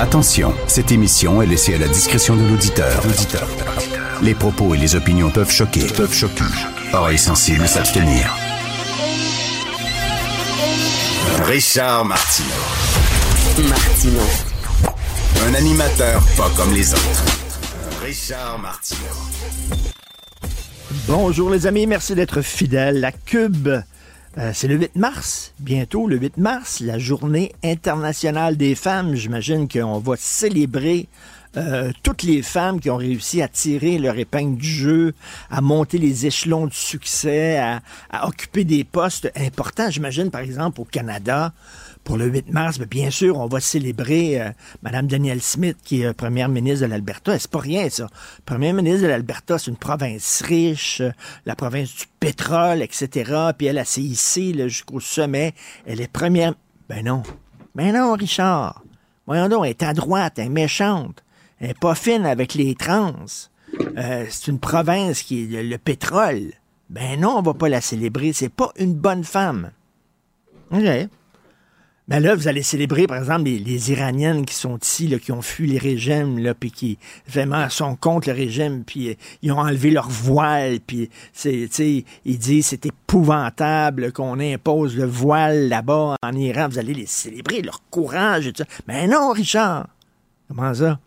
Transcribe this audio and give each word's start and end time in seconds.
Attention, 0.00 0.54
cette 0.66 0.92
émission 0.92 1.42
est 1.42 1.46
laissée 1.46 1.74
à 1.74 1.78
la 1.78 1.86
discrétion 1.86 2.34
de 2.34 2.40
l'auditeur. 2.48 3.02
Les 4.22 4.34
propos 4.34 4.74
et 4.74 4.78
les 4.78 4.96
opinions 4.96 5.30
peuvent 5.30 5.50
choquer. 5.50 5.86
Peuvent 5.94 6.14
choquer. 6.14 6.42
Oreilles 6.94 7.18
sensibles 7.18 7.68
s'abstenir. 7.68 8.34
Richard 11.44 12.06
Martineau. 12.06 12.48
Martino. 13.68 14.20
Un 15.46 15.54
animateur 15.54 16.22
pas 16.34 16.48
comme 16.56 16.72
les 16.72 16.94
autres. 16.94 17.24
Richard 18.02 18.58
Martineau. 18.58 19.00
Bonjour 21.08 21.50
les 21.50 21.66
amis, 21.66 21.86
merci 21.86 22.14
d'être 22.14 22.40
fidèles. 22.40 23.00
La 23.00 23.12
Cube, 23.12 23.68
euh, 24.38 24.52
c'est 24.54 24.68
le 24.68 24.76
8 24.76 24.94
mars, 24.94 25.52
bientôt 25.58 26.06
le 26.06 26.16
8 26.16 26.36
mars, 26.36 26.80
la 26.80 26.98
journée 26.98 27.52
internationale 27.64 28.56
des 28.56 28.76
femmes. 28.76 29.16
J'imagine 29.16 29.68
qu'on 29.68 29.98
va 29.98 30.14
célébrer 30.16 31.08
euh, 31.56 31.90
toutes 32.04 32.22
les 32.22 32.42
femmes 32.42 32.78
qui 32.78 32.90
ont 32.90 32.96
réussi 32.96 33.42
à 33.42 33.48
tirer 33.48 33.98
leur 33.98 34.16
épingle 34.16 34.56
du 34.56 34.68
jeu, 34.68 35.14
à 35.50 35.60
monter 35.60 35.98
les 35.98 36.26
échelons 36.26 36.66
du 36.66 36.76
succès, 36.76 37.58
à, 37.58 37.80
à 38.10 38.28
occuper 38.28 38.62
des 38.62 38.84
postes 38.84 39.32
importants. 39.34 39.90
J'imagine 39.90 40.30
par 40.30 40.42
exemple 40.42 40.80
au 40.80 40.84
Canada, 40.84 41.52
pour 42.10 42.18
le 42.18 42.26
8 42.26 42.52
mars, 42.52 42.80
bien 42.80 43.08
sûr, 43.08 43.38
on 43.38 43.46
va 43.46 43.60
célébrer 43.60 44.42
euh, 44.42 44.50
Mme 44.82 45.06
Danielle 45.06 45.40
Smith, 45.40 45.76
qui 45.84 46.02
est 46.02 46.06
euh, 46.06 46.12
première 46.12 46.48
ministre 46.48 46.84
de 46.84 46.90
l'Alberta. 46.90 47.38
C'est 47.38 47.48
pas 47.48 47.60
rien, 47.60 47.88
ça. 47.88 48.08
Première 48.44 48.74
ministre 48.74 49.02
de 49.02 49.06
l'Alberta, 49.06 49.58
c'est 49.58 49.70
une 49.70 49.76
province 49.76 50.42
riche, 50.44 51.02
euh, 51.02 51.12
la 51.46 51.54
province 51.54 51.94
du 51.94 52.06
pétrole, 52.18 52.82
etc. 52.82 53.32
Puis 53.56 53.68
elle 53.68 53.86
s'est 53.86 54.00
hissée 54.00 54.52
là, 54.52 54.66
jusqu'au 54.66 54.98
sommet. 54.98 55.54
Elle 55.86 56.00
est 56.00 56.10
première... 56.10 56.54
Ben 56.88 57.04
non. 57.04 57.22
Ben 57.76 57.94
non, 57.94 58.14
Richard. 58.14 58.82
Voyons 59.28 59.48
donc, 59.48 59.66
elle 59.66 59.70
est 59.70 59.82
à 59.84 59.94
droite, 59.94 60.40
elle 60.40 60.46
est 60.46 60.48
méchante. 60.48 61.22
Elle 61.60 61.70
est 61.70 61.78
pas 61.78 61.94
fine 61.94 62.26
avec 62.26 62.54
les 62.54 62.74
trans. 62.74 63.14
C'est 63.96 64.48
une 64.48 64.58
province 64.58 65.22
qui 65.22 65.44
est 65.44 65.62
le, 65.62 65.62
le 65.62 65.78
pétrole. 65.78 66.54
Ben 66.88 67.20
non, 67.20 67.36
on 67.38 67.42
va 67.42 67.54
pas 67.54 67.68
la 67.68 67.80
célébrer. 67.80 68.32
C'est 68.32 68.48
pas 68.48 68.72
une 68.80 68.94
bonne 68.94 69.22
femme. 69.22 69.70
Mais 72.10 72.18
là, 72.18 72.34
vous 72.34 72.48
allez 72.48 72.64
célébrer, 72.64 73.06
par 73.06 73.18
exemple, 73.18 73.44
les, 73.44 73.92
Iraniennes 73.92 74.44
qui 74.44 74.54
sont 74.54 74.76
ici, 74.78 75.16
qui 75.20 75.30
ont 75.30 75.42
fui 75.42 75.68
les 75.68 75.78
régimes, 75.78 76.40
là, 76.40 76.54
puis 76.54 76.72
qui 76.72 76.98
vraiment 77.28 77.68
sont 77.70 77.94
contre 77.94 78.28
le 78.30 78.34
régime, 78.34 78.82
puis 78.84 79.10
euh, 79.10 79.14
ils 79.42 79.52
ont 79.52 79.58
enlevé 79.58 79.92
leur 79.92 80.08
voile, 80.08 80.80
puis 80.84 81.08
ils 81.44 82.38
disent 82.38 82.66
c'est 82.66 82.84
épouvantable 82.84 84.10
qu'on 84.10 84.40
impose 84.40 84.96
le 84.96 85.06
voile 85.06 85.68
là-bas 85.68 86.16
en 86.20 86.32
Iran. 86.32 86.66
Vous 86.68 86.80
allez 86.80 86.94
les 86.94 87.06
célébrer, 87.06 87.62
leur 87.62 87.80
courage 87.90 88.48
et 88.48 88.52
tout 88.52 88.64
ça. 88.64 88.82
Mais 88.88 89.06
non, 89.06 89.30
Richard. 89.30 89.86
Comment 90.48 90.74
ça? 90.74 90.98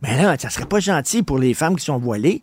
Mais 0.00 0.16
là, 0.16 0.36
ça 0.38 0.48
serait 0.48 0.66
pas 0.66 0.78
gentil 0.78 1.24
pour 1.24 1.38
les 1.38 1.54
femmes 1.54 1.74
qui 1.74 1.84
sont 1.84 1.98
voilées. 1.98 2.42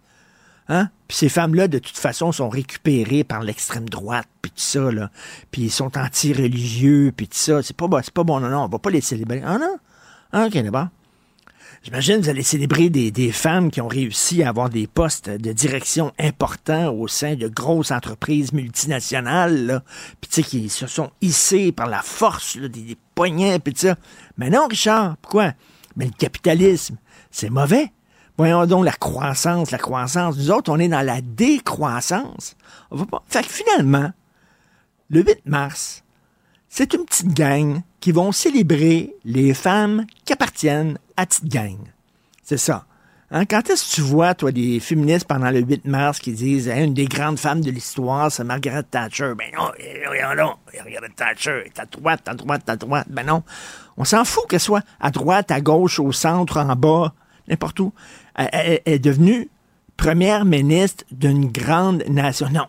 Hein? 0.69 0.90
Puis 1.07 1.18
ces 1.18 1.30
femmes-là, 1.30 1.68
de 1.68 1.80
toute 1.80 1.97
façon, 1.97 2.31
sont 2.31 2.50
récupérées 2.50 3.24
par 3.24 3.41
l'extrême 3.41 3.90
droite, 3.90 4.28
puis 4.41 4.52
tout 4.52 4.62
ça, 4.62 4.91
là. 4.91 5.09
Puis 5.50 5.63
ils 5.63 5.72
sont 5.72 5.97
anti-religieux, 5.97 7.12
puis 7.16 7.28
tout 7.28 7.38
ça. 7.38 7.63
C'est 7.63 7.75
pas, 7.75 7.88
bon, 7.88 8.00
c'est 8.03 8.13
pas 8.13 8.24
bon, 8.24 8.40
non, 8.40 8.50
non, 8.50 8.66
on 8.66 8.68
va 8.68 8.78
pas 8.78 8.91
les 8.91 9.02
célébrer. 9.02 9.41
Ah 9.44 9.58
non? 9.58 9.78
Ah, 10.31 10.46
ok, 10.46 10.53
d'abord. 10.62 10.90
J'imagine 11.81 12.18
que 12.18 12.24
vous 12.24 12.29
allez 12.29 12.44
célébrer 12.44 12.90
des, 12.90 13.31
femmes 13.31 13.72
qui 13.72 13.81
ont 13.81 13.88
réussi 13.88 14.44
à 14.44 14.50
avoir 14.50 14.69
des 14.69 14.85
postes 14.85 15.29
de 15.29 15.53
direction 15.53 16.12
importants 16.19 16.94
au 16.94 17.08
sein 17.08 17.35
de 17.35 17.47
grosses 17.47 17.91
entreprises 17.91 18.53
multinationales, 18.53 19.66
là. 19.66 19.84
Puis 20.22 20.29
tu 20.29 20.35
sais, 20.35 20.44
qui 20.44 20.69
se 20.69 20.85
sont 20.85 21.09
hissées 21.22 21.72
par 21.72 21.88
la 21.88 22.03
force 22.03 22.58
là, 22.58 22.68
des, 22.68 22.81
des 22.81 22.97
poignets, 23.16 23.58
puis 23.58 23.74
tout 23.74 23.81
ça. 23.81 23.96
Mais 24.38 24.52
non, 24.52 24.68
Richard, 24.68 25.18
pourquoi? 25.18 25.53
Mais 25.96 26.06
le 26.06 26.12
capitalisme, 26.12 26.97
c'est 27.31 27.50
mauvais. 27.50 27.91
Voyons 28.40 28.66
donc 28.66 28.86
la 28.86 28.94
croissance, 28.94 29.70
la 29.70 29.78
croissance. 29.78 30.38
Nous 30.38 30.50
autres, 30.50 30.72
on 30.72 30.80
est 30.80 30.88
dans 30.88 31.06
la 31.06 31.20
décroissance. 31.20 32.56
On. 32.90 33.06
Fait 33.28 33.44
que 33.44 33.50
finalement, 33.50 34.14
le 35.10 35.24
8 35.24 35.42
mars, 35.46 36.06
c'est 36.70 36.94
une 36.94 37.04
petite 37.04 37.34
gang 37.34 37.82
qui 38.00 38.14
vont 38.14 38.32
célébrer 38.32 39.14
les 39.26 39.54
femmes 39.54 40.06
qui 40.24 40.32
appartiennent 40.32 40.98
à 41.18 41.26
petite 41.26 41.50
gang. 41.50 41.80
C'est 42.42 42.56
ça. 42.56 42.86
Hein, 43.30 43.44
quand 43.44 43.70
est-ce 43.70 43.90
que 43.90 43.96
tu 43.96 44.02
vois, 44.04 44.34
toi, 44.36 44.54
des 44.54 44.80
féministes 44.80 45.28
pendant 45.28 45.52
le 45.52 45.60
8 45.60 45.84
mars 45.84 46.20
qui 46.20 46.32
disent 46.32 46.70
une 46.70 46.94
des 46.94 47.08
grandes 47.08 47.40
femmes 47.40 47.60
de 47.60 47.72
l'histoire, 47.72 48.32
c'est 48.32 48.46
Margaret 48.46 48.84
Thatcher? 48.84 49.34
Ben 49.38 49.52
non, 49.54 49.70
non, 50.38 50.56
Margaret 50.74 51.10
Thatcher 51.14 51.64
est 51.66 51.78
à 51.78 51.86
droite, 51.86 52.22
à 52.26 52.36
droite, 52.36 52.70
à 52.70 52.78
droite. 52.78 53.08
Ben 53.10 53.26
non. 53.26 53.44
On 53.98 54.06
s'en 54.06 54.24
fout 54.24 54.46
qu'elle 54.48 54.62
soit 54.62 54.86
à 55.02 55.12
droite, 55.12 55.52
à 55.52 55.60
gauche, 55.60 56.00
au 56.00 56.14
centre, 56.14 56.56
en 56.56 56.74
bas, 56.78 57.14
n'importe 57.50 57.82
où. 57.82 57.92
Est 58.40 59.00
devenue 59.00 59.50
première 59.98 60.46
ministre 60.46 61.04
d'une 61.12 61.52
grande 61.52 62.04
nation. 62.08 62.50
Non. 62.50 62.68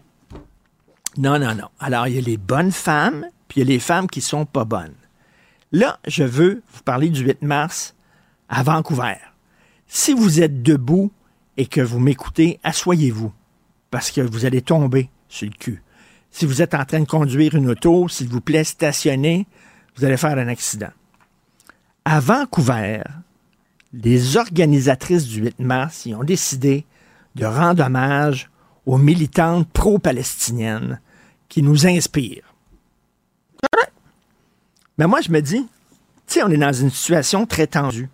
Non, 1.17 1.39
non, 1.39 1.55
non. 1.55 1.69
Alors, 1.79 2.09
il 2.09 2.15
y 2.17 2.19
a 2.19 2.23
les 2.23 2.37
bonnes 2.37 2.73
femmes, 2.73 3.27
puis 3.49 3.61
il 3.61 3.69
y 3.69 3.71
a 3.71 3.73
les 3.75 3.79
femmes 3.79 4.09
qui 4.09 4.21
sont 4.21 4.47
pas 4.47 4.65
bonnes. 4.65 4.95
Là, 5.73 5.99
je 6.07 6.25
veux 6.25 6.63
vous 6.73 6.83
parler 6.83 7.09
du 7.09 7.23
8 7.23 7.43
mars 7.43 7.95
à 8.49 8.63
Vancouver. 8.65 9.15
Si 9.87 10.13
vous 10.13 10.41
êtes 10.41 10.63
debout 10.63 11.13
et 11.57 11.67
que 11.67 11.81
vous 11.81 12.01
m'écoutez, 12.01 12.59
asseyez-vous, 12.65 13.33
parce 13.91 14.11
que 14.11 14.21
vous 14.21 14.45
allez 14.45 14.63
tomber 14.63 15.09
sur 15.29 15.49
le 15.49 15.55
cul. 15.57 15.83
Si 16.33 16.47
vous 16.47 16.63
êtes 16.63 16.75
en 16.75 16.85
train 16.85 17.01
de 17.01 17.07
conduire 17.07 17.55
une 17.55 17.71
auto, 17.71 18.09
s'il 18.09 18.29
vous 18.29 18.41
plaît, 18.41 18.65
stationnez, 18.65 19.47
vous 19.97 20.05
allez 20.05 20.17
faire 20.17 20.39
un 20.39 20.49
accident. 20.49 20.91
À 22.05 22.19
Vancouver, 22.19 23.03
les 23.93 24.37
organisatrices 24.37 25.27
du 25.27 25.41
8 25.43 25.59
mars 25.61 26.06
ils 26.06 26.15
ont 26.15 26.25
décidé 26.25 26.87
de 27.34 27.45
rendre 27.45 27.84
hommage 27.84 28.51
aux 28.87 28.99
militantes 28.99 29.69
pro-palestiniennes 29.73 31.01
qui 31.49 31.62
nous 31.62 31.87
inspirent. 31.87 32.55
Mais 34.99 35.06
moi, 35.06 35.21
je 35.21 35.31
me 35.31 35.41
dis, 35.41 35.67
tu 36.27 36.43
on 36.43 36.51
est 36.51 36.56
dans 36.56 36.73
une 36.73 36.91
situation 36.91 37.47
très 37.47 37.67
tendue. 37.67 38.09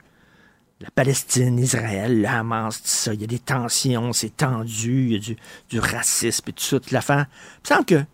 La 0.81 0.91
Palestine, 0.91 1.59
Israël, 1.59 2.21
le 2.21 2.29
Hamas, 2.29 2.83
tout 2.83 2.89
ça, 2.89 3.15
il 3.15 3.21
y 3.21 3.25
a 3.25 3.27
des 3.27 3.39
tensions, 3.39 4.13
c'est 4.13 4.37
tendu, 4.37 5.07
il 5.07 5.13
y 5.13 5.33
a 5.33 5.37
du, 5.69 5.81
racisme 5.81 6.45
et 6.49 6.53
tout 6.53 6.63
ça, 6.63 6.79
toute 6.79 6.91
l'affaire. 6.91 7.27
Il 7.57 7.71
me 7.71 7.75
semble 7.75 7.87
que 7.87 8.05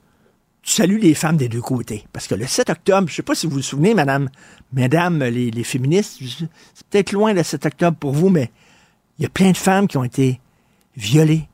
tu 0.62 0.73
salues 0.73 0.99
les 0.99 1.14
femmes 1.14 1.37
des 1.37 1.49
deux 1.49 1.61
côtés. 1.61 2.06
Parce 2.12 2.29
que 2.29 2.35
le 2.35 2.47
7 2.47 2.70
octobre, 2.70 3.09
je 3.09 3.17
sais 3.17 3.23
pas 3.23 3.35
si 3.35 3.47
vous 3.47 3.56
vous 3.56 3.62
souvenez, 3.62 3.94
madame, 3.94 4.31
mesdames 4.73 5.23
les, 5.23 5.65
féministes, 5.65 6.21
c'est 6.75 6.87
peut-être 6.89 7.13
loin 7.13 7.33
le 7.33 7.43
7 7.43 7.67
octobre 7.67 7.97
pour 7.97 8.13
vous, 8.13 8.29
mais 8.29 8.51
il 9.19 9.23
y 9.23 9.27
a 9.27 9.29
plein 9.29 9.51
de 9.51 9.57
femmes 9.57 9.87
qui 9.87 9.97
ont 9.99 10.05
été 10.05 10.41
violées 10.97 11.49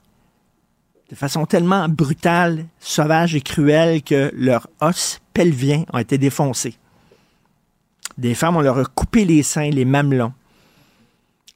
de 1.11 1.15
façon 1.15 1.47
tellement 1.47 1.88
brutale, 1.88 2.67
sauvage 2.79 3.35
et 3.35 3.41
cruelle 3.41 4.03
que 4.03 4.31
leurs 4.35 4.69
os 4.81 5.20
pelviens 5.32 5.85
ont 5.93 5.99
été 5.99 6.19
défoncés. 6.19 6.75
Des 8.19 8.35
femmes, 8.35 8.56
on 8.56 8.61
leur 8.61 8.79
a 8.79 8.85
coupé 8.85 9.25
les 9.25 9.43
seins, 9.43 9.70
les 9.70 9.85
mamelons. 9.85 10.32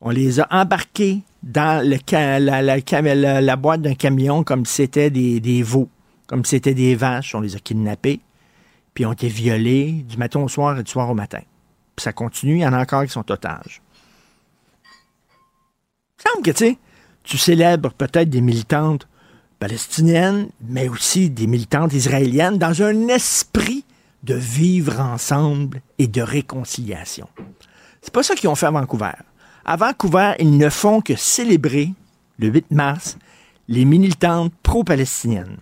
On 0.00 0.10
les 0.10 0.40
a 0.40 0.46
embarquées 0.50 1.22
dans 1.42 1.84
la, 1.84 3.56
boîte 3.56 3.82
d'un 3.82 3.94
camion 3.94 4.42
comme 4.44 4.64
si 4.64 4.74
c'était 4.74 5.10
des, 5.10 5.62
veaux, 5.62 5.88
comme 6.26 6.44
si 6.44 6.50
c'était 6.50 6.74
des 6.74 6.94
vaches. 6.94 7.34
On 7.34 7.40
les 7.40 7.56
a 7.56 7.58
kidnappées, 7.58 8.20
puis 8.94 9.04
ont 9.04 9.12
été 9.12 9.28
violées 9.28 10.04
du 10.08 10.16
matin 10.16 10.40
au 10.40 10.48
soir 10.48 10.78
et 10.78 10.82
du 10.82 10.90
soir 10.90 11.10
au 11.10 11.14
matin. 11.14 11.40
Ça 11.98 12.12
continue, 12.12 12.56
il 12.56 12.60
y 12.60 12.66
en 12.66 12.72
a 12.72 12.80
encore 12.80 13.04
qui 13.04 13.10
sont 13.10 13.30
otages. 13.30 13.82
Il 16.18 16.30
semble 16.30 16.44
que, 16.44 16.50
tu 16.50 16.78
Tu 17.22 17.38
célèbres 17.38 17.92
peut-être 17.92 18.30
des 18.30 18.40
militantes 18.40 19.06
palestiniennes, 19.58 20.48
mais 20.60 20.88
aussi 20.88 21.30
des 21.30 21.46
militantes 21.46 21.92
israéliennes 21.92 22.58
dans 22.58 22.82
un 22.82 23.08
esprit 23.08 23.84
de 24.24 24.34
vivre 24.34 25.00
ensemble 25.00 25.80
et 25.98 26.08
de 26.08 26.22
réconciliation. 26.22 27.28
C'est 28.00 28.12
pas 28.12 28.22
ça 28.22 28.34
qu'ils 28.34 28.48
ont 28.48 28.54
fait 28.54 28.66
à 28.66 28.70
Vancouver. 28.70 29.12
À 29.64 29.76
Vancouver, 29.76 30.34
ils 30.40 30.56
ne 30.56 30.68
font 30.68 31.00
que 31.00 31.14
célébrer 31.14 31.92
le 32.38 32.48
8 32.48 32.70
mars 32.72 33.16
les 33.68 33.84
militantes 33.84 34.52
pro-palestiniennes. 34.62 35.58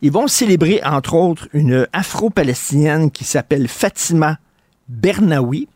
Ils 0.00 0.12
vont 0.12 0.28
célébrer, 0.28 0.80
entre 0.84 1.14
autres, 1.14 1.48
une 1.52 1.86
afro-palestinienne 1.92 3.10
qui 3.10 3.24
s'appelle 3.24 3.68
Fatima 3.68 4.38
Bernawi 4.88 5.68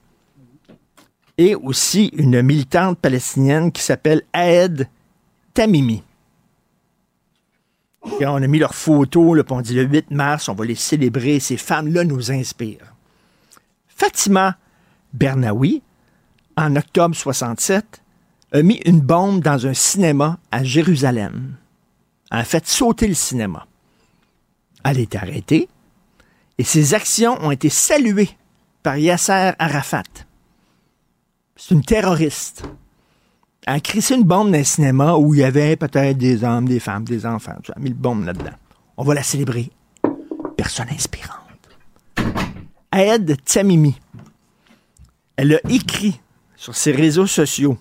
et 1.38 1.55
aussi 1.55 2.06
une 2.14 2.43
militante 2.43 2.99
palestinienne 2.99 3.73
qui 3.73 3.82
s'appelle 3.82 4.23
Aed 4.35 4.88
Tamimi. 5.55 6.03
On 8.20 8.43
a 8.43 8.47
mis 8.47 8.59
leurs 8.59 8.75
photos, 8.75 9.37
le 9.37 9.82
8 9.82 10.11
mars, 10.11 10.49
on 10.49 10.55
va 10.55 10.64
les 10.64 10.75
célébrer. 10.75 11.41
Ces 11.41 11.56
femmes-là 11.56 12.05
nous 12.05 12.32
inspirent. 12.32 12.94
Fatima 13.88 14.56
Bernawi, 15.12 15.82
en 16.56 16.76
octobre 16.76 17.14
67, 17.14 18.03
a 18.53 18.62
mis 18.62 18.81
une 18.85 19.00
bombe 19.00 19.41
dans 19.43 19.67
un 19.67 19.75
cinéma 19.75 20.38
à 20.50 20.64
Jérusalem. 20.64 21.56
Elle 22.31 22.38
a 22.38 22.44
fait 22.44 22.67
sauter 22.67 23.09
le 23.09 23.14
cinéma. 23.14 23.67
Elle 24.85 24.99
est 24.99 25.14
arrêtée 25.14 25.69
et 26.59 26.64
ses 26.64 26.94
actions 26.94 27.38
ont 27.41 27.50
été 27.50 27.69
saluées 27.69 28.31
par 28.82 28.96
Yasser 28.96 29.52
Arafat. 29.58 30.02
C'est 31.56 31.75
une 31.75 31.84
terroriste. 31.84 32.64
Elle 33.67 33.75
a 33.75 33.81
crissé 33.81 34.14
une 34.14 34.25
bombe 34.25 34.50
dans 34.50 34.58
un 34.58 34.64
cinéma 34.64 35.14
où 35.14 35.34
il 35.34 35.40
y 35.40 35.44
avait 35.44 35.76
peut-être 35.76 36.19
des 36.19 36.43
hommes, 36.43 36.67
des 36.67 36.81
femmes, 36.81 37.05
des 37.05 37.25
enfants. 37.25 37.55
Elle 37.64 37.75
a 37.76 37.79
mis 37.79 37.90
le 37.90 37.94
bombe 37.94 38.25
là-dedans. 38.25 38.56
On 38.96 39.05
va 39.05 39.14
la 39.14 39.23
célébrer. 39.23 39.70
Personne 40.56 40.88
inspirante. 40.90 41.38
Aed 42.93 43.43
Tamimi. 43.44 43.99
Elle 45.37 45.55
a 45.55 45.61
écrit 45.70 46.20
sur 46.56 46.75
ses 46.75 46.93
réseaux 46.93 47.26
sociaux 47.26 47.78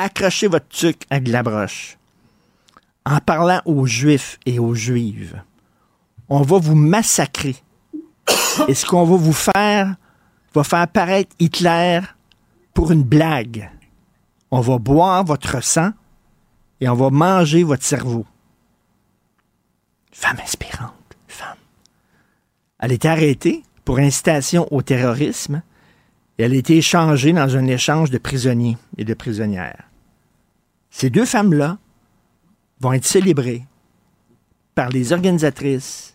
Accrochez 0.00 0.46
votre 0.46 0.68
truc 0.68 1.02
avec 1.10 1.24
de 1.24 1.32
la 1.32 1.42
broche. 1.42 1.98
En 3.04 3.18
parlant 3.18 3.60
aux 3.64 3.84
Juifs 3.84 4.38
et 4.46 4.60
aux 4.60 4.74
Juives, 4.74 5.42
on 6.28 6.42
va 6.42 6.58
vous 6.58 6.76
massacrer. 6.76 7.56
Et 8.66 8.74
ce 8.74 8.84
qu'on 8.84 9.04
va 9.04 9.16
vous 9.16 9.32
faire 9.32 9.96
va 10.54 10.64
faire 10.64 10.88
paraître 10.88 11.34
Hitler 11.38 12.00
pour 12.74 12.90
une 12.90 13.02
blague. 13.02 13.70
On 14.50 14.60
va 14.60 14.78
boire 14.78 15.24
votre 15.24 15.62
sang 15.62 15.90
et 16.80 16.88
on 16.88 16.94
va 16.94 17.10
manger 17.10 17.62
votre 17.62 17.84
cerveau. 17.84 18.24
Femme 20.12 20.38
inspirante, 20.42 21.16
femme. 21.28 21.56
Elle 22.80 22.92
est 22.92 23.04
arrêtée 23.04 23.62
pour 23.84 23.98
incitation 23.98 24.66
au 24.72 24.82
terrorisme 24.82 25.62
et 26.38 26.44
elle 26.44 26.52
a 26.52 26.56
été 26.56 26.76
échangée 26.76 27.32
dans 27.32 27.56
un 27.56 27.66
échange 27.66 28.10
de 28.10 28.18
prisonniers 28.18 28.76
et 28.96 29.04
de 29.04 29.14
prisonnières. 29.14 29.84
Ces 30.90 31.10
deux 31.10 31.26
femmes-là 31.26 31.78
vont 32.80 32.92
être 32.92 33.04
célébrées 33.04 33.64
par 34.74 34.88
les 34.88 35.12
organisatrices 35.12 36.14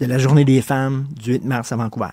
de 0.00 0.06
la 0.06 0.18
Journée 0.18 0.44
des 0.44 0.62
femmes 0.62 1.06
du 1.14 1.32
8 1.32 1.44
mars 1.44 1.72
à 1.72 1.76
Vancouver. 1.76 2.10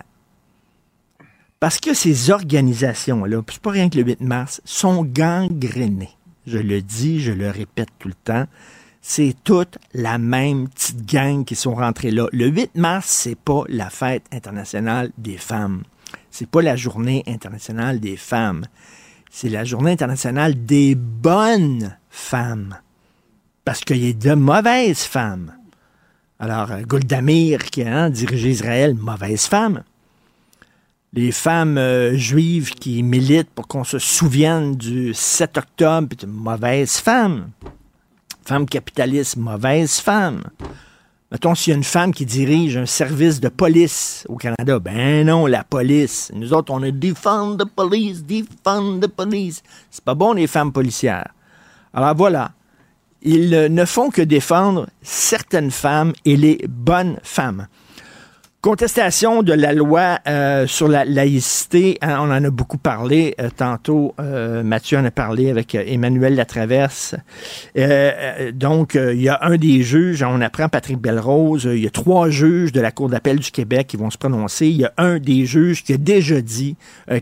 Parce 1.58 1.80
que 1.80 1.94
ces 1.94 2.30
organisations-là, 2.30 3.42
c'est 3.48 3.60
pas 3.60 3.70
rien 3.70 3.88
que 3.88 3.98
le 3.98 4.04
8 4.04 4.20
mars, 4.20 4.60
sont 4.64 5.04
gangrénées. 5.04 6.10
Je 6.46 6.58
le 6.58 6.82
dis, 6.82 7.20
je 7.20 7.32
le 7.32 7.50
répète 7.50 7.88
tout 7.98 8.08
le 8.08 8.14
temps. 8.14 8.46
C'est 9.00 9.34
toute 9.42 9.78
la 9.94 10.18
même 10.18 10.68
petite 10.68 11.04
gang 11.06 11.44
qui 11.44 11.56
sont 11.56 11.74
rentrées 11.74 12.10
là. 12.10 12.28
Le 12.32 12.46
8 12.46 12.76
mars, 12.76 13.08
c'est 13.08 13.38
pas 13.38 13.64
la 13.68 13.90
fête 13.90 14.24
internationale 14.32 15.10
des 15.18 15.36
femmes. 15.36 15.82
C'est 16.30 16.48
pas 16.48 16.62
la 16.62 16.76
journée 16.76 17.24
internationale 17.26 18.00
des 18.00 18.16
femmes. 18.16 18.64
C'est 19.30 19.48
la 19.48 19.64
journée 19.64 19.92
internationale 19.92 20.64
des 20.64 20.94
bonnes 20.94 21.96
femmes. 22.10 22.76
Parce 23.64 23.80
qu'il 23.80 24.04
y 24.04 24.10
a 24.10 24.12
de 24.12 24.34
mauvaises 24.34 25.02
femmes. 25.02 25.52
Alors, 26.40 26.70
euh, 26.70 26.82
Golda 26.82 27.20
Meir, 27.20 27.64
qui 27.64 27.82
a 27.82 28.04
hein, 28.04 28.10
dirigé 28.10 28.50
Israël, 28.50 28.94
mauvaise 28.94 29.46
femme. 29.46 29.82
Les 31.12 31.32
femmes 31.32 31.78
euh, 31.78 32.14
juives 32.16 32.70
qui 32.74 33.02
militent 33.02 33.50
pour 33.50 33.66
qu'on 33.66 33.82
se 33.82 33.98
souvienne 33.98 34.76
du 34.76 35.14
7 35.14 35.58
octobre, 35.58 36.16
mauvaise 36.26 36.98
femme. 36.98 37.50
Femme 38.44 38.66
capitaliste, 38.66 39.36
mauvaise 39.36 39.98
femme. 39.98 40.44
Mettons, 41.32 41.54
s'il 41.56 41.72
y 41.72 41.74
a 41.74 41.76
une 41.76 41.84
femme 41.84 42.14
qui 42.14 42.24
dirige 42.24 42.76
un 42.76 42.86
service 42.86 43.40
de 43.40 43.48
police 43.48 44.24
au 44.28 44.36
Canada, 44.36 44.78
ben 44.78 45.26
non, 45.26 45.46
la 45.46 45.64
police. 45.64 46.30
Nous 46.34 46.54
autres, 46.54 46.72
on 46.72 46.82
est 46.84 46.92
defend 46.92 47.56
the 47.56 47.66
police, 47.66 48.24
defend 48.24 49.00
the 49.00 49.08
police. 49.08 49.62
C'est 49.90 50.04
pas 50.04 50.14
bon, 50.14 50.34
les 50.34 50.46
femmes 50.46 50.72
policières. 50.72 51.34
Alors 51.92 52.14
voilà. 52.14 52.52
Ils 53.22 53.50
ne 53.50 53.84
font 53.84 54.10
que 54.10 54.22
défendre 54.22 54.88
certaines 55.02 55.70
femmes 55.70 56.12
et 56.24 56.36
les 56.36 56.64
bonnes 56.68 57.18
femmes. 57.22 57.66
Contestation 58.60 59.44
de 59.44 59.52
la 59.52 59.72
loi 59.72 60.18
euh, 60.26 60.66
sur 60.66 60.88
la 60.88 61.04
laïcité, 61.04 61.96
hein, 62.02 62.18
on 62.18 62.24
en 62.24 62.42
a 62.42 62.50
beaucoup 62.50 62.76
parlé 62.76 63.36
euh, 63.40 63.50
tantôt. 63.56 64.16
Euh, 64.18 64.64
Mathieu 64.64 64.98
en 64.98 65.04
a 65.04 65.12
parlé 65.12 65.48
avec 65.48 65.76
Emmanuel 65.76 66.34
Latraverse. 66.34 67.14
donc, 68.54 68.96
il 68.96 69.22
y 69.22 69.28
a 69.28 69.38
un 69.42 69.56
des 69.56 69.84
juges, 69.84 70.24
on 70.24 70.40
apprend 70.40 70.68
Patrick 70.68 70.98
Belrose, 70.98 71.68
il 71.72 71.84
y 71.84 71.86
a 71.86 71.90
trois 71.90 72.30
juges 72.30 72.72
de 72.72 72.80
la 72.80 72.90
Cour 72.90 73.08
d'appel 73.08 73.38
du 73.38 73.52
Québec 73.52 73.86
qui 73.86 73.96
vont 73.96 74.10
se 74.10 74.18
prononcer. 74.18 74.66
Il 74.66 74.78
y 74.78 74.84
a 74.84 74.92
un 74.96 75.20
des 75.20 75.46
juges 75.46 75.84
qui 75.84 75.92
a 75.92 75.96
déjà 75.96 76.40
dit 76.40 76.74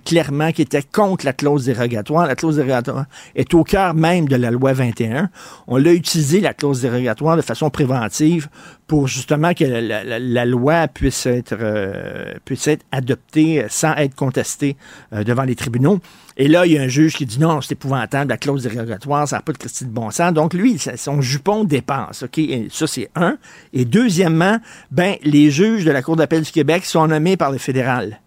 clairement 0.06 0.52
qu'il 0.52 0.62
était 0.62 0.82
contre 0.82 1.26
la 1.26 1.34
clause 1.34 1.66
dérogatoire. 1.66 2.26
La 2.26 2.34
clause 2.34 2.56
dérogatoire 2.56 3.04
est 3.34 3.52
au 3.52 3.62
cœur 3.62 3.92
même 3.92 4.26
de 4.26 4.36
la 4.36 4.50
loi 4.50 4.72
21. 4.72 5.28
On 5.66 5.76
l'a 5.76 5.92
utilisé, 5.92 6.40
la 6.40 6.54
clause 6.54 6.80
dérogatoire, 6.80 7.36
de 7.36 7.42
façon 7.42 7.68
préventive 7.68 8.48
pour 8.86 9.08
justement 9.08 9.52
que 9.52 9.64
la, 9.64 10.44
loi 10.44 10.86
puisse 10.86 11.26
être, 11.26 11.56
euh, 11.58 12.34
puisse 12.44 12.68
être 12.68 12.84
adoptée 12.92 13.64
sans 13.68 13.94
être 13.94 14.14
contestée 14.14 14.76
euh, 15.12 15.24
devant 15.24 15.42
les 15.42 15.56
tribunaux. 15.56 15.98
Et 16.36 16.46
là, 16.46 16.66
il 16.66 16.72
y 16.72 16.78
a 16.78 16.82
un 16.82 16.88
juge 16.88 17.14
qui 17.14 17.26
dit 17.26 17.40
non, 17.40 17.60
c'est 17.60 17.72
épouvantable, 17.72 18.30
la 18.30 18.36
clause 18.36 18.62
dérogatoire, 18.62 19.26
ça 19.26 19.36
n'a 19.36 19.42
pas 19.42 19.52
de 19.52 19.58
Christie 19.58 19.86
de 19.86 19.90
bon 19.90 20.10
sens. 20.10 20.32
Donc, 20.32 20.54
lui, 20.54 20.78
son 20.78 21.20
jupon 21.20 21.64
dépense. 21.64 22.22
OK? 22.22 22.38
Et 22.38 22.68
ça, 22.70 22.86
c'est 22.86 23.10
un. 23.16 23.38
Et 23.72 23.84
deuxièmement, 23.84 24.58
ben, 24.90 25.16
les 25.22 25.50
juges 25.50 25.84
de 25.84 25.90
la 25.90 26.02
Cour 26.02 26.16
d'appel 26.16 26.42
du 26.42 26.52
Québec 26.52 26.84
sont 26.84 27.08
nommés 27.08 27.36
par 27.36 27.50
le 27.50 27.58
fédéral. 27.58 28.20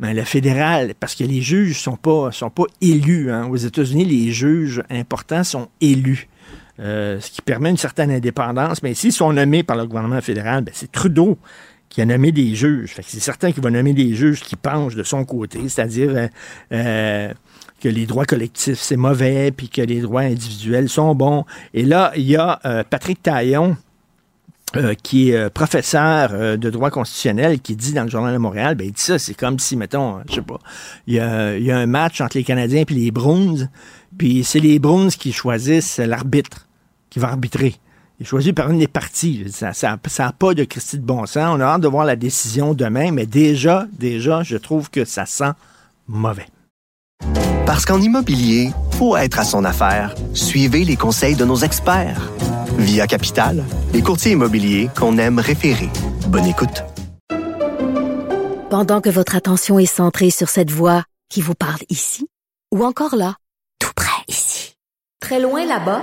Ben, 0.00 0.16
le 0.16 0.24
fédéral, 0.24 0.94
parce 0.98 1.14
que 1.14 1.24
les 1.24 1.42
juges 1.42 1.78
sont 1.78 1.96
pas, 1.96 2.32
sont 2.32 2.50
pas 2.50 2.64
élus. 2.80 3.30
Hein. 3.30 3.46
Aux 3.48 3.56
États-Unis, 3.56 4.06
les 4.06 4.32
juges 4.32 4.82
importants 4.88 5.44
sont 5.44 5.68
élus. 5.82 6.29
Euh, 6.80 7.20
ce 7.20 7.30
qui 7.30 7.42
permet 7.42 7.68
une 7.68 7.76
certaine 7.76 8.10
indépendance. 8.10 8.82
Mais 8.82 8.94
s'ils 8.94 9.12
sont 9.12 9.32
nommés 9.32 9.62
par 9.62 9.76
le 9.76 9.86
gouvernement 9.86 10.20
fédéral, 10.20 10.64
ben, 10.64 10.72
c'est 10.74 10.90
Trudeau 10.90 11.36
qui 11.90 12.00
a 12.00 12.06
nommé 12.06 12.32
des 12.32 12.54
juges. 12.54 12.94
c'est 13.02 13.20
certain 13.20 13.52
qu'il 13.52 13.62
va 13.62 13.70
nommer 13.70 13.92
des 13.92 14.14
juges 14.14 14.40
qui 14.40 14.54
penchent 14.54 14.94
de 14.94 15.02
son 15.02 15.24
côté, 15.24 15.58
c'est-à-dire 15.68 16.10
euh, 16.10 16.28
euh, 16.72 17.34
que 17.80 17.88
les 17.88 18.06
droits 18.06 18.24
collectifs, 18.24 18.78
c'est 18.78 18.96
mauvais, 18.96 19.50
puis 19.50 19.68
que 19.68 19.82
les 19.82 20.00
droits 20.00 20.22
individuels 20.22 20.88
sont 20.88 21.14
bons. 21.14 21.44
Et 21.74 21.82
là, 21.82 22.12
il 22.14 22.22
y 22.22 22.36
a 22.36 22.60
Patrick 22.88 23.22
Taillon, 23.22 23.76
qui 25.02 25.30
est 25.30 25.50
professeur 25.50 26.58
de 26.58 26.70
droit 26.70 26.90
constitutionnel, 26.90 27.60
qui 27.60 27.74
dit 27.74 27.92
dans 27.92 28.04
le 28.04 28.10
Journal 28.10 28.34
de 28.34 28.38
Montréal, 28.38 28.76
ben, 28.76 28.86
il 28.86 28.92
dit 28.92 29.02
ça, 29.02 29.18
c'est 29.18 29.34
comme 29.34 29.58
si, 29.58 29.76
mettons, 29.76 30.20
je 30.28 30.36
sais 30.36 30.42
pas, 30.42 30.60
il 31.08 31.14
y 31.14 31.20
a, 31.20 31.76
un 31.76 31.86
match 31.86 32.20
entre 32.20 32.36
les 32.36 32.44
Canadiens 32.44 32.84
et 32.88 32.94
les 32.94 33.10
Bruins, 33.10 33.68
puis 34.16 34.44
c'est 34.44 34.60
les 34.60 34.78
Bruins 34.78 35.08
qui 35.08 35.32
choisissent 35.32 35.98
l'arbitre 35.98 36.68
qui 37.10 37.18
va 37.18 37.28
arbitrer. 37.28 37.76
Il 38.18 38.24
est 38.24 38.26
choisi 38.26 38.52
par 38.52 38.70
une 38.70 38.78
des 38.78 38.88
parties. 38.88 39.46
Ça 39.50 39.72
n'a 39.82 40.32
pas 40.32 40.54
de 40.54 40.64
Christie 40.64 40.98
de 40.98 41.04
bon 41.04 41.24
sens. 41.26 41.56
On 41.56 41.60
a 41.60 41.64
hâte 41.64 41.80
de 41.80 41.88
voir 41.88 42.04
la 42.04 42.16
décision 42.16 42.74
demain, 42.74 43.12
mais 43.12 43.24
déjà, 43.24 43.86
déjà, 43.98 44.42
je 44.42 44.56
trouve 44.56 44.90
que 44.90 45.04
ça 45.06 45.24
sent 45.24 45.52
mauvais. 46.06 46.46
Parce 47.64 47.86
qu'en 47.86 48.00
immobilier, 48.00 48.72
faut 48.92 49.16
être 49.16 49.38
à 49.38 49.44
son 49.44 49.64
affaire. 49.64 50.14
Suivez 50.34 50.84
les 50.84 50.96
conseils 50.96 51.34
de 51.34 51.46
nos 51.46 51.56
experts. 51.56 52.30
Via 52.76 53.06
Capital, 53.06 53.64
les 53.94 54.02
courtiers 54.02 54.32
immobiliers 54.32 54.90
qu'on 54.98 55.16
aime 55.18 55.38
référer. 55.38 55.88
Bonne 56.28 56.46
écoute. 56.46 56.84
Pendant 58.70 59.00
que 59.00 59.08
votre 59.08 59.34
attention 59.34 59.78
est 59.78 59.86
centrée 59.86 60.30
sur 60.30 60.48
cette 60.48 60.70
voix 60.70 61.04
qui 61.30 61.40
vous 61.40 61.54
parle 61.54 61.80
ici, 61.88 62.28
ou 62.70 62.84
encore 62.84 63.16
là, 63.16 63.34
tout 63.78 63.92
près 63.96 64.24
ici, 64.28 64.74
très 65.20 65.40
loin 65.40 65.64
là-bas, 65.64 66.02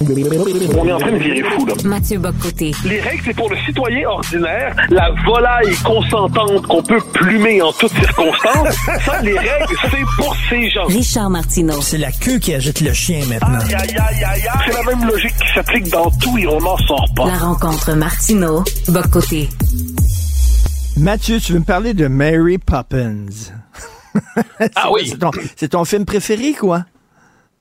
On 0.00 0.86
est 0.86 0.92
en 0.92 0.98
train 0.98 1.12
de 1.12 1.16
virer 1.18 1.42
fou, 1.50 1.66
là. 1.66 1.74
Mathieu 1.84 2.18
Bocoté. 2.18 2.72
Les 2.84 3.00
règles, 3.00 3.22
c'est 3.24 3.34
pour 3.34 3.48
le 3.50 3.56
citoyen 3.66 4.08
ordinaire, 4.08 4.74
la 4.90 5.10
volaille 5.26 5.74
consentante 5.84 6.66
qu'on 6.66 6.82
peut 6.82 7.00
plumer 7.14 7.62
en 7.62 7.72
toutes 7.72 7.92
circonstances. 7.94 8.74
Ça, 9.04 9.22
les 9.22 9.38
règles, 9.38 9.74
c'est 9.82 10.04
pour 10.18 10.36
ces 10.50 10.70
gens. 10.70 10.84
Richard 10.86 11.30
Martineau. 11.30 11.80
C'est 11.80 11.98
la 11.98 12.12
queue 12.12 12.38
qui 12.38 12.54
agite 12.54 12.80
le 12.80 12.92
chien 12.92 13.20
maintenant. 13.28 13.58
Aïe, 13.58 13.74
aïe, 13.74 13.96
aïe, 13.96 14.24
aïe, 14.24 14.24
aïe. 14.24 14.60
C'est 14.66 14.72
la 14.74 14.82
même 14.82 15.08
logique 15.08 15.34
qui 15.34 15.54
s'applique 15.54 15.88
dans 15.90 16.10
tout 16.10 16.36
et 16.38 16.46
on 16.46 16.60
n'en 16.60 16.76
sort 16.78 17.06
pas. 17.14 17.26
La 17.26 17.38
rencontre 17.38 17.92
Martineau. 17.94 18.64
Bocoté. 18.88 19.48
Mathieu, 20.96 21.38
tu 21.40 21.52
veux 21.52 21.58
me 21.58 21.64
parler 21.64 21.94
de 21.94 22.06
Mary 22.08 22.58
Poppins? 22.58 23.26
Ah 24.74 24.90
oui. 24.90 25.08
C'est 25.10 25.18
ton, 25.18 25.30
c'est 25.56 25.68
ton 25.68 25.84
film 25.84 26.06
préféré, 26.06 26.52
quoi? 26.54 26.84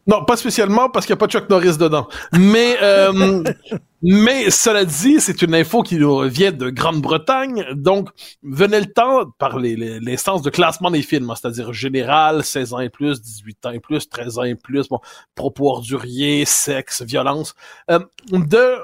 Non, 0.07 0.23
pas 0.23 0.37
spécialement 0.37 0.89
parce 0.89 1.05
qu'il 1.07 1.13
n'y 1.13 1.17
a 1.17 1.25
pas 1.25 1.27
Chuck 1.27 1.49
Norris 1.49 1.77
dedans. 1.77 2.07
Mais, 2.37 2.77
euh, 2.81 3.43
mais 4.03 4.51
cela 4.51 4.85
dit, 4.85 5.19
c'est 5.19 5.41
une 5.41 5.55
info 5.55 5.81
qui 5.81 5.95
nous 5.97 6.21
vient 6.29 6.51
de 6.51 6.69
Grande-Bretagne. 6.69 7.65
Donc, 7.73 8.09
venait 8.43 8.81
le 8.81 8.85
temps, 8.93 9.25
par 9.39 9.57
les, 9.57 9.75
les- 9.75 9.99
l'instance 9.99 10.43
de 10.43 10.51
classement 10.51 10.91
des 10.91 11.01
films, 11.01 11.31
hein, 11.31 11.35
c'est-à-dire 11.35 11.73
général, 11.73 12.43
16 12.43 12.73
ans 12.73 12.79
et 12.81 12.89
plus, 12.89 13.19
18 13.19 13.65
ans 13.65 13.71
et 13.71 13.79
plus, 13.79 14.07
13 14.07 14.37
ans 14.37 14.43
et 14.43 14.53
plus, 14.53 14.87
bon, 14.89 14.99
propos 15.33 15.71
orduriers, 15.71 16.45
sexe, 16.45 17.01
violence, 17.01 17.55
euh, 17.89 17.97
de 18.31 18.75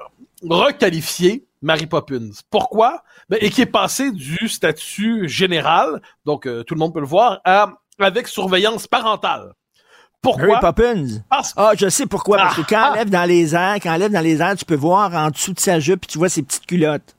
requalifier 0.50 1.46
Mary 1.62 1.86
Poppins. 1.86 2.32
Pourquoi? 2.50 3.04
Ben, 3.30 3.38
et 3.42 3.50
qui 3.52 3.62
est 3.62 3.66
passé 3.68 4.12
du 4.12 4.48
statut 4.48 5.30
général, 5.30 6.02
donc 6.26 6.48
euh, 6.48 6.64
tout 6.64 6.74
le 6.74 6.80
monde 6.80 6.94
peut 6.94 7.00
le 7.00 7.06
voir, 7.06 7.40
à 7.46 7.74
avec 8.00 8.28
surveillance 8.28 8.88
parentale. 8.88 9.54
Pourquoi? 10.22 10.48
Mary 10.48 10.60
Poppins? 10.62 11.08
Parce 11.30 11.54
Ah, 11.58 11.72
je 11.76 11.90
sais 11.90 12.06
pourquoi. 12.06 12.38
Parce 12.38 12.56
que 12.58 12.62
quand 12.62 12.80
ah. 12.80 12.90
elle 12.94 13.00
lève 13.00 13.10
dans 13.10 13.26
les 13.28 13.56
airs, 13.56 13.76
quand 13.82 13.94
elle 13.94 14.02
lève 14.02 14.12
dans 14.12 14.22
les 14.22 14.40
airs, 14.42 14.56
tu 14.56 14.66
peux 14.66 14.76
voir 14.76 15.14
en 15.14 15.30
dessous 15.30 15.54
de 15.54 15.60
sa 15.60 15.80
jupe, 15.80 16.02
puis 16.02 16.08
tu 16.10 16.18
vois 16.18 16.30
ses 16.30 16.44
petites 16.44 16.66
culottes. 16.66 17.16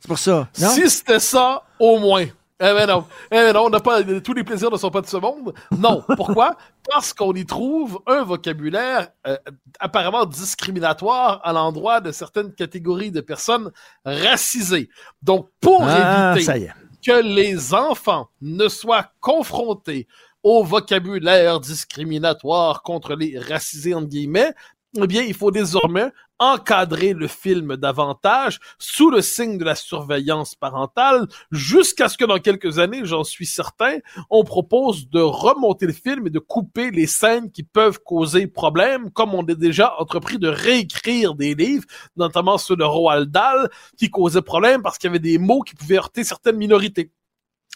C'est 0.00 0.08
pour 0.08 0.18
ça, 0.18 0.48
non? 0.60 0.68
Si 0.70 0.88
c'était 0.88 1.18
ça, 1.20 1.62
au 1.78 1.98
moins. 1.98 2.24
Eh 2.60 2.64
ben 2.74 2.86
non. 2.86 3.04
Eh 3.30 3.36
ben 3.36 3.52
non, 3.52 3.66
on 3.66 3.70
n'a 3.70 3.78
pas, 3.78 4.02
tous 4.02 4.32
les 4.32 4.42
plaisirs 4.42 4.70
ne 4.70 4.76
sont 4.76 4.90
pas 4.90 5.00
de 5.00 5.06
ce 5.06 5.16
monde. 5.16 5.54
Non. 5.76 6.02
Pourquoi? 6.16 6.56
Parce 6.90 7.12
qu'on 7.12 7.32
y 7.34 7.44
trouve 7.46 8.00
un 8.06 8.24
vocabulaire 8.24 9.08
euh, 9.28 9.36
apparemment 9.78 10.24
discriminatoire 10.24 11.40
à 11.44 11.52
l'endroit 11.52 12.00
de 12.00 12.10
certaines 12.10 12.52
catégories 12.52 13.12
de 13.12 13.20
personnes 13.20 13.70
racisées. 14.04 14.88
Donc, 15.22 15.48
pour 15.60 15.84
Ah, 15.84 16.34
éviter 16.36 16.70
que 17.06 17.22
les 17.22 17.74
enfants 17.74 18.28
ne 18.40 18.66
soient 18.68 19.06
confrontés 19.20 20.08
au 20.42 20.64
vocabulaire 20.64 21.60
discriminatoire 21.60 22.82
contre 22.82 23.14
les 23.14 23.38
racisés, 23.38 23.94
entre 23.94 24.08
guillemets, 24.08 24.54
eh 24.96 25.06
bien, 25.06 25.22
il 25.22 25.34
faut 25.34 25.50
désormais 25.50 26.10
encadrer 26.38 27.12
le 27.12 27.26
film 27.26 27.76
davantage 27.76 28.58
sous 28.78 29.10
le 29.10 29.20
signe 29.20 29.58
de 29.58 29.64
la 29.64 29.74
surveillance 29.74 30.54
parentale 30.54 31.26
jusqu'à 31.50 32.08
ce 32.08 32.16
que 32.16 32.24
dans 32.24 32.38
quelques 32.38 32.78
années, 32.78 33.04
j'en 33.04 33.24
suis 33.24 33.44
certain, 33.44 33.98
on 34.30 34.44
propose 34.44 35.10
de 35.10 35.20
remonter 35.20 35.86
le 35.86 35.92
film 35.92 36.28
et 36.28 36.30
de 36.30 36.38
couper 36.38 36.90
les 36.90 37.06
scènes 37.06 37.50
qui 37.50 37.64
peuvent 37.64 37.98
causer 38.04 38.46
problème, 38.46 39.10
comme 39.10 39.34
on 39.34 39.42
a 39.42 39.54
déjà 39.54 39.94
entrepris 39.98 40.38
de 40.38 40.48
réécrire 40.48 41.34
des 41.34 41.54
livres, 41.54 41.84
notamment 42.16 42.56
ceux 42.56 42.76
de 42.76 42.84
Roald 42.84 43.30
Dahl, 43.30 43.68
qui 43.98 44.10
causaient 44.10 44.42
problème 44.42 44.80
parce 44.80 44.96
qu'il 44.96 45.08
y 45.08 45.10
avait 45.10 45.18
des 45.18 45.38
mots 45.38 45.62
qui 45.62 45.74
pouvaient 45.74 45.98
heurter 45.98 46.24
certaines 46.24 46.56
minorités. 46.56 47.10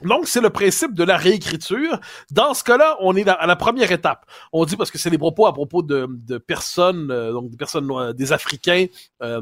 Donc, 0.05 0.27
c'est 0.27 0.41
le 0.41 0.51
principe 0.51 0.95
de 0.95 1.05
la 1.05 1.17
réécriture. 1.17 2.01
Dans 2.31 2.55
ce 2.55 2.65
cas-là, 2.65 2.97
on 3.01 3.15
est 3.15 3.29
à 3.29 3.47
la 3.47 3.57
première 3.57 3.93
étape. 3.93 4.25
On 4.53 4.65
dit 4.65 4.77
parce 4.77 4.91
que 4.91 4.99
c'est 4.99 5.11
des 5.11 5.19
propos 5.19 5.47
à 5.47 5.53
propos 5.53 5.83
de, 5.83 6.09
de 6.09 6.39
personnes, 6.39 7.11
euh, 7.11 7.31
donc 7.31 7.51
des 7.51 7.57
personnes, 7.57 7.89
des 8.15 8.33
Africains, 8.33 8.87
euh, 9.23 9.41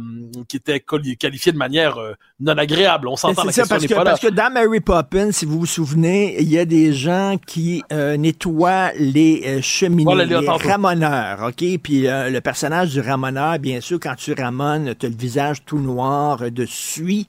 qui 0.49 0.57
étaient 0.57 0.81
quali- 0.81 1.17
qualifiés 1.17 1.53
de 1.53 1.57
manière 1.57 1.99
euh, 1.99 2.13
non 2.41 2.59
agréable. 2.59 3.09
On 3.09 3.17
s'entend, 3.17 3.45
la 3.45 3.53
ça, 3.53 3.63
question 3.63 3.75
parce 3.77 3.87
que, 3.87 3.95
pas 3.95 4.05
là. 4.05 4.11
parce 4.11 4.21
que 4.21 4.29
dans 4.29 4.53
Mary 4.53 4.81
Poppins, 4.81 5.33
si 5.33 5.47
vous 5.47 5.61
vous 5.61 5.67
souvenez, 5.67 6.41
il 6.43 6.49
y 6.51 6.59
a 6.59 6.65
des 6.65 6.93
gens 6.93 7.37
qui 7.47 7.83
euh, 7.93 8.17
nettoient 8.17 8.91
les 8.99 9.63
cheminées, 9.63 10.05
Voilà, 10.05 10.25
les 10.25 10.47
ramoneurs, 10.47 11.49
OK? 11.49 11.65
Puis 11.83 12.07
euh, 12.07 12.29
le 12.29 12.41
personnage 12.41 12.91
du 12.91 13.01
ramoneur, 13.01 13.59
bien 13.61 13.81
sûr, 13.81 13.99
quand 14.01 14.17
tu 14.17 14.35
ramones, 14.35 14.95
tu 14.99 15.07
as 15.07 15.09
le 15.09 15.17
visage 15.17 15.65
tout 15.65 15.79
noir 15.79 16.51
de 16.51 16.67
suie. 16.67 17.29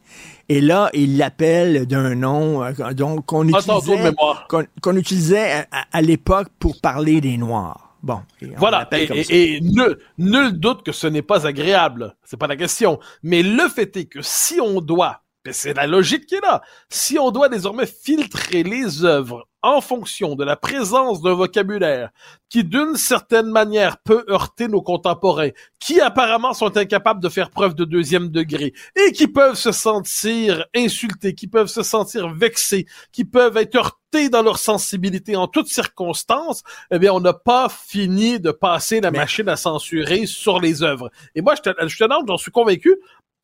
Et 0.51 0.59
là, 0.59 0.89
il 0.93 1.15
l'appelle 1.17 1.85
d'un 1.85 2.13
nom 2.13 2.61
euh, 2.61 2.73
donc 2.91 3.25
qu'on 3.25 3.47
utilisait, 3.47 4.03
mémoire. 4.03 4.47
qu'on 4.49 4.65
qu'on 4.81 4.97
utilisait 4.97 5.65
à, 5.71 6.01
l'époque 6.01 6.49
pour 6.59 6.81
parler 6.81 7.21
des 7.21 7.37
Noirs. 7.37 7.95
Bon, 8.03 8.19
et 8.41 8.47
Voilà, 8.57 8.85
et, 8.91 9.07
comme 9.07 9.15
et- 9.15 9.23
ça. 9.23 9.33
et 9.33 9.61
nul, 9.61 9.97
nul 10.17 10.51
doute 10.59 10.83
que 10.83 10.91
ce 10.91 11.07
n'est 11.07 11.21
pas 11.21 11.47
agréable. 11.47 12.17
C'est 12.25 12.35
pas 12.35 12.47
la 12.47 12.57
question. 12.57 12.99
Mais 13.23 13.43
le 13.43 13.69
fait 13.69 13.95
est 13.95 14.05
que 14.07 14.21
si 14.21 14.59
on 14.59 14.81
doit, 14.81 15.21
c'est 15.51 15.73
la 15.73 15.87
logique 15.87 16.25
qui 16.25 16.35
est 16.35 16.41
là, 16.41 16.61
si 16.89 17.17
on 17.17 17.31
doit 17.31 17.47
désormais 17.47 17.85
filtrer 17.85 18.63
les 18.63 19.05
œuvres 19.05 19.47
en 19.63 19.81
fonction 19.81 20.35
de 20.35 20.43
la 20.43 20.55
présence 20.55 21.21
d'un 21.21 21.33
vocabulaire 21.33 22.09
qui, 22.49 22.63
d'une 22.63 22.95
certaine 22.95 23.47
manière, 23.47 23.97
peut 23.99 24.25
heurter 24.29 24.67
nos 24.67 24.81
contemporains, 24.81 25.51
qui 25.79 26.01
apparemment 26.01 26.53
sont 26.53 26.75
incapables 26.77 27.21
de 27.21 27.29
faire 27.29 27.49
preuve 27.49 27.75
de 27.75 27.85
deuxième 27.85 28.29
degré 28.29 28.73
et 28.95 29.11
qui 29.11 29.27
peuvent 29.27 29.55
se 29.55 29.71
sentir 29.71 30.65
insultés, 30.75 31.33
qui 31.35 31.47
peuvent 31.47 31.67
se 31.67 31.83
sentir 31.83 32.29
vexés, 32.29 32.85
qui 33.11 33.23
peuvent 33.23 33.57
être 33.57 33.75
heurtés 33.75 34.29
dans 34.29 34.41
leur 34.43 34.57
sensibilité 34.57 35.37
en 35.37 35.47
toutes 35.47 35.67
circonstances, 35.67 36.63
eh 36.91 36.99
bien, 36.99 37.13
on 37.13 37.21
n'a 37.21 37.33
pas 37.33 37.69
fini 37.69 38.39
de 38.39 38.51
passer 38.51 38.99
la 38.99 39.11
Mais- 39.11 39.19
machine 39.19 39.47
à 39.47 39.55
censurer 39.55 40.25
sur 40.25 40.59
les 40.59 40.83
œuvres. 40.83 41.09
Et 41.35 41.41
moi, 41.41 41.55
je 41.55 41.61
te, 41.61 41.87
je 41.87 41.97
te 41.97 42.03
demande, 42.03 42.25
j'en 42.27 42.37
suis 42.37 42.51
convaincu, 42.51 42.93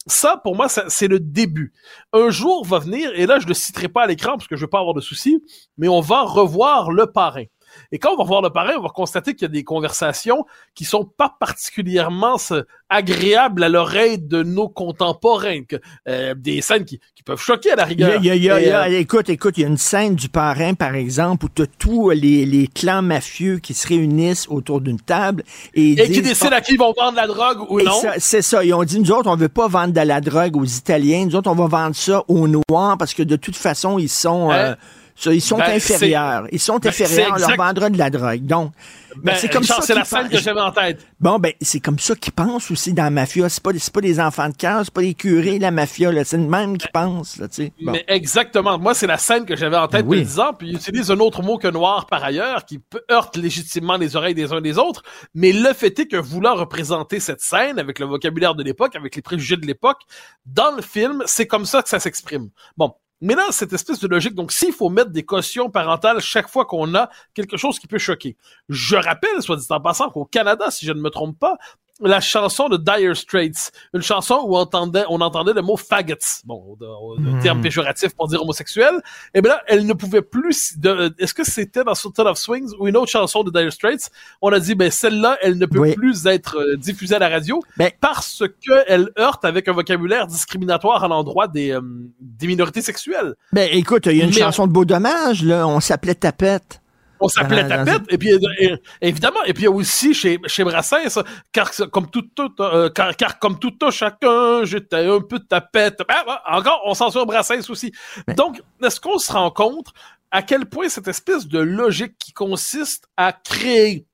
ça, 0.08 0.40
pour 0.44 0.56
moi, 0.56 0.68
c'est 0.70 1.08
le 1.08 1.20
début. 1.20 1.74
Un 2.14 2.30
jour 2.30 2.66
va 2.66 2.80
venir, 2.80 3.12
et 3.14 3.26
là, 3.26 3.40
je 3.40 3.46
ne 3.46 3.50
le 3.50 3.54
citerai 3.54 3.90
pas 3.90 4.04
à 4.04 4.08
l'écran 4.08 4.34
parce 4.34 4.48
que 4.48 4.56
je 4.56 4.62
veux 4.62 4.70
pas 4.70 4.80
avoir 4.80 4.94
de 4.94 5.02
soucis, 5.02 5.44
mais 5.78 5.88
on 5.88 6.02
va 6.02 6.24
revoir 6.24 6.92
le 6.92 7.08
parrain. 7.08 7.46
Et 7.92 8.00
quand 8.00 8.12
on 8.14 8.18
va 8.18 8.24
revoir 8.24 8.42
le 8.42 8.50
parrain, 8.50 8.74
on 8.78 8.82
va 8.82 8.90
constater 8.90 9.34
qu'il 9.34 9.44
y 9.44 9.46
a 9.46 9.54
des 9.54 9.64
conversations 9.64 10.46
qui 10.76 10.84
sont 10.86 11.06
pas 11.06 11.34
particulièrement 11.40 12.38
euh, 12.52 12.64
agréables 12.90 13.64
à 13.64 13.70
l'oreille 13.70 14.18
de 14.18 14.44
nos 14.44 14.70
contemporains, 14.70 15.64
que, 15.64 15.76
euh, 16.08 16.34
des 16.38 16.62
scènes 16.62 16.86
qui, 16.86 17.00
qui 17.16 17.24
peuvent 17.24 17.40
choquer 17.42 17.72
à 17.72 17.76
la 17.76 17.86
rigueur. 17.86 18.16
il 18.20 18.26
y 18.26 18.30
a- 18.32 18.36
il 18.36 18.44
y 18.44 18.50
a- 18.50 18.62
il 18.62 18.68
y 18.68 18.72
a- 18.72 18.84
euh, 18.84 19.00
écoute, 19.00 19.30
écoute, 19.30 19.58
il 19.58 19.62
y 19.62 19.64
a 19.64 19.68
une 19.68 19.78
scène 19.78 20.16
du 20.16 20.30
parrain, 20.30 20.74
par 20.74 20.96
exemple, 20.96 21.46
où 21.46 21.50
tu 21.54 21.64
as 21.64 21.68
tous 21.80 22.10
les, 22.12 22.46
les 22.46 22.68
clans 22.68 23.02
mafieux 23.02 23.60
qui 23.60 23.74
se 23.74 23.88
réunissent 23.88 24.48
autour 24.50 24.82
d'une 24.82 25.00
table 25.00 25.44
et, 25.74 25.92
et 25.94 26.10
qui 26.10 26.22
décident 26.22 26.52
à 26.56 26.62
qui 26.62 26.74
ils 26.74 26.80
vont 26.80 26.94
vendre 26.98 27.16
la 27.16 27.28
drogue 27.28 27.70
ou 27.70 27.82
non. 27.82 28.00
C'est 28.20 28.42
ça. 28.42 28.64
Ils 28.64 28.74
ont 28.74 28.84
dit, 28.84 29.00
nous 29.00 29.12
autres, 29.12 29.30
on 29.30 29.36
veut 29.36 29.50
pas 29.50 29.68
vendre 29.68 29.94
de 29.94 30.02
la 30.02 30.22
drogue 30.22 30.56
aux 30.58 30.66
Italiens. 30.66 31.26
Nous 31.26 31.36
autres, 31.36 31.50
on 31.50 31.56
va 31.56 31.68
vendre 31.68 31.96
ça 31.96 32.24
aux 32.28 32.48
Noirs 32.48 32.98
parce 32.98 33.14
que 33.14 33.24
de 33.24 33.36
toute 33.36 33.56
façon, 33.56 34.00
ils 34.00 34.10
sont, 34.10 34.52
euh, 34.52 34.72
Hein? 34.72 34.76
ça, 34.76 34.78
ils 35.26 35.42
sont 35.42 35.58
Ben, 35.58 35.76
inférieurs. 35.76 36.48
Ils 36.52 36.60
sont 36.60 36.78
ben, 36.78 36.90
inférieurs. 36.90 37.34
On 37.34 37.38
leur 37.38 37.56
vendra 37.56 37.90
de 37.90 37.98
la 37.98 38.10
drogue. 38.10 38.46
Donc, 38.46 38.72
ben, 39.16 39.34
Ben, 39.34 39.36
c'est 39.40 39.50
comme 39.50 39.62
Richard, 39.62 39.78
ça 39.78 39.84
c'est 39.84 39.96
la 39.96 40.06
scène 40.06 40.30
que 40.30 40.38
j'avais 40.38 40.62
en 40.62 40.72
tête. 40.72 41.06
Bon, 41.20 41.40
ben, 41.40 41.52
c'est 41.62 41.80
comme 41.80 41.98
ça 41.98 42.16
qu'ils 42.16 42.34
pensent 42.34 42.70
aussi 42.70 42.94
dans 42.94 43.04
la 43.04 43.10
mafia. 43.10 43.50
C'est 43.50 43.64
pas, 43.64 43.72
pas 43.94 44.02
des 44.02 44.20
enfants 44.20 44.50
de 44.50 44.56
cœur, 44.56 44.82
c'est 44.84 44.94
pas 44.94 45.02
des 45.02 45.14
curés, 45.14 45.60
la 45.60 45.72
mafia. 45.72 46.12
C'est 46.24 46.38
le 46.38 46.48
même 46.48 46.78
qui 46.78 46.88
pensent, 46.94 47.38
là. 47.38 47.48
Bon. 47.58 47.92
Mais 47.94 48.06
exactement. 48.08 48.78
Moi, 48.78 48.94
c'est 48.94 49.08
la 49.08 49.18
scène 49.18 49.46
que 49.46 49.56
j'avais 49.56 49.78
en 49.78 49.88
tête 49.88 50.06
oui. 50.08 50.20
en 50.20 50.22
disant, 50.22 50.54
puis 50.54 50.70
il 50.70 50.76
utilise 50.76 51.10
un 51.10 51.20
autre 51.20 51.42
mot 51.42 51.58
que 51.58 51.68
noir 51.68 52.06
par 52.06 52.24
ailleurs, 52.24 52.66
qui 52.66 52.80
heurte 53.12 53.38
légitimement 53.38 53.98
les 53.98 54.16
oreilles 54.16 54.36
des 54.36 54.54
uns 54.54 54.62
des 54.62 54.78
autres. 54.78 55.04
Mais 55.34 55.52
le 55.52 55.74
fait 55.74 55.98
est 56.00 56.08
que 56.08 56.18
voulant 56.18 56.56
représenter 56.56 57.20
cette 57.20 57.42
scène 57.42 57.80
avec 57.80 58.00
le 58.00 58.06
vocabulaire 58.06 58.56
de 58.56 58.64
l'époque, 58.64 58.96
avec 58.96 59.16
les 59.16 59.22
préjugés 59.22 59.58
de 59.58 59.66
l'époque, 59.66 60.02
dans 60.46 60.76
le 60.76 60.82
film, 60.82 61.24
c'est 61.26 61.48
comme 61.48 61.66
ça 61.66 61.82
que 61.82 61.90
ça 61.90 62.00
s'exprime. 62.00 62.50
Bon. 62.78 62.94
Mais 63.22 63.36
là, 63.36 63.48
cette 63.52 63.74
espèce 63.74 64.00
de 64.00 64.08
logique, 64.08 64.36
donc 64.36 64.52
s'il 64.52 64.74
faut 64.74 64.90
mettre 64.90 65.10
des 65.10 65.24
cautions 65.24 65.70
parentales 65.70 66.20
chaque 66.20 66.48
fois 66.48 66.66
qu'on 66.66 66.94
a 66.96 67.10
quelque 67.34 67.58
chose 67.58 67.80
qui 67.80 67.88
peut 67.88 67.98
choquer. 67.98 68.38
Je 68.70 68.96
rappelle, 68.96 69.42
soit 69.42 69.56
dit 69.56 69.66
en 69.70 69.82
passant, 69.82 70.10
qu'au 70.10 70.26
Canada, 70.26 70.70
si 70.70 70.86
je 70.86 70.94
ne 70.94 71.02
me 71.02 71.10
trompe 71.10 71.40
pas, 71.40 71.58
la 72.02 72.20
chanson 72.22 72.70
de 72.70 72.78
Dire 72.78 73.16
Straits, 73.18 73.72
une 73.94 74.02
chanson 74.02 74.42
où 74.46 74.56
on 74.56 74.60
entendait, 74.62 75.04
on 75.10 75.20
entendait 75.22 75.54
le 75.54 75.62
mot 75.62 75.78
faggots, 75.78 76.16
bon, 76.46 76.78
Mhm. 77.18 77.40
terme 77.42 77.62
péjoratif 77.62 78.16
pour 78.16 78.28
dire 78.28 78.42
homosexuel, 78.42 78.94
et 79.34 79.42
bien 79.42 79.52
là, 79.54 79.62
elle 79.68 79.86
ne 79.86 79.94
pouvait 79.94 80.22
plus, 80.22 80.78
de, 80.78 81.14
est-ce 81.18 81.34
que 81.34 81.44
c'était 81.44 81.84
dans 81.84 81.96
Sultan 81.96 82.26
of 82.28 82.38
Swings 82.38 82.72
ou 82.80 82.88
une 82.88 82.98
autre 82.98 83.12
chanson 83.12 83.44
de 83.44 83.52
Dire 83.52 83.72
Straits, 83.74 84.10
on 84.42 84.52
a 84.52 84.60
dit, 84.60 84.76
ben 84.76 84.92
celle-là, 84.92 85.38
elle 85.42 85.58
ne 85.58 85.66
peut 85.66 85.80
Oui. 85.80 85.96
plus 85.96 86.26
être 86.28 86.58
euh, 86.60 86.78
diffusée 86.78 87.16
à 87.16 87.20
la 87.20 87.30
radio 87.30 87.62
Ben- 87.78 87.92
parce 88.00 88.44
qu'elle 88.66 89.10
heurte 89.18 89.44
avec 89.46 89.68
un 89.68 89.74
vocabulaire 89.74 90.28
discriminatoire 90.28 91.04
à 91.04 91.08
l'endroit 91.08 91.48
des, 91.48 91.72
euh, 91.72 91.82
des 92.20 92.48
minorités 92.48 92.82
sexuelles. 92.82 93.34
Ben, 93.54 93.70
écoute, 93.72 94.06
il 94.06 94.18
y 94.18 94.22
a 94.22 94.26
une 94.26 94.30
Mais 94.30 94.36
chanson 94.42 94.68
de 94.68 94.72
beau 94.72 94.86
dommage, 94.86 95.44
là. 95.44 95.68
On 95.68 95.80
s'appelait 95.80 96.16
Tapette. 96.16 96.82
On 97.20 97.28
s'appelait 97.28 97.68
tapette, 97.68 98.04
et 98.10 98.18
puis 98.18 98.32
euh, 98.32 98.40
et- 98.60 98.74
évidemment, 99.02 99.44
et 99.46 99.54
puis 99.54 99.64
il 99.64 99.66
y 99.66 99.68
a 99.68 99.72
aussi 99.72 100.14
chez, 100.14 100.40
chez 100.46 100.64
Brassens, 100.64 101.22
car 101.52 101.72
comme 101.92 102.10
tout, 102.10 102.24
tout 102.36 102.52
euh, 102.60 102.90
car, 102.90 103.16
car 103.16 103.40
comme 103.40 103.58
tout 103.60 103.74
un 103.82 103.90
chacun, 103.92 104.64
j'étais 104.66 105.08
un 105.08 105.20
peu 105.22 105.40
tapette. 105.40 106.00
Ben, 106.08 106.16
ben, 106.26 106.38
encore, 106.48 106.82
on 106.86 106.94
censure 106.94 107.26
Brassens 107.26 107.70
aussi. 107.70 107.92
Donc, 108.36 108.62
est-ce 108.84 109.00
qu'on 109.00 109.18
se 109.18 109.32
rend 109.32 109.50
compte 109.52 109.88
à 110.32 110.42
quel 110.42 110.66
point 110.66 110.90
cette 110.90 111.08
espèce 111.08 111.48
de 111.48 111.60
logique 111.60 112.14
qui 112.20 112.34
consiste 112.34 113.08
à 113.18 113.32
créer 113.34 114.06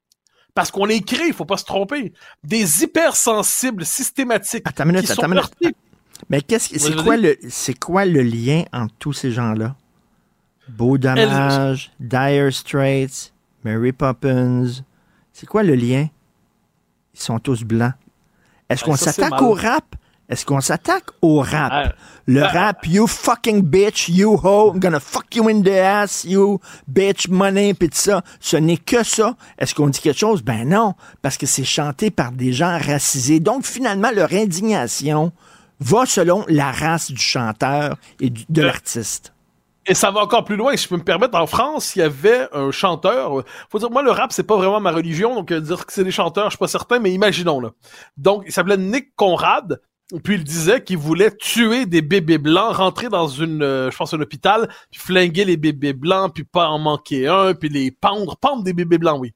parce 0.56 0.70
qu'on 0.70 0.86
les 0.86 1.02
crée, 1.02 1.28
il 1.30 1.34
faut 1.34 1.46
pas 1.46 1.58
se 1.58 1.66
tromper. 1.66 2.14
Des 2.44 2.84
hypersensibles 2.84 3.86
systématiques 3.86 4.62
Attends 4.66 4.84
une 4.84 4.90
minute, 4.92 5.06
qui 5.08 5.12
attends 5.12 5.24
sont 5.24 5.28
minute. 5.30 5.76
Mais 6.30 6.42
qu'est-ce 6.42 6.70
que- 6.70 6.78
c'est 6.80 6.96
quoi 6.96 7.18
le 7.18 7.36
c'est 7.50 7.74
quoi 7.80 8.06
le 8.06 8.22
lien 8.22 8.64
entre 8.72 8.94
tous 9.00 9.14
ces 9.14 9.32
gens-là? 9.32 9.76
Beau 10.68 10.98
Dommage, 10.98 11.92
Dire 12.00 12.52
Straits, 12.54 13.34
Mary 13.64 13.92
Poppins. 13.92 14.66
C'est 15.32 15.46
quoi 15.46 15.64
le 15.64 15.76
lien? 15.76 16.08
Ils 17.14 17.20
sont 17.20 17.40
tous 17.40 17.64
blancs. 17.64 17.94
Est-ce 18.70 18.84
Ouais, 18.86 18.92
qu'on 18.92 18.96
s'attaque 18.98 19.42
au 19.42 19.54
rap? 19.54 19.96
Est-ce 20.30 20.46
qu'on 20.46 20.62
s'attaque 20.62 21.08
au 21.22 21.42
rap? 21.42 21.72
Ouais. 21.88 21.92
Le 22.28 22.40
Ben- 22.42 22.48
rap, 22.48 22.88
you 22.88 23.06
fucking 23.08 23.62
bitch, 23.62 24.08
you 24.10 24.40
ho, 24.42 24.72
I'm 24.74 24.80
gonna 24.80 25.00
fuck 25.02 25.36
you 25.36 25.48
in 25.50 25.62
the 25.62 25.68
ass, 25.68 26.24
you 26.24 26.60
bitch, 26.88 27.28
money, 27.28 27.74
pis 27.74 27.90
tout 27.90 27.98
ça. 27.98 28.24
Ce 28.40 28.56
n'est 28.56 28.78
que 28.78 29.04
ça. 29.04 29.36
Est-ce 29.60 29.76
qu'on 29.76 29.90
dit 29.90 30.00
quelque 30.00 30.18
chose? 30.18 30.42
Ben 30.42 30.68
non, 30.68 30.96
parce 31.22 31.38
que 31.38 31.46
c'est 31.46 31.66
chanté 31.66 32.10
par 32.10 32.32
des 32.32 32.54
gens 32.54 32.80
racisés. 32.80 33.42
Donc, 33.42 33.66
finalement, 33.66 34.10
leur 34.16 34.32
indignation 34.32 35.34
va 35.82 36.06
selon 36.06 36.46
la 36.48 36.72
race 36.72 37.12
du 37.12 37.22
chanteur 37.22 37.98
et 38.22 38.30
du- 38.30 38.46
de 38.50 38.62
Euh, 38.62 38.66
l'artiste. 38.68 39.33
Et 39.86 39.94
ça 39.94 40.12
va 40.12 40.22
encore 40.22 40.46
plus 40.46 40.56
loin, 40.56 40.76
si 40.78 40.86
je 40.86 40.90
peux 40.90 40.98
me 40.98 41.04
permettre. 41.04 41.38
En 41.38 41.46
France, 41.46 41.96
il 41.96 42.00
y 42.00 42.02
avait 42.02 42.48
un 42.54 42.72
chanteur. 42.72 43.44
Faut 43.70 43.80
dire, 43.80 43.92
moi, 43.92 44.02
le 44.02 44.12
rap, 44.12 44.32
c'est 44.32 44.44
pas 44.44 44.56
vraiment 44.56 44.80
ma 44.80 44.92
religion, 44.92 45.36
donc 45.36 45.52
euh, 45.52 45.60
dire 45.60 45.86
que 45.86 45.92
c'est 45.92 46.06
des 46.06 46.12
chanteurs, 46.12 46.46
je 46.46 46.52
suis 46.52 46.58
pas 46.58 46.68
certain, 46.68 47.00
mais 47.00 47.12
imaginons 47.12 47.60
là. 47.60 47.72
Donc, 48.16 48.44
il 48.46 48.52
s'appelait 48.52 48.78
Nick 48.78 49.16
Conrad. 49.16 49.82
Puis 50.24 50.36
il 50.36 50.44
disait 50.44 50.84
qu'il 50.84 50.98
voulait 50.98 51.36
tuer 51.36 51.86
des 51.86 52.02
bébés 52.02 52.38
blancs, 52.38 52.76
rentrer 52.76 53.10
dans 53.10 53.28
une, 53.28 53.64
euh, 53.64 53.90
je 53.90 53.98
pense, 53.98 54.14
un 54.14 54.22
hôpital, 54.22 54.70
puis 54.92 55.00
flinguer 55.00 55.44
les 55.44 55.58
bébés 55.58 55.94
blancs, 55.94 56.34
puis 56.36 56.44
pas 56.44 56.68
en 56.68 56.78
manquer 56.78 57.28
un, 57.28 57.56
puis 57.56 57.70
les 57.70 57.90
pendre, 57.90 58.38
pendre 58.38 58.64
des 58.64 58.74
bébés 58.74 59.00
blancs, 59.00 59.20
oui. 59.20 59.34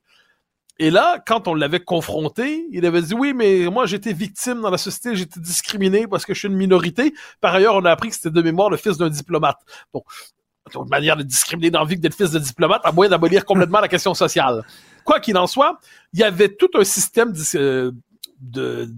Et 0.80 0.92
là, 0.92 1.24
quand 1.26 1.48
on 1.48 1.56
l'avait 1.56 1.80
confronté, 1.80 2.68
il 2.72 2.86
avait 2.86 3.02
dit 3.02 3.16
oui, 3.16 3.34
mais 3.34 3.66
moi 3.66 3.88
j'étais 3.88 4.14
victime 4.14 4.62
dans 4.62 4.70
la 4.70 4.78
société, 4.78 5.16
j'étais 5.16 5.40
discriminé 5.40 6.06
parce 6.06 6.26
que 6.26 6.36
je 6.36 6.40
suis 6.40 6.48
une 6.48 6.56
minorité. 6.56 7.14
Par 7.42 7.56
ailleurs, 7.56 7.76
on 7.76 7.86
a 7.86 7.92
appris 7.92 8.10
que 8.10 8.16
c'était 8.16 8.30
de 8.30 8.42
mémoire 8.44 8.70
le 8.70 8.78
fils 8.78 8.98
d'un 8.98 9.10
diplomate. 9.10 9.58
Bon, 9.92 10.04
une 10.76 10.90
manière 10.90 11.16
de 11.18 11.24
discriminer 11.24 11.70
dans 11.72 11.80
la 11.80 11.86
vie 11.86 11.96
que 11.96 12.02
d'être 12.02 12.16
fils 12.16 12.32
de 12.32 12.40
diplomate, 12.40 12.82
à 12.84 12.92
moins 12.92 13.08
d'abolir 13.10 13.46
complètement 13.46 13.80
la 13.80 13.88
question 13.88 14.14
sociale. 14.14 14.64
Quoi 15.04 15.20
qu'il 15.20 15.38
en 15.38 15.48
soit, 15.48 15.80
il 16.14 16.20
y 16.20 16.24
avait 16.24 16.50
tout 16.56 16.70
un 16.76 16.84
système 16.84 17.34
euh, 17.56 17.92
de- 18.40 18.90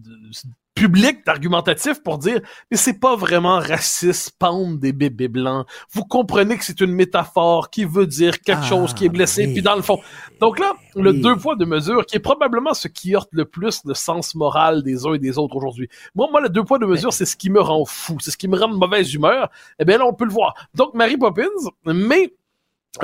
public 0.80 1.26
d'argumentatif 1.26 2.02
pour 2.04 2.18
dire 2.18 2.40
mais 2.72 2.78
c'est 2.78 3.00
pas 3.00 3.16
vraiment 3.16 3.60
raciste 3.60 4.32
pendre 4.40 4.78
des 4.78 4.94
bébés 4.94 5.28
blancs. 5.28 5.66
Vous 5.92 6.04
comprenez 6.06 6.58
que 6.58 6.64
c'est 6.66 6.80
une 6.82 6.94
métaphore 6.94 7.70
qui 7.70 7.86
veut 7.86 8.08
dire 8.08 8.42
quelque 8.42 8.62
Ah, 8.64 8.68
chose 8.68 8.94
qui 8.94 9.06
est 9.06 9.10
blessé 9.10 9.46
oui. 9.46 9.54
puis 9.54 9.62
dans 9.62 9.76
le 9.76 9.82
fond. 9.82 10.00
Donc 10.40 10.60
là, 10.60 10.74
le 10.96 11.14
deux 11.14 11.36
poids 11.36 11.56
deux 11.56 11.66
mesures 11.66 12.06
qui 12.06 12.16
est 12.16 12.20
probablement 12.20 12.74
ce 12.74 12.88
qui 12.88 13.16
heurte 13.16 13.30
le 13.32 13.46
plus 13.46 13.82
le 13.86 13.94
sens 13.94 14.36
moral 14.36 14.84
des 14.84 15.06
uns 15.06 15.14
et 15.14 15.20
des 15.20 15.38
autres 15.38 15.56
aujourd'hui. 15.56 15.90
Moi 16.16 16.28
moi 16.32 16.42
le 16.42 16.50
deux 16.50 16.64
poids 16.64 16.80
deux 16.80 16.88
mesures 16.88 17.14
c'est 17.14 17.26
ce 17.26 17.36
qui 17.36 17.50
me 17.50 17.60
rend 17.62 17.84
fou, 17.86 18.18
c'est 18.22 18.32
ce 18.32 18.38
qui 18.38 18.48
me 18.48 18.58
rend 18.58 18.70
de 18.70 18.76
mauvaise 18.78 19.14
humeur. 19.14 19.50
Eh 19.80 19.86
bien 19.86 19.98
là 19.98 20.06
on 20.06 20.14
peut 20.14 20.26
le 20.26 20.32
voir. 20.32 20.54
Donc 20.76 20.94
Mary 20.94 21.18
Poppins 21.18 21.44
mais 21.86 22.34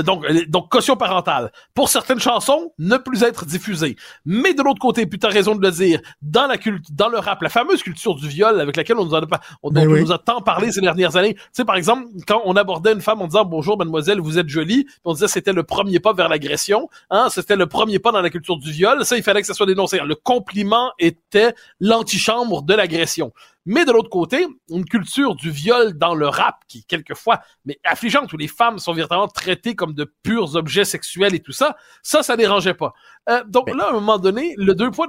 donc, 0.03 0.25
euh, 0.25 0.45
donc 0.47 0.69
caution 0.69 0.95
parentale. 0.95 1.51
Pour 1.73 1.89
certaines 1.89 2.19
chansons, 2.19 2.73
ne 2.79 2.97
plus 2.97 3.23
être 3.23 3.45
diffusées. 3.45 3.95
Mais 4.25 4.53
de 4.53 4.63
l'autre 4.63 4.79
côté, 4.79 5.05
puis 5.05 5.19
t'as 5.19 5.29
raison 5.29 5.55
de 5.55 5.61
le 5.61 5.71
dire, 5.71 6.01
dans 6.21 6.47
la 6.47 6.57
culte, 6.57 6.91
dans 6.91 7.07
le 7.07 7.19
rap, 7.19 7.41
la 7.41 7.49
fameuse 7.49 7.83
culture 7.83 8.15
du 8.15 8.27
viol 8.27 8.59
avec 8.59 8.75
laquelle 8.75 8.97
on 8.97 9.05
nous, 9.05 9.15
a, 9.15 9.21
on, 9.63 9.71
Ben 9.71 9.85
dont 9.85 9.91
on 9.91 9.93
oui. 9.93 10.01
nous 10.01 10.11
a 10.11 10.17
tant 10.17 10.41
parlé 10.41 10.71
ces 10.71 10.81
dernières 10.81 11.15
années. 11.15 11.35
Tu 11.35 11.41
sais, 11.53 11.65
par 11.65 11.75
exemple, 11.75 12.07
quand 12.27 12.41
on 12.45 12.55
abordait 12.55 12.93
une 12.93 13.01
femme 13.01 13.21
en 13.21 13.27
disant 13.27 13.45
bonjour 13.45 13.77
mademoiselle, 13.77 14.19
vous 14.19 14.39
êtes 14.39 14.49
jolie, 14.49 14.87
on 15.03 15.13
disait 15.13 15.27
c'était 15.27 15.53
le 15.53 15.63
premier 15.63 15.99
pas 15.99 16.13
vers 16.13 16.29
l'agression, 16.29 16.89
hein, 17.11 17.27
c'était 17.29 17.55
le 17.55 17.67
premier 17.67 17.99
pas 17.99 18.11
dans 18.11 18.21
la 18.21 18.29
culture 18.29 18.57
du 18.57 18.71
viol. 18.71 19.05
Ça, 19.05 19.17
il 19.17 19.23
fallait 19.23 19.41
que 19.41 19.47
ça 19.47 19.53
soit 19.53 19.67
dénoncé. 19.67 19.99
Le 20.03 20.15
compliment 20.15 20.91
était 20.99 21.53
l'antichambre 21.79 22.63
de 22.63 22.73
l'agression. 22.73 23.31
Mais 23.65 23.83
de 23.83 23.91
l'autre 23.91 24.09
côté, 24.09 24.45
une 24.69 24.85
culture 24.85 25.35
du 25.35 25.49
viol 25.49 25.97
dans 25.97 26.13
le 26.13 26.27
rap 26.27 26.57
qui, 26.67 26.85
quelquefois, 26.85 27.41
mais 27.65 27.79
affligeante, 27.83 28.31
où 28.31 28.37
les 28.37 28.47
femmes 28.47 28.77
sont 28.77 28.93
véritablement 28.93 29.27
traitées 29.27 29.75
comme 29.75 29.93
de 29.93 30.03
purs 30.23 30.55
objets 30.55 30.85
sexuels 30.85 31.33
et 31.33 31.39
tout 31.39 31.51
ça, 31.51 31.75
ça, 32.03 32.21
ça 32.21 32.37
dérangeait 32.37 32.75
pas. 32.75 32.93
Euh, 33.27 33.43
donc 33.47 33.69
là, 33.75 33.85
à 33.85 33.89
un 33.89 33.93
moment 33.93 34.19
donné, 34.19 34.53
le 34.57 34.75
deux 34.75 34.91
poids, 34.91 35.07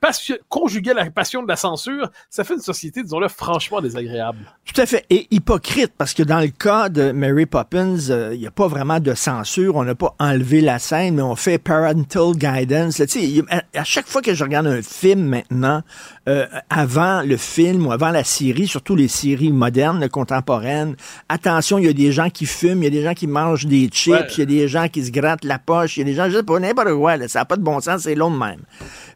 passion- 0.00 0.36
conjugué 0.48 0.92
à 0.92 0.94
la 0.94 1.10
passion 1.10 1.42
de 1.42 1.48
la 1.48 1.56
censure, 1.56 2.08
ça 2.30 2.42
fait 2.44 2.54
une 2.54 2.60
société, 2.60 3.02
disons-le, 3.02 3.28
franchement 3.28 3.80
désagréable. 3.80 4.38
Tout 4.64 4.80
à 4.80 4.86
fait. 4.86 5.04
Et 5.10 5.26
hypocrite, 5.30 5.92
parce 5.98 6.14
que 6.14 6.22
dans 6.22 6.40
le 6.40 6.48
cas 6.48 6.88
de 6.88 7.12
Mary 7.12 7.44
Poppins, 7.46 7.96
euh, 8.08 8.30
il 8.32 8.40
n'y 8.40 8.46
a 8.46 8.50
pas 8.50 8.66
vraiment 8.68 8.98
de 9.00 9.12
censure. 9.14 9.76
On 9.76 9.84
n'a 9.84 9.94
pas 9.94 10.14
enlevé 10.18 10.60
la 10.62 10.78
scène, 10.78 11.16
mais 11.16 11.22
on 11.22 11.36
fait 11.36 11.58
parental 11.58 12.32
guidance. 12.34 12.98
Là, 12.98 13.06
à, 13.50 13.80
à 13.80 13.84
chaque 13.84 14.06
fois 14.06 14.22
que 14.22 14.32
je 14.34 14.42
regarde 14.44 14.66
un 14.66 14.80
film 14.82 15.20
maintenant, 15.26 15.82
euh, 16.28 16.46
avant 16.70 17.22
le 17.22 17.36
film 17.36 17.86
ou 17.86 17.92
avant 17.92 18.10
la 18.10 18.24
série, 18.24 18.66
surtout 18.68 18.96
les 18.96 19.08
séries 19.08 19.52
modernes, 19.52 20.08
contemporaines, 20.08 20.96
attention, 21.28 21.78
il 21.78 21.84
y 21.86 21.88
a 21.88 21.92
des 21.92 22.12
gens 22.12 22.30
qui 22.30 22.46
fument, 22.46 22.82
il 22.82 22.84
y 22.84 22.86
a 22.86 22.90
des 22.90 23.02
gens 23.02 23.14
qui 23.14 23.26
mangent 23.26 23.66
des 23.66 23.88
chips, 23.88 24.14
Ouais. 24.14 24.26
il 24.36 24.38
y 24.38 24.42
a 24.42 24.46
des 24.46 24.68
gens 24.68 24.88
qui 24.88 25.04
se 25.04 25.10
grattent 25.10 25.44
la 25.44 25.58
poche, 25.58 25.96
il 25.96 26.00
y 26.00 26.02
a 26.02 26.04
des 26.06 26.14
gens, 26.14 26.28
je 26.30 26.36
sais 26.36 26.42
pas, 26.42 26.58
n'importe 26.58 26.92
quoi, 26.94 27.16
là, 27.16 27.28
ça 27.28 27.40
n'a 27.40 27.44
pas 27.50 27.56
de 27.56 27.62
bon 27.62 27.80
sens, 27.80 28.02
c'est 28.02 28.14
long 28.14 28.30
de 28.30 28.38
même. 28.38 28.60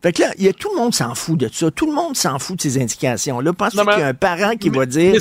Fait 0.03 0.13
que 0.13 0.23
là, 0.23 0.33
il 0.37 0.45
y 0.45 0.49
a, 0.49 0.53
tout 0.53 0.69
le 0.75 0.77
monde 0.77 0.93
s'en 0.93 1.15
fout 1.15 1.39
de 1.39 1.49
ça. 1.51 1.71
Tout 1.71 1.87
le 1.87 1.93
monde 1.93 2.17
s'en 2.17 2.39
fout 2.41 2.57
de 2.57 2.63
ces 2.63 2.83
indications-là. 2.83 3.53
Pensez 3.53 3.79
qu'il 3.79 3.87
y 4.01 4.03
a 4.03 4.09
un 4.09 4.15
parent 4.15 4.57
qui 4.57 4.71
mais- 4.71 4.79
va 4.79 4.87
dire 4.87 5.15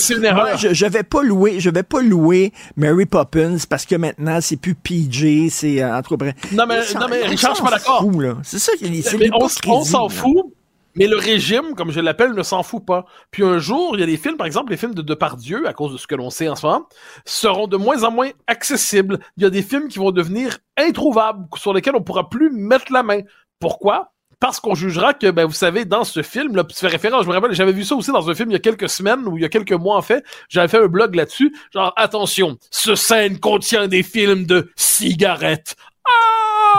je, 0.58 0.74
je 0.74 0.86
vais 0.88 1.04
pas 1.04 1.22
louer, 1.22 1.60
je 1.60 1.70
vais 1.70 1.84
pas 1.84 2.02
louer 2.02 2.52
Mary 2.76 3.06
Poppins 3.06 3.58
parce 3.70 3.86
que 3.86 3.96
maintenant 3.96 4.40
c'est 4.42 4.58
plus 4.58 4.74
PG, 4.74 5.50
c'est 5.50 5.82
euh, 5.82 5.96
entre 5.96 6.14
autres. 6.14 6.26
Non, 6.52 6.66
mais- 6.68 6.80
non, 7.00 7.08
mais 7.10 7.22
Richard, 7.26 7.52
je 7.52 7.56
suis 7.58 7.64
pas 7.64 7.72
d'accord. 7.72 8.02
C'est 8.44 8.60
ça 8.60 8.72
c'est 8.80 9.30
on, 9.68 9.84
s'en 9.84 10.10
fout, 10.10 10.54
mais 10.96 11.08
le 11.08 11.18
régime, 11.18 11.76
comme 11.76 11.92
je 11.92 12.00
l'appelle, 12.00 12.34
ne 12.34 12.44
s'en 12.44 12.64
fout 12.64 12.86
pas. 12.86 13.06
Puis 13.32 13.44
un 13.44 13.58
jour, 13.58 13.96
il 13.96 14.00
y 14.00 14.04
a 14.04 14.06
des 14.06 14.18
films, 14.18 14.38
par 14.38 14.48
exemple, 14.48 14.72
les 14.72 14.78
films 14.78 14.94
de 14.94 15.02
Depardieu, 15.02 15.68
à 15.68 15.74
cause 15.74 15.94
de 15.94 15.98
ce 15.98 16.08
que 16.08 16.16
l'on 16.16 16.30
sait 16.30 16.50
en 16.50 16.56
ce 16.56 16.66
moment, 16.66 16.88
seront 17.26 17.68
de 17.68 17.78
moins 17.78 18.04
en 18.04 18.12
moins 18.12 18.30
accessibles. 18.48 19.20
Il 19.38 19.44
y 19.44 19.46
a 19.46 19.50
des 19.50 19.64
films 19.64 19.88
qui 19.88 20.00
vont 20.00 20.12
devenir 20.12 20.58
introuvables, 20.78 21.48
sur 21.58 21.74
lesquels 21.74 21.96
on 21.96 22.02
pourra 22.02 22.30
plus 22.30 22.50
mettre 22.52 22.92
la 22.92 23.04
main. 23.04 23.22
Pourquoi? 23.60 24.14
Parce 24.40 24.60
qu'on 24.60 24.76
jugera 24.76 25.14
que, 25.14 25.32
ben, 25.32 25.46
vous 25.46 25.54
savez, 25.54 25.86
dans 25.86 26.04
ce 26.04 26.22
film, 26.22 26.56
là, 26.56 26.66
tu 26.66 26.76
fais 26.76 26.88
référence, 26.88 27.24
je 27.24 27.30
me 27.30 27.34
rappelle, 27.34 27.54
j'avais 27.54 27.72
vu 27.72 27.86
ça 27.86 27.96
aussi 27.96 28.12
dans 28.12 28.30
un 28.30 28.36
film 28.36 28.50
il 28.50 28.54
y 28.54 28.58
a 28.58 28.60
quelques 28.60 28.90
semaines, 28.90 29.26
ou 29.26 29.38
il 29.38 29.42
y 29.42 29.46
a 29.46 29.50
quelques 29.50 29.72
mois, 29.72 29.96
en 29.96 30.02
fait, 30.02 30.22
j'avais 30.50 30.68
fait 30.68 30.84
un 30.84 30.88
blog 30.88 31.16
là-dessus, 31.16 31.56
genre, 31.74 31.94
attention, 31.96 32.58
ce 32.70 32.96
scène 32.96 33.40
contient 33.40 33.88
des 33.88 34.04
films 34.04 34.46
de 34.46 34.70
cigarettes. 34.76 35.78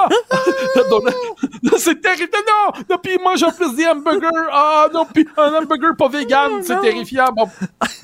Ah! 0.04 0.08
C'est 1.78 2.00
terrible. 2.00 2.30
Non, 2.34 2.82
non, 2.90 2.98
puis 3.02 3.16
il 3.18 3.22
mange 3.22 3.42
en 3.42 3.50
plus 3.50 3.74
des 3.74 3.86
hamburgers. 3.86 4.28
Ah, 4.52 4.88
non, 4.92 5.06
puis 5.12 5.26
un 5.36 5.54
hamburger 5.54 5.96
pas 5.96 6.08
vegan, 6.08 6.62
c'est 6.62 6.80
terrifiant. 6.80 7.30
Bon. 7.34 7.48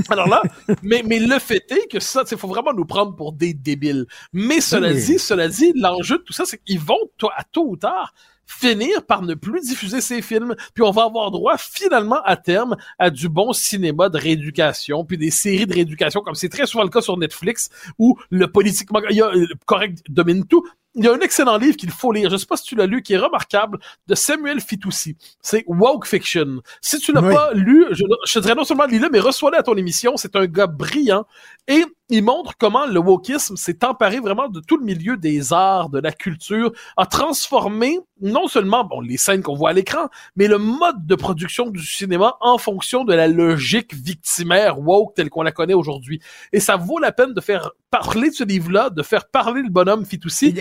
Alors 0.09 0.29
là, 0.29 0.43
mais, 0.83 1.03
mais 1.07 1.19
le 1.19 1.39
fait 1.39 1.65
est 1.71 1.91
que 1.91 2.01
ça, 2.01 2.25
il 2.31 2.37
faut 2.37 2.49
vraiment 2.49 2.73
nous 2.73 2.85
prendre 2.85 3.15
pour 3.15 3.33
des 3.33 3.55
débiles. 3.55 4.07
Mais 4.33 4.61
cela 4.61 4.89
Oui. 4.93 5.05
dit, 5.05 5.19
cela 5.19 5.49
dit, 5.49 5.73
l'enjeu 5.77 6.19
de 6.19 6.23
tout 6.23 6.33
ça, 6.33 6.45
c'est 6.45 6.59
qu'ils 6.59 6.81
vont, 6.81 6.99
toi, 7.17 7.33
à 7.37 7.45
tôt 7.45 7.67
ou 7.69 7.77
tard, 7.77 8.13
finir 8.47 9.07
par 9.07 9.23
ne 9.23 9.35
plus 9.35 9.61
diffuser 9.61 10.01
ces 10.01 10.23
films, 10.23 10.57
puis 10.75 10.83
on 10.83 10.91
va 10.91 11.05
avoir 11.05 11.31
droit 11.31 11.57
finalement 11.57 12.21
à 12.25 12.37
terme 12.37 12.77
à 12.99 13.09
du 13.11 13.29
bon 13.29 13.53
cinéma 13.53 14.09
de 14.09 14.19
rééducation, 14.19 15.05
puis 15.05 15.17
des 15.17 15.31
séries 15.31 15.67
de 15.67 15.75
rééducation, 15.75 16.21
comme 16.21 16.35
c'est 16.35 16.49
très 16.49 16.67
souvent 16.67 16.83
le 16.83 16.91
cas 16.91 17.01
sur 17.01 17.17
Netflix, 17.17 17.71
où 17.99 18.19
le 18.31 18.51
politiquement 18.51 19.01
il 19.09 19.17
y 19.17 19.23
a, 19.23 19.31
le 19.31 19.47
correct 19.67 19.99
domine 20.09 20.47
tout. 20.47 20.67
Il 20.97 21.05
y 21.05 21.09
a 21.09 21.13
un 21.13 21.21
excellent 21.21 21.57
livre 21.57 21.77
qu'il 21.77 21.91
faut 21.91 22.11
lire, 22.13 22.31
je 22.31 22.37
sais 22.37 22.47
pas 22.47 22.57
si 22.57 22.65
tu 22.65 22.75
l'as 22.75 22.87
lu, 22.87 23.03
qui 23.03 23.13
est 23.13 23.19
remarquable, 23.19 23.79
de 24.09 24.15
Samuel 24.17 24.61
Fitoussi. 24.61 25.17
C'est 25.41 25.63
Woke 25.69 26.05
Fiction. 26.07 26.63
Si 26.81 26.99
tu 26.99 27.13
l'as 27.13 27.23
Oui. 27.23 27.33
pas 27.33 27.53
lu, 27.55 27.87
je, 27.93 28.03
je 28.27 28.35
te 28.35 28.39
dirais 28.41 28.57
non 28.57 28.65
seulement 28.65 28.87
lis-le, 28.87 29.09
mais 29.11 29.21
reçois-le 29.21 29.57
à 29.59 29.63
ton 29.63 29.75
émission. 29.77 30.17
C'est 30.17 30.35
un 30.35 30.47
gars 30.47 30.67
brillant. 30.67 31.27
Et 31.69 31.85
il 32.09 32.25
montre 32.25 32.55
comment 32.59 32.87
le 32.87 32.99
wokisme 32.99 33.55
s'est 33.57 33.85
emparé 33.85 34.19
vraiment 34.19 34.49
de 34.49 34.59
tout 34.59 34.77
le 34.79 34.85
milieu 34.85 35.17
des 35.17 35.53
arts, 35.53 35.91
de 35.91 36.01
la 36.01 36.11
culture, 36.11 36.73
a 36.97 37.07
transformé 37.07 38.01
non 38.21 38.49
seulement 38.49 38.83
bon, 38.85 39.01
les 39.01 39.17
scènes 39.17 39.43
qu'on 39.43 39.55
voit 39.55 39.71
à 39.71 39.73
l'écran, 39.73 40.09
mais 40.35 40.49
le 40.49 40.59
mode 40.59 41.07
de 41.07 41.15
production 41.15 41.71
du 41.71 41.81
cinéma 41.81 42.37
en 42.41 42.59
fonction 42.59 43.05
de 43.05 43.15
la 43.15 43.29
logique 43.29 43.95
victimaire 43.95 44.81
woke 44.81 45.15
telle 45.15 45.31
qu'on 45.31 45.43
la 45.43 45.53
connaît 45.53 45.75
aujourd'hui. 45.75 46.21
Et 46.53 46.59
ça 46.59 46.77
vaut 46.77 46.99
la 46.99 47.13
peine 47.13 47.33
de 47.33 47.41
faire 47.41 47.71
parler 47.91 48.31
de 48.31 48.35
ce 48.35 48.45
livre-là, 48.45 48.91
de 48.91 49.03
faire 49.05 49.29
parler 49.29 49.63
le 49.63 49.71
bonhomme 49.71 50.05
Fitoussi, 50.05 50.55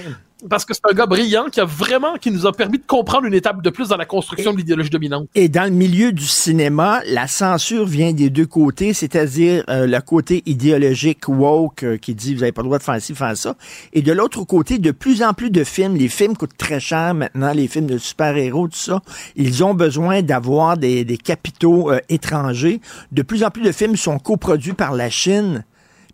parce 0.48 0.66
que 0.66 0.74
c'est 0.74 0.86
un 0.90 0.94
gars 0.94 1.06
brillant 1.06 1.46
qui 1.52 1.60
a 1.60 1.66
vraiment, 1.66 2.16
qui 2.16 2.32
nous 2.32 2.46
a 2.46 2.54
permis 2.54 2.78
de 2.78 2.86
comprendre 2.86 3.26
une 3.26 3.34
étape 3.34 3.62
de 3.62 3.70
plus 3.70 3.90
dans 3.90 3.98
la 3.98 4.06
construction 4.06 4.54
de 4.54 4.58
l'idéologie 4.58 4.90
dominante. 4.90 5.28
Et 5.36 5.50
dans 5.50 5.64
le 5.64 5.72
milieu 5.72 6.12
du 6.12 6.26
cinéma, 6.26 7.02
la 7.08 7.28
censure 7.28 7.86
vient 7.86 8.14
des 8.14 8.30
deux 8.30 8.46
côtés, 8.46 8.94
c'est-à-dire 8.94 9.64
euh, 9.70 9.86
le 9.86 10.00
côté 10.02 10.44
idéologique 10.46 11.28
woke 11.28 11.84
euh, 11.84 11.98
qui 11.98 12.16
dit 12.16 12.34
vous 12.34 12.42
n'avez 12.42 12.52
pas 12.52 12.62
le 12.62 12.68
droit 12.68 12.78
de 12.78 12.84
faire 12.84 13.02
ci, 13.02 13.14
faire 13.16 13.36
ça. 13.36 13.56
Et 13.94 14.02
de 14.02 14.12
l'autre 14.12 14.44
côté, 14.44 14.78
de 14.78 14.92
plus 14.92 15.24
en 15.24 15.34
plus 15.34 15.50
de 15.50 15.64
films, 15.64 15.96
les 15.96 16.08
films 16.08 16.38
coûtent 16.38 16.58
très 16.58 16.80
cher 16.80 17.14
maintenant, 17.14 17.52
les 17.52 17.68
films 17.68 17.88
de 17.88 17.98
super-héros, 17.98 18.70
tout 18.70 18.78
ça, 18.78 19.02
ils 19.36 19.64
ont 19.64 19.74
besoin 19.74 20.22
d'avoir 20.22 20.78
des, 20.78 21.04
des 21.04 21.18
capitaux 21.18 21.92
euh, 21.92 22.00
étrangers. 22.08 22.80
De 23.12 23.22
plus 23.22 23.44
en 23.44 23.50
plus 23.50 23.64
de 23.64 23.72
films 23.72 23.96
sont 23.96 24.20
coproduits 24.20 24.74
par 24.74 24.94
la 24.94 25.10
Chine. 25.10 25.66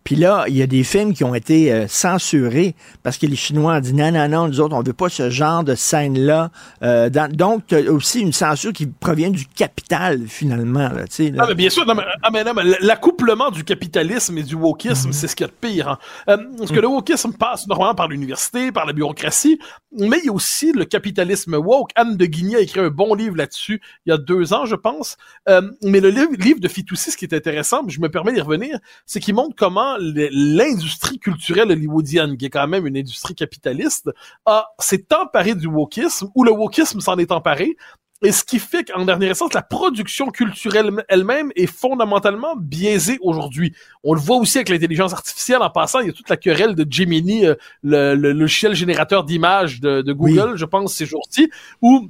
Puis 0.06 0.16
là, 0.16 0.46
il 0.48 0.56
y 0.56 0.62
a 0.62 0.68
des 0.68 0.84
films 0.84 1.16
qui 1.16 1.24
ont 1.24 1.34
été 1.34 1.74
euh, 1.74 1.88
censurés 1.88 2.76
parce 3.02 3.18
que 3.18 3.26
les 3.26 3.36
Chinois 3.36 3.74
ont 3.74 3.80
dit 3.80 3.94
non, 3.94 4.12
non, 4.12 4.30
non, 4.30 4.48
nous 4.48 4.60
autres, 4.62 4.76
on 4.76 4.84
veut 4.84 4.94
pas 4.94 5.10
ce 5.10 5.32
genre 5.32 5.64
de 5.64 5.74
scène-là. 5.74 6.52
Euh, 6.84 7.10
donc, 7.10 7.64
t'as 7.68 7.82
aussi 7.90 8.20
une 8.20 8.32
censure 8.32 8.72
qui 8.72 8.86
provient 8.86 9.32
du 9.32 9.48
capital, 9.48 10.28
finalement. 10.28 10.90
Là, 10.90 11.08
tu 11.08 11.32
là. 11.32 11.44
Ah, 11.44 11.46
mais 11.50 11.56
bien 11.56 11.72
sûr, 11.72 11.88
non, 11.88 11.96
mais, 11.96 12.04
ah, 12.22 12.30
mais 12.32 12.44
mais 12.44 12.78
l'accouplement 12.82 13.50
du 13.50 13.64
capitalisme 13.64 14.38
et 14.38 14.44
du 14.44 14.54
wokisme, 14.54 15.12
c'est 15.12 15.28
ce 15.28 15.36
qu'il 15.36 15.48
y 15.48 15.50
a 15.50 15.52
de 15.52 15.58
pire. 15.60 15.90
hein. 15.90 15.98
Euh, 16.30 16.38
parce 16.60 16.72
que 16.72 16.80
le 16.80 16.88
wokisme 16.88 17.34
passe 17.34 17.68
normalement 17.68 17.96
par 17.96 18.08
l'université, 18.08 18.72
par 18.72 18.86
la 18.86 18.94
bureaucratie, 18.94 19.58
mais 19.92 20.20
il 20.22 20.28
y 20.28 20.30
a 20.30 20.34
aussi 20.34 20.72
le 20.72 20.86
capitalisme 20.86 21.56
woke. 21.56 21.90
Anne 21.96 22.16
de 22.16 22.26
Guigny 22.28 22.56
a 22.56 22.60
écrit 22.60 22.80
un 22.80 22.90
bon 22.90 23.16
livre 23.16 23.36
là-dessus 23.36 23.82
il 24.06 24.12
y 24.12 24.14
a 24.14 24.18
deux 24.18 24.54
ans, 24.54 24.66
je 24.66 24.76
pense. 24.76 25.18
Euh, 25.50 25.62
mais 25.82 26.00
le 26.00 26.10
livre, 26.10 26.32
livre 26.38 26.60
de 26.60 26.68
Fitoussi, 26.68 27.10
ce 27.12 27.18
qui 27.18 27.26
est 27.26 27.34
intéressant, 27.34 27.82
je 27.88 28.00
me 28.00 28.10
permets 28.10 28.34
d'y 28.34 28.42
revenir, 28.42 28.78
c'est 29.08 29.20
qu'il 29.20 29.34
montre 29.34 29.56
comment 29.58 29.95
l'industrie 30.00 31.20
culturelle 31.20 31.72
hollywoodienne, 31.72 32.38
qui 32.38 32.46
est 32.46 32.50
quand 32.50 32.68
même 32.68 32.86
une 32.88 32.98
industrie 32.98 33.36
capitaliste, 33.36 34.10
a 34.46 34.68
s'est 34.80 35.06
emparée 35.14 35.56
du 35.56 35.68
wokisme, 35.68 36.30
ou 36.36 36.44
le 36.44 36.52
wokisme 36.52 37.00
s'en 37.00 37.18
est 37.18 37.32
emparé, 37.32 37.76
et 38.22 38.32
ce 38.32 38.44
qui 38.44 38.60
fait 38.60 38.86
qu'en 38.86 39.06
dernière 39.06 39.32
instance, 39.32 39.54
la 39.54 39.62
production 39.62 40.28
culturelle 40.30 40.90
elle-même 41.10 41.52
est 41.56 41.68
fondamentalement 41.68 42.56
biaisée 42.56 43.18
aujourd'hui. 43.22 43.74
On 44.04 44.14
le 44.14 44.20
voit 44.20 44.38
aussi 44.38 44.58
avec 44.58 44.70
l'intelligence 44.70 45.14
artificielle. 45.14 45.62
En 45.62 45.70
passant, 45.70 46.00
il 46.00 46.08
y 46.08 46.10
a 46.10 46.14
toute 46.14 46.30
la 46.30 46.38
querelle 46.38 46.76
de 46.76 46.88
Gemini, 46.90 47.46
euh, 47.46 47.56
le, 47.84 48.16
le 48.16 48.32
logiciel 48.32 48.74
générateur 48.74 49.26
d'images 49.26 49.82
de, 49.82 50.02
de 50.02 50.14
Google, 50.14 50.56
je 50.56 50.66
pense, 50.66 50.94
ces 50.94 51.06
jours-ci, 51.06 51.50
où 51.82 52.08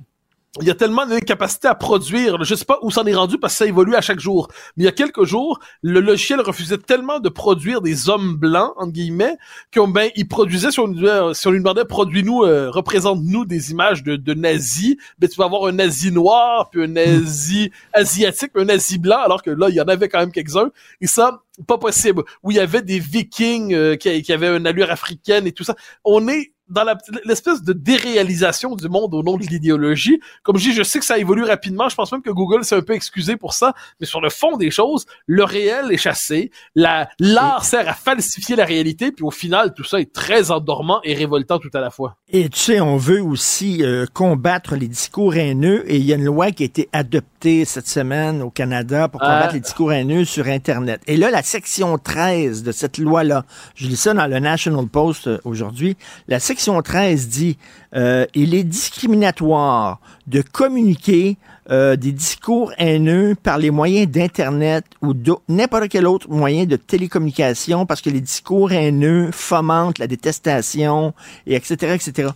il 0.62 0.68
y 0.68 0.72
a 0.72 0.76
tellement 0.76 1.06
d'incapacité 1.06 1.68
à 1.68 1.76
produire. 1.76 2.44
Je 2.44 2.56
sais 2.56 2.66
pas 2.66 2.80
où 2.82 2.90
s'en 2.90 3.06
est 3.06 3.14
rendu 3.16 3.38
parce 3.38 3.54
que 3.54 3.58
ça 3.58 3.66
évolue 3.66 3.96
à 3.96 4.02
chaque 4.02 4.20
jour. 4.20 4.48
Mais 4.78 4.84
il 4.84 4.86
y 4.86 4.90
a 4.90 4.94
quelques 4.94 5.26
jours, 5.26 5.60
le 5.82 6.00
logiciel 6.00 6.40
refusait 6.40 6.78
tellement 6.78 7.20
de 7.20 7.30
produire 7.30 7.82
des 7.82 8.10
hommes 8.10 8.36
blancs, 8.36 8.74
entre 8.78 8.94
guillemets, 8.94 9.38
qu'on 9.74 9.88
ben, 9.88 10.10
il 10.16 10.28
produisait, 10.28 10.72
si 10.72 10.80
on, 10.80 10.88
lui- 10.88 11.08
euh, 11.08 11.34
si 11.34 11.48
on 11.48 11.52
lui 11.52 11.60
demandait, 11.60 11.86
produis-nous, 11.86 12.44
euh, 12.44 12.70
représente-nous 12.72 13.46
des 13.46 13.72
images 13.72 14.04
de, 14.04 14.16
de 14.16 14.34
nazis, 14.34 14.96
ben, 15.20 15.30
tu 15.30 15.36
vas 15.36 15.46
avoir 15.46 15.66
un 15.66 15.74
nazi 15.74 16.12
noir, 16.12 16.70
puis 16.70 16.84
un 16.84 16.88
nazi 16.88 17.72
asiatique, 17.94 18.52
puis 18.54 18.64
un 18.64 18.66
nazi 18.66 18.98
blanc, 18.98 19.20
alors 19.20 19.44
que 19.44 19.52
là, 19.52 19.68
il 19.70 19.76
y 19.76 19.82
en 19.82 19.86
avait 19.86 20.08
quand 20.10 20.20
même 20.20 20.32
quelques-uns. 20.32 20.72
Et 21.02 21.08
ça, 21.08 21.42
pas 21.68 21.78
possible. 21.78 22.24
Où 22.44 22.52
il 22.52 22.58
y 22.58 22.60
avait 22.60 22.82
des 22.82 23.00
vikings 23.00 23.74
euh, 23.74 23.96
qui, 23.98 24.22
qui 24.22 24.34
avaient 24.34 24.56
une 24.56 24.68
allure 24.68 24.90
africaine 24.92 25.48
et 25.48 25.52
tout 25.52 25.64
ça. 25.64 25.76
On 26.04 26.28
est 26.28 26.54
dans 26.70 26.84
l'espèce 27.26 27.62
de 27.62 27.74
déréalisation 27.74 28.76
du 28.76 28.90
monde 28.90 29.14
au 29.14 29.24
nom 29.24 29.38
de 29.38 29.44
l'idéologie. 29.44 30.20
Comme 30.44 30.58
je 30.58 30.70
dis, 30.70 30.74
je 30.74 30.84
sais 30.84 31.00
que 31.00 31.06
ça 31.06 31.18
évolue 31.18 31.44
rapidement. 31.44 31.90
Je 31.90 31.96
pense 31.96 32.12
même 32.12 32.22
que 32.22 32.30
Google 32.32 32.64
s'est 32.64 32.76
un 32.76 32.82
peu 32.82 32.94
excusé 32.94 33.36
pour 33.38 33.54
ça. 33.54 33.74
Mais 34.00 34.06
sur 34.08 34.22
le 34.22 34.30
fond 34.30 34.58
des 34.58 34.72
choses, 34.72 35.06
le 35.28 35.44
réel 35.44 35.92
est 35.92 35.98
chassé. 35.98 36.52
La, 36.74 37.08
l'art 37.20 37.64
sert 37.66 37.88
à 37.88 37.94
falsifier 37.94 38.56
la 38.56 38.66
réalité. 38.66 39.12
Puis 39.12 39.24
au 39.24 39.32
final, 39.32 39.74
tout 39.76 39.84
ça 39.84 40.00
est 40.00 40.12
très 40.12 40.50
endormant 40.52 41.00
et 41.04 41.14
révoltant 41.14 41.60
tout 41.60 41.70
à 41.74 41.80
la 41.80 41.92
fois. 41.92 42.16
Et 42.30 42.50
tu 42.50 42.60
sais, 42.60 42.82
on 42.82 42.98
veut 42.98 43.22
aussi 43.22 43.84
euh, 43.84 44.06
combattre 44.14 44.76
les 44.76 44.88
discours 44.88 45.36
haineux 45.36 45.84
et 45.90 45.98
il 45.98 46.04
y 46.06 46.14
a 46.14 46.16
une 46.16 46.26
loi 46.26 46.52
qui 46.52 46.64
a 46.64 46.66
été 46.66 46.90
adoptée 46.94 47.66
cette 47.66 47.88
semaine 47.88 48.42
au 48.42 48.50
Canada 48.50 49.08
pour 49.08 49.22
combattre 49.22 49.50
Ah. 49.50 49.54
les 49.54 49.60
discours 49.60 49.94
haineux 49.94 50.26
sur 50.26 50.48
Internet. 50.48 51.02
Et 51.06 51.18
là, 51.18 51.30
la 51.30 51.44
section 51.44 51.98
13 51.98 52.64
de 52.64 52.72
cette 52.72 52.98
loi-là, 52.98 53.46
je 53.76 53.88
lis 53.88 53.96
ça 53.98 54.14
dans 54.14 54.26
le 54.28 54.40
National 54.40 54.88
Post 54.88 55.28
euh, 55.28 55.38
aujourd'hui, 55.44 55.96
la 56.28 56.40
section 56.40 56.55
13 56.56 57.28
dit 57.28 57.58
euh, 57.96 58.26
il 58.34 58.54
est 58.54 58.64
discriminatoire 58.64 60.00
de 60.28 60.42
communiquer 60.42 61.38
euh, 61.72 61.96
des 61.96 62.12
discours 62.12 62.72
haineux 62.78 63.36
par 63.42 63.58
les 63.58 63.72
moyens 63.72 64.08
d'Internet 64.08 64.86
ou 65.02 65.14
n'importe 65.50 65.90
quel 65.90 66.06
autre 66.06 66.30
moyen 66.30 66.66
de 66.66 66.76
télécommunication 66.76 67.86
parce 67.86 68.02
que 68.02 68.10
les 68.10 68.22
discours 68.22 68.72
haineux 68.72 69.32
fomentent 69.32 69.98
la 69.98 70.08
détestation 70.08 71.14
et 71.48 71.56
etc., 71.56 71.96
etc. 71.96 72.30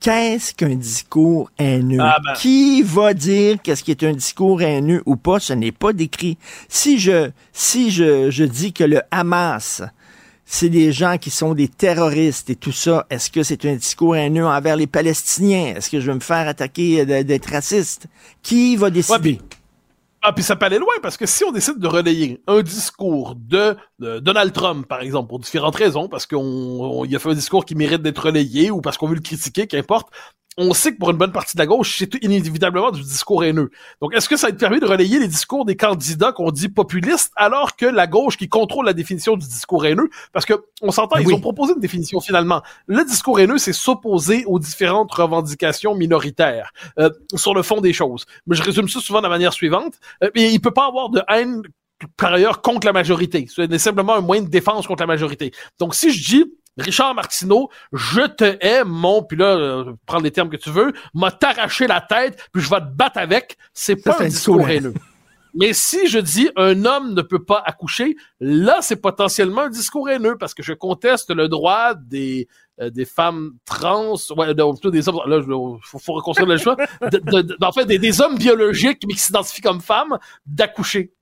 Qu'est-ce 0.00 0.54
qu'un 0.54 0.76
discours 0.76 1.50
haineux? 1.58 2.00
Ah 2.00 2.16
ben. 2.24 2.32
Qui 2.34 2.82
va 2.82 3.12
dire 3.12 3.58
qu'est-ce 3.62 3.84
qui 3.84 3.90
est 3.90 4.02
un 4.02 4.12
discours 4.12 4.62
haineux 4.62 5.02
ou 5.04 5.16
pas? 5.16 5.40
Ce 5.40 5.52
n'est 5.52 5.72
pas 5.72 5.92
décrit. 5.92 6.38
Si 6.68 6.98
je, 6.98 7.30
si 7.52 7.90
je, 7.90 8.30
je 8.30 8.44
dis 8.44 8.72
que 8.72 8.84
le 8.84 9.02
Hamas, 9.10 9.82
c'est 10.52 10.68
des 10.68 10.90
gens 10.90 11.16
qui 11.16 11.30
sont 11.30 11.54
des 11.54 11.68
terroristes 11.68 12.50
et 12.50 12.56
tout 12.56 12.72
ça, 12.72 13.06
est-ce 13.08 13.30
que 13.30 13.44
c'est 13.44 13.64
un 13.66 13.76
discours 13.76 14.16
haineux 14.16 14.44
envers 14.46 14.74
les 14.74 14.88
Palestiniens? 14.88 15.76
Est-ce 15.76 15.88
que 15.88 16.00
je 16.00 16.06
vais 16.06 16.14
me 16.14 16.20
faire 16.20 16.48
attaquer 16.48 17.02
euh, 17.08 17.22
d'être 17.22 17.46
raciste? 17.52 18.08
Qui 18.42 18.74
va 18.74 18.90
décider? 18.90 19.38
Ah, 20.22 20.32
puis 20.32 20.42
ça 20.42 20.56
peut 20.56 20.66
aller 20.66 20.78
loin, 20.80 20.92
parce 21.02 21.16
que 21.16 21.24
si 21.24 21.44
on 21.44 21.52
décide 21.52 21.78
de 21.78 21.86
relayer 21.86 22.42
un 22.48 22.62
discours 22.62 23.36
de, 23.36 23.76
de 24.00 24.18
Donald 24.18 24.52
Trump, 24.52 24.86
par 24.86 25.02
exemple, 25.02 25.28
pour 25.28 25.38
différentes 25.38 25.76
raisons, 25.76 26.08
parce 26.08 26.26
qu'on 26.26 26.36
on- 26.38 27.04
il 27.04 27.14
a 27.14 27.20
fait 27.20 27.30
un 27.30 27.34
discours 27.34 27.64
qui 27.64 27.76
mérite 27.76 28.02
d'être 28.02 28.24
relayé, 28.26 28.72
ou 28.72 28.80
parce 28.80 28.98
qu'on 28.98 29.06
veut 29.06 29.14
le 29.14 29.20
critiquer, 29.20 29.68
qu'importe, 29.68 30.08
on 30.60 30.74
sait 30.74 30.92
que 30.92 30.98
pour 30.98 31.10
une 31.10 31.16
bonne 31.16 31.32
partie 31.32 31.56
de 31.56 31.62
la 31.62 31.66
gauche, 31.66 31.96
c'est 31.98 32.22
inévitablement 32.22 32.90
du 32.90 33.00
discours 33.02 33.44
haineux. 33.44 33.70
Donc, 34.02 34.14
est-ce 34.14 34.28
que 34.28 34.36
ça 34.36 34.48
va 34.48 34.52
te 34.52 34.58
permis 34.58 34.78
de 34.78 34.84
relayer 34.84 35.18
les 35.18 35.26
discours 35.26 35.64
des 35.64 35.76
candidats 35.76 36.32
qu'on 36.32 36.50
dit 36.50 36.68
populistes, 36.68 37.32
alors 37.36 37.76
que 37.76 37.86
la 37.86 38.06
gauche 38.06 38.36
qui 38.36 38.48
contrôle 38.48 38.84
la 38.84 38.92
définition 38.92 39.36
du 39.36 39.46
discours 39.46 39.86
haineux, 39.86 40.10
parce 40.32 40.44
que 40.44 40.54
on 40.82 40.90
s'entend, 40.90 41.16
Ben 41.16 41.22
ils 41.22 41.28
oui. 41.28 41.34
ont 41.34 41.40
proposé 41.40 41.72
une 41.72 41.80
définition 41.80 42.20
finalement. 42.20 42.62
Le 42.86 43.04
discours 43.04 43.40
haineux, 43.40 43.58
c'est 43.58 43.72
s'opposer 43.72 44.44
aux 44.46 44.58
différentes 44.58 45.12
revendications 45.12 45.94
minoritaires 45.94 46.72
euh, 46.98 47.10
sur 47.34 47.54
le 47.54 47.62
fond 47.62 47.80
des 47.80 47.92
choses. 47.92 48.26
Mais 48.46 48.54
je 48.54 48.62
résume 48.62 48.88
ça 48.88 49.00
souvent 49.00 49.20
de 49.20 49.24
la 49.24 49.30
manière 49.30 49.54
suivante. 49.54 49.94
Euh, 50.22 50.30
et 50.34 50.50
il 50.50 50.60
peut 50.60 50.72
pas 50.72 50.86
avoir 50.86 51.08
de 51.08 51.22
haine 51.28 51.62
par 52.16 52.32
ailleurs 52.32 52.62
contre 52.62 52.86
la 52.86 52.92
majorité. 52.92 53.46
C'est 53.54 53.78
simplement 53.78 54.14
un 54.14 54.20
moyen 54.20 54.42
de 54.42 54.48
défense 54.48 54.86
contre 54.86 55.02
la 55.02 55.06
majorité. 55.06 55.52
Donc 55.78 55.94
si 55.94 56.12
je 56.12 56.30
dis 56.30 56.44
Richard 56.78 57.14
Martineau, 57.14 57.68
je 57.92 58.22
te 58.22 58.56
hais, 58.64 58.84
mon, 58.84 59.22
puis 59.22 59.36
là, 59.36 59.56
euh, 59.56 59.92
prends 60.06 60.18
les 60.20 60.30
termes 60.30 60.48
que 60.50 60.56
tu 60.56 60.70
veux, 60.70 60.92
m'a 61.14 61.30
t'arraché 61.30 61.86
la 61.86 62.00
tête, 62.00 62.48
puis 62.52 62.62
je 62.62 62.70
vais 62.70 62.80
te 62.80 62.94
battre 62.94 63.18
avec, 63.18 63.56
c'est 63.74 63.96
pas 63.96 64.12
un 64.12 64.28
discours 64.28 64.68
haineux. 64.76 64.94
Mais 65.54 65.72
si 65.72 66.06
je 66.06 66.20
dis 66.20 66.48
un 66.54 66.84
homme 66.84 67.12
ne 67.12 67.22
peut 67.22 67.42
pas 67.44 67.60
accoucher, 67.66 68.14
là 68.38 68.78
c'est 68.82 68.94
potentiellement 68.94 69.62
un 69.62 69.68
discours 69.68 70.08
haineux 70.08 70.36
parce 70.38 70.54
que 70.54 70.62
je 70.62 70.72
conteste 70.72 71.30
le 71.34 71.48
droit 71.48 71.94
des 71.94 72.46
euh, 72.80 72.88
des 72.88 73.04
femmes 73.04 73.54
trans, 73.64 74.14
ouais, 74.36 74.54
non, 74.54 74.72
plutôt 74.74 74.92
des 74.92 75.08
hommes. 75.08 75.20
Là, 75.26 75.38
il 75.40 75.78
faut, 75.82 75.98
faut 75.98 76.12
reconstruire 76.12 76.48
le 76.48 76.56
choix. 76.56 76.76
De, 77.02 77.18
de- 77.18 77.42
de- 77.42 77.56
en 77.62 77.72
fait, 77.72 77.84
des, 77.84 77.98
des 77.98 78.20
hommes 78.20 78.38
biologiques 78.38 79.02
mais 79.08 79.14
qui 79.14 79.20
s'identifient 79.20 79.60
comme 79.60 79.80
femmes 79.80 80.18
d'accoucher. 80.46 81.12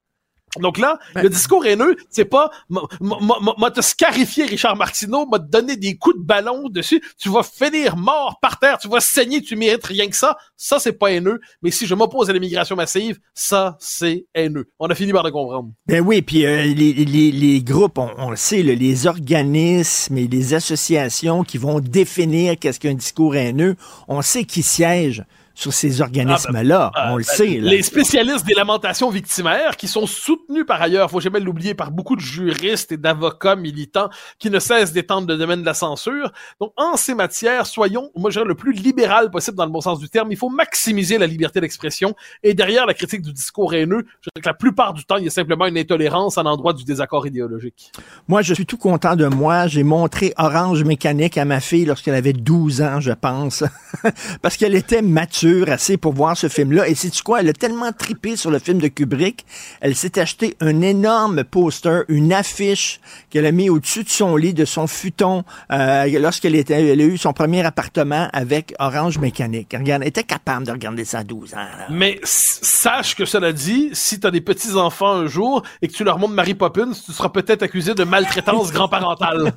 Donc 0.61 0.79
là, 0.79 0.99
Ben- 1.15 1.23
le 1.23 1.29
discours 1.29 1.65
haineux, 1.67 1.97
c'est 2.11 2.25
pas 2.25 2.51
m'a- 2.71 3.71
te 3.71 3.81
scarifier 3.81 4.45
Richard 4.47 4.77
Martineau, 4.77 5.27
m'a 5.27 5.39
te 5.39 5.45
donner 5.51 5.77
des 5.77 5.97
coups 5.97 6.17
de 6.17 6.23
ballon 6.23 6.69
dessus, 6.69 7.03
tu 7.19 7.29
vas 7.29 7.43
finir 7.43 7.97
mort 7.97 8.39
par 8.41 8.59
terre, 8.59 8.79
tu 8.79 8.89
vas 8.89 9.01
saigner, 9.01 9.43
tu 9.43 9.57
mérites 9.57 9.85
rien 9.85 10.09
que 10.09 10.17
ça. 10.17 10.37
Ça, 10.57 10.79
c'est 10.79 10.93
pas 10.93 11.13
haineux. 11.13 11.41
Mais 11.63 11.71
si 11.71 11.87
je 11.87 11.95
m'oppose 11.95 12.31
à 12.31 12.33
l'immigration 12.33 12.77
massive, 12.77 13.19
ça, 13.35 13.77
c'est 13.79 14.27
haineux. 14.35 14.69
On 14.79 14.89
a 14.89 14.95
fini 14.95 15.13
par 15.13 15.23
le 15.23 15.31
comprendre. 15.31 15.71
Ben 15.87 16.01
oui, 16.01 16.23
puis 16.23 16.47
euh, 16.47 16.63
les, 16.65 16.93
les, 16.93 17.31
les 17.31 17.63
groupes, 17.63 17.99
on, 17.99 18.11
on 18.19 18.31
le 18.31 18.37
sait, 18.37 18.63
là, 18.63 18.75
les 18.75 19.07
organismes 19.07 20.17
et 20.19 20.27
les 20.27 20.55
associations 20.55 21.45
qui 21.45 21.59
vont 21.59 21.81
définir 21.81 22.59
qu'est-ce 22.59 22.81
qu'un 22.81 22.95
discours 22.95 23.37
haineux, 23.37 23.77
on 24.09 24.23
sait 24.23 24.45
qui 24.45 24.63
siègent 24.63 25.25
sur 25.59 25.73
ces 25.73 26.01
organismes-là. 26.01 26.93
Ah, 26.95 27.13
on 27.13 27.17
le 27.17 27.25
ben, 27.25 27.35
sait. 27.35 27.59
là. 27.59 27.71
Les 27.71 27.83
spécialistes 27.83 28.47
des 28.47 28.55
lamentations 28.55 29.11
victimaires, 29.11 29.77
qui 29.77 29.89
sont 29.89 30.07
soutenus 30.07 30.65
par 30.65 30.81
ailleurs, 30.81 31.11
faut 31.11 31.19
jamais 31.19 31.41
l'oublier, 31.41 31.75
par 31.75 31.91
beaucoup 31.91 32.15
de 32.15 32.21
juristes 32.21 32.93
et 32.93 32.97
d'avocats 32.97 33.57
militants 33.57 34.09
qui 34.39 34.51
ne 34.51 34.61
cessent 34.61 34.93
d'étendre 34.93 35.27
le 35.27 35.37
domaine 35.37 35.63
de 35.63 35.67
la 35.67 35.75
censure. 35.75 36.33
Donc, 36.61 36.73
en 36.77 36.97
ces 36.97 37.15
matières, 37.15 37.67
soyons, 37.67 38.13
moi, 38.15 38.31
je 38.31 38.39
dirais, 38.39 38.47
le 38.47 38.55
plus 38.55 38.73
libéral 38.73 39.33
possible 39.33 39.57
dans 39.57 39.65
le 39.65 39.73
bon 39.73 39.81
sens 39.81 39.99
du 39.99 40.09
terme. 40.09 40.31
Il 40.31 40.37
faut 40.37 40.49
maximiser 40.49 41.19
la 41.19 41.27
liberté 41.27 41.61
d'expression. 41.61 42.15
Et 42.45 42.55
derrière 42.55 42.87
la 42.87 42.95
critique 42.95 43.23
du 43.23 43.33
discours 43.33 43.75
haineux, 43.75 44.07
je 44.21 44.31
dirais 44.31 44.41
que 44.41 44.49
la 44.49 44.55
plupart 44.55 44.95
du 44.95 45.05
temps, 45.05 45.17
il 45.17 45.25
y 45.25 45.27
a 45.29 45.31
simplement 45.31 45.67
une 45.67 45.77
intolérance 45.77 46.39
à 46.39 46.45
l'endroit 46.45 46.73
du 46.73 46.85
désaccord 46.85 47.27
idéologique. 47.27 47.91
Moi, 48.29 48.43
je 48.43 48.55
suis 48.55 48.67
tout 48.67 48.79
content 48.79 49.17
de 49.17 49.27
moi. 49.27 49.67
J'ai 49.67 49.83
montré 49.83 50.35
Orange 50.37 50.85
Mécanique 50.85 51.37
à 51.37 51.45
ma 51.45 51.59
fille 51.59 51.85
lorsqu'elle 51.85 52.15
avait 52.15 52.33
12 52.33 52.81
ans, 52.81 53.01
je 53.01 53.13
pense. 53.13 53.65
Parce 54.43 54.57
qu'elle 54.57 54.77
était 54.77 55.03
mature 55.03 55.48
assez 55.69 55.97
pour 55.97 56.13
voir 56.13 56.37
ce 56.37 56.49
film-là. 56.49 56.89
Et 56.89 56.95
sais-tu 56.95 57.23
quoi? 57.23 57.41
Elle 57.41 57.49
a 57.49 57.53
tellement 57.53 57.93
tripé 57.93 58.37
sur 58.37 58.51
le 58.51 58.59
film 58.59 58.79
de 58.79 58.89
Kubrick. 58.89 59.45
Elle 59.81 59.95
s'est 59.95 60.19
acheté 60.19 60.57
un 60.61 60.81
énorme 60.81 61.45
poster, 61.45 62.05
une 62.09 62.33
affiche 62.33 63.01
qu'elle 63.31 63.47
a 63.47 63.53
mis 63.53 63.71
au-dessus 63.71 64.05
de 64.05 64.09
son 64.09 64.37
lit, 64.37 64.55
de 64.55 64.65
son 64.65 64.87
futon, 64.87 65.45
euh, 65.73 66.19
lorsqu'elle 66.19 66.55
était, 66.55 66.87
elle 66.87 67.01
a 67.01 67.05
eu 67.05 67.19
son 67.19 67.33
premier 67.33 67.65
appartement 67.65 68.29
avec 68.33 68.75
Orange 68.79 69.19
Mécanique. 69.19 69.75
Regarde, 69.79 70.03
elle 70.03 70.09
était 70.09 70.25
capable 70.25 70.67
de 70.67 70.73
regarder 70.73 71.05
ça 71.05 71.19
à 71.19 71.25
12 71.25 71.55
ans. 71.55 71.57
là. 71.57 71.87
Mais 71.91 72.21
sache 72.25 73.15
que 73.15 73.25
cela 73.25 73.53
dit, 73.53 73.91
si 73.93 74.21
t'as 74.21 74.31
des 74.31 74.41
petits-enfants 74.41 75.13
un 75.13 75.27
jour 75.27 75.63
et 75.83 75.89
que 75.89 75.93
tu 75.93 76.05
leur 76.05 76.19
montres 76.19 76.35
Mary 76.35 76.55
Poppins, 76.55 76.93
tu 76.93 77.13
seras 77.13 77.29
peut-être 77.31 77.63
accusé 77.63 77.95
de 77.95 78.05
maltraitance 78.05 78.73
grand-parentale. 78.73 79.53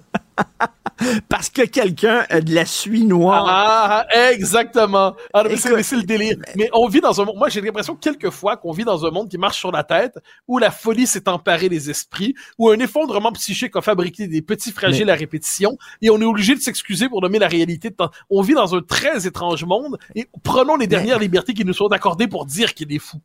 Parce 1.30 1.50
que 1.50 1.64
quelqu'un 1.64 2.26
a 2.30 2.42
de 2.42 2.54
la 2.54 2.66
suie 2.66 3.04
noire. 3.04 3.46
Ah, 3.48 4.06
exactement. 4.32 5.16
Ah, 5.34 5.44
c'est 5.58 5.96
le 5.96 6.04
délire. 6.04 6.38
Mais 6.56 6.70
on 6.74 6.88
vit 6.88 7.02
dans 7.02 7.20
un 7.22 7.26
monde. 7.26 7.38
Moi, 7.38 7.50
j'ai 7.50 7.62
l'impression 7.62 7.96
quelquefois 7.96 8.58
qu'on 8.58 8.72
vit 8.72 8.84
dans 8.84 9.06
un 9.06 9.12
monde 9.12 9.30
qui 9.30 9.38
marche 9.38 9.58
sur 9.58 9.72
la 9.72 9.84
tête, 9.84 10.20
où 10.48 10.58
la 10.58 10.72
folie 10.72 11.08
s'est 11.08 11.28
emparée 11.28 11.70
des 11.70 11.90
esprits, 11.90 12.36
où 12.58 12.70
un 12.70 12.80
effondrement 12.80 13.32
psychique 13.32 13.76
a 13.76 13.82
fabriqué 13.82 14.28
des 14.28 14.42
petits 14.42 14.72
fragiles 14.72 15.10
à 15.10 15.16
répétition, 15.16 15.78
et 16.02 16.10
on 16.10 16.20
est 16.22 16.26
obligé 16.26 16.56
de 16.56 16.60
s'excuser 16.60 17.10
pour 17.10 17.22
nommer 17.22 17.40
la 17.40 17.48
réalité. 17.48 17.90
de 17.90 17.96
temps. 17.96 18.12
On 18.30 18.42
vit 18.42 18.54
dans 18.54 18.76
un 18.76 18.82
très 18.82 19.26
étrange 19.26 19.64
monde, 19.66 19.98
et 20.16 20.28
prenons 20.44 20.76
les 20.76 20.88
dernières 20.88 21.20
libertés 21.20 21.54
qui 21.54 21.66
nous 21.66 21.74
sont 21.74 21.88
accordées 21.88 22.28
pour 22.28 22.46
dire 22.46 22.74
qu'il 22.74 22.94
est 22.94 23.00
fou. 23.00 23.18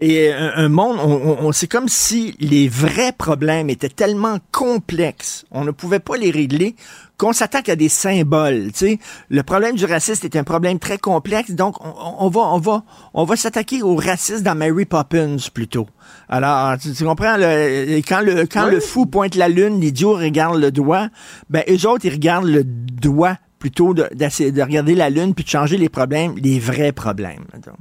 Et 0.00 0.32
un, 0.32 0.52
un 0.56 0.68
monde, 0.68 0.96
on, 1.00 1.12
on- 1.12 1.46
on- 1.46 1.52
c'est 1.52 1.66
comme 1.68 1.88
si 1.88 2.34
les 2.40 2.68
vrais 2.68 3.12
problèmes 3.12 3.70
étaient 3.70 3.88
tellement 3.88 4.38
complexes, 4.52 5.44
on 5.50 5.64
ne 5.64 5.70
pouvait 5.70 6.00
pas 6.00 6.16
les 6.16 6.30
régler, 6.30 6.74
qu'on 7.16 7.32
s'attaque 7.32 7.68
à 7.68 7.76
des 7.76 7.88
symboles. 7.88 8.72
Tu 8.72 8.78
sais, 8.78 8.98
le 9.30 9.42
problème 9.44 9.76
du 9.76 9.84
racisme 9.84 10.26
est 10.26 10.36
un 10.36 10.42
problème 10.42 10.80
très 10.80 10.98
complexe, 10.98 11.52
donc 11.52 11.76
on, 11.84 11.94
on 12.18 12.28
va, 12.28 12.40
on 12.40 12.58
va, 12.58 12.82
on 13.14 13.24
va 13.24 13.36
s'attaquer 13.36 13.82
au 13.82 13.94
racisme 13.94 14.42
dans 14.42 14.56
Mary 14.56 14.84
Poppins 14.84 15.36
plutôt. 15.52 15.86
Alors, 16.28 16.76
tu, 16.78 16.92
tu 16.92 17.04
comprends, 17.04 17.36
le, 17.36 17.98
quand 18.00 18.20
le 18.20 18.46
quand 18.46 18.66
le 18.66 18.80
fou 18.80 19.06
pointe 19.06 19.36
la 19.36 19.48
lune, 19.48 19.80
l'idiot 19.80 20.14
regarde 20.14 20.58
le 20.60 20.72
doigt. 20.72 21.08
Ben, 21.50 21.62
eux 21.68 21.86
autres, 21.86 22.04
ils 22.06 22.12
regardent 22.12 22.46
le 22.48 22.64
doigt 22.64 23.36
plutôt 23.60 23.94
de, 23.94 24.08
de 24.12 24.62
regarder 24.62 24.94
la 24.96 25.08
lune 25.08 25.34
puis 25.34 25.44
de 25.44 25.48
changer 25.48 25.76
les 25.78 25.88
problèmes, 25.88 26.34
les 26.36 26.58
vrais 26.58 26.92
problèmes. 26.92 27.44
Donc, 27.54 27.76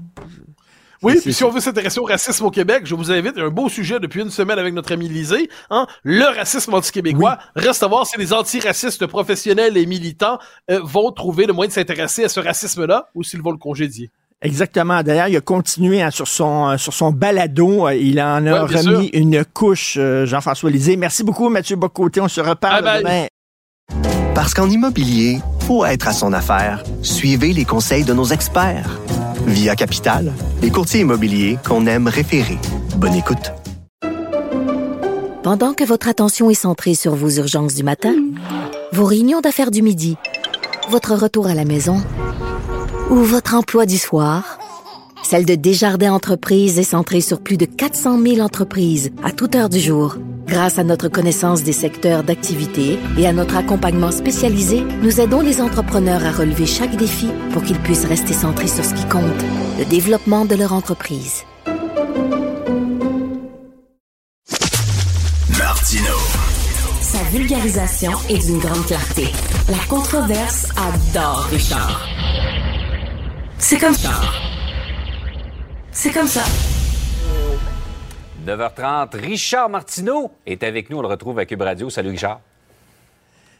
Oui, 1.03 1.19
puis 1.21 1.33
si 1.33 1.43
on 1.43 1.49
veut 1.49 1.59
s'intéresser 1.59 1.99
au 1.99 2.05
racisme 2.05 2.45
au 2.45 2.51
Québec, 2.51 2.83
je 2.85 2.95
vous 2.95 3.11
invite, 3.11 3.37
un 3.37 3.49
beau 3.49 3.69
sujet 3.69 3.99
depuis 3.99 4.21
une 4.21 4.29
semaine 4.29 4.57
avec 4.57 4.73
notre 4.73 4.91
ami 4.93 5.07
Lisée, 5.09 5.49
hein, 5.69 5.85
le 6.03 6.25
racisme 6.25 6.73
anti-québécois. 6.73 7.37
Reste 7.55 7.83
à 7.83 7.87
voir 7.87 8.05
si 8.07 8.17
les 8.17 8.33
antiracistes 8.33 9.05
professionnels 9.07 9.77
et 9.77 9.85
militants 9.85 10.39
euh, 10.71 10.79
vont 10.83 11.11
trouver 11.11 11.45
le 11.45 11.53
moyen 11.53 11.67
de 11.69 11.73
s'intéresser 11.73 12.23
à 12.23 12.29
ce 12.29 12.39
racisme-là 12.39 13.09
ou 13.15 13.23
s'ils 13.23 13.41
vont 13.41 13.51
le 13.51 13.57
congédier. 13.57 14.09
Exactement. 14.41 15.01
D'ailleurs, 15.03 15.29
il 15.29 15.37
a 15.37 15.41
continué 15.41 16.01
hein, 16.01 16.11
sur 16.11 16.27
son 16.27 16.69
euh, 16.71 16.77
sur 16.77 16.93
son 16.93 17.11
balado. 17.11 17.87
euh, 17.87 17.95
il 17.95 18.19
en 18.21 18.45
a 18.45 18.65
Ouais, 18.65 18.77
remis 18.77 19.07
une 19.13 19.45
couche, 19.45 19.95
euh, 19.97 20.25
Jean-François 20.25 20.69
Lisée. 20.69 20.97
Merci 20.97 21.23
beaucoup, 21.23 21.47
Mathieu 21.49 21.77
Bocoté. 21.77 22.19
On 22.19 22.27
se 22.27 22.41
reparle 22.41 22.83
Bye 22.83 23.03
bye. 23.03 23.03
demain. 23.03 23.27
Parce 24.35 24.53
qu'en 24.53 24.69
immobilier, 24.69 25.39
pour 25.67 25.87
être 25.87 26.07
à 26.07 26.11
son 26.13 26.33
affaire, 26.33 26.83
suivez 27.01 27.53
les 27.53 27.65
conseils 27.65 28.03
de 28.03 28.13
nos 28.13 28.25
experts. 28.25 28.99
Via 29.47 29.75
Capital, 29.75 30.33
les 30.61 30.71
courtiers 30.71 31.01
immobiliers 31.01 31.57
qu'on 31.67 31.85
aime 31.85 32.07
référer. 32.07 32.57
Bonne 32.97 33.15
écoute. 33.15 33.51
Pendant 35.43 35.73
que 35.73 35.83
votre 35.83 36.07
attention 36.07 36.49
est 36.49 36.53
centrée 36.53 36.95
sur 36.95 37.15
vos 37.15 37.29
urgences 37.29 37.75
du 37.75 37.83
matin, 37.83 38.13
vos 38.93 39.05
réunions 39.05 39.41
d'affaires 39.41 39.71
du 39.71 39.81
midi, 39.81 40.17
votre 40.89 41.13
retour 41.15 41.47
à 41.47 41.53
la 41.53 41.65
maison 41.65 42.01
ou 43.09 43.15
votre 43.15 43.55
emploi 43.55 43.85
du 43.85 43.97
soir, 43.97 44.57
celle 45.23 45.45
de 45.45 45.55
Desjardins 45.55 46.13
Entreprises 46.13 46.77
est 46.77 46.83
centrée 46.83 47.21
sur 47.21 47.39
plus 47.41 47.57
de 47.57 47.65
400 47.65 48.21
000 48.21 48.39
entreprises 48.39 49.11
à 49.23 49.31
toute 49.31 49.55
heure 49.55 49.69
du 49.69 49.79
jour. 49.79 50.17
Grâce 50.45 50.77
à 50.77 50.83
notre 50.83 51.07
connaissance 51.07 51.63
des 51.63 51.73
secteurs 51.73 52.23
d'activité 52.23 52.99
et 53.17 53.25
à 53.25 53.33
notre 53.33 53.55
accompagnement 53.55 54.11
spécialisé, 54.11 54.83
nous 55.01 55.21
aidons 55.21 55.39
les 55.39 55.61
entrepreneurs 55.61 56.25
à 56.25 56.31
relever 56.31 56.65
chaque 56.65 56.95
défi 56.97 57.29
pour 57.51 57.63
qu'ils 57.63 57.79
puissent 57.79 58.05
rester 58.05 58.33
centrés 58.33 58.67
sur 58.67 58.83
ce 58.83 58.93
qui 58.93 59.07
compte, 59.07 59.23
le 59.79 59.85
développement 59.85 60.45
de 60.45 60.55
leur 60.55 60.73
entreprise. 60.73 61.43
Martino. 65.57 66.17
Sa 67.01 67.23
vulgarisation 67.31 68.11
est 68.29 68.45
d'une 68.45 68.59
grande 68.59 68.85
clarté. 68.85 69.27
La 69.69 69.77
controverse 69.87 70.67
adore 70.75 71.47
Richard. 71.51 72.05
C'est 73.59 73.77
comme 73.77 73.93
ça. 73.93 74.11
C'est 75.93 76.11
comme 76.11 76.27
ça. 76.27 76.41
9h30, 78.45 79.15
Richard 79.21 79.69
Martineau 79.69 80.31
est 80.45 80.63
avec 80.63 80.89
nous. 80.89 80.97
On 80.97 81.01
le 81.01 81.07
retrouve 81.07 81.39
à 81.39 81.45
Cube 81.45 81.61
Radio. 81.61 81.89
Salut 81.89 82.09
Richard. 82.09 82.39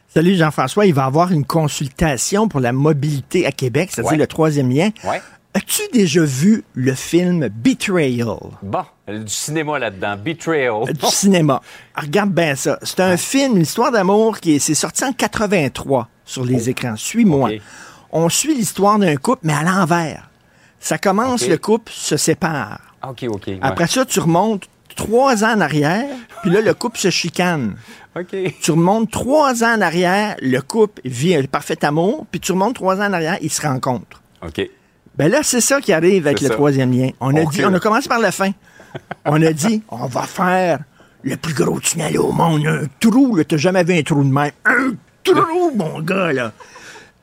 Salut 0.08 0.34
Jean-François. 0.36 0.86
Il 0.86 0.94
va 0.94 1.02
y 1.02 1.06
avoir 1.06 1.32
une 1.32 1.44
consultation 1.44 2.48
pour 2.48 2.60
la 2.60 2.72
mobilité 2.72 3.46
à 3.46 3.52
Québec, 3.52 3.90
c'est-à-dire 3.92 4.12
Ouais. 4.12 4.18
le 4.18 4.26
troisième 4.26 4.70
lien. 4.70 4.90
Ouais. 5.04 5.20
As-tu 5.54 5.82
déjà 5.92 6.22
vu 6.24 6.64
le 6.74 6.94
film 6.94 7.48
Betrayal? 7.48 8.36
Bon, 8.62 8.84
du 9.08 9.28
cinéma 9.28 9.78
là-dedans. 9.78 10.16
Betrayal. 10.16 10.92
du 10.92 11.06
cinéma. 11.06 11.60
Regarde 11.96 12.30
bien 12.30 12.56
ça. 12.56 12.78
C'est 12.82 13.00
un 13.00 13.16
film, 13.16 13.56
une 13.56 13.62
histoire 13.62 13.92
d'amour 13.92 14.40
qui 14.40 14.56
est, 14.56 14.58
c'est 14.58 14.74
sorti 14.74 15.04
en 15.04 15.12
83 15.12 16.08
sur 16.24 16.44
les 16.44 16.68
écrans. 16.68 16.96
Suis-moi. 16.96 17.50
On 18.12 18.28
suit 18.28 18.54
l'histoire 18.54 18.98
d'un 18.98 19.16
couple, 19.16 19.42
mais 19.44 19.54
à 19.54 19.62
l'envers. 19.62 20.28
Ça 20.84 20.98
commence, 20.98 21.48
le 21.48 21.56
couple 21.56 21.90
se 21.94 22.18
sépare. 22.18 22.78
OK, 23.08 23.24
OK. 23.26 23.46
ouais. 23.46 23.58
Après 23.62 23.86
ça, 23.86 24.04
tu 24.04 24.20
remontes 24.20 24.68
trois 24.94 25.42
ans 25.42 25.56
en 25.56 25.60
arrière, 25.62 26.04
puis 26.42 26.50
là, 26.50 26.60
le 26.60 26.74
couple 26.74 26.98
se 26.98 27.08
chicane. 27.08 27.76
OK. 28.14 28.36
Tu 28.60 28.70
remontes 28.70 29.10
trois 29.10 29.64
ans 29.64 29.78
en 29.78 29.80
arrière, 29.80 30.36
le 30.42 30.60
couple 30.60 31.00
vit 31.06 31.36
un 31.36 31.44
parfait 31.44 31.82
amour, 31.86 32.26
puis 32.30 32.38
tu 32.38 32.52
remontes 32.52 32.74
trois 32.74 32.96
ans 32.96 33.06
en 33.06 33.14
arrière, 33.14 33.38
ils 33.40 33.50
se 33.50 33.62
rencontrent. 33.62 34.20
OK. 34.46 34.60
Ben 35.16 35.30
là, 35.30 35.42
c'est 35.42 35.62
ça 35.62 35.80
qui 35.80 35.90
arrive 35.94 36.26
avec 36.26 36.42
le 36.42 36.48
ça. 36.48 36.54
troisième 36.54 36.92
lien. 36.92 37.08
On 37.18 37.34
a 37.34 37.46
dit, 37.46 37.64
on 37.64 37.72
a 37.72 37.80
commencé 37.80 38.06
par 38.06 38.18
la 38.18 38.30
fin. 38.30 38.50
On 39.24 39.40
a 39.40 39.54
dit, 39.54 39.82
on 39.88 40.04
va 40.04 40.24
faire 40.24 40.80
le 41.22 41.36
plus 41.38 41.54
gros 41.54 41.80
tunnel 41.80 42.18
au 42.18 42.30
monde, 42.30 42.66
un 42.66 42.82
trou, 43.00 43.36
là, 43.36 43.44
t'as 43.44 43.56
jamais 43.56 43.84
vu 43.84 43.94
un 43.94 44.02
trou 44.02 44.22
de 44.22 44.28
même. 44.30 44.52
Un 44.66 44.92
trou, 45.24 45.72
mon 45.74 46.02
gars, 46.02 46.30
là. 46.34 46.52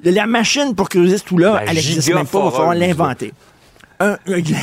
La 0.04 0.26
machine 0.26 0.74
pour 0.74 0.90
creuser 0.90 1.20
ce 1.20 1.26
trou-là, 1.26 1.62
elle 1.68 1.76
n'existe 1.76 2.12
même 2.12 2.26
pas, 2.26 2.40
il 2.40 2.46
va 2.46 2.52
falloir 2.52 2.74
l'inventer. 2.74 3.32
Un, 4.04 4.18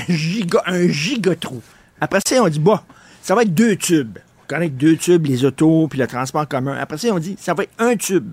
giga, 0.09 0.62
un 0.66 0.88
giga 0.88 1.35
trou. 1.37 1.62
Après 2.01 2.20
ça, 2.27 2.42
on 2.42 2.48
dit, 2.48 2.59
bah, 2.59 2.83
ça 3.22 3.35
va 3.35 3.42
être 3.42 3.55
deux 3.55 3.77
tubes. 3.77 4.18
On 4.44 4.48
connaît 4.48 4.68
deux 4.68 4.96
tubes, 4.96 5.27
les 5.27 5.44
autos, 5.44 5.87
puis 5.88 5.98
le 5.98 6.07
transport 6.07 6.46
commun. 6.48 6.77
Après 6.81 6.98
ça, 6.98 7.09
on 7.12 7.18
dit, 7.18 7.37
ça 7.38 7.55
va 7.55 7.62
être 7.64 7.72
un 7.79 7.94
tube, 7.96 8.29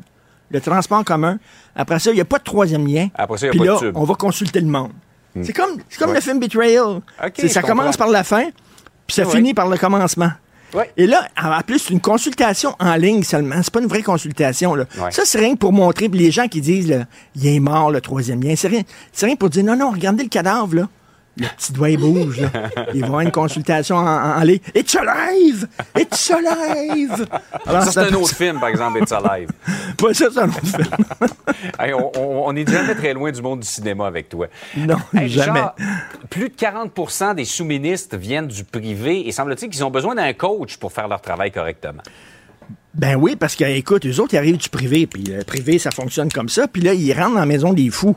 le 0.49 0.61
transport 0.61 1.03
commun. 1.03 1.37
Après 1.75 1.99
ça, 1.99 2.11
il 2.11 2.15
n'y 2.15 2.21
a 2.21 2.25
pas 2.25 2.39
de 2.39 2.43
troisième 2.43 2.87
lien. 2.87 3.09
Après 3.15 3.37
ça, 3.37 3.47
il 3.47 3.49
y 3.49 3.49
a 3.49 3.51
Puis 3.51 3.59
pas 3.59 3.65
de 3.65 3.69
là, 3.71 3.77
tube. 3.79 3.93
Hmm. 3.95 3.99
on 3.99 4.03
va 4.05 4.15
consulter 4.15 4.61
le 4.61 4.67
monde. 4.67 4.91
C'est 5.43 5.51
comme, 5.53 5.77
c'est 5.89 5.99
comme 5.99 6.09
Ouais. 6.11 6.15
le 6.15 6.21
film 6.21 6.39
Betrayal. 6.39 7.01
Ça 7.19 7.61
comprends. 7.61 7.75
commence 7.77 7.97
par 7.97 8.07
la 8.07 8.23
fin, 8.23 8.45
puis 9.05 9.15
ça 9.15 9.25
Ouais. 9.27 9.31
finit 9.35 9.53
par 9.53 9.67
le 9.67 9.77
commencement. 9.77 10.31
Ouais. 10.75 10.91
Et 10.97 11.07
là, 11.07 11.27
en 11.41 11.61
plus, 11.61 11.79
c'est 11.79 11.93
une 11.93 12.01
consultation 12.01 12.75
en 12.79 12.95
ligne 12.95 13.23
seulement. 13.23 13.55
C'est 13.63 13.73
pas 13.73 13.81
une 13.81 13.87
vraie 13.87 14.03
consultation. 14.03 14.75
Là. 14.75 14.85
Ouais. 14.97 15.11
Ça, 15.11 15.23
c'est 15.25 15.39
rien 15.39 15.53
que 15.53 15.59
pour 15.59 15.71
montrer. 15.71 16.09
Les 16.09 16.31
gens 16.31 16.47
qui 16.47 16.61
disent, 16.61 16.89
là, 16.89 17.05
il 17.35 17.47
est 17.47 17.59
mort, 17.59 17.91
le 17.91 18.01
troisième 18.01 18.43
lien. 18.43 18.55
C'est 18.55 18.67
rien, 18.67 18.81
c'est 19.11 19.25
rien 19.25 19.35
pour 19.35 19.49
dire, 19.49 19.63
non, 19.63 19.75
non, 19.75 19.91
regardez 19.91 20.23
le 20.23 20.29
cadavre, 20.29 20.75
là. 20.75 20.87
Le 21.37 21.47
petit 21.57 21.73
doigt, 21.73 21.89
il 21.89 21.97
bouge, 21.97 22.39
là. 22.39 22.49
Il 22.93 23.01
va 23.01 23.07
avoir 23.07 23.21
une 23.21 23.31
consultation 23.31 23.97
en, 23.97 24.05
en, 24.07 24.37
en 24.37 24.41
ligne. 24.41 24.59
It's 24.73 24.95
alive! 24.95 25.67
It's 25.99 26.31
alive! 26.31 27.27
Alors, 27.65 27.83
Ça, 27.83 27.91
c'est 27.91 27.99
un 27.99 28.13
autre 28.13 28.33
film, 28.33 28.57
par 28.59 28.69
exemple, 28.69 28.99
It's 29.01 29.11
Alive. 29.11 29.49
Pas 29.97 30.13
ça, 30.13 30.27
c'est 30.31 30.39
un 30.39 30.47
autre 30.47 30.65
film. 30.65 30.87
Hey, 31.79 31.93
on, 31.93 32.11
on, 32.17 32.43
on 32.47 32.55
est 32.55 32.69
jamais 32.69 32.95
très 32.95 33.13
loin 33.13 33.31
du 33.31 33.41
monde 33.41 33.61
du 33.61 33.67
cinéma 33.67 34.07
avec 34.07 34.29
toi. 34.29 34.47
Non, 34.77 34.97
Hey, 35.13 35.27
jamais. 35.29 35.63
Plus 36.29 36.49
de 36.49 36.53
40% 36.55 37.35
des 37.35 37.45
sous-ministres 37.45 38.15
viennent 38.17 38.47
du 38.47 38.63
privé 38.63 39.27
et 39.27 39.31
semble-t-il 39.31 39.69
qu'ils 39.71 39.83
ont 39.83 39.89
besoin 39.91 40.15
d'un 40.15 40.31
coach 40.33 40.77
pour 40.77 40.91
faire 40.91 41.07
leur 41.07 41.21
travail 41.21 41.51
correctement. 41.51 42.01
Ben 42.93 43.15
oui, 43.15 43.35
parce 43.35 43.55
que, 43.55 43.65
écoute, 43.65 44.05
eux 44.05 44.19
autres, 44.21 44.33
ils 44.35 44.37
arrivent 44.37 44.57
du 44.57 44.69
privé, 44.69 45.05
puis 45.05 45.23
le 45.23 45.43
privé, 45.43 45.79
ça 45.79 45.91
fonctionne 45.91 46.31
comme 46.31 46.47
ça, 46.49 46.67
puis 46.67 46.81
là, 46.81 46.93
ils 46.93 47.11
rentrent 47.13 47.33
dans 47.33 47.39
la 47.41 47.45
maison 47.45 47.73
des 47.73 47.89
fous. 47.89 48.15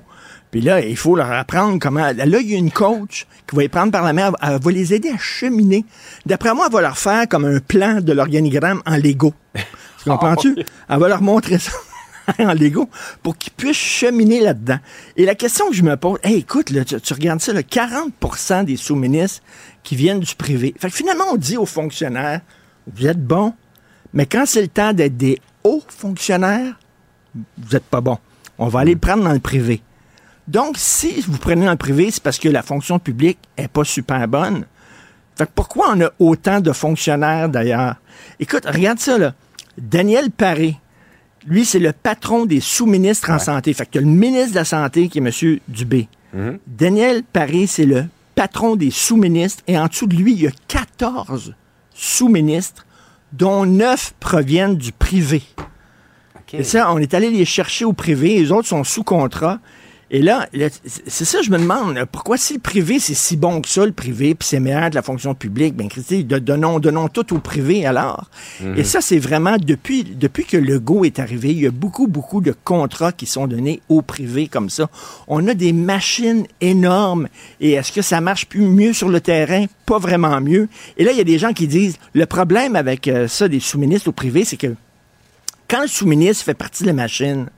Puis 0.51 0.61
là, 0.61 0.81
il 0.81 0.97
faut 0.97 1.15
leur 1.17 1.31
apprendre 1.31 1.79
comment... 1.81 2.13
Là, 2.13 2.25
il 2.25 2.51
y 2.51 2.55
a 2.55 2.59
une 2.59 2.71
coach 2.71 3.27
qui 3.47 3.57
va 3.57 3.63
les 3.63 3.69
prendre 3.69 3.93
par 3.93 4.03
la 4.03 4.13
main, 4.13 4.33
elle, 4.43 4.59
va 4.61 4.71
les 4.71 4.95
aider 4.95 5.11
à 5.11 5.19
cheminer. 5.19 5.85
D'après 6.27 6.55
moi, 6.55 6.67
elle 6.69 6.73
va 6.73 6.81
leur 6.81 6.99
faire 6.99 7.29
comme 7.29 7.45
un 7.45 7.61
plan 7.61 8.01
de 8.01 8.13
l'organigramme 8.13 8.83
en 8.87 8.97
Lego. 8.97 9.35
Tu 9.55 9.63
comprends-tu? 10.11 10.57
Elle 10.89 10.99
va 10.99 11.09
leur 11.09 11.23
montrer 11.23 11.59
ça 11.59 11.73
en 12.39 12.55
Lego 12.55 12.89
pour 13.23 13.37
qu'ils 13.37 13.53
puissent 13.53 13.77
cheminer 13.77 14.41
là-dedans. 14.41 14.79
Et 15.17 15.25
la 15.25 15.35
question 15.35 15.69
que 15.69 15.75
je 15.75 15.83
me 15.83 15.97
pose, 15.97 16.19
hey, 16.23 16.37
écoute, 16.37 16.71
là, 16.71 16.85
tu, 16.85 17.01
tu 17.01 17.15
regardes 17.15 17.41
ça, 17.41 17.53
là, 17.53 17.63
40% 17.63 18.65
des 18.65 18.77
sous-ministres 18.77 19.43
qui 19.83 19.97
viennent 19.97 20.21
du 20.21 20.35
privé. 20.35 20.75
Fait 20.79 20.89
que 20.89 20.97
finalement, 20.97 21.25
on 21.33 21.37
dit 21.37 21.57
aux 21.57 21.67
fonctionnaires, 21.67 22.41
vous 22.95 23.07
êtes 23.07 23.23
bons, 23.23 23.55
mais 24.13 24.27
quand 24.27 24.45
c'est 24.47 24.63
le 24.63 24.69
temps 24.69 24.93
d'être 24.93 25.17
des 25.17 25.41
hauts 25.65 25.83
fonctionnaires, 25.89 26.79
vous 27.35 27.73
n'êtes 27.73 27.85
pas 27.85 28.01
bons. 28.01 28.19
On 28.59 28.69
va 28.69 28.81
aller 28.81 28.95
le 28.95 28.99
prendre 28.99 29.23
dans 29.23 29.33
le 29.33 29.39
privé. 29.39 29.83
Donc, 30.49 30.79
si 30.79 31.21
vous 31.21 31.37
prenez 31.37 31.67
dans 31.67 31.73
le 31.73 31.77
privé, 31.77 32.11
c'est 32.11 32.23
parce 32.23 32.39
que 32.39 32.49
la 32.49 32.63
fonction 32.63 32.99
publique 32.99 33.39
est 33.59 33.69
pas 33.69 33.85
super 33.85 34.27
bonne. 34.27 34.65
Fait 35.37 35.45
que 35.45 35.51
pourquoi 35.55 35.93
on 35.95 36.01
a 36.01 36.11
autant 36.19 36.61
de 36.61 36.73
fonctionnaires 36.73 37.51
d'ailleurs? 37.51 37.97
Écoute, 38.41 38.65
regarde 38.67 38.99
ça, 38.99 39.19
là. 39.19 39.35
Daniel 39.77 40.31
Paré, 40.31 40.77
lui, 41.47 41.67
c'est 41.67 41.79
le 41.79 41.93
patron 41.93 42.47
des 42.47 42.61
sous-ministres 42.61 43.31
en 43.31 43.39
santé. 43.39 43.75
Fait 43.75 43.87
que 43.87 43.99
as 43.99 44.01
le 44.01 44.09
ministre 44.09 44.51
de 44.53 44.57
la 44.57 44.65
Santé 44.65 45.09
qui 45.09 45.19
est 45.19 45.23
M. 45.23 45.59
Dubé. 45.69 46.09
Daniel 46.67 47.23
Paré, 47.23 47.67
c'est 47.67 47.87
le 47.87 48.07
patron 48.35 48.75
des 48.75 48.91
sous-ministres. 48.91 49.63
Et 49.67 49.79
en 49.79 49.87
dessous 49.87 50.07
de 50.07 50.17
lui, 50.17 50.33
il 50.33 50.43
y 50.43 50.47
a 50.47 50.53
14 50.67 51.55
sous-ministres, 51.95 52.87
dont 53.33 53.67
9 53.67 54.15
proviennent 54.19 54.77
du 54.77 54.93
privé. 54.93 55.43
Et 56.55 56.65
ça, 56.65 56.91
on 56.93 56.99
est 56.99 57.13
allé 57.13 57.31
les 57.31 57.45
chercher 57.45 57.85
au 57.85 57.93
privé. 57.93 58.39
Les 58.39 58.51
autres 58.51 58.69
sont 58.69 58.83
sous 58.83 59.05
contrat. 59.05 59.61
Et 60.11 60.23
là, 60.23 60.49
c'est 61.07 61.27
ça, 61.27 61.43
je 61.43 61.51
me 61.51 61.59
demande, 61.59 62.03
pourquoi 62.11 62.39
si 62.39 62.55
le 62.55 62.61
privé, 62.61 62.99
c'est 62.99 63.13
si 63.13 63.37
bon 63.37 63.61
que 63.61 63.69
ça, 63.69 63.85
le 63.85 63.93
privé, 63.93 64.35
puis 64.35 64.49
c'est 64.49 64.59
meilleur 64.59 64.89
de 64.89 64.95
la 64.95 65.03
fonction 65.03 65.35
publique, 65.35 65.75
ben, 65.77 65.89
Christy, 65.89 66.25
de- 66.25 66.39
donnons, 66.39 66.79
donnons 66.79 67.09
tout 67.09 67.35
au 67.35 67.39
privé 67.41 67.85
alors. 67.85 68.31
Et 68.77 68.85
ça, 68.85 69.03
c'est 69.03 69.19
vraiment, 69.19 69.57
depuis, 69.59 70.05
depuis 70.05 70.47
que 70.47 70.57
le 70.57 70.79
Go 70.81 71.05
est 71.05 71.19
arrivé, 71.19 71.51
il 71.51 71.61
y 71.61 71.67
a 71.67 71.71
beaucoup, 71.71 72.07
beaucoup 72.07 72.41
de 72.41 72.55
contrats 72.65 73.13
qui 73.13 73.27
sont 73.27 73.47
donnés 73.47 73.83
au 73.91 74.01
privé 74.01 74.49
comme 74.49 74.71
ça. 74.71 74.89
On 75.27 75.47
a 75.47 75.53
des 75.53 75.75
machines 75.75 76.47
énormes. 76.63 77.29
Et 77.61 77.73
est-ce 77.73 77.93
que 77.93 78.01
ça 78.03 78.23
marche 78.23 78.47
plus 78.47 78.63
mieux 78.63 78.95
sur 78.95 79.11
le 79.11 79.21
terrain? 79.21 79.67
Pas 79.85 79.99
vraiment 79.99 80.41
mieux. 80.41 80.69
Et 80.97 81.05
là, 81.05 81.13
il 81.13 81.19
y 81.19 81.21
a 81.21 81.25
des 81.25 81.39
gens 81.39 81.53
qui 81.53 81.67
disent, 81.67 81.99
le 82.15 82.25
problème 82.25 82.77
avec 82.77 83.09
euh, 83.09 83.29
ça, 83.29 83.47
des 83.49 83.61
sous-ministres 83.61 84.09
au 84.09 84.13
privé, 84.13 84.45
c'est 84.45 84.57
que 84.57 84.75
quand 85.71 85.83
le 85.83 85.87
sous-ministre 85.89 86.45
fait 86.45 86.55
partie 86.55 86.83
de 86.83 86.89
la 86.89 86.95
machine, 86.95 87.49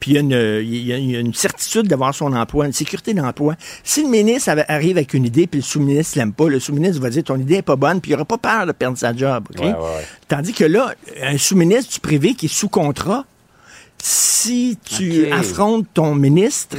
puis 0.00 0.10
il 0.10 0.14
y, 0.14 0.16
a 0.16 0.20
une- 0.20 0.60
il 0.64 0.86
y 0.86 0.92
a- 0.92 0.98
il 0.98 1.10
y 1.12 1.16
a 1.16 1.20
une 1.20 1.32
certitude 1.34 1.86
d'avoir 1.86 2.12
son 2.14 2.32
emploi, 2.32 2.66
une 2.66 2.72
sécurité 2.72 3.14
d'emploi, 3.14 3.54
si 3.84 4.02
le 4.02 4.08
ministre 4.08 4.50
arrive 4.68 4.96
avec 4.96 5.14
une 5.14 5.24
idée, 5.24 5.46
puis 5.46 5.60
le 5.60 5.64
sous-ministre 5.64 6.18
l'aime 6.18 6.32
pas, 6.32 6.48
le 6.48 6.58
sous-ministre 6.58 7.00
va 7.00 7.10
dire 7.10 7.22
ton 7.22 7.36
idée 7.38 7.56
est 7.56 7.62
pas 7.62 7.76
bonne, 7.76 8.00
puis 8.00 8.10
il 8.10 8.14
aura 8.14 8.24
pas 8.24 8.38
peur 8.38 8.66
de 8.66 8.72
perdre 8.72 8.98
sa 8.98 9.14
job. 9.14 9.44
ok? 9.50 9.60
Ouais, 9.60 9.66
ouais, 9.68 9.72
ouais. 9.78 10.06
Tandis 10.26 10.52
que 10.52 10.64
là, 10.64 10.94
un 11.22 11.38
sous-ministre 11.38 11.92
du 11.94 12.00
privé 12.00 12.34
qui 12.34 12.46
est 12.46 12.48
sous 12.48 12.68
contrat, 12.68 13.24
si 14.02 14.78
tu 14.84 15.30
affrontes 15.32 15.86
ton 15.94 16.14
ministre, 16.14 16.76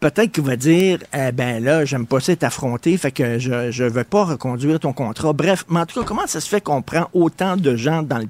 peut-être 0.00 0.32
qu'il 0.32 0.44
va 0.44 0.56
dire 0.56 0.98
eh 1.14 1.32
ben 1.32 1.62
là, 1.62 1.84
j'aime 1.84 2.06
pas 2.06 2.20
ça 2.20 2.32
être 2.32 2.44
affronté, 2.44 2.96
fait 2.98 3.10
que 3.12 3.38
je 3.38 3.70
je 3.70 3.84
veux 3.84 4.04
pas 4.04 4.24
reconduire 4.24 4.80
ton 4.80 4.92
contrat. 4.92 5.32
Bref, 5.32 5.64
mais 5.70 5.80
en 5.80 5.86
tout 5.86 6.00
cas, 6.00 6.06
comment 6.06 6.26
ça 6.26 6.40
se 6.40 6.48
fait 6.48 6.60
qu'on 6.60 6.82
prend 6.82 7.08
autant 7.14 7.56
de 7.56 7.76
gens 7.76 8.02
dans 8.02 8.18
le 8.18 8.28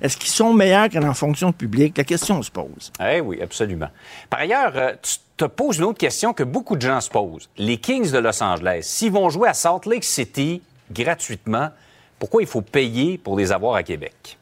Est-ce 0.00 0.16
qu'ils 0.16 0.30
sont 0.30 0.52
meilleurs 0.52 0.88
que 0.88 0.98
dans 0.98 1.06
la 1.06 1.14
fonction 1.14 1.52
publique? 1.52 1.96
La 1.96 2.04
question 2.04 2.42
se 2.42 2.50
pose. 2.50 2.92
Eh 3.00 3.20
oui, 3.20 3.40
absolument. 3.40 3.88
Par 4.28 4.40
ailleurs, 4.40 4.72
euh, 4.74 4.92
tu 5.00 5.16
te 5.36 5.44
poses 5.44 5.78
une 5.78 5.84
autre 5.84 5.98
question 5.98 6.32
que 6.32 6.42
beaucoup 6.42 6.76
de 6.76 6.82
gens 6.82 7.00
se 7.00 7.10
posent. 7.10 7.48
Les 7.56 7.76
Kings 7.76 8.10
de 8.10 8.18
Los 8.18 8.42
Angeles, 8.42 8.80
s'ils 8.82 9.12
vont 9.12 9.30
jouer 9.30 9.48
à 9.48 9.54
Salt 9.54 9.88
Lake 9.88 10.04
City 10.04 10.62
gratuitement, 10.90 11.68
pourquoi 12.18 12.42
il 12.42 12.48
faut 12.48 12.62
payer 12.62 13.18
pour 13.18 13.36
les 13.36 13.52
avoir 13.52 13.74
à 13.74 13.82
Québec? 13.82 14.38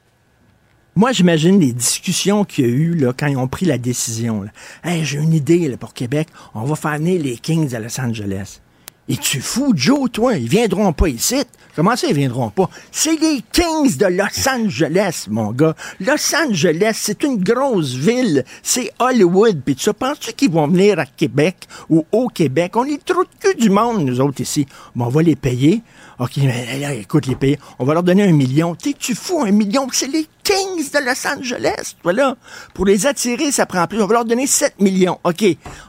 Moi, 0.97 1.13
j'imagine 1.13 1.61
les 1.61 1.73
discussions 1.73 2.45
qu'il 2.45 2.67
y 2.67 2.69
a 2.69 2.71
eu 2.71 2.95
là, 2.95 3.13
quand 3.17 3.27
ils 3.29 3.37
ont 3.37 3.49
pris 3.49 3.65
la 3.65 3.79
décision. 3.79 4.43
là. 4.43 4.51
Hey, 4.83 5.05
j'ai 5.05 5.19
une 5.19 5.33
idée 5.33 5.69
là, 5.69 5.77
pour 5.77 5.95
Québec. 5.95 6.29
On 6.55 6.65
va 6.65 6.75
faire 6.75 6.99
venir 6.99 7.23
les 7.23 7.37
Kings 7.37 7.75
à 7.75 7.79
Los 7.79 8.01
Angeles. 8.01 8.61
Es-tu 9.11 9.41
fou, 9.41 9.73
Joe, 9.75 10.09
toi? 10.13 10.37
Ils 10.37 10.49
viendront 10.49 10.93
pas 10.93 11.09
ici. 11.09 11.43
Comment 11.75 11.97
ça, 11.97 12.07
ils 12.07 12.15
viendront 12.15 12.51
pas? 12.51 12.71
C'est 12.93 13.21
les 13.21 13.43
Kings 13.51 13.97
de 13.97 14.07
Los 14.07 14.49
Angeles, 14.49 15.27
mon 15.29 15.51
gars. 15.51 15.75
Los 15.99 16.33
Angeles, 16.33 16.93
c'est 16.95 17.25
une 17.25 17.43
grosse 17.43 17.95
ville. 17.95 18.45
C'est 18.63 18.93
Hollywood. 19.01 19.63
Puis 19.65 19.75
tu 19.75 19.93
penses-tu 19.93 20.33
qu'ils 20.35 20.53
vont 20.53 20.69
venir 20.69 21.01
à 21.01 21.07
Québec 21.07 21.57
ou 21.89 22.07
au 22.13 22.29
Québec? 22.29 22.77
On 22.77 22.85
est 22.85 23.05
trop 23.05 23.25
de 23.25 23.29
cul 23.41 23.57
du 23.57 23.69
monde, 23.69 24.05
nous 24.05 24.21
autres, 24.21 24.43
ici. 24.43 24.67
Bon, 24.95 25.07
on 25.07 25.09
va 25.09 25.23
les 25.23 25.35
payer. 25.35 25.83
OK, 26.21 26.37
mais 26.37 26.79
là, 26.79 26.95
écoute, 26.95 27.27
les 27.27 27.35
payer. 27.35 27.59
On 27.81 27.85
va 27.85 27.95
leur 27.95 28.05
donner 28.05 28.23
un 28.23 28.33
million. 28.33 28.77
T'es-tu 28.77 29.17
fou, 29.17 29.43
un 29.43 29.51
million? 29.51 29.89
C'est 29.91 30.07
les 30.07 30.29
Kings 30.45 30.89
de 30.93 31.05
Los 31.05 31.27
Angeles, 31.27 31.97
toi, 32.01 32.13
là. 32.13 32.37
Pour 32.75 32.87
les 32.87 33.07
attirer, 33.07 33.51
ça 33.51 33.67
prend 33.67 33.89
plus. 33.89 34.01
On 34.01 34.07
va 34.07 34.15
leur 34.15 34.25
donner 34.25 34.47
7 34.47 34.79
millions. 34.79 35.19
OK, 35.25 35.45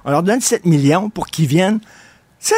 on 0.05 0.09
leur 0.09 0.23
donne 0.23 0.41
7 0.41 0.65
millions 0.65 1.11
pour 1.11 1.27
qu'ils 1.27 1.45
viennent. 1.45 1.81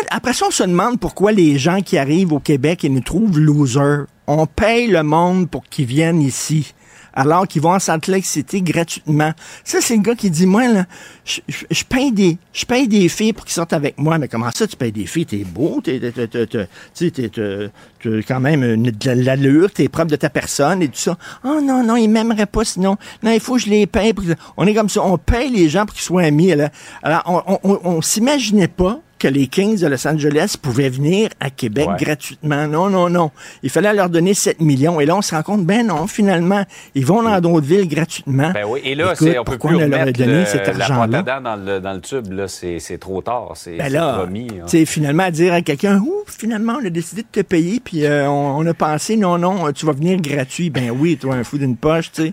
Après 0.10 0.34
ça, 0.34 0.46
on 0.48 0.52
se 0.52 0.64
demande 0.64 1.00
pourquoi 1.00 1.32
les 1.32 1.58
gens 1.58 1.82
qui 1.82 1.98
arrivent 1.98 2.34
au 2.34 2.40
Québec 2.40 2.84
et 2.86 2.90
nous 2.90 3.02
trouvent 3.02 3.38
losers. 3.40 4.06
On 4.28 4.46
paye 4.46 4.88
le 4.88 5.04
monde 5.04 5.50
pour 5.50 5.64
qu'ils 5.66 5.86
viennent 5.86 6.22
ici. 6.22 6.74
Alors 7.16 7.48
qu'ils 7.48 7.62
vont 7.62 7.74
en 7.76 7.80
Salt 7.80 8.08
Lake 8.08 8.26
gratuitement. 8.64 9.34
Ça, 9.64 9.82
c'est 9.82 9.96
le 9.96 10.02
gars 10.02 10.16
qui 10.16 10.32
dit, 10.32 10.48
moi, 10.48 10.68
là, 10.68 10.86
je, 11.26 11.42
je- 11.70 11.84
paye 11.84 12.12
des, 12.12 12.40
je 12.54 12.66
paye 12.66 12.88
des 12.88 13.08
filles 13.08 13.34
pour 13.34 13.46
qu'ils 13.46 13.54
sortent 13.54 13.74
avec 13.74 14.00
moi. 14.00 14.18
Mais 14.18 14.28
comment 14.28 14.50
ça, 14.52 14.66
tu 14.66 14.76
payes 14.76 14.92
des 14.92 15.06
filles? 15.06 15.28
T'es 15.28 15.44
beau, 15.44 15.80
t'es, 15.84 16.00
quand 18.28 18.40
même 18.40 18.64
une, 18.64 18.84
de 18.90 19.12
l'allure, 19.12 19.72
t'es 19.72 19.90
propre 19.90 20.10
de 20.10 20.16
ta 20.16 20.32
personne 20.32 20.82
et 20.82 20.88
tout 20.88 20.98
ça. 20.98 21.16
Oh 21.44 21.60
non, 21.62 21.84
non, 21.84 21.98
ils 21.98 22.08
m'aimeraient 22.10 22.48
pas 22.48 22.66
sinon. 22.66 22.98
Non, 23.22 23.32
il 23.32 23.40
faut 23.40 23.56
que 23.56 23.62
je 23.62 23.70
les 23.70 23.86
paye. 23.86 24.14
pour 24.14 24.26
On 24.58 24.66
est 24.66 24.74
comme 24.74 24.90
ça, 24.90 25.04
on 25.04 25.20
paye 25.20 25.52
les 25.52 25.70
gens 25.70 25.86
pour 25.86 25.94
qu'ils 25.94 26.04
soient 26.04 26.24
amis. 26.24 26.56
là. 26.56 26.72
Alors, 27.04 27.22
on, 27.28 27.44
on, 27.46 27.60
on, 27.64 27.80
on 27.98 28.02
s'imaginait 28.02 28.68
pas 28.68 29.00
que 29.24 29.28
les 29.30 29.48
Kings 29.48 29.80
de 29.80 29.88
Los 29.88 30.06
Angeles 30.06 30.56
pouvaient 30.62 30.90
venir 30.90 31.30
à 31.40 31.50
Québec 31.50 31.88
Ouais. 31.88 31.96
gratuitement. 31.98 32.68
Non, 32.68 32.90
non, 32.90 33.10
non. 33.10 33.32
Il 33.64 33.70
fallait 33.70 33.94
leur 33.94 34.10
donner 34.10 34.34
7 34.34 34.60
millions. 34.60 35.00
Et 35.00 35.06
là, 35.06 35.16
on 35.16 35.22
se 35.22 35.34
rend 35.34 35.44
compte, 35.44 35.66
ben 35.66 35.88
non, 35.88 36.08
finalement, 36.08 36.64
ils 36.94 37.06
vont 37.06 37.24
dans 37.24 37.40
d'autres 37.40 37.66
villes 37.66 37.88
gratuitement. 37.88 38.52
Ben 38.54 38.66
oui, 38.68 38.82
et 38.84 38.96
là, 38.96 39.14
Écoute, 39.14 39.18
c'est, 39.30 39.40
on 39.40 39.44
peut 39.46 39.52
pourquoi 39.58 39.70
plus 39.72 39.86
on 39.86 39.88
leur 39.88 40.02
a 40.02 40.12
donné 40.12 40.40
le- 40.42 40.46
cet 40.46 40.68
argent-là? 40.68 41.22
dans 41.22 41.56
le, 41.56 41.80
dans 41.80 41.94
le 41.94 42.02
tube. 42.02 42.32
Là, 42.34 42.48
c'est, 42.50 42.98
trop 43.00 43.22
tard. 43.22 43.52
C'est, 43.56 43.78
Ben 43.78 43.94
promis. 43.94 44.48
hein. 44.62 44.86
finalement, 44.86 45.30
dire 45.32 45.54
à 45.54 45.62
quelqu'un, 45.62 46.00
ouh, 46.00 46.24
finalement, 46.28 46.78
on 46.82 46.86
a 46.86 46.90
décidé 46.90 47.22
de 47.22 47.28
te 47.32 47.40
payer, 47.48 47.80
puis 47.84 48.06
euh, 48.06 48.28
on, 48.30 48.58
on 48.58 48.66
a 48.68 48.74
pensé, 48.74 49.16
non, 49.16 49.38
non, 49.38 49.72
tu 49.72 49.86
vas 49.86 49.94
venir 49.94 50.20
gratuit. 50.20 50.70
Ben 50.70 50.92
oui, 50.92 51.16
toi, 51.16 51.36
un 51.36 51.44
fou 51.46 51.58
d'une 51.58 51.78
poche, 51.78 52.12
tu 52.12 52.24
sais. 52.24 52.32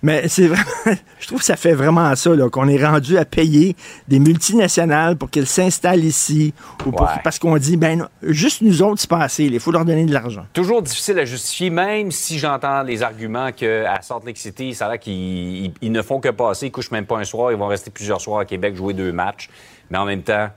Mais 0.00 0.28
c'est 0.28 0.46
vraiment, 0.46 0.62
je 1.18 1.26
trouve 1.26 1.40
que 1.40 1.44
ça 1.44 1.56
fait 1.56 1.72
vraiment 1.72 2.14
ça, 2.14 2.30
qu'on 2.52 2.68
est 2.68 2.84
rendu 2.84 3.18
à 3.18 3.24
payer 3.24 3.74
des 4.06 4.20
multinationales 4.20 5.16
pour 5.16 5.28
qu'elles 5.28 5.48
s'installent 5.48 6.04
ici, 6.04 6.54
ou 6.86 6.92
pour- 6.92 7.00
Ouais. 7.02 7.08
parce 7.24 7.40
qu'on 7.40 7.56
dit, 7.56 7.76
ben, 7.76 7.98
non, 7.98 8.08
juste 8.22 8.62
nous 8.62 8.80
autres, 8.82 9.00
c'est 9.00 9.10
pas 9.10 9.22
assez, 9.22 9.46
il 9.46 9.58
faut 9.58 9.72
leur 9.72 9.84
donner 9.84 10.04
de 10.06 10.12
l'argent. 10.12 10.46
Toujours 10.52 10.82
difficile 10.82 11.18
à 11.18 11.24
justifier, 11.24 11.70
même 11.70 12.12
si 12.12 12.38
j'entends 12.38 12.82
les 12.82 13.02
arguments 13.02 13.50
qu'à 13.50 14.00
Salt 14.02 14.24
Lake 14.24 14.38
City, 14.38 14.72
ça 14.74 14.86
a 14.86 14.90
l'air 14.90 15.00
qu'ils 15.00 15.72
ils- 15.82 15.92
ne 15.92 16.02
font 16.02 16.20
que 16.20 16.28
passer, 16.28 16.66
ils 16.66 16.70
couchent 16.72 16.92
même 16.92 17.06
pas 17.06 17.18
un 17.18 17.24
soir, 17.24 17.50
ils 17.50 17.58
vont 17.58 17.66
rester 17.66 17.90
plusieurs 17.90 18.20
soirs 18.20 18.38
à 18.40 18.44
Québec, 18.44 18.76
jouer 18.76 18.94
deux 18.94 19.10
matchs. 19.12 19.48
Mais 19.90 19.98
en 19.98 20.04
même 20.04 20.22
temps, 20.22 20.48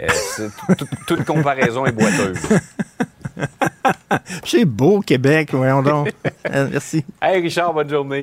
euh, 0.00 0.06
toute 1.08 1.24
comparaison 1.24 1.86
est 1.86 1.92
boiteuse. 1.92 2.38
C'est 4.44 4.64
beau, 4.64 5.00
Québec, 5.00 5.50
voyons 5.52 5.82
donc. 5.82 6.12
Merci. 6.50 7.04
Hey 7.22 7.40
Richard, 7.40 7.72
bonne 7.74 7.88
journée. 7.88 8.22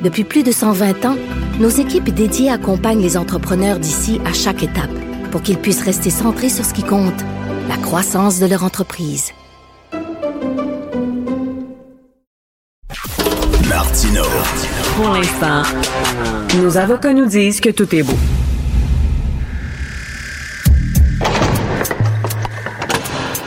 Depuis 0.00 0.22
plus 0.22 0.44
de 0.44 0.52
120 0.52 1.04
ans, 1.06 1.16
nos 1.58 1.68
équipes 1.68 2.10
dédiées 2.10 2.50
accompagnent 2.50 3.02
les 3.02 3.16
entrepreneurs 3.16 3.80
d'ici 3.80 4.20
à 4.24 4.32
chaque 4.32 4.62
étape 4.62 4.90
pour 5.32 5.42
qu'ils 5.42 5.58
puissent 5.58 5.82
rester 5.82 6.10
centrés 6.10 6.50
sur 6.50 6.64
ce 6.64 6.72
qui 6.72 6.84
compte, 6.84 7.20
la 7.68 7.76
croissance 7.76 8.38
de 8.38 8.46
leur 8.46 8.62
entreprise. 8.62 9.32
Martino. 13.68 14.22
Pour 14.96 15.10
l'instant, 15.10 15.62
nos 16.58 16.76
avocats 16.76 17.12
nous 17.12 17.26
disent 17.26 17.60
que 17.60 17.70
tout 17.70 17.92
est 17.92 18.04
beau. 18.04 18.16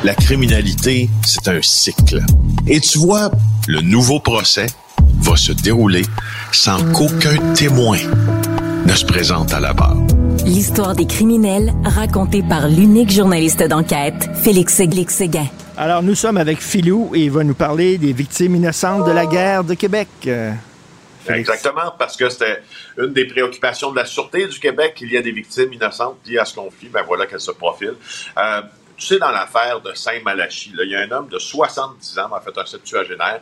La 0.03 0.15
criminalité, 0.15 1.09
c'est 1.25 1.47
un 1.47 1.61
cycle. 1.61 2.21
Et 2.67 2.81
tu 2.81 2.97
vois, 2.97 3.31
le 3.67 3.81
nouveau 3.81 4.19
procès 4.19 4.65
va 5.21 5.35
se 5.35 5.51
dérouler 5.51 6.03
sans 6.51 6.83
qu'aucun 6.91 7.37
témoin 7.53 7.97
ne 8.85 8.93
se 8.93 9.05
présente 9.05 9.53
à 9.53 9.59
la 9.59 9.73
barre. 9.73 9.97
L'histoire 10.45 10.95
des 10.95 11.05
criminels 11.05 11.71
racontée 11.83 12.41
par 12.41 12.67
l'unique 12.67 13.11
journaliste 13.11 13.61
d'enquête, 13.63 14.29
Félix 14.43 14.73
Séguin. 14.73 15.45
Alors, 15.77 16.01
nous 16.01 16.15
sommes 16.15 16.37
avec 16.37 16.59
Philou 16.59 17.11
et 17.15 17.21
il 17.21 17.31
va 17.31 17.43
nous 17.43 17.53
parler 17.53 17.97
des 17.97 18.13
victimes 18.13 18.55
innocentes 18.55 19.07
de 19.07 19.11
la 19.11 19.25
guerre 19.25 19.63
de 19.63 19.75
Québec. 19.75 20.07
Euh, 20.27 20.51
Félix. 21.23 21.49
Exactement, 21.49 21.93
parce 21.97 22.17
que 22.17 22.27
c'était 22.29 22.63
une 22.97 23.13
des 23.13 23.25
préoccupations 23.25 23.91
de 23.91 23.95
la 23.97 24.05
Sûreté 24.05 24.47
du 24.47 24.59
Québec. 24.59 24.97
Il 25.01 25.11
y 25.11 25.17
a 25.17 25.21
des 25.21 25.31
victimes 25.31 25.71
innocentes 25.71 26.17
liées 26.25 26.39
à 26.39 26.45
ce 26.45 26.55
conflit. 26.55 26.89
Ben 26.89 27.03
voilà 27.05 27.27
qu'elles 27.27 27.39
se 27.39 27.51
profilent. 27.51 27.95
Euh, 28.37 28.61
tu 28.97 29.07
sais, 29.07 29.17
dans 29.17 29.31
l'affaire 29.31 29.81
de 29.81 29.93
Saint-Malachie, 29.93 30.73
il 30.79 30.89
y 30.89 30.95
a 30.95 30.99
un 30.99 31.11
homme 31.11 31.27
de 31.27 31.39
70 31.39 32.19
ans, 32.19 32.29
en 32.31 32.39
fait, 32.39 32.55
un 32.55 32.65
septuagénaire, 32.65 33.41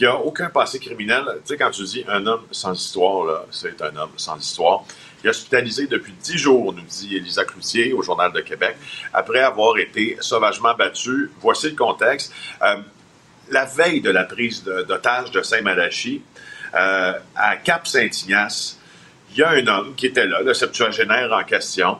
qui 0.00 0.06
a 0.06 0.16
aucun 0.16 0.48
passé 0.48 0.78
criminel. 0.78 1.24
Tu 1.44 1.48
sais, 1.48 1.56
quand 1.58 1.70
tu 1.70 1.82
dis 1.82 2.02
un 2.08 2.24
homme 2.24 2.44
sans 2.50 2.72
histoire, 2.72 3.44
c'est 3.50 3.82
un 3.82 3.94
homme 3.96 4.12
sans 4.16 4.38
histoire. 4.38 4.82
Il 5.22 5.26
est 5.26 5.28
hospitalisé 5.28 5.88
depuis 5.88 6.14
10 6.14 6.38
jours, 6.38 6.72
nous 6.72 6.80
dit 6.80 7.16
Elisa 7.16 7.44
Cloutier 7.44 7.92
au 7.92 8.00
Journal 8.00 8.32
de 8.32 8.40
Québec, 8.40 8.76
après 9.12 9.40
avoir 9.40 9.76
été 9.76 10.16
sauvagement 10.20 10.72
battu. 10.72 11.30
Voici 11.42 11.68
le 11.68 11.76
contexte. 11.76 12.32
Euh, 12.62 12.76
la 13.50 13.66
veille 13.66 14.00
de 14.00 14.08
la 14.08 14.24
prise 14.24 14.64
d'otage 14.64 15.32
de, 15.32 15.42
Saint-Malachie, 15.42 16.22
euh, 16.74 17.12
à 17.36 17.56
Cap-Saint-Ignace, 17.56 18.78
il 19.32 19.40
y 19.40 19.42
a 19.42 19.50
un 19.50 19.66
homme 19.66 19.94
qui 19.94 20.06
était 20.06 20.26
là, 20.26 20.40
le 20.40 20.54
septuagénaire 20.54 21.30
en 21.30 21.44
question. 21.44 21.98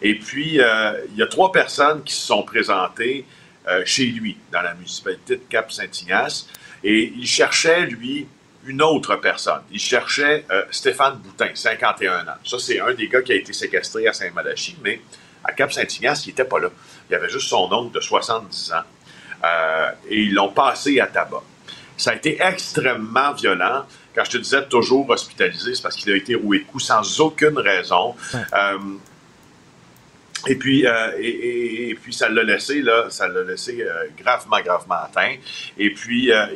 Et 0.00 0.18
puis, 0.18 0.58
euh, 0.58 1.04
il 1.10 1.18
y 1.18 1.22
a 1.22 1.26
trois 1.26 1.52
personnes 1.52 2.02
qui 2.02 2.14
se 2.14 2.26
sont 2.28 2.44
présentées 2.44 3.26
chez 3.84 4.06
lui, 4.06 4.38
dans 4.50 4.62
la 4.62 4.74
municipalité 4.74 5.36
de 5.36 5.42
Cap-Saint-Ignace. 5.48 6.48
Et 6.84 7.12
il 7.16 7.26
cherchait, 7.26 7.86
lui, 7.86 8.26
une 8.66 8.82
autre 8.82 9.16
personne. 9.16 9.62
Il 9.70 9.80
cherchait 9.80 10.44
euh, 10.50 10.64
Stéphane 10.70 11.16
Boutin, 11.18 11.48
51 11.54 12.20
ans. 12.22 12.34
Ça, 12.44 12.58
c'est 12.58 12.80
un 12.80 12.92
des 12.94 13.08
gars 13.08 13.22
qui 13.22 13.32
a 13.32 13.36
été 13.36 13.52
séquestré 13.52 14.06
à 14.06 14.12
Saint-Malachie, 14.12 14.76
mais 14.82 15.00
à 15.44 15.52
Cap-Saint-Ignace, 15.52 16.26
il 16.26 16.30
n'était 16.30 16.44
pas 16.44 16.60
là. 16.60 16.68
Il 17.08 17.12
y 17.12 17.16
avait 17.16 17.28
juste 17.28 17.48
son 17.48 17.68
oncle 17.72 17.94
de 17.94 18.00
70 18.00 18.72
ans. 18.72 18.82
Euh, 19.44 19.90
et 20.08 20.20
ils 20.22 20.34
l'ont 20.34 20.52
passé 20.52 21.00
à 21.00 21.06
tabac. 21.08 21.42
Ça 21.96 22.12
a 22.12 22.14
été 22.14 22.40
extrêmement 22.40 23.32
violent. 23.32 23.84
Quand 24.14 24.24
je 24.24 24.30
te 24.32 24.36
disais 24.38 24.64
toujours 24.68 25.08
hospitalisé, 25.10 25.74
c'est 25.74 25.82
parce 25.82 25.96
qu'il 25.96 26.12
a 26.12 26.16
été 26.16 26.34
roué 26.36 26.60
de 26.60 26.64
coups 26.64 26.84
sans 26.84 27.20
aucune 27.20 27.58
raison. 27.58 28.14
Euh, 28.34 28.78
et 30.46 30.56
puis, 30.56 30.86
euh, 30.86 31.12
et, 31.18 31.28
et- 31.28 31.90
et 31.90 31.94
puis 31.94 32.12
ça 32.12 32.28
l'a 32.28 32.42
laissé, 32.42 32.82
là, 32.82 33.06
ça 33.10 33.28
l'a 33.28 33.42
laissé 33.44 33.80
euh, 33.82 34.06
gravement, 34.18 34.60
gravement 34.60 34.96
atteint. 34.96 35.36
Et 35.78 35.90
puis, 35.90 36.32
euh, 36.32 36.46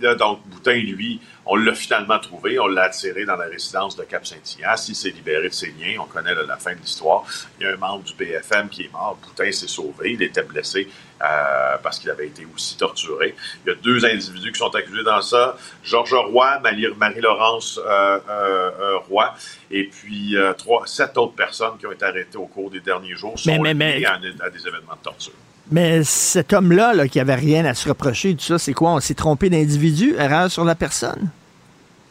là, 0.00 0.14
donc, 0.14 0.40
Boutin, 0.46 0.74
lui, 0.74 1.20
on 1.46 1.56
l'a 1.56 1.74
finalement 1.74 2.18
trouvé, 2.18 2.58
on 2.58 2.66
l'a 2.66 2.84
attiré 2.84 3.24
dans 3.24 3.36
la 3.36 3.44
résidence 3.46 3.96
de 3.96 4.02
Cap-Saint-Ignace. 4.04 4.88
Il 4.88 4.94
s'est 4.94 5.10
libéré 5.10 5.48
de 5.48 5.52
ses 5.54 5.68
liens, 5.78 5.96
on 6.00 6.06
connaît 6.06 6.34
là, 6.34 6.42
la 6.46 6.56
fin 6.56 6.72
de 6.74 6.80
l'histoire. 6.80 7.24
Il 7.60 7.64
y 7.64 7.66
a 7.68 7.72
un 7.74 7.76
membre 7.76 8.04
du 8.04 8.14
PFM 8.14 8.68
qui 8.68 8.84
est 8.84 8.92
mort, 8.92 9.18
Boutin 9.22 9.52
s'est 9.52 9.68
sauvé, 9.68 10.12
il 10.12 10.22
était 10.22 10.42
blessé 10.42 10.88
euh, 11.22 11.76
parce 11.82 11.98
qu'il 11.98 12.10
avait 12.10 12.26
été 12.28 12.46
aussi 12.54 12.76
torturé. 12.76 13.34
Il 13.64 13.68
y 13.68 13.72
a 13.72 13.74
deux 13.76 14.04
individus 14.04 14.52
qui 14.52 14.58
sont 14.58 14.74
accusés 14.74 15.04
dans 15.04 15.20
ça, 15.22 15.56
Georges 15.82 16.14
Roy, 16.14 16.58
Marie- 16.60 16.94
Marie-Laurence 16.96 17.78
euh, 17.84 18.18
euh, 18.28 18.98
Roy, 19.08 19.34
et 19.70 19.84
puis 19.84 20.34
trois, 20.58 20.86
sept 20.86 21.16
autres 21.18 21.34
personnes 21.34 21.76
qui 21.78 21.86
ont 21.86 21.92
été 21.92 22.04
arrêtées 22.04 22.38
au 22.38 22.46
cours 22.46 22.70
des 22.70 22.80
derniers 22.80 23.16
jours 23.16 23.38
sont 23.38 23.50
Mais- 23.50 23.58
mais- 23.58 23.74
mais- 23.74 23.98
liées 23.98 24.06
à, 24.06 24.14
à 24.44 24.50
des 24.50 24.66
événements 24.66 24.94
de 24.96 25.02
torture. 25.02 25.32
Mais 25.70 26.04
cet 26.04 26.52
homme-là, 26.52 26.92
là, 26.94 27.08
qui 27.08 27.18
avait 27.20 27.34
rien 27.34 27.64
à 27.64 27.74
se 27.74 27.88
reprocher, 27.88 28.34
tout 28.34 28.44
ça, 28.44 28.58
c'est 28.58 28.74
quoi? 28.74 28.92
On 28.92 29.00
s'est 29.00 29.14
trompé 29.14 29.48
d'individu? 29.48 30.14
Erreur 30.18 30.50
sur 30.50 30.64
la 30.64 30.74
personne? 30.74 31.30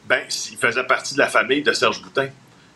Ben, 0.08 0.22
il 0.52 0.58
faisait 0.58 0.84
partie 0.84 1.14
de 1.14 1.20
la 1.20 1.28
famille 1.28 1.62
de 1.62 1.72
Serge 1.72 2.02
Boutin. 2.02 2.28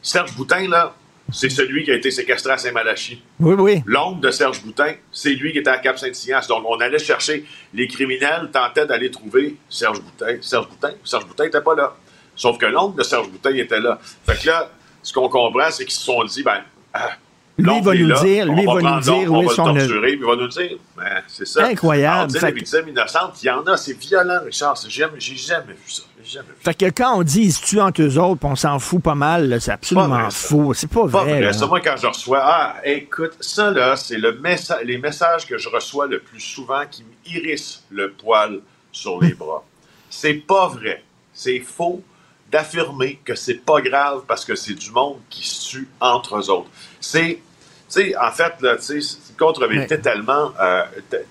Serge 0.02 0.34
Boutin, 0.36 0.68
là, 0.70 0.96
c'est 1.32 1.50
celui 1.50 1.84
qui 1.84 1.92
a 1.92 1.96
été 1.96 2.10
séquestré 2.10 2.54
à 2.54 2.58
Saint-Malachie. 2.58 3.22
Oui, 3.40 3.56
oui. 3.58 3.84
L'oncle 3.86 4.22
de 4.22 4.32
Serge 4.32 4.62
Boutin, 4.62 4.94
c'est 5.12 5.32
lui 5.32 5.52
qui 5.52 5.58
était 5.58 5.70
à 5.70 5.78
Cap-Saint-Ignace. 5.78 6.48
Donc, 6.48 6.64
on 6.66 6.80
allait 6.80 7.00
chercher 7.00 7.46
les 7.74 7.88
criminels, 7.88 8.50
tentaient 8.54 8.86
d'aller 8.86 9.12
trouver 9.12 9.58
Serge 9.68 10.00
Boutin. 10.00 10.38
Serge 10.42 10.70
Boutin, 10.70 10.92
Serge 11.04 11.26
Boutin 11.28 11.46
n'était 11.46 11.62
pas 11.62 11.76
là. 11.76 11.96
Sauf 12.36 12.58
que 12.58 12.68
l'oncle 12.68 12.98
de 12.98 13.04
Serge 13.04 13.30
Boutin 13.30 13.54
était 13.56 13.80
là. 13.80 14.00
Fait 14.26 14.40
que 14.40 14.48
là, 14.48 14.72
ce 15.02 15.12
qu'on 15.12 15.28
comprend, 15.28 15.70
c'est 15.72 15.86
qu'ils 15.86 15.96
se 15.96 16.06
sont 16.06 16.24
dit, 16.24 16.44
ben, 16.44 16.62
ah, 16.94 17.12
Lui, 17.58 17.72
il 17.78 17.84
va 17.84 17.96
nous 17.96 18.08
là, 18.08 18.20
dire, 18.24 18.46
lui, 18.46 18.62
il 18.62 18.66
va 18.68 18.82
nous 18.82 19.00
dire 19.02 19.32
où 19.34 19.42
est 19.42 19.46
va 19.46 19.54
son 19.54 19.74
torturer, 19.74 20.14
il 20.14 20.24
va 20.24 20.36
nous 20.36 20.48
dire, 20.48 20.78
ben, 20.96 21.22
c'est 21.28 21.48
ça. 21.48 21.66
Incroyable. 21.66 22.32
Alors, 22.38 22.50
que- 22.50 22.56
victimes 22.56 22.88
innocentes, 22.90 23.42
il 23.42 23.48
y 23.48 23.50
en 23.50 23.64
a, 23.66 23.76
c'est 23.78 23.98
violent, 23.98 24.40
Richard. 24.46 24.78
C'est 24.78 24.90
jamais- 24.92 25.20
J'ai 25.20 25.36
jamais 25.36 25.74
vu 25.74 25.90
ça. 25.90 26.04
J'ai 26.24 26.34
jamais 26.34 26.50
vu 26.50 26.56
Fait 26.60 26.74
que 26.76 26.86
quand 26.96 27.18
on 27.18 27.24
dit 27.24 27.42
ils 27.42 27.52
se 27.52 27.64
tuent 27.66 27.80
entre 27.82 28.02
eux 28.04 28.18
autres, 28.20 28.46
on 28.46 28.56
s'en 28.56 28.78
fout 28.78 29.02
pas 29.02 29.16
mal, 29.16 29.60
c'est 29.60 29.72
absolument 29.72 30.08
vrai, 30.08 30.28
faux. 30.32 30.74
C'est 30.76 30.88
pas, 30.90 31.02
Pas 31.08 31.24
vrai. 31.24 31.42
vrai. 31.42 31.54
Ça, 31.54 31.66
moi, 31.66 31.80
quand 31.80 31.96
je 31.98 32.06
reçois, 32.08 32.42
ah, 32.44 32.76
écoute, 32.86 33.34
ça, 33.40 33.72
là, 33.72 33.96
c'est 33.96 34.18
le 34.18 34.34
messa- 34.40 34.84
les 34.84 34.98
messages 35.00 35.48
que 35.48 35.58
je 35.58 35.70
reçois 35.70 36.06
le 36.06 36.20
plus 36.20 36.40
souvent 36.42 36.84
qui 36.90 37.04
m'irrissent 37.26 37.84
le 37.90 38.12
poil 38.12 38.60
sur 38.92 39.20
les 39.20 39.34
bras. 39.34 39.64
C'est 40.12 40.36
pas 40.36 40.68
vrai. 40.68 41.04
C'est 41.34 41.60
faux 41.60 42.04
d'affirmer 42.52 43.20
que 43.26 43.36
c'est 43.36 43.66
pas 43.66 43.82
grave 43.82 44.22
parce 44.28 44.46
que 44.46 44.56
c'est 44.56 44.74
du 44.74 44.92
monde 44.92 45.18
qui 45.30 45.46
se 45.48 45.70
tue 45.70 45.88
entre 46.00 46.38
eux 46.38 46.50
autres. 46.50 46.70
C'est, 47.00 47.40
sais, 47.88 48.16
en 48.18 48.32
fait, 48.32 48.54
là, 48.62 48.76
c'est 48.80 48.96
une 49.00 49.36
contre-vérité 49.38 50.00
tellement, 50.00 50.54
euh, 50.60 50.84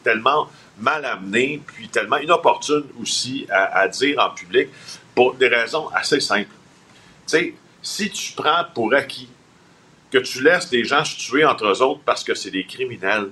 tellement 0.04 0.50
mal 0.78 1.04
amenée, 1.04 1.60
puis 1.66 1.88
tellement 1.88 2.18
inopportune 2.18 2.84
aussi 3.00 3.46
à, 3.50 3.80
à 3.80 3.88
dire 3.88 4.18
en 4.20 4.30
public 4.30 4.68
pour 5.14 5.34
des 5.34 5.48
raisons 5.48 5.88
assez 5.94 6.20
simples. 6.20 6.50
Tu 7.26 7.38
sais, 7.38 7.54
si 7.82 8.10
tu 8.10 8.32
prends 8.32 8.64
pour 8.74 8.92
acquis 8.94 9.28
que 10.10 10.18
tu 10.18 10.42
laisses 10.42 10.68
des 10.70 10.84
gens 10.84 11.04
se 11.04 11.16
tuer 11.16 11.44
entre 11.44 11.66
eux 11.66 11.82
autres 11.82 12.00
parce 12.04 12.22
que 12.24 12.34
c'est 12.34 12.50
des 12.50 12.64
criminels, 12.64 13.30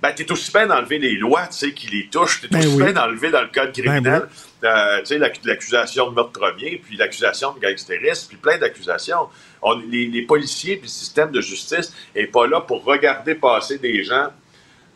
ben, 0.00 0.12
t'es 0.14 0.30
aussi 0.32 0.50
bien 0.50 0.66
d'enlever 0.66 0.98
les 0.98 1.16
lois, 1.16 1.46
tu 1.48 1.58
sais, 1.58 1.72
qui 1.74 1.88
les 1.88 2.06
touchent. 2.08 2.40
T'es 2.40 2.48
Ben 2.48 2.58
aussi 2.60 2.68
oui. 2.68 2.84
bien 2.84 2.92
d'enlever 2.92 3.30
dans 3.30 3.42
le 3.42 3.48
code 3.48 3.72
criminel, 3.72 4.02
Ben 4.02 4.12
l'ac- 4.20 4.28
l'accusation 4.62 6.10
de 6.10 6.14
meurtre 6.14 6.32
premier, 6.38 6.80
puis 6.84 6.96
l'accusation 6.96 7.52
de 7.52 7.60
gangstérisme, 7.60 8.28
puis 8.28 8.36
plein 8.36 8.58
d'accusations. 8.58 9.28
On- 9.62 9.78
Les, 9.90 10.06
les 10.06 10.22
policiers 10.22 10.76
puis 10.76 10.86
le 10.86 10.92
système 10.92 11.30
de 11.30 11.40
justice 11.40 11.92
n'est 12.14 12.26
pas 12.26 12.46
là 12.46 12.60
pour 12.60 12.84
regarder 12.84 13.34
passer 13.34 13.78
des 13.78 14.02
gens 14.04 14.28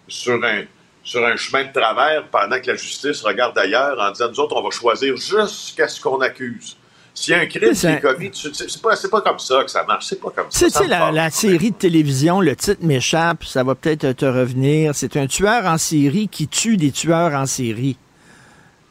sur 0.09 0.43
un, 0.45 0.63
sur 1.03 1.25
un 1.25 1.37
chemin 1.37 1.65
de 1.65 1.73
travers 1.73 2.27
pendant 2.29 2.61
que 2.61 2.67
la 2.69 2.77
justice 2.77 3.23
regarde 3.23 3.57
ailleurs 3.59 3.99
en 4.01 4.11
disant, 4.11 4.29
nous 4.31 4.41
autres, 4.41 4.57
on 4.57 4.63
va 4.63 4.71
choisir 4.71 5.17
jusqu'à 5.17 5.89
ce 5.89 6.01
qu'on 6.01 6.21
accuse. 6.21 6.77
S'il 7.17 7.33
y 7.33 7.37
a 7.37 7.41
un 7.41 7.47
crime 7.47 7.73
qui 7.73 7.87
est 7.87 8.01
commis, 8.01 8.31
c'est 8.35 8.83
pas, 8.83 8.97
pas 8.97 9.21
comme 9.21 9.39
ça 9.39 9.63
que 9.63 9.71
ça 9.71 9.85
marche. 9.85 10.07
C'est 10.07 10.21
pas 10.21 10.31
comme 10.31 10.47
ça. 10.51 10.67
Tu 10.67 10.73
sais, 10.73 10.89
la, 10.89 11.13
la 11.13 11.31
série 11.31 11.71
de 11.71 11.77
télévision, 11.77 12.41
le 12.41 12.57
titre 12.57 12.81
m'échappe, 12.83 13.45
ça 13.45 13.63
va 13.63 13.77
peut-être 13.77 14.13
te 14.13 14.25
revenir. 14.27 14.97
C'est 14.97 15.17
un 15.17 15.29
tueur 15.29 15.65
en 15.67 15.79
série 15.79 16.27
qui 16.27 16.49
tue 16.49 16.77
des 16.77 16.91
tueurs 16.91 17.33
en 17.35 17.47
série. 17.47 17.97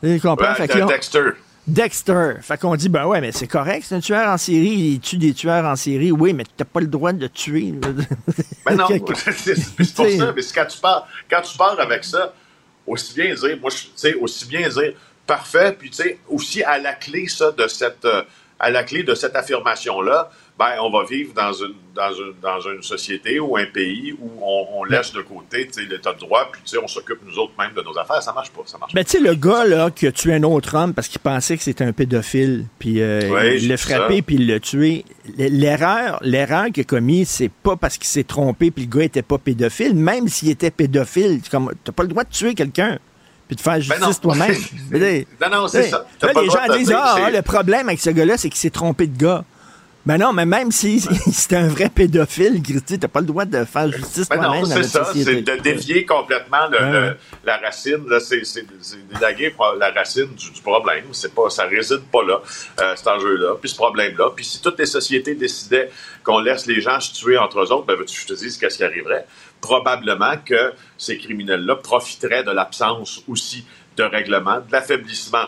Tu 0.03 0.19
comprends? 0.19 0.49
Ouais, 0.49 0.55
Fait 0.55 0.67
que 0.67 0.77
là, 0.77 0.85
Dexter. 0.85 1.29
Dexter. 1.65 2.33
Fait 2.41 2.59
qu'on 2.59 2.75
dit, 2.75 2.89
ben 2.89 3.05
ouais, 3.05 3.21
mais 3.21 3.31
c'est 3.31 3.47
correct, 3.47 3.85
c'est 3.87 3.95
un 3.95 4.01
tueur 4.01 4.27
en 4.27 4.37
série, 4.37 4.67
il 4.95 4.99
tue 4.99 5.17
des 5.17 5.33
tueurs 5.33 5.63
en 5.63 5.77
série. 5.77 6.11
Oui, 6.11 6.33
mais 6.33 6.43
t'as 6.57 6.65
pas 6.65 6.81
le 6.81 6.87
droit 6.87 7.13
de 7.13 7.27
tuer. 7.27 7.73
Ben 8.65 8.75
non, 8.77 8.85
c'est 8.87 8.99
pour 8.99 9.15
ça. 9.17 10.31
Mais 10.33 10.41
c'est 10.41 10.55
quand 10.55 10.65
tu 10.65 10.77
pars, 10.79 11.05
quand 11.29 11.41
tu 11.41 11.57
pars 11.57 11.77
avec 11.79 12.03
ça, 12.05 12.33
aussi 12.87 13.13
bien 13.13 13.33
dire, 13.33 13.57
moi, 13.61 13.69
je- 13.69 13.83
tu 13.83 13.89
sais, 13.95 14.13
aussi 14.15 14.45
bien 14.47 14.67
dire, 14.69 14.93
parfait, 15.27 15.75
puis 15.77 15.89
tu 15.89 15.97
sais, 15.97 16.19
aussi 16.29 16.63
à 16.63 16.77
la 16.79 16.93
clé, 16.93 17.27
ça, 17.27 17.51
de 17.51 17.67
cette, 17.67 18.05
euh, 18.05 18.23
à 18.59 18.69
la 18.69 18.83
clé 18.83 19.03
de 19.03 19.13
cette 19.15 19.35
affirmation-là, 19.35 20.29
ben, 20.57 20.75
on 20.81 20.91
va 20.91 21.03
vivre 21.03 21.33
dans 21.33 21.51
une, 21.51 21.73
dans 21.95 22.13
une, 22.13 22.33
dans 22.39 22.59
une 22.61 22.83
société 22.83 23.39
ou 23.39 23.57
un 23.57 23.65
pays 23.65 24.15
où 24.19 24.29
on, 24.39 24.79
on 24.79 24.83
laisse 24.83 25.11
de 25.11 25.21
côté, 25.21 25.67
l'état 25.89 26.13
de 26.13 26.19
droit, 26.19 26.51
puis 26.51 26.77
on 26.77 26.87
s'occupe 26.87 27.19
nous 27.25 27.39
autres 27.39 27.53
même 27.57 27.73
de 27.73 27.81
nos 27.81 27.97
affaires. 27.97 28.21
Ça 28.21 28.33
marche 28.33 28.51
pas, 28.51 28.61
ça 28.65 28.77
marche 28.77 28.93
Ben, 28.93 29.03
tu 29.03 29.11
sais, 29.11 29.19
le 29.19 29.33
gars, 29.33 29.65
là, 29.65 29.89
qui 29.89 30.05
a 30.05 30.11
tué 30.11 30.35
un 30.35 30.43
autre 30.43 30.75
homme 30.75 30.93
parce 30.93 31.07
qu'il 31.07 31.21
pensait 31.21 31.57
que 31.57 31.63
c'était 31.63 31.83
un 31.83 31.91
pédophile, 31.91 32.67
puis 32.77 33.01
euh, 33.01 33.29
Oui, 33.31 33.63
il 33.63 33.67
l'a 33.67 33.77
frappé, 33.77 34.21
puis 34.21 34.35
il 34.35 34.47
l'a 34.47 34.59
tué. 34.59 35.05
L'erreur, 35.37 36.19
l'erreur 36.21 36.65
qu'il 36.67 36.81
a 36.81 36.83
commise, 36.83 37.29
c'est 37.29 37.51
pas 37.51 37.75
parce 37.75 37.97
qu'il 37.97 38.07
s'est 38.07 38.23
trompé, 38.23 38.69
puis 38.69 38.85
le 38.85 38.95
gars 38.95 39.05
était 39.05 39.23
pas 39.23 39.39
pédophile. 39.39 39.95
Même 39.95 40.27
s'il 40.27 40.49
était 40.49 40.71
pédophile, 40.71 41.41
t'as 41.41 41.91
pas 41.91 42.03
le 42.03 42.09
droit 42.09 42.25
de 42.25 42.29
tuer 42.29 42.53
quelqu'un, 42.53 42.99
puis 43.47 43.55
de 43.55 43.61
faire 43.61 43.79
Ben 43.79 43.81
justice 43.81 44.21
toi-même. 44.21 44.55
Non, 45.41 45.49
non, 45.49 45.67
c'est 45.67 45.89
ça. 45.89 46.05
Là, 46.21 46.31
les 46.39 46.49
gens 46.49 46.77
disent, 46.77 46.93
ah, 46.95 47.31
le 47.31 47.41
problème 47.41 47.87
avec 47.87 47.99
ce 47.99 48.11
gars-là, 48.11 48.37
c'est 48.37 48.49
qu'il 48.49 48.59
s'est 48.59 48.69
trompé 48.69 49.07
de 49.07 49.17
gars. 49.17 49.43
Ben 50.05 50.17
non, 50.17 50.33
mais 50.33 50.45
même 50.45 50.69
si 50.71 50.99
c'était 50.99 51.55
un 51.57 51.67
vrai 51.69 51.87
pédophile, 51.87 52.61
Christy, 52.61 52.99
t'as 52.99 53.07
pas 53.07 53.21
le 53.21 53.25
droit 53.25 53.45
de 53.45 53.63
faire 53.63 53.89
justice 53.89 54.27
Ben 54.27 54.35
non, 54.41 54.65
c'est 54.65 54.83
ça. 54.83 55.05
C'est 55.13 55.41
de 55.41 55.55
dévier 55.61 56.05
complètement 56.05 56.67
le- 56.69 56.77
Ouais, 56.77 56.91
le- 56.91 57.17
la 57.45 57.57
racine. 57.57 58.03
là, 58.09 58.19
C'est 58.19 58.43
c'est- 58.43 58.65
c'est 58.81 59.07
d'élaguer 59.07 59.55
la 59.79 59.91
racine 59.91 60.27
du, 60.35 60.51
du 60.51 60.61
problème. 60.61 61.05
C'est 61.13 61.33
pas, 61.33 61.49
ça 61.49 61.63
réside 61.63 62.01
pas 62.11 62.21
là, 62.27 62.41
euh, 62.81 62.95
cet 62.97 63.07
enjeu-là, 63.07 63.55
puis 63.61 63.69
ce 63.69 63.75
problème-là. 63.77 64.31
Puis 64.35 64.43
si 64.43 64.61
toutes 64.61 64.77
les 64.77 64.85
sociétés 64.85 65.35
décidaient 65.35 65.89
qu'on 66.23 66.39
laisse 66.39 66.65
les 66.65 66.81
gens 66.81 66.99
se 66.99 67.13
tuer 67.13 67.37
entre 67.37 67.59
eux 67.61 67.71
autres, 67.71 67.85
ben 67.85 67.95
veux-tu 67.95 68.13
que 68.15 68.21
je 68.21 68.27
te 68.27 68.33
dise 68.39 68.57
qu'est-ce 68.57 68.77
qui 68.77 68.83
arriverait? 68.83 69.25
Probablement 69.61 70.33
que 70.45 70.73
ces 70.97 71.17
criminels-là 71.17 71.77
profiteraient 71.77 72.43
de 72.43 72.51
l'absence 72.51 73.21
aussi 73.29 73.65
de 73.95 74.03
règlement, 74.03 74.57
de 74.57 74.71
l'affaiblissement 74.73 75.45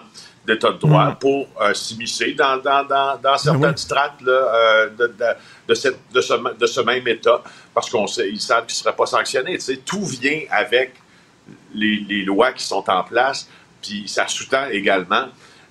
d'état 0.48 0.72
de 0.72 0.78
droit 0.78 1.12
Mm. 1.12 1.16
pour 1.16 1.48
euh, 1.62 1.74
s'immiscer 1.74 2.34
dans, 2.34 2.58
dans, 2.58 2.84
dans, 2.86 3.18
dans 3.18 3.38
certaines 3.38 3.62
Ben 3.62 3.72
oui. 3.72 3.78
strates 3.78 4.22
là, 4.22 4.32
euh, 4.32 4.90
de, 4.90 5.08
de, 5.08 5.26
de, 5.70 5.74
cette- 5.74 6.00
de 6.14 6.22
ce, 6.22 6.34
de 6.58 6.66
ce 6.68 6.82
même 6.82 7.08
État, 7.08 7.42
parce 7.74 7.90
qu'on 7.90 8.08
sait, 8.08 8.30
ils 8.30 8.40
savent 8.42 8.66
qu'ils 8.66 8.76
ne 8.76 8.84
seraient 8.84 8.96
pas 8.96 9.06
sanctionnés. 9.08 9.58
Tout 9.86 10.06
vient 10.06 10.42
avec 10.52 10.94
les, 11.74 11.98
les 12.08 12.24
lois 12.24 12.52
qui 12.54 12.64
sont 12.64 12.84
en 12.90 13.04
place, 13.04 13.48
puis 13.82 14.04
ça 14.08 14.28
sous-tend 14.28 14.68
également 14.72 15.26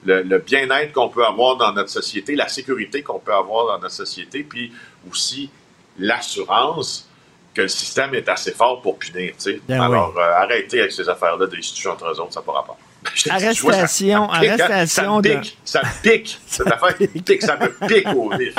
le, 0.04 0.22
le 0.22 0.38
bien-être 0.38 0.92
qu'on 0.92 1.08
peut 1.08 1.24
avoir 1.24 1.56
dans 1.56 1.72
notre 1.72 1.88
société, 1.90 2.34
la 2.36 2.48
sécurité 2.48 3.02
qu'on 3.02 3.18
peut 3.18 3.32
avoir 3.34 3.66
dans 3.66 3.78
notre 3.78 3.94
société, 3.94 4.42
puis 4.42 4.72
aussi 5.10 5.50
l'assurance 5.98 7.08
que 7.54 7.62
le 7.62 7.68
système 7.68 8.14
est 8.14 8.28
assez 8.28 8.52
fort 8.52 8.82
pour 8.82 8.98
punir. 8.98 9.32
Ben 9.68 9.80
Alors, 9.80 10.14
euh, 10.18 10.32
arrêtez 10.42 10.80
avec 10.80 10.92
ces 10.92 11.08
affaires-là 11.08 11.46
d'institutions 11.46 11.92
entre 11.92 12.06
eux 12.06 12.20
autres, 12.20 12.32
ça 12.32 12.40
n'a 12.40 12.46
pas 12.46 12.52
rapport. 12.52 12.78
Vois, 13.04 13.14
ça- 13.16 13.34
Arrestation, 13.34 14.24
hein? 14.24 14.28
arrestation 14.32 14.86
ça 14.86 15.02
me 15.04 15.22
pique, 15.40 15.58
ça 15.64 15.82
me 15.82 16.02
pique, 16.02 16.40
cette 16.46 16.66
affaire 16.66 16.96
pique, 17.24 17.42
ça 17.42 17.56
me 17.56 17.86
pique 17.86 18.08
au 18.14 18.30
vif. 18.36 18.54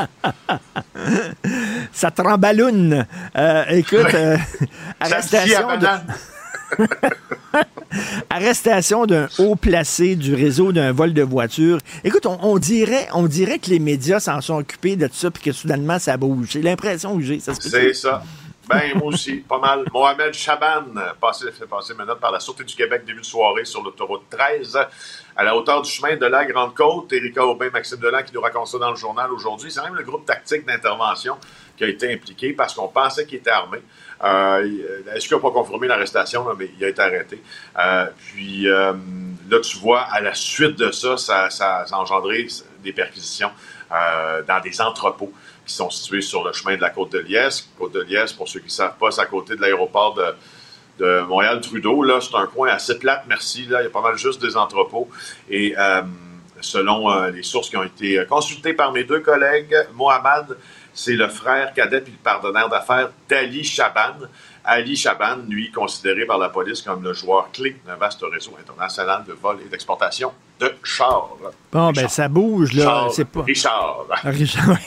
Ça 1.92 2.12
tremballoune. 2.12 3.06
Euh, 3.38 3.64
écoute, 3.70 4.14
euh, 4.14 4.38
Ça 4.38 5.16
arrestation, 5.16 5.78
de. 5.78 5.88
Arrestation 8.30 9.06
d'un 9.06 9.28
haut 9.38 9.56
placé 9.56 10.16
du 10.16 10.34
réseau 10.36 10.72
d'un 10.72 10.92
vol 10.92 11.14
de 11.14 11.22
voiture. 11.22 11.78
Écoute, 12.04 12.26
on, 12.26 12.38
on 12.42 12.58
dirait, 12.58 13.08
on 13.14 13.28
dirait 13.28 13.60
que 13.60 13.70
les 13.70 13.80
médias 13.80 14.20
s'en 14.20 14.42
sont 14.42 14.56
occupés 14.56 14.96
de 14.96 15.08
tout 15.08 15.16
ça 15.16 15.32
puis 15.32 15.44
que 15.44 15.52
soudainement 15.52 16.00
ça 16.00 16.18
bouge. 16.18 16.48
J'ai 16.52 16.62
l'impression 16.62 17.16
que 17.18 17.24
j'ai. 17.24 17.40
Ça 17.40 17.54
se 17.54 17.62
peut-tu? 17.62 17.70
C'est 17.94 17.94
ça. 17.94 18.24
Ben, 18.68 18.98
moi 18.98 19.08
aussi, 19.08 19.36
pas 19.36 19.60
mal. 19.60 19.86
Mohamed 19.94 20.34
Chaban, 20.34 20.86
euh, 20.98 21.14
passé, 21.22 21.52
fait 21.52 21.68
passer 21.68 21.94
maintenant 21.94 22.16
par 22.16 22.32
la 22.32 22.40
Sûreté 22.40 22.64
du 22.64 22.76
Québec 22.76 23.06
début 23.06 23.22
de 23.22 23.26
soirée 23.26 23.64
sur 23.66 23.84
l'autoroute 23.84 24.24
13, 24.30 24.80
à 25.36 25.44
la 25.44 25.56
hauteur 25.56 25.84
du 25.84 25.92
chemin 25.92 26.16
de 26.16 26.26
la 26.26 26.46
Grande-Côte. 26.46 27.14
Erika 27.14 27.46
Aubin, 27.46 27.70
Maxime 27.70 28.00
Delan 28.00 28.24
qui 28.24 28.34
nous 28.34 28.42
raconte 28.42 28.68
ça 28.68 28.80
dans 28.80 28.90
le 28.90 28.96
journal 28.96 29.32
aujourd'hui. 29.32 29.72
C'est 29.72 29.84
même 29.84 29.96
le 29.96 30.04
groupe 30.04 30.26
tactique 30.26 30.66
d'intervention 30.66 31.38
qui 31.78 31.84
a 31.84 31.88
été 31.88 32.12
impliqué 32.12 32.54
parce 32.54 32.74
qu'on 32.74 32.88
pensait 32.88 33.26
qu'il 33.26 33.38
était 33.38 33.52
armé. 33.52 33.80
Euh, 34.24 35.04
Est-ce 35.14 35.28
qu'il 35.28 35.38
n'a 35.38 35.42
pas 35.42 35.52
confirmé 35.52 35.88
l'arrestation, 35.88 36.46
mais 36.58 36.70
il 36.78 36.86
a 36.86 36.90
été 36.90 37.02
arrêté. 37.02 37.42
Euh, 37.78 38.08
puis 38.18 38.68
euh, 38.68 38.94
là, 39.50 39.60
tu 39.60 39.78
vois, 39.78 40.02
à 40.02 40.22
la 40.22 40.34
suite 40.34 40.78
de 40.78 40.92
ça, 40.92 41.18
ça, 41.18 41.50
ça, 41.50 41.86
ça 41.86 41.96
a 41.96 42.00
engendré 42.00 42.48
des 42.84 42.94
perquisitions 42.94 43.52
euh, 43.92 44.42
dans 44.44 44.60
des 44.62 44.82
entrepôts 44.82 45.32
qui 45.66 45.74
sont 45.74 45.90
situés 45.90 46.22
sur 46.22 46.44
le 46.44 46.54
chemin 46.54 46.76
de 46.76 46.82
la 46.82 46.90
côte 46.90 47.12
de 47.12 47.20
Liesse. 47.20 47.70
Côte 47.78 47.94
de 47.94 48.02
Liesse, 48.02 48.34
pour 48.34 48.48
ceux 48.48 48.60
qui 48.60 48.68
ne 48.68 48.72
savent 48.72 48.98
pas, 48.98 49.12
c'est 49.12 49.22
à 49.22 49.26
côté 49.26 49.56
de 49.56 49.62
l'aéroport 49.62 50.14
de, 50.16 50.26
de 51.00 51.22
Montréal-Trudeau. 51.22 52.04
Là, 52.04 52.20
c'est 52.22 52.36
un 52.36 52.48
coin 52.48 52.70
assez 52.70 52.98
plate, 53.00 53.24
merci. 53.28 53.66
Là, 53.66 53.82
il 53.82 53.86
y 53.86 53.88
a 53.88 53.90
pas 53.90 54.02
mal 54.02 54.18
juste 54.18 54.42
des 54.42 54.56
entrepôts. 54.56 55.10
Et 55.50 55.76
euh, 55.78 56.02
selon 56.62 57.12
euh, 57.12 57.32
les 57.32 57.44
sources 57.44 57.70
qui 57.70 57.78
ont 57.78 57.84
été 57.84 58.24
consultées 58.28 58.74
par 58.74 58.92
mes 58.92 59.04
deux 59.04 59.20
collègues, 59.20 59.76
Mohamed, 59.94 60.58
c'est 60.96 61.14
le 61.14 61.28
frère 61.28 61.74
cadet 61.74 62.02
puis 62.02 62.14
le 62.14 62.24
partenaire 62.24 62.70
d'affaires 62.70 63.10
d'Ali 63.30 63.64
Chaban. 63.64 64.16
Ali 64.68 64.96
Chaban, 64.96 65.38
lui, 65.48 65.70
considéré 65.72 66.26
par 66.26 66.40
la 66.40 66.50
police 66.50 66.82
comme 66.82 67.04
le 67.04 67.14
joueur 67.14 67.52
clé 67.52 67.76
d'un 67.86 67.98
vaste 67.98 68.24
réseau 68.24 68.58
international 68.60 69.24
de 69.28 69.34
vol 69.34 69.58
et 69.64 69.70
d'exportation 69.70 70.32
de 70.60 70.74
chars. 70.84 71.36
Bon, 71.72 71.92
ben 71.92 72.08
ça 72.08 72.28
bouge, 72.30 72.74
là. 72.74 72.84
Chars, 72.84 73.12
C'est 73.14 73.26
pas. 73.26 73.44
Richard. 73.44 74.06
Richard, 74.24 74.78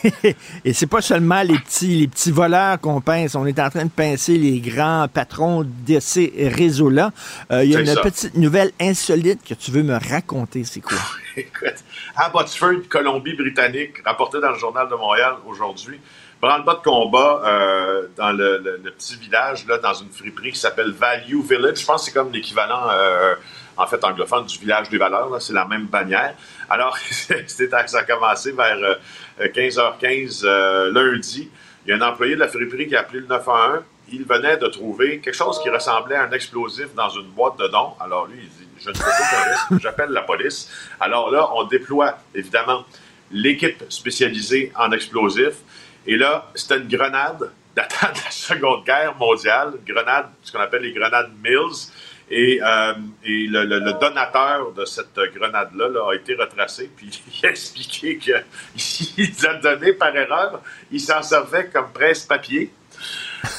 Et 0.65 0.73
c'est 0.73 0.87
pas 0.89 1.01
seulement 1.03 1.43
les 1.43 1.57
petits, 1.59 1.95
les 1.95 2.09
petits 2.09 2.33
voleurs 2.33 2.81
qu'on 2.81 3.01
pince. 3.01 3.37
On 3.37 3.47
est 3.47 3.61
en 3.61 3.71
train 3.71 3.85
de 3.85 3.91
pincer 3.91 4.37
les 4.37 4.59
grands 4.61 5.07
patrons 5.07 5.65
de 5.87 6.01
ces 6.01 6.33
réseaux-là. 6.57 7.13
Euh, 7.53 7.63
Il 7.65 7.71
y 7.71 7.77
a 7.77 7.81
une 7.81 7.87
ça. 7.87 8.01
petite 8.01 8.35
nouvelle 8.35 8.73
insolite 8.81 9.47
que 9.47 9.55
tu 9.55 9.71
veux 9.71 9.83
me 9.85 9.95
raconter. 10.11 10.65
C'est 10.65 10.81
quoi? 10.81 10.97
Écoute, 11.37 11.75
à 12.19 12.31
Botsford, 12.31 12.89
Colombie-Britannique, 12.89 14.03
rapporté 14.05 14.41
dans 14.41 14.51
le 14.51 14.59
Journal 14.59 14.89
de 14.89 14.95
Montréal 14.97 15.37
aujourd'hui, 15.47 16.01
branle-bas 16.41 16.75
de 16.75 16.81
combat 16.81 17.43
euh, 17.45 18.09
dans 18.17 18.33
le, 18.33 18.81
petit 18.97 19.15
village, 19.17 19.65
là, 19.69 19.79
dans 19.79 19.95
une 19.95 20.11
friperie 20.11 20.51
qui 20.51 20.59
s'appelle 20.59 20.91
Value 20.91 21.41
Village. 21.43 21.79
Je 21.79 21.87
pense 21.87 22.01
que 22.01 22.07
c'est 22.07 22.19
comme 22.19 22.33
l'équivalent, 22.33 22.89
euh, 22.91 23.37
en 23.77 23.87
fait, 23.87 24.03
anglophone 24.03 24.47
du 24.47 24.59
village 24.59 24.89
des 24.89 24.99
valeurs. 24.99 25.41
C'est 25.41 25.53
la 25.53 25.65
même 25.65 25.87
bannière. 25.87 26.35
Alors, 26.69 26.99
ça 27.47 27.99
a 27.99 28.03
commencé 28.03 28.51
vers 28.51 28.79
euh, 29.41 29.47
15h15 29.47 30.43
euh, 30.45 30.93
lundi. 30.93 31.49
Il 31.87 31.91
y 31.91 31.93
a 31.93 32.05
un 32.05 32.09
employé 32.09 32.35
de 32.35 32.41
la 32.41 32.49
friperie 32.49 32.89
qui 32.89 32.97
a 32.97 33.01
appelé 33.01 33.21
le 33.21 33.27
911. 33.27 33.85
Il 34.11 34.25
venait 34.25 34.57
de 34.57 34.67
trouver 34.67 35.21
quelque 35.21 35.37
chose 35.37 35.61
qui 35.63 35.71
ressemblait 35.71 36.17
à 36.17 36.25
un 36.25 36.33
explosif 36.33 36.93
dans 36.97 37.11
une 37.11 37.29
boîte 37.29 37.59
de 37.59 37.69
dons. 37.69 37.93
Alors 38.01 38.27
lui, 38.27 38.41
il 38.43 38.49
dit, 38.49 38.68
je 38.81 38.91
ne 38.91 38.95
pas 38.95 39.79
j'appelle 39.83 40.11
la 40.11 40.23
police. 40.23 40.71
Alors 41.01 41.31
là, 41.31 41.49
on 41.55 41.65
déploie, 41.65 42.19
évidemment, 42.35 42.85
l'équipe 43.31 43.85
spécialisée 43.89 44.73
en 44.77 44.93
explosifs. 44.93 45.59
Et 46.07 46.17
là, 46.17 46.51
c'était 46.55 46.79
une 46.79 46.89
grenade 46.89 47.51
datant 47.77 48.13
de 48.13 48.25
la 48.25 48.31
Seconde 48.31 48.85
Guerre 48.85 49.15
mondiale, 49.17 49.75
grenade, 49.87 50.27
ce 50.43 50.53
qu'on 50.53 50.61
appelle 50.61 50.83
les 50.83 50.93
grenades 50.93 51.31
Mills. 51.43 51.91
Et, 52.31 52.61
euh, 52.63 52.95
le, 53.25 53.99
donateur 53.99 54.73
de 54.73 54.85
cette 54.85 55.19
grenade-là 55.35 55.89
là, 55.89 56.11
a 56.11 56.15
été 56.15 56.35
retracé, 56.35 56.91
puis 56.95 57.23
il 57.43 57.47
a 57.47 57.51
expliqué 57.51 58.19
qu'il 58.19 58.35
l'a 59.43 59.55
donné 59.55 59.93
par 59.93 60.15
erreur. 60.15 60.61
Il 60.91 61.01
s'en 61.01 61.23
servait 61.23 61.69
comme 61.69 61.91
presse-papier. 61.93 62.71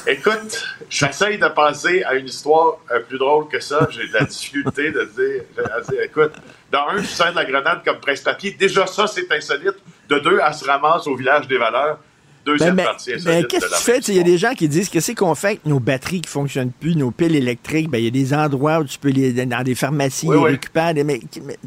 Écoute, 0.07 0.65
j'essaye 0.89 1.37
de 1.37 1.47
penser 1.47 2.03
à 2.03 2.15
une 2.15 2.25
histoire 2.27 2.77
euh, 2.91 2.99
plus 2.99 3.17
drôle 3.17 3.47
que 3.47 3.59
ça. 3.59 3.87
J'ai 3.91 4.07
de 4.07 4.13
la 4.13 4.25
difficulté 4.25 4.91
de 4.91 5.03
dire, 5.05 5.43
de 5.57 5.91
dire, 5.91 6.01
écoute, 6.03 6.33
dans 6.71 6.87
un, 6.89 7.01
tu 7.01 7.05
sers 7.07 7.31
de 7.31 7.35
la 7.37 7.45
grenade 7.45 7.81
comme 7.85 7.99
presse-papier. 7.99 8.55
Déjà, 8.59 8.85
ça, 8.87 9.07
c'est 9.07 9.31
insolite. 9.31 9.75
De 10.09 10.19
deux, 10.19 10.39
elle 10.45 10.53
se 10.53 10.65
ramasse 10.65 11.07
au 11.07 11.15
village 11.15 11.47
des 11.47 11.57
valeurs. 11.57 11.99
Deuxième 12.45 12.75
Ben, 12.75 12.83
ben, 12.83 12.85
partie 12.85 13.11
ben, 13.11 13.19
insolite 13.19 13.47
qu'est-ce 13.47 13.65
que 13.65 13.77
tu 13.77 13.83
fais? 13.83 13.99
Il 14.11 14.15
y 14.15 14.19
a 14.19 14.23
des 14.23 14.37
gens 14.37 14.53
qui 14.53 14.67
disent 14.67 14.89
qu'est-ce 14.89 15.11
qu'on 15.11 15.35
fait 15.35 15.47
avec 15.47 15.65
nos 15.65 15.79
batteries 15.79 16.21
qui 16.21 16.29
fonctionnent 16.29 16.71
plus, 16.71 16.95
nos 16.95 17.11
piles 17.11 17.35
électriques? 17.35 17.89
Ben, 17.89 17.99
il 17.99 18.05
y 18.05 18.07
a 18.07 18.11
des 18.11 18.33
endroits 18.33 18.79
où 18.79 18.85
tu 18.85 18.97
peux 18.97 19.09
les 19.09 19.33
dans 19.45 19.63
des 19.63 19.75
pharmacies 19.75 20.27
Oui, 20.27 20.37
oui. 20.37 20.51
récupérer. 20.51 20.93
Des, 20.93 21.03
mais, 21.03 21.19
mais 21.43 21.57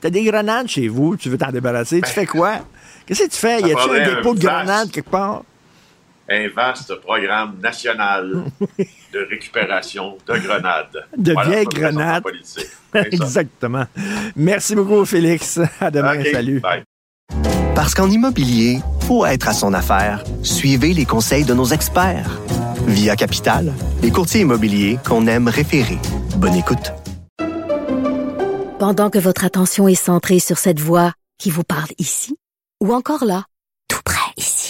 t'as, 0.00 0.10
des 0.10 0.22
grenades 0.24 0.68
chez 0.68 0.88
vous, 0.88 1.16
tu 1.16 1.28
veux 1.30 1.38
t'en 1.38 1.50
débarrasser. 1.50 2.00
tu 2.00 2.10
fais 2.10 2.26
quoi? 2.26 2.60
Qu'est-ce 3.06 3.24
que 3.24 3.30
tu 3.30 3.36
fais? 3.38 3.60
Ben, 3.60 3.68
Y 3.68 3.72
prendrait 3.72 4.02
un 4.04 4.14
dépôt 4.16 4.34
de 4.34 4.40
grenades 4.40 4.90
quelque 4.90 5.10
part? 5.10 5.42
Un 6.30 6.48
vaste 6.54 6.94
programme 7.00 7.56
national 7.60 8.44
de 9.12 9.26
récupération 9.28 10.16
de 10.26 10.38
grenades. 10.38 11.04
De 11.16 11.32
Voilà, 11.32 11.50
vieilles 11.50 11.66
grenades. 11.66 12.22
Exactement. 12.94 13.84
Merci 14.36 14.74
beaucoup, 14.74 15.04
Félix. 15.04 15.58
À 15.80 15.90
demain. 15.90 16.18
OK, 16.20 16.26
Salut. 16.32 16.60
bye. 16.60 16.82
Parce 17.74 17.94
qu'en 17.94 18.08
immobilier, 18.10 18.78
pour 19.06 19.26
être 19.26 19.48
à 19.48 19.52
son 19.52 19.74
affaire, 19.74 20.22
suivez 20.42 20.92
les 20.94 21.04
conseils 21.06 21.44
de 21.44 21.54
nos 21.54 21.66
experts. 21.66 22.30
Via 22.86 23.16
Capital, 23.16 23.72
les 24.02 24.10
courtiers 24.10 24.40
immobiliers 24.42 24.98
qu'on 25.06 25.26
aime 25.26 25.48
référer. 25.48 25.98
Bonne 26.36 26.54
écoute. 26.54 26.92
Pendant 28.78 29.10
que 29.10 29.18
votre 29.18 29.44
attention 29.44 29.88
est 29.88 29.94
centrée 29.94 30.38
sur 30.40 30.58
cette 30.58 30.80
voix 30.80 31.12
qui 31.38 31.50
vous 31.50 31.64
parle 31.64 31.88
ici, 31.98 32.36
ou 32.82 32.94
encore 32.94 33.24
là, 33.24 33.44
tout 33.88 34.00
près 34.04 34.32
ici, 34.36 34.69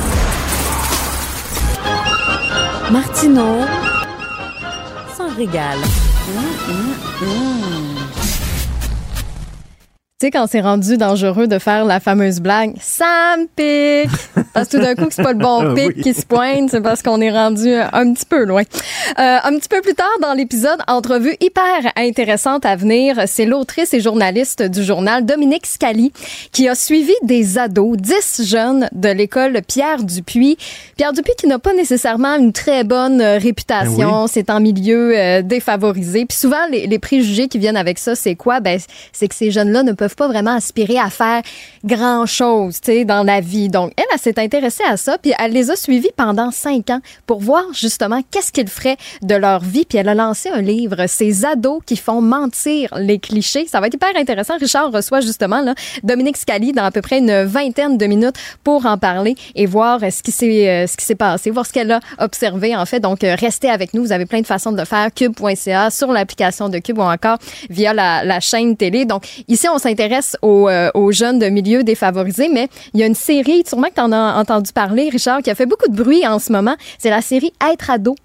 Martineau 2.91 3.61
s'en 5.15 5.29
régale. 5.29 5.79
Tu 10.21 10.27
sais, 10.27 10.31
quand 10.31 10.45
c'est 10.47 10.61
rendu 10.61 10.97
dangereux 10.97 11.47
de 11.47 11.57
faire 11.57 11.83
la 11.83 11.99
fameuse 11.99 12.41
blague, 12.41 12.75
ça 12.79 13.35
me 13.39 13.47
pique. 13.55 14.15
Parce 14.53 14.67
que 14.67 14.77
tout 14.77 14.83
d'un 14.83 14.93
coup, 14.93 15.05
c'est 15.09 15.23
pas 15.23 15.31
le 15.33 15.39
bon 15.39 15.73
pic 15.73 15.93
Oui. 15.95 16.03
qui 16.03 16.13
se 16.13 16.23
pointe, 16.27 16.69
c'est 16.69 16.79
parce 16.81 17.01
qu'on 17.01 17.19
est 17.21 17.31
rendu 17.31 17.73
un 17.73 18.13
petit 18.13 18.27
peu 18.27 18.43
loin. 18.45 18.61
Euh, 18.61 19.37
un 19.43 19.57
petit 19.57 19.67
peu 19.67 19.81
plus 19.81 19.95
tard 19.95 20.05
dans 20.21 20.33
l'épisode, 20.33 20.77
entrevue 20.87 21.35
hyper 21.41 21.91
intéressante 21.95 22.67
à 22.67 22.75
venir, 22.75 23.23
c'est 23.25 23.45
l'autrice 23.45 23.95
et 23.95 23.99
journaliste 23.99 24.61
du 24.61 24.83
journal 24.83 25.25
Dominique 25.25 25.65
Scali 25.65 26.13
qui 26.51 26.69
a 26.69 26.75
suivi 26.75 27.13
des 27.23 27.57
ados, 27.57 27.97
10 27.97 28.43
jeunes 28.45 28.89
de 28.91 29.09
l'école 29.09 29.59
Pierre 29.67 30.03
Dupuis. 30.03 30.55
Pierre 30.97 31.13
Dupuis 31.13 31.33
qui 31.35 31.47
n'a 31.47 31.57
pas 31.57 31.73
nécessairement 31.73 32.35
une 32.35 32.53
très 32.53 32.83
bonne 32.83 33.23
réputation, 33.23 33.97
Ben 34.11 34.23
oui. 34.25 34.29
c'est 34.31 34.51
en 34.51 34.59
milieu 34.59 35.17
euh, 35.17 35.41
défavorisé. 35.41 36.27
Puis 36.27 36.37
souvent, 36.37 36.67
les, 36.71 36.85
les 36.85 36.99
préjugés 36.99 37.47
qui 37.47 37.57
viennent 37.57 37.75
avec 37.75 37.97
ça, 37.97 38.13
c'est 38.13 38.35
quoi? 38.35 38.59
Ben, 38.59 38.79
c'est 39.13 39.27
que 39.27 39.33
ces 39.35 39.49
jeunes-là 39.49 39.81
ne 39.81 39.93
peuvent 39.93 40.10
pas 40.15 40.27
vraiment 40.27 40.55
aspirer 40.55 40.97
à 40.97 41.09
faire 41.09 41.41
grand-chose, 41.83 42.79
tu 42.81 42.91
sais, 42.91 43.05
dans 43.05 43.23
la 43.23 43.41
vie. 43.41 43.69
Donc, 43.69 43.91
elle, 43.97 44.05
elle 44.13 44.19
s'est 44.19 44.39
intéressée 44.39 44.83
à 44.87 44.97
ça, 44.97 45.17
puis 45.17 45.33
elle 45.39 45.51
les 45.51 45.71
a 45.71 45.75
suivis 45.75 46.11
pendant 46.15 46.51
cinq 46.51 46.89
ans 46.89 47.01
pour 47.25 47.39
voir 47.39 47.65
justement 47.73 48.21
qu'est-ce 48.29 48.51
qu'ils 48.51 48.67
feraient 48.67 48.97
de 49.21 49.35
leur 49.35 49.61
vie. 49.61 49.85
Puis 49.85 49.97
elle 49.97 50.09
a 50.09 50.15
lancé 50.15 50.49
un 50.49 50.61
livre, 50.61 51.05
Ces 51.07 51.45
ados 51.45 51.81
qui 51.85 51.95
font 51.95 52.21
mentir 52.21 52.93
les 52.97 53.19
clichés. 53.19 53.65
Ça 53.67 53.79
va 53.79 53.87
être 53.87 53.95
hyper 53.95 54.15
intéressant. 54.15 54.57
Richard 54.57 54.91
reçoit 54.91 55.21
justement 55.21 55.61
là, 55.61 55.75
Dominique 56.03 56.37
Scali 56.37 56.71
dans 56.71 56.83
à 56.83 56.91
peu 56.91 57.01
près 57.01 57.19
une 57.19 57.43
vingtaine 57.43 57.97
de 57.97 58.05
minutes 58.05 58.35
pour 58.63 58.85
en 58.85 58.97
parler 58.97 59.35
et 59.55 59.65
voir 59.65 60.03
euh, 60.03 60.09
ce 60.09 60.21
qui 60.23 60.31
s'est 60.31 60.69
euh, 60.69 60.87
ce 60.87 60.97
qui 60.97 61.05
s'est 61.05 61.15
passé, 61.15 61.49
voir 61.51 61.65
ce 61.65 61.73
qu'elle 61.73 61.91
a 61.91 61.99
observé 62.19 62.75
en 62.75 62.85
fait. 62.85 62.99
Donc, 62.99 63.23
euh, 63.23 63.35
restez 63.39 63.69
avec 63.69 63.93
nous. 63.93 64.03
Vous 64.03 64.11
avez 64.11 64.25
plein 64.25 64.41
de 64.41 64.47
façons 64.47 64.71
de 64.71 64.77
le 64.77 64.85
faire. 64.85 65.09
Cube.ca, 65.13 65.89
sur 65.89 66.11
l'application 66.11 66.69
de 66.69 66.79
Cube 66.79 66.97
ou 66.97 67.01
encore 67.01 67.37
via 67.69 67.93
la, 67.93 68.23
la 68.23 68.39
chaîne 68.39 68.75
télé. 68.75 69.05
Donc, 69.05 69.23
ici, 69.47 69.67
on 69.69 69.77
s'intéresse 69.77 70.00
aux, 70.41 70.67
euh, 70.69 70.89
aux 70.93 71.11
jeunes 71.11 71.39
de 71.39 71.47
milieux 71.47 71.83
défavorisés, 71.83 72.49
mais 72.49 72.67
il 72.93 72.99
y 72.99 73.03
a 73.03 73.05
une 73.05 73.15
série, 73.15 73.63
sûrement 73.67 73.87
que 73.89 73.95
tu 73.95 74.01
en 74.01 74.11
as 74.11 74.39
entendu 74.39 74.71
parler, 74.73 75.09
Richard, 75.09 75.41
qui 75.41 75.49
a 75.49 75.55
fait 75.55 75.65
beaucoup 75.65 75.89
de 75.89 75.95
bruit 75.95 76.25
en 76.27 76.39
ce 76.39 76.51
moment. 76.51 76.75
C'est 76.97 77.09
la 77.09 77.21
série 77.21 77.53
Être 77.71 77.89
ado. 77.91 78.15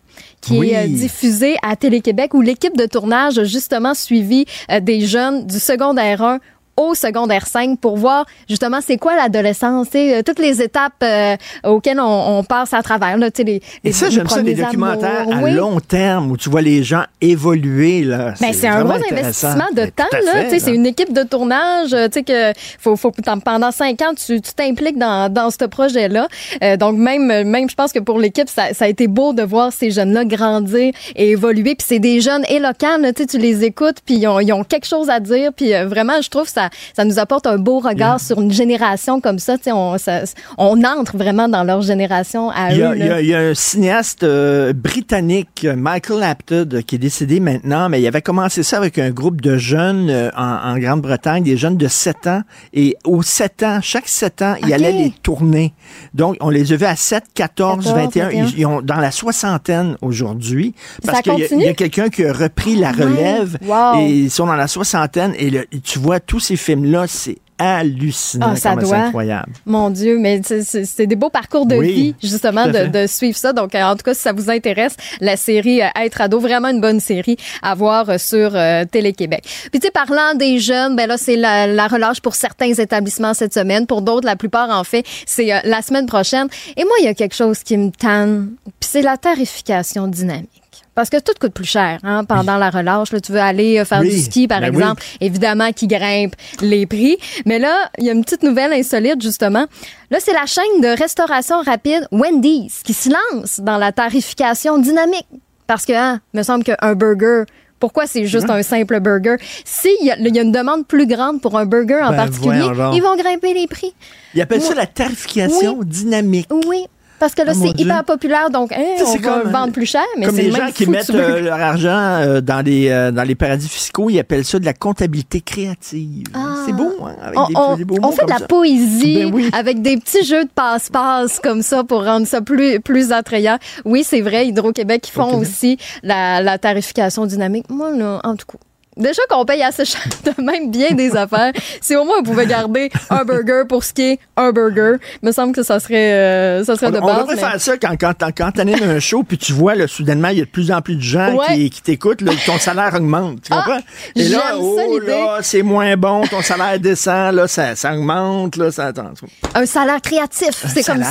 qui 0.40 0.58
Oui. 0.58 0.70
est 0.70 0.84
euh, 0.84 0.88
diffusé 0.88 1.56
à 1.62 1.76
Télé-Québec 1.76 2.32
où 2.34 2.40
l'équipe 2.40 2.76
de 2.76 2.86
tournage 2.86 3.38
a 3.38 3.44
justement 3.44 3.92
suivi 3.94 4.44
euh, 4.70 4.80
des 4.80 5.00
jeunes 5.02 5.46
du 5.46 5.58
secondaire 5.58 6.22
1 6.22 6.38
au 6.76 6.94
secondaire 6.94 7.46
5 7.46 7.78
pour 7.80 7.96
voir 7.96 8.26
justement 8.48 8.80
c'est 8.80 8.96
quoi 8.98 9.16
l'adolescence, 9.16 9.86
tu 9.90 9.92
sais, 9.98 10.16
euh, 10.18 10.22
toutes 10.22 10.38
les 10.38 10.60
étapes 10.62 10.92
euh, 11.02 11.36
auxquelles 11.64 12.00
on, 12.00 12.38
on 12.38 12.44
passe 12.44 12.74
à 12.74 12.82
travers. 12.82 13.16
Là, 13.16 13.30
tu 13.30 13.38
sais, 13.38 13.44
les, 13.44 13.54
Et 13.56 13.62
les- 13.84 13.92
ça, 13.92 14.06
les 14.06 14.12
j'aime 14.12 14.28
ça, 14.28 14.42
des 14.42 14.52
premiers 14.54 14.64
documentaires 14.66 15.20
amours. 15.22 15.34
à 15.34 15.42
Oui. 15.42 15.52
long 15.52 15.80
terme 15.80 16.30
où 16.30 16.36
tu 16.36 16.50
vois 16.50 16.62
les 16.62 16.82
gens 16.82 17.04
évoluer. 17.20 18.02
Là. 18.04 18.34
Ben, 18.40 18.52
c'est 18.52 18.66
un 18.68 18.84
gros 18.84 18.92
investissement 18.94 19.68
de 19.72 19.76
Ben, 19.82 19.90
temps. 19.90 20.04
là. 20.12 20.42
là. 20.42 20.58
C'est 20.58 20.74
une 20.74 20.86
équipe 20.86 21.12
de 21.12 21.22
tournage. 21.22 21.92
euh, 21.94 22.08
que 22.08 22.52
faut, 22.78 22.96
faut, 22.96 23.12
pendant 23.44 23.70
cinq 23.70 24.00
ans, 24.02 24.12
tu 24.14 24.40
t'impliques 24.40 24.98
dans, 24.98 25.32
dans 25.32 25.50
ce 25.50 25.64
projet-là. 25.64 26.28
Euh, 26.62 26.76
donc 26.76 26.96
même, 26.96 27.26
même, 27.26 27.68
je 27.70 27.74
pense 27.74 27.92
que 27.92 27.98
pour 27.98 28.18
l'équipe, 28.18 28.48
ça, 28.48 28.72
ça 28.74 28.86
a 28.86 28.88
été 28.88 29.06
beau 29.06 29.32
de 29.32 29.42
voir 29.42 29.72
ces 29.72 29.90
jeunes-là 29.90 30.24
grandir 30.24 30.92
et 31.14 31.30
évoluer. 31.30 31.74
Puis 31.74 31.86
c'est 31.88 31.98
des 31.98 32.20
jeunes 32.20 32.44
éloquents. 32.48 32.98
Là, 32.98 33.12
tu 33.12 33.26
les 33.38 33.64
écoutes, 33.64 33.96
puis 34.04 34.16
ils 34.16 34.26
ont, 34.26 34.40
ils 34.40 34.52
ont 34.52 34.64
quelque 34.64 34.86
chose 34.86 35.10
à 35.10 35.20
dire. 35.20 35.52
Puis 35.54 35.74
euh, 35.74 35.86
vraiment, 35.86 36.20
je 36.22 36.28
trouve 36.30 36.44
que 36.44 36.50
ça, 36.66 36.78
ça 36.96 37.04
nous 37.04 37.18
apporte 37.18 37.46
un 37.46 37.58
beau 37.58 37.78
regard 37.78 38.20
sur 38.20 38.40
une 38.40 38.52
génération 38.52 39.20
comme 39.20 39.38
ça. 39.38 39.56
On, 39.66 39.98
ça- 39.98 40.22
on 40.58 40.82
entre 40.84 41.16
vraiment 41.16 41.48
dans 41.48 41.64
leur 41.64 41.82
génération 41.82 42.50
à 42.50 42.72
Il 42.72 42.78
y, 42.78 42.80
eux. 42.80 42.86
a, 42.86 42.96
il 42.96 43.04
y 43.04 43.08
là. 43.08 43.14
a- 43.16 43.20
il 43.20 43.26
y 43.28 43.34
a 43.34 43.38
un 43.40 43.54
cinéaste 43.54 44.22
euh, 44.22 44.72
britannique, 44.72 45.66
Michael 45.76 46.22
Apted, 46.22 46.82
qui 46.84 46.94
est 46.96 46.98
décédé 46.98 47.40
maintenant, 47.40 47.88
mais 47.88 48.00
il 48.00 48.06
avait 48.06 48.22
commencé 48.22 48.62
ça 48.62 48.76
avec 48.78 48.98
un 48.98 49.10
groupe 49.10 49.40
de 49.40 49.56
jeunes 49.56 50.08
euh, 50.10 50.30
en, 50.36 50.72
en 50.72 50.78
Grande-Bretagne, 50.78 51.42
des 51.42 51.56
jeunes 51.56 51.76
de 51.76 51.88
7 51.88 52.26
ans. 52.26 52.42
Et 52.72 52.96
aux 53.04 53.22
7 53.22 53.62
ans, 53.62 53.78
chaque 53.82 54.08
7 54.08 54.42
ans, 54.42 54.54
il 54.64 54.72
allait 54.72 54.92
les 54.92 55.10
tourner. 55.22 55.74
Donc, 56.14 56.36
on 56.40 56.50
les 56.50 56.72
a 56.72 56.76
vus 56.76 56.84
à 56.86 56.96
7, 56.96 57.24
14, 57.34 57.84
14, 57.84 57.94
21. 57.94 58.24
21. 58.28 58.30
Ils, 58.46 58.58
ils 58.58 58.66
ont 58.66 58.80
dans 58.82 58.96
la 58.96 59.10
soixantaine 59.10 59.96
aujourd'hui. 60.02 60.74
Parce 61.04 61.22
qu'il 61.22 61.38
y 61.60 61.68
a- 61.68 61.74
quelqu'un 61.74 62.08
qui 62.08 62.24
a 62.24 62.32
repris 62.32 62.76
la 62.76 62.92
relève. 62.92 63.58
Wow. 63.64 64.00
Et 64.00 64.10
ils 64.10 64.30
sont 64.30 64.46
dans 64.46 64.56
la 64.56 64.66
soixantaine. 64.68 65.34
Et 65.38 65.50
le- 65.50 65.66
tu 65.84 65.98
vois, 65.98 66.20
tous 66.20 66.40
ces 66.40 66.55
films-là, 66.56 67.06
c'est 67.08 67.38
hallucinant. 67.58 68.48
Ah, 68.52 68.56
ça 68.56 68.74
c'est 68.78 68.84
doit. 68.86 68.96
incroyable. 68.98 69.52
Mon 69.64 69.88
Dieu, 69.88 70.18
mais 70.18 70.42
c'est- 70.42 71.06
des 71.06 71.16
beaux 71.16 71.30
parcours 71.30 71.64
de 71.64 71.74
Oui, 71.76 71.92
vie, 71.94 72.14
justement, 72.22 72.66
de, 72.66 73.06
suivre 73.06 73.36
ça. 73.38 73.54
Donc, 73.54 73.74
en 73.74 73.96
tout 73.96 74.02
cas, 74.04 74.12
si 74.12 74.20
ça 74.20 74.32
vous 74.34 74.50
intéresse, 74.50 74.94
la 75.20 75.36
série 75.38 75.80
euh, 75.82 75.86
Être 75.98 76.20
ado, 76.20 76.38
vraiment 76.38 76.68
une 76.68 76.82
bonne 76.82 77.00
série 77.00 77.36
à 77.62 77.74
voir 77.74 78.10
euh, 78.10 78.18
sur 78.18 78.50
euh, 78.54 78.84
Télé-Québec. 78.84 79.42
Puis, 79.70 79.80
tu 79.80 79.86
sais, 79.86 79.90
parlant 79.90 80.34
des 80.34 80.58
jeunes, 80.58 80.96
ben 80.96 81.06
là, 81.06 81.16
c'est 81.16 81.36
la, 81.36 81.66
la 81.66 81.86
relâche 81.88 82.20
pour 82.20 82.34
certains 82.34 82.74
établissements 82.74 83.32
cette 83.32 83.54
semaine. 83.54 83.86
Pour 83.86 84.02
d'autres, 84.02 84.26
la 84.26 84.36
plupart, 84.36 84.68
en 84.68 84.84
fait, 84.84 85.06
c'est 85.24 85.50
euh, 85.54 85.58
la 85.64 85.80
semaine 85.80 86.04
prochaine. 86.06 86.48
Et 86.76 86.84
moi, 86.84 86.92
il 87.00 87.06
y 87.06 87.08
a 87.08 87.14
quelque 87.14 87.34
chose 87.34 87.60
qui 87.60 87.78
me 87.78 87.90
tanne, 87.90 88.50
puis 88.64 88.90
c'est 88.90 89.02
la 89.02 89.16
tarification 89.16 90.08
dynamique. 90.08 90.50
Parce 90.96 91.10
que 91.10 91.18
tout 91.20 91.32
coûte 91.40 91.52
plus 91.52 91.64
cher 91.66 91.98
hein, 92.02 92.24
pendant 92.24 92.56
la 92.56 92.70
relâche. 92.70 93.12
Là, 93.12 93.20
tu 93.20 93.30
veux 93.30 93.38
aller 93.40 93.78
euh, 93.78 93.84
faire 93.84 94.00
Oui, 94.00 94.10
du 94.10 94.18
ski, 94.18 94.48
par 94.48 94.60
ben 94.60 94.70
oui. 94.70 94.76
exemple 94.76 95.02
évidemment 95.20 95.70
qui 95.72 95.86
grimpe 95.86 96.34
les 96.60 96.86
prix. 96.86 97.18
Mais 97.44 97.58
là, 97.60 97.88
il 97.98 98.06
y 98.06 98.08
a 98.08 98.12
une 98.12 98.24
petite 98.24 98.42
nouvelle 98.42 98.72
insolite, 98.72 99.20
justement. 99.22 99.66
Là, 100.10 100.18
c'est 100.20 100.32
la 100.32 100.46
chaîne 100.46 100.80
de 100.80 100.88
restauration 100.98 101.60
rapide 101.62 102.08
Wendy's 102.10 102.82
qui 102.82 102.94
se 102.94 103.10
lance 103.10 103.60
dans 103.60 103.76
la 103.76 103.92
tarification 103.92 104.78
dynamique. 104.78 105.26
Parce 105.68 105.84
que, 105.84 105.92
hein, 105.92 106.20
me 106.32 106.42
semble 106.42 106.64
qu'un 106.64 106.94
burger, 106.94 107.42
pourquoi 107.78 108.06
c'est 108.06 108.24
juste 108.24 108.48
un 108.48 108.62
simple 108.62 108.98
burger? 109.00 109.36
S'il 109.66 110.02
y, 110.02 110.10
a- 110.10 110.16
il 110.18 110.34
y 110.34 110.38
a 110.38 110.42
une 110.42 110.52
demande 110.52 110.86
plus 110.86 111.06
grande 111.06 111.42
pour 111.42 111.58
un 111.58 111.66
burger 111.66 112.00
en 112.02 112.10
Ben, 112.10 112.16
particulier, 112.16 112.64
ils 112.94 113.02
vont 113.02 113.16
grimper 113.16 113.52
les 113.52 113.66
prix. 113.66 113.92
Il 114.34 114.40
appelle 114.40 114.62
ça 114.62 114.70
Ouais. 114.70 114.76
la 114.76 114.86
tarification 114.86 115.78
dynamique. 115.82 116.48
Oui. 116.66 116.86
Parce 117.18 117.34
que 117.34 117.42
là, 117.42 117.52
Oh, 117.54 117.58
mon 117.58 117.66
c'est 117.72 117.80
hyper 117.80 118.04
populaire, 118.04 118.50
donc 118.50 118.72
hein, 118.72 118.78
on 119.00 119.06
c'est 119.06 119.18
va 119.18 119.40
comme, 119.40 119.50
vendre 119.50 119.72
plus 119.72 119.86
cher, 119.86 120.02
mais 120.18 120.26
Comme 120.26 120.36
les 120.36 120.50
le 120.50 120.56
gens 120.56 120.70
qui 120.74 120.86
mettent 120.86 121.08
euh, 121.10 121.40
leur 121.40 121.58
argent 121.60 121.88
euh, 121.90 122.40
dans, 122.40 122.64
les, 122.64 122.88
euh, 122.90 123.10
dans 123.10 123.22
les 123.22 123.34
paradis 123.34 123.68
fiscaux, 123.68 124.10
ils 124.10 124.18
appellent 124.18 124.44
ça 124.44 124.58
de 124.58 124.64
la 124.64 124.74
comptabilité 124.74 125.40
créative. 125.40 126.24
C'est 126.66 126.72
beau, 126.72 126.92
hein? 127.04 127.14
Avec 127.22 127.38
on, 127.38 127.46
des, 127.48 127.54
on- 127.56 127.76
des 127.76 127.84
beaux 127.84 127.96
on 128.02 128.06
mots 128.08 128.12
fait 128.12 128.24
de 128.26 128.30
la 128.30 128.38
ça. 128.38 128.46
poésie 128.46 129.24
Ben 129.24 129.34
oui. 129.34 129.50
avec 129.52 129.80
des 129.82 129.96
petits 129.96 130.24
jeux 130.24 130.44
de 130.44 130.50
passe-passe 130.54 131.40
comme 131.40 131.62
ça 131.62 131.84
pour 131.84 132.04
rendre 132.04 132.26
ça 132.26 132.40
plus, 132.42 132.80
plus 132.80 133.12
attrayant. 133.12 133.58
Oui, 133.84 134.04
c'est 134.04 134.20
vrai, 134.20 134.46
Hydro-Québec, 134.48 135.08
ils 135.08 135.12
font 135.12 135.38
aussi 135.38 135.78
la, 136.02 136.42
la 136.42 136.58
tarification 136.58 137.24
dynamique. 137.26 137.70
Moi, 137.70 137.90
là, 137.92 138.20
en 138.24 138.36
tout 138.36 138.46
cas. 138.46 138.58
Déjà 138.96 139.22
qu'on 139.28 139.44
paye 139.44 139.62
assez 139.62 139.84
cher 139.84 140.00
de 140.24 140.42
même 140.42 140.70
bien 140.70 140.92
des 140.92 141.14
affaires, 141.16 141.52
si 141.80 141.94
au 141.96 142.04
moins 142.04 142.16
on 142.20 142.22
pouvait 142.22 142.46
garder 142.46 142.90
un 143.10 143.24
burger 143.24 143.62
pour 143.68 143.84
ce 143.84 143.92
qui 143.92 144.02
est 144.12 144.18
un 144.36 144.52
burger, 144.52 144.96
il 145.22 145.26
me 145.26 145.32
semble 145.32 145.54
que 145.54 145.62
ça 145.62 145.78
serait, 145.80 146.12
euh, 146.14 146.64
ça 146.64 146.76
serait 146.76 146.86
On, 146.86 146.90
de 146.92 146.98
on 146.98 147.06
base. 147.06 147.18
devrait 147.20 147.34
mais- 147.34 147.40
faire 147.40 147.60
ça 147.60 147.76
quand, 147.76 147.94
quand, 148.00 148.14
quand 148.36 148.50
tu 148.52 148.60
animes 148.60 148.82
un 148.82 148.98
show, 149.00 149.22
puis 149.22 149.36
tu 149.38 149.52
vois, 149.52 149.74
là, 149.74 149.86
soudainement, 149.86 150.28
il 150.28 150.38
y 150.38 150.42
a 150.42 150.44
de 150.44 150.50
plus 150.50 150.70
en 150.72 150.80
plus 150.80 150.96
de 150.96 151.00
gens 151.02 151.34
Ouais. 151.36 151.46
qui, 151.56 151.70
qui 151.70 151.82
t'écoutent, 151.82 152.22
ton 152.46 152.58
salaire 152.58 152.94
augmente. 152.94 153.42
Tu 153.42 153.52
Ah, 153.52 153.62
comprends? 153.64 153.80
Et 154.14 154.28
là, 154.28 154.54
oh 154.58 154.98
là, 155.06 155.38
c'est 155.42 155.62
moins 155.62 155.96
bon, 155.96 156.22
ton 156.26 156.40
salaire 156.40 156.78
descend, 156.80 157.34
là, 157.34 157.46
ça, 157.48 157.76
ça 157.76 157.94
augmente, 157.94 158.56
là, 158.56 158.70
ça 158.70 158.86
attend. 158.86 159.10
Un 159.54 159.66
salaire 159.66 160.00
créatif. 160.00 160.64
C'est 160.72 160.82
comme, 160.84 161.02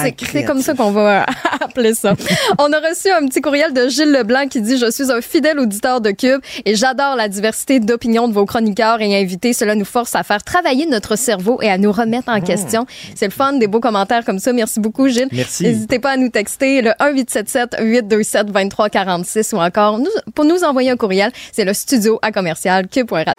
comme 0.45 0.61
ça 0.61 0.73
qu'on 0.73 0.91
va 0.91 1.25
appeler 1.61 1.93
ça. 1.93 2.13
On 2.57 2.71
a 2.73 2.79
reçu 2.79 3.11
un 3.11 3.27
petit 3.27 3.41
courriel 3.41 3.73
de 3.73 3.87
Gilles 3.89 4.11
Leblanc 4.11 4.47
qui 4.47 4.61
dit 4.61 4.77
Je 4.77 4.89
suis 4.89 5.11
un 5.11 5.21
fidèle 5.21 5.59
auditeur 5.59 6.01
de 6.01 6.11
Cube 6.11 6.41
et 6.65 6.75
j'adore 6.75 7.15
la 7.15 7.27
diversité 7.27 7.74
d'opinions 7.79 8.27
de 8.27 8.33
vos 8.33 8.45
chroniqueurs 8.45 9.01
et 9.01 9.19
invités. 9.19 9.53
Cela 9.53 9.75
nous 9.75 9.85
force 9.85 10.15
à 10.15 10.23
faire 10.23 10.43
travailler 10.43 10.85
notre 10.87 11.15
cerveau 11.17 11.59
et 11.61 11.69
à 11.69 11.77
nous 11.77 11.91
remettre 11.91 12.29
en 12.29 12.41
question. 12.41 12.85
C'est 13.15 13.25
le 13.25 13.31
fun, 13.31 13.53
des 13.53 13.67
beaux 13.67 13.79
commentaires 13.79 14.25
comme 14.25 14.39
ça. 14.39 14.53
Merci 14.53 14.79
beaucoup, 14.79 15.07
Gilles. 15.07 15.27
Merci. 15.31 15.63
N'hésitez 15.63 15.99
pas 15.99 16.11
à 16.11 16.17
nous 16.17 16.29
texter 16.29 16.81
le 16.81 16.91
1877-827-2346 16.99 19.55
ou 19.55 19.59
encore 19.59 19.99
nous- 19.99 20.05
pour 20.33 20.45
nous 20.45 20.63
envoyer 20.63 20.89
un 20.91 20.97
courriel. 20.97 21.31
C'est 21.51 21.65
le 21.65 21.73
studio 21.73 22.19
à 22.21 22.31
commercial 22.31 22.87
cube.radio. 22.87 23.33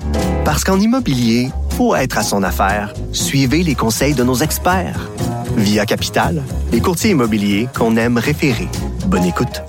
Parce 0.45 0.65
qu'en 0.65 0.79
immobilier, 0.79 1.49
pour 1.77 1.97
être 1.97 2.19
à 2.19 2.23
son 2.23 2.43
affaire, 2.43 2.93
suivez 3.13 3.63
les 3.63 3.75
conseils 3.75 4.15
de 4.15 4.23
nos 4.23 4.37
experts. 4.37 5.11
Via 5.57 5.87
Capital, 5.87 6.43
les 6.73 6.81
courtiers 6.81 7.11
immobiliers 7.13 7.69
qu'on 7.77 7.97
aime 7.97 8.19
référer. 8.19 8.69
Bonne 9.07 9.25
écoute. 9.25 9.63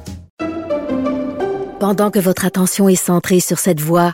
Pendant 1.80 2.10
que 2.12 2.20
votre 2.20 2.46
attention 2.46 2.90
est 2.90 2.96
centrée 2.96 3.40
sur 3.40 3.60
cette 3.60 3.80
voix 3.80 4.14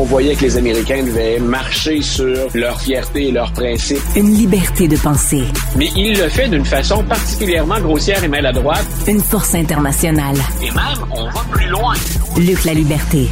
On 0.00 0.04
voyait 0.04 0.36
que 0.36 0.42
les 0.42 0.56
Américains 0.56 1.02
devaient 1.02 1.40
marcher 1.40 2.02
sur 2.02 2.46
leur 2.54 2.80
fierté 2.80 3.28
et 3.28 3.32
leurs 3.32 3.52
principes. 3.52 3.98
Une 4.14 4.32
liberté 4.32 4.86
de 4.86 4.96
penser. 4.96 5.42
Mais 5.76 5.88
il 5.96 6.16
le 6.16 6.28
fait 6.28 6.48
d'une 6.48 6.64
façon 6.64 7.02
particulièrement 7.02 7.80
grossière 7.80 8.22
et 8.22 8.28
maladroite. 8.28 8.86
Une 9.08 9.18
force 9.20 9.56
internationale. 9.56 10.36
Et 10.62 10.70
même, 10.70 11.04
on 11.10 11.24
va 11.28 11.40
plus 11.50 11.66
loin. 11.68 11.94
Luc 12.36 12.64
la 12.64 12.74
liberté. 12.74 13.26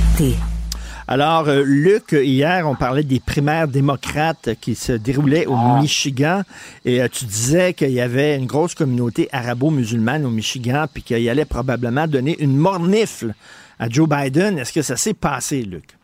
Alors, 1.06 1.46
euh, 1.46 1.62
Luc, 1.64 2.10
hier, 2.10 2.68
on 2.68 2.74
parlait 2.74 3.04
des 3.04 3.20
primaires 3.20 3.68
démocrates 3.68 4.48
qui 4.60 4.74
se 4.74 4.90
déroulaient 4.90 5.46
au 5.46 5.54
Ah. 5.54 5.78
Michigan. 5.80 6.42
Et 6.84 7.00
euh, 7.00 7.06
tu 7.08 7.26
disais 7.26 7.74
qu'il 7.74 7.92
y 7.92 8.00
avait 8.00 8.34
une 8.34 8.46
grosse 8.46 8.74
communauté 8.74 9.28
arabo-musulmane 9.30 10.26
au 10.26 10.30
Michigan, 10.30 10.86
puis 10.92 11.04
qu'il 11.04 11.28
allait 11.28 11.44
probablement 11.44 12.08
donner 12.08 12.36
une 12.40 12.56
mornifle 12.56 13.34
à 13.78 13.88
Joe 13.88 14.08
Biden. 14.08 14.58
Est-ce 14.58 14.72
que 14.72 14.82
ça 14.82 14.96
s'est 14.96 15.14
passé, 15.14 15.62
Luc? 15.62 15.96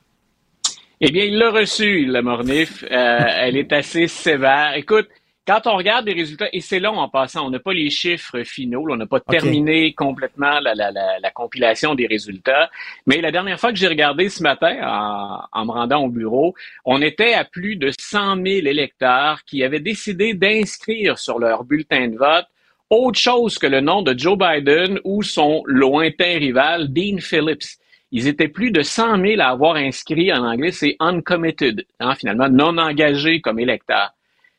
Eh 1.05 1.11
bien, 1.11 1.25
il 1.25 1.37
l'a 1.37 1.51
reçu, 1.51 2.05
la 2.05 2.23
Mornif. 2.23 2.85
Euh, 2.85 2.87
elle 3.37 3.57
est 3.57 3.73
assez 3.73 4.07
sévère. 4.07 4.75
Écoute, 4.77 5.09
quand 5.45 5.67
on 5.67 5.77
regarde 5.77 6.07
les 6.07 6.13
résultats, 6.13 6.47
et 6.53 6.61
c'est 6.61 6.79
long 6.79 6.97
en 6.97 7.09
passant, 7.09 7.45
on 7.45 7.51
n'a 7.51 7.59
pas 7.59 7.73
les 7.73 7.91
chiffres 7.91 8.45
finaux, 8.45 8.87
on 8.89 8.95
n'a 8.95 9.07
pas 9.07 9.19
terminé 9.19 9.95
complètement 9.95 10.61
la, 10.61 10.77
la, 10.77 10.93
la, 10.93 11.19
la 11.19 11.31
compilation 11.33 11.97
des 11.97 12.07
résultats, 12.07 12.71
mais 13.07 13.21
la 13.21 13.33
dernière 13.33 13.59
fois 13.59 13.73
que 13.73 13.79
j'ai 13.79 13.89
regardé 13.89 14.29
ce 14.29 14.45
matin, 14.45 14.77
en, 14.81 15.41
en 15.51 15.65
me 15.67 15.73
rendant 15.73 16.05
au 16.05 16.09
bureau, 16.09 16.55
on 16.85 17.03
était 17.03 17.35
à 17.35 17.45
plus 17.45 17.75
de 17.75 17.91
100 17.99 18.37
000 18.37 18.47
électeurs 18.47 19.43
qui 19.45 19.65
avaient 19.65 19.81
décidé 19.81 20.35
d'inscrire 20.35 21.19
sur 21.19 21.41
leur 21.41 21.65
bulletin 21.65 22.07
de 22.07 22.17
vote 22.17 22.47
autre 22.91 23.19
chose 23.19 23.59
que 23.59 23.67
le 23.67 23.81
nom 23.81 24.03
de 24.03 24.17
Joe 24.17 24.39
Biden 24.39 25.01
ou 25.03 25.25
son 25.25 25.63
lointain 25.67 26.39
rival, 26.39 26.93
Dean 26.93 27.19
Phillips. 27.19 27.79
Ils 28.13 28.29
étaient 28.29 28.49
plus 28.49 28.71
de 28.71 28.83
100 28.83 29.21
000 29.21 29.41
à 29.41 29.47
avoir 29.47 29.77
inscrit, 29.77 30.33
en 30.33 30.45
anglais, 30.45 30.71
c'est 30.71 30.97
uncommitted, 31.01 31.85
hein, 31.99 32.15
finalement, 32.15 32.49
non 32.49 32.79
engagés 32.79 33.41
comme 33.41 33.59
électeurs. 33.59 34.13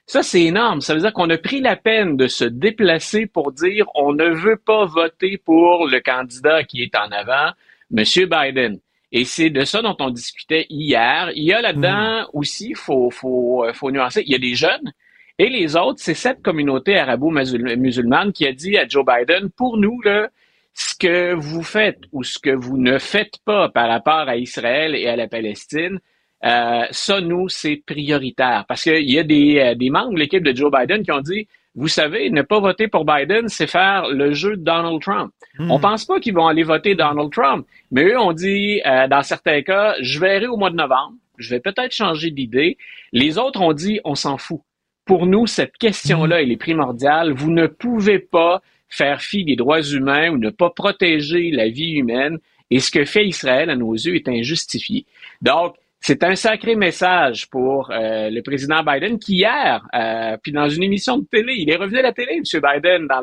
Ça, 0.06 0.22
c'est 0.22 0.42
énorme. 0.42 0.82
Ça 0.82 0.94
veut 0.94 1.00
dire 1.00 1.14
qu'on 1.14 1.30
a 1.30 1.38
pris 1.38 1.62
la 1.62 1.78
peine 1.78 2.18
de 2.18 2.28
se 2.28 2.44
déplacer 2.44 3.26
pour 3.26 3.54
dire 3.54 3.86
on 3.96 4.14
ne 4.14 4.30
veut 4.30 4.58
pas 4.58 4.86
voter 4.86 5.38
pour 5.38 5.88
le 5.88 6.02
candidat 6.02 6.64
qui 6.64 6.84
est 6.84 6.96
en 6.96 7.10
avant, 7.12 7.52
M. 7.96 8.04
Biden. 8.04 8.80
Et 9.14 9.24
c'est 9.24 9.50
de 9.50 9.64
ça 9.64 9.82
dont 9.82 9.96
on 10.00 10.10
discutait 10.10 10.66
hier. 10.70 11.32
Il 11.36 11.44
y 11.44 11.54
a 11.54 11.62
là-dedans 11.62 12.28
aussi, 12.34 12.70
il 12.72 12.76
faut, 12.76 13.12
faut, 13.12 13.66
faut 13.74 13.92
nuancer, 13.92 14.24
il 14.26 14.32
y 14.32 14.36
a 14.36 14.40
des 14.40 14.56
jeunes 14.56 14.92
et 15.40 15.50
les 15.50 15.76
autres, 15.76 16.00
c'est 16.00 16.14
cette 16.14 16.44
communauté 16.44 16.98
arabo-musulmane 16.98 18.34
qui 18.34 18.46
a 18.46 18.54
dit 18.54 18.78
à 18.78 18.88
Joe 18.88 19.04
Biden, 19.04 19.50
pour 19.50 19.78
nous, 19.78 20.00
là, 20.02 20.30
ce 20.74 20.96
que 20.96 21.34
vous 21.34 21.64
faites 21.64 22.00
ou 22.12 22.24
ce 22.24 22.40
que 22.40 22.50
vous 22.50 22.78
ne 22.78 22.98
faites 22.98 23.38
pas 23.46 23.70
par 23.70 23.88
rapport 23.88 24.28
à 24.28 24.38
Israël 24.38 24.96
et 24.96 25.08
à 25.08 25.16
la 25.16 25.28
Palestine, 25.28 26.00
euh, 26.44 26.86
ça, 26.92 27.22
nous, 27.22 27.48
c'est 27.48 27.82
prioritaire. 27.86 28.66
Parce 28.68 28.84
qu'il 28.84 29.10
y 29.10 29.20
a 29.20 29.24
des, 29.24 29.60
euh, 29.60 29.76
des 29.76 29.90
membres 29.90 30.14
de 30.14 30.20
l'équipe 30.20 30.44
de 30.44 30.56
Joe 30.56 30.72
Biden 30.72 31.04
qui 31.04 31.12
ont 31.12 31.22
dit, 31.22 31.48
vous 31.76 31.88
savez, 31.88 32.30
ne 32.30 32.42
pas 32.42 32.60
voter 32.60 32.88
pour 32.88 33.06
Biden, 33.06 33.48
c'est 33.48 33.68
faire 33.68 34.08
le 34.10 34.34
jeu 34.34 34.58
de 34.58 34.64
Donald 34.64 35.02
Trump. 35.02 35.32
On 35.58 35.72
On 35.72 35.80
pense 35.80 36.06
pas 36.06 36.20
qu'ils 36.20 36.34
vont 36.34 36.48
aller 36.48 36.64
voter 36.64 36.96
Donald 36.96 37.32
Trump, 37.32 37.66
mais 37.92 38.04
eux 38.04 38.20
ont 38.20 38.34
dit, 38.34 38.82
euh, 38.86 39.08
dans 39.08 39.24
certains 39.24 39.62
cas, 39.64 39.96
je 40.00 40.20
verrai 40.20 40.48
au 40.48 40.58
mois 40.58 40.70
de 40.70 40.76
novembre, 40.76 41.14
je 41.38 41.50
vais 41.50 41.60
peut-être 41.60 41.94
changer 41.94 42.30
d'idée. 42.30 42.78
Les 43.12 43.38
autres 43.38 43.62
ont 43.62 43.74
dit, 43.74 44.00
on 44.04 44.16
s'en 44.16 44.38
fout. 44.38 44.62
Pour 45.06 45.26
nous, 45.26 45.48
cette 45.48 45.78
question-là, 45.78 46.42
elle 46.42 46.52
est 46.52 46.58
primordiale. 46.58 47.34
Vous 47.34 47.52
ne 47.52 47.68
pouvez 47.68 48.20
pas 48.20 48.62
faire 48.94 49.22
fi 49.22 49.44
des 49.44 49.56
droits 49.56 49.82
humains 49.82 50.30
ou 50.30 50.38
ne 50.38 50.50
pas 50.50 50.70
protéger 50.70 51.52
la 51.52 51.68
vie 51.68 51.94
humaine. 51.94 52.38
Et 52.70 52.80
ce 52.80 52.92
que 52.92 53.06
fait 53.06 53.26
Israël, 53.26 53.70
à 53.70 53.76
nos 53.76 53.94
yeux, 53.94 54.16
est 54.16 54.28
injustifié. 54.30 55.06
Donc, 55.42 55.76
c'est 56.00 56.24
un 56.24 56.36
sacré 56.36 56.76
message 56.76 57.50
pour 57.50 57.90
euh, 57.90 58.30
le 58.30 58.42
président 58.42 58.84
Biden 58.84 59.20
qui 59.20 59.36
hier, 59.38 59.88
euh, 59.96 60.38
puis 60.42 60.52
dans 60.52 60.68
une 60.68 60.84
émission 60.84 61.18
de 61.18 61.26
télé, 61.26 61.56
il 61.58 61.70
est 61.70 61.78
revenu 61.78 62.00
à 62.00 62.02
la 62.02 62.12
télé, 62.12 62.34
M. 62.40 62.44
Biden, 62.44 63.08
dans 63.08 63.22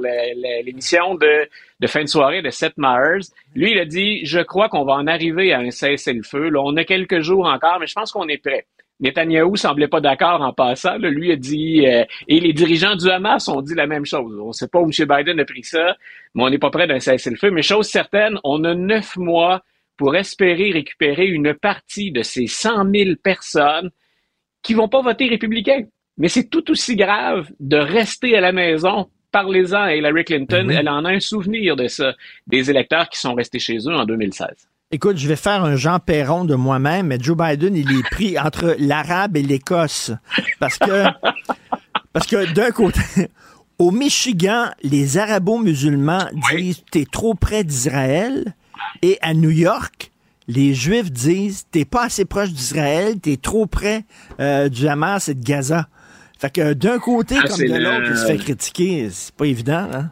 l'émission 0.65 1.15
de, 1.15 1.87
fin 1.87 2.03
de 2.03 2.09
soirée 2.09 2.41
de 2.41 2.49
Seth 2.49 2.79
Meyers. 2.79 3.27
Lui, 3.55 3.73
il 3.73 3.79
a 3.79 3.85
dit, 3.85 4.25
je 4.25 4.41
crois 4.41 4.71
qu'on 4.71 4.85
va 4.85 4.95
en 4.95 5.07
arriver 5.07 5.53
à 5.53 5.59
un 5.59 5.71
cessez-le-feu. 5.71 6.49
Là, 6.49 6.63
on 6.65 6.75
a 6.77 6.85
quelques 6.85 7.21
jours 7.21 7.47
encore, 7.47 7.79
mais 7.81 7.87
je 7.87 7.95
pense 7.95 8.13
qu'on 8.13 8.29
est 8.29 8.43
prêt. 8.43 8.67
Netanyahou 9.01 9.57
semblait 9.57 9.89
pas 9.89 10.01
d'accord 10.01 10.43
en 10.43 10.53
passant. 10.53 10.99
Lui 10.99 11.33
a 11.33 11.37
dit, 11.37 11.87
euh, 11.87 12.05
et 12.29 12.41
les 12.41 12.53
dirigeants 12.53 12.97
du 12.97 13.09
Hamas 13.11 13.49
ont 13.49 13.63
dit 13.63 13.75
la 13.75 13.87
même 13.87 14.05
chose. 14.05 14.39
On 14.41 14.49
ne 14.49 14.53
sait 14.53 14.69
pas 14.69 14.81
où 14.81 14.91
M. 14.91 15.07
Biden 15.09 15.41
a 15.41 15.45
pris 15.45 15.65
ça, 15.65 15.97
mais 16.35 16.43
on 16.43 16.51
n'est 16.51 16.59
pas 16.59 16.71
prêt 16.71 16.87
d'un 16.87 17.01
cessez-le-feu. 17.01 17.51
Mais 17.51 17.63
chose 17.63 17.87
certaine, 17.89 18.39
on 18.45 18.63
a 18.65 18.75
neuf 18.75 19.17
mois 19.17 19.63
pour 19.97 20.17
espérer 20.17 20.71
récupérer 20.71 21.27
une 21.27 21.55
partie 21.55 22.11
de 22.13 22.23
ces 22.23 22.47
100 22.47 22.91
000 22.91 23.11
personnes 23.23 23.91
qui 24.63 24.75
vont 24.75 24.89
pas 24.89 25.03
voter 25.03 25.29
républicain. 25.29 25.85
Mais 26.19 26.29
c'est 26.29 26.49
tout 26.49 26.71
aussi 26.71 26.97
grave 26.97 27.51
de 27.61 27.77
rester 27.77 28.37
à 28.37 28.41
la 28.41 28.53
maison. 28.53 29.09
Parlez-en 29.33 29.81
à 29.83 29.95
Hillary 29.95 30.25
Clinton. 30.25 30.67
Ben 30.67 30.79
Elle 30.79 30.89
en 30.89 31.05
a 31.05 31.11
un 31.11 31.21
souvenir 31.21 31.77
de 31.77 31.87
ça, 31.87 32.15
des 32.47 32.71
électeurs 32.71 33.09
qui 33.09 33.19
sont 33.19 33.35
restés 33.35 33.59
chez 33.59 33.77
eux 33.77 33.95
en 33.95 34.05
2016. 34.05 34.70
Écoute, 34.93 35.19
je 35.19 35.29
vais 35.29 35.37
faire 35.37 35.63
un 35.65 35.77
Jean 35.77 36.01
Perron 36.01 36.45
de 36.45 36.57
moi-même, 36.57 37.07
mais 37.09 37.19
Joe 37.21 37.37
Biden, 37.37 37.77
il 37.77 37.91
est 37.97 38.03
pris 38.11 38.37
entre 38.39 38.75
l'Arabe 38.81 39.37
et 39.37 39.43
l'Écosse. 39.43 40.11
Parce 40.59 40.79
que, 40.79 41.05
parce 42.13 42.27
que 42.27 42.53
d'un 42.53 42.73
côté, 42.73 43.01
au 43.79 43.93
Michigan, 43.93 44.65
les 44.83 45.17
arabo-musulmans 45.17 46.27
disent 46.57 46.83
t'es 46.91 47.05
trop 47.11 47.35
près 47.35 47.63
d'Israël. 47.63 48.55
Et 49.03 49.17
à 49.23 49.33
New 49.33 49.51
York, 49.51 50.11
les 50.49 50.75
Juifs 50.75 51.13
disent 51.13 51.67
t'es 51.71 51.85
pas 51.85 52.07
assez 52.07 52.25
proche 52.25 52.51
d'Israël, 52.51 53.21
t'es 53.21 53.37
trop 53.37 53.67
près 53.67 54.05
euh, 54.41 54.69
du 54.69 54.89
Hamas 54.89 55.29
et 55.29 55.35
de 55.35 55.45
Gaza. 55.45 55.87
Fait 56.41 56.51
que 56.51 56.73
d'un 56.73 56.99
côté 56.99 57.37
Ah, 57.39 57.47
comme 57.47 57.59
de 57.61 57.65
le- 57.75 57.79
l'autre, 57.79 58.07
il 58.11 58.17
se 58.17 58.27
fait 58.27 58.39
critiquer. 58.39 59.09
C'est 59.13 59.35
pas 59.37 59.45
évident, 59.47 59.87
hein? 59.93 60.11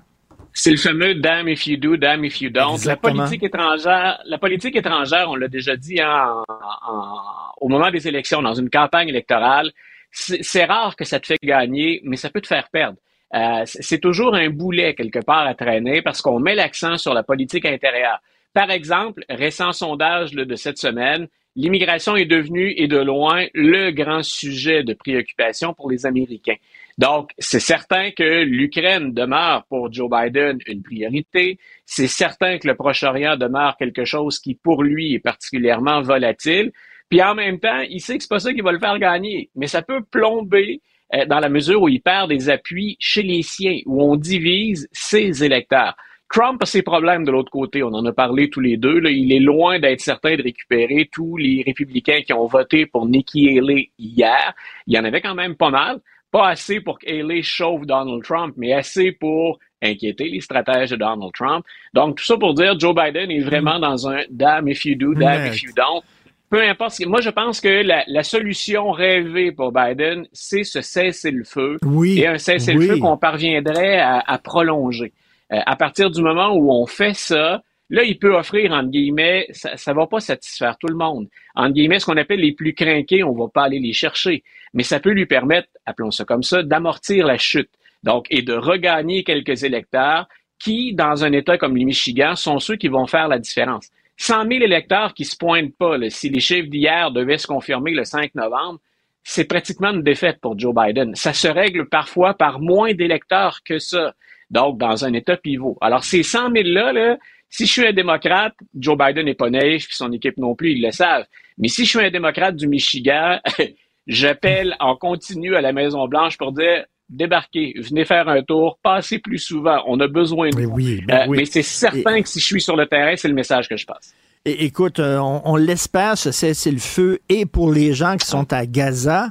C'est 0.61 0.73
le 0.73 0.77
fameux 0.77 1.15
damn 1.15 1.49
if 1.49 1.67
you 1.69 1.77
do, 1.77 1.97
damn 1.97 2.25
if 2.25 2.41
you 2.41 2.51
don't. 2.51 2.73
Exactement. 2.75 3.15
La 3.15 3.21
politique 3.25 3.43
étrangère, 3.45 4.21
la 4.25 4.39
politique 4.39 4.77
étrangère, 4.77 5.31
on 5.31 5.37
l'a 5.37 5.49
déjà 5.49 5.77
dit 5.77 6.01
hein, 6.01 6.43
en- 6.49 6.93
en- 6.93 7.19
au 7.61 7.69
moment 7.69 7.91
des 7.91 8.09
élections, 8.09 8.43
dans 8.43 8.55
une 8.55 8.69
campagne 8.69 9.09
électorale, 9.09 9.71
c'est 10.11 10.65
rare 10.65 10.97
que 10.97 11.05
ça 11.05 11.21
te 11.21 11.27
fait 11.27 11.39
gagner, 11.43 12.01
mais 12.05 12.17
ça 12.17 12.29
peut 12.31 12.41
te 12.41 12.47
faire 12.49 12.69
perdre. 12.71 12.99
Euh, 13.35 13.63
c'est 13.67 14.01
toujours 14.01 14.35
un 14.35 14.49
boulet 14.51 14.95
quelque 14.95 15.19
part 15.21 15.47
à 15.47 15.55
traîner 15.55 16.03
parce 16.03 16.23
qu'on 16.23 16.41
met 16.41 16.55
l'accent 16.55 16.97
sur 16.97 17.13
la 17.15 17.23
politique 17.23 17.67
intérieure. 17.67 18.19
Par 18.55 18.71
exemple, 18.71 19.23
récent 19.29 19.73
sondage 19.73 20.33
de 20.33 20.55
cette 20.57 20.79
semaine, 20.79 21.29
l'immigration 21.55 22.17
est 22.17 22.25
devenue 22.25 22.73
et 22.77 22.89
de 22.89 22.97
loin 22.99 23.45
le 23.55 23.91
grand 23.91 24.23
sujet 24.25 24.83
de 24.83 24.95
préoccupation 24.95 25.75
pour 25.75 25.91
les 25.91 26.07
Américains. 26.07 26.57
Donc, 26.99 27.31
c'est 27.39 27.61
certain 27.61 28.11
que 28.11 28.43
l'Ukraine 28.43 29.15
demeure 29.15 29.65
pour 29.69 29.93
Joe 29.93 30.11
Biden 30.11 30.59
une 30.67 30.83
priorité. 30.83 31.59
C'est 31.87 32.09
certain 32.09 32.59
que 32.59 32.67
le 32.67 32.75
Proche-Orient 32.75 33.37
demeure 33.37 33.77
quelque 33.77 34.05
chose 34.05 34.41
qui, 34.41 34.57
pour 34.57 34.83
lui, 34.83 35.15
est 35.15 35.21
particulièrement 35.21 36.03
volatile. 36.03 36.73
Puis 37.09 37.23
en 37.23 37.37
même 37.37 37.61
temps, 37.61 37.81
il 37.89 38.01
sait 38.01 38.17
que 38.17 38.25
c'est 38.25 38.29
pas 38.29 38.41
ça 38.41 38.53
qui 38.53 38.61
va 38.63 38.73
le 38.73 38.81
faire 38.81 38.99
gagner. 38.99 39.49
Mais 39.55 39.69
ça 39.69 39.83
peut 39.83 40.03
plomber 40.03 40.83
euh, 41.15 41.25
dans 41.25 41.39
la 41.39 41.49
mesure 41.49 41.83
où 41.83 41.89
il 41.89 42.03
perd 42.03 42.31
des 42.31 42.51
appuis 42.51 42.97
chez 42.99 43.23
les 43.23 43.43
siens, 43.43 43.79
où 43.87 44.03
on 44.03 44.17
divise 44.17 44.89
ses 44.91 45.45
électeurs. 45.45 45.97
Trump 46.31 46.63
a 46.63 46.67
ses 46.67 46.83
problèmes 46.83 47.25
de 47.25 47.31
l'autre 47.31 47.51
côté. 47.51 47.83
On 47.83 47.95
en 47.95 48.05
a 48.05 48.13
parlé 48.13 48.51
tous 48.51 48.61
les 48.61 48.77
deux. 48.77 49.01
Il 49.07 49.33
est 49.33 49.39
loin 49.39 49.79
d'être 49.79 50.01
certain 50.01 50.37
de 50.37 50.43
récupérer 50.43 51.09
tous 51.11 51.37
les 51.39 51.63
républicains 51.65 52.21
qui 52.21 52.35
ont 52.35 52.47
voté 52.47 52.85
pour 52.85 53.07
Nikki 53.07 53.57
Haley 53.57 53.91
hier. 53.99 54.53
Il 54.87 54.95
y 54.95 54.99
en 54.99 55.05
avait 55.05 55.23
quand 55.23 55.35
même 55.35 55.55
pas 55.55 55.71
mal. 55.71 56.01
Pas 56.31 56.49
assez 56.49 56.81
pour 56.81 56.99
qu'Haley 56.99 57.43
chauffe 57.43 57.87
Donald 57.87 58.23
Trump, 58.23 58.55
mais 58.57 58.73
assez 58.73 59.13
pour 59.13 59.59
inquiéter 59.83 60.29
les 60.29 60.41
stratèges 60.41 60.91
de 60.91 60.97
Donald 60.97 61.33
Trump. 61.33 61.65
Donc, 61.95 62.17
tout 62.17 62.25
ça 62.25 62.37
pour 62.37 62.55
dire, 62.55 62.79
Joe 62.79 62.95
Biden 62.95 63.31
est 63.31 63.41
vraiment 63.41 63.79
dans 63.79 64.09
un 64.09 64.23
damn 64.31 64.69
if 64.69 64.85
you 64.85 64.95
do, 64.97 65.15
damn 65.15 65.47
if 65.47 65.63
you 65.63 65.71
don't. 65.75 66.03
Peu 66.51 66.63
importe. 66.63 67.05
Moi, 67.05 67.21
je 67.21 67.31
pense 67.31 67.61
que 67.61 67.83
la, 67.83 68.05
la 68.07 68.23
solution 68.23 68.91
rêvée 68.91 69.53
pour 69.53 69.71
Biden, 69.71 70.27
c'est 70.33 70.65
ce 70.65 70.81
cessez-le-feu. 70.81 71.77
Oui. 71.85 72.21
Et 72.21 72.27
un 72.27 72.39
cessez-le-feu 72.39 72.95
oui. 72.95 73.01
qu'on 73.01 73.19
parviendrait 73.19 73.99
à, 73.99 74.19
à 74.19 74.39
prolonger. 74.39 75.13
Euh, 75.53 75.61
à 75.65 75.77
partir 75.77 76.11
du 76.11 76.23
moment 76.23 76.55
où 76.55 76.73
on 76.73 76.87
fait 76.87 77.15
ça, 77.15 77.63
là, 77.91 78.03
il 78.03 78.19
peut 78.19 78.35
offrir, 78.35 78.73
entre 78.73 78.91
guillemets, 78.91 79.47
ça 79.53 79.73
ne 79.93 79.97
va 79.97 80.07
pas 80.07 80.21
satisfaire 80.21 80.77
tout 80.79 80.89
le 80.89 80.97
monde. 80.97 81.29
Entre 81.55 81.73
guillemets, 81.73 81.99
ce 81.99 82.07
qu'on 82.07 82.17
appelle 82.17 82.41
les 82.41 82.53
plus 82.53 82.75
crinqués, 82.75 83.23
on 83.23 83.33
va 83.33 83.49
pas 83.49 83.65
aller 83.65 83.81
les 83.81 83.93
chercher. 83.93 84.43
Mais 84.75 84.83
ça 84.83 85.01
peut 85.01 85.11
lui 85.11 85.27
permettre, 85.27 85.69
appelons 85.87 86.11
ça 86.11 86.25
comme 86.25 86.43
ça, 86.43 86.63
d'amortir 86.63 87.27
la 87.27 87.39
chute. 87.39 87.71
Donc, 88.05 88.27
et 88.31 88.43
de 88.43 88.53
regagner 88.53 89.25
quelques 89.25 89.65
électeurs 89.65 90.29
qui, 90.59 90.95
dans 90.95 91.25
un 91.25 91.33
État 91.33 91.59
comme 91.59 91.77
le 91.77 91.85
Michigan, 91.85 92.37
sont 92.37 92.59
ceux 92.59 92.77
qui 92.77 92.89
vont 92.89 93.07
faire 93.07 93.29
la 93.29 93.39
différence. 93.39 93.91
100 94.19 94.49
000 94.49 94.65
électeurs 94.65 95.15
qui 95.15 95.25
se 95.25 95.37
pointent 95.37 95.77
pas, 95.77 95.97
là, 95.97 96.11
si 96.11 96.29
les 96.29 96.41
chiffres 96.41 96.69
d'hier 96.69 97.11
devaient 97.13 97.39
se 97.39 97.47
confirmer 97.47 97.93
le 97.93 98.05
5 98.05 98.35
novembre, 98.35 98.81
c'est 99.23 99.45
pratiquement 99.45 99.91
une 99.91 100.03
défaite 100.03 100.41
pour 100.41 100.59
Joe 100.59 100.75
Biden. 100.75 101.15
Ça 101.15 101.33
se 101.33 101.49
règle 101.49 101.89
parfois 101.89 102.35
par 102.35 102.61
moins 102.61 102.95
d'électeurs 102.95 103.61
que 103.65 103.79
ça. 103.79 104.15
Donc, 104.51 104.79
dans 104.79 105.05
un 105.05 105.13
État 105.13 105.37
pivot. 105.37 105.77
Alors, 105.81 106.03
ces 106.03 106.23
100 106.23 106.51
000-là, 106.51 106.93
là, 106.93 107.19
si 107.51 107.67
je 107.67 107.73
suis 107.73 107.87
un 107.87 107.93
démocrate, 107.93 108.55
Joe 108.75 108.97
Biden 108.97 109.25
n'est 109.25 109.35
pas 109.35 109.51
naïf, 109.51 109.87
puis 109.87 109.97
son 109.97 110.13
équipe 110.13 110.37
non 110.37 110.55
plus, 110.55 110.73
ils 110.73 110.83
le 110.83 110.93
savent. 110.93 111.25
Mais 111.57 111.69
si 111.69 111.85
je 111.85 111.91
suis 111.91 112.01
un 112.01 112.11
démocrate 112.11 112.57
du 112.57 112.69
Michigan, 112.69 113.39
j'appelle 114.07 114.77
en 114.81 114.97
continu 114.97 115.57
à 115.57 115.61
la 115.61 115.73
Maison-Blanche 115.73 116.37
pour 116.37 116.53
dire 116.53 116.85
débarquez, 117.09 117.75
venez 117.79 118.05
faire 118.05 118.29
un 118.29 118.43
tour, 118.43 118.79
passez 118.83 119.19
plus 119.19 119.39
souvent, 119.39 119.83
on 119.87 119.99
a 120.01 120.09
besoin 120.09 120.51
de 120.51 120.57
Mais 120.57 120.65
vous. 120.67 120.73
oui, 120.73 121.03
ben 121.07 121.21
Euh, 121.21 121.25
oui. 121.29 121.39
Mais 121.39 121.45
c'est 121.47 121.63
certain 121.63 122.21
que 122.21 122.29
si 122.29 122.39
je 122.39 122.45
suis 122.45 122.61
sur 122.61 122.77
le 122.77 122.87
terrain, 122.87 123.15
c'est 123.17 123.29
le 123.29 123.35
message 123.35 123.69
que 123.69 123.77
je 123.77 123.87
passe. 123.87 124.15
Écoute, 124.45 124.99
euh, 124.99 125.19
on, 125.19 125.43
on 125.45 125.57
l'espère, 125.57 126.17
ce 126.17 126.31
cessez-le-feu, 126.31 127.19
et 127.29 127.45
pour 127.45 127.73
les 127.73 127.93
gens 127.93 128.17
qui 128.17 128.27
sont 128.27 128.53
à 128.53 128.67
Gaza, 128.67 129.29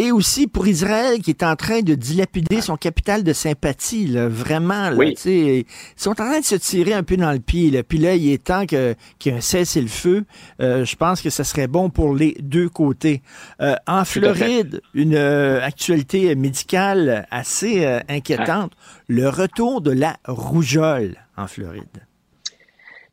et 0.00 0.12
aussi 0.12 0.46
pour 0.46 0.66
Israël 0.66 1.20
qui 1.20 1.30
est 1.30 1.42
en 1.42 1.56
train 1.56 1.80
de 1.82 1.94
dilapider 1.94 2.62
son 2.62 2.76
capital 2.78 3.22
de 3.22 3.32
sympathie, 3.34 4.06
là, 4.06 4.28
vraiment. 4.28 4.88
Là, 4.90 4.96
Oui. 4.96 5.14
Ils 5.26 5.64
sont 5.94 6.12
en 6.12 6.14
train 6.14 6.40
de 6.40 6.44
se 6.44 6.54
tirer 6.54 6.94
un 6.94 7.02
peu 7.02 7.18
dans 7.18 7.32
le 7.32 7.38
pied. 7.38 7.70
Là. 7.70 7.82
Puis 7.82 7.98
là, 7.98 8.14
il 8.14 8.30
est 8.30 8.42
temps 8.42 8.64
que- 8.64 8.94
qu'il 9.18 9.32
y 9.32 9.34
ait 9.34 9.38
un 9.38 9.42
cessez-le-feu. 9.42 10.24
Euh, 10.62 10.86
je 10.86 10.96
pense 10.96 11.20
que 11.20 11.28
ça 11.28 11.44
serait 11.44 11.66
bon 11.66 11.90
pour 11.90 12.14
les 12.14 12.34
deux 12.40 12.70
côtés. 12.70 13.20
Euh, 13.60 13.74
en 13.86 14.00
Tout. 14.04 14.12
Floride, 14.20 14.80
une 14.94 15.14
euh, 15.16 15.62
actualité 15.62 16.34
médicale 16.34 17.26
assez 17.30 17.84
euh, 17.84 18.00
inquiétante, 18.08 18.72
le 19.06 19.28
retour 19.28 19.82
de 19.82 19.90
la 19.90 20.16
rougeole 20.26 21.16
en 21.36 21.46
Floride. 21.46 21.84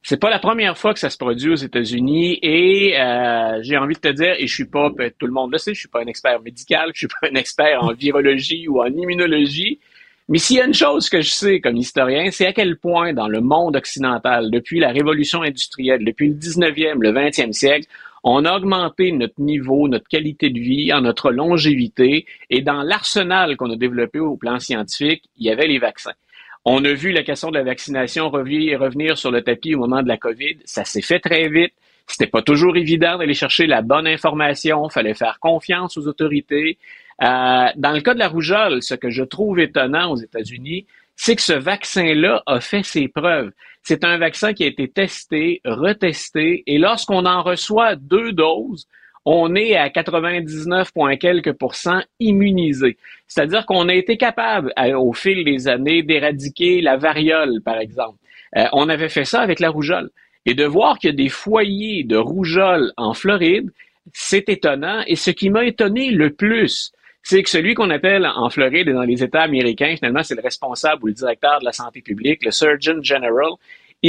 C'est 0.10 0.22
pas 0.22 0.30
la 0.30 0.40
première 0.40 0.78
fois 0.78 0.94
que 0.94 1.02
ça 1.02 1.10
se 1.10 1.18
produit 1.18 1.50
aux 1.50 1.56
États-Unis 1.56 2.40
et 2.42 2.98
euh, 2.98 3.60
j'ai 3.62 3.76
envie 3.76 3.94
de 3.96 4.00
te 4.00 4.08
dire, 4.08 4.36
et 4.40 4.48
je 4.48 4.54
suis 4.54 4.64
pas, 4.64 4.90
peut- 4.90 5.12
tout 5.20 5.26
le 5.28 5.34
monde 5.34 5.52
le 5.52 5.58
sait, 5.58 5.74
je 5.74 5.80
suis 5.82 5.90
pas 5.90 6.00
un 6.02 6.06
expert 6.06 6.42
médical, 6.42 6.92
je 6.94 7.00
suis 7.00 7.08
pas 7.08 7.28
un 7.30 7.36
expert 7.36 7.84
en 7.84 7.92
virologie 7.92 8.70
ou 8.70 8.80
en 8.82 8.86
immunologie, 8.86 9.80
mais 10.30 10.38
s'il 10.38 10.56
y 10.56 10.62
a 10.62 10.66
une 10.66 10.74
chose 10.74 11.10
que 11.10 11.20
je 11.20 11.30
sais 11.30 11.60
comme 11.60 11.76
historien, 11.76 12.32
c'est 12.32 12.46
à 12.48 12.54
quel 12.54 12.78
point 12.78 13.12
dans 13.12 13.28
le 13.28 13.42
monde 13.42 13.76
occidental, 13.76 14.50
depuis 14.50 14.80
la 14.80 14.92
révolution 14.92 15.42
industrielle, 15.42 16.06
depuis 16.06 16.30
le 16.30 16.36
19e, 16.36 17.02
le 17.02 17.12
20e 17.12 17.52
siècle, 17.52 17.88
on 18.24 18.46
a 18.46 18.56
augmenté 18.56 19.12
notre 19.12 19.42
niveau, 19.42 19.90
notre 19.90 20.08
qualité 20.08 20.50
de 20.52 20.60
vie, 20.60 20.94
en 20.94 21.02
notre 21.02 21.32
longévité, 21.32 22.26
et 22.50 22.62
dans 22.62 22.82
l'arsenal 22.82 23.58
qu'on 23.58 23.72
a 23.72 23.76
développé 23.76 24.20
au 24.20 24.38
plan 24.38 24.58
scientifique, 24.60 25.24
il 25.38 25.48
y 25.48 25.50
avait 25.52 25.68
les 25.68 25.80
vaccins. 25.80 26.14
On 26.70 26.84
a 26.84 26.92
vu 26.92 27.14
la 27.14 27.24
question 27.24 27.50
de 27.50 27.58
la 27.58 27.64
vaccination 27.64 28.30
revenir 28.30 29.18
sur 29.18 29.32
le 29.32 29.42
tapis 29.42 29.74
au 29.74 29.80
moment 29.80 30.04
de 30.04 30.10
la 30.10 30.18
COVID. 30.18 30.58
Ça 30.66 30.84
s'est 30.84 31.02
fait 31.02 31.22
très 31.22 31.48
vite. 31.48 31.72
C'était 32.08 32.28
pas 32.28 32.42
toujours 32.42 32.76
évident 32.76 33.18
d'aller 33.18 33.36
chercher 33.36 33.68
la 33.68 33.82
bonne 33.82 34.06
information. 34.06 34.90
Fallait 34.90 35.14
faire 35.14 35.40
confiance 35.40 35.96
aux 35.96 36.10
autorités. 36.10 36.78
Euh, 37.24 37.68
dans 37.78 37.94
le 37.94 38.02
cas 38.02 38.14
de 38.14 38.20
la 38.20 38.28
rougeole, 38.28 38.84
ce 38.84 38.96
que 38.96 39.10
je 39.10 39.24
trouve 39.24 39.62
étonnant 39.62 40.12
aux 40.12 40.18
États-Unis, 40.18 40.86
c'est 41.16 41.38
que 41.38 41.42
ce 41.42 41.54
vaccin-là 41.54 42.44
a 42.46 42.60
fait 42.60 42.84
ses 42.84 43.08
preuves. 43.08 43.54
C'est 43.82 44.04
un 44.04 44.18
vaccin 44.18 44.54
qui 44.54 44.66
a 44.66 44.68
été 44.68 44.90
testé, 44.90 45.62
retesté, 45.64 46.64
et 46.68 46.80
lorsqu'on 46.80 47.26
en 47.26 47.44
reçoit 47.44 47.96
deux 47.96 48.34
doses, 48.34 48.90
on 49.30 49.56
est 49.56 49.76
à 49.76 49.90
99, 49.90 50.94
quelques 51.20 51.52
pourcents 51.52 52.02
immunisés. 52.22 52.96
C'est-à-dire 53.28 53.66
qu'on 53.66 53.90
a 53.90 53.94
été 53.94 54.16
capable, 54.16 54.74
au 54.96 55.12
fil 55.12 55.44
des 55.44 55.68
années, 55.68 56.02
d'éradiquer 56.02 56.80
la 56.80 56.96
variole, 56.96 57.60
par 57.62 57.78
exemple. 57.78 58.18
Euh, 58.56 58.68
on 58.72 58.88
avait 58.88 59.10
fait 59.10 59.26
ça 59.26 59.42
avec 59.42 59.60
la 59.60 59.70
rougeole. 59.70 60.12
Et 60.46 60.54
de 60.54 60.64
voir 60.64 60.98
qu'il 60.98 61.10
y 61.10 61.14
a 61.14 61.16
des 61.18 61.28
foyers 61.28 62.06
de 62.06 62.16
rougeole 62.16 62.94
en 62.96 63.14
Floride, 63.14 63.70
c'est 64.14 64.48
étonnant. 64.48 65.04
Et 65.08 65.18
ce 65.18 65.32
qui 65.32 65.50
m'a 65.50 65.66
étonné 65.66 66.12
le 66.12 66.30
plus, 66.32 66.94
c'est 67.22 67.44
que 67.44 67.50
celui 67.50 67.74
qu'on 67.74 67.90
appelle 67.90 68.26
en 68.26 68.50
Floride 68.50 68.88
et 68.88 68.94
dans 68.94 69.04
les 69.04 69.26
États 69.26 69.42
américains, 69.42 69.94
finalement, 69.98 70.24
c'est 70.24 70.36
le 70.36 70.42
responsable 70.42 71.04
ou 71.04 71.08
le 71.08 71.14
directeur 71.14 71.60
de 71.60 71.66
la 71.66 71.74
santé 71.74 72.02
publique, 72.02 72.46
le 72.46 72.52
Surgeon 72.52 73.04
General. 73.04 73.52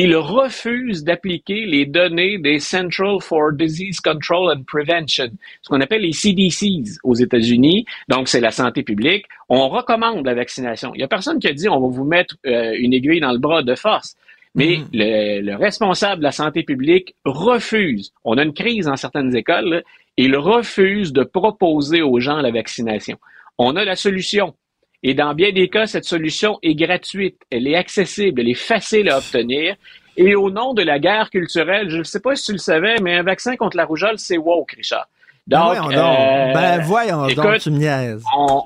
Il 0.01 0.15
refuse 0.15 1.03
d'appliquer 1.03 1.67
les 1.67 1.85
données 1.85 2.39
des 2.39 2.61
Central 2.61 3.21
for 3.21 3.53
Disease 3.53 3.99
Control 3.99 4.57
and 4.57 4.63
Prevention, 4.63 5.29
ce 5.61 5.69
qu'on 5.69 5.81
appelle 5.81 6.03
les 6.03 6.13
CDCs 6.13 7.01
aux 7.03 7.17
États-Unis. 7.17 7.85
Donc, 8.09 8.29
c'est 8.29 8.39
la 8.41 8.53
santé 8.53 8.85
publique. 8.85 9.27
On 9.49 9.69
recommande 9.69 10.25
la 10.25 10.35
vaccination. 10.35 10.95
Il 10.95 10.99
n'y 10.99 11.03
a 11.03 11.09
personne 11.09 11.41
qui 11.41 11.49
a 11.49 11.53
dit 11.53 11.69
on 11.69 11.81
va 11.81 11.89
vous 11.89 12.05
mettre 12.05 12.37
euh, 12.47 12.77
une 12.79 12.93
aiguille 12.93 13.19
dans 13.19 13.33
le 13.33 13.41
bras 13.41 13.65
de 13.65 13.75
force. 13.75 14.15
Mais 14.55 14.77
mm. 14.77 14.89
le, 14.93 15.41
le, 15.41 15.57
responsable 15.57 16.19
de 16.19 16.23
la 16.27 16.31
santé 16.31 16.63
publique 16.63 17.17
refuse. 17.25 18.13
On 18.23 18.39
a 18.39 18.45
une 18.45 18.55
crise 18.55 18.87
dans 18.87 18.95
certaines 18.95 19.35
écoles. 19.35 19.69
Là, 19.69 19.83
il 20.17 20.37
refuse 20.37 21.13
de 21.13 21.25
proposer 21.25 22.03
aux 22.03 22.21
gens 22.21 22.37
la 22.37 22.53
vaccination. 22.53 23.19
On 23.59 23.75
a 23.75 23.85
la 23.85 23.97
solution. 23.97 24.55
Et 25.03 25.15
dans 25.15 25.35
bien 25.35 25.53
des 25.53 25.69
cas, 25.69 25.87
cette 25.87 26.05
solution 26.05 26.59
est 26.63 26.75
gratuite, 26.75 27.37
elle 27.51 27.69
est 27.69 27.77
accessible, 27.77 28.41
elle 28.41 28.49
est 28.49 28.55
facile 28.55 29.09
à 29.11 29.19
obtenir. 29.19 29.77
Et 30.17 30.35
au 30.35 30.51
nom 30.51 30.75
de 30.75 30.83
la 30.83 30.99
guerre 30.99 31.31
culturelle, 31.31 31.89
je 31.91 31.99
ne 31.99 32.03
sais 32.03 32.21
pas 32.21 32.35
si 32.35 32.47
tu 32.47 32.53
le 32.53 32.59
savais, 32.59 32.97
mais 33.01 33.17
un 33.17 33.23
vaccin 33.23 33.57
contre 33.57 33.77
la 33.77 33.85
rougeole, 33.85 34.19
c'est 34.19 34.37
woke, 34.37 34.73
Richard. 34.73 35.09
Ben 35.47 35.61
donc, 35.61 35.69
voyons 35.69 35.89
donc. 35.89 36.19
Euh, 36.19 36.53
ben 36.53 36.81
voyons 36.83 37.27
donc, 37.29 37.59
tu 37.59 37.71
me 37.71 37.79
niaises. 37.79 38.23
On, 38.37 38.63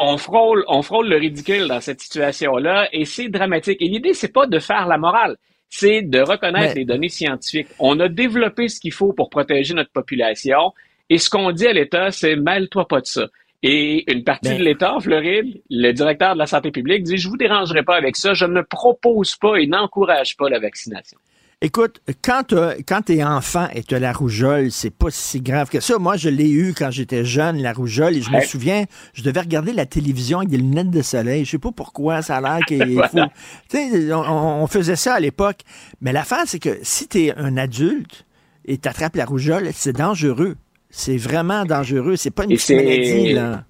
on, 0.00 0.16
frôle, 0.18 0.64
on 0.66 0.82
frôle 0.82 1.08
le 1.08 1.16
ridicule 1.16 1.68
dans 1.68 1.80
cette 1.80 2.00
situation-là 2.00 2.88
et 2.92 3.04
c'est 3.04 3.28
dramatique. 3.28 3.80
Et 3.80 3.86
l'idée, 3.86 4.12
c'est 4.12 4.32
pas 4.32 4.46
de 4.46 4.58
faire 4.58 4.86
la 4.86 4.98
morale, 4.98 5.36
c'est 5.70 6.02
de 6.02 6.20
reconnaître 6.20 6.74
les 6.74 6.84
données 6.84 7.08
scientifiques. 7.08 7.68
On 7.78 7.98
a 8.00 8.08
développé 8.08 8.68
ce 8.68 8.80
qu'il 8.80 8.92
faut 8.92 9.12
pour 9.12 9.30
protéger 9.30 9.74
notre 9.74 9.92
population 9.92 10.74
et 11.08 11.18
ce 11.18 11.30
qu'on 11.30 11.52
dit 11.52 11.66
à 11.66 11.72
l'État, 11.72 12.10
c'est 12.10 12.36
mêle-toi 12.36 12.86
pas 12.88 13.00
de 13.00 13.06
ça. 13.06 13.26
Et 13.62 14.10
une 14.12 14.22
partie 14.22 14.56
de 14.56 14.62
l'État, 14.62 14.94
en 14.94 15.00
Floride, 15.00 15.60
le 15.68 15.92
directeur 15.92 16.34
de 16.34 16.38
la 16.38 16.46
santé 16.46 16.70
publique 16.70 17.02
dit, 17.02 17.16
je 17.16 17.28
vous 17.28 17.36
dérangerai 17.36 17.82
pas 17.82 17.96
avec 17.96 18.16
ça, 18.16 18.32
je 18.32 18.44
ne 18.44 18.62
propose 18.62 19.34
pas 19.36 19.56
et 19.56 19.66
n'encourage 19.66 20.36
pas 20.36 20.48
la 20.48 20.60
vaccination. 20.60 21.18
Écoute, 21.60 22.00
quand, 22.22 22.54
quand 22.86 23.02
tu 23.02 23.14
es 23.16 23.24
enfant 23.24 23.66
et 23.74 23.82
tu 23.82 23.96
as 23.96 23.98
la 23.98 24.12
rougeole, 24.12 24.70
c'est 24.70 24.96
pas 24.96 25.10
si 25.10 25.40
grave 25.40 25.68
que 25.68 25.80
ça. 25.80 25.98
Moi, 25.98 26.16
je 26.16 26.28
l'ai 26.28 26.48
eu 26.48 26.72
quand 26.72 26.92
j'étais 26.92 27.24
jeune, 27.24 27.60
la 27.60 27.72
rougeole, 27.72 28.16
et 28.16 28.22
je 28.22 28.30
me 28.30 28.40
souviens, 28.42 28.84
je 29.12 29.24
devais 29.24 29.40
regarder 29.40 29.72
la 29.72 29.84
télévision 29.84 30.38
avec 30.38 30.50
des 30.50 30.58
lunettes 30.58 30.90
de 30.90 31.02
soleil. 31.02 31.44
Je 31.44 31.50
sais 31.50 31.58
pas 31.58 31.72
pourquoi, 31.72 32.22
ça 32.22 32.36
a 32.36 32.40
l'air 32.40 32.64
qu'il 32.64 33.02
faut... 33.10 33.18
Tu 33.68 34.12
on, 34.12 34.62
on, 34.62 34.66
faisait 34.68 34.94
ça 34.94 35.14
à 35.14 35.20
l'époque. 35.20 35.62
Mais 36.00 36.12
l'affaire, 36.12 36.44
c'est 36.46 36.60
que 36.60 36.78
si 36.82 37.08
tu 37.08 37.24
es 37.24 37.34
un 37.36 37.56
adulte 37.56 38.24
et 38.64 38.78
tu 38.78 38.88
attrapes 38.88 39.16
la 39.16 39.24
rougeole, 39.24 39.70
c'est 39.72 39.96
dangereux. 39.96 40.54
C'est 40.90 41.16
vraiment 41.16 41.64
dangereux. 41.64 42.16
C'est 42.16 42.30
pas 42.30 42.44
une 42.44 42.50
petite 42.50 42.76
maladie, 42.76 43.32
là. 43.32 43.64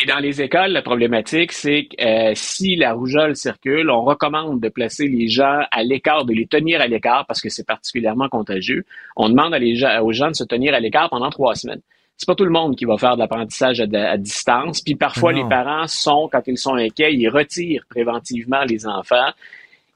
Et 0.00 0.06
dans 0.06 0.18
les 0.18 0.40
écoles, 0.40 0.70
la 0.70 0.82
problématique, 0.82 1.50
c'est 1.50 1.86
que 1.86 2.04
euh, 2.04 2.32
si 2.34 2.76
la 2.76 2.92
rougeole 2.92 3.34
circule, 3.34 3.90
on 3.90 4.04
recommande 4.04 4.60
de 4.60 4.68
placer 4.68 5.08
les 5.08 5.26
gens 5.26 5.62
à 5.72 5.82
l'écart, 5.82 6.24
de 6.24 6.32
les 6.32 6.46
tenir 6.46 6.80
à 6.80 6.86
l'écart 6.86 7.26
parce 7.26 7.40
que 7.40 7.48
c'est 7.48 7.66
particulièrement 7.66 8.28
contagieux. 8.28 8.84
On 9.16 9.28
demande 9.28 9.54
à 9.54 9.58
les, 9.58 9.82
aux 10.00 10.12
gens 10.12 10.28
de 10.28 10.36
se 10.36 10.44
tenir 10.44 10.72
à 10.72 10.78
l'écart 10.78 11.10
pendant 11.10 11.30
trois 11.30 11.56
semaines. 11.56 11.80
C'est 12.16 12.26
pas 12.26 12.36
tout 12.36 12.44
le 12.44 12.50
monde 12.50 12.76
qui 12.76 12.84
va 12.84 12.96
faire 12.96 13.14
de 13.14 13.20
l'apprentissage 13.20 13.80
à, 13.80 14.16
distance. 14.16 14.82
Puis 14.82 14.94
parfois, 14.94 15.32
les 15.32 15.44
parents 15.48 15.86
sont, 15.86 16.28
quand 16.30 16.42
ils 16.46 16.58
sont 16.58 16.74
inquiets, 16.74 17.14
ils 17.14 17.28
retirent 17.28 17.84
préventivement 17.88 18.64
les 18.64 18.86
enfants. 18.86 19.30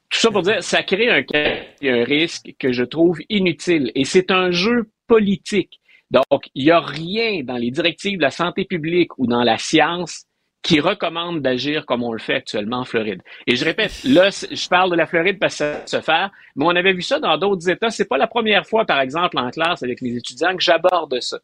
Tout 0.08 0.18
ça 0.18 0.30
pour 0.30 0.42
dire, 0.42 0.62
ça 0.62 0.82
crée 0.82 1.10
un, 1.10 1.22
un 1.22 2.04
risque 2.04 2.54
que 2.58 2.72
je 2.72 2.84
trouve 2.84 3.20
inutile. 3.28 3.90
Et 3.94 4.04
c'est 4.04 4.30
un 4.30 4.50
jeu 4.50 4.88
politique. 5.06 5.80
Donc, 6.12 6.50
il 6.54 6.64
n'y 6.64 6.70
a 6.70 6.80
rien 6.80 7.42
dans 7.42 7.56
les 7.56 7.70
directives 7.70 8.18
de 8.18 8.22
la 8.22 8.30
santé 8.30 8.66
publique 8.66 9.18
ou 9.18 9.26
dans 9.26 9.42
la 9.42 9.56
science 9.56 10.26
qui 10.62 10.78
recommande 10.78 11.40
d'agir 11.40 11.86
comme 11.86 12.04
on 12.04 12.12
le 12.12 12.20
fait 12.20 12.34
actuellement 12.34 12.80
en 12.80 12.84
Floride. 12.84 13.20
Et 13.46 13.56
je 13.56 13.64
répète, 13.64 14.04
là, 14.04 14.28
je 14.30 14.68
parle 14.68 14.90
de 14.90 14.96
la 14.96 15.06
Floride 15.06 15.38
parce 15.40 15.58
que 15.58 15.72
ça 15.86 15.86
se 15.86 16.00
fait, 16.00 16.26
mais 16.54 16.64
on 16.64 16.76
avait 16.76 16.92
vu 16.92 17.02
ça 17.02 17.18
dans 17.18 17.36
d'autres 17.36 17.68
États. 17.68 17.90
C'est 17.90 18.08
pas 18.08 18.18
la 18.18 18.28
première 18.28 18.64
fois, 18.64 18.84
par 18.84 19.00
exemple, 19.00 19.38
en 19.38 19.50
classe 19.50 19.82
avec 19.82 20.00
les 20.00 20.16
étudiants 20.16 20.54
que 20.54 20.62
j'aborde 20.62 21.18
ça. 21.20 21.38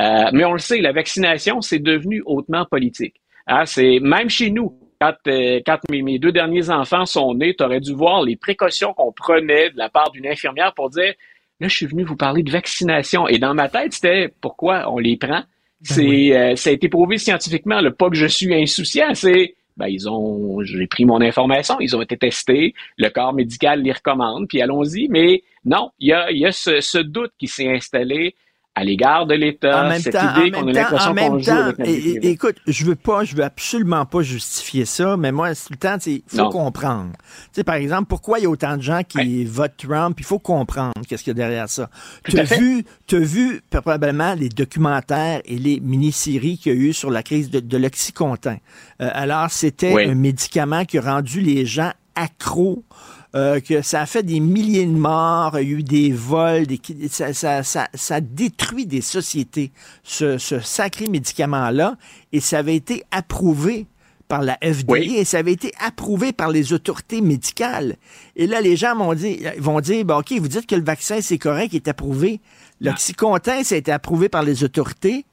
Euh, 0.00 0.30
mais 0.32 0.44
on 0.44 0.52
le 0.52 0.58
sait, 0.58 0.80
la 0.80 0.92
vaccination, 0.92 1.60
c'est 1.60 1.78
devenu 1.78 2.22
hautement 2.26 2.64
politique. 2.64 3.14
Hein, 3.46 3.66
c'est 3.66 4.00
même 4.00 4.28
chez 4.28 4.50
nous. 4.50 4.78
Quand, 5.00 5.14
euh, 5.28 5.60
mes, 5.90 6.02
mes, 6.02 6.18
deux 6.18 6.32
derniers 6.32 6.70
enfants 6.70 7.04
sont 7.04 7.34
nés, 7.34 7.54
tu 7.54 7.62
aurais 7.62 7.80
dû 7.80 7.92
voir 7.92 8.22
les 8.22 8.36
précautions 8.36 8.94
qu'on 8.94 9.12
prenait 9.12 9.70
de 9.70 9.76
la 9.76 9.90
part 9.90 10.10
d'une 10.10 10.26
infirmière 10.26 10.72
pour 10.74 10.88
dire 10.88 11.14
Là, 11.60 11.68
je 11.68 11.74
suis 11.74 11.86
venu 11.86 12.04
vous 12.04 12.16
parler 12.16 12.42
de 12.42 12.50
vaccination. 12.50 13.26
Et 13.28 13.38
dans 13.38 13.54
ma 13.54 13.68
tête, 13.68 13.94
c'était 13.94 14.32
pourquoi 14.40 14.90
on 14.92 14.98
les 14.98 15.16
prend. 15.16 15.40
Ben 15.40 15.44
c'est, 15.82 16.36
euh, 16.36 16.56
ça 16.56 16.70
a 16.70 16.72
été 16.72 16.88
prouvé 16.88 17.18
scientifiquement, 17.18 17.80
le 17.80 17.92
pas 17.92 18.08
que 18.08 18.16
je 18.16 18.26
suis 18.26 18.54
insouciant, 18.54 19.14
c'est 19.14 19.54
ben, 19.76 19.88
ils 19.88 20.08
ont, 20.08 20.62
j'ai 20.62 20.86
pris 20.86 21.04
mon 21.04 21.20
information, 21.20 21.76
ils 21.80 21.94
ont 21.94 22.00
été 22.00 22.16
testés, 22.16 22.72
le 22.96 23.10
corps 23.10 23.34
médical 23.34 23.82
les 23.82 23.92
recommande, 23.92 24.48
puis 24.48 24.62
allons-y. 24.62 25.08
Mais 25.08 25.42
non, 25.66 25.90
il 25.98 26.08
y 26.08 26.12
a, 26.14 26.32
y 26.32 26.46
a 26.46 26.52
ce, 26.52 26.80
ce 26.80 26.98
doute 26.98 27.32
qui 27.38 27.46
s'est 27.46 27.68
installé 27.70 28.34
à 28.76 28.84
l'égard 28.84 29.24
de 29.24 29.34
l'État, 29.34 29.90
cette 29.98 30.08
idée 30.08 30.50
qu'on 30.50 30.68
a 30.68 30.72
l'impression 30.72 31.14
qu'on 31.14 31.38
joue 31.38 31.50
avec 31.50 32.24
Écoute, 32.24 32.56
je 32.66 32.84
veux 32.84 32.94
pas, 32.94 33.24
je 33.24 33.34
veux 33.34 33.42
absolument 33.42 34.04
pas 34.04 34.20
justifier 34.20 34.84
ça, 34.84 35.16
mais 35.16 35.32
moi, 35.32 35.54
tout 35.54 35.62
le 35.70 35.76
temps, 35.76 35.96
il 36.04 36.20
faut 36.26 36.50
comprendre. 36.50 37.12
Tu 37.16 37.48
sais, 37.52 37.64
par 37.64 37.76
exemple, 37.76 38.04
pourquoi 38.08 38.38
il 38.38 38.42
y 38.42 38.46
a 38.46 38.50
autant 38.50 38.76
de 38.76 38.82
gens 38.82 39.00
qui 39.02 39.46
votent 39.46 39.78
Trump, 39.78 40.20
il 40.20 40.26
faut 40.26 40.38
comprendre 40.38 40.92
qu'est-ce 41.08 41.24
qu'il 41.24 41.30
y 41.30 41.36
a 41.36 41.42
derrière 41.42 41.70
ça. 41.70 41.88
Tu 42.28 42.38
as 42.38 42.44
vu, 42.44 42.84
as 43.12 43.16
vu 43.16 43.62
probablement 43.70 44.34
les 44.34 44.50
documentaires 44.50 45.40
et 45.46 45.56
les 45.56 45.80
mini-séries 45.80 46.58
qu'il 46.58 46.74
y 46.74 46.76
a 46.76 46.78
eu 46.78 46.92
sur 46.92 47.10
la 47.10 47.22
crise 47.22 47.48
de, 47.48 47.60
de 47.60 47.76
l'Oxycontin. 47.78 48.58
Euh, 49.00 49.08
alors, 49.14 49.50
c'était 49.50 50.06
un 50.06 50.14
médicament 50.14 50.84
qui 50.84 50.98
a 50.98 51.00
rendu 51.00 51.40
les 51.40 51.64
gens 51.64 51.92
accros 52.14 52.84
euh, 53.36 53.60
que 53.60 53.82
ça 53.82 54.00
a 54.00 54.06
fait 54.06 54.22
des 54.22 54.40
milliers 54.40 54.86
de 54.86 54.96
morts, 54.96 55.58
il 55.60 55.68
y 55.68 55.74
a 55.74 55.78
eu 55.78 55.82
des 55.82 56.10
vols, 56.10 56.66
des, 56.66 56.80
ça, 57.10 57.34
ça, 57.34 57.62
ça, 57.62 57.88
ça, 57.92 58.20
détruit 58.22 58.86
des 58.86 59.02
sociétés, 59.02 59.72
ce, 60.02 60.38
ce 60.38 60.58
sacré 60.58 61.06
médicament-là, 61.06 61.96
et 62.32 62.40
ça 62.40 62.58
avait 62.58 62.76
été 62.76 63.04
approuvé 63.10 63.86
par 64.26 64.42
la 64.42 64.58
FDA 64.62 64.98
et 64.98 65.24
ça 65.24 65.38
avait 65.38 65.52
été 65.52 65.70
approuvé 65.78 66.32
par 66.32 66.50
les 66.50 66.72
autorités 66.72 67.20
médicales. 67.20 67.96
Et 68.34 68.46
là, 68.46 68.60
les 68.60 68.76
gens 68.76 68.96
vont 68.96 69.14
dire, 69.14 69.52
vont 69.58 69.80
dire 69.80 70.04
bon, 70.04 70.18
OK, 70.18 70.32
vous 70.32 70.48
dites 70.48 70.66
que 70.66 70.74
le 70.74 70.82
vaccin, 70.82 71.20
c'est 71.20 71.38
correct, 71.38 71.72
il 71.72 71.76
est 71.76 71.88
approuvé. 71.88 72.40
L'oxycontin, 72.80 73.62
ça 73.64 73.74
a 73.74 73.78
été 73.78 73.92
approuvé 73.92 74.28
par 74.28 74.42
les 74.42 74.64
autorités. 74.64 75.26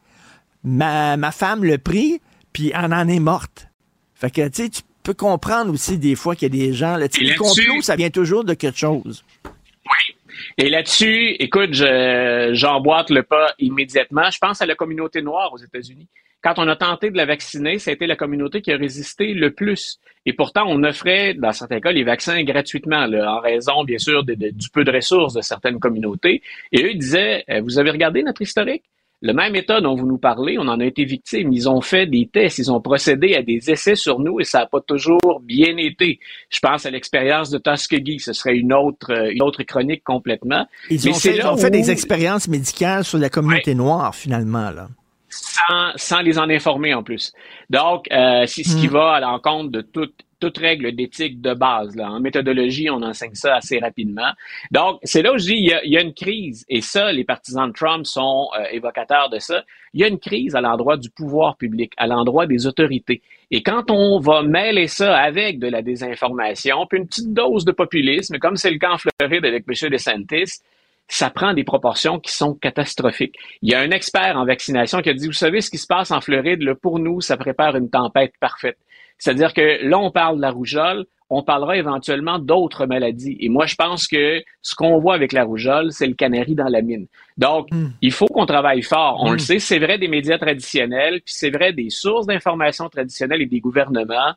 Ma, 0.63 1.17
ma 1.17 1.31
femme 1.31 1.63
le 1.63 1.77
pris, 1.77 2.21
puis 2.51 2.71
elle 2.75 2.93
en 2.93 3.07
est 3.07 3.19
morte. 3.19 3.67
Fait 4.13 4.29
que, 4.29 4.47
tu 4.47 4.65
sais, 4.65 4.69
peut 5.03 5.13
comprendre 5.13 5.71
aussi 5.73 5.97
des 5.97 6.15
fois 6.15 6.35
qu'il 6.35 6.55
y 6.55 6.63
a 6.63 6.65
des 6.65 6.73
gens. 6.73 6.97
Là, 6.97 7.07
le 7.07 7.37
complot, 7.37 7.81
ça 7.81 7.95
vient 7.95 8.09
toujours 8.09 8.43
de 8.43 8.53
quelque 8.53 8.77
chose. 8.77 9.23
Oui. 9.45 10.15
Et 10.57 10.69
là-dessus, 10.69 11.35
écoute, 11.39 11.73
j'emboîte 11.73 13.09
le 13.09 13.23
pas 13.23 13.53
immédiatement. 13.59 14.29
Je 14.31 14.39
pense 14.39 14.61
à 14.61 14.65
la 14.65 14.75
communauté 14.75 15.21
noire 15.21 15.51
aux 15.53 15.57
États-Unis. 15.57 16.07
Quand 16.41 16.55
on 16.57 16.67
a 16.67 16.75
tenté 16.75 17.09
de 17.09 17.15
la 17.15 17.25
vacciner, 17.25 17.79
ça 17.79 17.91
a 17.91 17.93
été 17.93 18.05
la 18.05 18.17
communauté 18.17 18.61
qui 18.61 18.71
a 18.71 18.77
résisté 18.77 19.33
le 19.33 19.51
plus. 19.51 19.99
Et 20.25 20.33
pourtant, 20.33 20.65
on 20.67 20.83
offrait, 20.83 21.33
dans 21.35 21.53
certains 21.53 21.79
cas, 21.79 21.91
les 21.93 22.03
vaccins 22.03 22.43
gratuitement, 22.43 23.05
en 23.05 23.39
raison, 23.39 23.85
bien 23.85 23.97
sûr, 23.97 24.23
du 24.23 24.69
peu 24.73 24.83
de 24.83 24.91
ressources 24.91 25.33
de 25.33 25.41
certaines 25.41 25.79
communautés. 25.79 26.41
Et 26.73 26.83
eux 26.83 26.91
ils 26.91 26.99
disaient, 26.99 27.45
euh, 27.49 27.61
vous 27.61 27.79
avez 27.79 27.91
regardé 27.91 28.23
notre 28.23 28.41
historique? 28.41 28.83
Le 29.25 29.31
même 29.31 29.55
État 29.55 29.79
dont 29.79 29.95
vous 29.95 30.05
nous 30.05 30.17
parlez, 30.17 30.57
on 30.59 30.67
en 30.67 30.81
a 30.81 30.85
été 30.85 31.05
victime. 31.05 31.53
Ils 31.53 31.69
ont 31.69 31.79
fait 31.79 32.05
des 32.05 32.27
tests, 32.27 32.57
ils 32.57 32.69
ont 32.69 32.81
procédé 32.81 33.35
à 33.35 33.41
des 33.41 33.71
essais 33.71 33.95
sur 33.95 34.19
nous 34.19 34.41
et 34.41 34.43
ça 34.43 34.59
n'a 34.59 34.65
pas 34.65 34.81
toujours 34.81 35.39
bien 35.41 35.77
été. 35.77 36.19
Je 36.49 36.59
pense 36.59 36.85
à 36.85 36.91
l'expérience 36.91 37.49
de 37.49 37.57
Tuskegee, 37.57 38.19
ce 38.19 38.33
serait 38.33 38.57
une 38.57 38.73
autre, 38.73 39.13
euh, 39.13 39.31
une 39.31 39.41
autre 39.41 39.63
chronique 39.63 40.03
complètement. 40.03 40.67
Ils 40.89 41.07
ont, 41.07 41.13
fait, 41.13 41.69
des 41.69 41.89
expériences 41.89 42.49
médicales 42.49 43.05
sur 43.05 43.17
la 43.17 43.29
communauté 43.29 43.75
noire, 43.75 44.13
finalement. 44.13 44.71
Là. 44.71 44.89
Sans, 45.29 45.93
sans 45.95 46.19
les 46.19 46.37
en 46.37 46.49
informer 46.49 46.93
en 46.93 47.01
plus. 47.01 47.31
Donc, 47.69 48.11
euh, 48.11 48.43
c'est 48.45 48.63
ce 48.63 48.75
qui 48.75 48.89
hmm. 48.89 48.91
va 48.91 49.13
à 49.13 49.19
l'encontre 49.21 49.71
de 49.71 49.81
toute 49.81 50.15
toute 50.43 50.57
règle 50.57 50.93
d'éthique 50.93 51.39
de 51.39 51.53
base. 51.53 51.97
En 51.97 52.19
méthodologie, 52.19 52.89
on 52.89 53.01
enseigne 53.01 53.33
ça 53.33 53.55
assez 53.55 53.79
rapidement. 53.79 54.29
Donc, 54.71 54.99
c'est 55.03 55.21
là 55.21 55.31
où 55.31 55.37
je 55.37 55.45
dis, 55.45 55.55
il 55.55 55.69
y, 55.85 55.97
a, 55.97 56.01
une 56.01 56.13
crise. 56.13 56.65
Et 56.67 56.81
ça, 56.81 57.13
les 57.13 57.23
partisans 57.23 57.69
de 57.69 57.73
Trump 57.73 58.05
sont 58.05 58.49
euh, 58.59 58.65
évocateurs 58.73 59.29
de 59.29 59.39
ça. 59.39 59.63
Il 59.93 60.01
y 60.01 60.03
a 60.03 60.09
une 60.09 60.19
crise 60.19 60.53
à 60.53 60.59
l'endroit 60.59 60.97
du 60.97 61.09
pouvoir 61.09 61.55
public, 61.55 61.93
à 61.95 62.07
l'endroit 62.07 62.45
des 62.45 62.67
autorités. 62.67 63.21
Et 63.51 63.63
quand 63.63 63.89
on 63.89 64.19
va 64.19 64.43
mêler 64.43 64.87
ça 64.87 65.17
avec 65.17 65.59
de 65.59 65.67
la 65.67 65.81
désinformation, 65.81 66.85
puis 66.87 66.99
une 66.99 67.07
petite 67.07 67.31
dose 67.31 67.63
de 67.63 67.71
populisme, 67.71 68.37
comme 68.37 68.57
c'est 68.57 68.71
le 68.71 68.79
cas 68.79 68.91
en 68.91 68.97
Floride 68.97 69.45
avec 69.45 69.63
M. 69.65 69.89
DeSantis, 69.89 70.61
ça 71.07 71.29
prend 71.29 71.53
des 71.53 71.63
proportions 71.63 72.19
qui 72.19 72.33
sont 72.33 72.53
catastrophiques. 72.53 73.35
Il 73.61 73.71
y 73.71 73.75
a 73.75 73.79
un 73.79 73.91
expert 73.91 74.35
en 74.35 74.45
vaccination 74.45 75.01
qui 75.01 75.09
a 75.09 75.13
dit, 75.13 75.27
vous 75.27 75.31
savez 75.31 75.61
ce 75.61 75.69
qui 75.69 75.77
se 75.77 75.87
passe 75.87 76.11
en 76.11 76.19
Floride, 76.19 76.73
pour 76.81 76.99
nous, 76.99 77.21
ça 77.21 77.37
prépare 77.37 77.77
une 77.77 77.89
tempête 77.89 78.33
parfaite. 78.41 78.77
C'est-à-dire 79.17 79.53
que 79.53 79.85
là, 79.85 79.99
on 79.99 80.11
parle 80.11 80.37
de 80.37 80.41
la 80.41 80.51
rougeole, 80.51 81.05
on 81.29 81.41
parlera 81.41 81.77
éventuellement 81.77 82.37
d'autres 82.37 82.85
maladies. 82.85 83.37
Et 83.39 83.49
moi, 83.49 83.65
je 83.65 83.75
pense 83.75 84.07
que 84.07 84.43
ce 84.61 84.75
qu'on 84.75 84.99
voit 84.99 85.15
avec 85.15 85.33
la 85.33 85.43
rougeole, 85.43 85.91
c'est 85.91 86.05
le 86.05 86.13
canari 86.13 86.53
dans 86.53 86.67
la 86.67 86.81
mine. 86.81 87.07
Donc, 87.37 87.69
il 88.01 88.11
faut 88.11 88.27
qu'on 88.27 88.45
travaille 88.45 88.83
fort. 88.83 89.21
On 89.23 89.31
le 89.31 89.39
sait, 89.39 89.59
c'est 89.59 89.79
vrai 89.79 89.97
des 89.97 90.07
médias 90.07 90.37
traditionnels, 90.37 91.21
puis 91.21 91.33
c'est 91.33 91.49
vrai 91.49 91.73
des 91.73 91.89
sources 91.89 92.27
d'information 92.27 92.87
traditionnelles 92.89 93.41
et 93.41 93.47
des 93.47 93.59
gouvernements. 93.59 94.33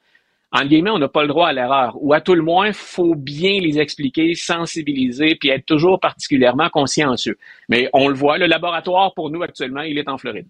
En 0.52 0.64
guillemets, 0.64 0.90
on 0.90 0.98
n'a 0.98 1.08
pas 1.08 1.22
le 1.22 1.28
droit 1.28 1.48
à 1.48 1.52
l'erreur. 1.52 1.96
Ou 2.00 2.14
à 2.14 2.20
tout 2.20 2.34
le 2.34 2.42
moins, 2.42 2.72
faut 2.72 3.14
bien 3.14 3.60
les 3.60 3.78
expliquer, 3.78 4.34
sensibiliser, 4.34 5.34
puis 5.34 5.50
être 5.50 5.66
toujours 5.66 6.00
particulièrement 6.00 6.70
consciencieux. 6.70 7.36
Mais 7.68 7.90
on 7.92 8.08
le 8.08 8.14
voit, 8.14 8.38
le 8.38 8.46
laboratoire 8.46 9.12
pour 9.12 9.30
nous 9.30 9.42
actuellement, 9.42 9.82
il 9.82 9.98
est 9.98 10.08
en 10.08 10.16
Floride. 10.16 10.46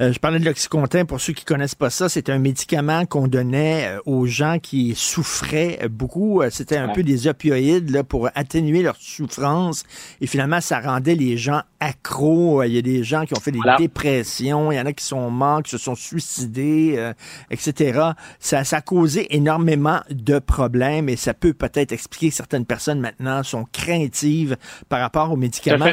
Euh, 0.00 0.12
je 0.12 0.18
parlais 0.18 0.40
de 0.40 0.44
l'Oxycontin. 0.44 1.04
Pour 1.04 1.20
ceux 1.20 1.32
qui 1.32 1.44
connaissent 1.44 1.76
pas 1.76 1.90
ça, 1.90 2.08
c'est 2.08 2.28
un 2.28 2.38
médicament 2.38 3.06
qu'on 3.06 3.28
donnait 3.28 3.86
euh, 3.86 4.00
aux 4.06 4.26
gens 4.26 4.58
qui 4.58 4.94
souffraient 4.96 5.78
beaucoup. 5.88 6.42
Euh, 6.42 6.50
c'était 6.50 6.76
un 6.76 6.88
peu 6.88 7.04
des 7.04 7.28
opioïdes 7.28 7.90
là, 7.90 8.02
pour 8.02 8.28
atténuer 8.34 8.82
leur 8.82 8.96
souffrance. 8.96 9.84
Et 10.20 10.26
finalement, 10.26 10.60
ça 10.60 10.80
rendait 10.80 11.14
les 11.14 11.36
gens 11.36 11.62
accros. 11.78 12.64
Il 12.64 12.72
y 12.72 12.78
a 12.78 12.82
des 12.82 13.04
gens 13.04 13.24
qui 13.24 13.34
ont 13.34 13.40
fait 13.40 13.52
des 13.52 13.60
dépressions. 13.78 14.72
Il 14.72 14.76
y 14.76 14.80
en 14.80 14.86
a 14.86 14.92
qui 14.92 15.04
sont 15.04 15.30
morts, 15.30 15.62
qui 15.62 15.70
se 15.70 15.78
sont 15.78 15.94
suicidés, 15.94 17.12
etc. 17.50 18.00
Ça, 18.40 18.64
ça 18.64 18.78
a 18.78 18.80
causé 18.80 19.34
énormément 19.34 20.00
de 20.10 20.38
problèmes 20.38 21.08
et 21.08 21.16
ça 21.16 21.34
peut 21.34 21.52
peut-être 21.52 21.92
expliquer 21.92 22.30
que 22.30 22.34
certaines 22.34 22.66
personnes 22.66 23.00
maintenant 23.00 23.42
sont 23.42 23.64
craintives 23.70 24.56
par 24.88 25.00
rapport 25.00 25.30
aux 25.30 25.36
médicaments. 25.36 25.92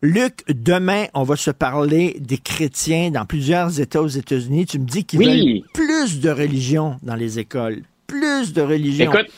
Luc, 0.00 0.44
demain, 0.48 1.06
on 1.12 1.24
va 1.24 1.34
se 1.34 1.50
parler 1.50 2.16
des 2.20 2.38
chrétiens 2.38 3.10
dans 3.10 3.26
plusieurs 3.26 3.80
États 3.80 4.00
aux 4.00 4.06
États-Unis. 4.06 4.66
Tu 4.66 4.78
me 4.78 4.86
dis 4.86 5.04
qu'il 5.04 5.22
y 5.22 5.58
a 5.58 5.62
plus 5.74 6.20
de 6.20 6.30
religion 6.30 6.96
dans 7.02 7.16
les 7.16 7.40
écoles. 7.40 7.82
Plus 8.06 8.52
de 8.52 8.62
religion. 8.62 9.12
Écoute, 9.12 9.32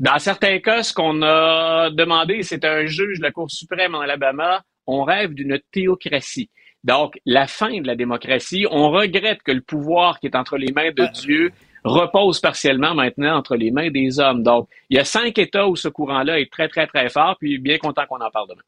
dans 0.00 0.18
certains 0.18 0.58
cas, 0.58 0.82
ce 0.82 0.92
qu'on 0.92 1.22
a 1.22 1.90
demandé, 1.90 2.42
c'est 2.42 2.64
un 2.64 2.86
juge 2.86 3.18
de 3.18 3.22
la 3.22 3.30
Cour 3.30 3.48
suprême 3.48 3.94
en 3.94 4.00
Alabama. 4.00 4.62
On 4.88 5.04
rêve 5.04 5.34
d'une 5.34 5.60
théocratie. 5.70 6.50
Donc, 6.82 7.18
la 7.24 7.46
fin 7.46 7.80
de 7.80 7.86
la 7.86 7.94
démocratie. 7.94 8.66
On 8.70 8.90
regrette 8.90 9.42
que 9.44 9.52
le 9.52 9.60
pouvoir 9.60 10.18
qui 10.18 10.26
est 10.26 10.36
entre 10.36 10.56
les 10.56 10.72
mains 10.72 10.90
de 10.90 11.06
Dieu 11.12 11.52
repose 11.84 12.40
partiellement 12.40 12.94
maintenant 12.94 13.36
entre 13.36 13.54
les 13.54 13.70
mains 13.70 13.90
des 13.90 14.18
hommes. 14.18 14.42
Donc, 14.42 14.68
il 14.90 14.96
y 14.96 15.00
a 15.00 15.04
cinq 15.04 15.38
États 15.38 15.68
où 15.68 15.76
ce 15.76 15.86
courant-là 15.88 16.40
est 16.40 16.50
très, 16.50 16.68
très, 16.68 16.88
très 16.88 17.08
fort, 17.08 17.36
puis 17.38 17.58
bien 17.58 17.78
content 17.78 18.02
qu'on 18.08 18.20
en 18.20 18.30
parle 18.30 18.48
demain. 18.48 18.62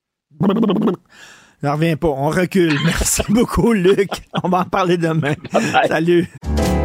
Ne 1.62 1.68
reviens 1.68 1.96
pas, 1.96 2.08
on 2.08 2.30
recule. 2.30 2.78
Merci 2.84 3.22
beaucoup, 3.28 3.72
Luc. 3.72 4.08
On 4.42 4.48
va 4.48 4.60
en 4.60 4.64
parler 4.64 4.96
demain. 4.96 5.34
Salut. 5.88 6.28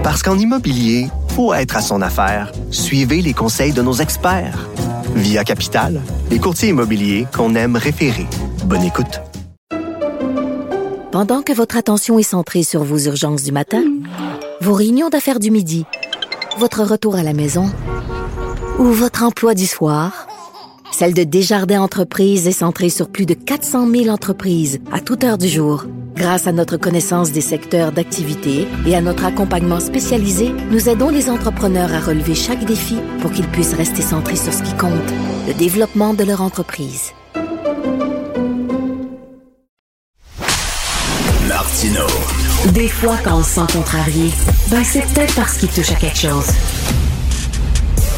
Parce 0.04 0.22
qu'en 0.22 0.38
immobilier, 0.38 1.08
pour 1.34 1.56
être 1.56 1.78
à 1.78 1.82
son 1.82 2.02
affaire, 2.02 2.52
suivez 2.72 3.22
les 3.22 3.34
conseils 3.34 3.74
de 3.74 3.82
nos 3.82 3.94
experts. 3.94 4.68
Via 5.16 5.44
Capital, 5.44 6.02
les 6.30 6.40
courtiers 6.40 6.70
immobiliers 6.70 7.26
qu'on 7.34 7.56
aime 7.56 7.78
référer. 7.78 8.28
Bonne 8.66 8.84
écoute. 8.84 9.22
Pendant 11.12 11.42
que 11.42 11.54
votre 11.54 11.78
attention 11.78 12.20
est 12.20 12.24
centrée 12.24 12.64
sur 12.64 12.84
vos 12.84 12.98
urgences 12.98 13.44
du 13.44 13.54
matin, 13.54 13.84
vos 14.60 14.74
réunions 14.74 15.08
d'affaires 15.08 15.40
du 15.40 15.50
midi, 15.50 15.86
votre 16.58 16.84
retour 16.84 17.16
à 17.16 17.24
la 17.24 17.32
maison 17.32 17.72
ou 18.78 18.84
votre 18.86 19.24
emploi 19.24 19.54
du 19.54 19.66
soir, 19.66 20.28
celle 20.92 21.14
de 21.14 21.24
Desjardins 21.24 21.82
Entreprises 21.82 22.48
est 22.48 22.52
centrée 22.52 22.90
sur 22.90 23.10
plus 23.10 23.26
de 23.26 23.34
400 23.34 23.90
000 23.90 24.08
entreprises 24.08 24.80
à 24.92 25.00
toute 25.00 25.24
heure 25.24 25.38
du 25.38 25.48
jour. 25.48 25.86
Grâce 26.16 26.48
à 26.48 26.54
notre 26.54 26.78
connaissance 26.78 27.32
des 27.32 27.42
secteurs 27.42 27.92
d'activité 27.92 28.68
et 28.86 28.96
à 28.96 29.02
notre 29.02 29.26
accompagnement 29.26 29.82
spécialisé, 29.82 30.52
nous 30.72 30.88
aidons 30.88 31.10
les 31.10 31.30
entrepreneurs 31.30 31.94
à 31.94 32.00
relever 32.00 32.36
chaque 32.36 32.64
défi 32.64 32.98
pour 33.20 33.32
qu'ils 33.32 33.48
puissent 33.48 33.74
rester 33.74 34.02
centrés 34.02 34.38
sur 34.38 34.54
ce 34.54 34.64
qui 34.64 34.74
compte, 34.78 34.94
le 35.48 35.54
développement 35.54 36.14
de 36.14 36.24
leur 36.24 36.42
entreprise. 36.42 37.12
Martino. 41.50 42.06
Des 42.74 42.88
fois, 42.88 43.18
quand 43.24 43.40
on 43.40 43.44
se 43.44 43.56
sent 43.56 43.74
contrarié, 43.74 44.32
ben 44.72 44.84
c'est 44.84 45.02
peut-être 45.02 45.36
parce 45.36 45.58
qu'il 45.58 45.70
touche 45.70 45.92
à 45.92 45.96
quelque 45.96 46.18
chose. 46.18 46.48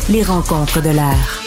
Les 0.10 0.24
rencontres 0.24 0.82
de 0.82 0.90
l'air. 0.90 1.47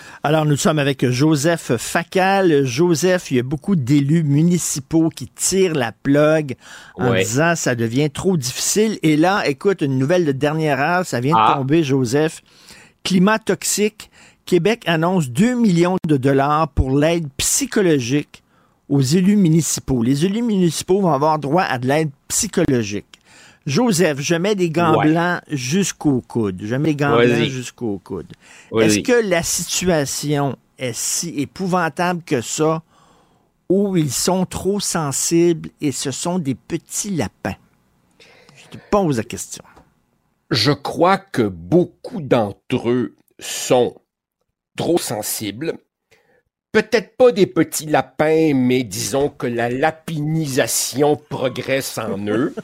Alors, 0.23 0.45
nous 0.45 0.55
sommes 0.55 0.77
avec 0.77 1.09
Joseph 1.09 1.75
Facal. 1.77 2.63
Joseph, 2.63 3.31
il 3.31 3.37
y 3.37 3.39
a 3.39 3.43
beaucoup 3.43 3.75
d'élus 3.75 4.21
municipaux 4.23 5.09
qui 5.09 5.27
tirent 5.27 5.73
la 5.73 5.91
plug 5.91 6.55
en 6.95 7.05
disant 7.23 7.55
ça 7.55 7.73
devient 7.73 8.11
trop 8.11 8.37
difficile. 8.37 8.99
Et 9.01 9.17
là, 9.17 9.47
écoute, 9.47 9.81
une 9.81 9.97
nouvelle 9.97 10.25
de 10.25 10.31
dernière 10.31 10.79
heure, 10.79 11.05
ça 11.07 11.19
vient 11.19 11.33
de 11.35 11.41
Ah. 11.41 11.55
tomber, 11.57 11.83
Joseph. 11.83 12.41
Climat 13.03 13.39
toxique. 13.39 14.11
Québec 14.45 14.83
annonce 14.85 15.29
2 15.29 15.55
millions 15.55 15.95
de 16.07 16.17
dollars 16.17 16.67
pour 16.69 16.95
l'aide 16.97 17.27
psychologique 17.37 18.43
aux 18.89 19.01
élus 19.01 19.37
municipaux. 19.37 20.03
Les 20.03 20.25
élus 20.25 20.41
municipaux 20.43 21.01
vont 21.01 21.13
avoir 21.13 21.39
droit 21.39 21.63
à 21.63 21.79
de 21.79 21.87
l'aide 21.87 22.09
psychologique. 22.27 23.05
Joseph, 23.65 24.19
je 24.19 24.35
mets 24.35 24.55
des 24.55 24.69
gants 24.69 24.97
Ouais. 24.97 25.11
blancs 25.11 25.41
jusqu'au 25.47 26.21
coude. 26.21 26.61
Je 26.63 26.75
mets 26.75 26.89
des 26.89 26.95
gants 26.95 27.17
blancs 27.17 27.49
jusqu'au 27.49 27.99
coude. 28.03 28.27
Est-ce 28.79 28.99
que 28.99 29.27
la 29.27 29.43
situation 29.43 30.57
est 30.79 30.93
si 30.95 31.29
épouvantable 31.39 32.23
que 32.23 32.41
ça 32.41 32.81
ou 33.69 33.95
ils 33.97 34.11
sont 34.11 34.45
trop 34.45 34.79
sensibles 34.79 35.69
et 35.79 35.91
ce 35.91 36.11
sont 36.11 36.39
des 36.39 36.55
petits 36.55 37.11
lapins? 37.11 37.55
Je 38.55 38.77
te 38.77 38.83
pose 38.89 39.17
la 39.17 39.23
question. 39.23 39.63
Je 40.49 40.71
crois 40.71 41.17
que 41.17 41.43
beaucoup 41.43 42.19
d'entre 42.21 42.89
eux 42.89 43.15
sont 43.39 43.95
trop 44.75 44.97
sensibles. 44.97 45.77
Peut-être 46.71 47.17
pas 47.17 47.33
des 47.33 47.47
petits 47.47 47.85
lapins, 47.85 48.53
mais 48.55 48.83
disons 48.83 49.27
que 49.27 49.45
la 49.45 49.69
lapinisation 49.69 51.17
progresse 51.17 51.97
en 51.97 52.17
eux. 52.27 52.55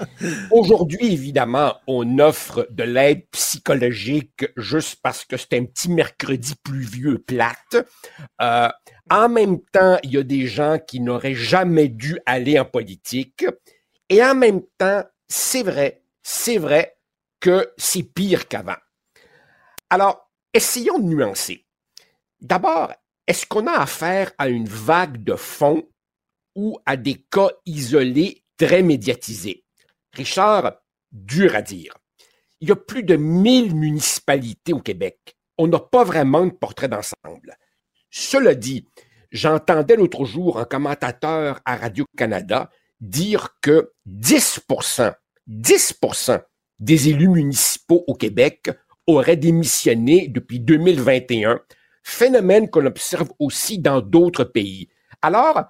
Aujourd'hui, 0.52 1.12
évidemment, 1.12 1.74
on 1.88 2.20
offre 2.20 2.68
de 2.70 2.84
l'aide 2.84 3.26
psychologique 3.32 4.46
juste 4.56 5.00
parce 5.02 5.24
que 5.24 5.36
c'est 5.36 5.54
un 5.54 5.64
petit 5.64 5.90
mercredi 5.90 6.54
pluvieux 6.62 7.18
plate. 7.18 7.76
Euh, 8.40 8.68
en 9.10 9.28
même 9.28 9.60
temps, 9.72 9.98
il 10.04 10.12
y 10.12 10.18
a 10.18 10.22
des 10.22 10.46
gens 10.46 10.78
qui 10.78 11.00
n'auraient 11.00 11.34
jamais 11.34 11.88
dû 11.88 12.20
aller 12.24 12.60
en 12.60 12.64
politique. 12.64 13.44
Et 14.08 14.22
en 14.22 14.36
même 14.36 14.62
temps, 14.78 15.02
c'est 15.26 15.64
vrai, 15.64 16.04
c'est 16.22 16.58
vrai 16.58 16.96
que 17.40 17.72
c'est 17.76 18.04
pire 18.04 18.46
qu'avant. 18.46 18.76
Alors, 19.90 20.30
essayons 20.54 21.00
de 21.00 21.04
nuancer. 21.06 21.66
D'abord, 22.40 22.92
est-ce 23.26 23.46
qu'on 23.46 23.66
a 23.66 23.72
affaire 23.72 24.32
à 24.38 24.48
une 24.48 24.68
vague 24.68 25.22
de 25.22 25.34
fond 25.34 25.82
ou 26.54 26.78
à 26.86 26.96
des 26.96 27.16
cas 27.30 27.50
isolés 27.64 28.44
très 28.56 28.82
médiatisés? 28.82 29.64
Richard, 30.12 30.72
dur 31.12 31.54
à 31.54 31.62
dire. 31.62 31.94
Il 32.60 32.68
y 32.68 32.72
a 32.72 32.76
plus 32.76 33.02
de 33.02 33.16
1000 33.16 33.74
municipalités 33.74 34.72
au 34.72 34.80
Québec. 34.80 35.36
On 35.58 35.66
n'a 35.66 35.80
pas 35.80 36.04
vraiment 36.04 36.46
de 36.46 36.52
portrait 36.52 36.88
d'ensemble. 36.88 37.56
Cela 38.10 38.54
dit, 38.54 38.86
j'entendais 39.30 39.96
l'autre 39.96 40.24
jour 40.24 40.58
un 40.58 40.64
commentateur 40.64 41.60
à 41.64 41.76
Radio-Canada 41.76 42.70
dire 43.00 43.56
que 43.60 43.92
10 44.06 44.60
10 45.46 46.00
des 46.78 47.08
élus 47.08 47.28
municipaux 47.28 48.04
au 48.06 48.14
Québec 48.14 48.70
auraient 49.06 49.36
démissionné 49.36 50.28
depuis 50.28 50.60
2021, 50.60 51.60
phénomène 52.08 52.70
qu'on 52.70 52.86
observe 52.86 53.30
aussi 53.38 53.78
dans 53.78 54.00
d'autres 54.00 54.44
pays. 54.44 54.88
Alors, 55.22 55.64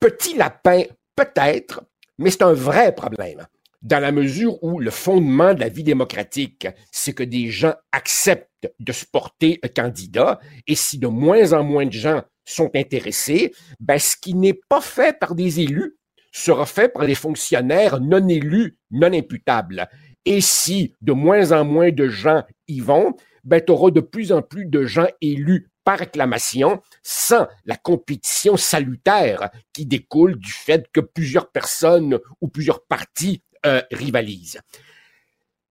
Petit 0.00 0.34
lapin, 0.34 0.84
peut-être, 1.14 1.82
mais 2.16 2.30
c'est 2.30 2.42
un 2.42 2.54
vrai 2.54 2.94
problème 2.94 3.46
dans 3.82 4.00
la 4.00 4.12
mesure 4.12 4.62
où 4.62 4.78
le 4.78 4.90
fondement 4.90 5.54
de 5.54 5.60
la 5.60 5.68
vie 5.68 5.82
démocratique, 5.82 6.68
c'est 6.90 7.14
que 7.14 7.22
des 7.22 7.48
gens 7.48 7.74
acceptent 7.92 8.70
de 8.78 8.92
se 8.92 9.04
porter 9.06 9.58
candidat, 9.74 10.38
et 10.66 10.74
si 10.74 10.98
de 10.98 11.06
moins 11.06 11.52
en 11.52 11.64
moins 11.64 11.86
de 11.86 11.92
gens 11.92 12.22
sont 12.44 12.70
intéressés, 12.74 13.52
ben, 13.78 13.98
ce 13.98 14.16
qui 14.16 14.34
n'est 14.34 14.58
pas 14.68 14.80
fait 14.80 15.18
par 15.18 15.34
des 15.34 15.60
élus 15.60 15.96
sera 16.32 16.66
fait 16.66 16.90
par 16.90 17.06
des 17.06 17.14
fonctionnaires 17.14 18.00
non 18.00 18.26
élus, 18.28 18.78
non 18.90 19.12
imputables. 19.12 19.88
Et 20.24 20.40
si 20.40 20.94
de 21.00 21.12
moins 21.12 21.52
en 21.52 21.64
moins 21.64 21.90
de 21.90 22.08
gens 22.08 22.42
y 22.68 22.80
vont, 22.80 23.16
ben, 23.44 23.62
tu 23.64 23.72
auras 23.72 23.90
de 23.90 24.00
plus 24.00 24.32
en 24.32 24.42
plus 24.42 24.66
de 24.66 24.84
gens 24.84 25.08
élus 25.20 25.70
par 25.84 26.02
acclamation 26.02 26.82
sans 27.02 27.48
la 27.64 27.76
compétition 27.76 28.56
salutaire 28.56 29.50
qui 29.72 29.86
découle 29.86 30.38
du 30.38 30.52
fait 30.52 30.86
que 30.92 31.00
plusieurs 31.00 31.50
personnes 31.50 32.18
ou 32.40 32.48
plusieurs 32.48 32.84
partis 32.86 33.42
euh, 33.66 33.82
rivalisent. 33.90 34.60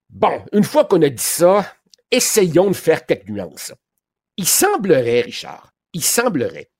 Bon, 0.09 0.43
une 0.53 0.63
fois 0.63 0.85
qu'on 0.85 1.01
a 1.01 1.09
dit 1.09 1.23
ça, 1.23 1.75
essayons 2.11 2.69
de 2.69 2.75
faire 2.75 3.05
quelques 3.05 3.29
nuances. 3.29 3.73
Il 4.37 4.47
semblerait, 4.47 5.21
Richard, 5.21 5.73
il 5.93 6.03
semblerait 6.03 6.71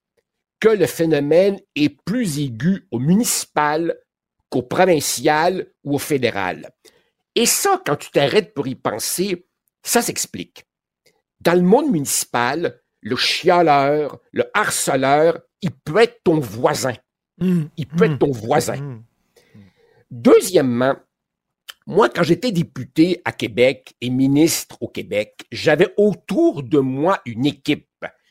que 0.60 0.70
le 0.70 0.88
phénomène 0.88 1.60
est 1.76 2.02
plus 2.04 2.40
aigu 2.40 2.88
au 2.92 3.00
municipal 3.00 3.98
qu'au 4.50 4.64
provincial 4.64 5.68
ou 5.84 5.96
au 5.96 6.00
fédéral. 6.00 6.70
Et 7.36 7.46
ça, 7.46 7.82
quand 7.86 7.96
tu 7.96 8.12
t'arrêtes 8.12 8.54
pour 8.54 8.68
y 8.68 8.76
penser, 8.76 9.48
ça 9.84 10.02
s'explique. 10.02 10.66
Dans 11.42 11.54
le 11.54 11.62
monde 11.62 11.92
municipal, 11.92 12.82
le 13.02 13.16
chialeur, 13.16 14.20
le 14.32 14.46
harceleur, 14.54 15.40
il 15.62 15.72
peut 15.72 15.98
être 15.98 16.22
ton 16.24 16.40
voisin. 16.40 16.94
Mmh. 17.40 17.64
Il 17.78 17.88
peut 17.88 18.06
être 18.06 18.20
ton 18.20 18.32
voisin. 18.32 19.02
Deuxièmement, 20.12 20.96
moi, 21.86 22.10
quand 22.10 22.24
j'étais 22.24 22.52
député 22.52 23.22
à 23.26 23.32
Québec 23.32 23.96
et 24.02 24.10
ministre 24.10 24.78
au 24.82 24.88
Québec, 24.88 25.46
j'avais 25.52 25.94
autour 25.98 26.62
de 26.64 26.80
moi 26.80 27.22
une 27.26 27.46
équipe, 27.46 27.88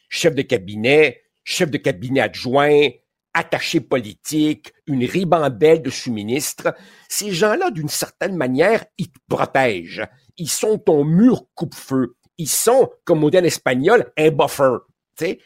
chef 0.08 0.34
de 0.34 0.42
cabinet, 0.42 1.22
chef 1.44 1.70
de 1.70 1.78
cabinet 1.78 2.20
adjoint, 2.20 2.88
attaché 3.34 3.80
politique, 3.80 4.72
une 4.86 5.04
ribambelle 5.04 5.82
de 5.82 5.90
sous-ministres. 5.90 6.74
Ces 7.08 7.30
gens-là, 7.30 7.70
d'une 7.70 7.88
certaine 7.88 8.36
manière, 8.36 8.84
ils 8.98 9.10
te 9.10 9.18
protègent. 9.28 10.06
Ils 10.36 10.50
sont 10.50 10.78
ton 10.78 11.04
mur 11.04 11.46
coupe-feu. 11.54 12.16
Ils 12.38 12.48
sont, 12.48 12.90
comme 13.04 13.24
en 13.24 13.28
espagnol, 13.30 14.12
un 14.16 14.30
buffer. 14.30 15.40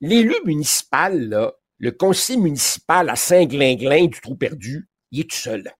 L'élu 0.00 0.34
municipal, 0.44 1.28
là, 1.28 1.52
le 1.78 1.90
conseil 1.90 2.36
municipal 2.38 3.10
à 3.10 3.16
Saint-Glinglin 3.16 4.06
du 4.06 4.20
Trou 4.20 4.36
perdu, 4.36 4.88
il 5.10 5.20
est 5.20 5.30
tout 5.30 5.36
seul. 5.36 5.70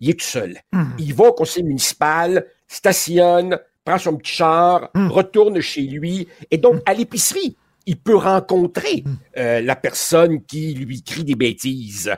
Il 0.00 0.10
est 0.10 0.18
tout 0.18 0.26
seul. 0.26 0.58
Hmm. 0.72 0.92
Il 0.98 1.14
va 1.14 1.24
au 1.26 1.32
conseil 1.32 1.62
municipal, 1.62 2.46
stationne, 2.66 3.58
prend 3.84 3.98
son 3.98 4.16
petit 4.16 4.32
char, 4.32 4.90
Hmm. 4.94 5.08
retourne 5.08 5.60
chez 5.60 5.82
lui, 5.82 6.26
et 6.50 6.58
donc 6.58 6.80
à 6.86 6.94
l'épicerie, 6.94 7.56
il 7.86 7.98
peut 8.00 8.16
rencontrer 8.16 9.02
Hmm. 9.04 9.14
euh, 9.36 9.60
la 9.60 9.76
personne 9.76 10.44
qui 10.44 10.74
lui 10.74 11.02
crie 11.02 11.24
des 11.24 11.34
bêtises. 11.34 12.10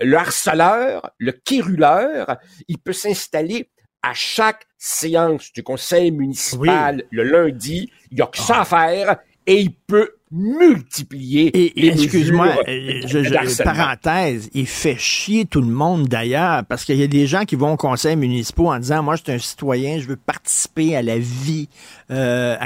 Le 0.00 0.16
harceleur, 0.16 1.10
le 1.18 1.32
quéruleur, 1.32 2.36
il 2.66 2.78
peut 2.78 2.92
s'installer 2.92 3.70
à 4.02 4.12
chaque 4.14 4.62
séance 4.78 5.52
du 5.52 5.62
conseil 5.62 6.10
municipal 6.10 7.02
le 7.10 7.22
lundi. 7.24 7.90
Il 8.10 8.16
n'y 8.16 8.22
a 8.22 8.26
que 8.26 8.38
ça 8.38 8.60
à 8.60 8.64
faire 8.64 9.16
et 9.46 9.60
il 9.60 9.72
peut 9.74 10.12
multiplier 10.30 11.46
Et, 11.56 11.88
excuse-moi, 11.88 12.48
euh, 12.68 13.00
je, 13.06 13.22
je- 13.22 13.62
parenthèse, 13.62 14.50
il 14.52 14.66
fait 14.66 14.98
chier 14.98 15.46
tout 15.46 15.62
le 15.62 15.68
monde 15.68 16.06
d'ailleurs, 16.06 16.64
parce 16.66 16.84
qu'il 16.84 16.96
y 16.96 17.02
a 17.02 17.06
des 17.06 17.26
gens 17.26 17.44
qui 17.46 17.56
vont 17.56 17.72
au 17.72 17.76
conseil 17.78 18.14
municipal 18.16 18.66
en 18.66 18.78
disant, 18.78 19.02
moi, 19.02 19.16
je 19.16 19.22
suis 19.22 19.32
un 19.32 19.38
citoyen, 19.38 19.98
je 19.98 20.06
veux 20.06 20.16
participer 20.16 20.94
à 20.96 21.02
la 21.02 21.18
vie. 21.18 21.68
Euh. 22.10 22.56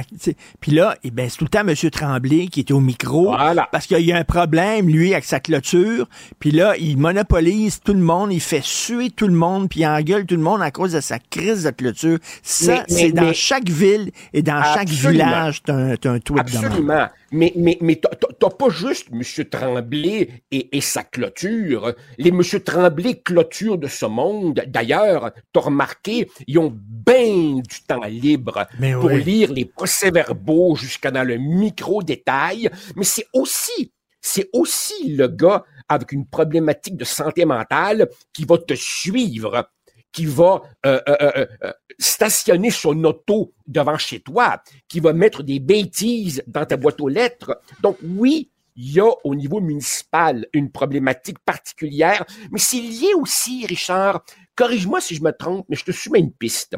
Puis 0.61 0.72
là, 0.72 0.97
eh 1.05 1.11
ben, 1.11 1.28
c'est 1.28 1.38
tout 1.38 1.45
le 1.45 1.51
temps 1.51 1.66
M. 1.66 1.74
Tremblay 1.90 2.47
qui 2.47 2.61
était 2.61 2.72
au 2.72 2.80
micro, 2.80 3.34
parce 3.72 3.86
qu'il 3.86 4.01
y 4.01 4.12
a 4.12 4.16
un 4.16 4.24
problème, 4.24 4.88
lui, 4.88 5.12
avec 5.12 5.24
sa 5.24 5.40
clôture. 5.40 6.09
Puis 6.38 6.51
là, 6.51 6.74
il 6.78 6.97
monopolise 6.99 7.80
tout 7.80 7.93
le 7.95 8.01
monde, 8.01 8.32
il 8.32 8.40
fait 8.40 8.62
suer 8.62 9.11
tout 9.11 9.26
le 9.26 9.34
monde, 9.34 9.68
puis 9.68 9.80
il 9.80 9.86
engueule 9.86 10.26
tout 10.26 10.36
le 10.36 10.43
monde 10.43 10.62
à 10.62 10.70
cause 10.70 10.93
de 10.93 11.01
sa 11.01 11.18
crise 11.18 11.64
de 11.64 11.70
clôture. 11.70 12.18
Ça, 12.43 12.84
c'est 12.88 13.12
dans 13.12 13.22
mais- 13.22 13.34
chaque 13.34 13.68
ville 13.68 14.11
et 14.32 14.43
dans 14.43 14.62
chaque 14.74 14.88
village, 14.88 15.62
t'as 15.64 15.74
un, 15.74 15.97
t'as 15.97 16.12
un 16.12 16.18
tweet. 16.20 16.40
Absolument. 16.40 17.09
Mais, 17.34 17.53
mais, 17.57 17.78
mais 17.80 17.97
t'as- 17.97 18.51
pas 18.51 18.68
juste 18.68 19.09
M. 19.12 19.22
Tremblay 19.51 20.28
et, 20.51 20.76
et 20.76 20.80
sa 20.82 21.03
clôture. 21.03 21.95
Les 22.18 22.28
M. 22.28 22.43
Tremblay 22.64 23.20
clôture 23.24 23.78
de 23.78 23.88
ce 23.88 24.05
monde, 24.07 24.62
d'ailleurs, 24.66 25.30
t'as 25.53 25.61
remarqué, 25.61 26.28
ils 26.47 26.59
ont 26.59 26.72
bien 26.76 27.57
du 27.57 27.82
temps 27.88 28.05
libre 28.05 28.66
Mais 28.78 28.93
pour 28.93 29.05
oui. 29.05 29.24
lire 29.24 29.32
les 29.33 29.64
procès-verbaux 29.64 30.76
jusqu'à 30.76 31.11
dans 31.11 31.26
le 31.26 31.37
micro-détail. 31.37 32.70
Mais 32.97 33.05
c'est 33.05 33.26
aussi, 33.33 33.93
c'est 34.20 34.49
aussi 34.53 35.14
le 35.14 35.28
gars 35.28 35.64
avec 35.89 36.12
une 36.12 36.26
problématique 36.26 36.97
de 36.97 37.05
santé 37.05 37.45
mentale 37.45 38.09
qui 38.33 38.45
va 38.45 38.59
te 38.59 38.74
suivre 38.74 39.68
qui 40.12 40.26
va 40.26 40.61
euh, 40.85 41.01
euh, 41.09 41.47
euh, 41.64 41.72
stationner 41.99 42.70
son 42.70 43.03
auto 43.05 43.55
devant 43.66 43.97
chez 43.97 44.20
toi, 44.20 44.62
qui 44.87 45.01
va 45.01 45.12
mettre 45.12 45.43
des 45.43 45.59
bêtises 45.59 46.43
dans 46.47 46.66
ta 46.66 46.76
boîte 46.76 47.01
aux 47.01 47.09
lettres. 47.09 47.61
Donc 47.80 47.97
oui, 48.03 48.51
il 48.76 48.93
y 48.93 49.01
a 49.01 49.11
au 49.24 49.35
niveau 49.35 49.61
municipal 49.61 50.47
une 50.53 50.70
problématique 50.70 51.39
particulière, 51.41 52.24
mais 52.51 52.59
c'est 52.59 52.80
lié 52.80 53.14
aussi, 53.16 53.66
Richard, 53.66 54.22
corrige-moi 54.55 55.01
si 55.01 55.14
je 55.14 55.22
me 55.22 55.33
trompe, 55.33 55.66
mais 55.68 55.76
je 55.76 55.85
te 55.85 55.93
soumets 55.93 56.20
une 56.20 56.33
piste. 56.33 56.76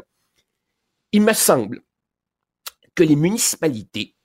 Il 1.11 1.21
me 1.21 1.33
semble 1.33 1.81
que 2.95 3.03
les 3.03 3.15
municipalités 3.15 4.15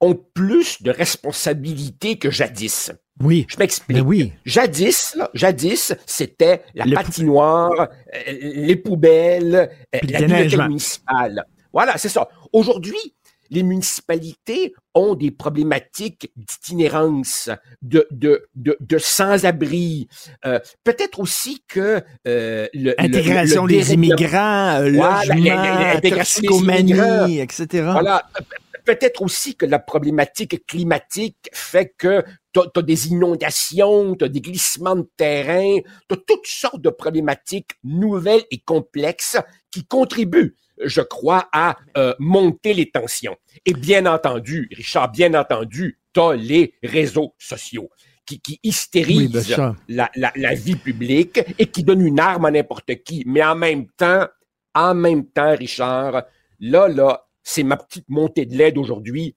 ont 0.00 0.14
plus 0.34 0.82
de 0.82 0.90
responsabilités 0.90 2.16
que 2.18 2.30
jadis. 2.30 2.92
Oui. 3.20 3.46
Je 3.48 3.56
m'explique. 3.58 3.96
Ben 3.96 4.04
oui. 4.04 4.32
Jadis, 4.44 5.14
là, 5.16 5.30
jadis, 5.34 5.94
c'était 6.06 6.62
la 6.74 6.84
Le- 6.84 6.94
patinoire, 6.94 7.72
euh, 7.80 8.18
les 8.26 8.76
poubelles, 8.76 9.54
euh, 9.94 9.98
la 10.02 10.20
bibliothèque 10.20 10.58
municipale. 10.68 11.44
Voilà, 11.72 11.96
c'est 11.96 12.08
ça. 12.08 12.28
Aujourd'hui, 12.52 13.14
les 13.54 13.62
municipalités 13.62 14.74
ont 14.94 15.14
des 15.14 15.30
problématiques 15.30 16.30
d'itinérance, 16.36 17.48
de, 17.82 18.06
de, 18.10 18.46
de, 18.54 18.76
de 18.80 18.98
sans-abri. 18.98 20.08
Euh, 20.44 20.58
Peut-être 20.82 21.20
aussi 21.20 21.62
que 21.66 22.02
euh, 22.28 22.68
le, 22.74 22.94
Intégration 23.00 23.66
des 23.66 23.94
immigrants, 23.94 24.80
euh, 24.80 24.90
logement, 24.90 26.00
toxicomanie, 26.02 27.38
etc. 27.40 27.66
Voilà. 27.92 28.24
Pe- 28.34 28.44
Peut-être 28.84 29.22
aussi 29.22 29.56
que 29.56 29.64
la 29.64 29.78
problématique 29.78 30.66
climatique 30.66 31.48
fait 31.54 31.94
que 31.96 32.22
tu 32.52 32.60
as, 32.60 32.82
des 32.82 33.08
inondations, 33.08 34.14
tu 34.14 34.26
as 34.26 34.28
des 34.28 34.42
glissements 34.42 34.96
de 34.96 35.08
terrain, 35.16 35.78
tu 36.06 36.14
as 36.14 36.18
toutes 36.26 36.46
sortes 36.46 36.82
de 36.82 36.90
problématiques 36.90 37.70
nouvelles 37.82 38.44
et 38.50 38.58
complexes 38.58 39.38
qui 39.70 39.86
contribuent, 39.86 40.54
je 40.82 41.00
crois, 41.00 41.48
à 41.52 41.76
euh, 41.96 42.14
monter 42.18 42.74
les 42.74 42.90
tensions. 42.90 43.36
Et 43.66 43.74
bien 43.74 44.06
entendu, 44.06 44.68
Richard, 44.72 45.10
bien 45.10 45.34
entendu, 45.34 45.98
tu 46.12 46.20
as 46.20 46.34
les 46.34 46.74
réseaux 46.82 47.34
sociaux 47.38 47.90
qui, 48.26 48.40
qui 48.40 48.60
hystérisent 48.62 49.54
Oui, 49.58 49.64
la, 49.88 50.10
la, 50.14 50.32
la 50.34 50.54
vie 50.54 50.76
publique 50.76 51.40
et 51.58 51.66
qui 51.66 51.84
donnent 51.84 52.06
une 52.06 52.20
arme 52.20 52.46
à 52.46 52.50
n'importe 52.50 53.02
qui. 53.04 53.22
Mais 53.26 53.44
en 53.44 53.54
même 53.54 53.86
temps, 53.96 54.26
en 54.74 54.94
même 54.94 55.26
temps, 55.26 55.54
Richard, 55.56 56.24
là, 56.60 56.88
là, 56.88 57.26
c'est 57.42 57.62
ma 57.62 57.76
petite 57.76 58.08
montée 58.08 58.46
de 58.46 58.56
lait 58.56 58.72
d'aujourd'hui. 58.72 59.36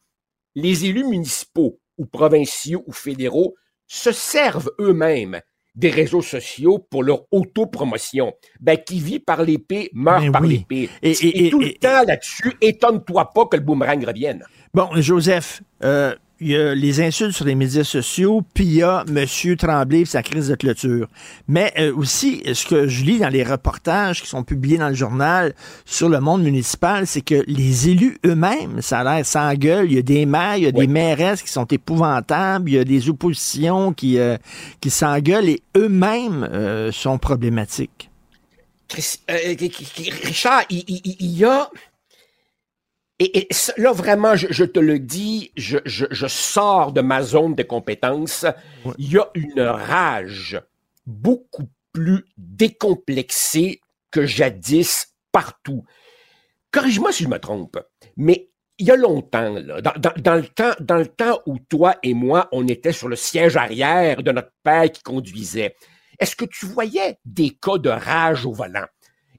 Les 0.56 0.86
élus 0.86 1.04
municipaux 1.04 1.80
ou 1.98 2.06
provinciaux 2.06 2.84
ou 2.88 2.92
fédéraux 2.92 3.56
se 3.86 4.12
servent 4.12 4.72
eux-mêmes 4.80 5.42
des 5.78 5.90
réseaux 5.92 6.24
sociaux 6.24 6.80
pour 6.90 7.04
leur 7.04 7.22
autopromotion. 7.32 8.34
Ben, 8.60 8.78
qui 8.78 9.00
vit 9.00 9.20
par 9.20 9.44
l'épée 9.44 9.90
meurt 9.94 10.32
par 10.32 10.42
oui. 10.42 10.66
l'épée. 10.68 10.90
Et- 11.04 11.12
Et, 11.12 11.48
et- 11.48 11.50
tout 11.50 11.62
et- 11.62 11.66
le 11.66 11.74
temps 11.76 12.04
là-dessus, 12.06 12.54
étonne-toi 12.62 13.32
pas 13.34 13.46
que 13.46 13.56
le 13.58 13.64
boomerang 13.64 14.04
revienne. 14.04 14.44
Bon, 14.74 14.90
Joseph, 14.96 15.62
euh, 15.84 16.14
il 16.40 16.50
y 16.50 16.56
a 16.56 16.76
les 16.76 17.02
insultes 17.02 17.32
sur 17.36 17.46
les 17.46 17.56
médias 17.56 17.84
sociaux, 17.84 18.44
puis 18.54 18.64
il 18.66 18.74
y 18.76 18.84
a 18.84 19.04
M. 19.08 19.56
Tremblay 19.58 20.02
et 20.02 20.06
sa 20.06 20.22
crise 20.22 20.50
de 20.50 20.56
clôture. 20.56 21.08
Mais 21.48 21.74
euh, 21.80 21.92
aussi, 21.96 22.44
ce 22.54 22.66
que 22.68 22.88
je 22.88 23.04
lis 23.04 23.18
dans 23.20 23.30
les 23.30 23.44
reportages 23.44 24.22
qui 24.22 24.28
sont 24.28 24.44
publiés 24.44 24.78
dans 24.78 24.90
le 24.90 24.94
journal 24.96 25.56
sur 25.86 26.10
le 26.10 26.20
monde 26.20 26.44
municipal, 26.44 27.08
c'est 27.08 27.22
que 27.22 27.44
les 27.48 27.90
élus 27.90 28.20
eux-mêmes, 28.26 28.82
ça 28.84 29.00
a 29.00 29.04
l'air 29.16 29.26
sans 29.26 29.52
gueule. 29.56 29.88
Il 29.92 29.96
y 29.96 29.98
a 29.98 30.04
des 30.04 30.26
maires, 30.28 30.58
il 30.58 30.64
y 30.64 30.68
a 30.68 30.72
des 30.72 30.86
mairesses 30.88 31.42
qui 31.42 31.50
sont 31.52 31.66
épouvantables, 31.66 32.70
il 32.70 32.76
y 32.76 32.80
a 32.80 32.84
des 32.84 33.10
oppositions 33.10 33.92
qui, 33.94 34.20
euh, 34.20 34.38
qui 34.80 34.90
s'engueulent 34.92 35.50
et 35.50 35.62
eux-mêmes 35.76 36.48
euh, 36.54 36.92
sont 36.92 37.18
problématiques. 37.18 38.10
Chris- 38.88 39.20
euh, 39.30 39.36
Richard, 40.24 40.62
il, 40.70 40.84
il- 40.88 41.16
il 41.20 41.38
y 41.38 41.44
a 41.44 41.70
Et, 43.20 43.48
là, 43.78 43.92
vraiment, 43.94 44.36
je, 44.36 44.48
je 44.52 44.64
te 44.64 44.80
le 44.80 45.00
dis, 45.00 45.52
je, 45.56 45.80
je, 45.86 46.06
je 46.12 46.28
sors 46.28 46.92
de 46.92 47.02
ma 47.02 47.24
zone 47.24 47.56
de 47.56 47.64
compétences. 47.64 48.46
Il 49.00 49.12
y 49.12 49.18
a 49.18 49.28
une 49.34 49.62
rage 49.62 50.62
beaucoup 51.06 51.68
plus 51.94 52.26
décomplexée 52.38 53.82
que 54.12 54.26
jadis 54.26 55.16
partout. 55.32 55.84
Corrige-moi 56.72 57.12
si 57.12 57.24
je 57.24 57.30
me 57.30 57.40
trompe, 57.40 57.80
mais 58.18 58.50
il 58.78 58.86
y 58.86 58.92
a 58.92 58.96
longtemps, 58.96 59.50
là, 59.54 59.82
dans, 59.82 59.94
dans- 59.98 60.14
dans 60.22 60.36
le 60.36 60.48
temps, 60.48 60.74
dans 60.80 60.98
le 60.98 61.08
temps 61.08 61.42
où 61.48 61.58
toi 61.58 61.96
et 62.04 62.14
moi, 62.14 62.48
on 62.52 62.68
était 62.68 62.92
sur 62.92 63.08
le 63.08 63.16
siège 63.16 63.58
arrière 63.58 64.22
de 64.22 64.32
notre 64.32 64.52
père 64.62 64.92
qui 64.92 65.02
conduisait, 65.02 65.76
est-ce 66.20 66.36
que 66.36 66.46
tu 66.46 66.68
voyais 66.68 67.18
des 67.26 67.50
cas 67.50 67.80
de 67.80 67.90
rage 67.90 68.46
au 68.46 68.52
volant? 68.52 68.86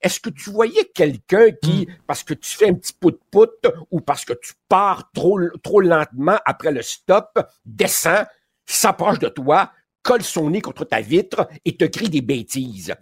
Est-ce 0.02 0.20
que 0.20 0.30
tu 0.30 0.50
voyais 0.50 0.84
quelqu'un 0.94 1.50
qui, 1.50 1.88
parce 2.06 2.22
que 2.22 2.34
tu 2.34 2.56
fais 2.56 2.68
un 2.68 2.74
petit 2.74 2.92
pout-pout 2.92 3.50
ou 3.90 4.00
parce 4.00 4.24
que 4.24 4.32
tu 4.32 4.54
pars 4.68 5.10
trop, 5.12 5.40
trop 5.62 5.80
lentement 5.80 6.38
après 6.44 6.72
le 6.72 6.82
stop, 6.82 7.38
descend, 7.64 8.26
s'approche 8.66 9.18
de 9.18 9.28
toi, 9.28 9.72
colle 10.02 10.22
son 10.22 10.50
nez 10.50 10.60
contre 10.60 10.84
ta 10.84 11.00
vitre 11.00 11.48
et 11.64 11.76
te 11.76 11.84
crie 11.84 12.10
des 12.10 12.22
bêtises? 12.22 12.94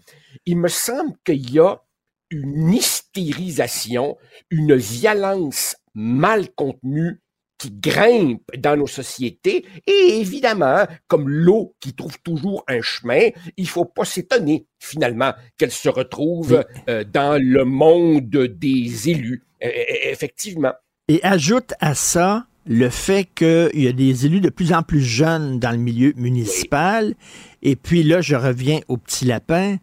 Il 0.45 0.59
me 0.59 0.69
semble 0.69 1.15
qu'il 1.25 1.51
y 1.51 1.59
a 1.59 1.83
une 2.31 2.73
hystérisation, 2.73 4.17
une 4.51 4.75
violence 4.75 5.77
mal 5.95 6.53
contenue 6.55 7.21
qui 7.59 7.71
grimpe 7.71 8.43
dans 8.59 8.77
nos 8.77 8.87
sociétés 8.87 9.65
et 9.87 10.21
évidemment, 10.21 10.87
comme 11.09 11.29
l'eau 11.29 11.75
qui 11.81 11.95
trouve 11.95 12.19
toujours 12.23 12.65
un 12.69 12.83
chemin, 12.83 13.29
il 13.57 13.69
faut 13.69 13.85
pas 13.85 14.05
s'étonner 14.05 14.67
finalement 14.79 15.33
qu'elle 15.59 15.71
se 15.71 15.89
retrouve 15.89 16.65
euh, 16.89 17.05
dans 17.05 17.43
le 17.43 17.65
monde 17.65 18.29
des 18.29 19.09
élus. 19.09 19.43
Euh, 19.65 19.71
effectivement. 20.05 20.73
Et 21.09 21.21
ajoute 21.23 21.73
à 21.81 21.95
ça 21.95 22.47
le 22.67 22.91
fait 22.91 23.29
qu'il 23.35 23.71
y 23.75 23.89
a 23.89 23.93
des 23.93 24.27
élus 24.27 24.41
de 24.41 24.51
plus 24.51 24.73
en 24.73 24.83
plus 24.83 25.01
jeunes 25.01 25.59
dans 25.59 25.71
le 25.71 25.79
milieu 25.79 26.13
municipal. 26.17 27.15
Et 27.63 27.77
puis 27.77 28.03
là, 28.03 28.21
je 28.21 28.37
reviens 28.37 28.81
au 28.89 28.97
petit 28.97 29.25
lapin. 29.25 29.77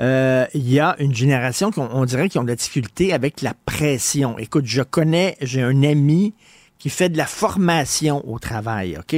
Euh, 0.00 0.46
Il 0.54 0.70
y 0.70 0.80
a 0.80 0.96
une 0.98 1.14
génération 1.14 1.70
qu'on 1.70 1.88
on 1.92 2.04
dirait 2.06 2.28
qui 2.28 2.38
ont 2.38 2.42
de 2.42 2.48
la 2.48 2.56
difficulté 2.56 3.12
avec 3.12 3.42
la 3.42 3.54
pression. 3.66 4.38
Écoute, 4.38 4.64
je 4.66 4.82
connais, 4.82 5.36
j'ai 5.42 5.62
un 5.62 5.82
ami 5.82 6.34
qui 6.80 6.90
fait 6.90 7.08
de 7.10 7.16
la 7.16 7.26
formation 7.26 8.28
au 8.28 8.40
travail, 8.40 8.96
OK? 8.98 9.14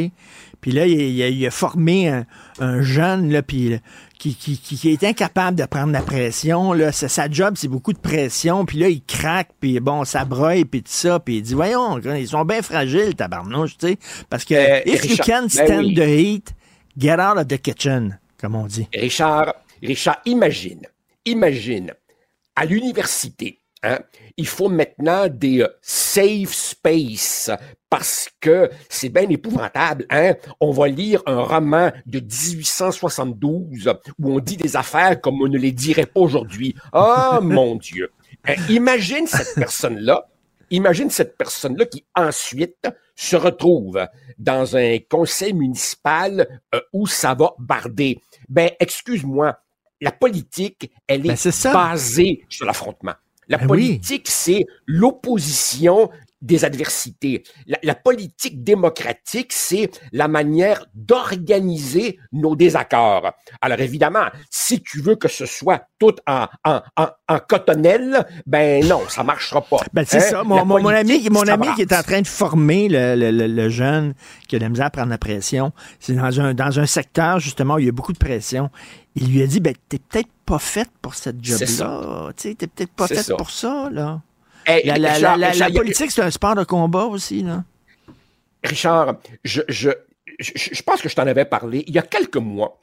Puis 0.61 0.71
là, 0.73 0.87
il, 0.87 1.01
il 1.01 1.23
a, 1.23 1.29
il 1.29 1.47
a 1.47 1.51
formé 1.51 2.09
un, 2.09 2.27
un 2.61 2.83
jeune, 2.83 3.33
là, 3.33 3.43
puis 3.43 3.81
qui, 4.19 4.35
qui, 4.37 4.59
qui, 4.59 4.77
qui 4.77 4.91
est 4.91 5.03
incapable 5.03 5.59
de 5.59 5.65
prendre 5.65 5.93
la 5.93 6.03
pression. 6.03 6.73
Là. 6.73 6.93
Sa, 6.93 7.09
sa 7.09 7.29
job, 7.31 7.55
c'est 7.57 7.67
beaucoup 7.69 7.93
de 7.93 7.99
pression. 7.99 8.65
Puis 8.65 8.79
là, 8.79 8.89
il 8.89 9.03
craque, 9.03 9.51
puis 9.61 9.81
bon, 9.81 10.05
ça 10.05 10.25
broye, 10.25 10.65
puis 10.65 10.83
tout 10.83 10.93
ça. 10.93 11.19
Puis 11.19 11.39
il 11.39 11.43
dit, 11.43 11.55
voyons, 11.55 11.99
ils 11.99 12.29
sont 12.29 12.45
bien 12.45 12.63
fragiles, 12.63 13.15
tabarnouche, 13.17 13.77
tu 13.79 13.89
sais. 13.89 13.99
Parce 14.31 14.45
que 14.45 14.55
Euh, 14.55 14.81
if 14.87 15.05
you 15.05 15.17
Richard, 15.19 15.27
can 15.27 15.43
ben 15.43 15.49
stand 15.49 15.85
oui. 15.87 15.95
the 15.95 16.07
heat, 16.07 16.55
get 16.97 17.19
out 17.19 17.39
of 17.39 17.49
the 17.49 17.59
kitchen, 17.61 18.19
comme 18.39 18.55
on 18.55 18.67
dit. 18.67 18.87
Richard, 18.95 19.55
Richard, 19.83 20.19
imagine, 20.27 20.83
imagine, 21.25 21.93
à 22.55 22.65
l'université, 22.67 23.59
hein, 23.83 23.99
il 24.37 24.47
faut 24.47 24.69
maintenant 24.69 25.29
des 25.29 25.63
euh, 25.63 25.69
safe 25.81 26.53
space 26.53 27.51
parce 27.91 28.31
que 28.41 28.71
c'est 28.89 29.11
bien 29.11 29.29
épouvantable. 29.29 30.07
Hein? 30.11 30.35
On 30.61 30.71
va 30.71 30.89
lire 30.89 31.23
un 31.27 31.41
roman 31.43 31.91
de 32.07 32.21
1872 32.21 33.93
où 34.19 34.33
on 34.33 34.41
dit 34.41 34.57
des 34.57 34.77
affaires 34.77 35.21
comme 35.21 35.43
on 35.43 35.49
ne 35.49 35.59
les 35.59 35.73
dirait 35.73 36.07
pas 36.07 36.21
aujourd'hui. 36.21 36.75
Oh 36.93 37.39
mon 37.43 37.77
Dieu! 37.77 38.11
Hein, 38.47 38.55
imagine 38.69 39.27
cette 39.27 39.55
personne-là, 39.55 40.27
imagine 40.71 41.11
cette 41.11 41.37
personne-là 41.37 41.85
qui 41.87 42.05
ensuite 42.15 42.89
se 43.15 43.37
retrouve 43.37 44.07
dans 44.39 44.77
un 44.77 44.99
conseil 45.09 45.53
municipal 45.53 46.61
euh, 46.75 46.81
où 46.93 47.07
ça 47.07 47.35
va 47.35 47.53
barder. 47.59 48.19
Ben, 48.49 48.71
excuse-moi, 48.81 49.59
la 50.01 50.13
politique, 50.13 50.91
elle 51.07 51.23
Ben, 51.23 51.33
est, 51.33 51.73
basée 51.73 52.45
sur 52.49 52.67
l'affrontement. 52.67 53.15
La 53.49 53.59
Ben 53.59 53.65
oui. 53.65 53.69
politique, 53.69 54.29
c'est 54.29 54.67
l'opposition 54.87 56.11
des 56.43 56.65
adversités. 56.65 57.43
La, 57.67 57.79
la 57.83 57.95
politique 57.95 58.63
démocratique, 58.63 59.53
c'est 59.53 59.91
la 60.13 60.29
manière 60.29 60.85
d'organiser 60.95 62.19
nos 62.33 62.57
désaccords. 62.57 63.33
Alors 63.61 63.81
évidemment, 63.81 64.27
si 64.51 64.83
tu 64.83 65.01
veux 65.01 65.17
que 65.17 65.29
ce 65.29 65.47
soit 65.47 65.83
tout 65.99 66.15
en, 66.27 66.47
en, 66.65 66.81
en, 66.97 67.07
en 67.29 67.39
cotonnelle, 67.39 68.27
ben 68.47 68.85
non, 68.87 69.01
ça 69.09 69.23
marchera 69.23 69.61
pas. 69.63 69.79
Ben, 69.93 70.05
c'est 70.07 70.19
Hein? 70.19 70.21
ça. 70.31 70.43
Mon, 70.45 70.65
mon- 70.65 70.83
mon 70.83 70.89
ami, 70.89 71.29
mon 71.31 71.47
ami 71.49 71.69
qui 71.77 71.83
est 71.83 71.93
en 71.93 72.03
train 72.03 72.21
de 72.21 72.27
former 72.27 72.89
le, 72.89 73.15
le- 73.17 73.31
le- 73.31 73.47
le 73.47 73.69
jeune 73.69 74.15
qui 74.49 74.57
a 74.57 74.59
de 74.59 74.65
la 74.65 74.69
misère 74.69 74.87
à 74.87 74.91
prendre 74.91 75.11
la 75.11 75.19
pression, 75.19 75.73
c'est 76.01 76.15
dans 76.15 76.41
un, 76.41 76.55
dans 76.55 76.79
un 76.81 76.87
secteur, 76.87 77.39
justement, 77.39 77.75
où 77.75 77.79
il 77.79 77.87
y 77.87 77.89
a 77.89 77.93
beaucoup 77.93 78.13
de 78.13 78.19
pression. 78.19 78.69
Il 79.15 79.33
lui 79.33 79.43
a 79.43 79.47
dit, 79.47 79.61
ben, 79.61 79.75
t'es 79.89 79.99
peut-être 79.99 80.29
pas 80.45 80.59
faite 80.59 80.91
pour 81.01 81.15
cette 81.15 81.37
C'est 81.45 81.67
job-là. 81.67 82.31
Tu 82.37 82.55
t'es 82.57 82.67
peut-être 82.67 82.93
pas 82.93 83.07
faite 83.07 83.37
pour 83.37 83.51
ça, 83.51 83.89
là. 83.93 84.21
Hey, 84.67 84.87
la, 84.87 84.97
la- 84.99 85.13
Richard, 85.15 85.37
la- 85.37 85.47
la- 85.47 85.53
Richard, 85.53 85.69
la 85.69 85.71
il 85.71 85.75
y 85.75 85.79
a- 85.79 85.81
politique, 85.81 86.11
c'est 86.11 86.23
un 86.23 86.31
sport 86.31 86.55
de 86.55 86.65
combat 86.65 87.05
aussi, 87.05 87.43
là. 87.43 87.65
Richard, 88.65 89.17
je, 89.45 89.63
je, 89.69 89.91
je, 90.39 90.53
je 90.73 90.83
pense 90.83 91.01
que 91.03 91.09
je 91.09 91.15
t'en 91.17 91.27
avais 91.27 91.45
parlé. 91.45 91.85
Il 91.89 91.95
y 91.95 91.99
a 91.99 92.03
quelques 92.03 92.37
mois, 92.37 92.81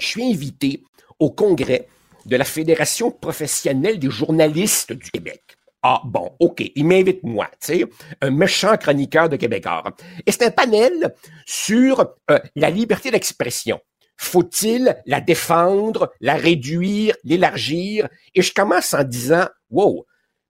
je 0.00 0.06
suis 0.06 0.24
invité 0.24 0.82
au 1.18 1.30
congrès 1.30 1.86
de 2.26 2.36
la 2.36 2.44
Fédération 2.44 3.10
professionnelle 3.10 3.98
des 3.98 4.10
journalistes 4.10 4.92
du 4.92 5.10
Québec. 5.10 5.42
Ah 5.82 6.00
bon, 6.04 6.32
OK, 6.40 6.64
il 6.74 6.84
m'invite 6.84 7.22
moi, 7.22 7.48
tu 7.60 7.78
sais, 7.78 7.84
un 8.20 8.30
méchant 8.30 8.76
chroniqueur 8.76 9.28
de 9.28 9.36
Québécois. 9.36 9.84
Et 10.26 10.32
c'est 10.32 10.44
un 10.46 10.50
panel 10.50 11.14
sur 11.46 12.00
euh, 12.30 12.38
la 12.56 12.70
liberté 12.70 13.12
d'expression. 13.12 13.80
Faut-il 14.16 14.96
la 15.06 15.20
défendre, 15.20 16.12
la 16.20 16.34
réduire, 16.34 17.14
l'élargir? 17.22 18.08
Et 18.34 18.42
je 18.42 18.52
commence 18.52 18.92
en 18.92 19.04
disant, 19.04 19.46
wow, 19.70 20.04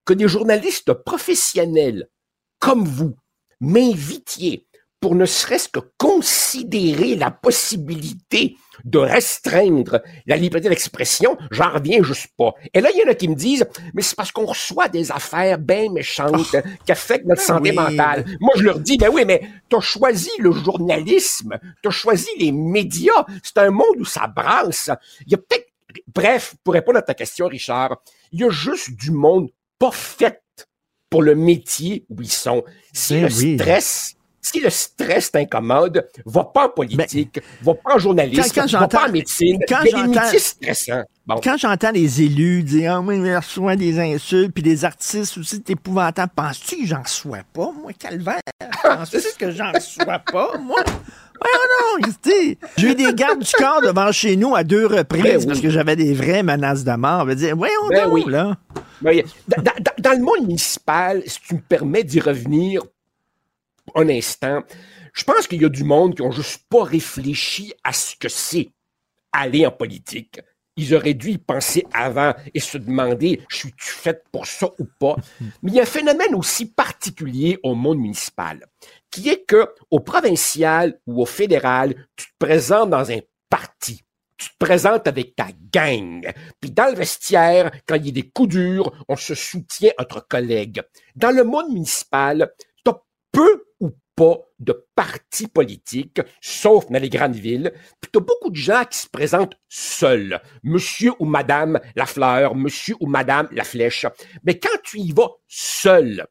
que 0.09 0.15
des 0.15 0.27
journalistes 0.27 0.95
professionnels 0.95 2.09
comme 2.61 2.85
vous 2.85 3.15
m'invitiez 3.61 4.67
pour 5.01 5.15
ne 5.15 5.27
serait-ce 5.27 5.69
que 5.69 5.81
considérer 5.99 7.15
la 7.15 7.31
possibilité 7.31 8.57
de 8.85 8.99
restreindre 8.99 10.01
la 10.27 10.37
liberté 10.37 10.71
d'expression, 10.71 11.37
j'en 11.51 11.71
reviens 11.71 12.03
juste 12.03 12.29
pas. 12.39 12.55
Et 12.73 12.81
là, 12.81 12.89
il 12.93 12.99
y 12.99 13.05
en 13.05 13.11
a 13.11 13.15
qui 13.15 13.29
me 13.29 13.35
disent, 13.35 13.67
mais 13.93 14.01
c'est 14.01 14.17
parce 14.17 14.33
qu'on 14.33 14.47
reçoit 14.47 14.89
des 14.89 15.13
affaires 15.13 15.59
bien 15.59 15.93
méchantes 15.93 16.57
qui 16.87 16.91
affectent 16.93 17.27
notre 17.27 17.43
ben 17.43 17.47
santé 17.47 17.71
oui, 17.71 17.77
mentale. 17.77 18.25
Moi, 18.41 18.55
je 18.57 18.63
leur 18.63 18.81
dis, 18.81 18.97
ben 18.97 19.11
oui, 19.13 19.25
mais 19.27 19.43
t'as 19.69 19.81
choisi 19.81 20.31
le 20.39 20.53
journalisme, 20.53 21.59
t'as 21.83 21.91
choisi 21.91 22.31
les 22.39 22.51
médias, 22.51 23.27
c'est 23.43 23.59
un 23.59 23.71
monde 23.71 23.99
où 23.99 24.07
ça 24.07 24.27
brasse. 24.27 24.91
Il 25.27 25.33
y 25.33 25.35
a 25.35 25.39
peut-être, 25.39 25.69
bref, 26.07 26.55
pour 26.65 26.73
répondre 26.73 26.99
à 26.99 27.03
ta 27.03 27.15
question, 27.15 27.47
Richard, 27.47 27.99
il 28.33 28.41
y 28.41 28.45
a 28.45 28.51
juste 28.51 28.97
du 28.97 29.11
monde 29.11 29.51
pas 29.79 29.91
fait 29.93 30.43
pour 31.11 31.23
le 31.23 31.35
métier 31.35 32.05
où 32.11 32.21
ils 32.23 32.31
sont. 32.31 32.65
Si 32.93 33.15
Ben 33.15 33.29
le 33.29 33.35
oui. 33.35 33.57
stress, 33.59 34.15
si 34.43 34.61
le 34.61 34.71
stress 34.71 35.31
t'incommode, 35.33 36.07
va 36.27 36.45
pas 36.45 36.67
en 36.67 36.69
politique, 36.71 37.41
va 37.63 37.75
pas 37.75 37.95
en 37.95 37.99
journalisme, 37.99 38.43
Ben, 38.43 38.49
Quand- 38.55 38.71
quand 38.71 38.79
va 38.81 38.89
pas 38.89 39.09
en 39.09 39.13
médecine. 39.13 39.59
quand 39.69 39.79
j'entends-. 39.91 41.05
Bon. 41.27 41.41
Quand 41.45 41.57
j'entends 41.59 41.91
les 41.91 42.23
élus 42.23 42.63
dire 42.63 42.95
Ah, 42.97 43.01
moi, 43.03 43.15
je 43.15 43.37
reçois 43.37 43.77
des 43.77 43.99
insultes, 43.99 44.53
puis 44.53 44.63
des 44.63 44.85
artistes 44.85 45.37
aussi, 45.37 45.57
c'est 45.57 45.71
épouvantable. 45.71 46.33
Penses-tu 46.35 46.79
que 46.79 46.87
j'en 46.87 47.03
reçois 47.03 47.41
pas, 47.53 47.71
moi, 47.73 47.93
calvaire? 47.93 48.41
Penses-tu 48.83 49.37
que 49.39 49.51
j'en 49.51 49.73
reçois 49.73 50.19
pas, 50.21 50.57
moi? 50.59 50.83
Ouais, 51.45 51.51
non, 51.81 52.03
Christy. 52.03 52.59
J'ai 52.77 52.91
eu 52.91 52.95
des 52.95 53.13
gardes 53.15 53.41
du 53.43 53.53
corps 53.53 53.81
devant 53.83 54.11
chez 54.13 54.37
nous 54.37 54.55
à 54.55 54.65
deux 54.65 54.87
reprises 54.87 55.23
Ben 55.23 55.39
oui. 55.41 55.47
parce 55.47 55.61
que 55.61 55.71
j'avais 55.71 55.97
des 55.97 56.13
vraies 56.15 56.43
menaces 56.43 56.85
de 56.85 56.93
mort. 56.93 57.23
On 57.23 57.27
va 57.27 57.35
dire, 57.35 57.57
voyons 57.57 57.89
Ben 57.91 58.05
donc, 58.05 58.13
oui. 58.15 58.25
là. 58.27 58.57
Ben, 59.01 59.23
dans, 59.49 59.63
dans- 59.63 59.93
dans 59.99 60.13
le 60.13 60.19
monde 60.25 60.47
municipal, 60.47 61.23
si 61.27 61.41
tu 61.41 61.55
me 61.55 61.61
permets 61.61 62.03
d'y 62.05 62.21
revenir 62.21 62.83
un 63.95 64.09
instant, 64.09 64.63
je 65.13 65.25
pense 65.25 65.47
qu'il 65.47 65.63
y 65.63 65.65
a 65.65 65.69
du 65.69 65.85
monde 65.85 66.15
qui 66.17 66.23
ont 66.23 66.31
juste 66.33 66.63
pas 66.69 66.83
réfléchi 66.85 67.73
à 67.85 67.93
ce 67.93 68.17
que 68.17 68.29
c'est 68.29 68.71
aller 69.33 69.67
en 69.67 69.71
politique. 69.71 70.41
Ils 70.79 70.95
auraient 70.95 71.15
dû 71.15 71.33
y 71.33 71.39
penser 71.39 71.85
avant 71.93 72.35
et 72.55 72.61
se 72.61 72.79
demander, 72.79 73.43
je 73.51 73.57
suis-tu 73.57 73.91
faite 73.91 74.23
pour 74.31 74.47
ça 74.47 74.69
ou 74.79 74.87
pas? 75.01 75.17
Mais 75.63 75.73
il 75.73 75.75
y 75.75 75.81
a 75.81 75.83
un 75.83 75.87
phénomène 75.87 76.37
aussi 76.37 76.67
particulier 76.67 77.59
au 77.65 77.75
monde 77.75 77.99
municipal, 77.99 78.65
qui 79.11 79.29
est 79.29 79.45
que 79.45 79.67
au 79.91 79.99
provincial 79.99 81.01
ou 81.09 81.21
au 81.21 81.27
fédéral, 81.27 82.07
tu 82.15 82.27
te 82.27 82.33
présentes 82.39 82.91
dans 82.91 83.11
un 83.11 83.19
parti. 83.51 84.05
Tu 84.37 84.51
te 84.51 84.57
présentes 84.57 85.09
avec 85.09 85.35
ta 85.35 85.49
gang. 85.73 86.33
Puis 86.61 86.71
dans 86.71 86.87
le 86.87 86.95
vestiaire, 86.95 87.73
quand 87.85 87.97
il 87.97 88.07
y 88.07 88.11
a 88.11 88.13
des 88.13 88.31
coups 88.31 88.51
durs, 88.51 88.93
on 89.09 89.17
se 89.17 89.35
soutient 89.35 89.91
entre 89.99 90.25
collègues. 90.29 90.81
Dans 91.17 91.35
le 91.35 91.43
monde 91.43 91.73
municipal, 91.73 92.53
tu 92.85 92.93
as 92.93 93.03
peu 93.33 93.65
pas 94.19 94.41
de 94.59 94.85
partis 94.97 95.47
politiques, 95.47 96.21
sauf 96.41 96.91
dans 96.91 97.01
les 97.01 97.09
grandes 97.09 97.37
villes. 97.37 97.73
Puis 98.01 98.11
tu 98.13 98.19
as 98.19 98.21
beaucoup 98.21 98.51
de 98.51 98.57
gens 98.57 98.83
qui 98.91 98.99
se 98.99 99.09
présentent 99.09 99.57
seuls. 99.69 100.41
Monsieur 100.65 101.13
ou 101.21 101.25
Madame 101.25 101.79
la 101.95 102.05
fleur, 102.05 102.57
monsieur 102.57 102.97
ou 102.99 103.07
Madame 103.07 103.47
la 103.53 103.63
flèche. 103.63 104.07
Mais 104.43 104.59
quand 104.59 104.77
tu 104.83 104.99
y 104.99 105.13
vas 105.13 105.31
seul, 105.47 106.27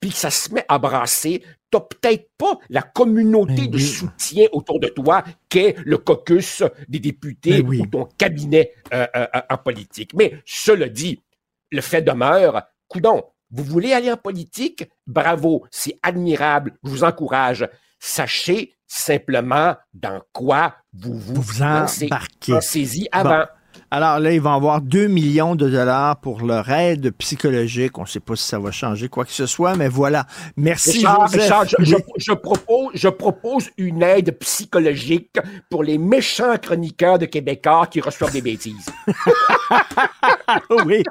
puis 0.00 0.10
que 0.10 0.16
ça 0.16 0.30
se 0.30 0.52
met 0.52 0.64
à 0.68 0.80
brasser, 0.80 1.44
t'as 1.70 1.82
peut-être 1.82 2.30
pas 2.36 2.58
la 2.68 2.82
communauté 2.82 3.68
de 3.68 3.78
soutien 3.78 4.48
autour 4.50 4.80
de 4.80 4.88
toi 4.88 5.22
qu'est 5.48 5.76
le 5.84 5.98
caucus 5.98 6.64
des 6.88 6.98
députés 6.98 7.62
ou 7.62 7.86
ton 7.86 8.06
cabinet 8.18 8.72
euh, 8.92 9.06
euh, 9.14 9.26
en 9.48 9.56
politique. 9.56 10.14
Mais 10.14 10.42
cela 10.44 10.88
dit, 10.88 11.22
le 11.70 11.80
fait 11.80 12.02
demeure, 12.02 12.62
coudon, 12.88 13.22
vous 13.50 13.64
voulez 13.64 13.92
aller 13.92 14.10
en 14.10 14.16
politique? 14.16 14.88
Bravo, 15.06 15.66
c'est 15.70 15.98
admirable, 16.02 16.76
je 16.84 16.90
vous 16.90 17.04
encourage. 17.04 17.68
Sachez 17.98 18.74
simplement 18.86 19.76
dans 19.92 20.22
quoi 20.32 20.74
vous 20.92 21.18
vous, 21.18 21.40
vous 21.40 21.62
embarquez. 21.62 22.52
Pensez-y 22.52 23.08
avant. 23.12 23.44
Alors 23.92 24.20
là, 24.20 24.30
ils 24.32 24.40
vont 24.40 24.52
avoir 24.52 24.80
2 24.80 25.08
millions 25.08 25.56
de 25.56 25.68
dollars 25.68 26.16
pour 26.20 26.46
leur 26.46 26.68
aide 26.70 27.10
psychologique. 27.18 27.98
On 27.98 28.02
ne 28.02 28.06
sait 28.06 28.20
pas 28.20 28.36
si 28.36 28.44
ça 28.46 28.60
va 28.60 28.70
changer 28.70 29.08
quoi 29.08 29.24
que 29.24 29.32
ce 29.32 29.46
soit, 29.46 29.74
mais 29.74 29.88
voilà. 29.88 30.26
Merci, 30.56 30.98
Richard, 30.98 31.26
Joseph. 31.26 31.42
Richard, 31.42 31.64
je, 31.66 31.84
je- 31.84 31.96
je 32.16 32.32
propose, 32.32 32.90
je 32.94 33.08
propose 33.08 33.70
une 33.78 34.02
aide 34.04 34.38
psychologique 34.38 35.36
pour 35.68 35.82
les 35.82 35.98
méchants 35.98 36.56
chroniqueurs 36.62 37.18
de 37.18 37.26
Québécois 37.26 37.88
qui 37.90 38.00
reçoivent 38.00 38.32
des 38.32 38.42
bêtises. 38.42 38.86
oui. 40.86 41.02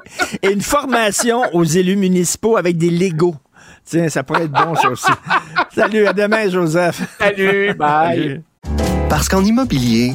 Et 0.42 0.50
une 0.50 0.62
formation 0.62 1.42
aux 1.52 1.64
élus 1.64 1.96
municipaux 1.96 2.56
avec 2.56 2.76
des 2.78 2.90
Legos. 2.90 3.36
Tiens, 3.84 4.08
ça 4.08 4.22
pourrait 4.22 4.44
être 4.44 4.52
bon, 4.52 4.74
ça 4.74 4.88
aussi. 4.88 5.10
Salut, 5.74 6.06
à 6.06 6.12
demain, 6.12 6.48
Joseph. 6.48 7.02
Salut, 7.18 7.74
bye. 7.74 8.42
Parce 9.08 9.28
qu'en 9.28 9.44
immobilier, 9.44 10.14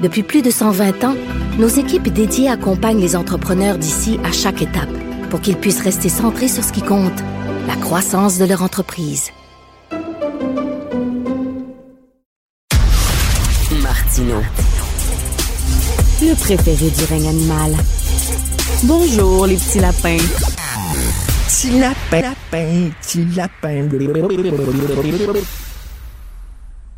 Depuis 0.00 0.22
plus 0.22 0.40
de 0.40 0.50
120 0.50 1.04
ans, 1.04 1.14
nos 1.58 1.68
équipes 1.68 2.08
dédiées 2.08 2.48
accompagnent 2.48 3.00
les 3.00 3.16
entrepreneurs 3.16 3.76
d'ici 3.76 4.18
à 4.24 4.32
chaque 4.32 4.62
étape 4.62 4.88
pour 5.28 5.42
qu'ils 5.42 5.56
puissent 5.56 5.82
rester 5.82 6.08
centrés 6.08 6.48
sur 6.48 6.64
ce 6.64 6.72
qui 6.72 6.80
compte, 6.80 7.20
la 7.66 7.76
croissance 7.76 8.38
de 8.38 8.46
leur 8.46 8.62
entreprise. 8.62 9.30
Martino. 13.82 14.36
Le 16.22 16.34
préféré 16.34 16.90
du 16.90 17.04
règne 17.04 17.28
animal. 17.28 17.76
Bonjour, 18.84 19.46
les 19.46 19.56
petits 19.56 19.80
lapins. 19.80 20.16
Petit 21.46 21.78
lapin, 21.78 22.22
lapin, 22.22 22.90
petit 23.02 23.26
lapin. 23.36 23.88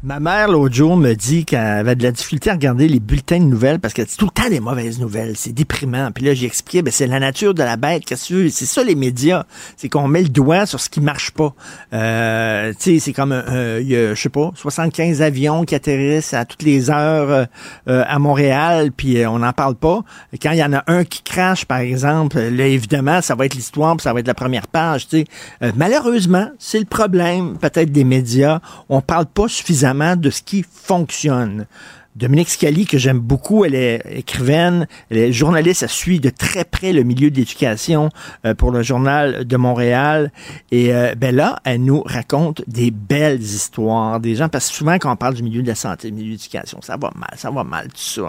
Ma 0.05 0.19
mère, 0.19 0.49
l'autre 0.49 0.75
jour, 0.75 0.97
me 0.97 1.15
dit 1.15 1.45
qu'elle 1.45 1.61
avait 1.61 1.95
de 1.95 2.03
la 2.03 2.11
difficulté 2.11 2.51
à 2.51 2.55
regarder 2.55 2.89
les 2.89 2.99
bulletins 2.99 3.39
de 3.39 3.45
nouvelles 3.45 3.79
parce 3.79 3.95
qu'elle 3.95 4.07
dit 4.07 4.17
tout 4.17 4.25
le 4.25 4.33
temps 4.33 4.51
des 4.51 4.59
mauvaises 4.59 4.99
nouvelles. 4.99 5.37
C'est 5.37 5.53
déprimant. 5.53 6.11
Puis 6.11 6.25
là, 6.25 6.35
j'ai 6.35 6.47
expliqué, 6.47 6.83
ben, 6.83 6.91
c'est 6.91 7.07
la 7.07 7.21
nature 7.21 7.55
de 7.55 7.63
la 7.63 7.77
bête. 7.77 8.05
Qu'est-ce 8.05 8.31
que? 8.31 8.49
C'est 8.49 8.67
ça, 8.67 8.83
les 8.83 8.97
médias. 8.97 9.45
C'est 9.77 9.89
qu'on 9.89 10.09
met 10.09 10.23
le 10.23 10.29
doigt 10.29 10.67
sur 10.67 10.81
ce 10.81 10.89
qui 10.89 11.01
marche 11.01 11.31
pas. 11.31 11.55
Euh, 11.93 12.73
tu 12.73 12.95
sais, 12.95 12.99
c'est 12.99 13.13
comme, 13.13 13.31
euh, 13.31 13.79
il 13.81 13.91
y 13.91 13.95
a, 13.95 14.15
je 14.17 14.21
sais 14.21 14.29
pas, 14.29 14.51
75 14.57 15.23
avions 15.23 15.65
qui 15.65 15.77
atterrissent 15.77 16.35
à 16.35 16.47
toutes 16.47 16.65
les 16.65 16.91
heures 16.91 17.31
euh, 17.31 17.45
euh, 17.89 18.03
à 18.05 18.19
Montréal, 18.19 18.91
puis 18.91 19.19
euh, 19.19 19.31
on 19.31 19.39
n'en 19.39 19.53
parle 19.53 19.77
pas. 19.77 20.01
Quand 20.43 20.51
il 20.51 20.59
y 20.59 20.65
en 20.65 20.73
a 20.73 20.83
un 20.89 21.05
qui 21.05 21.23
crache, 21.23 21.65
par 21.65 21.79
exemple, 21.79 22.41
là, 22.41 22.67
évidemment, 22.67 23.23
ça 23.23 23.37
va 23.37 23.47
être 23.47 23.55
l'histoire, 23.55 24.01
ça 24.01 24.13
va 24.13 24.19
être 24.19 24.27
la 24.27 24.35
première 24.35 24.67
page. 24.67 25.07
Tu 25.07 25.19
sais. 25.19 25.25
Euh, 25.63 25.71
malheureusement, 25.77 26.49
c'est 26.59 26.81
le 26.81 26.87
problème, 26.87 27.57
peut-être, 27.57 27.93
des 27.93 28.03
médias. 28.03 28.59
On 28.89 29.01
parle 29.01 29.27
pas 29.27 29.47
suffisamment 29.47 29.92
de 29.93 30.31
ce 30.31 30.43
qui 30.43 30.65
fonctionne. 30.69 31.67
Dominique 32.15 32.51
Scali, 32.51 32.85
que 32.85 32.99
j'aime 32.99 33.21
beaucoup, 33.21 33.65
elle 33.65 33.75
est 33.75 34.03
écrivaine, 34.11 34.87
elle 35.11 35.17
est 35.17 35.33
journaliste, 35.33 35.83
elle 35.83 35.89
suit 35.89 36.21
de 36.21 36.29
très 36.29 36.65
près 36.65 36.93
le 36.93 37.05
milieu 37.05 37.31
de 37.31 37.37
l'éducation 37.37 38.11
euh, 38.45 38.55
pour 38.55 38.71
le 38.71 38.83
journal 38.83 39.47
de 39.47 39.57
Montréal. 39.57 40.31
Et 40.71 40.95
euh, 40.95 41.15
ben 41.17 41.35
là, 41.35 41.59
elle 41.65 41.83
nous 41.83 42.03
raconte 42.03 42.63
des 42.69 42.91
belles 42.91 43.41
histoires 43.41 44.21
des 44.21 44.35
gens, 44.35 44.51
parce 44.51 44.69
que 44.69 44.75
souvent 44.75 44.99
quand 44.99 45.11
on 45.11 45.17
parle 45.17 45.35
du 45.35 45.43
milieu 45.43 45.63
de 45.63 45.69
la 45.69 45.75
santé, 45.75 46.09
du 46.09 46.15
milieu 46.15 46.27
de 46.27 46.33
l'éducation, 46.33 46.81
ça 46.83 46.99
va 46.99 47.11
mal, 47.15 47.33
ça 47.37 47.51
va 47.51 47.65
mal, 47.65 47.89
tout 47.89 47.97
ça. 47.97 48.29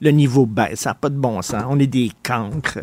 Le 0.00 0.10
niveau 0.10 0.46
baisse, 0.46 0.80
ça 0.80 0.90
n'a 0.90 0.94
pas 0.94 1.08
de 1.08 1.16
bon 1.16 1.42
sens. 1.42 1.64
On 1.68 1.80
est 1.80 1.88
des 1.88 2.12
cancres. 2.22 2.78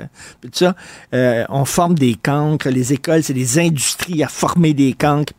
Ça, 0.52 0.76
euh, 1.14 1.46
on 1.48 1.64
forme 1.64 1.96
des 1.96 2.16
cancres. 2.16 2.68
Les 2.68 2.92
écoles, 2.92 3.24
c'est 3.24 3.34
des 3.34 3.58
industries 3.58 4.22
à 4.22 4.28
former 4.28 4.74
des 4.74 4.94
cancres. 4.94 5.34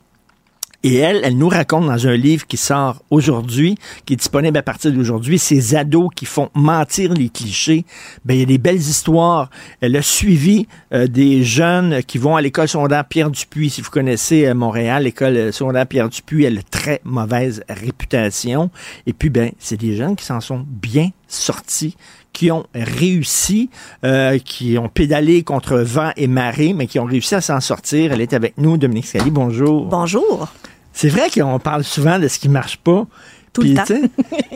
Et 0.85 0.97
elle, 0.97 1.21
elle 1.23 1.37
nous 1.37 1.49
raconte 1.49 1.87
dans 1.87 2.07
un 2.09 2.17
livre 2.17 2.47
qui 2.47 2.57
sort 2.57 3.03
aujourd'hui, 3.11 3.77
qui 4.05 4.15
est 4.15 4.17
disponible 4.17 4.59
à 4.59 4.63
partir 4.63 4.93
d'aujourd'hui, 4.93 5.39
ces 5.39 5.77
ados 5.77 6.11
qui 6.15 6.27
font 6.27 6.51
mentir 6.55 7.13
les 7.15 7.29
clichés. 7.29 7.85
Ben, 8.25 8.35
il 8.35 8.41
y 8.41 8.43
a 8.43 8.47
des 8.47 8.59
belles 8.59 8.77
histoires. 8.77 9.49
Elle 9.81 9.97
a 9.97 10.03
suivi 10.03 10.67
euh, 10.93 11.07
des 11.07 11.45
jeunes 11.45 12.03
qui 12.03 12.19
vont 12.19 12.35
à 12.35 12.43
l'école 12.43 12.67
secondaire 12.67 13.05
Pierre 13.05 13.31
Dupuis. 13.31 13.71
Si 13.71 13.81
vous 13.81 13.91
connaissez 13.91 14.47
euh, 14.47 14.55
Montréal, 14.55 15.05
l'école 15.05 15.37
euh, 15.37 15.53
secondaire 15.53 15.87
Pierre 15.87 16.09
Dupuis, 16.09 16.45
elle 16.45 16.59
a 16.59 16.63
très 16.63 17.01
mauvaise 17.05 17.63
réputation. 17.69 18.71
Et 19.07 19.13
puis, 19.13 19.31
ben, 19.31 19.53
c'est 19.59 19.79
des 19.79 19.97
jeunes 19.97 20.17
qui 20.17 20.25
s'en 20.25 20.41
sont 20.41 20.65
bien 20.67 21.11
sortis 21.29 21.97
qui 22.33 22.51
ont 22.51 22.65
réussi, 22.75 23.71
euh, 24.05 24.39
qui 24.39 24.79
ont 24.79 24.89
pédalé 24.89 25.43
contre 25.43 25.77
vent 25.79 26.13
et 26.17 26.27
marée, 26.27 26.73
mais 26.73 26.87
qui 26.87 26.99
ont 26.99 27.05
réussi 27.05 27.35
à 27.35 27.41
s'en 27.41 27.61
sortir. 27.61 28.13
Elle 28.13 28.21
est 28.21 28.33
avec 28.33 28.57
nous, 28.59 28.77
Dominique 28.79 29.07
Scali. 29.07 29.31
Bonjour. 29.31 29.87
Bonjour. 29.87 30.49
C'est 30.93 31.09
vrai 31.09 31.31
qu'on 31.31 31.59
parle 31.59 31.85
souvent 31.85 32.19
de 32.19 32.29
ce 32.29 32.39
qui 32.39 32.49
marche 32.49 32.77
pas. 32.77 33.07
Tout 33.53 33.63
le 33.63 33.75
Puis, 33.75 33.75
temps. 33.75 33.85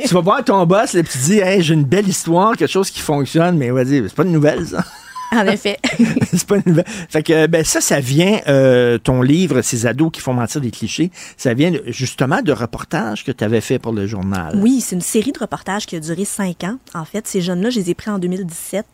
tu 0.06 0.14
vas 0.14 0.20
voir 0.20 0.44
ton 0.44 0.64
boss, 0.64 0.92
puis 0.92 1.02
tu 1.02 1.18
dis, 1.18 1.38
hey, 1.38 1.62
j'ai 1.62 1.74
une 1.74 1.84
belle 1.84 2.08
histoire, 2.08 2.56
quelque 2.56 2.70
chose 2.70 2.90
qui 2.90 3.00
fonctionne, 3.00 3.58
mais 3.58 3.70
vas-y, 3.70 4.02
c'est 4.08 4.14
pas 4.14 4.24
une 4.24 4.32
nouvelle, 4.32 4.66
ça. 4.66 4.84
En 5.32 5.44
effet. 5.46 5.78
c'est 6.32 6.46
pas 6.46 6.56
une 6.56 6.62
nouvelle. 6.66 6.86
Fait 6.86 7.22
que, 7.22 7.46
ben, 7.46 7.64
ça, 7.64 7.80
ça 7.80 8.00
vient, 8.00 8.40
euh, 8.48 8.96
ton 8.96 9.22
livre, 9.22 9.60
Ces 9.60 9.86
ados 9.86 10.10
qui 10.12 10.20
font 10.20 10.32
mentir 10.32 10.60
des 10.60 10.70
clichés, 10.70 11.10
ça 11.36 11.52
vient 11.52 11.72
justement 11.86 12.42
de 12.42 12.52
reportages 12.52 13.24
que 13.24 13.32
tu 13.32 13.44
avais 13.44 13.60
fait 13.60 13.78
pour 13.78 13.92
le 13.92 14.06
journal. 14.06 14.58
Oui, 14.62 14.80
c'est 14.80 14.94
une 14.94 15.02
série 15.02 15.32
de 15.32 15.38
reportages 15.38 15.86
qui 15.86 15.96
a 15.96 16.00
duré 16.00 16.24
cinq 16.24 16.64
ans. 16.64 16.78
En 16.94 17.04
fait, 17.04 17.26
ces 17.26 17.40
jeunes-là, 17.40 17.70
je 17.70 17.80
les 17.80 17.90
ai 17.90 17.94
pris 17.94 18.10
en 18.10 18.18
2017, 18.18 18.86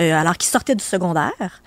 euh, 0.00 0.12
alors 0.12 0.36
qu'ils 0.36 0.50
sortaient 0.50 0.76
du 0.76 0.84
secondaire. 0.84 1.62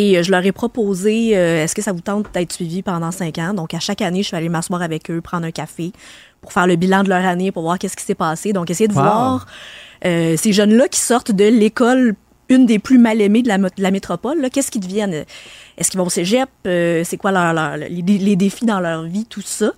Et 0.00 0.16
euh, 0.16 0.22
je 0.22 0.30
leur 0.30 0.44
ai 0.46 0.52
proposé, 0.52 1.36
euh, 1.36 1.64
est-ce 1.64 1.74
que 1.74 1.82
ça 1.82 1.92
vous 1.92 2.00
tente 2.00 2.26
d'être 2.32 2.52
suivi 2.52 2.82
pendant 2.82 3.10
cinq 3.10 3.38
ans? 3.38 3.52
Donc, 3.52 3.74
à 3.74 3.80
chaque 3.80 4.00
année, 4.00 4.22
je 4.22 4.28
suis 4.28 4.36
allée 4.36 4.48
m'asseoir 4.48 4.80
avec 4.80 5.10
eux, 5.10 5.20
prendre 5.20 5.44
un 5.44 5.50
café 5.50 5.90
pour 6.40 6.52
faire 6.52 6.68
le 6.68 6.76
bilan 6.76 7.02
de 7.02 7.08
leur 7.08 7.24
année, 7.26 7.50
pour 7.50 7.62
voir 7.62 7.80
qu'est-ce 7.80 7.96
qui 7.96 8.04
s'est 8.04 8.14
passé. 8.14 8.52
Donc, 8.52 8.70
essayer 8.70 8.86
de 8.86 8.94
Wow. 8.94 9.02
voir 9.02 9.46
euh, 10.04 10.36
ces 10.36 10.52
jeunes-là 10.52 10.86
qui 10.86 11.00
sortent 11.00 11.32
de 11.32 11.48
l'école, 11.62 12.14
une 12.48 12.64
des 12.64 12.78
plus 12.78 12.98
mal 12.98 13.20
aimées 13.20 13.42
de 13.42 13.48
la, 13.48 13.58
mo- 13.58 13.74
de 13.76 13.82
la 13.82 13.90
métropole, 13.90 14.40
là, 14.40 14.50
qu'est-ce 14.50 14.70
qu'ils 14.70 14.82
deviennent? 14.82 15.24
Est-ce 15.76 15.90
qu'ils 15.90 15.98
vont 15.98 16.06
au 16.06 16.10
cégep? 16.10 16.48
Euh, 16.66 17.02
c'est 17.04 17.16
quoi 17.16 17.32
leur, 17.32 17.52
leur- 17.52 17.76
les, 17.76 18.02
les 18.28 18.36
défis 18.36 18.66
dans 18.66 18.80
leur 18.80 19.02
vie, 19.02 19.26
tout 19.26 19.42
ça? 19.42 19.72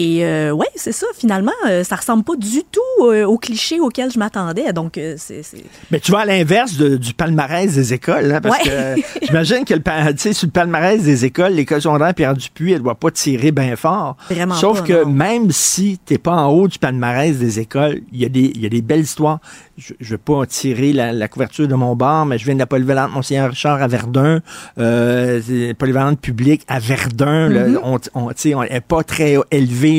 Et 0.00 0.24
euh, 0.24 0.52
ouais, 0.52 0.68
c'est 0.76 0.92
ça, 0.92 1.06
finalement, 1.18 1.50
euh, 1.66 1.82
ça 1.82 1.96
ressemble 1.96 2.22
pas 2.22 2.36
du 2.36 2.62
tout 2.70 3.04
euh, 3.06 3.24
au 3.26 3.36
cliché 3.36 3.80
auquel 3.80 4.12
je 4.12 4.18
m'attendais. 4.20 4.72
Donc, 4.72 4.96
euh, 4.96 5.16
c'est. 5.18 5.42
Mais 5.90 5.98
tu 5.98 6.12
vas 6.12 6.20
à 6.20 6.24
l'inverse 6.24 6.74
du 6.78 7.14
palmarès 7.14 7.74
des 7.74 7.92
écoles, 7.94 8.30
hein, 8.32 8.40
parce 8.40 8.58
Ouais. 8.64 8.70
que 8.96 9.02
j'imagine 9.26 9.64
que 9.64 9.74
le, 9.74 9.80
pa- 9.80 10.12
tu 10.12 10.18
sais, 10.20 10.32
sur 10.32 10.46
le 10.46 10.52
palmarès 10.52 11.02
des 11.02 11.24
écoles, 11.24 11.52
l'école 11.54 11.82
secondaire 11.82 12.14
Pierre 12.14 12.34
Dupuis, 12.34 12.74
elle 12.74 12.82
doit 12.82 12.94
pas 12.94 13.10
tirer 13.10 13.50
bien 13.50 13.74
fort. 13.74 14.16
Vraiment 14.30 14.54
Sauf 14.54 14.82
pas, 14.82 14.86
que 14.86 15.02
non. 15.04 15.10
même 15.10 15.50
si 15.50 15.98
t'es 16.04 16.18
pas 16.18 16.36
en 16.36 16.46
haut 16.52 16.68
du 16.68 16.78
palmarès 16.78 17.36
des 17.36 17.58
écoles, 17.58 18.00
il 18.12 18.20
y, 18.20 18.24
a 18.24 18.28
des- 18.28 18.52
y 18.56 18.66
a 18.66 18.68
des 18.68 18.82
belles 18.82 19.00
histoires. 19.00 19.40
Je, 19.76 19.94
je 20.00 20.10
veux 20.10 20.18
pas 20.18 20.46
tirer 20.46 20.92
la, 20.92 21.12
la 21.12 21.26
couverture 21.28 21.66
de 21.66 21.74
mon 21.74 21.96
bar, 21.96 22.24
mais 22.24 22.38
je 22.38 22.44
viens 22.44 22.54
de 22.54 22.58
la 22.60 22.66
polyvalente 22.66 23.12
Monseigneur 23.12 23.50
Richard 23.50 23.82
à 23.82 23.88
Verdun, 23.88 24.40
euh, 24.78 25.74
polyvalente 25.76 26.20
publique 26.20 26.62
à 26.68 26.78
Verdun. 26.78 27.48
là, 27.48 27.66
Mhm. 27.66 27.80
on, 27.82 27.98
on, 28.14 28.28
tu 28.28 28.34
sais, 28.36 28.54
on 28.54 28.62
est 28.62 28.80
pas 28.80 29.02
très 29.02 29.36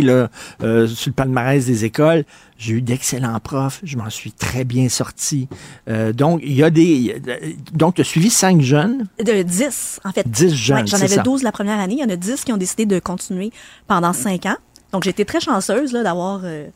là, 0.01 0.29
euh, 0.63 0.87
sur 0.87 1.09
le 1.09 1.13
palmarès 1.13 1.65
des 1.65 1.85
écoles. 1.85 2.23
J'ai 2.57 2.73
eu 2.73 2.81
d'excellents 2.81 3.39
profs, 3.39 3.79
je 3.83 3.95
m'en 3.97 4.09
suis 4.09 4.31
très 4.33 4.63
bien 4.65 4.89
sorti. 4.89 5.47
Euh, 5.89 6.11
donc, 6.13 6.41
il 6.43 6.53
y 6.53 6.63
a 6.63 6.69
des. 6.69 7.15
a- 7.27 7.75
donc, 7.77 7.95
tu 7.95 8.01
as 8.01 8.03
suivi 8.03 8.29
cinq 8.29 8.61
jeunes. 8.61 9.05
De 9.23 9.41
10, 9.43 10.01
en 10.03 10.11
fait. 10.11 10.27
10 10.29 10.53
jeunes, 10.55 10.77
Ouais, 10.79 10.87
J'en 10.87 10.97
avais. 11.01 11.17
12 11.23 11.43
la 11.43 11.51
première 11.51 11.79
année. 11.79 11.95
Il 11.95 11.99
y 12.01 12.03
en 12.03 12.09
a 12.09 12.15
10 12.17 12.43
qui 12.43 12.51
ont 12.51 12.57
décidé 12.57 12.85
de 12.85 12.99
continuer 12.99 13.51
pendant 13.87 14.11
5 14.13 14.45
ans. 14.45 14.57
Donc, 14.91 15.03
j'ai 15.03 15.11
été 15.11 15.23
très 15.23 15.39
chanceuse 15.39 15.91
d'avoir 15.93 16.41
euh, 16.43 16.67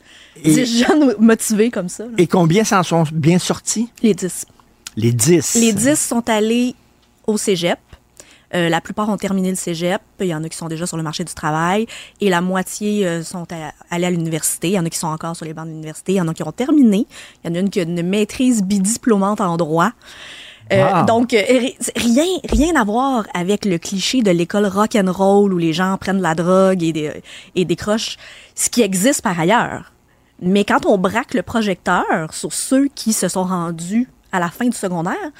10 0.43 0.85
jeunes 0.87 1.15
motivés 1.19 1.69
comme 1.71 1.89
ça. 1.89 2.03
là. 2.05 2.11
Et 2.17 2.27
combien 2.27 2.63
s'en 2.63 2.83
sont 2.83 3.03
bien 3.11 3.39
sortis? 3.39 3.89
Les 4.01 4.13
10. 4.13 4.45
Les 4.95 5.11
10. 5.11 5.55
Les 5.55 5.73
10 5.73 5.99
sont 5.99 6.29
allés 6.29 6.75
au 7.27 7.37
cégep. 7.37 7.79
Euh, 8.55 8.69
la 8.69 8.81
plupart 8.81 9.09
ont 9.09 9.17
terminé 9.17 9.49
le 9.49 9.55
cégep. 9.55 10.01
Il 10.19 10.27
y 10.27 10.35
en 10.35 10.43
a 10.43 10.49
qui 10.49 10.57
sont 10.57 10.67
déjà 10.67 10.85
sur 10.85 10.97
le 10.97 11.03
marché 11.03 11.23
du 11.23 11.33
travail. 11.33 11.87
Et 12.21 12.29
la 12.29 12.41
moitié 12.41 13.05
euh, 13.07 13.23
sont 13.23 13.47
à- 13.51 13.73
allés 13.89 14.05
à 14.05 14.11
l'université. 14.11 14.69
Il 14.69 14.73
y 14.73 14.79
en 14.79 14.85
a 14.85 14.89
qui 14.89 14.97
sont 14.99 15.07
encore 15.07 15.35
sur 15.35 15.45
les 15.45 15.53
bancs 15.53 15.65
de 15.65 15.71
l'université. 15.71 16.13
Il 16.13 16.15
y 16.17 16.21
en 16.21 16.27
a 16.27 16.33
qui 16.33 16.43
ont 16.43 16.51
terminé. 16.51 17.07
Il 17.43 17.49
y 17.49 17.51
en 17.51 17.55
a 17.55 17.59
une 17.59 17.69
qui 17.69 17.79
a 17.79 17.83
une 17.83 18.03
maîtrise 18.03 18.63
bidiplômante 18.63 19.41
en 19.41 19.57
droit. 19.57 19.91
Euh, 20.71 20.91
Wow. 20.99 21.05
Donc, 21.05 21.33
euh, 21.33 21.41
ri- 21.49 21.77
rien, 21.95 22.23
rien 22.49 22.75
à 22.77 22.83
voir 22.85 23.25
avec 23.33 23.65
le 23.65 23.77
cliché 23.77 24.21
de 24.21 24.31
l'école 24.31 24.65
rock 24.65 24.95
and 24.95 25.11
roll 25.11 25.53
où 25.53 25.57
les 25.57 25.73
gens 25.73 25.97
prennent 25.97 26.19
de 26.19 26.23
la 26.23 26.35
drogue 26.35 26.81
et, 26.83 26.93
des, 26.93 27.11
et 27.55 27.65
décrochent, 27.65 28.17
ce 28.55 28.69
qui 28.69 28.81
existe 28.81 29.21
par 29.21 29.37
ailleurs. 29.37 29.91
Mais 30.41 30.63
quand 30.63 30.85
on 30.85 30.97
braque 30.97 31.33
le 31.33 31.41
projecteur 31.43 32.33
sur 32.33 32.53
ceux 32.53 32.87
qui 32.95 33.11
se 33.13 33.27
sont 33.27 33.43
rendus 33.43 34.07
à 34.31 34.39
la 34.39 34.49
fin 34.49 34.65
du 34.65 34.75
secondaire, 34.75 35.31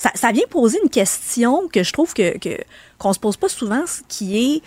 ça, 0.00 0.10
ça 0.14 0.32
vient 0.32 0.46
poser 0.48 0.78
une 0.82 0.88
question 0.88 1.68
que 1.70 1.82
je 1.82 1.92
trouve 1.92 2.14
que 2.14 2.32
qu'on 2.98 3.12
se 3.12 3.18
pose 3.18 3.36
pas 3.36 3.50
souvent, 3.50 3.82
ce 3.86 4.00
qui 4.08 4.56
est 4.56 4.62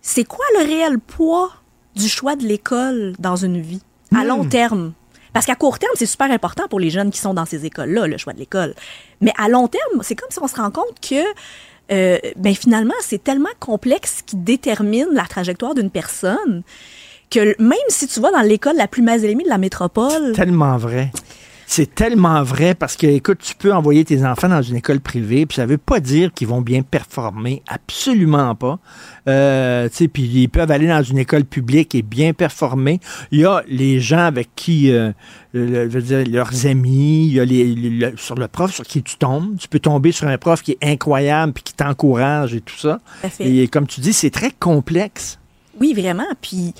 c'est 0.00 0.22
quoi 0.22 0.44
le 0.58 0.66
réel 0.66 1.00
poids 1.00 1.50
du 1.96 2.08
choix 2.08 2.36
de 2.36 2.46
l'école 2.46 3.14
dans 3.18 3.34
une 3.34 3.60
vie 3.60 3.82
à 4.16 4.24
long 4.24 4.44
terme? 4.44 4.92
Parce 5.32 5.46
qu'à 5.46 5.56
court 5.56 5.80
terme, 5.80 5.92
c'est 5.96 6.06
super 6.06 6.30
important 6.30 6.68
pour 6.68 6.78
les 6.78 6.90
jeunes 6.90 7.10
qui 7.10 7.18
sont 7.18 7.34
dans 7.34 7.44
ces 7.44 7.66
écoles-là, 7.66 8.06
le 8.06 8.16
choix 8.18 8.32
de 8.32 8.38
l'école. 8.38 8.74
Mais 9.20 9.32
à 9.36 9.48
long 9.48 9.66
terme, 9.66 10.00
c'est 10.02 10.14
comme 10.14 10.30
si 10.30 10.38
on 10.40 10.46
se 10.46 10.54
rend 10.56 10.70
compte 10.70 11.00
que 11.02 11.22
euh, 11.90 12.18
ben 12.36 12.54
finalement, 12.54 12.94
c'est 13.00 13.22
tellement 13.22 13.48
complexe 13.58 14.22
qui 14.24 14.36
détermine 14.36 15.08
la 15.12 15.24
trajectoire 15.24 15.74
d'une 15.74 15.90
personne 15.90 16.62
que 17.30 17.60
même 17.60 17.78
si 17.88 18.06
tu 18.06 18.20
vas 18.20 18.30
dans 18.30 18.42
l'école 18.42 18.76
la 18.76 18.86
plus 18.86 19.02
mal 19.02 19.22
aimée 19.24 19.44
de 19.44 19.48
la 19.48 19.58
métropole, 19.58 20.32
Tellement 20.34 20.76
vrai. 20.76 21.10
C'est 21.70 21.94
tellement 21.94 22.42
vrai 22.42 22.74
parce 22.74 22.96
que, 22.96 23.06
écoute, 23.06 23.40
tu 23.42 23.54
peux 23.54 23.74
envoyer 23.74 24.02
tes 24.02 24.24
enfants 24.24 24.48
dans 24.48 24.62
une 24.62 24.76
école 24.76 25.00
privée, 25.00 25.44
puis 25.44 25.56
ça 25.56 25.66
veut 25.66 25.76
pas 25.76 26.00
dire 26.00 26.32
qu'ils 26.32 26.48
vont 26.48 26.62
bien 26.62 26.80
performer, 26.80 27.62
absolument 27.68 28.54
pas. 28.54 28.78
Euh, 29.28 29.86
tu 29.90 29.96
sais, 29.96 30.08
puis 30.08 30.22
ils 30.22 30.48
peuvent 30.48 30.70
aller 30.70 30.86
dans 30.86 31.02
une 31.02 31.18
école 31.18 31.44
publique 31.44 31.94
et 31.94 32.00
bien 32.00 32.32
performer. 32.32 33.00
Il 33.32 33.40
y 33.40 33.44
a 33.44 33.62
les 33.68 34.00
gens 34.00 34.20
avec 34.24 34.48
qui, 34.56 34.90
euh, 34.90 35.12
le- 35.52 35.90
je 35.90 35.98
veux 35.98 36.02
dire, 36.02 36.24
leurs 36.26 36.64
amis, 36.64 37.26
il 37.26 37.34
y 37.34 37.40
a 37.40 37.44
les, 37.44 37.66
le- 37.74 38.16
sur 38.16 38.36
le 38.36 38.48
prof 38.48 38.72
sur 38.72 38.84
qui 38.86 39.02
tu 39.02 39.16
tombes. 39.16 39.58
Tu 39.58 39.68
peux 39.68 39.78
tomber 39.78 40.10
sur 40.10 40.26
un 40.26 40.38
prof 40.38 40.62
qui 40.62 40.72
est 40.72 40.78
incroyable 40.82 41.52
puis 41.52 41.64
qui 41.64 41.74
t'encourage 41.74 42.54
et 42.54 42.62
tout 42.62 42.78
ça. 42.78 42.98
Et 43.44 43.68
comme 43.68 43.86
tu 43.86 44.00
dis, 44.00 44.14
c'est 44.14 44.30
très 44.30 44.52
complexe. 44.52 45.38
Oui, 45.78 45.92
vraiment. 45.92 46.24
Puis 46.40 46.72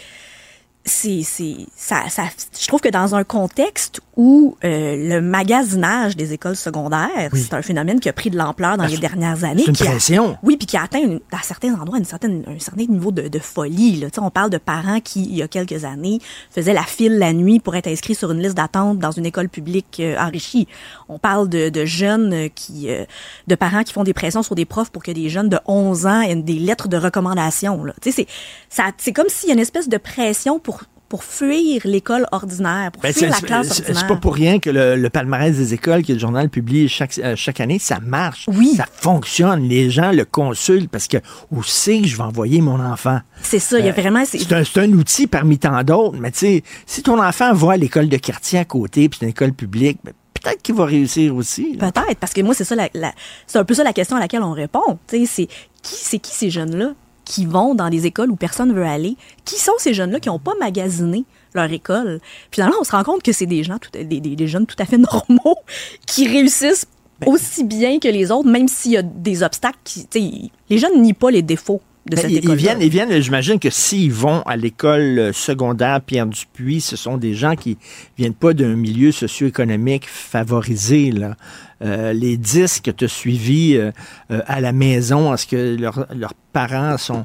c'est 0.84 1.20
c'est 1.22 1.56
ça, 1.76 2.04
ça 2.08 2.22
je 2.58 2.66
trouve 2.66 2.80
que 2.80 2.88
dans 2.88 3.14
un 3.14 3.22
contexte 3.22 4.00
où 4.20 4.56
euh, 4.64 4.96
le 4.96 5.20
magasinage 5.20 6.16
des 6.16 6.32
écoles 6.32 6.56
secondaires, 6.56 7.30
c'est 7.34 7.54
un 7.54 7.62
phénomène 7.62 8.00
qui 8.00 8.08
a 8.08 8.12
pris 8.12 8.30
de 8.30 8.36
l'ampleur 8.36 8.76
dans 8.76 8.84
les 8.84 8.98
dernières 8.98 9.44
années. 9.44 9.62
c'est 9.64 9.68
une 9.70 9.76
qui 9.76 9.84
a- 9.86 9.90
pression. 9.90 10.36
oui, 10.42 10.56
puis 10.56 10.66
qui 10.66 10.76
a 10.76 10.82
atteint 10.82 10.98
une- 10.98 11.20
à 11.30 11.38
certains 11.42 11.72
endroits 11.74 11.98
une 11.98 12.04
certaine, 12.04 12.42
un 12.48 12.58
certain 12.58 12.84
niveau 12.86 13.12
de, 13.12 13.28
de 13.28 13.38
folie. 13.38 14.00
Là. 14.00 14.10
Tu 14.10 14.16
sais, 14.16 14.20
On 14.20 14.30
parle 14.30 14.50
de 14.50 14.58
parents 14.58 14.98
qui, 15.00 15.22
il 15.22 15.36
y 15.36 15.42
a 15.42 15.46
quelques 15.46 15.84
années, 15.84 16.18
faisaient 16.50 16.72
la 16.74 16.82
file 16.82 17.16
la 17.18 17.32
nuit 17.32 17.60
pour 17.60 17.76
être 17.76 17.86
inscrits 17.86 18.16
sur 18.16 18.32
une 18.32 18.42
liste 18.42 18.56
d'attente 18.56 18.98
dans 18.98 19.12
une 19.12 19.24
école 19.24 19.48
publique 19.48 19.98
euh, 20.00 20.16
enrichie. 20.18 20.66
On 21.08 21.20
parle 21.20 21.48
de, 21.48 21.68
de 21.68 21.84
jeunes 21.84 22.32
euh, 22.32 22.48
qui, 22.52 22.90
euh, 22.90 23.04
de 23.46 23.54
parents 23.54 23.84
qui 23.84 23.92
font 23.92 24.02
des 24.02 24.14
pressions 24.14 24.42
sur 24.42 24.56
des 24.56 24.64
profs 24.64 24.90
pour 24.90 25.04
que 25.04 25.12
des 25.12 25.28
jeunes 25.28 25.48
de 25.48 25.58
11 25.66 26.06
ans 26.06 26.20
aient 26.22 26.34
des 26.34 26.54
lettres 26.58 26.88
de 26.88 26.96
recommandation. 26.96 27.84
Là. 27.84 27.92
Tu 28.02 28.10
sais, 28.10 28.26
c'est 28.68 28.82
ça, 28.82 28.90
c'est 28.98 29.12
comme 29.12 29.28
s'il 29.28 29.48
y 29.48 29.52
a 29.52 29.54
une 29.54 29.60
espèce 29.60 29.88
de 29.88 29.96
pression 29.96 30.58
pour 30.58 30.82
pour 31.08 31.24
fuir 31.24 31.80
l'école 31.84 32.26
ordinaire, 32.32 32.92
pour 32.92 33.02
Ben, 33.02 33.12
fuir 33.14 33.30
la 33.30 33.40
classe 33.40 33.70
ordinaire. 33.80 33.98
C'est 34.00 34.06
pas 34.06 34.16
pour 34.16 34.34
rien 34.34 34.58
que 34.58 34.68
le, 34.68 34.96
le 34.96 35.10
palmarès 35.10 35.56
des 35.56 35.72
écoles 35.72 36.02
que 36.04 36.12
le 36.12 36.18
journal 36.18 36.50
publie 36.50 36.88
chaque, 36.88 37.16
euh, 37.18 37.34
chaque 37.34 37.60
année, 37.60 37.78
ça 37.78 37.98
marche. 38.00 38.44
Oui. 38.48 38.74
Ça 38.76 38.84
fonctionne. 38.92 39.62
Les 39.68 39.88
gens 39.90 40.12
le 40.12 40.24
consultent 40.24 40.90
parce 40.90 41.08
que 41.08 41.16
où 41.50 41.62
c'est 41.62 42.00
que 42.02 42.06
je 42.06 42.16
vais 42.16 42.22
envoyer 42.22 42.60
mon 42.60 42.78
enfant? 42.78 43.20
C'est 43.42 43.58
ça, 43.58 43.78
il 43.78 43.86
y 43.86 43.88
a 43.88 43.92
Euh, 43.92 43.94
vraiment... 44.00 44.22
C'est 44.26 44.52
un, 44.52 44.62
un 44.82 44.92
outil 44.92 45.26
parmi 45.26 45.58
tant 45.58 45.82
d'autres, 45.82 46.18
mais 46.18 46.30
tu 46.30 46.38
sais, 46.40 46.62
si 46.86 47.02
ton 47.02 47.22
enfant 47.22 47.52
va 47.54 47.72
à 47.72 47.76
l'école 47.76 48.08
de 48.08 48.16
quartier 48.18 48.58
à 48.58 48.64
côté, 48.64 49.08
puis 49.08 49.18
c'est 49.20 49.26
une 49.26 49.30
école 49.30 49.52
publique, 49.54 49.98
ben, 50.04 50.12
peut-être 50.34 50.60
qu'il 50.62 50.74
va 50.74 50.84
réussir 50.84 51.34
aussi. 51.34 51.76
Peut-être, 51.78 52.16
parce 52.20 52.32
que 52.34 52.42
moi, 52.42 52.54
c'est 52.54 52.64
ça, 52.64 52.74
la, 52.76 52.88
la- 52.94 53.12
c'est 53.46 53.58
un 53.58 53.64
peu 53.64 53.74
ça 53.74 53.82
la 53.82 53.92
question 53.94 54.16
à 54.16 54.20
laquelle 54.20 54.42
on 54.42 54.52
répond. 54.52 54.98
Tu 55.08 55.20
sais, 55.20 55.26
c'est 55.26 55.46
qui, 55.82 55.94
c'est 55.94 56.18
qui 56.18 56.34
ces 56.34 56.50
jeunes-là? 56.50 56.92
Qui 57.28 57.44
vont 57.44 57.74
dans 57.74 57.90
des 57.90 58.06
écoles 58.06 58.30
où 58.30 58.36
personne 58.36 58.72
veut 58.72 58.86
aller? 58.86 59.16
Qui 59.44 59.56
sont 59.60 59.74
ces 59.76 59.92
jeunes-là 59.92 60.18
qui 60.18 60.30
n'ont 60.30 60.38
pas 60.38 60.54
magasiné 60.58 61.24
leur 61.54 61.70
école? 61.70 62.20
Finalement, 62.50 62.76
on 62.80 62.84
se 62.84 62.92
rend 62.92 63.04
compte 63.04 63.22
que 63.22 63.32
c'est 63.32 63.46
des 63.46 63.62
gens, 63.62 63.78
tout- 63.78 63.90
des, 63.92 64.46
jeunes 64.46 64.66
tout 64.66 64.76
à 64.78 64.86
fait 64.86 64.96
normaux 65.12 65.58
qui 66.06 66.26
réussissent 66.26 66.86
Ben 67.20 67.30
aussi 67.30 67.64
bien 67.64 67.98
que 67.98 68.08
les 68.08 68.32
autres, 68.32 68.48
même 68.48 68.66
s'il 68.66 68.92
y 68.92 68.96
a 68.96 69.02
des 69.02 69.42
obstacles. 69.42 69.78
Qui, 69.84 70.50
les 70.70 70.78
jeunes 70.78 71.02
nient 71.02 71.12
pas 71.12 71.30
les 71.30 71.42
défauts 71.42 71.82
de 72.08 72.16
Ben, 72.16 72.30
ils, 72.30 72.54
viennent, 72.54 72.80
ils 72.82 72.88
viennent, 72.90 73.20
j'imagine 73.20 73.58
que 73.58 73.70
s'ils 73.70 74.12
vont 74.12 74.42
à 74.42 74.56
l'école 74.56 75.18
euh, 75.18 75.32
secondaire 75.32 76.00
Pierre 76.00 76.26
Dupuis, 76.26 76.80
ce 76.80 76.96
sont 76.96 77.16
des 77.16 77.34
gens 77.34 77.54
qui 77.56 77.76
viennent 78.16 78.34
pas 78.34 78.52
d'un 78.54 78.74
milieu 78.76 79.12
socio-économique 79.12 80.06
favorisé. 80.08 81.10
Là. 81.12 81.36
Euh, 81.82 82.12
les 82.12 82.36
dix 82.36 82.80
que 82.80 82.90
tu 82.90 83.04
as 83.04 83.08
suivis 83.08 83.76
euh, 83.76 83.90
euh, 84.30 84.40
à 84.46 84.60
la 84.60 84.72
maison, 84.72 85.32
est-ce 85.34 85.46
que 85.46 85.76
leurs 85.76 86.06
leurs 86.14 86.34
parents 86.52 86.96
sont 86.98 87.24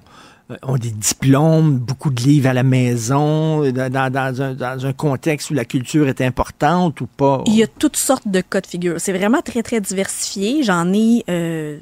ont 0.61 0.75
des 0.77 0.91
diplômes, 0.91 1.77
beaucoup 1.79 2.11
de 2.11 2.21
livres 2.21 2.49
à 2.49 2.53
la 2.53 2.63
maison, 2.63 3.63
dans, 3.71 3.89
dans- 3.91 4.11
dans 4.11 4.41
un, 4.41 4.53
dans 4.53 4.85
un 4.85 4.93
contexte 4.93 5.49
où 5.49 5.53
la 5.53 5.63
culture 5.65 6.07
est 6.09 6.21
importante 6.21 6.99
ou 7.01 7.07
pas? 7.07 7.43
Il 7.47 7.55
y 7.55 7.63
a 7.63 7.67
toutes 7.67 7.95
sortes 7.95 8.27
de 8.27 8.41
cas 8.41 8.59
de 8.61 8.67
figure. 8.67 8.95
C'est 8.99 9.13
vraiment 9.13 9.41
très, 9.41 9.63
très 9.63 9.79
diversifié. 9.81 10.61
J'en 10.61 10.91
ai, 10.93 11.23
euh, 11.29 11.79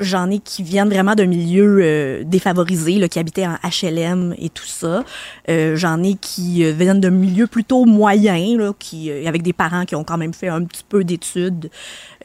j'en 0.00 0.30
ai 0.30 0.38
qui 0.38 0.62
viennent 0.62 0.88
vraiment 0.88 1.14
d'un 1.14 1.26
milieu 1.26 1.78
euh, 1.82 2.22
défavorisé, 2.24 2.94
là, 2.94 3.08
qui 3.08 3.18
habitaient 3.18 3.46
en 3.46 3.56
HLM 3.62 4.34
et 4.38 4.48
tout 4.48 4.66
ça. 4.66 5.04
Euh, 5.48 5.76
j'en 5.76 6.02
ai 6.02 6.14
qui 6.14 6.64
euh, 6.64 6.72
viennent 6.72 7.00
d'un 7.00 7.10
milieu 7.10 7.46
plutôt 7.46 7.84
moyen, 7.84 8.56
là, 8.58 8.72
qui, 8.78 9.10
euh, 9.10 9.26
avec 9.26 9.42
des 9.42 9.52
parents 9.52 9.84
qui 9.84 9.94
ont 9.94 10.04
quand 10.04 10.18
même 10.18 10.34
fait 10.34 10.48
un 10.48 10.64
petit 10.64 10.84
peu 10.88 11.04
d'études. 11.04 11.70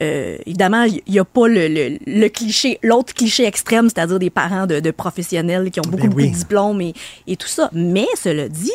Euh, 0.02 0.36
évidemment, 0.46 0.84
il 0.84 1.02
n'y 1.06 1.18
a 1.18 1.24
pas 1.24 1.48
le, 1.48 1.68
le, 1.68 1.98
le 2.06 2.28
cliché, 2.28 2.78
l'autre 2.82 3.14
cliché 3.14 3.44
extrême, 3.46 3.88
c'est-à-dire 3.88 4.18
des 4.18 4.30
parents 4.30 4.66
de, 4.66 4.80
de 4.80 4.90
professionnels 4.90 5.70
qui 5.70 5.80
ont 5.80 5.82
beaucoup, 5.84 6.04
Ben 6.04 6.08
beaucoup 6.10 6.22
de 6.22 6.34
diplômes 6.34 6.80
et, 6.80 6.94
et 7.26 7.36
tout 7.36 7.48
ça. 7.48 7.70
Mais 7.72 8.06
cela 8.16 8.48
dit, 8.48 8.72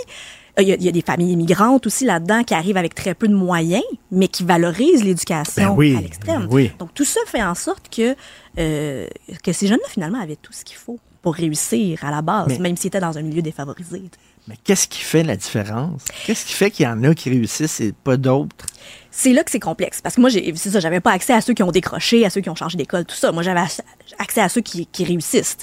il 0.60 0.68
y, 0.68 0.74
a, 0.74 0.76
il 0.76 0.84
y 0.84 0.90
a 0.90 0.92
des 0.92 1.02
familles 1.02 1.32
immigrantes 1.32 1.88
aussi 1.88 2.04
là-dedans 2.04 2.44
qui 2.44 2.54
arrivent 2.54 2.76
avec 2.78 2.94
très 2.94 3.14
peu 3.14 3.28
de 3.28 3.34
moyens, 3.34 3.84
mais 4.12 4.28
qui 4.28 4.44
valorisent 4.44 5.04
l'éducation 5.04 5.70
Ben 5.70 5.76
oui, 5.78 5.96
à 5.98 6.02
l'extrême. 6.02 6.42
ben 6.42 6.48
oui. 6.52 6.72
Donc 6.78 6.94
tout 6.94 7.06
ça 7.06 7.22
fait 7.26 7.42
en 7.42 7.56
sorte 7.56 7.86
que, 7.90 8.16
euh, 8.58 9.08
que 9.44 9.54
ces 9.54 9.68
jeunes-là, 9.68 9.88
finalement, 9.90 10.20
avaient 10.22 10.36
tout 10.36 10.54
ce 10.54 10.64
qu'il 10.66 10.78
faut 10.78 11.00
pour 11.22 11.36
réussir 11.36 12.04
à 12.04 12.12
la 12.12 12.22
base, 12.22 12.48
Mais- 12.48 12.58
même 12.60 12.76
s'ils 12.78 12.88
étaient 12.88 13.00
dans 13.00 13.18
un 13.18 13.22
milieu 13.22 13.42
défavorisé. 13.42 14.02
Mais 14.48 14.56
qu'est-ce 14.64 14.88
qui 14.88 15.02
fait 15.02 15.22
la 15.24 15.36
différence? 15.36 16.04
Qu'est-ce 16.26 16.46
qui 16.48 16.54
fait 16.54 16.72
qu'il 16.72 16.86
y 16.86 16.90
en 16.90 17.04
a 17.04 17.14
qui 17.14 17.30
réussissent 17.30 17.80
et 17.80 17.92
pas 17.94 18.18
d'autres? 18.18 18.66
C'est 19.12 19.32
là 19.34 19.44
que 19.44 19.52
c'est 19.52 19.60
complexe. 19.60 20.02
Parce 20.02 20.16
que 20.16 20.22
moi, 20.22 20.32
c'est 20.32 20.70
ça, 20.72 20.80
j'avais 20.80 21.00
pas 21.00 21.12
accès 21.12 21.34
à 21.34 21.42
ceux 21.42 21.54
qui 21.54 21.62
ont 21.62 21.72
décroché, 21.72 22.26
à 22.26 22.32
ceux 22.32 22.42
qui 22.42 22.50
ont 22.50 22.56
changé 22.56 22.76
d'école, 22.76 23.06
tout 23.06 23.16
ça. 23.16 23.32
Moi, 23.32 23.44
j'avais 23.44 23.60
ac- 23.60 23.82
accès 24.18 24.42
à 24.42 24.50
ceux 24.50 24.62
qui, 24.62 24.88
qui 24.88 25.04
réussissent. 25.04 25.58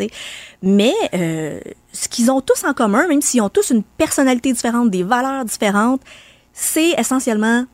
Mais 0.62 0.93
euh, 1.15 1.60
ce 1.93 2.09
qu'ils 2.09 2.31
ont 2.31 2.40
tous 2.40 2.62
en 2.65 2.73
commun, 2.73 3.09
même 3.09 3.20
s'ils 3.20 3.43
ont 3.43 3.48
tous 3.48 3.70
une 3.70 3.82
personnalité 3.82 4.52
différente, 4.52 4.90
des 4.90 5.02
valeurs 5.02 5.44
différentes, 5.44 6.02
c'est 6.52 6.90
essentiellement 6.90 7.65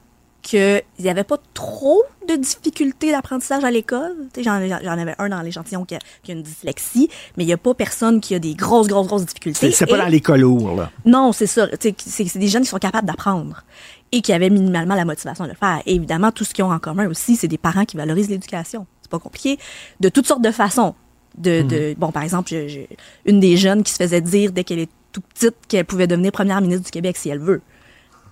qu'il 0.44 0.82
n'y 1.00 1.08
avait 1.08 1.24
pas 1.24 1.38
trop 1.54 2.02
de 2.28 2.36
difficultés 2.36 3.10
d'apprentissage 3.10 3.64
à 3.64 3.70
l'école. 3.70 4.14
J'en 4.36 4.60
j'en 4.68 4.98
avais 4.98 5.14
un 5.18 5.28
dans 5.30 5.40
l'échantillon 5.40 5.84
qui 5.84 5.94
a, 5.96 5.98
qui 6.22 6.30
a 6.30 6.34
une 6.34 6.42
dyslexie, 6.42 7.08
mais 7.36 7.44
il 7.44 7.46
n'y 7.46 7.52
a 7.52 7.56
pas 7.56 7.72
personne 7.74 8.20
qui 8.20 8.34
a 8.34 8.38
des 8.38 8.54
grosses, 8.54 8.86
grosses, 8.86 9.06
grosses 9.08 9.24
difficultés. 9.26 9.70
C'est 9.70 9.72
c'est 9.72 9.86
pas 9.86 9.96
Et- 9.96 10.00
dans 10.02 10.06
l'école 10.08 10.40
lourde, 10.40 10.76
là. 10.78 10.90
non, 11.06 11.32
c'est 11.32 11.46
ça. 11.48 11.66
C'est 11.80 11.94
c'est 12.00 12.38
des 12.38 12.48
jeunes 12.48 12.62
qui 12.62 12.68
sont 12.68 12.78
capables 12.78 13.06
d'apprendre 13.08 13.64
et 14.12 14.20
qui 14.20 14.32
avaient 14.32 14.50
minimalement 14.50 14.94
la 14.94 15.04
motivation 15.06 15.44
de 15.44 15.50
le 15.50 15.56
faire. 15.56 15.80
Et 15.86 15.94
évidemment, 15.94 16.30
tout 16.30 16.44
ce 16.44 16.52
qu'ils 16.54 16.62
ont 16.64 16.72
en 16.72 16.78
commun 16.78 17.08
aussi, 17.08 17.36
c'est 17.36 17.48
des 17.48 17.58
parents 17.58 17.84
qui 17.86 17.96
valorisent 17.96 18.28
l'éducation. 18.28 18.86
C'est 19.02 19.10
pas 19.10 19.18
compliqué. 19.18 19.58
De 20.00 20.08
toutes 20.10 20.26
sortes 20.26 20.42
de 20.42 20.50
façons. 20.52 20.94
De, 21.38 21.62
de- 21.62 21.94
bon, 21.98 22.12
par 22.12 22.22
exemple, 22.22 22.48
je- 22.50 22.68
je- 22.68 22.80
une 23.26 23.40
des 23.40 23.56
jeunes 23.56 23.82
qui 23.82 23.92
se 23.92 23.96
faisait 23.96 24.20
dire 24.20 24.52
dès 24.52 24.62
qu'elle 24.62 24.78
est 24.78 24.90
tout 25.10 25.20
petite 25.20 25.56
qu'elle 25.68 25.84
pouvait 25.84 26.06
devenir 26.06 26.30
première 26.32 26.60
ministre 26.60 26.84
du 26.84 26.90
Québec 26.92 27.16
si 27.16 27.28
elle 27.28 27.40
veut. 27.40 27.60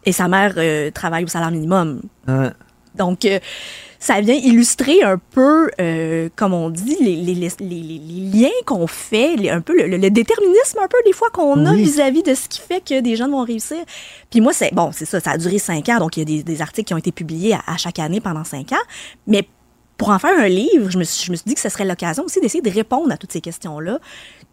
Et 0.05 0.12
sa 0.12 0.29
mère 0.29 0.55
euh, 0.57 0.91
travaille 0.91 1.24
au 1.24 1.29
salaire 1.29 1.51
minimum. 1.51 2.01
Donc, 2.95 3.24
euh, 3.24 3.39
ça 3.99 4.20
vient 4.20 4.35
illustrer 4.35 5.03
un 5.03 5.16
peu, 5.16 5.70
euh, 5.81 6.29
comme 6.37 6.53
on 6.53 6.69
dit, 6.70 6.97
les, 7.01 7.16
les, 7.16 7.35
les, 7.35 7.49
les- 7.61 7.83
les 7.83 8.41
liens 8.41 8.51
qu'on 8.66 8.87
fait, 8.87 9.49
un 9.49 9.61
peu 9.61 9.74
le, 9.87 10.11
déterminisme 10.11 10.79
un 10.83 10.89
peu 10.89 10.99
des 11.07 11.12
fois 11.12 11.31
qu'on 11.31 11.65
a 11.66 11.73
Oui. 11.73 11.85
vis-à-vis 11.85 12.23
de 12.23 12.35
ce 12.35 12.49
qui 12.49 12.61
fait 12.61 12.83
que 12.85 13.01
des 13.01 13.16
jeunes 13.16 13.31
vont 13.31 13.45
réussir. 13.45 13.79
Puis 14.29 14.41
moi, 14.41 14.53
c'est 14.53 14.74
bon, 14.74 14.91
c'est 14.93 15.05
ça, 15.07 15.20
ça 15.20 15.31
a 15.31 15.39
duré 15.39 15.59
cinq 15.59 15.89
ans, 15.89 15.99
donc 16.01 16.16
il 16.16 16.20
y 16.20 16.23
a 16.23 16.24
des, 16.24 16.43
des 16.43 16.61
articles 16.61 16.89
qui 16.89 16.95
ont 16.95 16.99
été 16.99 17.12
publiés 17.12 17.55
à, 17.55 17.62
à 17.69 17.77
chaque 17.77 17.99
année 18.01 18.20
pendant 18.20 18.45
cinq 18.45 18.73
ans. 18.73 18.85
Mais 19.27 19.49
pour 19.97 20.11
en 20.11 20.19
faire 20.19 20.37
un 20.37 20.49
livre, 20.49 20.91
je 20.91 20.99
me 20.99 21.05
suis, 21.05 21.24
je 21.27 21.31
me 21.31 21.37
suis 21.37 21.45
dit 21.47 21.55
que 21.55 21.61
ce 21.61 21.69
serait 21.69 21.85
l'occasion 21.85 22.24
aussi 22.24 22.41
d'essayer 22.41 22.61
de 22.62 22.70
répondre 22.70 23.11
à 23.12 23.16
toutes 23.16 23.33
ces 23.33 23.41
questions-là. 23.41 24.01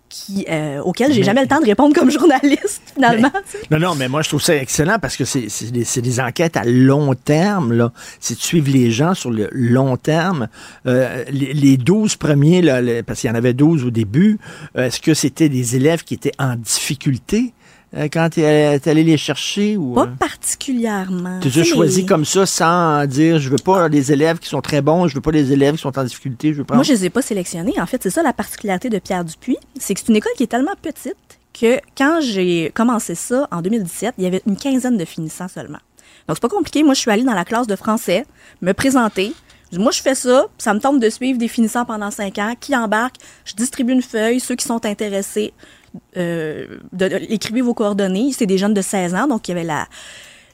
Qui, 0.10 0.46
euh, 0.50 0.80
auxquelles 0.82 1.14
j'ai 1.14 1.24
jamais 1.24 1.42
le 1.42 1.48
temps 1.48 1.60
de 1.62 1.66
répondre 1.66 1.94
comme 1.96 2.10
journaliste, 2.12 2.82
finalement. 2.96 3.32
Non, 3.72 3.80
non, 3.80 3.96
mais 3.96 4.08
moi, 4.08 4.22
je 4.24 4.30
trouve 4.30 4.42
ça 4.42 4.56
excellent 4.56 4.98
parce 5.00 5.16
que 5.16 5.24
c'est 5.26 5.48
des, 5.72 5.86
des 6.02 6.20
enquêtes 6.20 6.58
à 6.58 6.64
long 6.66 7.14
terme. 7.14 7.74
là. 7.74 7.92
C'est 8.20 8.34
de 8.36 8.40
suivre 8.42 8.70
les 8.72 8.92
gens 8.92 9.14
sur 9.14 9.30
le 9.32 9.48
long 9.52 9.96
terme. 9.98 10.48
Euh, 10.88 11.24
les, 11.32 11.54
les 11.54 11.78
12 11.78 12.16
premiers, 12.16 12.62
là, 12.62 12.82
les- 12.82 13.04
parce 13.04 13.22
qu'il 13.22 13.30
y 13.30 13.32
en 13.32 13.36
avait 13.36 13.54
12 13.54 13.86
au 13.86 13.92
début, 13.92 14.40
euh, 14.78 14.88
est-ce 14.88 15.00
que 15.00 15.14
c'était 15.14 15.50
des 15.50 15.76
élèves 15.76 16.04
qui 16.04 16.16
étaient 16.16 16.34
en 16.40 16.56
difficulté? 16.56 17.54
Quand 17.94 18.30
tu 18.32 18.42
es 18.42 18.88
allé 18.88 19.04
les 19.04 19.18
chercher? 19.18 19.78
ou 19.78 19.94
Pas 19.94 20.04
euh, 20.04 20.16
particulièrement. 20.20 21.40
Tu 21.40 21.60
as 21.60 21.64
choisi 21.64 22.06
comme 22.06 22.26
ça 22.26 22.46
sans 22.46 23.06
dire 23.08 23.40
je 23.40 23.50
veux 23.50 23.58
pas 23.58 23.90
des 23.90 24.12
élèves 24.12 24.40
qui 24.40 24.50
sont 24.50 24.62
très 24.62 24.82
bons, 24.82 25.08
je 25.08 25.16
veux 25.16 25.22
pas 25.22 25.32
des 25.32 25.52
élèves 25.52 25.76
qui 25.76 25.82
sont 25.82 25.98
en 25.98 26.04
difficulté, 26.04 26.54
je 26.54 26.60
veux 26.60 26.64
pas. 26.64 26.76
Moi, 26.76 26.84
je 26.84 26.94
les 26.94 27.06
ai 27.06 27.10
pas 27.10 27.22
sélectionnés. 27.22 27.74
En 27.80 27.86
fait, 27.86 28.02
c'est 28.04 28.10
ça 28.10 28.24
la 28.24 28.34
particularité 28.34 28.90
de 28.90 29.00
Pierre 29.00 29.26
Dupuis. 29.26 29.58
C'est 29.80 29.94
que 29.94 30.00
c'est 30.00 30.10
une 30.10 30.18
école 30.18 30.32
qui 30.38 30.44
est 30.44 30.48
tellement 30.48 30.76
petite 30.82 31.16
que 31.60 31.80
quand 31.98 32.20
j'ai 32.22 32.72
commencé 32.74 33.16
ça 33.16 33.48
en 33.52 33.62
2017, 33.62 34.16
il 34.18 34.24
y 34.24 34.28
avait 34.28 34.42
une 34.46 34.56
quinzaine 34.56 34.98
de 34.98 35.06
finissants 35.06 35.48
seulement. 35.48 35.80
Donc, 36.28 36.38
c'est 36.38 36.42
pas 36.42 36.50
compliqué. 36.50 36.84
Moi, 36.84 36.94
je 36.94 37.00
suis 37.00 37.12
allée 37.12 37.24
dans 37.24 37.34
la 37.34 37.46
classe 37.46 37.68
de 37.68 37.76
français, 37.76 38.26
me 38.62 38.74
présenter. 38.74 39.34
Moi, 39.74 39.92
je 39.92 40.02
fais 40.02 40.16
ça. 40.16 40.46
Ça 40.58 40.74
me 40.74 40.80
tente 40.80 41.00
de 41.00 41.10
suivre 41.10 41.38
des 41.38 41.48
finissants 41.48 41.86
pendant 41.86 42.12
cinq 42.12 42.38
ans. 42.40 42.54
Qui 42.60 42.76
embarque? 42.76 43.16
Je 43.46 43.54
distribue 43.56 43.94
une 43.94 44.02
feuille. 44.02 44.40
Ceux 44.40 44.56
qui 44.56 44.66
sont 44.66 44.84
intéressés, 44.86 45.54
euh, 45.58 45.79
de, 46.16 46.68
de- 46.94 47.22
écrivez 47.30 47.62
vos 47.62 47.74
coordonnées. 47.74 48.32
C'est 48.32 48.46
des 48.46 48.58
jeunes 48.58 48.74
de 48.74 48.82
16 48.82 49.16
ans, 49.16 49.28
donc 49.28 49.48
il 49.48 49.52
y 49.52 49.54
avait 49.54 49.64
la, 49.64 49.88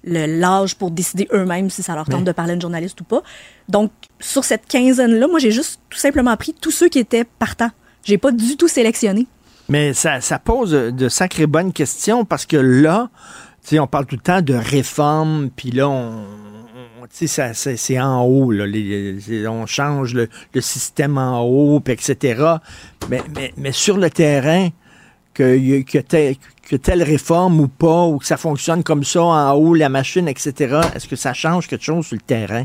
l'âge 0.03 0.75
pour 0.75 0.91
décider 0.91 1.27
eux-mêmes 1.33 1.69
si 1.69 1.81
ça 1.83 1.95
leur 1.95 2.05
tente 2.07 2.23
de 2.23 2.31
parler 2.31 2.51
à 2.51 2.55
une 2.55 2.61
journaliste 2.61 2.99
ou 3.01 3.03
pas. 3.03 3.21
Donc, 3.69 3.91
sur 4.19 4.43
cette 4.43 4.67
quinzaine-là, 4.67 5.27
moi, 5.27 5.39
j'ai 5.39 5.51
juste 5.51 5.79
tout 5.89 5.97
simplement 5.97 6.35
pris 6.37 6.53
tous 6.53 6.71
ceux 6.71 6.89
qui 6.89 6.99
étaient 6.99 7.25
partants. 7.39 7.71
J'ai 8.03 8.17
pas 8.17 8.31
du 8.31 8.55
tout 8.57 8.67
sélectionné. 8.67 9.25
Mais 9.67 9.93
ça, 9.93 10.21
ça 10.21 10.37
pose 10.37 10.71
de 10.71 11.09
sacrées 11.09 11.47
bonnes 11.47 11.73
questions 11.73 12.23
parce 12.23 12.45
que 12.45 12.57
là, 12.57 13.09
tu 13.63 13.69
sais, 13.69 13.79
on 13.79 13.87
parle 13.87 14.05
tout 14.05 14.15
le 14.15 14.21
temps 14.21 14.43
de 14.43 14.53
réforme, 14.53 15.49
puis 15.55 15.71
là, 15.71 15.89
on, 15.89 16.23
c'est 17.09 17.99
en 17.99 18.23
haut, 18.23 18.51
là, 18.51 18.67
les- 18.67 19.47
on 19.47 19.65
change 19.65 20.13
le, 20.13 20.27
le 20.53 20.61
système 20.61 21.17
en 21.17 21.41
haut, 21.41 21.79
puis 21.79 21.93
etc. 21.93 22.43
Mais, 23.09 23.23
mais, 23.35 23.53
mais 23.57 23.71
sur 23.71 23.97
le 23.97 24.09
terrain, 24.11 24.69
que, 25.35 25.55
y 25.57 25.75
a- 25.75 25.83
que, 25.83 25.99
tel- 25.99 26.35
que 26.67 26.75
telle 26.75 27.03
réforme 27.03 27.59
ou 27.59 27.67
pas, 27.67 28.05
ou 28.05 28.17
que 28.17 28.25
ça 28.25 28.37
fonctionne 28.37 28.83
comme 28.83 29.03
ça 29.03 29.21
en 29.23 29.53
haut, 29.53 29.75
la 29.75 29.89
machine, 29.89 30.27
etc., 30.27 30.53
est-ce 30.95 31.07
que 31.07 31.15
ça 31.15 31.33
change 31.33 31.67
quelque 31.67 31.83
chose 31.83 32.07
sur 32.07 32.15
le 32.15 32.21
terrain? 32.21 32.63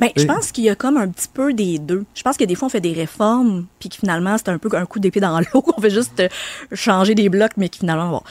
Ben, 0.00 0.08
je 0.16 0.24
pense 0.24 0.50
qu'il 0.50 0.64
y 0.64 0.70
a 0.70 0.74
comme 0.74 0.96
un 0.96 1.08
petit 1.08 1.28
peu 1.28 1.52
des 1.52 1.78
deux. 1.78 2.06
Je 2.14 2.22
pense 2.22 2.38
que 2.38 2.44
des 2.44 2.54
fois, 2.54 2.66
on 2.66 2.70
fait 2.70 2.80
des 2.80 2.94
réformes, 2.94 3.66
puis 3.78 3.90
que 3.90 3.96
finalement, 3.96 4.38
c'est 4.38 4.48
un 4.48 4.56
peu 4.56 4.70
un 4.74 4.86
coup 4.86 4.98
d'épée 4.98 5.20
dans 5.20 5.38
l'eau. 5.54 5.62
On 5.76 5.80
fait 5.80 5.90
juste 5.90 6.18
euh, 6.20 6.28
changer 6.72 7.14
des 7.14 7.28
blocs, 7.28 7.52
mais 7.58 7.68
finalement, 7.70 8.08
bon. 8.08 8.22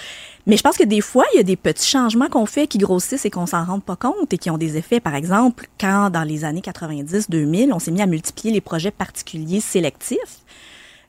Mais 0.48 0.58
je 0.58 0.64
pense 0.64 0.78
que 0.78 0.84
des 0.84 1.02
fois, 1.02 1.26
il 1.34 1.38
y 1.38 1.40
a 1.40 1.44
des 1.44 1.56
petits 1.56 1.88
changements 1.88 2.28
qu'on 2.28 2.48
fait 2.48 2.66
qui 2.66 2.80
grossissent 2.80 3.24
et 3.26 3.30
qu'on 3.30 3.46
s'en 3.46 3.64
rend 3.66 3.80
pas 3.80 3.96
compte 3.96 4.34
et 4.34 4.40
qui 4.40 4.50
ont 4.50 4.58
des 4.58 4.78
effets. 4.78 5.00
Par 5.00 5.14
exemple, 5.14 5.68
quand 5.80 6.10
dans 6.10 6.24
les 6.24 6.44
années 6.44 6.62
90-2000, 6.62 7.70
on 7.72 7.78
s'est 7.78 7.92
mis 7.92 8.02
à 8.02 8.08
multiplier 8.08 8.52
les 8.52 8.62
projets 8.62 8.90
particuliers 8.90 9.60
sélectifs, 9.60 10.40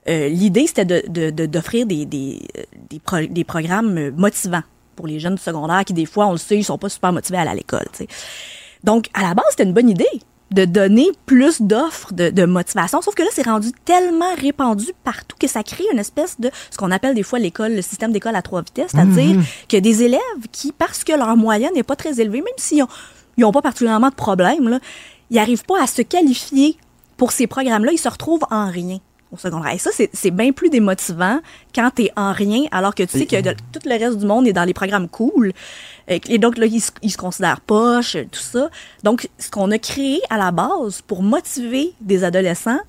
euh, 0.08 0.28
l'idée, 0.28 0.66
c'était 0.66 0.84
de- 0.84 1.02
de- 1.08 1.30
de- 1.30 1.46
d'offrir 1.46 1.86
des, 1.86 2.06
des, 2.06 2.40
des, 2.88 2.98
pro- 3.00 3.26
des 3.28 3.44
programmes 3.44 4.10
motivants 4.16 4.62
pour 4.96 5.06
les 5.06 5.18
jeunes 5.20 5.34
du 5.36 5.42
secondaire 5.42 5.84
qui, 5.84 5.92
des 5.92 6.06
fois, 6.06 6.26
on 6.26 6.32
le 6.32 6.38
sait, 6.38 6.56
ils 6.56 6.64
sont 6.64 6.78
pas 6.78 6.88
super 6.88 7.12
motivés 7.12 7.38
à 7.38 7.42
aller 7.42 7.50
à 7.50 7.54
l'école. 7.54 7.86
Donc, 8.84 9.08
à 9.14 9.22
la 9.22 9.34
base, 9.34 9.44
c'était 9.50 9.64
une 9.64 9.72
bonne 9.74 9.90
idée 9.90 10.06
de 10.50 10.64
donner 10.64 11.06
plus 11.26 11.62
d'offres 11.62 12.12
de, 12.12 12.30
de 12.30 12.44
motivation. 12.44 13.00
Sauf 13.02 13.14
que 13.14 13.22
là, 13.22 13.28
c'est 13.32 13.46
rendu 13.46 13.70
tellement 13.84 14.34
répandu 14.36 14.86
partout 15.04 15.36
que 15.38 15.46
ça 15.46 15.62
crée 15.62 15.84
une 15.92 15.98
espèce 16.00 16.40
de 16.40 16.50
ce 16.72 16.76
qu'on 16.76 16.90
appelle 16.90 17.14
des 17.14 17.22
fois 17.22 17.38
l'école, 17.38 17.72
le 17.74 17.82
système 17.82 18.10
d'école 18.10 18.34
à 18.34 18.42
trois 18.42 18.62
vitesses, 18.62 18.90
c'est-à-dire 18.92 19.36
Mhm. 19.36 19.44
que 19.68 19.76
des 19.76 20.02
élèves 20.02 20.20
qui, 20.50 20.72
parce 20.72 21.04
que 21.04 21.12
leur 21.12 21.36
moyenne 21.36 21.70
n'est 21.74 21.84
pas 21.84 21.94
très 21.94 22.20
élevée, 22.20 22.38
même 22.38 22.52
s'ils 22.56 22.82
ont, 22.82 22.88
ils 23.36 23.44
ont 23.44 23.52
pas 23.52 23.62
particulièrement 23.62 24.08
de 24.08 24.14
problème, 24.14 24.68
là, 24.68 24.80
ils 25.30 25.36
n'arrivent 25.36 25.64
pas 25.64 25.80
à 25.82 25.86
se 25.86 26.02
qualifier 26.02 26.76
pour 27.16 27.30
ces 27.30 27.46
programmes-là, 27.46 27.92
ils 27.92 27.98
se 27.98 28.08
retrouvent 28.08 28.44
en 28.50 28.68
rien 28.70 28.98
au 29.32 29.36
secondaire. 29.36 29.72
Et 29.72 29.78
ça, 29.78 29.90
c'est 30.12 30.30
bien 30.30 30.52
plus 30.52 30.70
démotivant 30.70 31.40
quand 31.74 31.90
tu 31.94 32.02
es 32.04 32.12
en 32.16 32.32
rien, 32.32 32.64
alors 32.72 32.94
que 32.94 33.02
tu 33.04 33.18
sais 33.18 33.26
que 33.26 33.40
de- 33.40 33.54
tout 33.72 33.80
le 33.84 33.98
reste 33.98 34.18
du 34.18 34.26
monde 34.26 34.46
est 34.46 34.52
dans 34.52 34.64
les 34.64 34.74
programmes 34.74 35.08
cool. 35.08 35.52
Euh, 36.10 36.18
Et 36.28 36.38
donc, 36.38 36.58
là, 36.58 36.66
ils, 36.66 36.80
se- 36.80 36.90
ils 37.02 37.10
se 37.10 37.16
considèrent 37.16 37.60
poches, 37.60 38.16
euh, 38.16 38.24
tout 38.30 38.40
ça. 38.40 38.68
Donc, 39.04 39.28
ce 39.38 39.48
qu'on 39.50 39.70
a 39.70 39.78
créé 39.78 40.20
à 40.30 40.36
la 40.38 40.50
base 40.50 41.00
pour 41.06 41.22
motiver 41.22 41.92
des 42.00 42.24
adolescents 42.24 42.80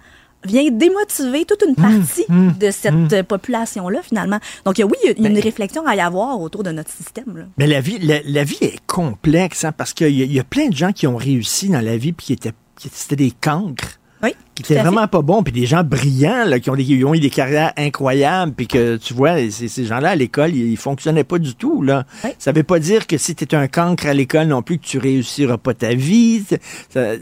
vient 0.44 0.68
démotiver 0.72 1.46
toute 1.46 1.64
une 1.68 1.76
partie 1.76 2.26
de 2.60 2.72
cette 2.72 3.14
euh, 3.14 3.22
population-là, 3.22 4.00
finalement. 4.02 4.40
Donc, 4.66 4.78
oui, 4.84 4.98
il 5.04 5.22
y 5.22 5.26
a 5.26 5.30
une 5.30 5.38
réflexion 5.40 5.86
à 5.86 5.96
y 5.96 6.02
avoir 6.02 6.42
autour 6.42 6.64
de 6.64 6.72
notre 6.72 6.90
système. 6.90 7.38
là. 7.38 7.44
Mais 7.60 7.68
la 7.68 7.80
vie, 7.82 8.00
la, 8.00 8.22
la 8.26 8.44
vie 8.44 8.58
est 8.62 8.80
complexe, 8.88 9.64
hein, 9.66 9.72
parce 9.72 9.94
qu'il 9.94 10.10
y, 10.18 10.24
a- 10.24 10.26
il 10.26 10.34
y 10.34 10.40
a 10.40 10.44
plein 10.44 10.70
de 10.70 10.76
gens 10.76 10.92
qui 10.94 11.06
ont 11.06 11.16
réussi 11.18 11.70
dans 11.70 11.82
la 11.82 11.96
vie, 11.98 12.12
puis 12.14 12.26
qui 12.26 12.34
étaient, 12.34 12.54
qui- 12.80 12.90
c'était 12.92 13.16
des 13.16 13.30
cancres. 13.40 14.00
Oui, 14.24 14.36
Qui 14.56 14.64
étaient 14.64 14.76
fait. 14.76 14.82
vraiment 14.84 15.08
pas 15.08 15.22
bons, 15.22 15.42
puis 15.44 15.52
des 15.52 15.66
gens 15.66 15.84
brillants, 15.84 16.46
là, 16.46 16.60
qui 16.60 16.70
ont, 16.70 16.76
des- 16.76 16.84
qui 16.86 17.04
ont 17.04 17.14
eu 17.16 17.20
des 17.20 17.30
carrières 17.30 17.74
incroyables, 17.78 18.54
puis 18.54 18.68
que, 18.68 18.98
tu 18.98 19.14
vois, 19.14 19.38
ces, 19.50 19.68
ces 19.68 19.86
gens-là, 19.86 20.10
à 20.12 20.16
l'école, 20.16 20.56
ils, 20.56 20.72
ils 20.72 20.78
fonctionnaient 20.78 21.24
pas 21.24 21.40
du 21.40 21.56
tout, 21.56 21.82
là. 21.82 22.06
Ça 22.38 22.52
veut 22.52 22.64
pas 22.64 22.80
dire 22.80 23.08
que 23.08 23.18
si 23.18 23.34
tu 23.36 23.44
es 23.46 23.56
un 23.56 23.68
cancre 23.68 24.06
à 24.06 24.14
l'école 24.14 24.48
non 24.48 24.62
plus, 24.62 24.78
que 24.78 24.86
tu 24.86 24.98
réussiras 25.00 25.58
pas 25.58 25.74
ta 25.74 25.94
vie. 25.94 26.44
Ça- 26.90 27.14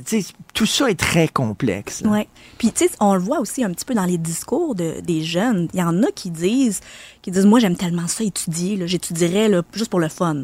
tout 0.53 0.65
ça 0.65 0.89
est 0.89 0.99
très 0.99 1.27
complexe. 1.27 2.03
Ouais. 2.05 2.27
Puis 2.57 2.71
tu 2.71 2.85
sais, 2.85 2.91
on 2.99 3.13
le 3.13 3.19
voit 3.21 3.39
aussi 3.39 3.63
un 3.63 3.71
petit 3.71 3.85
peu 3.85 3.93
dans 3.93 4.05
les 4.05 4.17
discours 4.17 4.75
de, 4.75 4.99
des 5.01 5.23
jeunes. 5.23 5.69
Il 5.73 5.79
y 5.79 5.83
en 5.83 6.03
a 6.03 6.07
qui 6.13 6.29
disent, 6.31 6.81
qui 7.21 7.31
disent, 7.31 7.45
moi 7.45 7.59
j'aime 7.59 7.75
tellement 7.77 8.07
ça 8.07 8.23
étudier, 8.23 8.77
j'étudierais 8.85 9.49
juste 9.73 9.89
pour 9.89 9.99
le 10.01 10.09
fun. 10.09 10.43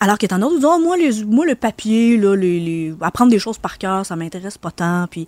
Alors 0.00 0.18
que 0.18 0.26
t'en 0.26 0.36
as 0.36 0.40
d'autres 0.40 0.56
disent, 0.56 0.64
oh, 0.66 0.78
moi, 0.78 0.96
les, 0.96 1.24
moi 1.24 1.46
le 1.46 1.54
papier, 1.54 2.16
là, 2.18 2.34
les, 2.36 2.60
les- 2.60 2.94
apprendre 3.00 3.30
des 3.30 3.38
choses 3.38 3.58
par 3.58 3.78
cœur, 3.78 4.04
ça 4.04 4.16
m'intéresse 4.16 4.58
pas 4.58 4.70
tant. 4.70 5.06
Puis 5.10 5.26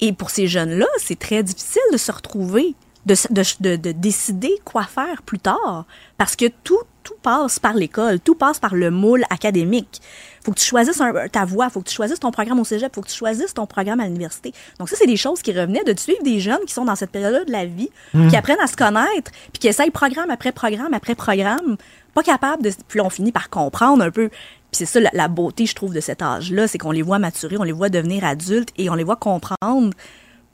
et 0.00 0.12
pour 0.12 0.30
ces 0.30 0.48
jeunes-là, 0.48 0.86
c'est 0.98 1.18
très 1.18 1.42
difficile 1.44 1.82
de 1.92 1.96
se 1.96 2.10
retrouver, 2.10 2.74
de, 3.06 3.14
de, 3.30 3.42
de, 3.60 3.76
de 3.76 3.92
décider 3.92 4.52
quoi 4.64 4.82
faire 4.84 5.22
plus 5.22 5.38
tard, 5.38 5.84
parce 6.18 6.34
que 6.36 6.46
tout 6.64 6.78
tout 7.04 7.14
passe 7.20 7.58
par 7.58 7.74
l'école, 7.74 8.20
tout 8.20 8.36
passe 8.36 8.60
par 8.60 8.76
le 8.76 8.90
moule 8.92 9.24
académique. 9.28 10.00
Faut 10.44 10.50
que 10.52 10.58
tu 10.58 10.66
choisisses 10.66 11.00
un- 11.00 11.28
ta 11.28 11.44
voie, 11.44 11.70
faut 11.70 11.80
que 11.80 11.88
tu 11.88 11.94
choisisses 11.94 12.18
ton 12.18 12.32
programme 12.32 12.58
au 12.58 12.64
cégep, 12.64 12.92
faut 12.94 13.00
que 13.02 13.08
tu 13.08 13.14
choisisses 13.16 13.54
ton 13.54 13.64
programme 13.66 14.00
à 14.00 14.06
l'université. 14.06 14.52
Donc 14.80 14.88
ça, 14.88 14.96
c'est 14.98 15.06
des 15.06 15.16
choses 15.16 15.40
qui 15.40 15.52
revenaient 15.52 15.84
de 15.84 15.96
suivre 15.98 16.22
des 16.24 16.40
jeunes 16.40 16.58
qui 16.66 16.74
sont 16.74 16.84
dans 16.84 16.96
cette 16.96 17.10
période-là 17.12 17.44
de 17.44 17.52
la 17.52 17.64
vie, 17.64 17.90
Mm. 18.12 18.28
qui 18.28 18.36
apprennent 18.36 18.60
à 18.60 18.66
se 18.66 18.76
connaître, 18.76 19.30
puis 19.52 19.60
qui 19.60 19.68
essayent 19.68 19.90
programme 19.92 20.30
après 20.30 20.50
programme 20.52 20.94
après 20.94 21.14
programme, 21.14 21.76
pas 22.14 22.22
capables 22.24 22.62
de... 22.64 22.70
Puis 22.88 22.98
là, 22.98 23.04
on 23.04 23.10
finit 23.10 23.30
par 23.32 23.50
comprendre 23.50 24.02
un 24.04 24.10
peu. 24.10 24.28
Puis 24.30 24.78
c'est 24.78 24.86
ça 24.86 24.98
la, 25.00 25.10
la 25.12 25.28
beauté, 25.28 25.64
je 25.66 25.74
trouve, 25.74 25.94
de 25.94 26.00
cet 26.00 26.22
âge-là, 26.22 26.66
c'est 26.66 26.78
qu'on 26.78 26.90
les 26.90 27.02
voit 27.02 27.18
maturer, 27.20 27.56
on 27.58 27.62
les 27.62 27.72
voit 27.72 27.88
devenir 27.88 28.24
adultes 28.24 28.70
et 28.78 28.90
on 28.90 28.94
les 28.94 29.04
voit 29.04 29.16
comprendre 29.16 29.90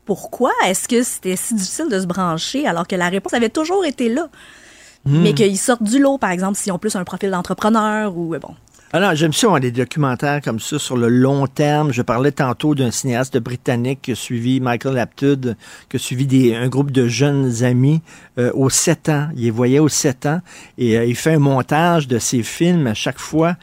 pourquoi 0.05 0.52
est-ce 0.66 0.89
que 0.89 1.02
c'était 1.02 1.36
si 1.36 1.55
difficile 1.55 1.89
de 1.89 2.01
se 2.01 2.06
brancher 2.06 2.66
alors 2.66 2.86
que 2.86 2.97
la 2.97 3.09
réponse 3.09 3.32
avait 3.35 3.48
toujours 3.51 3.85
été 3.85 4.09
là. 4.09 4.28
Mm. 5.05 5.23
Mais 5.23 5.35
qu'ils 5.35 5.59
sortent 5.59 5.82
du 5.82 5.98
lot, 5.98 6.19
par 6.19 6.31
exemple, 6.31 6.59
s'ils 6.59 6.73
ont 6.73 6.78
plus 6.78 6.97
un 6.97 7.05
profil 7.05 7.31
d'entrepreneur 7.31 8.16
ou 8.16 8.35
euh, 8.35 8.39
bon. 8.39 8.55
Alors, 8.90 9.15
j'aime 9.15 9.35
ça, 9.35 9.48
avoir 9.48 9.60
des 9.60 9.70
documentaires 9.70 10.40
comme 10.40 10.60
ça 10.60 10.78
sur 10.78 10.97
le 10.97 11.09
long 11.09 11.47
terme. 11.47 11.93
Je 11.93 12.01
parlais 12.01 12.32
tantôt 12.32 12.74
d'un 12.74 12.90
cinéaste 12.90 13.36
britannique 13.36 14.01
qui 14.01 14.12
a 14.12 14.15
suivi 14.15 14.60
Michael 14.60 14.98
Aptud, 14.98 15.56
qui 15.90 15.97
a 15.97 15.98
suivi 15.98 16.27
des, 16.27 16.55
un 16.55 16.69
groupe 16.69 16.90
de 16.90 17.06
jeunes 17.06 17.65
amis 17.65 18.01
euh, 18.39 18.51
aux 18.55 18.70
7 18.70 19.10
ans. 19.10 19.28
Il 19.36 19.43
les 19.43 19.51
voyait 19.51 19.78
aux 19.78 19.90
7 19.90 20.24
ans 20.24 20.40
et 20.78 20.97
euh, 20.97 21.05
il 21.05 21.16
fait 21.16 21.35
un 21.35 21.39
montage 21.39 22.09
de 22.09 22.19
ses 22.19 22.43
films 22.43 22.86
à 22.86 22.94
chaque 22.94 23.19
fois. 23.19 23.56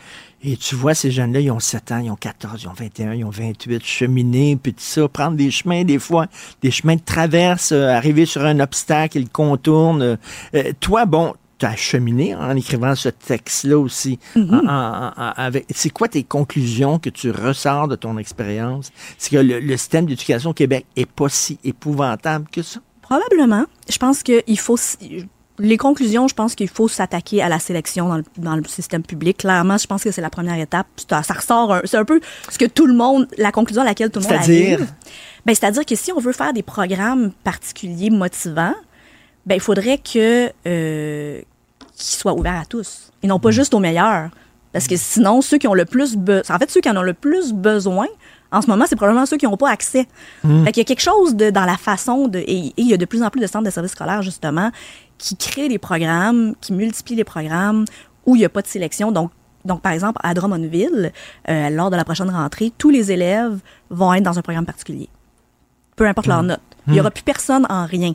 Et 0.48 0.58
tu 0.58 0.76
vois, 0.76 0.94
ces 0.94 1.10
jeunes-là, 1.10 1.40
ils 1.40 1.50
ont 1.50 1.60
7 1.60 1.92
ans, 1.92 1.98
ils 1.98 2.12
ont 2.12 2.16
14, 2.16 2.62
ils 2.62 2.68
ont 2.68 2.74
21, 2.74 3.14
ils 3.14 3.26
ont 3.26 3.32
28, 3.32 3.84
cheminer, 3.84 4.56
puis 4.62 4.76
tout 4.76 4.84
ça, 4.84 5.08
prendre 5.08 5.36
des 5.36 5.50
chemins, 5.50 5.84
des 5.84 5.98
fois, 5.98 6.28
des 6.62 6.70
chemins 6.70 6.96
de 6.96 7.02
traverse, 7.04 7.72
euh, 7.72 7.88
arriver 7.88 8.28
sur 8.28 8.46
un 8.46 8.60
obstacle, 8.60 9.18
ils 9.18 9.30
contournent. 9.30 10.04
Euh, 10.04 10.16
euh, 10.54 10.72
toi, 10.80 11.08
bon, 11.08 11.34
as 11.64 11.76
cheminé 11.76 12.36
en 12.36 12.56
écrivant 12.56 12.96
ce 12.96 13.10
texte-là 13.10 13.78
aussi. 13.78 14.20
En- 14.36 14.42
en- 14.68 15.12
en- 15.16 15.34
avec- 15.38 15.66
c'est 15.74 15.90
quoi 15.90 16.08
tes 16.08 16.24
conclusions 16.24 17.00
que 17.00 17.10
tu 17.10 17.32
ressors 17.32 17.88
de 17.88 17.96
ton 17.96 18.18
expérience? 18.18 18.92
C'est 19.18 19.32
que 19.32 19.38
le, 19.38 19.60
le 19.60 19.78
système 19.78 20.06
d'éducation 20.06 20.50
au 20.50 20.54
Québec 20.54 20.86
est 20.96 21.10
pas 21.10 21.30
si 21.30 21.58
épouvantable 21.64 22.46
que 22.52 22.62
ça? 22.62 22.80
Probablement. 23.02 23.66
Je 23.90 23.98
pense 23.98 24.24
qu'il 24.24 24.60
faut. 24.60 24.78
Les 25.58 25.78
conclusions, 25.78 26.28
je 26.28 26.34
pense 26.36 26.54
qu'il 26.54 26.68
faut 26.68 26.90
s'attaquer 26.90 27.42
à 27.42 27.48
la 27.48 27.60
sélection 27.60 28.10
dans 28.10 28.18
le, 28.18 28.24
dans 28.38 28.56
le 28.58 28.64
système 28.66 29.04
public. 29.04 29.38
Clairement, 29.38 29.78
je 29.78 29.88
pense 29.88 30.04
que 30.04 30.12
c'est 30.12 30.20
la 30.22 30.30
première 30.30 30.60
étape. 30.60 30.88
Ça, 31.10 31.24
ça 31.24 31.34
ressort. 31.34 31.78
C'est 31.86 31.96
un 31.96 32.04
peu 32.04 32.20
ce 32.50 32.58
que 32.58 32.66
tout 32.66 32.86
le 32.86 32.94
monde. 32.94 33.26
La 33.38 33.54
conclusion 33.54 33.82
à 33.84 33.86
laquelle 33.86 34.10
tout 34.12 34.20
le 34.20 34.26
monde 34.26 34.34
C'est-à-dire? 34.44 34.74
arrive. 34.80 34.92
Ben, 35.46 35.56
c'est-à-dire 35.56 35.86
que 35.86 35.96
si 35.96 36.12
on 36.12 36.20
veut 36.20 36.34
faire 36.34 36.52
des 36.52 36.64
programmes 36.64 37.32
particuliers 37.46 38.10
motivants, 38.10 38.74
ben, 39.46 39.56
il 39.56 39.62
faudrait 39.62 39.98
que 39.98 40.52
euh, 40.68 41.42
qu'ils 41.96 42.18
soient 42.18 42.34
ouverts 42.34 42.60
à 42.62 42.66
tous 42.66 43.12
et 43.24 43.28
non 43.28 43.40
pas 43.40 43.52
juste 43.52 43.74
aux 43.74 43.80
meilleurs. 43.80 44.30
Parce 44.74 44.88
que 44.88 44.98
sinon, 44.98 45.42
ceux 45.42 45.58
qui 45.58 45.68
ont 45.70 45.74
le 45.74 45.86
plus 45.86 46.18
besoin, 46.18 46.56
en 46.56 46.60
fait, 46.60 46.70
ceux 46.70 46.82
qui 46.82 46.90
en 46.90 46.98
ont 46.98 47.02
le 47.02 47.14
plus 47.14 47.54
besoin, 47.54 48.08
en 48.52 48.62
ce 48.62 48.68
moment, 48.70 48.84
c'est 48.88 48.98
probablement 48.98 49.26
ceux 49.26 49.38
qui 49.38 49.46
n'ont 49.46 49.56
pas 49.56 49.70
accès. 49.70 50.06
Mm. 50.44 50.66
Fait 50.66 50.72
qu'il 50.74 50.82
y 50.82 50.86
a 50.86 50.86
quelque 50.86 51.02
chose 51.02 51.36
de, 51.36 51.50
dans 51.50 51.64
la 51.64 51.78
façon 51.78 52.28
de. 52.28 52.40
Et, 52.40 52.68
et 52.68 52.74
il 52.78 52.88
y 52.90 52.94
a 52.94 52.98
de 52.98 53.06
plus 53.06 53.24
en 53.24 53.30
plus 53.30 53.40
de 53.40 53.48
centres 53.48 53.64
de 53.64 53.70
services 53.70 53.94
scolaires, 53.94 54.22
justement, 54.22 54.72
qui 55.18 55.38
crée 55.38 55.70
des 55.70 55.78
programmes, 55.78 56.56
qui 56.60 56.74
multiplie 56.74 57.16
les 57.16 57.24
programmes 57.24 57.86
où 58.26 58.36
il 58.36 58.40
n'y 58.40 58.46
a 58.46 58.50
pas 58.50 58.62
de 58.62 58.68
sélection. 58.68 59.14
Donc, 59.14 59.32
donc, 59.64 59.82
par 59.82 59.94
exemple, 59.94 60.20
à 60.24 60.34
Drummondville, 60.34 61.12
euh, 61.50 61.70
lors 61.70 61.90
de 61.90 61.96
la 61.96 62.04
prochaine 62.04 62.30
rentrée, 62.30 62.74
tous 62.78 62.90
les 62.90 63.12
élèves 63.14 63.58
vont 63.90 64.14
être 64.14 64.24
dans 64.24 64.38
un 64.38 64.42
programme 64.42 64.66
particulier. 64.66 65.08
Peu 65.96 66.06
importe 66.06 66.28
leur 66.28 66.44
Hmm. 66.44 66.48
note. 66.48 66.60
Il 66.88 66.94
n'y 66.94 67.00
aura 67.00 67.12
plus 67.12 67.24
personne 67.24 67.66
en 67.70 67.86
rien. 67.86 68.14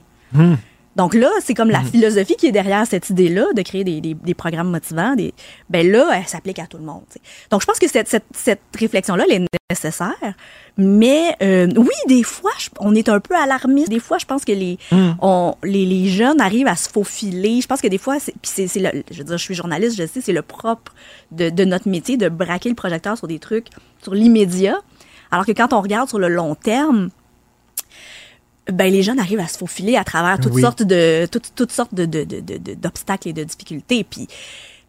Donc 0.97 1.15
là, 1.15 1.31
c'est 1.41 1.55
comme 1.55 1.71
la 1.71 1.81
Mhm. 1.81 1.87
philosophie 1.87 2.35
qui 2.37 2.47
est 2.49 2.53
derrière 2.53 2.85
cette 2.87 3.11
idée-là 3.11 3.47
de 3.55 3.63
créer 3.63 3.85
des, 3.85 4.01
des- 4.01 4.15
des 4.15 4.35
programmes 4.35 4.71
motivants. 4.71 5.15
Des, 5.15 5.33
ben 5.69 5.89
là, 5.91 6.09
elle 6.17 6.27
s'applique 6.27 6.59
à 6.59 6.67
tout 6.67 6.79
le 6.79 6.85
monde. 6.85 7.03
tu 7.09 7.15
sais. 7.15 7.21
Donc 7.51 7.61
je 7.61 7.67
pense 7.67 7.79
que 7.79 7.89
cette, 7.89 8.09
cette, 8.09 8.25
cette 8.35 8.61
réflexion-là, 8.77 9.25
elle 9.31 9.43
est 9.43 9.47
nécessaire. 9.71 10.35
Mais 10.77 11.37
euh, 11.43 11.69
oui, 11.77 11.89
des 12.09 12.23
fois, 12.25 12.51
je- 12.59 12.71
on 12.81 12.95
est 12.95 13.09
un 13.09 13.21
peu 13.21 13.37
alarmiste. 13.37 13.89
Des 13.89 14.01
fois, 14.01 14.19
je 14.19 14.27
pense 14.27 14.45
que 14.45 14.53
les, 14.53 14.79
Mhm. 14.91 15.17
on, 15.23 15.55
les, 15.63 15.87
les 15.87 16.09
jeunes 16.09 16.41
arrivent 16.41 16.67
à 16.67 16.77
se 16.77 16.89
faufiler. 16.89 17.61
Je 17.61 17.67
pense 17.69 17.81
que 17.81 17.89
des 17.89 17.99
fois, 17.99 18.17
c'est, 18.43 18.67
c'est 18.67 18.81
le, 18.81 19.03
je 19.11 19.19
veux 19.19 19.25
dire, 19.25 19.39
je 19.39 19.45
suis 19.45 19.55
journaliste, 19.55 19.97
je 19.97 20.07
sais, 20.07 20.21
c'est 20.21 20.33
le 20.33 20.43
propre 20.43 20.93
de, 21.31 21.51
de 21.51 21.65
notre 21.65 21.89
métier 21.89 22.17
de 22.17 22.29
braquer 22.29 22.69
le 22.69 22.75
projecteur 22.75 23.17
sur 23.17 23.29
des 23.29 23.39
trucs, 23.39 23.69
sur 24.03 24.15
l'immédiat. 24.15 24.79
Alors 25.31 25.47
que 25.47 25.53
quand 25.53 25.73
on 25.73 25.81
regarde 25.81 26.09
sur 26.09 26.19
le 26.19 26.29
long 26.29 26.57
terme, 26.57 27.11
ben 28.71 28.93
les 28.93 29.03
jeunes 29.03 29.19
arrivent 29.19 29.41
à 29.41 29.49
se 29.49 29.59
faufiler 29.59 29.97
à 29.97 30.05
travers 30.05 30.39
toutes 30.39 30.53
Oui. 30.55 30.63
sortes 30.63 30.83
de 30.83 31.27
toutes, 31.31 31.53
toutes 31.55 31.73
sortes 31.73 31.95
de, 31.95 32.05
de, 32.05 32.25
de, 32.25 32.41
de- 32.41 32.75
d'obstacles 32.75 33.29
et 33.29 33.33
de 33.33 33.45
difficultés. 33.45 34.05
Puis 34.05 34.27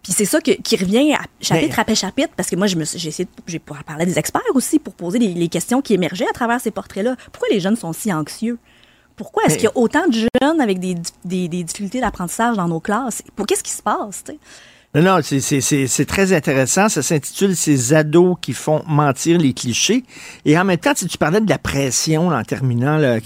puis 0.04 0.14
c'est 0.14 0.26
ça 0.26 0.42
que, 0.42 0.50
qui 0.52 0.76
revient 0.78 1.14
à 1.14 1.22
chapitre 1.42 1.76
Mais- 1.76 1.80
après 1.82 1.96
chapitre 1.96 2.34
parce 2.36 2.50
que 2.50 2.56
moi 2.56 2.66
je 2.68 2.76
me 2.76 2.86
j'ai 2.86 3.10
essayé 3.10 3.26
de, 3.26 3.30
j'ai 3.48 3.60
parler 3.60 4.06
des 4.06 4.18
experts 4.18 4.42
aussi 4.56 4.80
pour 4.80 4.94
poser 4.96 5.20
les, 5.20 5.34
les 5.34 5.48
questions 5.48 5.82
qui 5.82 5.94
émergeaient 5.94 6.28
à 6.28 6.34
travers 6.34 6.60
ces 6.60 6.72
portraits 6.72 7.04
là 7.04 7.16
pourquoi 7.32 7.50
les 7.52 7.60
jeunes 7.60 7.76
sont 7.76 7.94
si 7.94 8.12
anxieux? 8.12 8.58
Pourquoi 9.16 9.44
est-ce 9.44 9.54
Mais- 9.54 9.58
qu'il 9.58 9.66
y 9.66 9.68
a 9.68 9.78
autant 9.78 10.08
de 10.08 10.14
jeunes 10.14 10.62
avec 10.62 10.80
des, 10.80 10.96
des, 11.26 11.48
des 11.48 11.64
difficultés 11.64 12.00
d'apprentissage 12.02 12.56
dans 12.58 12.68
nos 12.68 12.80
classes? 12.80 13.22
Pour 13.36 13.46
qu'est-ce 13.46 13.64
qui 13.64 13.72
se 13.72 13.84
passe 13.84 14.24
tu 14.24 14.32
sais? 14.32 14.40
Non, 14.94 15.02
non, 15.02 15.20
c'est- 15.22 16.06
très 16.06 16.34
intéressant. 16.34 16.90
Ça 16.90 17.02
s'intitule 17.02 17.56
Ces 17.56 17.94
ados 17.94 18.36
qui 18.42 18.52
font 18.52 18.84
mentir 18.88 19.38
les 19.38 19.54
clichés. 19.54 20.04
Et 20.44 20.58
en 20.60 20.66
même 20.66 20.78
temps, 20.78 20.94
tu 20.94 21.18
parlais 21.18 21.40
de 21.40 21.50
la 21.50 21.58
pression 21.58 22.28
en 22.28 22.44
terminant, 22.44 22.98
là, 22.98 23.20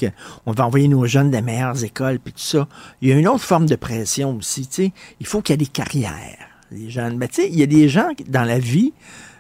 on 0.45 0.51
va 0.51 0.65
envoyer 0.67 0.87
nos 0.87 1.05
jeunes 1.07 1.31
des 1.31 1.41
meilleures 1.41 1.83
écoles, 1.83 2.19
puis 2.23 2.33
tout 2.33 2.39
ça. 2.39 2.67
Il 3.01 3.09
y 3.09 3.11
a 3.11 3.15
une 3.15 3.27
autre 3.27 3.43
forme 3.43 3.65
de 3.65 3.75
pression 3.75 4.37
aussi. 4.37 4.67
tu 4.67 4.73
sais. 4.85 4.93
Il 5.19 5.25
faut 5.25 5.41
qu'il 5.41 5.53
y 5.53 5.55
ait 5.55 5.57
des 5.57 5.65
carrières, 5.65 6.37
les 6.71 6.89
jeunes. 6.91 7.19
Sais, 7.31 7.49
il 7.49 7.57
y 7.59 7.63
a 7.63 7.67
des 7.67 7.89
gens 7.89 8.09
dans 8.27 8.43
la 8.43 8.59
vie, 8.59 8.93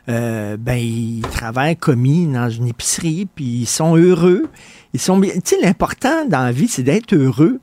euh, 0.09 0.57
ben, 0.57 0.77
ils 0.77 1.21
travaillent 1.31 1.77
commis 1.77 2.25
dans 2.25 2.49
une 2.49 2.67
épicerie, 2.67 3.27
puis 3.35 3.45
ils 3.45 3.65
sont 3.67 3.95
heureux. 3.97 4.47
Ils 4.93 4.99
sont 4.99 5.17
bien. 5.17 5.33
Tu 5.33 5.41
sais, 5.43 5.57
l'important 5.61 6.25
dans 6.25 6.43
la 6.43 6.51
vie, 6.51 6.67
c'est 6.67 6.83
d'être 6.83 7.13
heureux. 7.13 7.59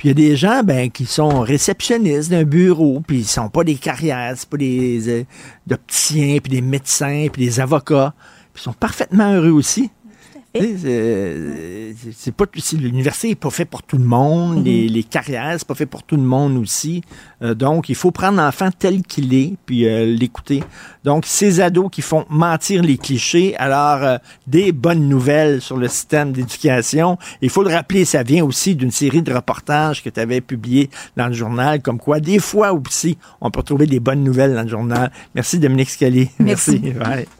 Puis 0.00 0.08
il 0.08 0.18
y 0.18 0.24
a 0.24 0.30
des 0.30 0.34
gens 0.34 0.62
ben, 0.62 0.90
qui 0.90 1.04
sont 1.04 1.42
réceptionnistes 1.42 2.30
d'un 2.30 2.44
bureau, 2.44 3.02
puis 3.06 3.18
ils 3.18 3.26
sont 3.26 3.50
pas 3.50 3.64
des 3.64 3.74
carrières, 3.74 4.32
c'est 4.34 4.48
pas 4.48 4.56
des 4.56 5.10
euh, 5.10 5.24
d'opticiens, 5.66 6.38
puis 6.42 6.50
des 6.50 6.62
médecins, 6.62 7.26
puis 7.30 7.44
des 7.44 7.60
avocats. 7.60 8.14
Puis 8.54 8.62
ils 8.62 8.64
sont 8.64 8.72
parfaitement 8.72 9.30
heureux 9.34 9.50
aussi. 9.50 9.90
C'est 10.52 12.34
pas 12.34 12.44
l'université 12.72 13.28
n'est 13.28 13.34
pas 13.36 13.50
fait 13.50 13.64
pour 13.64 13.84
tout 13.84 13.98
le 13.98 14.04
monde, 14.04 14.64
les, 14.64 14.88
les 14.88 15.04
carrières 15.04 15.54
c'est 15.58 15.66
pas 15.66 15.76
fait 15.76 15.86
pour 15.86 16.02
tout 16.02 16.16
le 16.16 16.22
monde 16.22 16.56
aussi. 16.56 17.02
Euh, 17.42 17.54
donc 17.54 17.88
il 17.88 17.94
faut 17.94 18.10
prendre 18.10 18.38
l'enfant 18.38 18.70
tel 18.76 19.02
qu'il 19.02 19.32
est 19.32 19.54
puis 19.64 19.86
euh, 19.86 20.06
l'écouter. 20.06 20.64
Donc 21.04 21.24
ces 21.24 21.60
ados 21.60 21.88
qui 21.92 22.02
font 22.02 22.26
mentir 22.28 22.82
les 22.82 22.98
clichés, 22.98 23.56
alors 23.58 24.02
euh, 24.02 24.18
des 24.48 24.72
bonnes 24.72 25.08
nouvelles 25.08 25.60
sur 25.60 25.76
le 25.76 25.86
système 25.86 26.32
d'éducation. 26.32 27.16
Il 27.42 27.50
faut 27.50 27.62
le 27.62 27.70
rappeler, 27.70 28.04
ça 28.04 28.24
vient 28.24 28.44
aussi 28.44 28.74
d'une 28.74 28.90
série 28.90 29.22
de 29.22 29.32
reportages 29.32 30.02
que 30.02 30.10
tu 30.10 30.18
avais 30.18 30.40
publiés 30.40 30.90
dans 31.16 31.28
le 31.28 31.32
journal, 31.32 31.80
comme 31.80 31.98
quoi 31.98 32.18
des 32.18 32.40
fois 32.40 32.72
aussi 32.72 33.16
on 33.40 33.52
peut 33.52 33.62
trouver 33.62 33.86
des 33.86 34.00
bonnes 34.00 34.24
nouvelles 34.24 34.54
dans 34.54 34.62
le 34.62 34.68
journal. 34.68 35.12
Merci 35.34 35.60
Dominique 35.60 35.90
Scali. 35.90 36.28
Merci. 36.40 36.80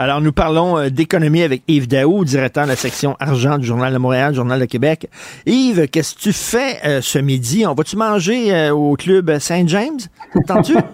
Alors, 0.00 0.22
nous 0.22 0.32
parlons 0.32 0.78
euh, 0.78 0.88
d'économie 0.88 1.42
avec 1.42 1.62
Yves 1.68 1.86
Daou, 1.86 2.24
directeur 2.24 2.64
de 2.64 2.70
la 2.70 2.76
section 2.76 3.16
argent 3.20 3.58
du 3.58 3.66
Journal 3.66 3.92
de 3.92 3.98
Montréal, 3.98 4.32
Journal 4.32 4.58
de 4.58 4.64
Québec. 4.64 5.10
Yves, 5.44 5.88
qu'est-ce 5.88 6.14
que 6.14 6.20
tu 6.20 6.32
fais 6.32 6.78
euh, 6.86 7.02
ce 7.02 7.18
midi? 7.18 7.66
On 7.66 7.74
va-tu 7.74 7.98
manger 7.98 8.50
euh, 8.54 8.70
au 8.70 8.96
club 8.96 9.38
Saint-James? 9.38 9.98
Entends-tu? 10.34 10.74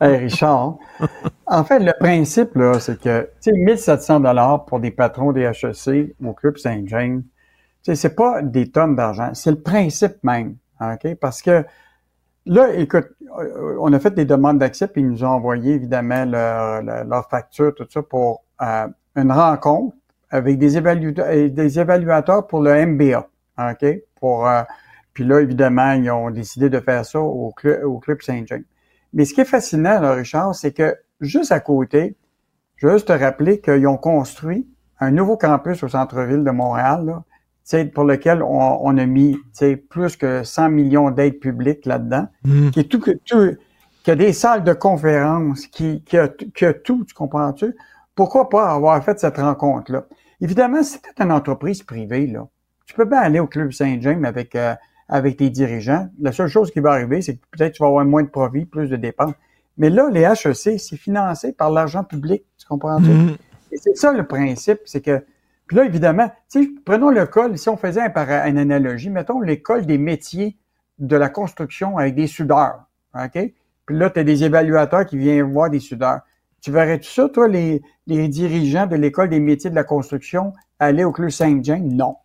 Hey, 0.00 0.18
Richard, 0.18 0.76
en 1.46 1.64
fait, 1.64 1.80
le 1.80 1.92
principe, 1.98 2.54
là, 2.54 2.78
c'est 2.78 3.00
que, 3.00 3.28
tu 3.42 3.50
sais, 3.50 3.52
1700 3.52 4.20
dollars 4.20 4.64
pour 4.64 4.78
des 4.78 4.92
patrons 4.92 5.32
des 5.32 5.42
HEC 5.42 6.14
au 6.24 6.34
Club 6.34 6.56
Saint-James, 6.56 7.22
c'est 7.82 8.14
pas 8.14 8.42
des 8.42 8.70
tonnes 8.70 8.94
d'argent, 8.94 9.30
c'est 9.32 9.50
le 9.50 9.60
principe 9.60 10.22
même, 10.22 10.54
OK? 10.80 11.16
Parce 11.20 11.42
que, 11.42 11.64
là, 12.46 12.72
écoute, 12.74 13.08
euh, 13.38 13.76
on 13.80 13.92
a 13.92 13.98
fait 13.98 14.14
des 14.14 14.24
demandes 14.24 14.58
d'accès, 14.58 14.88
puis 14.88 15.02
ils 15.02 15.08
nous 15.08 15.24
ont 15.24 15.28
envoyé, 15.28 15.74
évidemment, 15.74 16.24
leur, 16.24 17.28
facture, 17.28 17.74
tout 17.74 17.86
ça, 17.90 18.02
pour 18.02 18.44
euh, 18.62 18.86
une 19.16 19.32
rencontre 19.32 19.94
avec 20.30 20.58
des, 20.58 20.78
évalu- 20.80 21.18
euh, 21.20 21.48
des 21.48 21.78
évaluateurs 21.78 22.46
pour 22.46 22.60
le 22.60 22.86
MBA, 22.86 23.28
OK? 23.58 23.86
Pour, 24.20 24.48
euh, 24.48 24.62
puis 25.12 25.24
là, 25.24 25.40
évidemment, 25.40 25.92
ils 25.92 26.10
ont 26.10 26.30
décidé 26.30 26.70
de 26.70 26.80
faire 26.80 27.04
ça 27.04 27.20
au, 27.20 27.52
clu- 27.56 27.82
au 27.82 27.98
Club 27.98 28.22
Saint-James. 28.22 28.64
Mais 29.12 29.24
ce 29.24 29.34
qui 29.34 29.40
est 29.40 29.46
fascinant, 29.46 30.00
là, 30.00 30.12
Richard, 30.12 30.54
c'est 30.54 30.72
que 30.72 30.96
juste 31.20 31.52
à 31.52 31.60
côté, 31.60 32.16
je 32.76 32.86
veux 32.86 32.94
juste 32.94 33.08
te 33.08 33.12
rappeler 33.12 33.60
qu'ils 33.60 33.86
ont 33.86 33.96
construit 33.96 34.68
un 35.00 35.10
nouveau 35.10 35.36
campus 35.36 35.82
au 35.82 35.88
centre-ville 35.88 36.44
de 36.44 36.50
Montréal, 36.50 37.04
là, 37.06 37.22
pour 37.92 38.04
lequel 38.04 38.42
on, 38.42 38.78
on 38.82 38.96
a 38.98 39.06
mis 39.06 39.36
plus 39.88 40.16
que 40.16 40.44
100 40.44 40.70
millions 40.70 41.10
d'aides 41.10 41.40
publiques 41.40 41.86
là-dedans, 41.86 42.26
Mm. 42.44 42.70
qui 42.70 42.80
est 42.80 42.84
tout, 42.84 43.00
que 43.00 43.10
tout, 43.24 43.56
qui 44.04 44.10
a 44.10 44.14
des 44.16 44.32
salles 44.32 44.62
de 44.64 44.72
conférences, 44.72 45.66
qui, 45.66 46.02
qui, 46.04 46.16
a, 46.16 46.28
qui 46.28 46.64
a 46.64 46.72
tout, 46.72 47.04
tu 47.04 47.14
comprends-tu? 47.14 47.74
Pourquoi 48.14 48.48
pas 48.48 48.70
avoir 48.70 49.02
fait 49.04 49.18
cette 49.18 49.36
rencontre-là? 49.38 50.04
Évidemment, 50.40 50.82
si 50.82 50.92
c'était 50.92 51.22
une 51.22 51.32
entreprise 51.32 51.82
privée, 51.82 52.26
là, 52.26 52.46
tu 52.86 52.94
peux 52.94 53.04
bien 53.04 53.18
aller 53.18 53.40
au 53.40 53.46
Club 53.46 53.72
Saint-James 53.72 54.24
avec, 54.24 54.54
euh, 54.54 54.74
avec 55.08 55.38
tes 55.38 55.50
dirigeants. 55.50 56.08
La 56.20 56.30
seule 56.32 56.48
chose 56.48 56.70
qui 56.70 56.80
va 56.80 56.92
arriver, 56.92 57.20
c'est 57.20 57.34
que 57.36 57.40
peut-être 57.50 57.74
tu 57.74 57.82
vas 57.82 57.88
avoir 57.88 58.04
moins 58.04 58.22
de 58.22 58.28
profits, 58.28 58.64
plus 58.64 58.88
de 58.88 58.96
dépenses. 58.96 59.34
Mais 59.76 59.90
là, 59.90 60.08
les 60.10 60.22
HEC, 60.22 60.78
c'est 60.78 60.96
financé 60.96 61.52
par 61.52 61.70
l'argent 61.70 62.04
public, 62.04 62.44
tu 62.58 62.66
comprends-tu? 62.66 63.10
Mhm. 63.10 63.36
Et 63.72 63.76
c'est 63.76 63.96
ça 63.96 64.12
le 64.12 64.26
principe, 64.26 64.78
c'est 64.86 65.00
que, 65.00 65.22
puis 65.66 65.76
là, 65.76 65.84
évidemment, 65.84 66.30
prenons 66.84 67.10
l'école, 67.10 67.58
si 67.58 67.68
on 67.68 67.76
faisait 67.76 68.00
un, 68.00 68.46
une 68.46 68.58
analogie, 68.58 69.10
mettons 69.10 69.40
l'école 69.40 69.84
des 69.84 69.98
métiers 69.98 70.56
de 70.98 71.16
la 71.16 71.28
construction 71.28 71.98
avec 71.98 72.14
des 72.14 72.26
soudeurs, 72.26 72.84
OK? 73.14 73.52
Puis 73.86 73.96
là, 73.96 74.10
tu 74.10 74.20
as 74.20 74.24
des 74.24 74.44
évaluateurs 74.44 75.06
qui 75.06 75.16
viennent 75.16 75.52
voir 75.52 75.70
des 75.70 75.80
soudeurs. 75.80 76.20
Tu 76.60 76.70
verrais-tu 76.70 77.10
ça, 77.10 77.28
toi, 77.28 77.48
les, 77.48 77.82
les 78.06 78.28
dirigeants 78.28 78.86
de 78.86 78.96
l'école 78.96 79.28
des 79.28 79.40
métiers 79.40 79.70
de 79.70 79.74
la 79.74 79.84
construction, 79.84 80.52
aller 80.78 81.04
au 81.04 81.12
Club 81.12 81.30
Saint-Jean? 81.30 81.80
Non. 81.80 82.16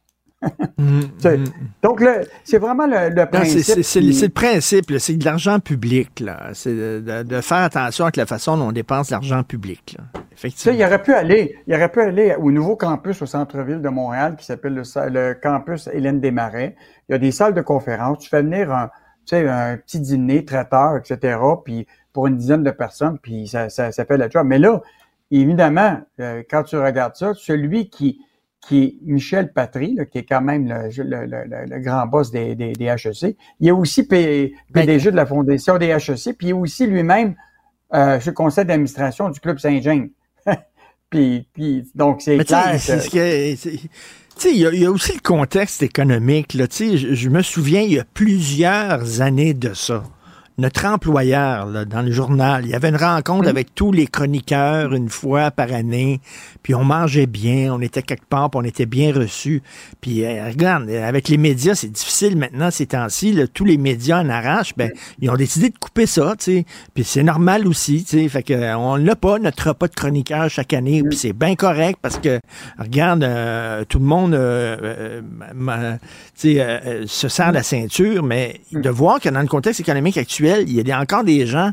Mm, 0.77 1.01
mm. 1.23 1.43
Donc, 1.83 2.01
là, 2.01 2.21
c'est 2.43 2.57
vraiment 2.57 2.87
le, 2.87 3.25
principe. 3.25 3.59
c'est- 3.61 3.99
le 3.99 4.07
qui- 4.07 4.13
c'est 4.13 4.25
le 4.27 4.31
principe, 4.31 4.91
c'est 4.97 5.13
de 5.13 5.25
l'argent 5.25 5.59
public. 5.59 6.19
là. 6.19 6.49
C'est 6.53 6.73
de, 6.73 7.41
faire 7.41 7.59
attention 7.59 8.05
avec 8.05 8.15
la 8.17 8.25
façon 8.25 8.57
dont 8.57 8.69
on 8.69 8.71
dépense 8.71 9.11
l'argent 9.11 9.43
public. 9.43 9.95
là. 9.97 10.21
Effectivement. 10.33 10.77
il 10.77 10.83
aurait 10.83 11.03
pu 11.03 11.13
aller, 11.13 11.55
il 11.67 11.75
aurait 11.75 11.89
pu 11.91 12.01
aller 12.01 12.35
au 12.39 12.51
nouveau 12.51 12.75
campus 12.75 13.21
au 13.21 13.27
centre-ville 13.27 13.81
de 13.81 13.89
Montréal 13.89 14.35
qui 14.37 14.45
s'appelle 14.45 14.73
le, 14.73 15.33
campus 15.35 15.87
Hélène 15.93 16.19
Desmarais. 16.19 16.75
Il 17.07 17.11
y 17.11 17.15
a 17.15 17.19
des 17.19 17.31
salles 17.31 17.53
de 17.53 17.61
conférence. 17.61 18.19
Tu 18.19 18.29
fais 18.29 18.41
venir 18.41 18.73
un, 18.73 18.87
tu 19.27 19.35
sais, 19.35 19.47
un 19.47 19.77
petit 19.77 19.99
dîner, 19.99 20.43
traiteur, 20.43 20.97
etc. 20.97 21.37
Puis 21.63 21.85
pour 22.11 22.25
une 22.25 22.37
dizaine 22.37 22.63
de 22.63 22.71
personnes, 22.71 23.19
puis 23.21 23.47
ça, 23.47 23.69
ça, 23.69 23.91
ça 23.91 24.05
fait 24.05 24.17
la 24.17 24.29
job. 24.29 24.47
Mais 24.47 24.57
là, 24.57 24.81
évidemment, 25.29 25.99
euh, 26.19 26.41
quand 26.49 26.63
tu 26.63 26.77
regardes 26.77 27.15
ça, 27.15 27.33
celui 27.35 27.89
qui 27.89 28.19
qui 28.67 28.83
est 28.83 28.95
Michel 29.03 29.51
Patry, 29.53 29.95
là, 29.95 30.05
qui 30.05 30.19
est 30.19 30.23
quand 30.23 30.41
même 30.41 30.67
le, 30.67 30.89
le, 31.03 31.25
le, 31.25 31.65
le 31.67 31.79
grand 31.79 32.05
boss 32.05 32.29
des, 32.31 32.53
des, 32.55 32.73
des, 32.73 32.85
HEC. 32.85 33.35
Il 33.59 33.67
est 33.67 33.71
aussi 33.71 34.03
P- 34.07 34.53
PDG 34.73 35.09
de 35.11 35.15
la 35.15 35.25
fondation 35.25 35.77
des 35.79 35.87
HEC, 35.87 36.37
puis 36.37 36.47
il 36.47 36.49
est 36.49 36.53
aussi 36.53 36.85
lui-même 36.85 37.35
euh, 37.93 38.19
sur 38.19 38.29
le 38.31 38.35
conseil 38.35 38.65
d'administration 38.65 39.29
du 39.29 39.39
Club 39.39 39.57
Saint-Jean. 39.59 40.07
puis, 41.09 41.47
puis, 41.53 41.89
donc, 41.95 42.21
c'est 42.21 42.37
clair 42.45 42.79
c'est 42.79 42.99
ce 42.99 43.09
que- 43.09 44.49
il 44.49 44.57
y, 44.57 44.65
a- 44.65 44.71
il 44.71 44.81
y 44.81 44.85
a 44.85 44.91
aussi 44.91 45.13
le 45.13 45.19
contexte 45.21 45.83
économique. 45.83 46.53
Là, 46.53 46.67
tu 46.67 46.75
sais, 46.75 46.97
je, 46.97 47.13
je 47.13 47.29
me 47.29 47.41
souviens, 47.41 47.81
il 47.81 47.93
y 47.93 47.99
a 47.99 48.05
plusieurs 48.13 49.21
années 49.21 49.53
de 49.53 49.73
ça. 49.73 50.03
Notre 50.61 50.85
employeur, 50.85 51.65
là, 51.65 51.85
dans 51.85 52.03
le 52.03 52.11
journal, 52.11 52.63
il 52.65 52.69
y 52.69 52.75
avait 52.75 52.89
une 52.89 52.95
rencontre 52.95 53.47
avec 53.49 53.73
tous 53.73 53.91
les 53.91 54.05
chroniqueurs 54.05 54.93
une 54.93 55.09
fois 55.09 55.49
par 55.49 55.73
année, 55.73 56.21
puis 56.61 56.75
on 56.75 56.83
mangeait 56.83 57.25
bien, 57.25 57.73
on 57.73 57.81
était 57.81 58.03
quelque 58.03 58.27
part, 58.27 58.51
puis 58.51 58.59
on 58.61 58.63
était 58.63 58.85
bien 58.85 59.11
reçus. 59.11 59.63
Puis 60.01 60.23
euh, 60.23 60.47
regarde, 60.47 60.87
euh, 60.87 61.07
avec 61.07 61.29
les 61.29 61.37
médias, 61.37 61.73
c'est 61.73 61.91
difficile 61.91 62.37
maintenant 62.37 62.69
ces 62.69 62.85
temps-ci. 62.85 63.35
tous 63.55 63.65
les 63.65 63.77
médias 63.77 64.21
en 64.21 64.29
arrachent. 64.29 64.75
Ben, 64.77 64.91
ils 65.19 65.31
ont 65.31 65.35
décidé 65.35 65.69
de 65.69 65.77
couper 65.79 66.05
ça, 66.05 66.35
tu 66.37 66.43
sais. 66.45 66.65
Puis 66.93 67.05
c'est 67.05 67.23
normal 67.23 67.67
aussi, 67.67 68.03
tu 68.03 68.19
sais. 68.19 68.29
Fait 68.29 68.43
que 68.43 68.53
euh, 68.53 68.77
on 68.77 68.97
l'a 68.97 69.15
pas, 69.15 69.39
notre 69.39 69.69
repas 69.69 69.87
de 69.87 69.95
chroniqueur 69.95 70.47
chaque 70.47 70.73
année. 70.73 71.01
Puis 71.01 71.17
c'est 71.17 71.33
bien 71.33 71.55
correct 71.55 71.97
parce 72.03 72.19
que 72.19 72.39
regarde, 72.77 73.23
euh, 73.23 73.83
tout 73.89 73.97
le 73.97 74.05
monde 74.05 74.35
euh, 74.35 75.21
ma- 75.55 75.97
tu 76.39 76.57
sais, 76.57 76.81
se 77.07 77.27
serre 77.27 77.51
la 77.51 77.63
ceinture, 77.63 78.21
mais 78.21 78.61
de 78.71 78.89
voir 78.91 79.19
que 79.19 79.29
dans 79.29 79.41
le 79.41 79.47
contexte 79.47 79.79
économique 79.79 80.19
actuel, 80.19 80.50
il 80.59 80.87
y 80.87 80.91
a 80.91 80.99
encore 80.99 81.23
des 81.23 81.45
gens 81.45 81.71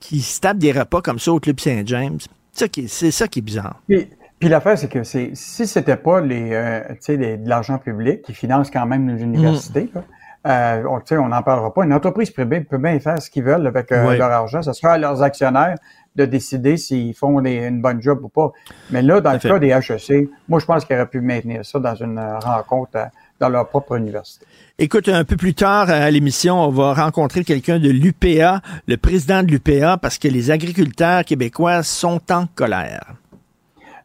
qui 0.00 0.20
se 0.20 0.40
tapent 0.40 0.58
des 0.58 0.72
repas 0.72 1.00
comme 1.00 1.18
ça 1.18 1.32
au 1.32 1.40
Club 1.40 1.58
Saint-James. 1.60 2.18
C'est 2.52 3.10
ça 3.10 3.26
qui 3.28 3.38
est- 3.38 3.42
bizarre. 3.42 3.80
Puis, 3.88 4.08
puis 4.38 4.48
l'affaire, 4.48 4.78
c'est 4.78 4.88
que 4.88 5.02
si 5.02 5.34
c'était 5.34 5.96
pas 5.96 6.20
les, 6.20 6.50
euh, 6.52 6.80
les- 7.08 7.36
de 7.36 7.48
l'argent 7.48 7.78
public 7.78 8.22
qui 8.22 8.34
finance 8.34 8.70
quand 8.70 8.86
même 8.86 9.04
nos 9.06 9.16
universités, 9.16 9.90
là, 9.94 10.02
euh, 10.46 10.98
on, 11.12 11.28
n'en 11.28 11.42
parlera 11.42 11.72
pas. 11.72 11.84
Une 11.84 11.92
entreprise 11.94 12.30
privée 12.30 12.60
peut 12.60 12.76
bien 12.78 13.00
faire 13.00 13.20
ce 13.20 13.30
qu'ils 13.30 13.44
veulent 13.44 13.66
avec 13.66 13.90
euh, 13.92 14.14
leur 14.18 14.30
argent. 14.30 14.60
Ce 14.62 14.72
sera 14.74 14.92
à 14.92 14.98
leurs 14.98 15.22
actionnaires 15.22 15.76
de 16.14 16.26
décider 16.26 16.76
s'ils 16.76 17.14
font 17.14 17.40
des- 17.40 17.56
une 17.66 17.80
bonne 17.80 18.00
job 18.02 18.20
ou 18.22 18.28
pas. 18.28 18.52
Mais 18.90 19.00
là, 19.02 19.20
dans 19.20 19.32
le 19.32 19.38
fait. 19.38 19.48
cas 19.48 19.58
des 19.58 19.70
HEC, 19.70 20.28
moi, 20.48 20.60
je 20.60 20.66
pense 20.66 20.84
qu'ils 20.84 20.94
auraient 20.96 21.06
pu 21.08 21.20
maintenir 21.22 21.64
ça 21.64 21.78
dans 21.80 21.94
une 21.94 22.20
rencontre 22.42 22.98
dans 23.40 23.48
leur 23.48 23.68
propre 23.68 23.96
université. 23.96 24.46
Écoute, 24.78 25.08
un 25.08 25.24
peu 25.24 25.36
plus 25.36 25.54
tard 25.54 25.90
à 25.90 26.10
l'émission, 26.10 26.60
on 26.60 26.68
va 26.70 26.94
rencontrer 26.94 27.44
quelqu'un 27.44 27.78
de 27.78 27.90
l'UPA, 27.90 28.60
le 28.86 28.96
président 28.96 29.42
de 29.42 29.48
l'UPA, 29.50 29.96
parce 29.98 30.18
que 30.18 30.28
les 30.28 30.50
agriculteurs 30.50 31.24
québécois 31.24 31.82
sont 31.82 32.20
en 32.32 32.46
colère. 32.54 33.14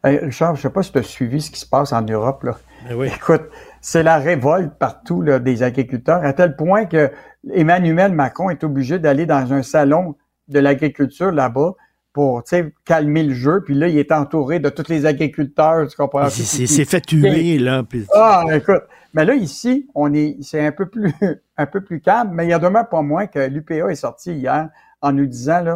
Hey, 0.02 0.18
Richard, 0.18 0.56
je 0.56 0.62
sais 0.62 0.70
pas 0.70 0.82
si 0.82 0.92
tu 0.92 0.98
as 0.98 1.02
suivi 1.02 1.40
ce 1.42 1.50
qui 1.50 1.60
se 1.60 1.66
passe 1.66 1.92
en 1.92 2.02
Europe. 2.02 2.42
Là. 2.44 2.56
Ben 2.88 2.94
oui. 2.96 3.08
Écoute, 3.14 3.42
c'est 3.82 4.02
la 4.02 4.18
révolte 4.18 4.72
partout 4.78 5.20
là, 5.22 5.38
des 5.38 5.62
agriculteurs, 5.62 6.24
à 6.24 6.32
tel 6.32 6.56
point 6.56 6.86
que 6.86 7.10
Emmanuel 7.52 8.12
Macron 8.12 8.48
est 8.50 8.64
obligé 8.64 8.98
d'aller 8.98 9.26
dans 9.26 9.52
un 9.52 9.62
salon 9.62 10.14
de 10.48 10.58
l'agriculture 10.58 11.30
là-bas 11.32 11.74
pour 12.12 12.42
tu 12.44 12.50
sais, 12.56 12.72
calmer 12.84 13.22
le 13.22 13.34
jeu. 13.34 13.62
Puis 13.64 13.74
là, 13.74 13.88
il 13.88 13.98
est 13.98 14.10
entouré 14.10 14.58
de 14.58 14.68
tous 14.70 14.88
les 14.88 15.04
agriculteurs, 15.06 15.86
tu 15.88 15.96
comprends? 15.96 16.24
Il 16.26 16.30
s'est- 16.30 16.66
s'est 16.66 16.84
fait 16.84 17.00
tuer, 17.02 17.58
là. 17.58 17.82
puis- 17.88 18.06
Ah, 18.14 18.44
écoute. 18.52 18.82
Mais 19.12 19.24
là, 19.24 19.34
ici, 19.34 19.88
on 19.94 20.12
est, 20.14 20.36
c'est 20.42 20.64
un 20.64 20.72
peu 20.72 20.86
plus, 20.86 21.12
un 21.56 21.66
peu 21.66 21.82
plus 21.82 22.00
calme, 22.00 22.30
mais 22.32 22.46
il 22.46 22.50
y 22.50 22.52
a 22.52 22.58
demain 22.58 22.84
pas 22.84 23.02
moins 23.02 23.26
que 23.26 23.38
l'UPA 23.40 23.90
est 23.90 23.96
sorti 23.96 24.32
hier 24.32 24.68
en 25.00 25.12
nous 25.12 25.26
disant, 25.26 25.60
là, 25.62 25.74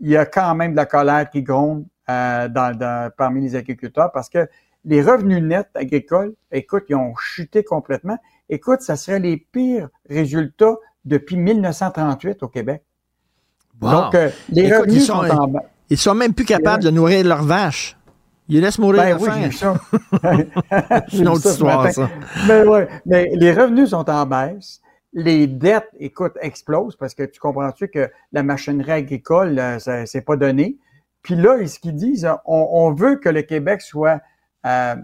il 0.00 0.10
y 0.10 0.16
a 0.16 0.26
quand 0.26 0.54
même 0.54 0.72
de 0.72 0.76
la 0.76 0.86
colère 0.86 1.28
qui 1.30 1.42
gronde 1.42 1.84
euh, 2.08 2.48
dans, 2.48 2.76
dans- 2.76 3.10
parmi 3.16 3.40
les 3.40 3.56
agriculteurs 3.56 4.12
parce 4.12 4.28
que 4.28 4.48
les 4.84 5.02
revenus 5.02 5.42
nets 5.42 5.68
agricoles, 5.74 6.34
écoute, 6.52 6.84
ils 6.88 6.94
ont 6.94 7.14
chuté 7.16 7.64
complètement. 7.64 8.16
Écoute, 8.48 8.80
ça 8.80 8.96
serait 8.96 9.18
les 9.18 9.36
pires 9.36 9.88
résultats 10.08 10.76
depuis 11.04 11.36
1938 11.36 12.42
au 12.42 12.48
Québec. 12.48 12.82
Wow. 13.80 13.90
Donc, 13.90 14.14
euh, 14.14 14.30
les 14.50 14.62
Écoute, 14.62 14.78
revenus 14.80 15.02
ils 15.02 15.06
sont, 15.06 15.26
sont, 15.26 15.36
en 15.36 15.48
bas. 15.48 15.62
Ils 15.90 15.98
sont 15.98 16.14
même 16.14 16.32
plus 16.32 16.44
capables 16.44 16.82
de 16.82 16.90
nourrir 16.90 17.24
leurs 17.24 17.42
vaches. 17.42 17.97
Ils 18.48 18.60
laissent 18.62 18.78
mourir 18.78 19.02
Ben 19.02 19.18
oui, 19.20 19.28
j'ai 19.42 19.50
ça. 19.50 19.74
C'est 21.08 21.18
une 21.18 21.28
autre 21.28 21.46
histoire, 21.46 21.90
ça. 21.92 22.08
Mais, 22.46 22.62
ouais, 22.62 22.88
mais 23.04 23.30
les 23.34 23.52
revenus 23.52 23.90
sont 23.90 24.08
en 24.08 24.26
baisse. 24.26 24.80
Les 25.12 25.46
dettes, 25.46 25.88
écoute, 25.98 26.32
explosent 26.40 26.96
parce 26.96 27.14
que 27.14 27.24
tu 27.24 27.40
comprends-tu 27.40 27.88
que 27.88 28.10
la 28.32 28.42
machinerie 28.42 28.92
agricole, 28.92 29.60
c'est 30.06 30.22
pas 30.22 30.36
donné. 30.36 30.78
Puis 31.22 31.34
là, 31.34 31.66
ce 31.66 31.78
qu'ils 31.78 31.94
disent, 31.94 32.28
on, 32.46 32.68
on 32.70 32.92
veut 32.92 33.16
que 33.16 33.28
le 33.28 33.42
Québec 33.42 33.82
soit 33.82 34.20
euh, 34.66 34.96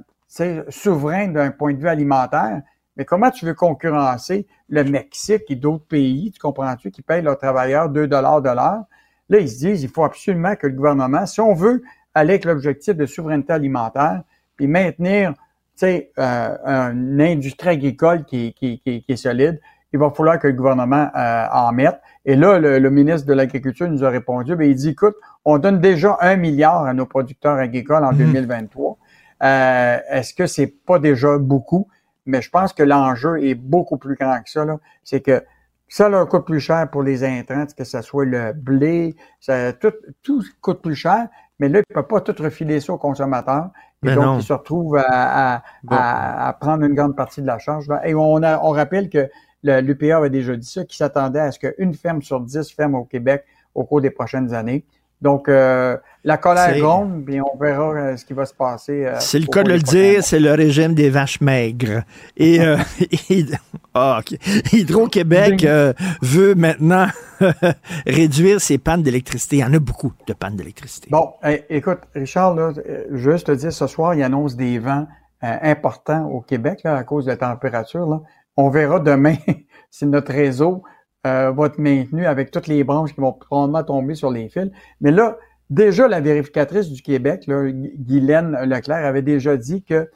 souverain 0.69 1.29
d'un 1.29 1.51
point 1.51 1.75
de 1.75 1.79
vue 1.79 1.89
alimentaire. 1.89 2.63
Mais 2.97 3.05
comment 3.05 3.31
tu 3.31 3.45
veux 3.45 3.55
concurrencer 3.55 4.47
le 4.69 4.85
Mexique 4.85 5.43
et 5.49 5.57
d'autres 5.57 5.85
pays, 5.85 6.31
tu 6.33 6.39
comprends-tu, 6.39 6.91
qui 6.91 7.03
payent 7.03 7.23
leurs 7.23 7.39
travailleurs 7.39 7.89
2 7.89 8.07
dollars 8.07 8.41
de 8.41 8.51
l'heure? 8.51 8.85
Là, 9.29 9.39
ils 9.39 9.49
se 9.49 9.59
disent, 9.59 9.83
il 9.83 9.89
faut 9.89 10.05
absolument 10.05 10.55
que 10.55 10.67
le 10.67 10.75
gouvernement, 10.75 11.27
si 11.27 11.41
on 11.41 11.55
veut 11.55 11.83
avec 12.15 12.45
l'objectif 12.45 12.95
de 12.97 13.07
souveraineté 13.07 13.53
alimentaire, 13.53 14.23
puis 14.57 14.67
maintenir, 14.67 15.33
tu 15.33 15.37
sais, 15.77 16.13
euh, 16.19 16.93
une 16.93 17.21
industrie 17.21 17.71
agricole 17.71 18.25
qui, 18.25 18.49
est- 18.49 18.53
qui, 18.53 18.79
qui, 18.81 19.03
qui 19.03 19.13
est 19.13 19.17
solide, 19.17 19.61
il 19.93 19.99
va 19.99 20.11
falloir 20.11 20.39
que 20.39 20.47
le 20.49 20.53
gouvernement 20.55 21.09
euh, 21.17 21.47
en 21.53 21.73
mette. 21.73 22.01
Et 22.25 22.35
là, 22.37 22.59
le, 22.59 22.79
le 22.79 22.91
ministre 22.91 23.27
de 23.29 23.33
l'Agriculture 23.33 23.89
nous 23.89 24.05
a 24.05 24.11
répondu, 24.11 24.57
ben, 24.57 24.69
il 24.69 24.75
dit, 24.75 24.91
écoute, 24.91 25.15
on 25.45 25.59
donne 25.59 25.81
déjà 25.81 26.17
un 26.21 26.37
milliard 26.37 26.85
à 26.85 26.95
nos 26.95 27.07
producteurs 27.07 27.59
agricoles 27.59 28.05
en 28.05 28.13
2023. 28.13 28.97
Euh, 29.43 29.99
Est-ce 30.11 30.35
que 30.35 30.47
c'est 30.47 30.67
pas 30.67 30.99
déjà 30.99 31.39
beaucoup? 31.39 31.89
Mais 32.27 32.41
je 32.43 32.51
pense 32.51 32.73
que 32.73 32.83
l'enjeu 32.83 33.43
est 33.45 33.55
beaucoup 33.55 33.99
plus 33.99 34.15
grand 34.17 34.41
que 34.43 34.51
ça. 34.51 34.65
C'est 35.05 35.21
que 35.21 35.45
ça 35.89 36.09
leur 36.09 36.29
coûte 36.29 36.47
plus 36.47 36.61
cher 36.61 36.89
pour 36.91 37.03
les 37.03 37.23
intrants, 37.23 37.67
que 37.77 37.85
ce 37.85 38.01
soit 38.01 38.25
le 38.25 38.53
blé, 38.53 39.15
ça, 39.39 39.73
tout, 39.75 39.93
tout 40.23 40.43
coûte 40.61 40.83
plus 40.83 40.95
cher, 40.97 41.29
mais 41.59 41.69
là, 41.69 41.79
ils 41.81 41.85
ne 41.91 41.95
peuvent 41.95 42.07
pas 42.09 42.21
tout 42.21 42.35
refiler 42.43 42.81
ça 42.81 42.93
aux 42.93 42.99
consommateurs. 42.99 43.71
Et 44.05 44.09
Ben 44.09 44.15
donc, 44.15 44.25
non. 44.25 44.39
ils 44.39 44.43
se 44.43 44.53
retrouvent 44.53 44.97
à, 44.97 45.57
à- 45.57 45.63
à- 45.89 46.49
à 46.49 46.53
prendre 46.55 46.85
une 46.85 46.95
grande 46.95 47.17
partie 47.17 47.41
de 47.43 47.47
la 47.47 47.59
charge. 47.59 47.89
Et 48.05 48.15
on, 48.15 48.43
a, 48.43 48.59
on 48.63 48.71
rappelle 48.71 49.09
que 49.09 49.29
l'UPA 49.63 50.17
avait 50.17 50.31
déjà 50.31 50.57
dit 50.57 50.67
ça, 50.69 50.85
qu'il 50.85 50.97
s'attendait 50.97 51.41
à 51.41 51.53
ce 51.53 51.59
qu'une 51.59 51.95
ferme 51.95 52.23
sur 52.23 52.41
dix 52.41 52.71
ferme 52.73 52.95
au 52.97 53.05
Québec 53.05 53.45
au 53.75 53.85
cours 53.85 54.01
des 54.01 54.11
prochaines 54.11 54.53
années. 54.55 54.85
Donc, 55.25 55.49
euh, 55.49 55.97
la 56.23 56.37
colère 56.37 56.79
gronde, 56.79 57.25
puis 57.25 57.41
on 57.41 57.57
verra 57.59 57.95
euh, 57.95 58.17
ce 58.19 58.27
qui 58.27 58.35
va 58.35 58.45
se 58.45 58.53
passer. 58.53 59.07
euh, 59.07 59.17
C'est 59.21 59.39
le 59.39 59.47
cas 59.47 59.63
de 59.63 59.73
le 59.73 59.79
dire, 59.79 60.23
c'est 60.23 60.39
le 60.39 60.53
régime 60.53 60.93
des 60.93 61.09
vaches 61.09 61.41
maigres. 61.41 62.03
Et, 62.37 62.61
euh, 62.65 62.77
ah. 63.95 64.21
Hydro-Québec 64.71 65.65
euh, 65.65 65.95
veut 66.21 66.55
maintenant 66.55 67.07
réduire 68.07 68.61
ses 68.61 68.77
pannes 68.77 69.03
d'électricité. 69.03 69.57
Il 69.57 69.61
y 69.61 69.65
en 69.65 69.73
a 69.73 69.79
beaucoup 69.79 70.13
de 70.27 70.35
pannes 70.35 70.57
d'électricité. 70.57 71.09
Bon, 71.11 71.33
écoute, 71.71 72.01
Richard, 72.15 72.55
là, 72.55 72.73
juste 73.13 73.47
te 73.47 73.53
dire, 73.53 73.73
ce 73.73 73.87
soir, 73.87 74.15
il 74.15 74.23
annonce 74.23 74.57
des 74.57 74.79
vents 74.79 75.07
importants 75.41 76.27
au 76.27 76.43
Québec 76.43 76.81
là, 76.85 76.97
à 76.97 77.03
cause 77.05 77.25
de 77.25 77.31
la 77.31 77.39
température. 77.39 78.07
Là. 78.07 78.21
On 78.59 78.69
verra 78.69 79.01
demain 79.01 79.37
si 79.91 80.05
notre 80.05 80.33
réseau 80.33 80.83
euh, 81.27 81.51
va 81.53 81.67
être 81.67 81.79
maintenu 81.79 82.27
avec 82.27 82.51
toutes 82.51 82.67
les 82.67 82.85
branches 82.85 83.15
qui 83.15 83.21
vont 83.21 83.33
probablement 83.33 83.83
tomber 83.85 84.15
sur 84.15 84.31
les 84.31 84.49
fils. 84.49 84.71
Mais 85.01 85.11
là, 85.11 85.37
déjà, 85.71 86.09
la 86.09 86.21
vérificatrice 86.21 86.91
du 86.91 87.03
Québec, 87.03 87.45
là, 87.47 87.63
Gu- 87.71 87.93
Guylaine 87.99 88.57
Leclerc, 88.65 89.05
avait 89.05 89.23
déjà 89.23 89.57
dit 89.57 89.83
que 89.83 90.11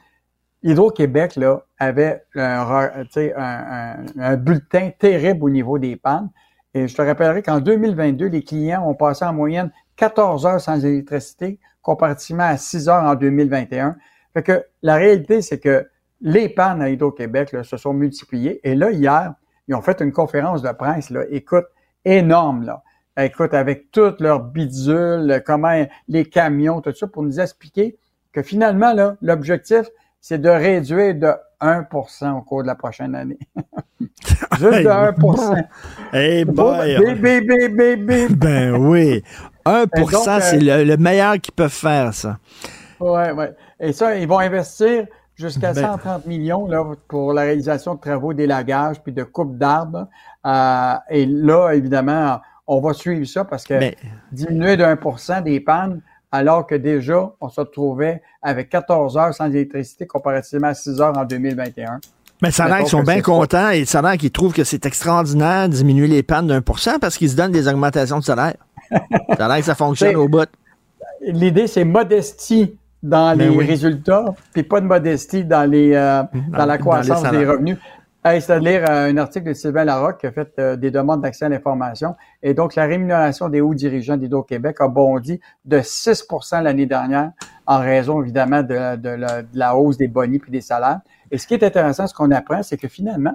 Hydro-Québec 0.63 1.35
là, 1.37 1.63
avait 1.77 2.23
un, 2.35 2.91
un, 3.37 4.05
un- 4.19 4.37
bulletin 4.37 4.91
terrible 4.97 5.43
au 5.45 5.49
niveau 5.49 5.79
des 5.79 5.95
pannes. 5.95 6.29
Et 6.73 6.87
je 6.87 6.95
te 6.95 7.01
rappellerai 7.01 7.41
qu'en 7.41 7.59
2022, 7.59 8.27
les 8.27 8.43
clients 8.43 8.87
ont 8.87 8.93
passé 8.93 9.25
en 9.25 9.33
moyenne 9.33 9.71
14 9.95 10.45
heures 10.45 10.61
sans 10.61 10.83
électricité, 10.85 11.59
comparativement 11.81 12.43
à 12.43 12.57
6 12.57 12.89
heures 12.89 13.03
en 13.03 13.15
2021. 13.15 13.95
Fait 14.33 14.43
que 14.43 14.63
la 14.83 14.95
réalité, 14.95 15.41
c'est 15.41 15.59
que 15.59 15.87
les 16.21 16.49
pannes 16.49 16.81
à 16.81 16.89
Hydro-Québec 16.89 17.55
se 17.63 17.77
sont 17.77 17.93
multipliées. 17.93 18.59
Et 18.63 18.75
là, 18.75 18.91
hier, 18.91 19.33
ils 19.69 19.75
ont 19.75 19.81
fait 19.81 20.01
une 20.01 20.11
conférence 20.11 20.63
de 20.63 20.71
presse, 20.71 21.11
là, 21.11 21.21
écoute, 21.29 21.67
énorme, 22.03 22.63
là. 22.63 22.83
Écoute, 23.17 23.53
avec 23.53 23.91
toutes 23.91 24.19
leurs 24.19 24.39
bidules, 24.39 25.43
comment 25.45 25.85
les 26.07 26.25
camions, 26.25 26.81
tout 26.81 26.93
ça, 26.93 27.05
pour 27.05 27.21
nous 27.21 27.39
expliquer 27.39 27.97
que 28.31 28.41
finalement, 28.41 28.93
là, 28.93 29.15
l'objectif, 29.21 29.87
c'est 30.21 30.41
de 30.41 30.49
réduire 30.49 31.15
de 31.15 31.31
1% 31.61 32.37
au 32.37 32.41
cours 32.41 32.63
de 32.63 32.67
la 32.67 32.75
prochaine 32.75 33.13
année. 33.13 33.37
Juste 34.59 34.83
de 34.83 34.87
1 34.87 35.67
Hey 36.13 36.45
boy. 36.45 36.97
Bip. 37.97 38.37
Ben 38.37 38.75
oui. 38.75 39.23
1 39.65 39.83
Et 39.83 39.85
donc, 39.99 40.13
euh, 40.13 40.39
c'est 40.41 40.59
le, 40.59 40.83
le 40.83 40.97
meilleur 40.97 41.33
qu'ils 41.39 41.53
peuvent 41.53 41.69
faire, 41.69 42.13
ça. 42.13 42.37
Ouais, 42.99 43.31
ouais. 43.31 43.53
Et 43.79 43.93
ça, 43.93 44.15
ils 44.15 44.27
vont 44.27 44.39
investir 44.39 45.05
jusqu'à 45.39 45.73
Ben- 45.73 45.81
130 45.93 46.25
millions 46.25 46.67
là, 46.67 46.83
pour 47.07 47.33
la 47.33 47.43
réalisation 47.43 47.95
de 47.95 47.99
travaux 47.99 48.33
d'élagage 48.33 49.01
puis 49.01 49.13
de 49.13 49.23
coupe 49.23 49.57
d'arbres. 49.57 50.07
Euh, 50.45 50.93
et 51.09 51.25
là, 51.25 51.71
évidemment, 51.71 52.39
on 52.67 52.81
va 52.81 52.93
suivre 52.93 53.25
ça 53.25 53.45
parce 53.45 53.63
que 53.63 53.79
Ben- 53.79 53.95
diminuer 54.31 54.77
de 54.77 54.83
1 54.83 55.41
des 55.41 55.59
pannes, 55.59 56.01
alors 56.31 56.67
que 56.67 56.75
déjà, 56.75 57.31
on 57.41 57.49
se 57.49 57.59
retrouvait 57.61 58.21
avec 58.43 58.69
14 58.69 59.17
heures 59.17 59.33
sans 59.33 59.45
électricité 59.45 60.05
comparativement 60.05 60.67
à 60.67 60.73
6 60.73 61.01
heures 61.01 61.17
en 61.17 61.25
2021. 61.25 61.99
Mais 62.41 62.51
ça 62.51 62.65
a 62.65 62.67
l'air 62.69 62.77
qu'ils 62.79 62.87
sont 62.87 63.03
bien 63.03 63.21
contents 63.21 63.69
et 63.71 63.83
ça 63.85 63.99
a 63.99 64.01
l'air 64.01 64.17
qu'ils 64.17 64.31
trouvent 64.31 64.53
que 64.53 64.63
c'est 64.63 64.85
extraordinaire 64.85 65.67
de 65.67 65.73
diminuer 65.73 66.07
les 66.07 66.23
pannes 66.23 66.47
d'un 66.47 66.61
pour 66.61 66.79
cent 66.79 66.99
parce 66.99 67.17
qu'ils 67.17 67.29
se 67.31 67.35
donnent 67.35 67.51
des 67.51 67.67
augmentations 67.67 68.19
de 68.19 68.23
salaire. 68.23 68.55
ça 68.91 69.45
a 69.45 69.47
l'air 69.47 69.57
que 69.57 69.65
ça 69.65 69.75
fonctionne 69.75 70.15
au 70.17 70.27
bout. 70.29 70.47
L'idée, 71.21 71.67
c'est 71.67 71.83
modestie 71.83 72.77
dans 73.01 73.35
Ben 73.35 73.49
les 73.49 73.49
oui. 73.49 73.65
résultats, 73.65 74.25
puis 74.53 74.63
pas 74.63 74.81
de 74.81 74.85
modestie 74.85 75.45
dans 75.45 75.69
les 75.69 75.93
euh, 75.93 76.23
dans, 76.49 76.65
la 76.65 76.77
croissance 76.77 77.23
des 77.31 77.45
revenus. 77.45 77.77
Hey, 78.25 78.41
c'est 78.41 78.59
de 78.59 78.65
lire 78.65 78.83
euh, 78.89 79.09
un 79.09 79.15
article 79.17 79.47
de 79.47 79.53
Sylvain 79.53 79.85
Larocque 79.85 80.19
qui 80.19 80.27
a 80.27 80.31
fait 80.33 80.51
euh, 80.59 80.75
des 80.75 80.91
demandes 80.91 81.21
d'accès 81.21 81.45
à 81.45 81.49
l'information. 81.49 82.15
Et 82.43 82.53
donc, 82.53 82.75
la 82.75 82.83
rémunération 82.83 83.47
des 83.47 83.61
hauts 83.61 83.73
dirigeants 83.73 84.17
d'Hydro-Québec 84.17 84.75
a 84.81 84.89
bondi 84.89 85.39
de 85.63 85.77
6% 85.77 86.61
l'année 86.61 86.85
dernière 86.85 87.31
en 87.65 87.79
raison, 87.79 88.21
évidemment, 88.21 88.61
de, 88.61 88.97
de 88.97 89.09
la, 89.09 89.41
de 89.43 89.47
la 89.57 89.77
hausse 89.77 89.95
des 89.95 90.09
bonnies 90.09 90.39
puis 90.39 90.51
des 90.51 90.59
salaires. 90.59 90.99
Et 91.31 91.37
ce 91.37 91.47
qui 91.47 91.53
est 91.53 91.63
intéressant, 91.63 92.07
ce 92.07 92.13
qu'on 92.13 92.31
apprend, 92.31 92.61
c'est 92.61 92.75
que 92.75 92.89
finalement, 92.89 93.33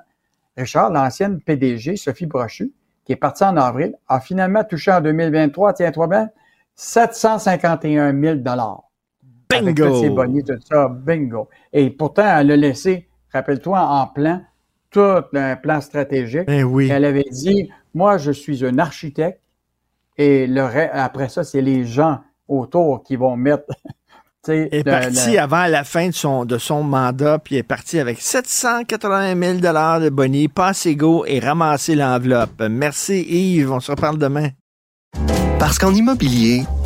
Richard, 0.54 0.90
l'ancienne 0.90 1.40
PDG, 1.40 1.96
Sophie 1.96 2.26
Brochu, 2.26 2.70
qui 3.06 3.12
est 3.12 3.16
partie 3.16 3.44
en 3.44 3.56
avril, 3.56 3.94
a 4.06 4.20
finalement 4.20 4.64
touché 4.64 4.92
en 4.92 5.00
2023, 5.00 5.72
tiens-toi 5.72 6.06
bien, 6.08 6.28
751 6.74 8.12
000 8.20 8.34
Avec 8.34 8.93
Bingo! 9.62 9.88
tous 9.88 10.00
ses 10.00 10.10
bonnies, 10.10 10.44
tout 10.44 10.58
ça, 10.68 10.88
bingo. 10.88 11.48
Et 11.72 11.90
pourtant, 11.90 12.38
elle 12.38 12.52
a 12.52 12.56
laissé, 12.56 13.08
rappelle-toi, 13.32 13.80
en 13.80 14.06
plan, 14.08 14.40
tout 14.90 15.00
un 15.34 15.56
plan 15.56 15.80
stratégique. 15.80 16.46
Ben 16.46 16.64
oui. 16.64 16.88
Elle 16.90 17.04
avait 17.04 17.26
dit, 17.30 17.70
moi, 17.94 18.16
je 18.18 18.30
suis 18.30 18.64
un 18.64 18.78
architecte 18.78 19.40
et 20.16 20.46
le 20.46 20.62
après 20.92 21.28
ça, 21.28 21.42
c'est 21.42 21.60
les 21.60 21.84
gens 21.84 22.20
autour 22.46 23.02
qui 23.02 23.16
vont 23.16 23.36
mettre. 23.36 23.64
tu 24.44 24.52
sais, 24.52 24.68
Elle 24.70 24.88
est 24.88 25.32
le- 25.34 25.38
avant 25.40 25.66
la 25.66 25.82
fin 25.84 26.08
de 26.08 26.14
son, 26.14 26.44
de 26.44 26.58
son 26.58 26.82
mandat, 26.82 27.38
puis 27.38 27.56
elle 27.56 27.60
est 27.60 27.62
partie 27.64 27.98
avec 27.98 28.20
780 28.20 29.34
000 29.36 29.58
de 29.58 30.08
bonnie, 30.10 30.48
passe 30.48 30.86
go 30.88 31.24
et 31.26 31.40
ramasser 31.40 31.94
l'enveloppe. 31.94 32.62
Merci 32.70 33.22
Yves, 33.22 33.72
on 33.72 33.80
se 33.80 33.90
reparle 33.90 34.18
demain. 34.18 34.48
Parce 35.58 35.78
qu'en 35.78 35.94
immobilier, 35.94 36.64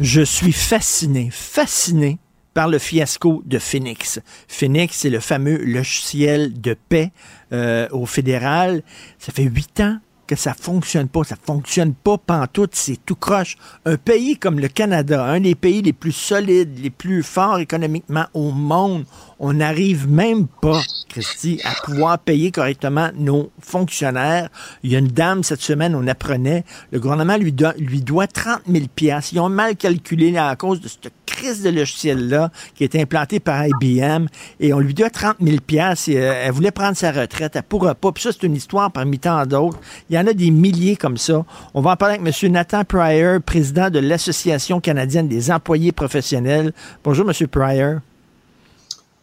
Je 0.00 0.22
suis 0.22 0.52
fasciné, 0.52 1.30
fasciné 1.30 2.18
par 2.54 2.68
le 2.68 2.78
fiasco 2.78 3.42
de 3.46 3.58
Phoenix. 3.58 4.20
Phoenix, 4.48 4.98
c'est 4.98 5.10
le 5.10 5.20
fameux 5.20 5.58
logiciel 5.58 6.60
de 6.60 6.76
paix 6.88 7.12
euh, 7.52 7.88
au 7.90 8.06
fédéral. 8.06 8.82
Ça 9.18 9.32
fait 9.32 9.44
huit 9.44 9.80
ans 9.80 9.98
que 10.26 10.36
ça 10.36 10.54
fonctionne 10.54 11.08
pas. 11.08 11.24
Ça 11.24 11.36
fonctionne 11.42 11.94
pas 11.94 12.18
pantoute, 12.18 12.74
c'est 12.74 12.98
tout 13.04 13.16
croche. 13.16 13.56
Un 13.84 13.96
pays 13.96 14.36
comme 14.36 14.60
le 14.60 14.68
Canada, 14.68 15.24
un 15.24 15.40
des 15.40 15.54
pays 15.54 15.82
les 15.82 15.92
plus 15.92 16.12
solides, 16.12 16.78
les 16.78 16.90
plus 16.90 17.22
forts 17.22 17.58
économiquement 17.58 18.26
au 18.34 18.50
monde, 18.50 19.04
on 19.44 19.54
n'arrive 19.54 20.08
même 20.08 20.46
pas, 20.46 20.80
Christy, 21.08 21.60
à 21.64 21.74
pouvoir 21.84 22.16
payer 22.20 22.52
correctement 22.52 23.10
nos 23.16 23.50
fonctionnaires. 23.60 24.48
Il 24.84 24.92
y 24.92 24.94
a 24.94 25.00
une 25.00 25.08
dame 25.08 25.42
cette 25.42 25.60
semaine, 25.60 25.96
on 25.96 26.06
apprenait, 26.06 26.64
le 26.92 27.00
gouvernement 27.00 27.36
lui, 27.36 27.50
do- 27.52 27.66
lui 27.76 28.02
doit 28.02 28.28
30 28.28 28.60
000 28.68 28.84
piastres. 28.94 29.32
Ils 29.34 29.40
ont 29.40 29.48
mal 29.48 29.74
calculé 29.74 30.36
à 30.38 30.54
cause 30.54 30.80
de 30.80 30.86
cette 30.86 31.12
crise 31.26 31.62
de 31.64 31.70
logiciel-là 31.70 32.52
qui 32.76 32.84
est 32.84 32.94
implanté 32.94 33.40
par 33.40 33.64
IBM 33.66 34.26
et 34.60 34.72
on 34.72 34.78
lui 34.78 34.94
doit 34.94 35.10
30 35.10 35.38
000 35.40 35.56
piastres. 35.66 36.10
Et, 36.10 36.18
euh, 36.18 36.34
elle 36.46 36.52
voulait 36.52 36.70
prendre 36.70 36.96
sa 36.96 37.10
retraite, 37.10 37.56
elle 37.56 37.64
pourra 37.64 37.96
pas. 37.96 38.12
Puis 38.12 38.22
ça, 38.22 38.30
c'est 38.30 38.44
une 38.46 38.54
histoire 38.54 38.92
parmi 38.92 39.18
tant 39.18 39.44
d'autres. 39.44 39.80
Il 40.08 40.14
y 40.14 40.18
en 40.20 40.26
a 40.28 40.34
des 40.34 40.52
milliers 40.52 40.94
comme 40.94 41.16
ça. 41.16 41.44
On 41.74 41.80
va 41.80 41.90
en 41.90 41.96
parler 41.96 42.14
avec 42.20 42.42
M. 42.44 42.52
Nathan 42.52 42.84
Pryor, 42.84 43.40
président 43.42 43.90
de 43.90 43.98
l'Association 43.98 44.80
canadienne 44.80 45.26
des 45.26 45.50
employés 45.50 45.90
professionnels. 45.90 46.72
Bonjour, 47.02 47.28
M. 47.28 47.48
Pryor. 47.48 47.98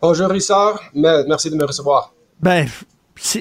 Bonjour 0.01 0.29
Richard, 0.29 0.79
Me- 0.93 1.25
merci 1.27 1.49
de 1.49 1.55
me 1.55 1.65
recevoir. 1.65 2.13
Ben, 2.39 2.67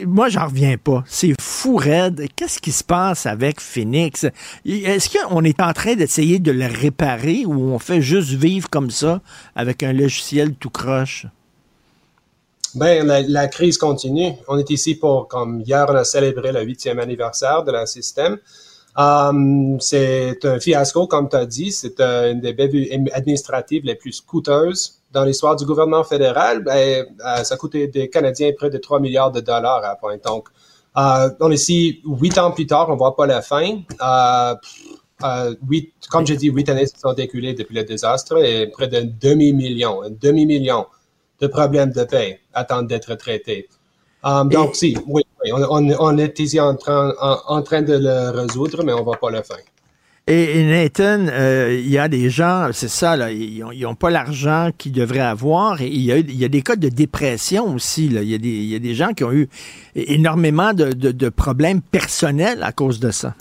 moi, 0.07 0.29
j'en 0.29 0.47
reviens 0.47 0.77
pas. 0.77 1.05
C'est 1.07 1.41
fou 1.41 1.77
raide. 1.77 2.27
Qu'est-ce 2.35 2.59
qui 2.59 2.73
se 2.73 2.83
passe 2.83 3.27
avec 3.27 3.61
Phoenix? 3.61 4.27
Est-ce 4.67 5.09
qu'on 5.17 5.45
est 5.45 5.61
en 5.61 5.73
train 5.73 5.95
d'essayer 5.95 6.41
de 6.41 6.51
le 6.51 6.67
réparer 6.67 7.45
ou 7.47 7.73
on 7.73 7.79
fait 7.79 8.03
juste 8.03 8.31
vivre 8.31 8.69
comme 8.69 8.91
ça 8.91 9.21
avec 9.55 9.85
un 9.85 9.93
logiciel 9.93 10.55
tout 10.55 10.71
croche? 10.71 11.27
Ben, 12.75 13.07
la, 13.07 13.23
la 13.23 13.47
crise 13.47 13.79
continue. 13.79 14.33
On 14.49 14.59
est 14.59 14.69
ici 14.71 14.97
pour, 14.97 15.29
comme 15.29 15.61
hier, 15.61 15.87
on 15.89 15.95
a 15.95 16.03
célébré 16.05 16.51
le 16.51 16.63
huitième 16.63 16.99
anniversaire 16.99 17.63
de 17.63 17.71
la 17.71 17.87
système. 17.87 18.37
Um, 18.97 19.81
c'est 19.81 20.45
un 20.45 20.59
fiasco, 20.59 21.07
comme 21.07 21.29
tu 21.29 21.37
as 21.37 21.47
dit. 21.47 21.71
C'est 21.71 22.01
euh, 22.01 22.33
une 22.33 22.41
des 22.41 22.53
bévues 22.53 22.89
administratives 23.13 23.85
les 23.85 23.95
plus 23.95 24.21
coûteuses 24.21 24.98
dans 25.13 25.25
l'histoire 25.25 25.57
du 25.57 25.65
gouvernement 25.65 26.05
fédéral. 26.05 26.63
Ben, 26.63 27.07
euh, 27.27 27.45
ça 27.45 27.57
coûté 27.57 27.87
des 27.89 28.09
Canadiens 28.11 28.53
près 28.57 28.71
de 28.71 28.79
3 28.79 29.01
milliards 29.01 29.33
de 29.33 29.41
dollars 29.41 29.85
à 29.85 29.97
point. 29.97 30.17
Donc, 30.25 30.49
euh, 30.97 31.31
on 31.41 31.51
est 31.51 31.55
ici 31.55 32.01
huit 32.05 32.37
ans 32.39 32.51
plus 32.51 32.67
tard, 32.67 32.89
on 32.91 32.97
voit 32.97 33.15
pas 33.17 33.27
la 33.27 33.43
fin. 33.43 33.79
Euh, 34.03 34.55
euh, 35.25 35.55
huit, 35.69 35.93
comme 36.11 36.27
j'ai 36.27 36.37
dit, 36.37 36.49
huit 36.49 36.69
années 36.69 36.87
se 36.87 36.99
sont 36.99 37.15
écoulées 37.15 37.55
depuis 37.55 37.75
le 37.75 37.85
désastre 37.85 38.39
et 38.45 38.69
près 38.69 38.89
d'un 38.89 39.05
demi-million, 39.05 40.03
un 40.03 40.11
demi-million 40.11 40.87
de 41.41 41.47
problèmes 41.47 41.93
de 41.93 42.05
paix 42.05 42.41
attendent 42.55 42.87
d'être 42.89 43.15
traités. 43.17 43.69
Um, 44.25 44.49
donc, 44.51 44.77
si, 44.77 44.97
oui, 45.07 45.23
oui, 45.45 45.53
on, 45.53 45.63
on- 45.71 45.97
on 46.01 46.19
est 46.19 46.39
ici 46.41 46.61
en 46.61 46.75
train, 46.77 47.15
en, 47.21 47.39
en 47.47 47.63
train 47.63 47.83
de 47.83 47.95
le 47.95 48.31
résoudre, 48.31 48.83
mais 48.85 48.93
on 48.93 49.05
voit 49.05 49.19
pas 49.19 49.31
la 49.31 49.43
fin. 49.43 49.57
Et, 50.31 50.61
et 50.61 50.65
Nathan, 50.65 51.27
euh, 51.31 51.75
il 51.83 51.89
y 51.89 51.97
a 51.97 52.07
des 52.07 52.29
gens, 52.29 52.69
c'est 52.75 52.89
ça, 52.89 53.17
là, 53.17 53.33
ils 53.33 53.65
n'ont 53.81 53.95
pas 53.95 54.11
l'argent 54.11 54.69
qu'ils 54.77 54.93
devraient 54.93 55.21
avoir. 55.21 55.81
Et 55.81 55.89
il 55.89 56.03
y, 56.03 56.13
a, 56.13 56.19
il 56.19 56.37
y 56.37 56.45
a 56.45 56.49
des 56.49 56.61
cas 56.61 56.77
de 56.77 56.91
dépression 56.91 57.75
aussi. 57.75 58.07
Il, 58.07 58.23
y 58.25 58.35
a 58.35 58.39
des, 58.39 58.49
il 58.49 58.67
y 58.67 58.75
a 58.75 58.79
des 58.79 58.95
gens 58.95 59.15
qui 59.15 59.25
ont 59.25 59.33
eu 59.33 59.49
énormément 59.95 60.75
de, 60.75 60.93
de- 60.93 61.13
de 61.13 61.29
problèmes 61.31 61.81
personnels 61.81 62.63
à 62.63 62.73
cause 62.73 63.01
de 63.01 63.11
ça. 63.11 63.35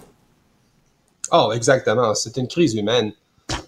Oh, 1.34 1.52
exactement. 1.54 2.16
C'est 2.16 2.38
une 2.38 2.48
crise 2.48 2.74
humaine. 2.76 3.12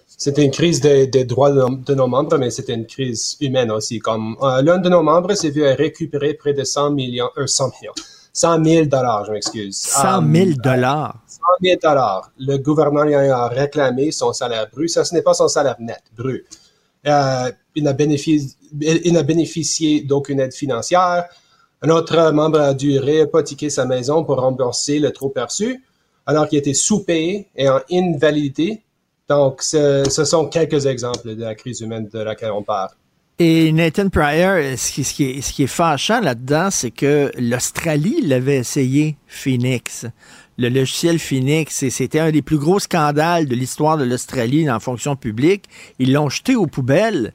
C'est 0.06 0.38
une 0.38 0.50
crise 0.50 0.80
des, 0.80 1.06
des 1.06 1.24
droits 1.24 1.50
de, 1.50 1.62
de 1.84 1.94
nos 1.94 2.06
membres, 2.06 2.38
mais 2.38 2.50
c'est 2.50 2.68
une 2.70 2.86
crise 2.86 3.36
humaine 3.40 3.70
aussi. 3.70 3.98
Comme 3.98 4.36
euh, 4.42 4.62
l'un 4.62 4.78
de 4.78 4.88
nos 4.88 5.02
membres 5.02 5.34
s'est 5.34 5.50
vu 5.50 5.62
récupérer 5.64 6.34
près 6.34 6.54
de 6.54 6.64
100 6.64 6.92
millions, 6.92 7.28
euh, 7.36 7.46
100 7.46 7.70
millions, 7.80 7.92
100 8.32 8.64
000 8.64 8.86
dollars, 8.86 9.24
je 9.26 9.32
m'excuse. 9.32 9.76
100 9.76 10.18
Um, 10.18 10.34
000 10.34 10.50
dollars. 10.62 11.16
100 11.40 11.46
000 11.62 11.76
dollars. 11.82 12.30
Le 12.38 12.56
gouvernement 12.58 13.02
lui 13.02 13.14
a 13.14 13.48
réclamé 13.48 14.10
son 14.12 14.32
salaire 14.32 14.68
brut. 14.72 14.90
Ça, 14.90 15.04
ce 15.04 15.14
n'est 15.14 15.22
pas 15.22 15.34
son 15.34 15.48
salaire 15.48 15.76
net, 15.78 16.02
brut. 16.16 16.46
Euh, 17.06 17.50
il 17.74 17.84
n'a 17.84 17.92
bénéficié, 19.22 20.02
d'aucune 20.02 20.40
aide 20.40 20.52
financière. 20.52 21.24
Un 21.82 21.88
autre 21.90 22.30
membre 22.32 22.60
a 22.60 22.74
dû 22.74 22.98
réhypothéquer 22.98 23.70
sa 23.70 23.86
maison 23.86 24.24
pour 24.24 24.36
rembourser 24.40 24.98
le 24.98 25.12
trop 25.12 25.30
perçu, 25.30 25.82
alors 26.26 26.46
qu'il 26.46 26.58
était 26.58 26.74
sous-payé 26.74 27.48
et 27.56 27.68
en 27.68 27.80
invalidité. 27.90 28.82
Donc, 29.28 29.62
ce, 29.62 30.04
sont 30.24 30.46
quelques 30.48 30.86
exemples 30.86 31.34
de 31.34 31.42
la 31.42 31.54
crise 31.54 31.80
humaine 31.80 32.08
de 32.12 32.18
laquelle 32.18 32.50
on 32.50 32.62
parle. 32.62 32.90
Et 33.38 33.72
Nathan 33.72 34.10
Pryor, 34.10 34.76
ce 34.76 35.14
qui 35.14 35.24
est, 35.24 35.40
ce 35.40 35.52
qui 35.54 35.62
est 35.62 35.66
fâchant 35.66 36.20
là-dedans, 36.20 36.68
c'est 36.70 36.90
que 36.90 37.32
l'Australie 37.38 38.20
l'avait 38.22 38.58
essayé, 38.58 39.16
Phoenix. 39.26 40.04
Le 40.60 40.68
logiciel 40.68 41.18
Phoenix, 41.18 41.88
c'était 41.88 42.20
un 42.20 42.30
des 42.30 42.42
plus 42.42 42.58
gros 42.58 42.78
scandales 42.80 43.46
de 43.46 43.54
l'histoire 43.54 43.96
de 43.96 44.04
l'Australie 44.04 44.66
dans 44.66 44.74
la 44.74 44.78
fonction 44.78 45.16
publique. 45.16 45.64
Ils 45.98 46.12
l'ont 46.12 46.28
jeté 46.28 46.54
aux 46.54 46.66
poubelles. 46.66 47.32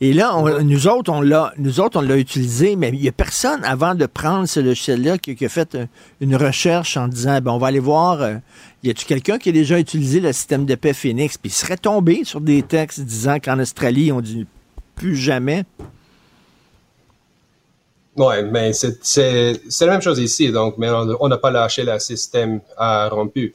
Et 0.00 0.12
là, 0.12 0.36
on- 0.36 0.62
nous 0.62 0.86
autres, 0.86 1.10
on 1.12 1.20
l'a, 1.20 1.52
nous 1.58 1.80
autres, 1.80 1.98
on 1.98 2.02
l'a 2.02 2.16
utilisé, 2.16 2.76
mais 2.76 2.90
il 2.90 3.00
n'y 3.00 3.08
a 3.08 3.12
personne 3.12 3.64
avant 3.64 3.96
de 3.96 4.06
prendre 4.06 4.46
ce 4.46 4.60
logiciel-là 4.60 5.18
qui, 5.18 5.34
qui 5.34 5.44
a 5.44 5.48
fait 5.48 5.76
une 6.20 6.36
recherche 6.36 6.96
en 6.96 7.08
disant, 7.08 7.40
ben, 7.40 7.50
on 7.50 7.58
va 7.58 7.66
aller 7.66 7.80
voir, 7.80 8.22
euh, 8.22 8.36
y 8.84 8.90
a-tu 8.90 9.06
quelqu'un 9.06 9.38
qui 9.38 9.48
a 9.48 9.52
déjà 9.52 9.76
utilisé 9.80 10.20
le 10.20 10.32
système 10.32 10.64
de 10.64 10.76
paix 10.76 10.92
Phoenix, 10.92 11.36
puis 11.36 11.50
il 11.50 11.52
serait 11.52 11.78
tombé 11.78 12.20
sur 12.22 12.40
des 12.40 12.62
textes 12.62 13.00
disant 13.00 13.40
qu'en 13.40 13.58
Australie, 13.58 14.12
on 14.12 14.20
dit 14.20 14.46
plus 14.94 15.16
jamais. 15.16 15.64
Oui, 18.18 18.42
mais 18.50 18.72
c'est 18.72 18.98
c'est- 19.04 19.60
c'est 19.68 19.86
la 19.86 19.92
même 19.92 20.02
chose 20.02 20.18
ici, 20.18 20.50
donc, 20.50 20.74
mais 20.78 20.90
on 20.90 21.28
n'a 21.28 21.38
pas 21.38 21.50
lâché 21.50 21.84
le 21.84 21.98
système 21.98 22.60
euh, 22.80 23.08
rompu. 23.08 23.54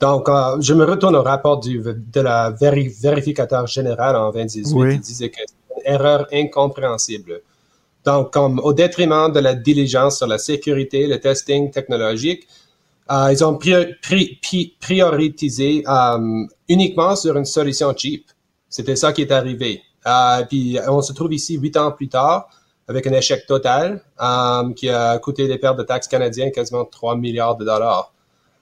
Donc, 0.00 0.28
euh, 0.28 0.60
je 0.60 0.74
me 0.74 0.84
retourne 0.84 1.16
au 1.16 1.22
rapport 1.22 1.58
du, 1.60 1.80
de 2.16 2.20
la 2.20 2.50
véri- 2.50 2.92
vérificateur 3.00 3.66
général 3.66 4.16
en 4.16 4.30
2018 4.32 4.74
Oui. 4.76 4.94
qui 4.94 4.98
disait 5.00 5.30
que 5.30 5.36
c'est 5.46 5.54
une 5.88 5.94
erreur 5.94 6.26
incompréhensible. 6.32 7.40
Donc, 8.04 8.32
comme 8.32 8.58
au 8.60 8.72
détriment 8.72 9.32
de 9.32 9.40
la 9.40 9.54
diligence 9.54 10.18
sur 10.18 10.26
la 10.26 10.38
sécurité, 10.38 11.06
le 11.06 11.18
testing 11.20 11.70
technologique, 11.70 12.46
euh, 13.10 13.32
ils 13.32 13.42
ont 13.44 13.54
prior- 13.56 13.86
pri- 14.02 14.38
pri- 14.42 14.74
prioritisé 14.80 15.84
euh, 15.88 16.44
uniquement 16.68 17.16
sur 17.16 17.36
une 17.36 17.44
solution 17.46 17.94
cheap. 17.96 18.26
C'était 18.68 18.96
ça 18.96 19.12
qui 19.12 19.22
est 19.22 19.32
arrivé. 19.32 19.82
Puis 20.50 20.78
on 20.88 21.00
se 21.00 21.12
trouve 21.14 21.32
ici 21.32 21.56
huit 21.56 21.76
ans 21.78 21.92
plus 21.92 22.08
tard 22.08 22.48
avec 22.88 23.06
un 23.06 23.12
échec 23.12 23.46
total 23.46 24.00
euh, 24.22 24.72
qui 24.74 24.88
a 24.90 25.18
coûté 25.18 25.46
les 25.48 25.58
pertes 25.58 25.78
de 25.78 25.82
taxes 25.84 26.08
canadiennes 26.08 26.52
quasiment 26.52 26.84
3 26.84 27.16
milliards 27.16 27.56
de 27.56 27.64
dollars. 27.64 28.12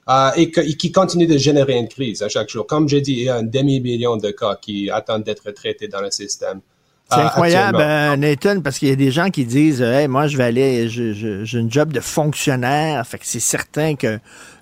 Euh, 0.09 0.31
et, 0.35 0.51
que- 0.51 0.59
et 0.59 0.75
qui 0.75 0.91
continue 0.91 1.27
de 1.27 1.37
générer 1.37 1.77
une 1.77 1.87
crise 1.87 2.21
à 2.23 2.27
chaque 2.29 2.49
jour. 2.49 2.67
Comme 2.67 2.89
j'ai 2.89 2.99
dit, 2.99 3.13
il 3.13 3.23
y 3.23 3.29
a 3.29 3.35
un 3.37 3.43
demi-million 3.43 4.17
de 4.17 4.31
cas 4.31 4.57
qui 4.61 4.89
attendent 4.89 5.23
d'être 5.23 5.49
traités 5.51 5.87
dans 5.87 6.01
le 6.01 6.11
système. 6.11 6.59
C'est 7.09 7.19
euh, 7.19 7.23
incroyable, 7.25 7.79
actuellement. 7.81 8.13
euh, 8.13 8.15
Nathan, 8.17 8.61
parce 8.61 8.79
qu'il 8.79 8.89
y 8.89 8.91
a 8.91 8.95
des 8.97 9.11
gens 9.11 9.29
qui 9.29 9.45
disent 9.45 9.81
Hey, 9.81 10.07
moi, 10.09 10.27
je 10.27 10.35
vais 10.37 10.43
aller, 10.43 10.89
j'ai 10.89 11.57
une 11.57 11.71
job 11.71 11.93
de 11.93 12.01
fonctionnaire, 12.01 13.05
fait 13.07 13.17
que 13.19 13.25
c'est 13.25 13.39
certain 13.39 13.95
que 13.95 14.19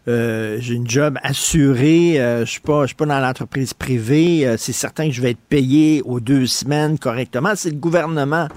euh, 0.08 0.58
j'ai 0.60 0.74
une 0.76 0.90
job 0.90 1.18
assurée, 1.24 2.20
euh, 2.20 2.42
je 2.46 2.52
suis 2.52 2.62
je 2.64 2.86
suis 2.88 2.96
pas 2.96 3.06
dans 3.06 3.20
l'entreprise 3.20 3.74
privée, 3.74 4.46
euh, 4.46 4.58
c'est 4.58 4.74
certain 4.74 5.06
que 5.08 5.12
je 5.14 5.22
vais 5.22 5.32
être 5.32 5.46
payé 5.50 6.02
aux 6.06 6.20
deux 6.20 6.46
semaines 6.48 6.98
correctement. 7.00 7.54
C'est 7.56 7.70
le 7.70 7.76
gouvernement. 7.78 8.48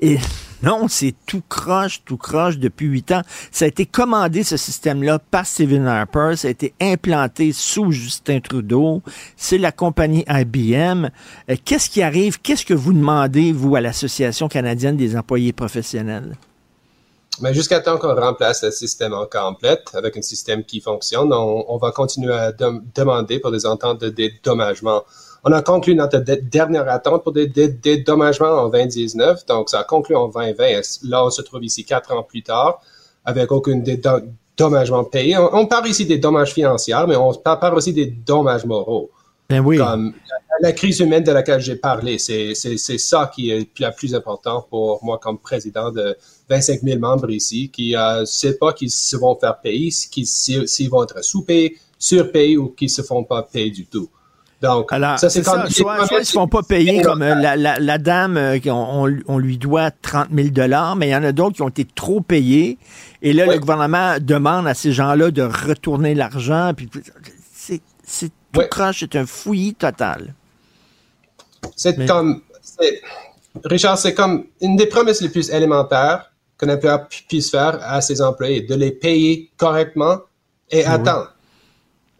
Et 0.00 0.18
non, 0.62 0.88
c'est 0.88 1.14
tout 1.26 1.42
croche, 1.48 2.02
tout 2.04 2.16
croche 2.16 2.58
depuis 2.58 2.86
huit 2.86 3.12
ans. 3.12 3.22
Ça 3.50 3.64
a 3.64 3.68
été 3.68 3.86
commandé, 3.86 4.42
ce 4.42 4.56
système-là, 4.56 5.18
par 5.18 5.46
Stephen 5.46 5.86
Harper. 5.86 6.32
Ça 6.36 6.48
a 6.48 6.50
été 6.50 6.74
implanté 6.80 7.52
sous 7.52 7.92
Justin 7.92 8.40
Trudeau. 8.40 9.02
C'est 9.36 9.58
la 9.58 9.72
compagnie 9.72 10.24
IBM. 10.28 11.08
Euh, 11.50 11.56
Qu'est-ce 11.64 11.88
qui 11.90 12.02
arrive? 12.02 12.40
Qu'est-ce 12.40 12.64
que 12.64 12.74
vous 12.74 12.92
demandez, 12.92 13.52
vous, 13.52 13.76
à 13.76 13.80
l'Association 13.80 14.48
canadienne 14.48 14.96
des 14.96 15.16
employés 15.16 15.52
professionnels? 15.52 16.36
Mais 17.42 17.52
jusqu'à 17.52 17.80
temps 17.80 17.98
qu'on 17.98 18.14
remplace 18.14 18.62
le 18.62 18.70
système 18.70 19.12
en 19.12 19.26
complète 19.26 19.90
avec 19.92 20.16
un 20.16 20.22
système 20.22 20.64
qui 20.64 20.80
fonctionne, 20.80 21.32
on, 21.32 21.76
va 21.76 21.90
continuer 21.90 22.32
à 22.32 22.50
dem- 22.52 22.82
demander 22.94 23.40
pour 23.40 23.50
des 23.50 23.66
ententes 23.66 24.00
de 24.00 24.08
dédommagement. 24.08 25.04
On 25.48 25.52
a 25.52 25.62
conclu 25.62 25.94
notre 25.94 26.18
dernière 26.18 26.88
attente 26.88 27.22
pour 27.22 27.32
des 27.32 27.46
dé- 27.46 27.68
dédommagements 27.68 28.62
en 28.64 28.68
2019, 28.68 29.46
donc 29.46 29.70
ça 29.70 29.78
a 29.80 29.84
conclu 29.84 30.16
en 30.16 30.26
2020. 30.26 31.04
Là, 31.04 31.24
on 31.24 31.30
se 31.30 31.40
trouve 31.40 31.62
ici 31.62 31.84
quatre 31.84 32.12
ans 32.12 32.24
plus 32.24 32.42
tard 32.42 32.80
avec 33.24 33.52
aucun 33.52 33.76
dédommagement 33.76 35.04
payé. 35.04 35.36
On, 35.38 35.54
on 35.54 35.66
parle 35.66 35.86
ici 35.88 36.04
des 36.04 36.18
dommages 36.18 36.52
financiers, 36.52 36.96
mais 37.06 37.14
on 37.14 37.32
par- 37.34 37.60
parle 37.60 37.76
aussi 37.76 37.92
des 37.92 38.06
dommages 38.06 38.64
moraux. 38.64 39.08
Ben 39.48 39.60
oui. 39.64 39.76
Comme 39.78 40.14
la, 40.28 40.68
la 40.68 40.72
crise 40.72 40.98
humaine 40.98 41.22
de 41.22 41.30
laquelle 41.30 41.60
j'ai 41.60 41.76
parlé, 41.76 42.18
c'est 42.18 42.54
ça 42.98 43.30
qui 43.32 43.50
est 43.50 43.68
la 43.78 43.92
plus 43.92 44.16
important 44.16 44.66
pour 44.68 44.98
moi 45.04 45.18
comme 45.22 45.38
président 45.38 45.92
de 45.92 46.16
25 46.50 46.80
000 46.82 46.98
membres 46.98 47.30
ici, 47.30 47.70
qui 47.72 47.94
ne 47.94 48.24
sait 48.24 48.54
pas 48.58 48.72
qu'ils 48.72 48.90
se 48.90 49.16
vont 49.16 49.36
faire 49.36 49.60
payer, 49.60 49.92
s'ils 49.92 50.90
vont 50.90 51.04
être 51.04 51.22
sous-payés, 51.22 51.76
surpayés 51.96 52.56
ou 52.56 52.70
qu'ils 52.70 52.90
se 52.90 53.02
font 53.02 53.22
pas 53.22 53.42
payer 53.44 53.70
du 53.70 53.86
tout. 53.86 54.08
Donc, 54.62 54.90
Alors, 54.92 55.18
ça, 55.18 55.28
c'est 55.28 55.40
c'est 55.40 55.44
ça. 55.44 55.52
comme- 55.62 55.70
Soit, 55.70 56.06
soit 56.06 56.16
ils 56.16 56.20
ne 56.20 56.24
se 56.24 56.32
font 56.32 56.48
pas 56.48 56.62
payer 56.62 57.02
comme 57.02 57.20
euh, 57.22 57.34
la, 57.34 57.56
la- 57.56 57.78
la 57.78 57.98
dame, 57.98 58.36
euh, 58.38 58.58
qu'on- 58.58 58.70
on, 59.06 59.16
on 59.28 59.38
lui 59.38 59.58
doit 59.58 59.90
30 59.90 60.28
000 60.34 60.48
mais 60.96 61.08
il 61.08 61.10
y 61.10 61.16
en 61.16 61.24
a 61.24 61.32
d'autres 61.32 61.56
qui 61.56 61.62
ont 61.62 61.68
été 61.68 61.84
trop 61.84 62.20
payés. 62.22 62.78
Et 63.20 63.32
là, 63.34 63.44
le 63.46 63.58
gouvernement 63.58 64.16
demande 64.20 64.66
à 64.66 64.72
ces 64.74 64.92
gens-là 64.92 65.30
de 65.30 65.42
retourner 65.42 66.14
l'argent. 66.14 66.72
Puis 66.74 66.88
c'est 68.02 68.30
tout 68.52 68.62
croche, 68.70 69.00
c'est 69.00 69.16
un 69.16 69.26
fouillis 69.26 69.74
total. 69.74 70.32
C'est 71.74 71.98
Mais- 71.98 72.06
comme, 72.06 72.40
Richard, 73.64 73.98
c'est 73.98 74.14
comme 74.14 74.44
une 74.62 74.76
des 74.76 74.86
promesses 74.86 75.20
les 75.20 75.28
plus 75.28 75.50
élémentaires 75.50 76.30
qu'un 76.58 76.68
employeur 76.70 77.08
pu- 77.08 77.24
puisse 77.28 77.50
faire 77.50 77.78
à 77.82 78.00
ses 78.00 78.22
employés, 78.22 78.62
de 78.62 78.74
les 78.74 78.92
payer 78.92 79.50
correctement 79.58 80.18
et 80.70 80.84
à 80.84 80.96
Oui. 80.96 81.02
temps. 81.04 81.24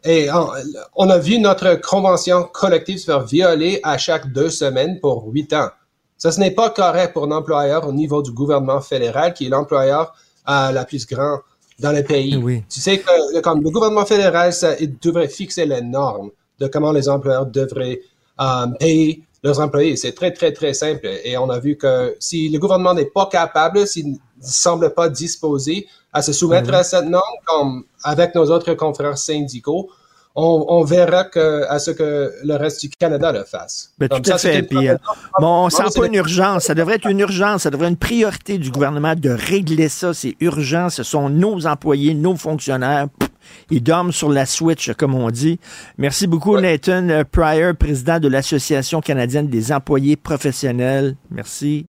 Et 0.07 0.31
on, 0.31 0.49
on 0.95 1.11
a 1.11 1.19
vu 1.19 1.39
notre 1.39 1.75
convention 1.81 2.45
collective 2.45 2.99
se 2.99 3.07
faire 3.07 3.25
violer 3.25 3.81
à 3.83 3.99
chaque 3.99 4.33
deux 4.33 4.51
semaines 4.51 5.01
pour 5.01 5.27
huit 5.27 5.53
ans. 5.53 5.69
Ça, 6.17 6.33
ce 6.33 6.41
n'est 6.41 6.53
pas 6.53 6.71
correct 6.71 7.13
pour 7.13 7.25
un 7.25 7.33
employeur 7.33 7.87
au 7.87 7.93
niveau 7.93 8.23
du 8.23 8.31
gouvernement 8.31 8.81
fédéral, 8.81 9.35
qui 9.35 9.47
est 9.47 9.49
l'employeur 9.49 10.15
euh, 10.49 10.73
la 10.73 10.85
plus 10.85 11.07
grand 11.07 11.41
dans 11.79 11.93
le 11.93 12.03
pays. 12.03 12.65
Tu 12.71 12.81
sais 12.81 12.99
que 12.99 13.41
comme 13.41 13.63
le 13.63 13.71
gouvernement 13.71 14.07
fédéral, 14.07 14.53
ça, 14.53 14.77
il 14.81 14.97
devrait 14.99 15.29
fixer 15.29 15.67
les 15.67 15.83
normes 15.83 16.31
de 16.59 16.69
comment 16.69 16.93
les 16.93 17.09
employeurs 17.09 17.47
devraient 17.47 18.01
euh, 18.41 18.67
payer 18.79 19.23
leurs 19.47 19.61
employés. 19.61 19.97
C'est 19.97 20.13
très, 20.13 20.33
très, 20.33 20.53
très 20.53 20.75
simple. 20.75 21.09
Et 21.25 21.37
on 21.39 21.49
a 21.51 21.59
vu 21.59 21.77
que 21.77 22.17
si 22.21 22.49
le 22.49 22.59
gouvernement 22.59 22.95
n'est 22.95 23.07
pas 23.07 23.27
capable, 23.27 23.87
s'il 23.87 24.13
ne 24.13 24.17
semble 24.41 24.91
pas 24.95 25.09
disposé 25.09 25.87
à 26.13 26.23
se 26.23 26.33
soumettre 26.33 26.69
Mhm. 26.69 26.75
à 26.75 26.83
cette 26.83 27.05
norme, 27.07 27.37
comme 27.47 27.85
avec 28.03 28.35
nos 28.35 28.51
autres 28.51 28.75
confrères 28.75 29.19
syndicaux, 29.19 29.89
on, 30.39 30.67
on 30.69 30.85
verra 30.85 31.25
que, 31.25 31.65
à 31.69 31.79
ce 31.79 31.91
que 31.93 32.31
le 32.45 32.55
reste 32.57 32.83
du 32.83 32.91
Canada 32.91 33.33
le 33.33 33.45
fasse. 33.45 33.93
Ben, 33.99 34.07
tout 34.09 34.31
à 34.31 34.37
fait. 34.37 34.63
Puis, 34.63 34.87
euh, 34.89 34.97
bon, 35.41 35.47
on 35.47 35.63
Non, 35.65 35.71
sent 35.71 35.83
pas 35.95 36.01
le- 36.03 36.09
une 36.09 36.15
urgence. 36.15 36.65
Ça 36.65 36.75
devrait 36.75 36.97
être 36.97 37.07
une 37.07 37.21
urgence. 37.21 37.63
Ça 37.63 37.71
devrait 37.71 37.87
être 37.87 37.93
une 37.93 37.97
priorité 37.97 38.59
du 38.59 38.71
gouvernement 38.71 39.15
de 39.15 39.31
régler 39.31 39.89
ça. 39.89 40.13
C'est 40.13 40.37
urgent. 40.41 40.91
Ce 40.91 41.03
sont 41.03 41.31
nos 41.31 41.67
employés, 41.67 42.13
nos 42.13 42.37
fonctionnaires. 42.37 43.09
Pff, 43.19 43.31
Ils 43.71 43.83
dorment 43.83 44.13
sur 44.13 44.31
la 44.31 44.47
switch, 44.47 44.93
comme 44.93 45.15
on 45.15 45.31
dit. 45.31 45.59
Merci 45.99 46.27
beaucoup, 46.27 46.59
Nathan 46.59 47.23
Pryor, 47.31 47.75
président 47.75 48.21
de 48.21 48.29
l'Association 48.29 49.01
canadienne 49.01 49.49
des 49.49 49.73
employés 49.73 50.17
professionnels. 50.17 51.17
Merci. 51.31 51.87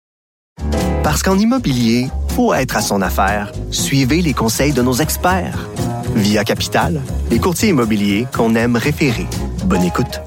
Parce 1.02 1.22
qu'en 1.22 1.38
immobilier, 1.38 2.08
pour 2.34 2.56
être 2.56 2.76
à 2.76 2.80
son 2.80 3.00
affaire, 3.00 3.52
suivez 3.70 4.22
les 4.22 4.34
conseils 4.34 4.72
de 4.72 4.82
nos 4.82 4.94
experts. 4.94 5.68
Via 6.14 6.44
Capital, 6.44 7.00
les 7.30 7.38
courtiers 7.38 7.68
immobiliers 7.68 8.26
qu'on 8.34 8.54
aime 8.54 8.76
référer. 8.76 9.26
Bonne 9.66 9.84
écoute. 9.84 10.20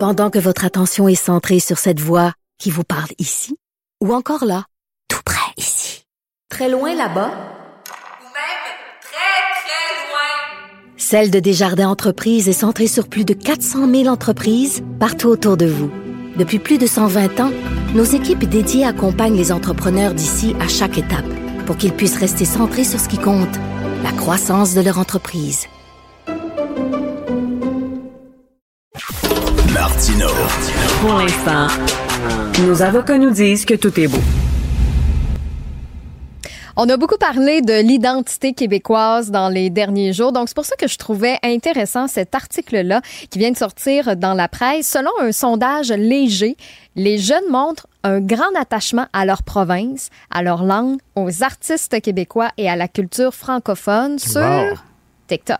Pendant 0.00 0.30
que 0.30 0.38
votre 0.38 0.64
attention 0.64 1.08
est 1.08 1.14
centrée 1.14 1.60
sur 1.60 1.78
cette 1.78 2.00
voix 2.00 2.32
qui 2.58 2.70
vous 2.70 2.84
parle 2.84 3.10
ici, 3.18 3.56
ou 4.02 4.14
encore 4.14 4.44
là, 4.44 4.64
tout 5.08 5.22
près 5.24 5.52
ici, 5.56 6.04
très 6.48 6.68
loin 6.68 6.94
là-bas, 6.94 7.30
Celle 11.10 11.30
de 11.30 11.40
Desjardins 11.40 11.88
Entreprises 11.88 12.50
est 12.50 12.52
centrée 12.52 12.86
sur 12.86 13.08
plus 13.08 13.24
de 13.24 13.32
400 13.32 13.90
000 13.90 14.08
entreprises 14.08 14.82
partout 15.00 15.28
autour 15.28 15.56
de 15.56 15.64
vous. 15.64 15.90
Depuis 16.36 16.58
plus 16.58 16.76
de 16.76 16.86
120 16.86 17.40
ans, 17.40 17.50
nos 17.94 18.04
équipes 18.04 18.44
dédiées 18.44 18.84
accompagnent 18.84 19.38
les 19.38 19.50
entrepreneurs 19.50 20.12
d'ici 20.12 20.54
à 20.60 20.68
chaque 20.68 20.98
étape 20.98 21.24
pour 21.64 21.78
qu'ils 21.78 21.94
puissent 21.94 22.18
rester 22.18 22.44
centrés 22.44 22.84
sur 22.84 23.00
ce 23.00 23.08
qui 23.08 23.16
compte, 23.16 23.48
la 24.04 24.12
croissance 24.12 24.74
de 24.74 24.82
leur 24.82 24.98
entreprise. 24.98 25.64
Martino. 29.72 30.28
Pour 31.00 31.14
l'instant, 31.14 31.68
nos 32.66 32.82
avocats 32.82 33.16
nous 33.16 33.30
disent 33.30 33.64
que 33.64 33.76
tout 33.76 33.98
est 33.98 34.08
beau. 34.08 34.20
On 36.80 36.88
a 36.90 36.96
beaucoup 36.96 37.16
parlé 37.18 37.60
de 37.60 37.72
l'identité 37.80 38.52
québécoise 38.52 39.32
dans 39.32 39.48
les 39.48 39.68
derniers 39.68 40.12
jours, 40.12 40.30
donc 40.30 40.48
c'est 40.48 40.54
pour 40.54 40.64
ça 40.64 40.76
que 40.76 40.86
je 40.86 40.96
trouvais 40.96 41.36
intéressant 41.42 42.06
cet 42.06 42.36
article-là 42.36 43.02
qui 43.30 43.40
vient 43.40 43.50
de 43.50 43.56
sortir 43.56 44.16
dans 44.16 44.32
la 44.32 44.46
presse. 44.46 44.86
Selon 44.86 45.10
un 45.20 45.32
sondage 45.32 45.88
léger, 45.90 46.56
les 46.94 47.18
jeunes 47.18 47.50
montrent 47.50 47.88
un 48.04 48.20
grand 48.20 48.54
attachement 48.56 49.06
à 49.12 49.24
leur 49.24 49.42
province, 49.42 50.10
à 50.30 50.44
leur 50.44 50.62
langue, 50.62 50.98
aux 51.16 51.42
artistes 51.42 52.00
québécois 52.00 52.50
et 52.56 52.70
à 52.70 52.76
la 52.76 52.86
culture 52.86 53.34
francophone 53.34 54.20
sur 54.20 54.40
Wow. 54.40 54.76
TikTok. 55.26 55.58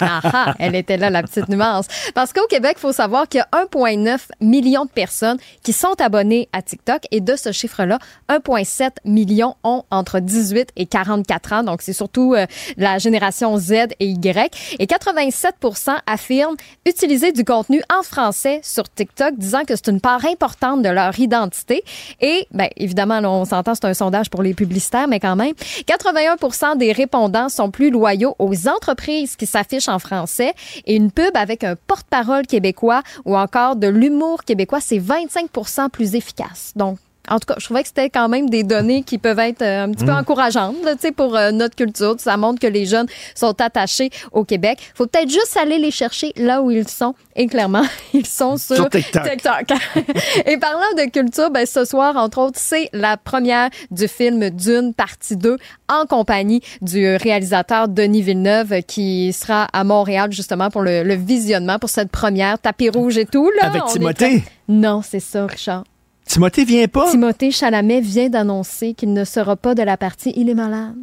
Ah, 0.00 0.20
ah, 0.24 0.54
elle 0.58 0.74
était 0.74 0.96
là, 0.96 1.10
la 1.10 1.22
petite 1.22 1.48
nuance. 1.48 1.86
Parce 2.14 2.32
qu'au 2.32 2.46
Québec, 2.46 2.74
il 2.78 2.80
faut 2.80 2.92
savoir 2.92 3.28
qu'il 3.28 3.38
y 3.38 3.42
a 3.42 3.64
1,9 3.64 4.18
million 4.40 4.84
de 4.84 4.90
personnes 4.90 5.38
qui 5.62 5.72
sont 5.72 6.00
abonnées 6.00 6.48
à 6.52 6.62
TikTok 6.62 7.02
et 7.10 7.20
de 7.20 7.36
ce 7.36 7.52
chiffre-là, 7.52 7.98
1,7 8.28 8.90
million 9.04 9.56
ont 9.64 9.84
entre 9.90 10.20
18 10.20 10.70
et 10.76 10.86
44 10.86 11.52
ans. 11.52 11.62
Donc, 11.62 11.82
c'est 11.82 11.92
surtout 11.92 12.34
euh, 12.34 12.46
la 12.76 12.98
génération 12.98 13.56
Z 13.58 13.72
et 14.00 14.06
Y. 14.06 14.76
Et 14.78 14.86
87% 14.86 15.98
affirment 16.06 16.56
utiliser 16.86 17.32
du 17.32 17.44
contenu 17.44 17.82
en 17.92 18.02
français 18.02 18.60
sur 18.62 18.88
TikTok, 18.88 19.36
disant 19.36 19.64
que 19.64 19.76
c'est 19.76 19.88
une 19.88 20.00
part 20.00 20.24
importante 20.24 20.82
de 20.82 20.88
leur 20.88 21.18
identité. 21.18 21.84
Et, 22.20 22.46
bien, 22.52 22.68
évidemment, 22.76 23.20
là, 23.20 23.30
on 23.30 23.44
s'entend, 23.44 23.74
c'est 23.74 23.86
un 23.86 23.94
sondage 23.94 24.30
pour 24.30 24.42
les 24.42 24.54
publicitaires, 24.54 25.08
mais 25.08 25.20
quand 25.20 25.36
même, 25.36 25.52
81% 25.86 26.76
des 26.76 26.92
répondants 26.92 27.48
sont 27.48 27.70
plus 27.70 27.90
loyaux 27.90 28.34
aux 28.38 28.68
entreprises 28.68 29.36
qui 29.36 29.46
s'affiche 29.52 29.88
en 29.88 29.98
français 29.98 30.54
et 30.86 30.96
une 30.96 31.10
pub 31.10 31.36
avec 31.36 31.64
un 31.64 31.76
porte-parole 31.76 32.46
québécois 32.46 33.02
ou 33.24 33.36
encore 33.36 33.76
de 33.76 33.86
l'humour 33.86 34.44
québécois, 34.44 34.80
c'est 34.80 34.98
25% 34.98 35.90
plus 35.90 36.14
efficace. 36.14 36.72
Donc, 36.76 36.98
en 37.28 37.38
tout 37.38 37.46
cas, 37.46 37.54
je 37.58 37.64
trouvais 37.66 37.82
que 37.82 37.88
c'était 37.88 38.10
quand 38.10 38.28
même 38.28 38.50
des 38.50 38.62
données 38.64 39.02
qui 39.02 39.18
peuvent 39.18 39.38
être 39.38 39.62
euh, 39.62 39.84
un 39.84 39.90
petit 39.92 40.04
peu 40.04 40.12
Mm. 40.12 40.16
encourageantes 40.18 40.76
là, 40.84 40.94
pour 41.16 41.36
euh, 41.36 41.50
notre 41.52 41.76
culture. 41.76 42.16
Ça 42.18 42.36
montre 42.36 42.60
que 42.60 42.66
les 42.66 42.84
jeunes 42.86 43.06
sont 43.34 43.60
attachés 43.60 44.10
au 44.32 44.44
Québec. 44.44 44.78
faut 44.94 45.06
peut-être 45.06 45.30
juste 45.30 45.56
aller 45.60 45.78
les 45.78 45.90
chercher 45.90 46.32
là 46.36 46.62
où 46.62 46.70
ils 46.70 46.88
sont. 46.88 47.14
Et 47.36 47.46
clairement, 47.46 47.84
ils 48.12 48.26
sont 48.26 48.56
sur, 48.56 48.76
Sur 48.76 48.90
TikTok. 48.90 49.22
Et 50.46 50.56
parlant 50.58 50.80
de 50.96 51.10
culture, 51.10 51.50
ben, 51.50 51.64
ce 51.66 51.84
soir, 51.84 52.16
entre 52.16 52.38
autres, 52.38 52.58
c'est 52.60 52.88
la 52.92 53.16
première 53.16 53.70
du 53.90 54.08
film 54.08 54.50
Dune, 54.50 54.92
partie 54.94 55.36
2, 55.36 55.56
en 55.88 56.06
compagnie 56.06 56.60
du 56.80 57.16
réalisateur 57.16 57.88
Denis 57.88 58.22
Villeneuve, 58.22 58.82
qui 58.86 59.32
sera 59.32 59.64
à 59.72 59.84
Montréal 59.84 60.32
justement 60.32 60.70
pour 60.70 60.82
le, 60.82 61.02
le 61.02 61.14
visionnement, 61.14 61.78
pour 61.78 61.90
cette 61.90 62.10
première, 62.10 62.58
tapis 62.58 62.88
rouge 62.90 63.16
et 63.18 63.26
tout. 63.26 63.50
Là, 63.60 63.68
Avec 63.68 63.84
Timothée? 63.86 64.40
très- 64.40 64.42
Non, 64.68 65.02
c'est 65.02 65.20
ça, 65.20 65.46
Richard. 65.46 65.84
Timothée 66.26 66.64
vient 66.64 66.88
pas? 66.88 67.10
Timothée 67.10 67.50
Chalamet 67.50 68.00
vient 68.00 68.28
d'annoncer 68.28 68.94
qu'il 68.94 69.12
ne 69.12 69.24
sera 69.24 69.56
pas 69.56 69.74
de 69.74 69.82
la 69.82 69.96
partie 69.96 70.32
Il 70.36 70.48
est 70.48 70.54
malade. 70.54 70.96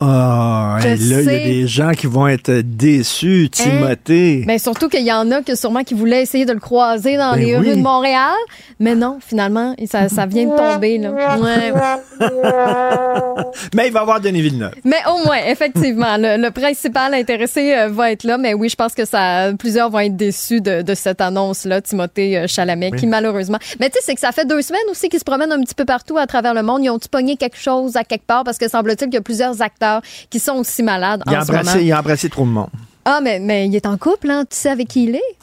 Ah, 0.00 0.78
et 0.84 0.94
là, 0.96 0.96
il 0.96 1.24
y 1.24 1.28
a 1.28 1.38
des 1.38 1.66
gens 1.66 1.90
qui 1.90 2.06
vont 2.06 2.28
être 2.28 2.52
déçus, 2.60 3.48
Timothée. 3.50 4.44
Mais 4.46 4.58
surtout 4.58 4.88
qu'il 4.88 5.04
y 5.04 5.12
en 5.12 5.28
a 5.32 5.42
que 5.42 5.56
sûrement 5.56 5.82
qui 5.82 5.94
voulaient 5.94 6.22
essayer 6.22 6.44
de 6.46 6.52
le 6.52 6.60
croiser 6.60 7.16
dans 7.16 7.32
Ben 7.34 7.40
les 7.40 7.56
oui. 7.56 7.70
rues 7.70 7.76
de 7.76 7.82
Montréal. 7.82 8.34
Mais 8.78 8.94
non, 8.94 9.18
finalement, 9.20 9.74
ça, 9.90 10.08
ça 10.08 10.26
vient 10.26 10.44
de 10.44 10.56
tomber. 10.56 10.98
Là. 10.98 11.10
Ouais, 11.36 11.72
ouais. 11.72 11.80
Mais 13.74 13.88
il 13.88 13.92
va 13.92 13.98
y 13.98 14.02
avoir 14.02 14.20
Denis 14.20 14.40
Villeneuve. 14.40 14.74
Mais 14.84 14.98
au 15.12 15.24
moins, 15.26 15.38
effectivement, 15.48 16.16
le, 16.16 16.40
le 16.40 16.50
principal 16.52 17.12
intéressé 17.14 17.74
euh, 17.74 17.88
va 17.88 18.12
être 18.12 18.22
là. 18.22 18.38
Mais 18.38 18.54
oui, 18.54 18.68
je 18.68 18.76
pense 18.76 18.94
que 18.94 19.04
ça, 19.04 19.52
plusieurs 19.58 19.90
vont 19.90 19.98
être 19.98 20.16
déçus 20.16 20.60
de, 20.60 20.82
de 20.82 20.94
cette 20.94 21.20
annonce-là, 21.20 21.80
Timothée 21.80 22.38
euh, 22.38 22.46
Chalamet, 22.46 22.90
Oui. 22.92 23.00
qui 23.00 23.06
malheureusement. 23.08 23.58
Mais 23.80 23.90
tu 23.90 23.94
sais, 23.98 24.04
c'est 24.06 24.14
que 24.14 24.20
ça 24.20 24.30
fait 24.30 24.46
deux 24.46 24.62
semaines 24.62 24.80
aussi 24.92 25.08
qu'ils 25.08 25.18
se 25.18 25.24
promènent 25.24 25.50
un 25.50 25.60
petit 25.62 25.74
peu 25.74 25.84
partout 25.84 26.18
à 26.18 26.28
travers 26.28 26.54
le 26.54 26.62
monde. 26.62 26.84
Ils 26.84 26.90
ont-tu 26.90 27.08
pogné 27.08 27.36
quelque 27.36 27.58
chose 27.58 27.96
à 27.96 28.04
quelque 28.04 28.26
part? 28.26 28.44
Parce 28.44 28.58
que 28.58 28.68
semble-t-il 28.68 29.06
qu'il 29.08 29.14
y 29.14 29.18
a 29.18 29.22
plusieurs 29.22 29.60
acteurs 29.60 29.87
qui 30.30 30.38
sont 30.40 30.54
aussi 30.54 30.82
malades 30.82 31.22
Il 31.26 31.34
a, 31.34 31.40
en 31.40 31.44
ce 31.44 31.52
moment. 31.52 31.72
il 31.80 31.92
a 31.92 31.98
embrassé 32.00 32.28
trop 32.28 32.44
de 32.44 32.50
monde. 32.50 32.68
Ah, 33.04 33.20
mais, 33.22 33.38
mais 33.40 33.66
il 33.66 33.74
est 33.74 33.86
en 33.86 33.96
couple, 33.96 34.30
hein? 34.30 34.44
Tu 34.48 34.56
sais 34.56 34.70
avec 34.70 34.88
qui 34.88 35.04
il 35.04 35.14
est? 35.16 35.36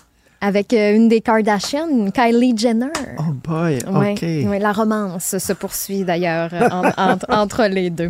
Avec 0.45 0.73
euh, 0.73 0.93
une 0.95 1.07
des 1.07 1.21
Kardashians, 1.21 2.11
Kylie 2.13 2.55
Jenner. 2.55 2.91
Oh 3.17 3.23
boy, 3.43 3.79
OK. 3.87 4.21
ouais, 4.21 4.59
la 4.59 4.73
romance 4.73 5.39
se 5.39 5.53
poursuit 5.53 6.03
d'ailleurs 6.03 6.51
euh, 6.53 6.69
en- 6.69 7.17
entre, 7.35 7.63
les 7.65 7.89
deux. 7.89 8.09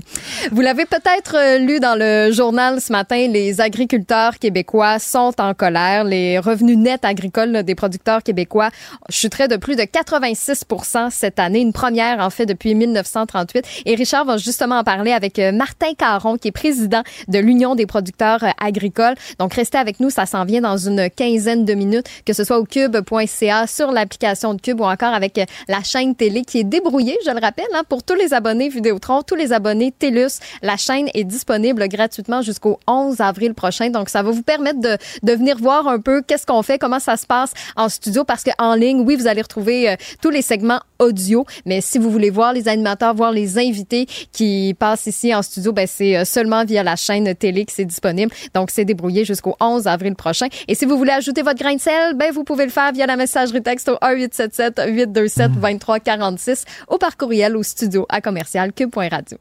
Vous 0.52 0.60
l'avez 0.60 0.84
peut-être 0.86 1.38
euh, 1.38 1.60
lu 1.60 1.80
dans 1.80 1.98
le 1.98 2.34
journal 2.34 2.82
ce 2.82 2.91
matin, 2.91 3.28
les 3.30 3.62
agriculteurs 3.62 4.38
québécois 4.38 4.99
sont 4.99 5.32
en 5.40 5.53
colère. 5.53 6.03
Les 6.03 6.38
revenus 6.38 6.78
nets 6.78 7.06
agricoles 7.06 7.64
des 7.64 7.74
producteurs 7.74 8.22
québécois 8.22 8.70
chuteraient 9.10 9.48
de 9.48 9.56
plus 9.56 9.78
de 9.78 9.84
86% 9.84 11.12
cette 11.12 11.40
année, 11.40 11.62
une 11.62 11.72
première 11.72 12.20
en 12.20 12.30
fait 12.30 12.45
depuis 12.45 12.76
1938. 12.76 13.64
Et 13.86 13.95
Richard 13.95 14.26
va 14.26 14.36
justement 14.36 14.80
en 14.80 14.84
parler 14.84 15.14
avec 15.14 15.40
Martin 15.53 15.94
Caron, 15.98 16.36
qui 16.36 16.49
est 16.49 16.52
président 16.52 17.02
de 17.30 17.40
l'Union 17.40 17.76
des 17.76 17.86
producteurs 17.86 18.44
agricoles. 18.62 19.16
Donc 19.40 19.53
restez 19.53 19.78
avec 19.78 20.02
nous, 20.02 20.10
ça 20.10 20.26
s'en 20.26 20.44
vient 20.44 20.60
dans 20.60 20.76
une 20.78 21.10
quinzaine 21.10 21.64
de 21.64 21.74
minutes, 21.74 22.07
que 22.26 22.34
ce 22.34 22.44
soit 22.44 22.60
au 22.60 22.66
cube.ca, 22.66 23.68
sur 23.68 23.92
l'application 23.92 24.54
de 24.54 24.62
Cube 24.62 24.82
ou 24.82 24.86
encore 24.86 25.14
avec 25.14 25.38
euh, 25.38 25.46
la 25.68 25.84
chaîne 25.84 26.16
télé 26.16 26.44
qui 26.44 26.60
est 26.60 26.64
débrouillée, 26.64 27.18
je 27.26 27.32
le 27.32 27.40
rappelle, 27.40 27.66
hein, 27.74 27.84
pour 27.88 28.04
tous 28.04 28.16
les 28.16 28.34
abonnés 28.34 28.70
Vidéotron, 28.70 29.22
tous 29.22 29.36
les 29.36 29.54
abonnés 29.54 29.92
TELUS. 29.92 30.40
La 30.62 30.78
chaîne 30.78 31.08
est 31.14 31.24
disponible 31.24 31.88
gratuitement 31.88 32.42
jusqu'au 32.42 32.80
11 32.88 33.22
avril 33.22 33.54
prochain. 33.54 33.90
Donc, 33.90 34.10
ça 34.10 34.24
va 34.24 34.32
vous 34.32 34.44
permettre 34.44 34.80
de, 34.80 34.98
de 35.24 35.34
venir 35.34 35.58
voir 35.58 35.88
un 35.88 36.00
peu 36.00 36.22
qu'est-ce 36.22 36.46
qu'on 36.46 36.64
fait, 36.64 36.80
comment 36.80 37.00
ça 37.00 37.18
se 37.18 37.26
passe 37.26 37.52
en 37.76 37.90
studio, 37.90 38.24
parce 38.24 38.44
qu'en 38.44 38.76
ligne, 38.76 39.02
oui, 39.02 39.16
vous 39.16 39.28
allez 39.28 39.42
retrouver 39.42 39.90
euh, 39.90 39.96
tous 40.22 40.30
les 40.30 40.42
segments 40.42 40.80
audio, 41.00 41.46
mais 41.66 41.82
si 41.82 41.98
vous 41.98 42.12
voulez 42.12 42.30
voir 42.30 42.54
les 42.54 42.68
animateurs, 42.68 43.14
voir 43.14 43.32
les 43.32 43.58
invités 43.58 44.08
qui 44.32 44.76
passent 44.78 45.08
ici 45.08 45.34
en 45.34 45.42
studio, 45.42 45.74
ben, 45.74 45.88
c'est 45.88 46.18
euh, 46.18 46.26
seulement 46.26 46.66
via 46.66 46.84
la 46.84 46.96
chaîne 46.96 47.34
télé 47.36 47.66
que 47.66 47.72
c'est 47.72 47.86
disponible. 47.86 48.32
Donc, 48.54 48.70
c'est 48.72 48.86
débrouillé 48.86 49.26
jusqu'au 49.26 49.56
11 49.60 49.88
avril 49.88 50.16
prochain. 50.16 50.48
Et 50.68 50.76
si 50.76 50.86
vous 50.86 50.98
voulez 50.98 51.12
ajouter 51.12 51.42
votre 51.42 51.60
grain 51.60 51.76
de 51.76 51.82
sel, 51.82 52.16
ben, 52.16 52.32
vous 52.32 52.44
pouvez 52.44 52.66
le 52.66 52.72
faire 52.72 52.92
via 52.92 53.06
la 53.06 53.16
messagerie 53.16 53.62
texte 53.62 53.90
au 53.90 53.96
1-877-827-2346 53.96 56.64
ou 56.92 56.98
par 56.98 57.18
courriel 57.18 57.58
au 57.58 57.64
studio 57.64 58.06
à 58.10 58.22
commercial 58.22 58.74
cube.radio. 58.74 59.38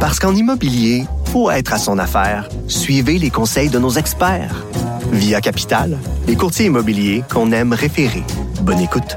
Parce 0.00 0.18
qu'en 0.18 0.34
immobilier, 0.34 1.04
pour 1.32 1.52
être 1.52 1.72
à 1.72 1.78
son 1.78 1.98
affaire, 1.98 2.48
suivez 2.68 3.18
les 3.18 3.30
conseils 3.30 3.70
de 3.70 3.78
nos 3.78 3.90
experts. 3.90 4.64
Via 5.12 5.40
Capital, 5.40 5.98
les 6.26 6.36
courtiers 6.36 6.66
immobiliers 6.66 7.22
qu'on 7.32 7.52
aime 7.52 7.72
référer. 7.72 8.24
Bonne 8.62 8.80
écoute. 8.80 9.16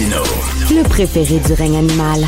Le 0.00 0.82
préféré 0.88 1.38
du 1.40 1.52
règne 1.52 1.76
animal. 1.76 2.20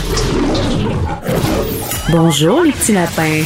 Bonjour, 2.10 2.60
les 2.64 2.72
petits 2.72 2.92
lapins. 2.92 3.40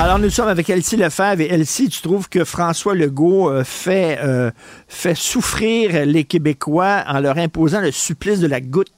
Alors, 0.00 0.18
nous 0.18 0.30
sommes 0.30 0.48
avec 0.48 0.68
Elsie 0.68 0.96
Lefebvre. 0.96 1.40
Et 1.40 1.46
Elsie, 1.46 1.88
tu 1.88 2.02
trouves 2.02 2.28
que 2.28 2.44
François 2.44 2.96
Legault 2.96 3.48
euh, 3.48 3.62
fait, 3.62 4.18
euh, 4.20 4.50
fait 4.88 5.14
souffrir 5.14 6.06
les 6.06 6.24
Québécois 6.24 7.04
en 7.06 7.20
leur 7.20 7.38
imposant 7.38 7.80
le 7.80 7.92
supplice 7.92 8.40
de 8.40 8.48
la 8.48 8.60
goutte? 8.60 8.90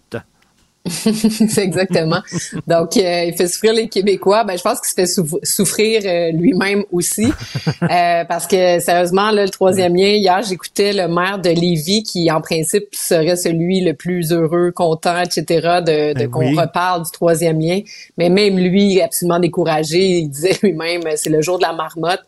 C'est 0.86 1.58
exactement. 1.62 2.20
Donc, 2.66 2.96
euh, 2.96 3.24
il 3.26 3.34
fait 3.36 3.46
souffrir 3.46 3.72
les 3.72 3.88
Québécois. 3.88 4.44
Ben, 4.44 4.56
je 4.58 4.62
pense 4.62 4.80
qu'il 4.80 4.88
se 4.88 4.94
fait 4.94 5.06
souf- 5.06 5.38
souffrir 5.44 6.02
euh, 6.04 6.32
lui-même 6.32 6.84
aussi, 6.92 7.26
Euh, 7.82 8.24
parce 8.24 8.46
que 8.46 8.80
sérieusement, 8.80 9.30
là, 9.30 9.44
le 9.44 9.50
troisième 9.50 9.94
lien. 9.94 10.06
Hier, 10.14 10.40
j'écoutais 10.42 10.92
le 10.92 11.08
maire 11.08 11.38
de 11.38 11.50
Lévis, 11.50 12.02
qui 12.04 12.30
en 12.30 12.40
principe 12.40 12.84
serait 12.92 13.36
celui 13.36 13.80
le 13.80 13.94
plus 13.94 14.32
heureux, 14.32 14.70
content, 14.72 15.20
etc. 15.22 15.44
de, 15.84 16.12
de 16.14 16.14
Ben 16.14 16.30
qu'on 16.30 16.48
oui. 16.50 16.56
reparle 16.58 17.04
du 17.04 17.10
troisième 17.10 17.60
lien. 17.60 17.80
Mais 18.18 18.28
même 18.28 18.56
lui, 18.58 19.00
absolument 19.00 19.38
découragé, 19.40 20.18
il 20.18 20.28
disait 20.28 20.58
lui-même, 20.62 21.02
c'est 21.16 21.30
le 21.30 21.42
jour 21.42 21.58
de 21.58 21.62
la 21.62 21.72
marmotte. 21.72 22.22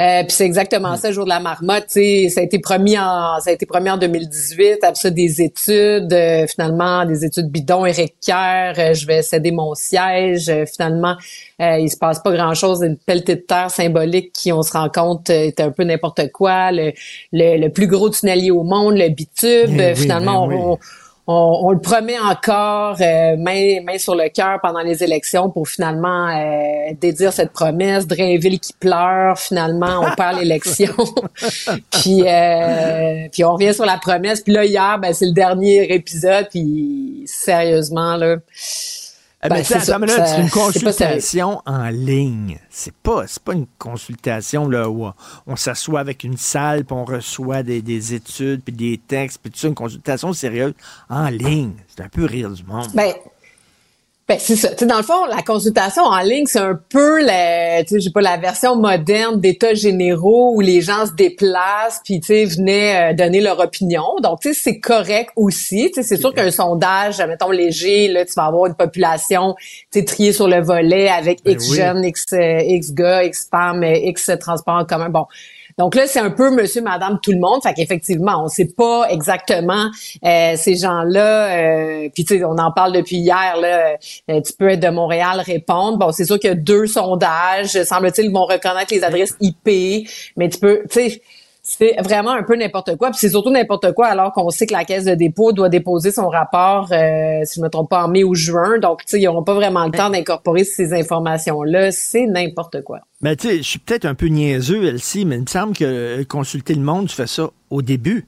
Euh, 0.00 0.22
puis 0.22 0.30
c'est 0.30 0.46
exactement 0.46 0.96
ça, 0.96 1.08
le 1.08 1.14
jour 1.14 1.24
de 1.24 1.28
la 1.28 1.40
marmotte. 1.40 1.86
Tu 1.88 1.92
sais, 1.92 2.28
ça 2.30 2.40
a 2.40 2.44
été 2.44 2.58
promis 2.58 2.98
en, 2.98 3.38
ça 3.40 3.50
a 3.50 3.52
été 3.52 3.66
promis 3.66 3.90
en 3.90 3.98
2018. 3.98 4.78
Après 4.82 4.94
ça, 4.94 5.10
des 5.10 5.42
études, 5.42 6.12
euh, 6.12 6.46
finalement, 6.46 7.04
des 7.04 7.24
études 7.24 7.48
bidons, 7.50 7.84
Éric 7.84 8.14
Kerr, 8.24 8.74
euh, 8.78 8.94
je 8.94 9.06
vais 9.06 9.20
céder 9.20 9.50
mon 9.50 9.74
siège. 9.74 10.48
Euh, 10.48 10.64
finalement, 10.64 11.16
euh, 11.60 11.78
il 11.78 11.90
se 11.90 11.98
passe 11.98 12.18
pas 12.20 12.32
grand-chose. 12.32 12.82
Une 12.82 12.96
pelletée 12.96 13.34
de 13.36 13.40
terre 13.42 13.70
symbolique 13.70 14.32
qui, 14.32 14.52
on 14.52 14.62
se 14.62 14.72
rend 14.72 14.88
compte, 14.88 15.28
euh, 15.28 15.48
est 15.48 15.60
un 15.60 15.70
peu 15.70 15.84
n'importe 15.84 16.32
quoi. 16.32 16.72
Le, 16.72 16.92
le, 17.32 17.58
le 17.58 17.68
plus 17.68 17.86
gros 17.86 18.08
tunnelier 18.08 18.50
au 18.50 18.62
monde, 18.62 18.96
le 18.96 19.08
bitube. 19.10 19.68
Eh 19.78 19.80
Euh, 19.80 19.88
oui, 19.94 19.96
finalement, 19.96 20.46
ben 20.46 20.54
oui. 20.54 20.60
on, 20.64 20.72
on- 20.72 20.78
on, 21.30 21.68
on 21.68 21.70
le 21.70 21.78
promet 21.78 22.18
encore, 22.18 22.96
euh, 23.00 23.36
main, 23.38 23.80
main 23.84 23.98
sur 23.98 24.16
le 24.16 24.28
cœur 24.28 24.58
pendant 24.60 24.80
les 24.80 25.04
élections 25.04 25.48
pour 25.48 25.68
finalement 25.68 26.26
euh, 26.28 26.92
dédire 27.00 27.32
cette 27.32 27.52
promesse. 27.52 28.06
Drainville 28.06 28.58
qui 28.58 28.72
pleure, 28.72 29.38
finalement, 29.38 30.00
on 30.00 30.14
perd 30.16 30.38
l'élection. 30.40 30.92
puis, 31.90 32.22
euh, 32.26 33.28
puis 33.30 33.44
on 33.44 33.54
revient 33.54 33.72
sur 33.72 33.86
la 33.86 33.98
promesse. 33.98 34.40
Puis 34.40 34.52
là, 34.52 34.64
hier, 34.64 34.98
ben, 34.98 35.12
c'est 35.12 35.26
le 35.26 35.32
dernier 35.32 35.94
épisode. 35.94 36.48
Puis 36.50 37.22
sérieusement, 37.26 38.16
là, 38.16 38.36
Eh 39.42 39.48
Ben, 39.48 39.64
c'est 39.64 40.38
une 40.38 40.50
consultation 40.50 41.62
en 41.64 41.88
ligne. 41.88 42.58
C'est 42.68 42.94
pas, 42.94 43.26
c'est 43.26 43.42
pas 43.42 43.54
une 43.54 43.66
consultation 43.78 44.68
là, 44.68 44.90
où 44.90 45.06
on, 45.06 45.14
on 45.46 45.56
s'assoit 45.56 46.00
avec 46.00 46.24
une 46.24 46.36
salle 46.36 46.84
puis 46.84 46.94
on 46.94 47.06
reçoit 47.06 47.62
des, 47.62 47.80
des 47.80 48.12
études 48.12 48.62
puis 48.62 48.74
des 48.74 48.98
textes 48.98 49.38
puis 49.42 49.50
tout 49.50 49.58
ça. 49.58 49.68
Une 49.68 49.74
consultation 49.74 50.32
sérieuse 50.34 50.74
en 51.08 51.28
ligne. 51.28 51.72
C'est 51.88 52.02
un 52.02 52.08
peu 52.08 52.26
rire 52.26 52.50
du 52.50 52.64
monde. 52.64 52.88
Ben, 52.94 53.14
ben 54.30 54.38
c'est 54.38 54.54
ça. 54.54 54.68
Tu 54.68 54.76
sais, 54.78 54.86
dans 54.86 54.98
le 54.98 55.02
fond, 55.02 55.24
la 55.24 55.42
consultation 55.42 56.04
en 56.04 56.20
ligne, 56.20 56.46
c'est 56.46 56.60
un 56.60 56.78
peu 56.88 57.20
la, 57.20 57.82
tu 57.82 57.94
sais, 57.94 58.00
j'ai 58.00 58.10
pas 58.10 58.20
la 58.20 58.36
version 58.36 58.76
moderne 58.76 59.40
d'états 59.40 59.74
généraux 59.74 60.52
où 60.54 60.60
les 60.60 60.82
gens 60.82 61.04
se 61.06 61.14
déplacent 61.14 62.00
puis 62.04 62.20
tu 62.20 62.26
sais 62.28 62.44
venaient 62.44 63.10
euh, 63.10 63.12
donner 63.12 63.40
leur 63.40 63.58
opinion. 63.58 64.04
Donc 64.22 64.38
tu 64.42 64.54
sais, 64.54 64.60
c'est 64.62 64.78
correct 64.78 65.30
aussi. 65.34 65.90
Tu 65.92 65.94
sais, 65.94 66.02
c'est 66.04 66.16
sûr 66.16 66.32
qu'un 66.32 66.52
sondage, 66.52 67.18
mettons 67.18 67.50
léger, 67.50 68.06
là, 68.06 68.24
tu 68.24 68.32
vas 68.36 68.44
avoir 68.44 68.66
une 68.66 68.76
population, 68.76 69.56
tu 69.90 69.98
sais, 69.98 70.04
triée 70.04 70.32
sur 70.32 70.46
le 70.46 70.60
volet 70.60 71.08
avec 71.08 71.42
Ben 71.44 71.54
X 71.54 71.70
oui. 71.70 71.76
jeunes, 71.78 72.04
X, 72.04 72.26
euh, 72.32 72.60
X 72.60 72.92
gars, 72.92 73.24
X 73.24 73.48
femmes, 73.50 73.82
euh, 73.82 73.96
X 73.96 74.30
transports 74.38 74.76
en 74.76 74.84
commun. 74.84 75.08
Bon. 75.08 75.26
Donc 75.80 75.94
là, 75.94 76.06
c'est 76.06 76.20
un 76.20 76.28
peu 76.28 76.50
monsieur, 76.50 76.82
madame, 76.82 77.18
tout 77.22 77.32
le 77.32 77.38
monde. 77.38 77.62
Fait 77.62 77.72
qu'effectivement, 77.72 78.44
on 78.44 78.48
sait 78.48 78.68
pas 78.76 79.06
exactement 79.08 79.90
euh, 80.22 80.52
ces 80.54 80.76
gens-là. 80.76 81.46
Euh, 81.56 82.08
puis 82.14 82.26
tu 82.26 82.36
sais, 82.36 82.44
on 82.44 82.58
en 82.58 82.70
parle 82.70 82.92
depuis 82.92 83.16
hier. 83.16 83.56
Là, 83.58 83.96
euh, 84.30 84.42
tu 84.42 84.52
peux 84.58 84.68
être 84.68 84.80
de 84.80 84.90
Montréal, 84.90 85.40
répondre. 85.40 85.96
Bon, 85.96 86.12
c'est 86.12 86.26
sûr 86.26 86.38
qu'il 86.38 86.50
y 86.50 86.52
a 86.52 86.54
deux 86.54 86.86
sondages. 86.86 87.82
Semble-t-il, 87.82 88.30
vont 88.30 88.44
reconnaître 88.44 88.92
les 88.92 89.02
adresses 89.04 89.34
IP. 89.40 90.06
Mais 90.36 90.50
tu 90.50 90.58
peux, 90.58 90.82
tu 90.90 91.00
sais, 91.00 91.22
c'est 91.78 91.96
vraiment 92.02 92.32
un 92.32 92.42
peu 92.42 92.56
n'importe 92.56 92.96
quoi. 92.96 93.10
Puis 93.10 93.18
c'est 93.20 93.28
surtout 93.30 93.50
n'importe 93.50 93.92
quoi 93.92 94.08
alors 94.08 94.32
qu'on 94.32 94.50
sait 94.50 94.66
que 94.66 94.72
la 94.72 94.84
caisse 94.84 95.04
de 95.04 95.14
dépôt 95.14 95.52
doit 95.52 95.68
déposer 95.68 96.10
son 96.10 96.28
rapport, 96.28 96.88
euh, 96.92 97.40
si 97.44 97.60
je 97.60 97.64
me 97.64 97.68
trompe 97.68 97.90
pas, 97.90 98.04
en 98.04 98.08
mai 98.08 98.24
ou 98.24 98.34
juin. 98.34 98.78
Donc, 98.78 99.00
tu 99.04 99.10
sais, 99.12 99.20
ils 99.20 99.24
n'auront 99.24 99.44
pas 99.44 99.54
vraiment 99.54 99.84
le 99.86 99.92
temps 99.92 100.10
d'incorporer 100.10 100.64
ces 100.64 100.92
informations-là. 100.92 101.90
C'est 101.92 102.26
n'importe 102.26 102.82
quoi. 102.82 103.00
Ben, 103.20 103.36
tu 103.36 103.48
sais, 103.48 103.56
je 103.58 103.62
suis 103.62 103.78
peut-être 103.78 104.04
un 104.04 104.14
peu 104.14 104.26
niaiseux, 104.26 104.84
Elsie, 104.84 105.24
mais 105.24 105.36
il 105.36 105.42
me 105.42 105.46
semble 105.46 105.76
que 105.76 105.84
euh, 105.84 106.24
consulter 106.24 106.74
le 106.74 106.82
monde, 106.82 107.08
tu 107.08 107.14
fais 107.14 107.26
ça 107.26 107.48
au 107.70 107.82
début. 107.82 108.26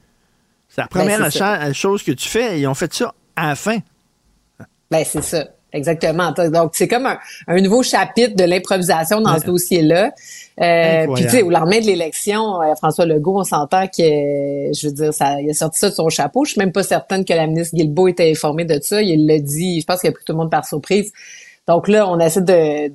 C'est 0.69 0.81
la 0.81 0.89
Ben, 0.93 1.01
première 1.01 1.31
cha- 1.33 1.73
chose 1.73 2.03
que 2.03 2.13
tu 2.13 2.29
fais. 2.29 2.61
Ils 2.61 2.67
ont 2.67 2.75
fait 2.75 2.93
ça 2.95 3.13
à 3.37 3.49
la 3.49 3.55
fin. 3.57 3.79
Ben 4.91 5.05
c'est 5.07 5.23
ça, 5.23 5.47
exactement. 5.73 6.33
Donc 6.51 6.73
c'est 6.75 6.87
comme 6.89 7.07
un, 7.07 7.19
un 7.49 7.61
nouveau 7.61 7.83
chapitre 7.83 8.37
de 8.37 8.45
l'improvisation 8.45 9.21
dans 9.23 9.39
ce 9.39 9.47
dossier-là. 9.47 10.13
Euh. 10.61 11.07
Puis 11.15 11.25
tu 11.25 11.31
sais, 11.31 11.43
au 11.43 11.51
lendemain 11.51 11.81
de 11.81 11.87
l'élection, 11.87 12.61
euh, 12.61 12.75
François 12.77 13.07
Legault, 13.07 13.41
on 13.41 13.45
s'entend 13.45 13.87
que, 13.87 14.03
euh, 14.03 14.73
je 14.73 14.89
veux 14.89 14.93
dire, 14.93 15.15
ça, 15.15 15.41
il 15.41 15.51
a 15.51 15.55
sorti 15.55 15.79
ça 15.79 15.89
de 15.89 15.95
son 15.95 16.09
chapeau. 16.09 16.45
Je 16.45 16.53
suis 16.53 16.59
même 16.59 16.73
pas 16.73 16.83
certaine 16.83 17.25
que 17.25 17.33
la 17.33 17.47
ministre 17.47 17.75
Guilbeault 17.75 18.09
était 18.09 18.31
informée 18.31 18.65
de 18.65 18.79
ça. 18.83 19.01
Il 19.01 19.27
l'a 19.27 19.39
dit. 19.39 19.81
Je 19.81 19.87
pense 19.87 20.01
qu'il 20.01 20.11
a 20.11 20.13
pris 20.13 20.25
tout 20.25 20.33
le 20.33 20.39
monde 20.39 20.51
par 20.51 20.67
surprise. 20.67 21.13
Donc 21.69 21.87
là, 21.87 22.09
on 22.09 22.19
essaie 22.19 22.41
de, 22.41 22.89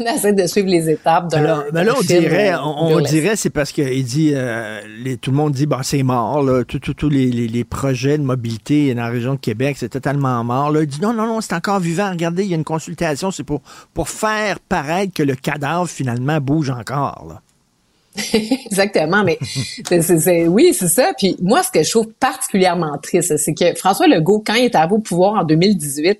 on 0.00 0.14
essaie 0.14 0.32
de 0.32 0.46
suivre 0.46 0.68
les 0.68 0.88
étapes 0.88 1.28
d'un. 1.30 1.42
Ben 1.42 1.46
là, 1.46 1.64
ben 1.72 1.84
là, 1.84 1.92
on 1.98 2.00
dirait, 2.00 2.54
euh, 2.54 2.58
on, 2.62 3.00
dirait, 3.00 3.36
c'est 3.36 3.50
parce 3.50 3.70
qu'il 3.70 4.02
dit, 4.04 4.30
euh, 4.32 4.80
les- 5.04 5.18
tout 5.18 5.30
le 5.30 5.36
monde 5.36 5.52
dit, 5.52 5.66
bah 5.66 5.80
c'est 5.82 6.02
mort, 6.02 6.42
tous 6.66 7.08
les, 7.10 7.26
les- 7.26 7.48
les 7.48 7.64
projets 7.64 8.16
de 8.16 8.22
mobilité 8.22 8.94
dans 8.94 9.02
la 9.02 9.08
région 9.10 9.34
de 9.34 9.38
Québec, 9.38 9.76
c'est 9.78 9.90
totalement 9.90 10.42
mort. 10.42 10.70
Là. 10.72 10.80
Il 10.82 10.86
dit, 10.86 11.02
non, 11.02 11.12
non, 11.12 11.26
non, 11.26 11.42
c'est 11.42 11.52
encore 11.52 11.80
vivant. 11.80 12.08
Regardez, 12.10 12.44
il 12.44 12.48
y 12.48 12.54
a 12.54 12.56
une 12.56 12.64
consultation, 12.64 13.30
c'est 13.30 13.44
pour, 13.44 13.60
pour 13.92 14.08
faire 14.08 14.58
paraître 14.60 15.12
que 15.12 15.22
le 15.22 15.34
cadavre, 15.34 15.86
finalement, 15.86 16.40
bouge 16.40 16.70
encore. 16.70 17.26
Là. 17.28 17.42
Exactement, 18.66 19.22
mais 19.22 19.38
c'est, 20.00 20.48
oui, 20.48 20.74
c'est 20.76 20.88
ça. 20.88 21.10
Puis 21.16 21.36
moi, 21.42 21.62
ce 21.62 21.70
que 21.70 21.82
je 21.82 21.90
trouve 21.90 22.08
particulièrement 22.18 22.96
triste, 23.02 23.36
c'est 23.36 23.54
que 23.54 23.74
François 23.74 24.08
Legault, 24.08 24.42
quand 24.44 24.54
il 24.54 24.64
est 24.64 24.74
arrivé 24.74 24.94
au 24.94 24.98
pouvoir 24.98 25.34
en 25.34 25.44
2018, 25.44 26.18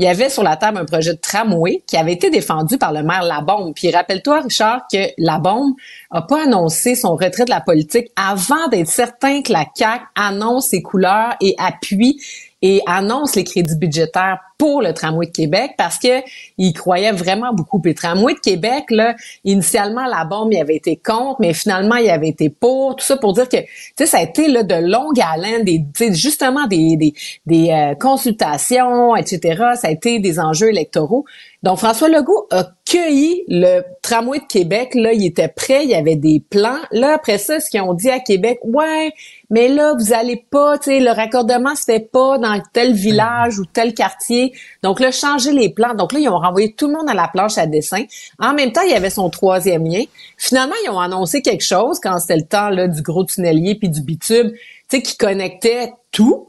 il 0.00 0.04
y 0.04 0.08
avait 0.08 0.30
sur 0.30 0.42
la 0.42 0.56
table 0.56 0.78
un 0.78 0.86
projet 0.86 1.12
de 1.12 1.18
tramway 1.18 1.82
qui 1.86 1.98
avait 1.98 2.14
été 2.14 2.30
défendu 2.30 2.78
par 2.78 2.90
le 2.90 3.02
maire 3.02 3.22
Labombe. 3.22 3.74
Puis 3.74 3.90
rappelle-toi, 3.90 4.40
Richard, 4.40 4.86
que 4.90 4.96
Labombe 5.18 5.74
a 6.10 6.22
pas 6.22 6.44
annoncé 6.44 6.94
son 6.94 7.16
retrait 7.16 7.44
de 7.44 7.50
la 7.50 7.60
politique 7.60 8.10
avant 8.16 8.68
d'être 8.68 8.88
certain 8.88 9.42
que 9.42 9.52
la 9.52 9.66
CAQ 9.74 10.02
annonce 10.14 10.68
ses 10.68 10.80
couleurs 10.80 11.36
et 11.42 11.54
appuie 11.58 12.18
et 12.62 12.80
annonce 12.86 13.36
les 13.36 13.44
crédits 13.44 13.76
budgétaires 13.76 14.38
pour 14.60 14.82
le 14.82 14.92
tramway 14.92 15.24
de 15.24 15.32
Québec 15.32 15.70
parce 15.78 15.98
que 15.98 16.20
il 16.58 16.74
croyait 16.74 17.12
vraiment 17.12 17.54
beaucoup. 17.54 17.80
Le 17.82 17.94
tramway 17.94 18.34
de 18.34 18.40
Québec, 18.40 18.84
là, 18.90 19.16
initialement, 19.42 20.04
la 20.04 20.26
bombe, 20.26 20.52
il 20.52 20.60
avait 20.60 20.76
été 20.76 20.96
contre, 20.96 21.40
mais 21.40 21.54
finalement, 21.54 21.96
il 21.96 22.10
avait 22.10 22.28
été 22.28 22.50
pour. 22.50 22.94
Tout 22.96 23.04
ça 23.06 23.16
pour 23.16 23.32
dire 23.32 23.48
que, 23.48 23.56
tu 23.56 23.66
sais, 23.96 24.04
ça 24.04 24.18
a 24.18 24.22
été 24.22 24.48
là, 24.48 24.62
de 24.62 24.74
longue 24.74 25.18
haleine, 25.18 25.64
des, 25.64 25.82
justement 26.12 26.66
des, 26.66 26.98
des, 26.98 27.14
des 27.46 27.70
euh, 27.70 27.94
consultations, 27.94 29.16
etc. 29.16 29.62
Ça 29.76 29.88
a 29.88 29.90
été 29.90 30.18
des 30.18 30.38
enjeux 30.38 30.68
électoraux. 30.68 31.24
Donc, 31.62 31.78
François 31.78 32.08
Legault 32.08 32.46
a 32.50 32.68
cueilli 32.90 33.44
le 33.48 33.82
tramway 34.02 34.38
de 34.38 34.46
Québec. 34.46 34.94
Là, 34.94 35.12
il 35.12 35.26
était 35.26 35.48
prêt, 35.48 35.84
il 35.84 35.90
y 35.90 35.94
avait 35.94 36.16
des 36.16 36.42
plans. 36.48 36.78
Là, 36.90 37.14
après 37.14 37.36
ça, 37.36 37.60
ce 37.60 37.68
qu'ils 37.68 37.82
ont 37.82 37.92
dit 37.92 38.08
à 38.10 38.18
Québec, 38.18 38.58
ouais, 38.64 39.12
mais 39.50 39.68
là, 39.68 39.94
vous 39.98 40.12
allez 40.14 40.42
pas, 40.50 40.78
tu 40.78 40.84
sais, 40.84 41.00
le 41.00 41.10
raccordement 41.10 41.74
se 41.74 41.84
fait 41.84 42.10
pas 42.10 42.38
dans 42.38 42.60
tel 42.72 42.94
village 42.94 43.58
ou 43.58 43.66
tel 43.66 43.92
quartier. 43.92 44.49
Donc 44.82 45.00
là, 45.00 45.10
changer 45.10 45.52
les 45.52 45.68
plans. 45.68 45.94
Donc 45.94 46.12
là, 46.12 46.18
ils 46.18 46.28
ont 46.28 46.38
renvoyé 46.38 46.72
tout 46.72 46.86
le 46.86 46.94
monde 46.94 47.08
à 47.08 47.14
la 47.14 47.28
planche 47.28 47.58
à 47.58 47.66
dessin. 47.66 48.04
En 48.38 48.54
même 48.54 48.72
temps, 48.72 48.82
il 48.82 48.90
y 48.90 48.94
avait 48.94 49.10
son 49.10 49.30
troisième 49.30 49.84
lien. 49.84 50.04
Finalement, 50.36 50.74
ils 50.84 50.90
ont 50.90 51.00
annoncé 51.00 51.42
quelque 51.42 51.64
chose 51.64 51.98
quand 52.00 52.18
c'était 52.18 52.36
le 52.36 52.46
temps 52.46 52.70
là, 52.70 52.88
du 52.88 53.02
gros 53.02 53.24
tunnelier 53.24 53.74
puis 53.74 53.88
du 53.88 54.02
bitube, 54.02 54.52
tu 54.52 54.58
sais, 54.88 55.02
qui 55.02 55.16
connectait 55.16 55.92
tout. 56.12 56.48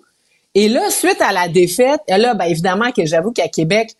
Et 0.54 0.68
là, 0.68 0.90
suite 0.90 1.22
à 1.22 1.32
la 1.32 1.48
défaite, 1.48 2.02
là, 2.08 2.34
ben, 2.34 2.46
évidemment 2.46 2.92
que 2.92 3.06
j'avoue 3.06 3.32
qu'à 3.32 3.48
Québec, 3.48 3.96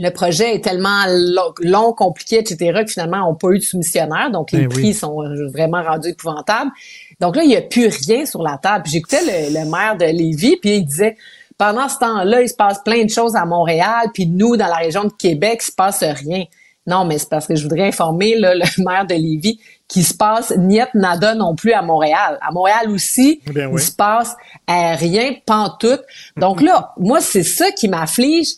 le 0.00 0.10
projet 0.10 0.54
est 0.54 0.60
tellement 0.64 1.04
long, 1.08 1.52
long, 1.60 1.92
compliqué, 1.92 2.38
etc., 2.38 2.82
que 2.84 2.92
finalement, 2.92 3.28
on 3.28 3.32
n'a 3.32 3.38
pas 3.38 3.48
eu 3.50 3.58
de 3.58 3.64
soumissionnaire. 3.64 4.30
Donc, 4.30 4.52
les 4.52 4.60
Ben 4.60 4.68
oui. 4.68 4.74
prix 4.74 4.94
sont 4.94 5.22
euh, 5.22 5.48
vraiment 5.48 5.82
rendus 5.82 6.10
épouvantables. 6.10 6.70
Donc 7.20 7.34
là, 7.34 7.42
il 7.42 7.48
n'y 7.48 7.56
a 7.56 7.62
plus 7.62 7.88
rien 7.88 8.24
sur 8.24 8.42
la 8.42 8.58
table. 8.58 8.84
Puis 8.84 8.92
J'écoutais 8.92 9.22
le, 9.22 9.58
le 9.58 9.70
maire 9.70 9.96
de 9.96 10.04
Lévis, 10.04 10.56
puis 10.56 10.76
il 10.76 10.84
disait, 10.84 11.16
pendant 11.58 11.88
ce 11.88 11.98
temps-là, 11.98 12.40
il 12.42 12.48
se 12.48 12.54
passe 12.54 12.78
plein 12.84 13.04
de 13.04 13.10
choses 13.10 13.36
à 13.36 13.44
Montréal, 13.44 14.06
puis 14.14 14.26
nous, 14.26 14.56
dans 14.56 14.68
la 14.68 14.76
région 14.76 15.04
de 15.04 15.12
Québec, 15.12 15.58
il 15.62 15.66
se 15.66 15.72
passe 15.72 16.02
rien. 16.02 16.44
Non, 16.86 17.04
mais 17.04 17.18
c'est 17.18 17.28
parce 17.28 17.46
que 17.46 17.54
je 17.54 17.62
voudrais 17.64 17.88
informer 17.88 18.38
là, 18.38 18.54
le 18.54 18.64
maire 18.84 19.06
de 19.06 19.14
Lévis 19.14 19.60
qu'il 19.88 20.04
se 20.04 20.14
passe 20.14 20.54
niet 20.56 20.88
nada 20.94 21.34
non 21.34 21.54
plus 21.54 21.72
à 21.72 21.82
Montréal. 21.82 22.38
À 22.40 22.50
Montréal 22.52 22.90
aussi, 22.90 23.40
oui. 23.46 23.62
il 23.72 23.78
se 23.80 23.92
passe 23.92 24.34
euh, 24.70 24.94
rien, 24.94 25.34
pantoute. 25.44 26.02
Donc 26.36 26.62
là, 26.62 26.92
moi, 26.98 27.20
c'est 27.20 27.42
ça 27.42 27.70
qui 27.72 27.88
m'afflige 27.88 28.54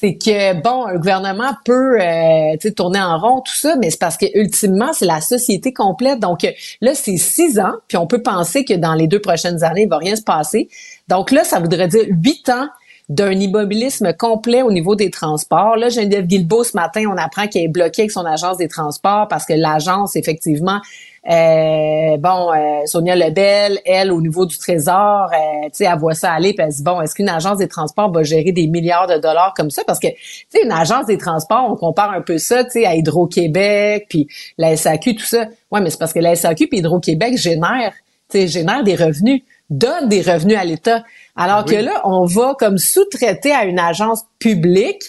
c'est 0.00 0.14
que 0.16 0.60
bon, 0.60 0.86
un 0.86 0.96
gouvernement 0.96 1.52
peut 1.64 2.00
euh, 2.00 2.70
tourner 2.76 3.00
en 3.00 3.18
rond 3.18 3.40
tout 3.40 3.54
ça, 3.54 3.76
mais 3.76 3.90
c'est 3.90 3.98
parce 3.98 4.16
que 4.16 4.26
ultimement 4.34 4.92
c'est 4.92 5.06
la 5.06 5.20
société 5.20 5.72
complète. 5.72 6.20
Donc 6.20 6.44
euh, 6.44 6.50
là 6.80 6.94
c'est 6.94 7.16
six 7.16 7.58
ans, 7.58 7.72
puis 7.88 7.96
on 7.96 8.06
peut 8.06 8.22
penser 8.22 8.64
que 8.64 8.74
dans 8.74 8.94
les 8.94 9.06
deux 9.06 9.20
prochaines 9.20 9.64
années 9.64 9.82
il 9.82 9.88
va 9.88 9.98
rien 9.98 10.14
se 10.14 10.22
passer. 10.22 10.68
Donc 11.08 11.30
là 11.30 11.44
ça 11.44 11.60
voudrait 11.60 11.88
dire 11.88 12.06
huit 12.08 12.48
ans 12.48 12.68
d'un 13.08 13.32
immobilisme 13.32 14.12
complet 14.12 14.62
au 14.62 14.70
niveau 14.70 14.94
des 14.94 15.10
transports. 15.10 15.76
Là, 15.76 15.88
Geneviève 15.88 16.26
Guilbeault, 16.26 16.64
ce 16.64 16.76
matin, 16.76 17.04
on 17.10 17.16
apprend 17.16 17.46
qu'elle 17.46 17.64
est 17.64 17.68
bloquée 17.68 18.02
avec 18.02 18.10
son 18.10 18.26
agence 18.26 18.58
des 18.58 18.68
transports 18.68 19.28
parce 19.28 19.46
que 19.46 19.54
l'agence, 19.54 20.14
effectivement, 20.14 20.80
euh, 21.28 22.16
bon, 22.18 22.52
euh, 22.52 22.84
Sonia 22.84 23.16
Lebel, 23.16 23.80
elle, 23.86 24.12
au 24.12 24.20
niveau 24.20 24.44
du 24.44 24.58
trésor, 24.58 25.30
euh, 25.32 25.64
tu 25.64 25.70
sais, 25.72 25.84
elle 25.84 25.98
voit 25.98 26.14
ça 26.14 26.32
aller, 26.32 26.54
puis 26.54 26.66
dit, 26.68 26.82
bon, 26.82 27.00
est-ce 27.00 27.14
qu'une 27.14 27.28
agence 27.28 27.58
des 27.58 27.68
transports 27.68 28.12
va 28.12 28.22
gérer 28.22 28.52
des 28.52 28.66
milliards 28.66 29.06
de 29.06 29.16
dollars 29.16 29.54
comme 29.56 29.70
ça? 29.70 29.82
Parce 29.86 29.98
que, 29.98 30.08
tu 30.08 30.46
sais, 30.50 30.62
une 30.62 30.72
agence 30.72 31.06
des 31.06 31.18
transports, 31.18 31.66
on 31.70 31.76
compare 31.76 32.12
un 32.12 32.20
peu 32.20 32.38
ça, 32.38 32.64
tu 32.64 32.72
sais, 32.72 32.86
à 32.86 32.94
Hydro-Québec, 32.94 34.06
puis 34.08 34.28
la 34.58 34.76
SAQ, 34.76 35.16
tout 35.16 35.24
ça. 35.24 35.46
Ouais, 35.70 35.80
mais 35.80 35.90
c'est 35.90 35.98
parce 35.98 36.12
que 36.12 36.20
la 36.20 36.36
SAQ 36.36 36.68
puis 36.68 36.78
Hydro-Québec 36.78 37.36
génèrent, 37.36 37.94
tu 38.30 38.48
sais, 38.48 38.64
des 38.84 38.94
revenus, 38.94 39.42
donnent 39.70 40.08
des 40.08 40.22
revenus 40.22 40.56
à 40.58 40.64
l'État. 40.64 41.04
Alors 41.36 41.64
Oui. 41.66 41.74
que 41.76 41.80
là, 41.80 42.00
on 42.04 42.24
va 42.24 42.54
comme 42.58 42.78
sous-traiter 42.78 43.52
à 43.52 43.64
une 43.64 43.78
agence 43.78 44.22
publique 44.38 45.02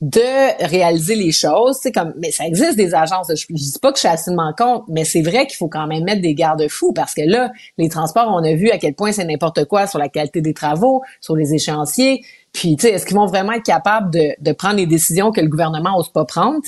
de 0.00 0.66
réaliser 0.66 1.14
les 1.14 1.32
choses, 1.32 1.78
c'est 1.80 1.92
comme 1.92 2.12
mais 2.18 2.30
ça 2.30 2.44
existe 2.46 2.76
des 2.76 2.94
agences, 2.94 3.28
je, 3.30 3.46
je 3.48 3.54
dis 3.54 3.78
pas 3.80 3.90
que 3.90 3.96
je 3.96 4.00
suis 4.00 4.08
assurément 4.08 4.52
contre, 4.58 4.84
mais 4.88 5.04
c'est 5.04 5.22
vrai 5.22 5.46
qu'il 5.46 5.56
faut 5.56 5.68
quand 5.68 5.86
même 5.86 6.04
mettre 6.04 6.20
des 6.20 6.34
garde-fous 6.34 6.92
parce 6.92 7.14
que 7.14 7.22
là, 7.24 7.50
les 7.78 7.88
transports, 7.88 8.26
on 8.28 8.44
a 8.44 8.52
vu 8.54 8.70
à 8.70 8.76
quel 8.76 8.92
point 8.94 9.12
c'est 9.12 9.24
n'importe 9.24 9.64
quoi 9.64 9.86
sur 9.86 9.98
la 9.98 10.10
qualité 10.10 10.42
des 10.42 10.52
travaux, 10.52 11.02
sur 11.22 11.36
les 11.36 11.54
échéanciers, 11.54 12.22
puis 12.52 12.76
tu 12.76 12.82
sais, 12.86 12.92
est-ce 12.92 13.06
qu'ils 13.06 13.16
vont 13.16 13.26
vraiment 13.26 13.52
être 13.52 13.64
capables 13.64 14.10
de, 14.12 14.34
de 14.38 14.52
prendre 14.52 14.76
les 14.76 14.86
décisions 14.86 15.30
que 15.32 15.40
le 15.40 15.48
gouvernement 15.48 15.96
ose 15.96 16.12
pas 16.12 16.24
prendre? 16.26 16.60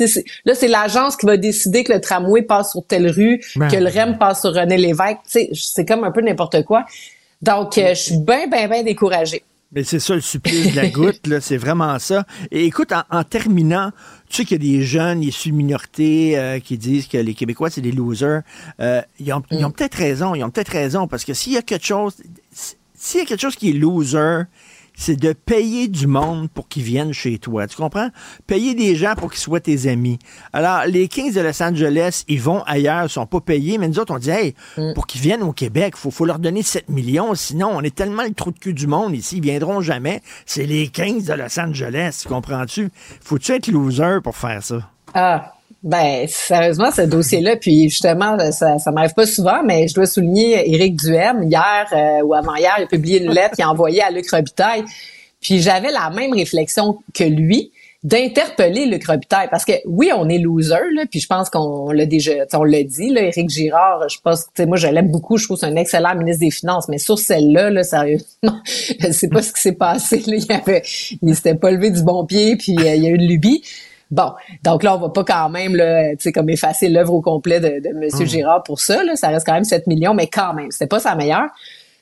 Là, 0.47 0.55
c'est 0.55 0.69
l'agence 0.69 1.17
qui 1.17 1.27
va 1.27 1.37
décider 1.37 1.85
que 1.85 1.93
le 1.93 2.01
tramway 2.01 2.41
passe 2.43 2.71
sur 2.71 2.87
telle 2.87 3.11
rue, 3.11 3.43
Ben, 3.57 3.69
que 3.69 3.77
le 3.77 3.89
REM 3.91 4.17
passe 4.19 4.41
sur 4.43 4.55
René 4.55 4.79
Lévesque, 4.79 5.19
tu 5.25 5.31
sais, 5.33 5.51
c'est 5.53 5.85
comme 5.85 6.05
un 6.05 6.11
peu 6.13 6.23
n'importe 6.23 6.65
quoi. 6.65 6.87
Donc, 7.47 7.79
euh, 7.79 7.91
je 7.91 8.01
suis 8.01 8.19
bien, 8.19 8.47
bien, 8.49 8.69
bien 8.69 8.83
découragée. 8.83 9.43
Mais 9.73 9.85
c'est 9.85 9.99
ça 9.99 10.15
le 10.15 10.21
supplice 10.21 10.73
de 10.73 10.77
la 10.77 10.89
goutte, 10.91 11.27
là, 11.27 11.41
c'est 11.41 11.57
vraiment 11.57 11.99
ça. 11.99 12.25
Et 12.51 12.65
écoute, 12.65 12.93
en, 12.93 13.03
en 13.11 13.25
terminant, 13.25 13.91
tu 14.29 14.37
sais 14.37 14.45
qu'il 14.45 14.65
y 14.65 14.77
a 14.77 14.79
des 14.79 14.85
jeunes 14.85 15.23
issus 15.23 15.51
de 15.51 15.57
minorités 15.57 16.39
euh, 16.39 16.61
qui 16.61 16.79
disent 16.79 17.07
que 17.09 17.19
les 17.19 17.35
Québécois, 17.35 17.71
c'est 17.71 17.81
des 17.81 17.93
losers. 17.93 18.43
Euh, 18.81 19.03
ils 19.19 19.33
ont, 19.33 19.43
ils 19.51 19.65
ont 19.65 19.71
peut-être 19.71 19.97
raison, 19.97 20.35
ils 20.35 20.45
ont 20.45 20.51
peut-être 20.51 20.73
raison, 20.73 21.09
parce 21.09 21.25
que 21.25 21.35
s'il 21.35 21.53
y 21.53 21.57
a 21.57 21.63
quelque 21.63 21.87
chose, 21.87 22.17
s'il 22.95 23.21
y 23.21 23.23
a 23.23 23.27
quelque 23.27 23.41
chose 23.41 23.57
qui 23.57 23.71
est 23.71 23.75
loser, 23.75 24.45
c'est 24.97 25.15
de 25.17 25.33
payer 25.33 25.87
du 25.89 26.07
monde 26.09 26.51
pour 26.51 26.67
qu'ils 26.69 26.83
viennent 26.83 27.13
chez 27.13 27.39
toi. 27.39 27.67
Tu 27.69 27.77
comprends? 27.77 28.09
Payer 28.47 28.75
des 28.75 28.97
gens 28.97 29.15
pour 29.15 29.31
qu'ils 29.31 29.41
soient 29.41 29.61
tes 29.61 29.89
amis. 29.89 30.19
Alors, 30.53 30.87
les 30.87 31.07
Kings 31.07 31.33
de 31.33 31.41
Los 31.41 31.63
Angeles, 31.63 32.25
ils 32.29 32.41
vont 32.41 32.63
ailleurs, 32.65 33.05
ils 33.05 33.09
sont 33.11 33.27
pas 33.27 33.41
payés, 33.41 33.79
mais 33.79 33.87
nous 33.89 33.99
autres, 33.99 34.15
on 34.15 34.19
dit, 34.19 34.31
hey, 34.31 34.55
Mm. 34.77 34.95
pour 34.95 35.07
qu'ils 35.07 35.21
viennent 35.21 35.43
au 35.43 35.53
Québec, 35.53 35.97
faut, 35.97 36.11
faut 36.11 36.25
leur 36.25 36.39
donner 36.39 36.63
7 36.63 36.89
millions, 36.89 37.35
sinon 37.35 37.71
on 37.75 37.83
est 37.83 37.95
tellement 37.95 38.23
le 38.25 38.33
trou 38.35 38.51
de 38.51 38.59
cul 38.59 38.73
du 38.75 38.87
monde 38.87 39.15
ici, 39.15 39.37
ils 39.37 39.43
viendront 39.43 39.81
jamais. 39.83 40.23
C'est 40.47 40.65
les 40.67 40.89
Kings 40.89 41.25
de 41.25 41.33
Los 41.35 41.61
Angeles, 41.61 42.25
comprends-tu? 42.29 42.89
Faut-tu 43.23 43.53
être 43.53 43.69
loser 43.69 44.19
pour 44.25 44.37
faire 44.37 44.63
ça? 44.63 44.91
Ah, 45.15 45.53
ben, 45.83 46.27
sérieusement, 46.29 46.91
ce 46.91 47.03
dossier-là, 47.03 47.57
puis 47.57 47.89
justement, 47.89 48.39
ça, 48.51 48.79
ça 48.79 48.91
m'arrive 48.91 49.15
pas 49.15 49.27
souvent, 49.27 49.63
mais 49.63 49.87
je 49.89 49.95
dois 49.95 50.07
souligner 50.07 50.75
Éric 50.75 50.97
Duhem, 50.97 51.43
hier 51.45 51.87
euh, 51.93 52.25
ou 52.25 52.35
avant-hier, 52.35 52.75
il 52.79 52.85
a 52.85 52.87
publié 52.87 53.23
une 53.23 53.33
lettre 53.33 53.55
qu'il 53.55 53.65
a 53.65 53.71
envoyée 53.71 54.03
à 54.03 54.11
Luc 54.11 54.29
Robitaille. 54.31 54.85
Puis 55.41 55.61
j'avais 55.61 55.93
la 55.93 56.11
même 56.11 56.33
réflexion 56.33 56.99
que 57.15 57.25
lui 57.25 57.71
d'interpeller 58.03 58.87
Luc 58.87 59.07
Robitaille. 59.07 59.49
Parce 59.51 59.65
que 59.65 59.73
oui 59.85 60.11
on 60.17 60.29
est 60.29 60.39
loser 60.39 60.75
là 60.95 61.05
puis 61.11 61.19
je 61.19 61.27
pense 61.27 61.51
qu'on 61.51 61.91
l'a 61.91 62.07
déjà 62.07 62.33
on 62.55 62.63
l'a 62.63 62.83
dit 62.85 63.11
là 63.11 63.23
Éric 63.23 63.51
Girard 63.51 64.09
je 64.09 64.19
pense 64.23 64.47
moi 64.67 64.77
je 64.77 64.87
l'aime 64.87 65.11
beaucoup 65.11 65.39
je 65.39 65.45
trouve 65.45 65.57
c'est 65.57 65.67
un 65.67 65.77
excellent 65.77 66.15
ministre 66.15 66.41
des 66.41 66.51
finances 66.51 66.89
mais 66.89 66.99
sur 66.99 67.19
celle-là 67.19 67.71
là 67.71 67.83
sérieusement 67.83 68.61
je 69.01 69.11
sais 69.11 69.29
pas 69.29 69.43
ce 69.43 69.53
qui 69.53 69.61
s'est 69.61 69.73
passé 69.73 70.23
là. 70.27 70.61
Il 71.23 71.35
s'était 71.35 71.57
pas 71.57 71.71
levé 71.71 71.91
du 71.91 72.03
bon 72.03 72.25
pied 72.27 72.57
puis 72.57 72.77
euh, 72.79 72.95
il 72.95 73.03
y 73.03 73.07
a 73.07 73.11
eu 73.11 73.17
une 73.17 73.27
lubie 73.27 73.63
Bon, 74.11 74.33
donc 74.63 74.83
là, 74.83 74.95
on 74.95 74.99
va 74.99 75.09
pas 75.09 75.25
quand 75.25 75.49
même, 75.49 75.75
là, 75.75 76.11
tu 76.11 76.17
sais, 76.21 76.33
comme 76.33 76.49
effacer 76.49 76.89
l'œuvre 76.89 77.15
au 77.15 77.21
complet 77.21 77.59
de, 77.59 77.81
de 77.81 77.89
M. 77.89 78.09
Mm. 78.13 78.25
Girard 78.25 78.63
pour 78.63 78.81
ça, 78.81 79.03
là. 79.03 79.17
Ça 79.17 79.29
reste 79.29 79.45
quand 79.45 79.55
même 79.55 79.65
7 79.65 79.87
millions, 79.89 80.15
mais 80.15 80.29
quand 80.29 80.55
même, 80.55 80.71
c'était 80.71 80.87
pas 80.87 81.01
sa 81.01 81.17
meilleure. 81.17 81.49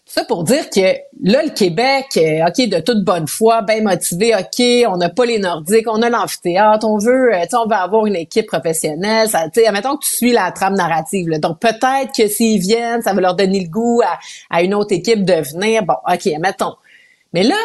Ça 0.07 0.23
pour 0.25 0.45
dire 0.45 0.69
que 0.69 0.81
là, 1.23 1.43
le 1.43 1.51
Québec, 1.51 2.05
euh, 2.19 2.47
OK, 2.47 2.69
de 2.69 2.79
toute 2.81 3.03
bonne 3.05 3.27
foi, 3.27 3.63
bien 3.63 3.81
motivé, 3.81 4.35
OK, 4.35 4.63
on 4.93 4.99
n'a 4.99 5.09
pas 5.09 5.25
les 5.25 5.39
Nordiques, 5.39 5.87
on 5.89 6.03
a 6.03 6.11
l'amphithéâtre, 6.11 6.87
on 6.87 6.99
veut, 6.99 7.33
euh, 7.33 7.41
tu 7.45 7.49
sais, 7.49 7.57
on 7.57 7.67
veut 7.67 7.75
avoir 7.75 8.05
une 8.05 8.17
équipe 8.17 8.47
professionnelle. 8.47 9.31
Ça, 9.31 9.45
tu 9.45 9.61
sais, 9.61 9.67
admettons 9.67 9.97
que 9.97 10.05
tu 10.05 10.15
suis 10.15 10.33
la 10.33 10.53
trame 10.53 10.75
narrative. 10.75 11.31
là. 11.31 11.39
Donc, 11.39 11.59
peut-être 11.59 12.13
que 12.15 12.29
s'ils 12.29 12.61
viennent, 12.61 13.01
ça 13.01 13.15
va 13.15 13.23
leur 13.23 13.35
donner 13.35 13.61
le 13.61 13.71
goût 13.71 14.03
à, 14.03 14.19
à 14.55 14.63
une 14.63 14.75
autre 14.75 14.93
équipe 14.93 15.25
de 15.25 15.35
venir. 15.35 15.85
Bon, 15.85 15.97
OK, 16.07 16.29
mettons. 16.39 16.75
Mais 17.33 17.43
là, 17.43 17.57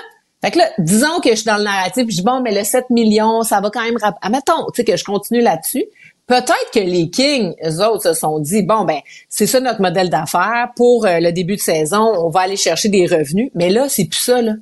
fait 0.42 0.52
que 0.52 0.58
là, 0.60 0.70
disons 0.78 1.20
que 1.24 1.30
je 1.32 1.36
suis 1.36 1.46
dans 1.46 1.58
le 1.58 1.64
narratif, 1.64 2.04
je 2.10 2.16
dis 2.18 2.22
bon, 2.24 2.42
mais 2.42 2.54
le 2.58 2.64
7 2.64 2.90
millions, 2.90 3.44
ça 3.44 3.60
va 3.62 3.70
quand 3.70 3.84
même 3.84 3.98
rap- 4.02 4.18
Admettons, 4.22 4.66
tu 4.74 4.78
sais, 4.78 4.84
que 4.86 4.96
je 4.98 5.04
continue 5.04 5.42
là-dessus. 5.42 5.86
Peut-être 6.28 6.70
que 6.74 6.80
les 6.80 7.10
Kings, 7.10 7.54
eux 7.66 7.84
autres, 7.84 8.04
se 8.04 8.14
sont 8.14 8.40
dit, 8.40 8.62
bon, 8.62 8.86
ben, 8.86 9.00
c'est 9.30 9.48
ça 9.48 9.60
notre 9.60 9.82
modèle 9.82 10.10
d'affaires. 10.12 10.70
Pour 10.76 11.06
euh, 11.08 11.20
le 11.20 11.32
début 11.32 11.56
de 11.56 11.62
saison, 11.62 12.02
on 12.18 12.30
va 12.30 12.42
aller 12.42 12.56
chercher 12.56 12.88
des 12.90 13.08
revenus. 13.08 13.50
Mais 13.56 13.70
là, 13.72 13.90
c'est 13.90 14.06
plus 14.06 14.20
ça, 14.20 14.42
là. 14.42 14.54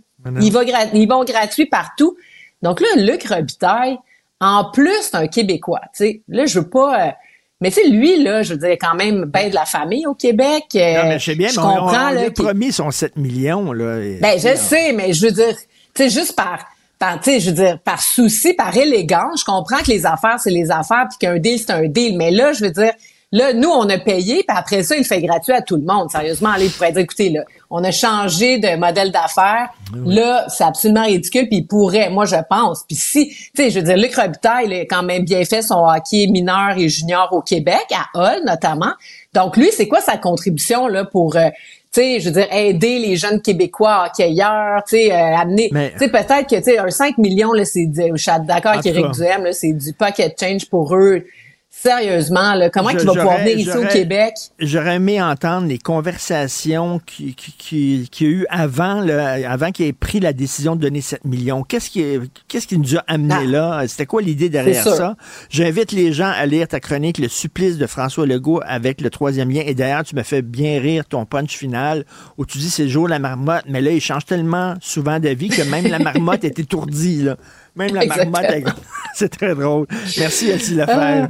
Ils 0.41 0.51
vont, 0.51 0.61
ils 0.93 1.07
vont 1.07 1.23
gratuits 1.25 1.65
partout. 1.67 2.15
Donc 2.61 2.79
là, 2.81 2.87
Luc 2.95 3.23
Robitaille, 3.27 3.97
en 4.39 4.65
plus, 4.71 4.93
c'est 5.01 5.15
un 5.15 5.27
Québécois. 5.27 5.81
Tu 5.95 6.05
sais, 6.05 6.21
là, 6.29 6.45
je 6.45 6.59
veux 6.59 6.69
pas... 6.69 7.07
euh, 7.07 7.11
mais 7.59 7.71
tu 7.71 7.81
sais, 7.81 7.87
lui, 7.89 8.21
là, 8.23 8.43
je 8.43 8.53
veux 8.53 8.59
dire, 8.59 8.77
quand 8.79 8.93
même, 8.95 9.25
ben 9.25 9.49
de 9.49 9.55
la 9.55 9.65
famille 9.65 10.05
au 10.05 10.13
Québec. 10.13 10.65
euh, 10.75 11.01
Non, 11.03 11.09
mais 11.09 11.19
je 11.19 11.25
sais 11.31 11.35
bien, 11.35 11.47
je 11.49 11.55
mais 11.59 11.65
on- 11.65 11.69
comprends, 11.69 12.09
on 12.09 12.13
là, 12.13 12.21
a 12.27 12.31
promis 12.31 12.71
son 12.71 12.91
7 12.91 13.15
millions. 13.15 13.71
Là, 13.73 13.99
et- 13.99 14.19
ben, 14.21 14.37
je 14.39 14.55
sais, 14.55 14.93
mais 14.93 15.11
je 15.13 15.25
veux 15.25 15.31
dire, 15.31 15.55
tu 15.97 16.03
sais, 16.03 16.09
juste 16.09 16.35
par, 16.35 16.59
par 16.99 17.19
tu 17.19 17.31
sais, 17.31 17.39
je 17.39 17.49
veux 17.49 17.55
dire, 17.55 17.79
par 17.79 18.01
souci, 18.01 18.53
par 18.53 18.75
élégance, 18.75 19.41
je 19.41 19.45
comprends 19.45 19.79
que 19.79 19.89
les 19.89 20.05
affaires, 20.05 20.39
c'est 20.39 20.51
les 20.51 20.71
affaires, 20.71 21.07
puis 21.09 21.17
qu'un 21.19 21.39
deal, 21.39 21.59
c'est 21.59 21.71
un 21.71 21.87
deal. 21.87 22.17
Mais 22.17 22.31
là, 22.31 22.53
je 22.53 22.63
veux 22.63 22.71
dire, 22.71 22.93
là, 23.31 23.51
nous, 23.53 23.69
on 23.69 23.89
a 23.89 23.97
payé, 23.97 24.43
puis 24.47 24.57
après 24.57 24.83
ça, 24.83 24.95
il 24.95 25.03
fait 25.03 25.21
gratuit 25.21 25.53
à 25.53 25.61
tout 25.61 25.75
le 25.75 25.81
monde. 25.81 26.09
Sérieusement, 26.11 26.51
allez, 26.51 26.67
il 26.67 26.71
pourrait 26.71 26.91
dire, 26.91 27.01
écoutez, 27.01 27.29
là, 27.29 27.41
on 27.69 27.83
a 27.83 27.91
changé 27.91 28.59
de 28.59 28.75
modèle 28.77 29.11
d'affaires. 29.11 29.69
Là, 30.05 30.45
c'est 30.49 30.63
absolument 30.63 31.03
ridicule, 31.03 31.47
puis 31.47 31.57
il 31.57 31.67
pourrait, 31.67 32.09
moi, 32.09 32.25
je 32.25 32.37
pense. 32.49 32.83
Puis 32.87 32.95
si, 32.95 33.29
tu 33.29 33.35
sais, 33.55 33.69
je 33.71 33.79
veux 33.79 33.85
dire, 33.85 33.97
Luc 33.97 34.15
Robitaille, 34.15 34.67
il 34.67 34.73
a 34.73 34.85
quand 34.85 35.03
même 35.03 35.25
bien 35.25 35.43
fait 35.45 35.63
son 35.63 35.83
hockey 35.83 36.27
mineur 36.27 36.77
et 36.77 36.89
junior 36.89 37.27
au 37.31 37.41
Québec, 37.41 37.85
à 37.91 38.05
Hull, 38.17 38.45
notamment. 38.45 38.93
Donc, 39.33 39.57
lui, 39.57 39.69
c'est 39.71 39.87
quoi 39.87 40.01
sa 40.01 40.17
contribution, 40.17 40.87
là, 40.87 41.03
pour... 41.05 41.35
euh, 41.35 41.49
sais, 42.01 42.19
je 42.19 42.29
veux 42.29 42.33
dire, 42.33 42.47
aider 42.51 42.99
les 42.99 43.15
jeunes 43.15 43.41
Québécois 43.41 44.07
hockeyeurs, 44.07 44.83
tu 44.87 44.97
sais, 44.97 45.11
euh, 45.11 45.35
amener, 45.37 45.69
tu 45.69 45.97
sais, 45.97 46.09
peut-être 46.09 46.47
que, 46.49 46.55
tu 46.55 46.63
sais, 46.63 46.77
un 46.77 46.89
5 46.89 47.17
millions, 47.17 47.53
là, 47.53 47.65
c'est 47.65 47.87
je 47.95 48.15
suis 48.15 48.31
d'accord 48.45 48.73
avec 48.73 48.83
cas. 48.93 49.09
Duhem, 49.09 49.43
là, 49.43 49.53
c'est 49.53 49.73
du 49.73 49.93
pocket 49.93 50.39
change 50.39 50.69
pour 50.69 50.95
eux. 50.95 51.23
Sérieusement, 51.79 52.55
là, 52.55 52.69
comment 52.71 52.89
Je- 52.89 52.97
il 52.99 53.05
va 53.05 53.13
pouvoir 53.13 53.37
venir 53.37 53.57
ici 53.59 53.69
au 53.69 53.81
Québec? 53.87 54.33
J'aurais 54.59 54.95
aimé 54.95 55.21
entendre 55.21 55.67
les 55.67 55.77
conversations 55.77 56.99
qui- 57.05 57.35
qui- 57.35 57.51
qui- 57.55 58.09
qu'il 58.11 58.27
y 58.27 58.29
a 58.29 58.33
eu 58.33 58.45
avant, 58.49 59.01
là, 59.01 59.37
avant 59.49 59.71
qu'il 59.71 59.85
ait 59.85 59.93
pris 59.93 60.19
la 60.19 60.33
décision 60.33 60.75
de 60.75 60.81
donner 60.81 61.01
7 61.01 61.23
millions. 61.23 61.61
Qu'est-ce 61.63 61.89
qui, 61.91 62.03
qu'est-ce 62.47 62.65
qui 62.65 62.79
nous 62.79 62.95
a 62.97 63.03
amené 63.07 63.45
là? 63.45 63.83
C'était 63.87 64.07
quoi 64.07 64.21
l'idée 64.23 64.49
derrière 64.49 64.83
ça? 64.95 65.15
J'invite 65.51 65.91
les 65.91 66.13
gens 66.13 66.31
à 66.35 66.45
lire 66.47 66.67
ta 66.67 66.79
chronique 66.79 67.19
Le 67.19 67.27
supplice 67.27 67.77
de 67.77 67.85
François 67.85 68.25
Legault 68.25 68.61
avec 68.65 68.99
le 68.99 69.09
troisième 69.11 69.49
lien. 69.51 69.61
Et 69.65 69.75
d'ailleurs, 69.75 70.03
tu 70.03 70.15
me 70.15 70.23
fais 70.23 70.41
bien 70.41 70.79
rire 70.79 71.05
ton 71.07 71.25
punch 71.25 71.55
final 71.55 72.05
où 72.37 72.45
tu 72.45 72.57
dis 72.57 72.69
c'est 72.71 72.87
jour 72.89 73.07
la 73.07 73.19
marmotte, 73.19 73.65
mais 73.69 73.81
là, 73.81 73.91
il 73.91 74.01
change 74.01 74.25
tellement 74.25 74.73
souvent 74.81 75.19
d'avis 75.19 75.49
que 75.49 75.61
même 75.61 75.85
la 75.87 75.99
marmotte 75.99 76.43
est 76.43 76.57
étourdie. 76.57 77.21
Là. 77.21 77.37
Même 77.75 77.93
la 77.93 78.05
marmotte, 78.05 78.45
elle- 78.49 78.63
c'est 79.13 79.29
très 79.29 79.53
drôle. 79.53 79.85
Merci, 80.17 80.49
Elsie 80.49 80.73
Lefebvre. 80.73 81.29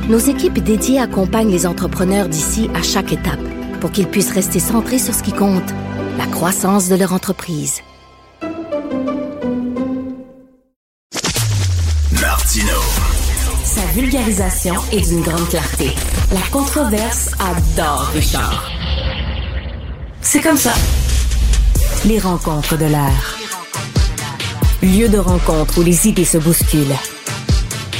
nos 0.11 0.19
équipes 0.19 0.59
dédiées 0.59 0.99
accompagnent 0.99 1.51
les 1.51 1.65
entrepreneurs 1.65 2.27
d'ici 2.27 2.69
à 2.75 2.81
chaque 2.81 3.13
étape 3.13 3.39
pour 3.79 3.91
qu'ils 3.91 4.07
puissent 4.07 4.33
rester 4.33 4.59
centrés 4.59 4.99
sur 4.99 5.13
ce 5.13 5.23
qui 5.23 5.31
compte, 5.31 5.71
la 6.17 6.25
croissance 6.27 6.89
de 6.89 6.95
leur 6.95 7.13
entreprise. 7.13 7.79
Martino. 12.19 12.79
Sa 13.63 13.85
vulgarisation 13.93 14.75
est 14.91 15.07
d'une 15.07 15.21
grande 15.21 15.47
clarté. 15.47 15.91
La 16.33 16.45
controverse 16.51 17.31
adore 17.39 18.11
Richard. 18.13 18.69
C'est 20.21 20.41
comme 20.41 20.57
ça. 20.57 20.73
Les 22.05 22.19
rencontres 22.19 22.77
de 22.77 22.85
l'air. 22.85 23.37
Lieu 24.83 25.07
de 25.07 25.17
rencontre 25.17 25.79
où 25.79 25.83
les 25.83 26.09
idées 26.09 26.25
se 26.25 26.37
bousculent. 26.37 26.97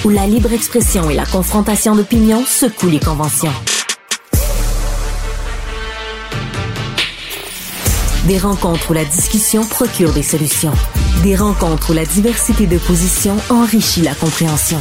Où 0.04 0.10
la 0.10 0.26
libre 0.26 0.52
expression 0.52 1.12
et 1.12 1.14
la 1.14 1.28
confrontation 1.28 1.96
d'opinions 1.96 2.44
secouent 2.44 2.90
les 2.90 3.00
conventions. 3.00 3.54
Des 8.26 8.40
rencontres 8.40 8.90
où 8.90 8.94
la 8.94 9.06
discussion 9.06 9.64
procure 9.64 10.12
des 10.12 10.24
solutions. 10.24 10.74
Des 11.22 11.36
rencontres 11.36 11.92
où 11.92 11.94
la 11.94 12.06
diversité 12.06 12.66
de 12.66 12.80
positions 12.80 13.38
enrichit 13.52 14.02
la 14.02 14.16
compréhension. 14.16 14.80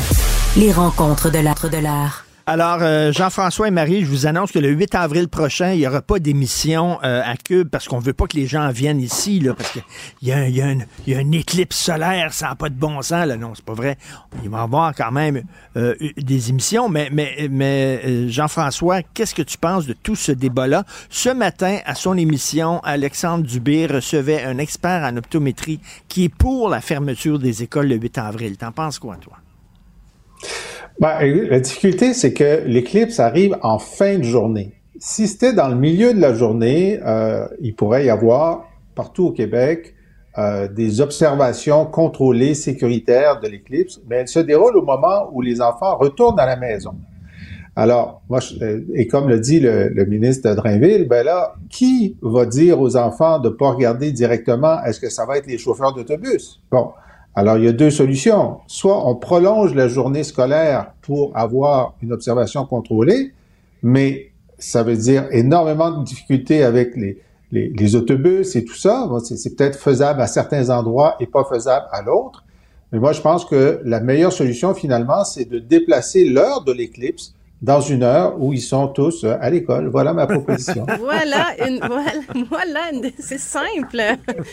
Les 0.56 0.72
rencontres 0.72 1.30
de 1.30 1.38
l'art 1.38 1.68
de 1.68 1.76
l'art. 1.76 2.24
Alors, 2.46 2.78
euh, 2.80 3.12
Jean-François 3.12 3.68
et 3.68 3.70
Marie, 3.70 4.04
je 4.04 4.10
vous 4.10 4.26
annonce 4.26 4.50
que 4.50 4.58
le 4.58 4.70
8 4.70 4.94
avril 4.94 5.28
prochain, 5.28 5.72
il 5.72 5.78
n'y 5.78 5.86
aura 5.86 6.02
pas 6.02 6.18
d'émission 6.18 6.98
euh, 7.04 7.22
à 7.24 7.36
Cube 7.36 7.68
parce 7.68 7.86
qu'on 7.86 7.98
veut 7.98 8.12
pas 8.12 8.26
que 8.26 8.36
les 8.36 8.46
gens 8.46 8.70
viennent 8.70 9.00
ici, 9.00 9.40
là, 9.40 9.54
parce 9.54 9.70
qu'il 9.72 9.82
y, 10.22 10.32
a 10.32 11.20
une 11.20 11.34
éclipse 11.34 11.76
solaire, 11.76 12.32
ça 12.32 12.48
n'a 12.48 12.54
pas 12.54 12.68
de 12.68 12.74
bon 12.74 13.02
sens. 13.02 13.26
Là. 13.26 13.36
Non, 13.36 13.52
c'est 13.54 13.64
pas 13.64 13.74
vrai. 13.74 13.98
Il 14.42 14.48
va 14.48 14.58
y 14.58 14.62
avoir 14.62 14.94
quand 14.94 15.12
même 15.12 15.42
euh, 15.76 15.94
des 16.16 16.50
émissions, 16.50 16.88
mais, 16.88 18.28
Jean-François, 18.28 19.02
qu'est-ce 19.02 19.34
que 19.34 19.42
tu 19.42 19.58
penses 19.58 19.86
de 19.86 19.92
tout 19.92 20.16
ce 20.16 20.32
débat-là? 20.32 20.84
Ce 21.08 21.28
matin, 21.28 21.78
à 21.84 21.94
son 21.94 22.16
émission, 22.16 22.80
Alexandre 22.80 23.44
Dubé 23.44 23.86
recevait 23.86 24.42
un 24.44 24.58
expert 24.58 25.04
en 25.04 25.16
optométrie 25.16 25.80
qui 26.08 26.24
est 26.24 26.34
pour 26.34 26.68
la 26.68 26.80
fermeture 26.80 27.38
des 27.38 27.62
écoles 27.62 27.88
le 27.88 27.96
8 27.96 28.18
avril. 28.18 28.56
T'en 28.56 28.72
penses 28.72 28.98
quoi, 28.98 29.16
toi? 29.16 29.36
Ben, 31.01 31.18
la 31.48 31.60
difficulté, 31.60 32.12
c'est 32.12 32.35
que 32.35 32.62
l'éclipse 32.66 33.20
arrive 33.20 33.56
en 33.62 33.78
fin 33.78 34.18
de 34.18 34.22
journée. 34.22 34.74
Si 34.98 35.27
c'était 35.28 35.55
dans 35.55 35.68
le 35.68 35.74
milieu 35.77 36.12
de 36.12 36.20
la 36.20 36.35
journée, 36.35 37.01
euh, 37.06 37.47
il 37.62 37.74
pourrait 37.74 38.05
y 38.05 38.10
avoir 38.10 38.64
partout 38.94 39.28
au 39.28 39.32
Québec 39.32 39.94
euh, 40.36 40.68
des 40.68 41.01
observations 41.01 41.86
contrôlées, 41.86 42.55
sécuritaires 42.55 43.40
de 43.40 43.48
l'éclipse, 43.48 44.01
mais 44.09 44.16
elle 44.16 44.28
se 44.28 44.40
déroule 44.40 44.77
au 44.77 44.82
moment 44.85 45.31
où 45.32 45.40
les 45.40 45.62
enfants 45.62 45.97
retournent 45.97 46.39
à 46.39 46.44
la 46.47 46.56
maison. 46.56 46.94
Alors, 47.77 48.20
moi, 48.28 48.40
je- 48.40 48.62
euh, 48.62 48.81
et 48.94 49.06
comme 49.06 49.28
le 49.28 49.40
dit 49.40 49.59
le, 49.59 49.89
le 49.89 50.05
ministre 50.05 50.51
de 50.51 50.55
Drainville, 50.55 51.09
ben 51.09 51.24
là, 51.24 51.55
qui 51.70 52.16
va 52.20 52.44
dire 52.44 52.78
aux 52.78 52.97
enfants 52.97 53.39
de 53.39 53.48
pas 53.48 53.70
regarder 53.70 54.12
directement, 54.12 54.82
est-ce 54.85 55.01
que 55.01 55.09
ça 55.09 55.24
va 55.24 55.39
être 55.39 55.47
les 55.47 55.56
chauffeurs 55.56 55.94
d'autobus? 55.94 56.60
Bon. 56.70 56.90
Alors, 57.40 57.56
il 57.56 57.64
y 57.64 57.68
a 57.68 57.72
deux 57.72 57.90
solutions. 57.90 58.58
Soit 58.66 59.08
on 59.08 59.14
prolonge 59.14 59.74
la 59.74 59.88
journée 59.88 60.24
scolaire 60.24 60.92
pour 61.00 61.34
avoir 61.34 61.94
une 62.02 62.12
observation 62.12 62.66
contrôlée, 62.66 63.32
mais 63.82 64.32
ça 64.58 64.82
veut 64.82 64.98
dire 64.98 65.26
énormément 65.30 65.90
de 65.90 66.04
difficultés 66.04 66.62
avec 66.62 66.94
les, 66.96 67.16
les, 67.50 67.96
autobus 67.96 68.56
et 68.56 68.64
tout 68.66 68.74
ça. 68.74 69.08
C'est 69.24 69.56
peut-être 69.56 69.78
faisable 69.78 70.20
à 70.20 70.26
certains 70.26 70.68
endroits 70.68 71.16
et 71.18 71.26
pas 71.26 71.44
faisable 71.44 71.86
à 71.92 72.02
l'autre. 72.02 72.44
Mais 72.92 72.98
moi, 72.98 73.12
je 73.12 73.22
pense 73.22 73.46
que 73.46 73.80
la 73.86 74.00
meilleure 74.00 74.34
solution, 74.34 74.74
finalement, 74.74 75.24
c'est 75.24 75.46
de 75.46 75.58
déplacer 75.58 76.26
l'heure 76.26 76.62
de 76.62 76.72
l'éclipse 76.72 77.34
dans 77.62 77.81
une 77.81 78.03
heure 78.03 78.41
où 78.41 78.53
ils 78.53 78.61
sont 78.61 78.89
tous 78.89 79.24
euh, 79.24 79.37
à 79.41 79.51
l'école. 79.51 79.89
Voilà 79.89 80.12
ma 80.12 80.27
proposition. 80.27 80.87
Voilà, 81.01 81.47
une, 81.66 81.78
voilà, 81.78 82.12
voilà 82.49 82.81
une- 82.93 83.11
c'est 83.19 83.39
simple. 83.39 84.01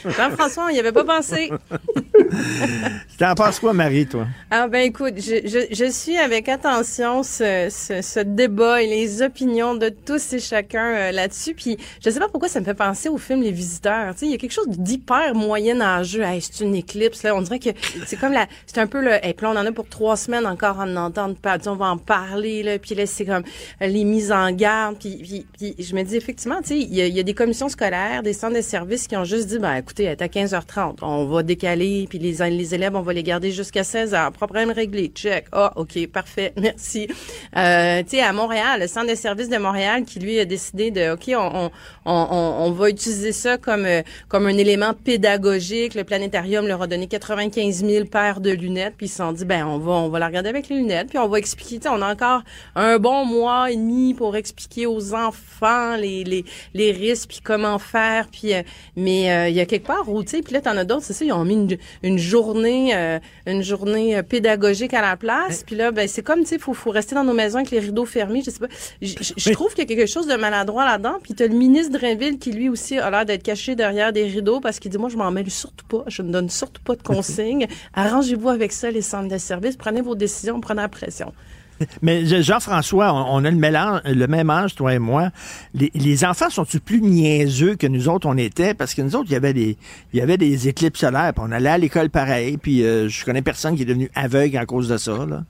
Jean-François, 0.05 0.65
on 0.69 0.71
n'y 0.73 0.79
avait 0.79 0.91
pas 0.91 1.03
pensé. 1.05 1.51
T'en 3.17 3.33
penses 3.35 3.59
quoi, 3.59 3.73
Marie, 3.73 4.05
toi? 4.07 4.25
Ah 4.51 4.67
ben 4.67 4.81
écoute, 4.81 5.15
je, 5.17 5.47
je, 5.47 5.73
je 5.73 5.91
suis 5.91 6.17
avec 6.17 6.49
attention 6.49 7.23
ce, 7.23 7.67
ce, 7.69 8.01
ce 8.01 8.19
débat 8.19 8.81
et 8.81 8.87
les 8.87 9.21
opinions 9.21 9.75
de 9.75 9.89
tous 9.89 10.33
et 10.33 10.39
chacun 10.39 10.85
euh, 10.85 11.11
là-dessus. 11.11 11.53
Puis 11.53 11.77
je 12.03 12.09
sais 12.09 12.19
pas 12.19 12.27
pourquoi 12.27 12.49
ça 12.49 12.59
me 12.59 12.65
fait 12.65 12.73
penser 12.73 13.09
au 13.09 13.17
film 13.17 13.41
Les 13.41 13.51
Visiteurs. 13.51 14.13
Tu 14.13 14.19
sais, 14.19 14.25
il 14.27 14.31
y 14.31 14.35
a 14.35 14.37
quelque 14.37 14.51
chose 14.53 14.67
d'hyper 14.69 15.33
moyen-âgeux. 15.35 16.21
Hey, 16.21 16.41
c'est 16.41 16.63
une 16.63 16.75
éclipse 16.75 17.23
là. 17.23 17.35
On 17.35 17.41
dirait 17.41 17.59
que 17.59 17.69
c'est 18.05 18.17
comme 18.19 18.33
la, 18.33 18.47
c'est 18.65 18.79
un 18.79 18.87
peu 18.87 19.01
le. 19.01 19.13
Et 19.25 19.33
puis 19.33 19.45
là, 19.45 19.51
on 19.55 19.57
en 19.57 19.65
a 19.65 19.71
pour 19.71 19.87
trois 19.87 20.17
semaines 20.17 20.45
encore 20.45 20.79
à 20.79 20.83
en 20.85 20.95
entendre 20.95 21.35
parler. 21.35 21.67
On 21.67 21.75
va 21.75 21.87
en 21.87 21.97
parler 21.97 22.63
là. 22.63 22.77
Puis 22.77 22.95
c'est 23.05 23.25
comme 23.25 23.43
les 23.79 24.03
mises 24.03 24.31
en 24.31 24.51
garde. 24.51 24.97
Puis, 24.97 25.45
je 25.59 25.95
me 25.95 26.03
dis 26.03 26.15
effectivement, 26.15 26.61
tu 26.61 26.69
sais, 26.69 26.77
il 26.79 26.93
y, 26.93 27.01
a, 27.01 27.07
y 27.07 27.19
a 27.19 27.23
des 27.23 27.33
commissions 27.33 27.69
scolaires, 27.69 28.23
des 28.23 28.33
centres 28.33 28.55
de 28.55 28.61
services 28.61 29.07
qui 29.07 29.15
ont 29.15 29.23
juste 29.23 29.47
dit, 29.47 29.59
ben 29.59 29.75
écoutez, 29.75 30.03
elle 30.03 30.11
est 30.11 30.21
à 30.21 30.27
15h30, 30.27 30.97
on 31.01 31.25
va 31.25 31.43
décaler. 31.43 32.07
Puis 32.09 32.19
les, 32.19 32.49
les 32.49 32.75
élèves, 32.75 32.95
on 32.95 33.01
va 33.01 33.13
les 33.13 33.23
garder 33.23 33.51
jusqu'à 33.51 33.81
16h. 33.81 34.31
Problème 34.31 34.71
réglé. 34.71 35.11
Check. 35.13 35.45
Ah, 35.51 35.73
OK, 35.75 36.07
parfait. 36.07 36.53
Merci. 36.57 37.07
Euh, 37.55 38.03
tu 38.03 38.17
sais, 38.17 38.21
à 38.21 38.33
Montréal, 38.33 38.81
le 38.81 38.87
centre 38.87 39.09
de 39.09 39.15
services 39.15 39.49
de 39.49 39.57
Montréal 39.57 40.03
qui, 40.03 40.19
lui, 40.19 40.39
a 40.39 40.45
décidé 40.45 40.91
de, 40.91 41.13
OK, 41.13 41.31
on, 41.35 41.69
on, 42.05 42.27
on, 42.29 42.65
on 42.65 42.71
va 42.71 42.89
utiliser 42.89 43.31
ça 43.31 43.57
comme, 43.57 43.85
euh, 43.85 44.01
comme 44.27 44.45
un 44.45 44.57
élément 44.57 44.93
pédagogique. 44.93 45.95
Le 45.95 46.03
planétarium 46.03 46.67
leur 46.67 46.81
a 46.81 46.87
donné 46.87 47.07
95 47.07 47.85
000 47.85 48.05
paires 48.05 48.39
de 48.39 48.51
lunettes. 48.51 48.95
Puis 48.97 49.07
ils 49.07 49.09
se 49.09 49.17
sont 49.17 49.31
dit, 49.31 49.45
ben, 49.45 49.65
on 49.65 49.77
va, 49.77 49.91
on 49.93 50.09
va 50.09 50.19
la 50.19 50.27
regarder 50.27 50.49
avec 50.49 50.69
les 50.69 50.77
lunettes. 50.77 51.09
Puis 51.09 51.17
on 51.17 51.27
va 51.27 51.37
expliquer, 51.37 51.77
tu 51.77 51.83
sais, 51.83 51.89
on 51.89 52.01
a 52.01 52.11
encore 52.11 52.43
un 52.75 52.86
bon 52.99 53.25
mois 53.25 53.71
et 53.71 53.75
demi 53.75 54.13
pour 54.13 54.35
expliquer 54.35 54.85
aux 54.85 55.13
enfants 55.13 55.95
les, 55.97 56.23
les, 56.23 56.45
les 56.73 56.91
risques 56.91 57.29
puis 57.29 57.39
comment 57.43 57.77
faire. 57.79 58.27
Puis, 58.31 58.53
euh, 58.53 58.61
mais 58.95 59.31
euh, 59.31 59.49
il 59.49 59.55
y 59.55 59.59
a 59.59 59.65
quelque 59.65 59.85
part 59.87 60.07
où, 60.09 60.23
tu 60.23 60.29
sais, 60.29 60.41
puis 60.41 60.53
là, 60.53 60.61
t'en 60.61 60.77
as 60.77 60.83
d'autres, 60.85 61.03
c'est 61.03 61.13
ça, 61.13 61.25
ils 61.25 61.31
ont 61.33 61.43
mis 61.45 61.53
une, 61.55 61.77
une 62.03 62.17
journée, 62.17 62.95
euh, 62.95 63.19
une 63.45 63.61
journée 63.63 64.21
pédagogique 64.23 64.93
à 64.93 65.01
la 65.01 65.17
place. 65.17 65.63
Puis 65.65 65.75
là, 65.75 65.91
ben, 65.91 66.07
c'est 66.07 66.21
comme, 66.23 66.41
tu 66.41 66.47
sais, 66.47 66.59
faut, 66.59 66.73
faut 66.73 66.91
rester 66.91 67.15
dans 67.15 67.23
nos 67.23 67.33
maisons 67.33 67.57
avec 67.59 67.71
les 67.71 67.79
rideaux 67.79 68.05
fermés. 68.05 68.41
Je 68.45 68.51
sais 68.51 68.59
pas. 68.59 68.67
Je, 69.01 69.15
je- 69.21 69.33
je 69.35 69.51
trouve 69.51 69.73
qu'il 69.73 69.89
y 69.89 69.93
a 69.93 69.95
quelque 69.95 70.09
chose 70.09 70.27
de 70.27 70.35
maladroit 70.35 70.85
là-dedans. 70.85 71.17
Puis 71.21 71.33
t'as 71.33 71.47
le 71.47 71.55
ministre 71.55 71.97
Drainville 71.97 72.39
qui, 72.39 72.51
lui 72.51 72.69
aussi, 72.69 72.97
a 72.97 73.09
l'air 73.09 73.25
d'être 73.25 73.43
caché 73.43 73.75
derrière 73.75 74.13
des 74.13 74.23
rideaux 74.25 74.59
parce 74.59 74.79
qu'il 74.79 74.91
dit, 74.91 74.97
moi, 74.97 75.09
je 75.09 75.17
m'en 75.17 75.31
mêle 75.31 75.49
surtout 75.51 75.85
pas. 75.87 76.03
Je 76.07 76.21
ne 76.21 76.31
donne 76.31 76.49
surtout 76.49 76.81
pas 76.83 76.95
de 76.95 77.03
consignes. 77.03 77.67
Arrangez-vous 77.93 78.49
avec 78.49 78.71
ça, 78.71 78.91
les 78.91 79.01
centres 79.01 79.27
de 79.29 79.37
services. 79.37 79.75
Prenez 79.77 80.01
vos 80.01 80.15
décisions, 80.15 80.59
prenez 80.61 80.81
la 80.81 80.87
pression. 80.89 81.33
Mais 82.01 82.25
Je- 82.25 82.41
Jean-François, 82.41 83.13
on, 83.13 83.43
a 83.43 83.51
le, 83.51 84.27
même 84.27 84.49
âge, 84.49 84.75
toi 84.75 84.93
et 84.93 84.99
moi. 84.99 85.29
Les, 85.73 86.25
enfants 86.25 86.49
sont-ils 86.49 86.81
plus 86.81 87.01
niaiseux 87.01 87.75
que 87.75 87.87
nous 87.87 88.09
autres, 88.09 88.27
on 88.27 88.37
était? 88.37 88.73
Parce 88.73 88.93
que 88.93 89.01
nous 89.01 89.15
autres, 89.15 89.27
il 89.29 89.33
y 89.33 89.37
avait 89.37 89.53
des, 89.53 89.77
il 90.13 90.19
y 90.19 90.21
avait 90.21 90.37
des 90.37 90.67
éclipses 90.67 90.99
solaires, 90.99 91.33
puis 91.33 91.43
on 91.47 91.51
allait 91.51 91.69
à 91.69 91.77
l'école 91.77 92.09
pareil, 92.09 92.57
puis 92.57 92.83
euh, 92.83 93.09
je 93.09 93.23
connais 93.25 93.41
personne 93.41 93.75
qui 93.75 93.83
est 93.83 93.85
devenu 93.85 94.09
aveugle 94.15 94.57
à 94.57 94.65
cause 94.65 94.89
de 94.89 94.97
ça. 94.97 95.25
Là. 95.27 95.43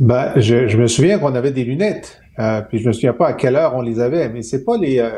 Ben, 0.00 0.32
je, 0.36 0.76
me 0.76 0.86
souviens 0.86 1.18
qu'on 1.18 1.34
avait 1.34 1.50
des 1.50 1.64
lunettes, 1.64 2.20
euh, 2.38 2.62
puis 2.62 2.78
je 2.78 2.86
me 2.86 2.92
souviens 2.92 3.12
pas 3.12 3.28
à 3.28 3.32
quelle 3.32 3.56
heure 3.56 3.74
on 3.74 3.82
les 3.82 3.98
avait, 3.98 4.28
mais 4.28 4.42
c'est 4.42 4.64
pas 4.64 4.76
euh, 4.80 5.10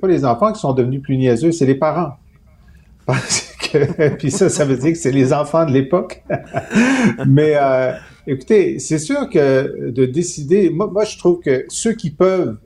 pas 0.00 0.08
les 0.08 0.24
enfants 0.24 0.52
qui 0.52 0.60
sont 0.60 0.72
devenus 0.72 1.02
plus 1.02 1.16
niaiseux, 1.16 1.52
c'est 1.52 1.66
les 1.66 1.74
parents. 1.74 2.12
Puis 4.18 4.30
ça, 4.30 4.48
ça 4.48 4.64
veut 4.64 4.76
dire 4.76 4.92
que 4.92 4.98
c'est 4.98 5.10
les 5.10 5.32
enfants 5.32 5.66
de 5.66 5.72
l'époque. 5.72 6.22
mais 7.26 7.54
euh, 7.56 7.92
écoutez, 8.26 8.78
c'est 8.78 8.98
sûr 8.98 9.28
que 9.28 9.90
de 9.90 10.06
décider, 10.06 10.70
moi, 10.70 10.88
moi 10.92 11.04
je 11.04 11.18
trouve 11.18 11.40
que 11.40 11.64
ceux 11.68 11.92
qui 11.92 12.10
peuvent 12.10 12.56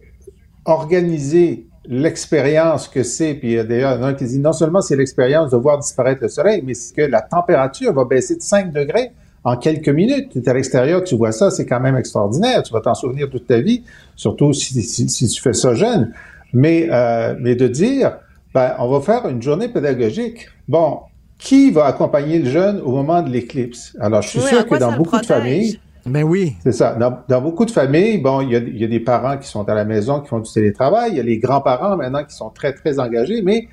organiser 0.65 1.67
l'expérience 1.89 2.87
que 2.87 3.03
c'est, 3.03 3.35
puis 3.35 3.49
il 3.49 3.55
y 3.55 3.59
a 3.59 3.65
d'ailleurs 3.65 4.03
un 4.03 4.13
qui 4.15 4.25
dit 4.25 4.39
non 4.39 4.53
seulement 4.53 4.83
c'est 4.83 4.97
l'expérience 4.97 5.51
de 5.51 5.57
voir 5.57 5.79
disparaître 5.79 6.23
le 6.23 6.29
soleil, 6.29 6.63
mais 6.65 6.75
c'est 6.75 6.95
que 6.95 7.03
la 7.03 7.23
température 7.23 7.93
va 7.95 8.05
baisser 8.05 8.37
de 8.37 8.43
5 8.43 8.73
degrés 8.73 9.13
en 9.45 9.57
quelques 9.57 9.89
minutes. 9.89 10.31
Tu 10.33 10.39
es 10.39 10.49
à 10.49 10.53
l'extérieur, 10.53 11.03
tu 11.03 11.17
vois 11.17 11.33
ça, 11.33 11.51
c'est 11.51 11.65
quand 11.65 11.81
même 11.81 11.97
extraordinaire. 11.97 12.63
Tu 12.63 12.73
vas 12.73 12.81
t'en 12.81 12.95
souvenir 12.95 13.31
toute 13.31 13.47
ta 13.47 13.61
vie, 13.61 13.85
surtout 14.17 14.53
si, 14.53 14.83
si, 14.83 15.09
si 15.09 15.29
tu 15.29 15.41
fais 15.41 15.55
ça 15.55 15.75
jeune. 15.75 16.13
Mais, 16.53 16.89
euh, 16.91 17.35
mais 17.41 17.55
de 17.55 17.69
dire, 17.69 18.19
ben, 18.55 18.75
on 18.79 18.91
va 18.91 19.01
faire 19.01 19.29
une 19.29 19.41
journée 19.41 19.69
pédagogique. 19.69 20.49
Bon, 20.67 21.01
qui 21.39 21.71
va 21.71 21.87
accompagner 21.87 22.39
le 22.41 22.51
jeune 22.51 22.81
au 22.81 22.91
moment 22.91 23.23
de 23.23 23.31
l'éclipse? 23.31 23.97
Alors, 24.01 24.23
je 24.23 24.29
suis 24.29 24.41
Oui, 24.41 24.47
sûr 24.49 24.67
que 24.67 24.75
dans 24.77 24.93
beaucoup 24.93 25.19
de 25.19 25.27
familles, 25.27 25.79
Ben 26.05 26.25
oui. 26.25 26.55
c'est 26.63 26.73
ça. 26.73 26.95
Dans, 26.95 27.19
dans 27.29 27.41
beaucoup 27.41 27.65
de 27.65 27.71
familles, 27.71 28.19
bon, 28.19 28.41
il 28.41 28.51
y, 28.51 28.57
a, 28.57 28.59
il 28.59 28.77
y 28.79 28.85
a 28.85 28.89
des 28.89 29.01
parents 29.01 29.37
qui 29.39 29.47
sont 29.49 29.69
à 29.69 29.75
la 29.75 29.85
maison, 29.85 30.21
qui 30.21 30.29
font 30.29 30.41
du 30.41 30.51
télétravail. 30.53 31.11
Il 31.13 31.17
y 31.17 31.21
a 31.21 31.23
les 31.23 31.39
grands-parents 31.39 31.97
maintenant 31.97 32.25
qui 32.25 32.35
sont 32.35 32.51
très, 32.51 32.73
très 32.73 32.99
engagés, 32.99 33.43
mais 33.43 33.69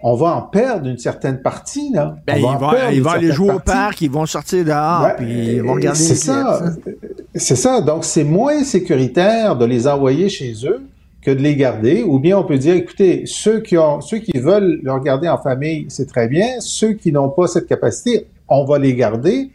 on 0.00 0.14
va 0.14 0.28
en 0.36 0.42
perdre 0.42 0.86
une 0.88 0.98
certaine 0.98 1.42
partie, 1.42 1.90
là. 1.92 2.14
Ben, 2.24 2.34
On 2.36 2.52
ils 2.52 2.58
vont, 2.58 2.70
ils 2.92 3.02
vont 3.02 3.10
aller 3.10 3.32
jouer 3.32 3.50
au 3.54 3.58
parc, 3.58 4.00
ils 4.00 4.10
vont 4.10 4.26
sortir 4.26 4.64
dehors, 4.64 5.02
Ouais, 5.02 5.14
puis 5.16 5.54
ils 5.56 5.62
vont 5.62 5.72
regarder 5.74 5.98
C'est 5.98 6.14
ça. 6.14 6.60
éclipses. 6.84 6.98
C'est 7.34 7.56
ça. 7.56 7.80
Donc, 7.80 8.04
c'est 8.04 8.22
moins 8.24 8.62
sécuritaire 8.62 9.56
de 9.56 9.64
les 9.64 9.88
envoyer 9.88 10.28
chez 10.28 10.54
eux 10.66 10.82
que 11.22 11.30
de 11.30 11.40
les 11.40 11.56
garder. 11.56 12.02
Ou 12.02 12.18
bien 12.18 12.38
on 12.38 12.44
peut 12.44 12.58
dire, 12.58 12.74
écoutez, 12.74 13.24
ceux 13.26 13.60
qui 13.60 13.76
ont, 13.76 14.00
ceux 14.00 14.18
qui 14.18 14.38
veulent 14.38 14.80
le 14.82 14.92
regarder 14.92 15.28
en 15.28 15.38
famille, 15.38 15.86
c'est 15.88 16.06
très 16.06 16.28
bien. 16.28 16.60
Ceux 16.60 16.92
qui 16.92 17.12
n'ont 17.12 17.28
pas 17.28 17.46
cette 17.46 17.66
capacité, 17.66 18.26
on 18.48 18.64
va 18.64 18.78
les 18.78 18.94
garder 18.94 19.50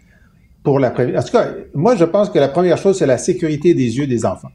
pour 0.63 0.79
la 0.79 0.91
première. 0.91 1.19
En 1.19 1.23
tout 1.23 1.31
cas, 1.31 1.49
moi, 1.73 1.95
je 1.95 2.05
pense 2.05 2.29
que 2.29 2.39
la 2.39 2.47
première 2.47 2.77
chose, 2.77 2.97
c'est 2.97 3.05
la 3.05 3.17
sécurité 3.17 3.73
des 3.73 3.97
yeux 3.97 4.07
des 4.07 4.25
enfants. 4.25 4.51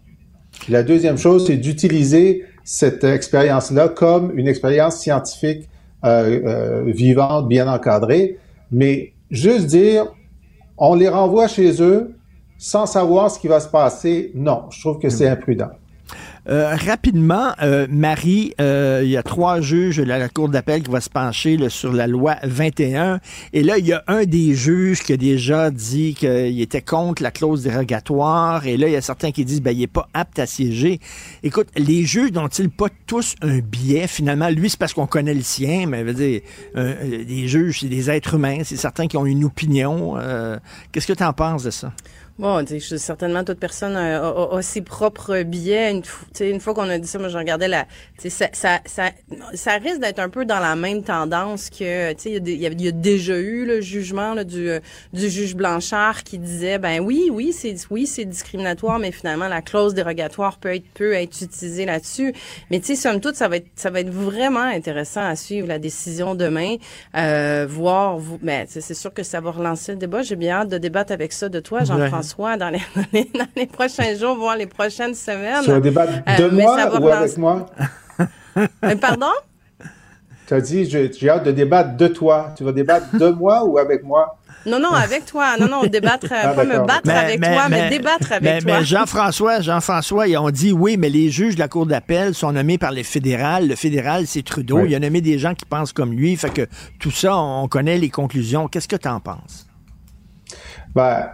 La 0.69 0.83
deuxième 0.83 1.19
chose, 1.19 1.47
c'est 1.47 1.57
d'utiliser 1.57 2.45
cette 2.65 3.05
expérience-là 3.05 3.89
comme 3.89 4.37
une 4.39 4.49
expérience 4.49 4.99
scientifique 4.99 5.69
euh, 6.05 6.41
euh, 6.45 6.83
vivante, 6.87 7.49
bien 7.49 7.73
encadrée. 7.73 8.39
Mais 8.71 9.13
juste 9.31 9.67
dire, 9.67 10.07
on 10.77 10.95
les 10.95 11.09
renvoie 11.09 11.49
chez 11.49 11.83
eux 11.83 12.15
sans 12.59 12.87
savoir 12.87 13.31
ce 13.31 13.39
qui 13.39 13.49
va 13.49 13.61
se 13.61 13.69
passer, 13.69 14.33
non, 14.35 14.65
je 14.71 14.81
trouve 14.81 14.99
que 14.99 15.09
c'est 15.09 15.29
imprudent. 15.29 15.71
Euh, 16.49 16.75
rapidement, 16.75 17.53
euh, 17.61 17.87
Marie, 17.91 18.55
euh, 18.59 19.03
il 19.05 19.11
y 19.11 19.19
a 19.19 19.23
trois 19.23 19.61
juges 19.61 19.99
de 19.99 20.05
la, 20.05 20.29
Cour 20.31 20.49
d'appel 20.49 20.83
qui 20.83 20.91
va 20.91 21.03
se 21.03 21.11
pencher 21.11 21.59
sur 21.69 21.93
la 21.93 22.07
loi 22.07 22.37
21. 22.43 23.21
Et 23.53 23.63
là, 23.63 23.77
il 23.77 23.87
y 23.87 23.93
a 23.93 24.03
un 24.07 24.25
des 24.25 24.55
juges 24.55 25.03
qui 25.03 25.13
a 25.13 25.19
déjà 25.19 25.71
dit 25.71 26.15
qu'il 26.15 26.61
était 26.61 26.81
contre 26.81 27.23
la 27.23 27.31
clause 27.31 27.65
dérogatoire. 27.65 28.67
Et 28.67 28.79
là, 28.79 28.87
il 28.89 28.93
y 28.93 28.97
a 28.97 29.03
certains 29.03 29.31
qui 29.31 29.45
disent 29.45 29.61
ben, 29.61 29.73
il 29.73 29.81
n'est 29.81 29.87
pas 29.87 30.09
apte 30.15 30.39
à 30.39 30.47
siéger. 30.47 31.01
Écoute, 31.43 31.69
les 31.77 32.05
juges 32.05 32.33
n'ont-ils 32.33 32.71
pas 32.71 32.89
tous 33.07 33.35
un 33.43 33.59
biais? 33.59 34.07
Finalement, 34.07 34.49
lui, 34.49 34.71
c'est 34.71 34.79
parce 34.79 34.95
qu'on 34.95 35.07
connaît 35.07 35.35
le 35.35 35.43
sien, 35.43 35.87
mais 35.87 36.01
je 36.01 36.05
veux 36.05 36.15
dire, 36.15 36.41
les 36.75 37.49
juges, 37.49 37.81
c'est 37.81 37.89
des 37.89 38.11
êtres 38.11 38.35
humains. 38.35 38.61
C'est 38.65 38.77
certains 38.77 39.07
qui 39.07 39.19
ont 39.19 39.27
une 39.27 39.45
opinion. 39.45 40.15
Qu'est-ce 40.93 41.07
que 41.07 41.13
tu 41.13 41.25
en 41.25 41.33
penses 41.35 41.65
de 41.65 41.71
ça? 41.71 41.93
Bon, 42.39 42.65
tu 42.65 42.79
sais, 42.79 42.79
je- 42.79 42.97
certainement 42.99 43.43
toute 43.43 43.59
personne 43.59 43.97
a, 43.97 44.25
a- 44.25 44.57
a 44.59 44.63
ses 44.63 44.81
propres 44.81 45.43
biais. 45.43 45.91
Une, 46.41 46.61
fois 46.61 46.73
qu'on 46.73 46.89
a 46.89 46.97
dit 46.99 47.09
ça, 47.09 47.19
moi 47.19 47.27
je 47.29 47.37
regardais 47.37 47.67
la, 47.67 47.85
tu 48.17 48.31
sais, 48.31 48.31
ça, 48.31 48.49
ça, 48.53 48.81
ça, 48.87 49.11
ça 49.55 49.73
risque 49.73 49.99
d'être 49.99 50.21
un 50.21 50.29
peu 50.29 50.45
dans 50.45 50.61
la 50.61 50.77
même 50.77 51.03
tendance 51.03 51.69
que, 51.69 52.13
tu 52.13 52.21
sais, 52.21 52.31
il 52.35 52.49
y 52.49 52.59
y, 52.59 52.67
a- 52.67 52.69
il 52.71 52.81
y 52.81 52.87
a 52.87 52.93
déjà 52.93 53.37
eu 53.37 53.67
le 53.67 53.81
jugement 53.81 54.35
là, 54.35 54.45
du, 54.45 54.69
du 55.13 55.29
juge 55.29 55.57
Blanchard 55.57 56.23
qui 56.23 56.39
disait, 56.39 56.79
ben 56.79 57.01
oui, 57.01 57.29
oui, 57.33 57.53
c'est, 57.53 57.75
oui, 57.91 58.07
c'est 58.07 58.25
discriminatoire, 58.25 59.01
mais 59.01 59.11
finalement 59.11 59.49
la 59.49 59.61
clause 59.61 59.95
dérogatoire 59.95 60.59
peut 60.59 60.77
être, 60.77 60.87
peut 60.95 61.15
être 61.15 61.43
utilisée 61.43 61.87
là-dessus. 61.87 62.33
Mais 62.71 62.79
tu 62.79 62.87
sais, 62.87 62.95
somme 62.95 63.21
toute, 63.21 63.35
ça 63.35 63.49
va 63.49 63.57
être, 63.57 63.67
ça 63.75 63.91
va 63.91 63.99
être 63.99 64.11
vraiment 64.11 64.61
intéressant 64.61 65.25
à 65.27 65.35
suivre 65.35 65.67
la 65.67 65.81
décision 65.81 66.37
demain, 66.37 66.77
euh, 67.17 67.67
voir, 67.69 68.17
vous, 68.17 68.39
ben, 68.41 68.65
tu 68.65 68.75
sais, 68.75 68.81
c'est 68.81 68.95
sûr 68.95 69.13
que 69.13 69.25
ça 69.25 69.41
va 69.41 69.51
relancer 69.51 69.91
le 69.91 69.99
débat. 69.99 70.23
J'ai 70.23 70.37
bien 70.37 70.59
hâte 70.59 70.69
de 70.69 70.79
débattre 70.79 71.11
avec 71.11 71.33
ça 71.33 71.49
de 71.49 71.59
toi, 71.59 71.83
Jean-François, 71.83 72.28
dans 72.37 72.71
les, 72.71 72.79
dans 72.97 73.05
les, 73.13 73.31
dans 73.35 73.47
les 73.57 73.67
prochains 73.67 74.15
jours, 74.17 74.37
voire 74.37 74.57
les 74.57 74.67
prochaines 74.67 75.15
semaines. 75.15 75.63
Tu 75.65 75.71
vas 75.71 75.81
débattre 75.81 76.13
de 76.39 76.45
Euh, 76.45 76.51
moi 76.51 76.77
va 76.87 77.01
ou 77.01 77.09
avec 77.09 77.37
moi? 77.39 77.67
Euh, 78.85 78.97
pardon? 78.97 79.31
Tu 80.49 80.55
as 80.55 80.61
dit, 80.61 80.85
j'ai 80.91 81.29
hâte 81.31 81.45
de 81.45 81.53
débattre 81.53 81.97
de 81.97 82.09
toi. 82.09 82.53
Tu 82.57 82.65
vas 82.65 82.73
débattre 82.73 83.17
de 83.17 83.29
moi 83.43 83.63
ou 83.65 83.79
avec 83.79 84.03
moi? 84.03 84.37
Non, 84.67 84.81
non, 84.81 84.91
avec 84.91 85.25
toi. 85.27 85.57
Non, 85.61 85.69
non, 85.69 85.83
débattre, 85.87 86.27
Ah, 86.33 86.49
pas 86.49 86.65
me 86.65 86.85
battre 86.85 87.09
avec 87.11 87.41
toi, 87.41 87.69
mais, 87.69 87.89
débattre 87.91 88.33
avec 88.33 88.43
mais- 88.43 88.59
toi. 88.61 88.79
mais 88.81 88.85
Jean-François, 88.85 89.61
Jean-François, 89.61 90.27
ils 90.27 90.37
ont 90.37 90.51
dit 90.51 90.73
oui, 90.73 90.97
mais 90.97 91.09
les 91.09 91.31
juges 91.31 91.55
de 91.55 91.61
la 91.61 91.69
Cour 91.69 91.87
d'appel 91.87 92.35
sont 92.35 92.51
nommés 92.53 92.79
par 92.79 92.91
les 92.91 93.05
fédérales. 93.05 93.69
Le 93.69 93.77
fédéral, 93.77 94.27
c'est 94.27 94.43
Trudeau. 94.43 94.81
Oui. 94.81 94.89
Il 94.91 94.95
a 94.97 94.99
nommé 94.99 95.21
des 95.21 95.39
gens 95.39 95.55
qui 95.55 95.65
pensent 95.65 95.93
comme 95.93 96.13
lui. 96.13 96.35
Fait 96.37 96.51
que 96.51 96.67
tout 96.99 97.13
ça, 97.13 97.37
on 97.37 97.69
connaît 97.69 97.99
les 97.99 98.11
conclusions. 98.11 98.67
Qu'est-ce 98.67 98.89
que 98.89 98.97
tu 98.97 99.07
en 99.09 99.21
penses? 99.21 99.67
Ben, 100.95 101.29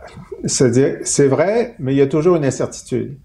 c'est 0.47 1.27
vrai, 1.27 1.75
mais 1.79 1.95
il 1.95 1.99
y 1.99 2.03
a 2.03 2.07
toujours 2.07 2.37
une 2.37 2.45
incertitude. 2.45 3.17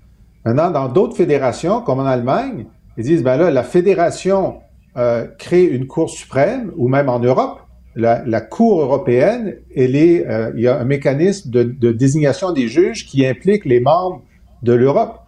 Maintenant, 0.45 0.71
dans 0.71 0.87
d'autres 0.87 1.15
fédérations, 1.15 1.81
comme 1.81 1.99
en 1.99 2.05
Allemagne, 2.05 2.65
ils 2.97 3.03
disent, 3.03 3.23
ben 3.23 3.37
là, 3.37 3.51
la 3.51 3.63
fédération 3.63 4.59
euh, 4.97 5.27
crée 5.37 5.65
une 5.65 5.87
Cour 5.87 6.09
suprême, 6.09 6.71
ou 6.77 6.87
même 6.87 7.09
en 7.09 7.19
Europe, 7.19 7.59
la, 7.95 8.41
Cour 8.41 8.81
européenne, 8.81 9.55
euh, 9.77 10.51
il 10.55 10.61
y 10.61 10.67
a 10.67 10.79
un 10.79 10.85
mécanisme 10.85 11.49
de, 11.49 11.91
désignation 11.91 12.53
des 12.53 12.67
juges 12.67 13.05
qui 13.05 13.25
implique 13.25 13.65
les 13.65 13.81
membres 13.81 14.21
de 14.63 14.73
l'Europe. 14.73 15.19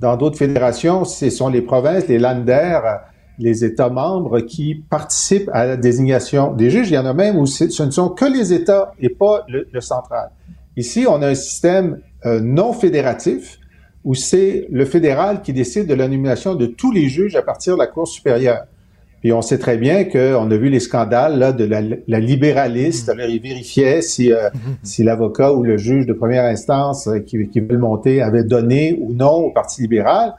Dans 0.00 0.16
d'autres 0.16 0.36
fédérations, 0.36 1.04
ce 1.04 1.30
sont 1.30 1.48
les 1.48 1.62
provinces, 1.62 2.06
les 2.08 2.18
Länder, 2.18 2.80
euh, 2.84 2.96
les 3.38 3.64
États 3.64 3.88
membres 3.88 4.40
qui 4.40 4.74
participent 4.74 5.48
à 5.52 5.64
la 5.64 5.76
désignation 5.76 6.52
des 6.52 6.70
juges. 6.70 6.90
Il 6.90 6.94
y 6.94 6.98
en 6.98 7.06
a 7.06 7.14
même 7.14 7.36
où 7.36 7.46
ce 7.46 7.82
ne 7.82 7.90
sont 7.90 8.10
que 8.10 8.24
les 8.24 8.52
États 8.52 8.92
et 9.00 9.08
pas 9.08 9.46
le 9.48 9.80
central. 9.80 10.30
Ici, 10.78 11.00
on 11.08 11.20
a 11.22 11.28
un 11.28 11.34
système 11.34 11.88
euh, 12.24 12.40
non 12.40 12.72
fédératif 12.72 13.58
où 14.04 14.14
c'est 14.14 14.66
le 14.70 14.84
fédéral 14.84 15.42
qui 15.42 15.52
décide 15.52 15.86
de 15.86 15.94
la 15.94 16.06
nomination 16.08 16.54
de 16.54 16.66
tous 16.66 16.92
les 16.92 17.08
juges 17.08 17.36
à 17.36 17.42
partir 17.42 17.74
de 17.74 17.80
la 17.80 17.86
Cour 17.88 18.06
supérieure. 18.08 18.62
Puis 19.20 19.32
on 19.32 19.42
sait 19.42 19.58
très 19.58 19.76
bien 19.76 20.04
qu'on 20.04 20.48
a 20.50 20.56
vu 20.56 20.68
les 20.68 20.78
scandales 20.78 21.36
là, 21.38 21.50
de 21.52 21.64
la, 21.64 21.80
la 22.06 22.20
libéraliste. 22.20 23.08
Alors, 23.08 23.26
ils 23.28 23.42
vérifiaient 23.42 24.00
si, 24.00 24.32
euh, 24.32 24.48
si 24.84 25.02
l'avocat 25.02 25.52
ou 25.52 25.64
le 25.64 25.76
juge 25.76 26.06
de 26.06 26.12
première 26.12 26.44
instance 26.44 27.08
euh, 27.08 27.18
qui, 27.18 27.48
qui 27.48 27.58
veut 27.60 27.66
le 27.72 27.78
monter 27.78 28.22
avait 28.22 28.44
donné 28.44 28.96
ou 29.00 29.12
non 29.12 29.34
au 29.46 29.50
Parti 29.50 29.82
libéral. 29.82 30.34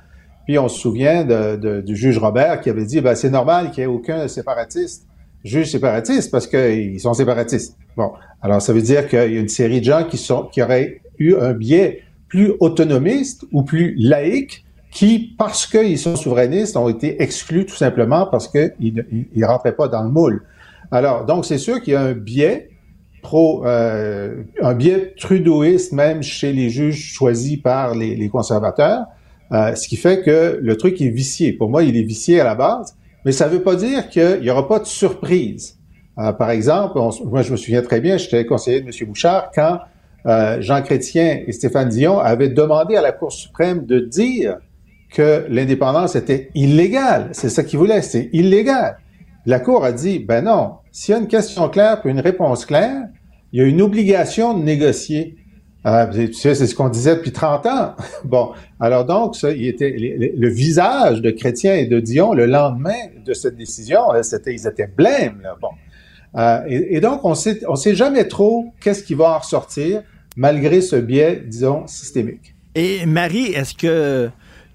Puis 0.45 0.57
on 0.57 0.69
se 0.69 0.79
souvient 0.79 1.25
de- 1.25 1.57
de- 1.57 1.81
du 1.81 1.95
juge 1.97 2.17
Robert 2.17 2.61
qui 2.61 2.69
avait 2.69 2.85
dit 2.85 3.01
ben, 3.01 3.15
c'est 3.15 3.29
normal 3.29 3.71
qu'il 3.71 3.85
n'y 3.85 3.91
ait 3.91 3.95
aucun 3.95 4.27
séparatiste, 4.29 5.05
juge 5.43 5.71
séparatiste, 5.71 6.31
parce 6.31 6.47
qu'ils 6.47 6.99
sont 6.99 7.13
séparatistes. 7.13 7.77
Bon, 7.95 8.11
alors 8.41 8.61
ça 8.61 8.73
veut 8.73 8.81
dire 8.81 9.07
qu'il 9.07 9.19
y 9.19 9.37
a 9.37 9.39
une 9.39 9.49
série 9.49 9.79
de 9.79 9.85
gens 9.85 10.03
qui, 10.03 10.17
sont, 10.17 10.43
qui 10.43 10.61
auraient 10.61 11.01
eu 11.17 11.35
un 11.35 11.53
biais 11.53 12.01
plus 12.27 12.53
autonomiste 12.59 13.45
ou 13.51 13.63
plus 13.63 13.95
laïque 13.97 14.65
qui, 14.91 15.35
parce 15.37 15.67
qu'ils 15.67 15.99
sont 15.99 16.15
souverainistes, 16.15 16.75
ont 16.75 16.89
été 16.89 17.21
exclus 17.21 17.65
tout 17.65 17.75
simplement 17.75 18.27
parce 18.27 18.47
qu'ils 18.47 19.05
ne 19.35 19.45
rentraient 19.45 19.75
pas 19.75 19.87
dans 19.87 20.03
le 20.03 20.09
moule. 20.09 20.43
Alors, 20.91 21.25
donc, 21.25 21.45
c'est 21.45 21.57
sûr 21.57 21.81
qu'il 21.81 21.93
y 21.93 21.95
a 21.95 22.01
un 22.01 22.13
biais 22.13 22.69
pro, 23.21 23.65
euh, 23.65 24.43
un 24.61 24.73
biais 24.73 25.13
trudeauiste 25.17 25.93
même 25.93 26.23
chez 26.23 26.53
les 26.53 26.69
juges 26.69 27.13
choisis 27.13 27.57
par 27.57 27.93
les, 27.93 28.15
les 28.15 28.29
conservateurs, 28.29 29.05
euh, 29.51 29.75
ce 29.75 29.87
qui 29.87 29.97
fait 29.97 30.21
que 30.23 30.59
le 30.61 30.77
truc 30.77 31.01
est 31.01 31.09
vicié. 31.09 31.53
Pour 31.53 31.69
moi, 31.69 31.83
il 31.83 31.97
est 31.97 32.03
vicié 32.03 32.39
à 32.39 32.43
la 32.43 32.55
base, 32.55 32.95
mais 33.25 33.31
ça 33.31 33.47
ne 33.47 33.51
veut 33.53 33.61
pas 33.63 33.75
dire 33.75 34.09
qu'il 34.09 34.39
n'y 34.41 34.49
aura 34.49 34.67
pas 34.67 34.79
de 34.79 34.85
surprise. 34.85 35.77
Euh, 36.17 36.31
par 36.33 36.49
exemple, 36.51 36.97
on- 36.97 37.11
moi, 37.25 37.41
je 37.41 37.51
me 37.51 37.57
souviens 37.57 37.81
très 37.81 38.01
bien, 38.01 38.17
j'étais 38.17 38.45
conseiller 38.45 38.81
de 38.81 38.85
M. 38.87 39.07
Bouchard 39.07 39.51
quand 39.53 39.79
euh, 40.25 40.57
Jean 40.61 40.81
Chrétien 40.81 41.39
et 41.47 41.51
Stéphane 41.53 41.87
Dion 41.89 42.19
avaient 42.19 42.49
demandé 42.49 42.95
à 42.97 43.01
la 43.01 43.13
Cour 43.13 43.31
suprême 43.31 43.85
de 43.85 43.99
dire 43.99 44.57
que 45.13 45.45
l'indépendance 45.49 46.15
était 46.15 46.49
illégale. 46.55 47.29
C'est 47.31 47.49
ça 47.49 47.63
qu'ils 47.63 47.79
voulaient, 47.79 48.01
c'est 48.01 48.29
illégal. 48.33 48.97
La 49.45 49.59
Cour 49.61 49.85
a 49.85 49.91
dit, 49.93 50.19
ben 50.19 50.43
non, 50.43 50.73
s'il 50.91 51.13
y 51.13 51.17
a 51.17 51.21
une 51.21 51.27
question 51.27 51.69
claire 51.69 52.01
puis 52.01 52.11
une 52.11 52.19
réponse 52.19 52.65
claire, 52.65 53.03
il 53.53 53.59
y 53.61 53.63
a 53.63 53.65
une 53.65 53.81
obligation 53.81 54.53
de 54.57 54.63
négocier. 54.63 55.37
Euh, 55.85 56.07
tu 56.07 56.33
sais, 56.33 56.55
c'est 56.55 56.67
ce 56.67 56.75
qu'on 56.75 56.89
disait 56.89 57.15
depuis 57.15 57.31
30 57.31 57.65
ans. 57.65 57.95
bon, 58.25 58.51
alors 58.79 59.05
donc, 59.05 59.35
ça, 59.35 59.51
il 59.51 59.67
était, 59.67 59.95
le, 59.97 60.49
visage 60.49 61.21
de 61.21 61.31
Chrétien 61.31 61.75
et 61.75 61.85
de 61.85 61.99
Dion 61.99 62.33
le 62.33 62.45
lendemain 62.45 63.07
de 63.25 63.33
cette 63.33 63.55
décision, 63.55 63.99
ils 64.45 64.67
étaient 64.67 64.87
blêmes. 64.87 65.39
Là. 65.41 65.55
Bon. 65.61 65.69
Euh, 66.35 66.61
et, 66.67 66.97
et 66.97 67.01
donc, 67.01 67.23
on 67.23 67.33
sait, 67.33 67.61
on 67.67 67.75
sait 67.75 67.95
jamais 67.95 68.27
trop 68.27 68.73
qu'est-ce 68.81 69.03
qui 69.03 69.13
va 69.13 69.35
en 69.35 69.39
ressortir, 69.39 70.03
malgré 70.35 70.81
ce 70.81 70.97
biais, 70.97 71.41
disons, 71.45 71.87
systémique. 71.87 72.55
Et 72.75 73.05
Marie, 73.05 73.51
est-ce 73.53 73.73
que 73.73 74.29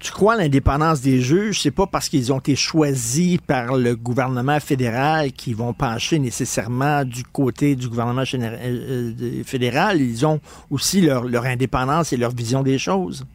tu 0.05 0.11
crois 0.11 0.33
à 0.33 0.37
l'indépendance 0.37 1.01
des 1.01 1.19
juges? 1.19 1.61
C'est 1.63 1.71
pas 1.71 1.87
parce 1.87 2.09
qu'ils 2.09 2.31
ont 2.31 2.37
été 2.37 2.55
choisis 2.55 3.39
par 3.39 3.75
le 3.75 3.95
gouvernement 3.95 4.59
fédéral 4.59 5.31
qu'ils 5.31 5.55
vont 5.55 5.73
pencher 5.73 6.19
nécessairement 6.19 7.03
du 7.03 7.23
côté 7.23 7.75
du 7.75 7.89
gouvernement 7.89 8.21
euh, 8.21 9.13
euh, 9.19 9.43
fédéral. 9.43 9.99
Ils 9.99 10.23
ont 10.23 10.39
aussi 10.69 11.01
leur 11.01 11.45
indépendance 11.45 12.13
et 12.13 12.17
leur 12.17 12.29
vision 12.35 12.61
des 12.61 12.77
choses. 12.77 13.25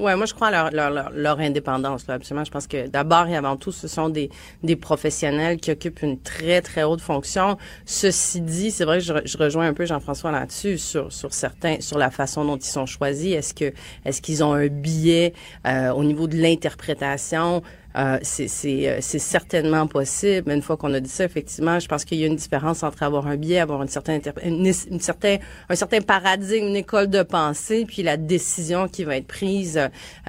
Ouais, 0.00 0.16
moi 0.16 0.24
je 0.24 0.32
crois 0.32 0.48
à 0.48 0.50
leur, 0.50 0.70
leur, 0.70 0.90
leur, 0.90 1.10
leur 1.12 1.40
indépendance, 1.40 2.06
là, 2.06 2.14
absolument. 2.14 2.42
Je 2.42 2.50
pense 2.50 2.66
que 2.66 2.88
d'abord 2.88 3.26
et 3.26 3.36
avant 3.36 3.56
tout, 3.56 3.70
ce 3.70 3.86
sont 3.86 4.08
des, 4.08 4.30
des 4.62 4.74
professionnels 4.74 5.58
qui 5.58 5.70
occupent 5.70 6.00
une 6.00 6.18
très, 6.18 6.62
très 6.62 6.84
haute 6.84 7.02
fonction. 7.02 7.58
Ceci 7.84 8.40
dit, 8.40 8.70
c'est 8.70 8.86
vrai 8.86 9.00
que 9.00 9.04
je, 9.04 9.12
je 9.26 9.36
rejoins 9.36 9.66
un 9.66 9.74
peu 9.74 9.84
Jean-François 9.84 10.32
là-dessus 10.32 10.78
sur, 10.78 11.12
sur 11.12 11.34
certains, 11.34 11.82
sur 11.82 11.98
la 11.98 12.10
façon 12.10 12.46
dont 12.46 12.56
ils 12.56 12.64
sont 12.64 12.86
choisis. 12.86 13.34
Est-ce 13.34 13.52
que 13.52 13.74
est-ce 14.06 14.22
qu'ils 14.22 14.42
ont 14.42 14.54
un 14.54 14.68
biais 14.68 15.34
euh, 15.66 15.90
au 15.90 16.02
niveau 16.02 16.26
de 16.26 16.36
l'interprétation? 16.36 17.62
Euh, 17.96 18.18
c'est 18.22 18.48
euh, 18.88 18.98
c'est 19.00 19.18
certainement 19.18 19.86
possible. 19.86 20.44
Mais 20.46 20.54
une 20.54 20.62
fois 20.62 20.76
qu'on 20.76 20.92
a 20.94 21.00
dit 21.00 21.08
ça, 21.10 21.24
effectivement, 21.24 21.78
je 21.80 21.88
pense 21.88 22.04
qu'il 22.04 22.18
y 22.18 22.24
a 22.24 22.26
une 22.26 22.36
différence 22.36 22.82
entre 22.82 23.02
avoir 23.02 23.26
un 23.26 23.36
biais, 23.36 23.58
avoir 23.58 23.82
une 23.82 23.88
certaine, 23.88 24.20
une, 24.44 24.66
une 24.66 25.00
certain, 25.00 25.36
un 25.68 25.74
certain 25.74 26.00
paradigme, 26.00 26.66
une 26.68 26.76
école 26.76 27.08
de 27.08 27.22
pensée, 27.22 27.84
puis 27.86 28.02
la 28.02 28.16
décision 28.16 28.86
qui 28.86 29.04
va 29.04 29.16
être 29.16 29.26
prise, 29.26 29.80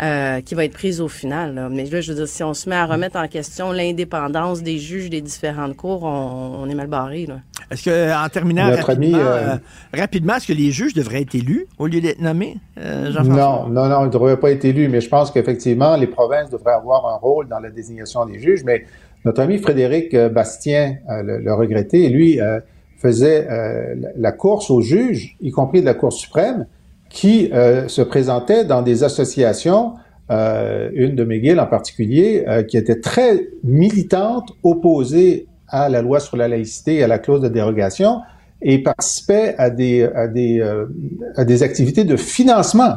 euh, 0.02 0.42
qui 0.42 0.56
va 0.56 0.66
être 0.66 0.74
prise 0.74 1.02
au 1.02 1.08
final. 1.08 1.54
là. 1.54 1.70
Mais 1.70 1.86
là, 1.86 2.02
je 2.02 2.12
veux 2.12 2.18
dire, 2.18 2.28
si 2.28 2.44
on 2.44 2.54
se 2.54 2.68
met 2.68 2.76
à 2.76 2.86
remettre 2.86 3.18
en 3.18 3.28
question 3.28 3.72
l'indépendance 3.72 4.64
des 4.64 4.80
juges 4.80 5.10
des 5.10 5.22
différentes 5.22 5.76
cours, 5.76 6.04
on, 6.04 6.58
on 6.62 6.70
est 6.70 6.76
mal 6.76 6.88
barré. 6.88 7.28
Est-ce 7.70 7.84
que, 7.84 8.26
en 8.26 8.28
terminant 8.30 8.70
Notre 8.70 8.88
rapidement, 8.88 9.18
euh, 9.18 9.56
rapidement, 9.94 10.36
est-ce 10.36 10.48
que 10.48 10.54
les 10.54 10.72
juges 10.72 10.94
devraient 10.94 11.22
être 11.22 11.36
élus 11.36 11.68
au 11.78 11.88
lieu 11.88 12.02
d'être 12.02 12.20
nommés, 12.20 12.58
euh, 12.78 13.12
Jean-François? 13.12 13.36
Non, 13.36 13.68
non, 13.70 13.88
non, 13.88 14.02
il 14.02 14.08
ne 14.08 14.12
devrait 14.12 14.38
pas 14.38 14.52
être 14.52 14.66
élu, 14.66 14.90
mais 14.90 15.00
je 15.00 15.08
pense 15.08 15.32
qu'effectivement, 15.32 15.96
les 15.96 16.08
provinces 16.08 16.50
devraient 16.50 16.74
avoir 16.74 17.06
un 17.08 17.16
rôle 17.16 17.48
dans 17.52 17.60
la 17.60 17.70
désignation 17.70 18.20
des 18.26 18.40
juges. 18.46 18.64
Mais 18.70 18.78
notre 19.26 19.42
ami 19.46 19.58
Frédéric 19.66 20.08
euh, 20.14 20.30
Bastien, 20.30 20.84
euh, 21.10 21.22
le, 21.28 21.34
le 21.48 21.54
regretté, 21.54 21.98
lui, 22.10 22.32
euh, 22.40 22.60
faisait 22.98 23.48
la- 24.26 24.32
course 24.32 24.70
aux 24.76 24.82
juges, 24.94 25.36
y 25.42 25.52
compris 25.60 25.82
de 25.82 25.88
la 25.92 25.96
Cour 25.96 26.14
suprême, 26.14 26.68
qui 27.10 27.36
se 27.98 28.02
présentaient 28.14 28.64
dans 28.74 28.84
des 28.84 29.04
associations, 29.04 29.84
euh, 30.30 30.90
une 30.94 31.16
de 31.16 31.24
McGill 31.26 31.60
en 31.60 31.66
particulier, 31.78 32.30
euh, 32.48 32.62
qui 32.64 32.78
était 32.78 33.00
très 33.00 33.32
militante, 33.64 34.48
opposée 34.64 35.48
à 35.68 35.90
la 35.90 36.02
loi 36.06 36.20
sur 36.28 36.38
la 36.38 36.48
laïcité 36.48 36.92
et 37.00 37.04
à 37.04 37.08
la 37.08 37.20
clause 37.20 37.42
de 37.42 37.50
dérogation, 37.50 38.12
et 38.62 38.78
participait 38.92 39.56
à 39.58 39.72
des, 39.72 40.04
à 40.04 40.28
des, 40.28 40.60
euh, 40.62 40.86
à 41.36 41.44
des 41.44 41.64
activités 41.64 42.06
de 42.14 42.18
financement. 42.36 42.96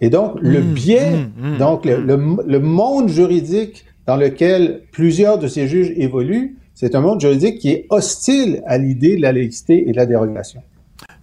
Et 0.00 0.08
donc, 0.16 0.30
le 0.40 0.60
Mmh, 0.62 0.74
biais, 0.80 1.12
donc 1.58 1.84
le, 1.84 1.96
le, 2.10 2.16
le 2.54 2.58
monde 2.58 3.08
juridique 3.20 3.84
dans 4.06 4.16
lequel 4.16 4.82
plusieurs 4.92 5.38
de 5.38 5.48
ces 5.48 5.68
juges 5.68 5.92
évoluent, 5.96 6.56
c'est 6.74 6.94
un 6.94 7.00
monde 7.00 7.20
juridique 7.20 7.58
qui 7.58 7.70
est 7.70 7.86
hostile 7.90 8.62
à 8.66 8.78
l'idée 8.78 9.16
de 9.16 9.22
la 9.22 9.32
laïcité 9.32 9.88
et 9.88 9.92
de 9.92 9.96
la 9.96 10.06
dérogation. 10.06 10.62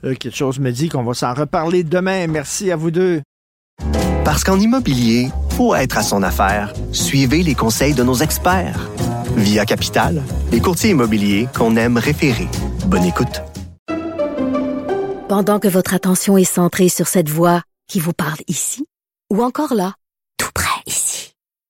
Euh, 0.03 0.15
quelque 0.15 0.35
chose 0.35 0.59
me 0.59 0.71
dit 0.71 0.89
qu'on 0.89 1.03
va 1.03 1.13
s'en 1.13 1.33
reparler 1.33 1.83
demain. 1.83 2.27
Merci 2.27 2.71
à 2.71 2.75
vous 2.75 2.91
deux. 2.91 3.21
Parce 4.23 4.43
qu'en 4.43 4.59
immobilier, 4.59 5.29
pour 5.57 5.75
être 5.75 5.97
à 5.97 6.03
son 6.03 6.23
affaire, 6.23 6.73
suivez 6.91 7.43
les 7.43 7.55
conseils 7.55 7.93
de 7.93 8.03
nos 8.03 8.15
experts. 8.15 8.89
Via 9.35 9.65
Capital, 9.65 10.21
les 10.51 10.59
courtiers 10.59 10.91
immobiliers 10.91 11.47
qu'on 11.55 11.75
aime 11.75 11.97
référer. 11.97 12.47
Bonne 12.87 13.05
écoute. 13.05 13.41
Pendant 15.27 15.59
que 15.59 15.67
votre 15.67 15.93
attention 15.93 16.37
est 16.37 16.43
centrée 16.43 16.89
sur 16.89 17.07
cette 17.07 17.29
voix 17.29 17.61
qui 17.87 17.99
vous 17.99 18.13
parle 18.13 18.39
ici, 18.47 18.85
ou 19.31 19.43
encore 19.43 19.73
là, 19.73 19.93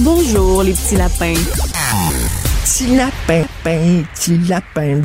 Bonjour, 0.00 0.64
les 0.64 0.72
petits 0.72 0.96
lapins. 0.96 1.34
Petit 2.64 2.96
lapin, 2.96 3.44
pain, 3.62 4.02
petit 4.12 4.38
lapin. 4.38 5.00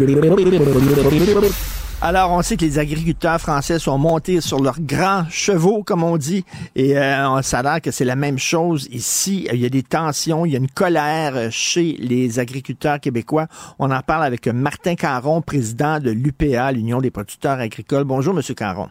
Alors, 2.01 2.31
on 2.31 2.41
sait 2.41 2.57
que 2.57 2.65
les 2.65 2.79
agriculteurs 2.79 3.39
français 3.39 3.77
sont 3.77 3.99
montés 3.99 4.41
sur 4.41 4.59
leurs 4.59 4.79
grands 4.79 5.25
chevaux, 5.29 5.83
comme 5.83 6.03
on 6.03 6.17
dit, 6.17 6.43
et 6.75 6.97
euh, 6.97 7.41
ça 7.43 7.59
a 7.59 7.63
l'air 7.63 7.81
que 7.81 7.91
c'est 7.91 8.05
la 8.05 8.15
même 8.15 8.39
chose 8.39 8.87
ici. 8.91 9.47
Il 9.53 9.59
y 9.59 9.65
a 9.65 9.69
des 9.69 9.83
tensions, 9.83 10.43
il 10.45 10.53
y 10.53 10.55
a 10.55 10.59
une 10.59 10.69
colère 10.69 11.51
chez 11.51 11.95
les 11.99 12.39
agriculteurs 12.39 12.99
québécois. 12.99 13.45
On 13.77 13.91
en 13.91 14.01
parle 14.01 14.23
avec 14.23 14.47
Martin 14.47 14.95
Caron, 14.95 15.41
président 15.41 15.99
de 15.99 16.09
l'UPA, 16.09 16.71
l'Union 16.71 16.99
des 16.99 17.11
producteurs 17.11 17.59
agricoles. 17.59 18.05
Bonjour, 18.05 18.33
Monsieur 18.33 18.55
Caron. 18.55 18.89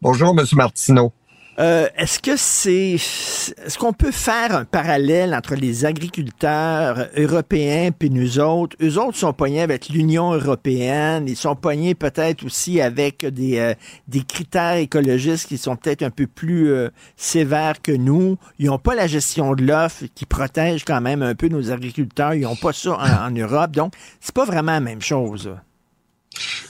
Bonjour, 0.00 0.32
Monsieur 0.32 0.56
Martineau. 0.56 1.12
Euh, 1.58 1.88
est-ce 1.96 2.18
que 2.18 2.36
c'est, 2.36 2.94
est-ce 2.94 3.78
qu'on 3.78 3.92
peut 3.92 4.10
faire 4.10 4.56
un 4.56 4.64
parallèle 4.64 5.34
entre 5.34 5.54
les 5.54 5.84
agriculteurs 5.84 7.06
européens 7.16 7.90
puis 7.96 8.10
nous 8.10 8.40
autres? 8.40 8.76
Eux 8.82 8.98
autres 8.98 9.16
sont 9.16 9.32
pognés 9.32 9.62
avec 9.62 9.88
l'Union 9.88 10.32
européenne. 10.32 11.26
Ils 11.28 11.36
sont 11.36 11.54
pognés 11.54 11.94
peut-être 11.94 12.44
aussi 12.44 12.80
avec 12.80 13.24
des, 13.24 13.58
euh, 13.58 13.74
des 14.08 14.22
critères 14.22 14.76
écologistes 14.76 15.46
qui 15.46 15.58
sont 15.58 15.76
peut-être 15.76 16.02
un 16.02 16.10
peu 16.10 16.26
plus 16.26 16.72
euh, 16.72 16.88
sévères 17.16 17.80
que 17.80 17.92
nous. 17.92 18.36
Ils 18.58 18.66
n'ont 18.66 18.78
pas 18.78 18.96
la 18.96 19.06
gestion 19.06 19.54
de 19.54 19.64
l'offre 19.64 20.04
qui 20.14 20.26
protège 20.26 20.84
quand 20.84 21.00
même 21.00 21.22
un 21.22 21.36
peu 21.36 21.48
nos 21.48 21.70
agriculteurs. 21.70 22.34
Ils 22.34 22.42
n'ont 22.42 22.56
pas 22.56 22.72
ça 22.72 22.98
en, 22.98 23.28
en 23.28 23.30
Europe. 23.30 23.70
Donc, 23.70 23.94
c'est 24.20 24.34
pas 24.34 24.44
vraiment 24.44 24.72
la 24.72 24.80
même 24.80 25.02
chose. 25.02 25.54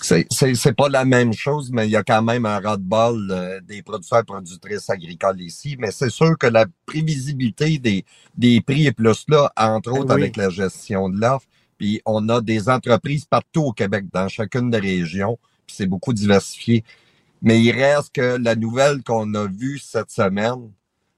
C'est, 0.01 0.77
pas 0.77 0.89
la 0.89 1.05
même 1.05 1.33
chose, 1.33 1.71
mais 1.73 1.87
il 1.87 1.91
y 1.91 1.97
a 1.97 2.03
quand 2.03 2.23
même 2.23 2.47
un 2.47 2.61
ras-de-bol 2.61 3.29
euh, 3.31 3.61
des 3.63 3.83
producteurs 3.83 4.21
et 4.21 4.25
productrices 4.25 4.91
agricoles 4.91 5.41
ici. 5.41 5.77
Mais 5.79 5.91
c'est 5.91 6.11
sûr 6.11 6.37
que 6.39 6.47
la 6.47 6.67
prévisibilité 6.87 7.79
des, 7.79 8.05
des 8.37 8.61
prix 8.61 8.87
est 8.87 8.93
plus 8.93 9.25
là, 9.29 9.51
entre 9.57 9.93
autres 9.93 10.15
oui. 10.15 10.23
avec 10.23 10.37
la 10.37 10.51
gestion 10.51 11.09
de 11.09 11.19
l'offre. 11.19 11.47
Puis 11.79 12.01
on 12.05 12.29
a 12.29 12.41
des 12.41 12.69
entreprises 12.69 13.25
partout 13.25 13.63
au 13.63 13.73
Québec, 13.73 14.05
dans 14.13 14.29
chacune 14.29 14.71
des 14.71 14.79
régions, 14.79 15.39
puis 15.67 15.77
c'est 15.77 15.87
beaucoup 15.87 16.13
diversifié. 16.13 16.85
Mais 17.43 17.61
il 17.63 17.73
reste 17.73 18.15
que 18.15 18.39
la 18.41 18.55
nouvelle 18.55 19.03
qu'on 19.03 19.33
a 19.35 19.47
vue 19.47 19.79
cette 19.79 20.11
semaine 20.11 20.71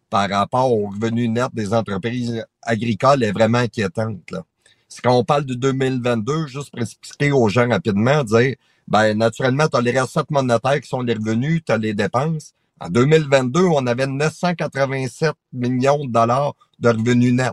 par 0.09 0.31
rapport 0.31 0.73
au 0.73 0.89
revenu 0.89 1.28
net 1.28 1.48
des 1.52 1.74
entreprises 1.74 2.44
agricoles 2.62 3.23
est 3.23 3.32
vraiment 3.32 3.59
inquiétante. 3.59 4.31
Là 4.31 4.44
c'est 4.88 5.02
quand 5.02 5.16
on 5.16 5.24
parle 5.24 5.44
de 5.44 5.54
2022, 5.54 6.46
juste 6.46 6.70
pour 6.70 6.80
expliquer 6.80 7.32
aux 7.32 7.48
gens 7.48 7.68
rapidement, 7.68 8.22
dire, 8.24 8.54
ben, 8.88 9.16
naturellement, 9.18 9.66
tu 9.68 9.76
as 9.76 9.80
les 9.80 9.98
recettes 9.98 10.30
monétaires 10.30 10.80
qui 10.80 10.88
sont 10.88 11.00
les 11.00 11.14
revenus, 11.14 11.62
tu 11.64 11.72
as 11.72 11.78
les 11.78 11.94
dépenses. 11.94 12.54
En 12.80 12.88
2022, 12.88 13.62
on 13.62 13.86
avait 13.86 14.06
987 14.06 15.32
millions 15.52 16.04
de 16.04 16.12
dollars 16.12 16.54
de 16.78 16.90
revenus 16.90 17.32
nets. 17.32 17.52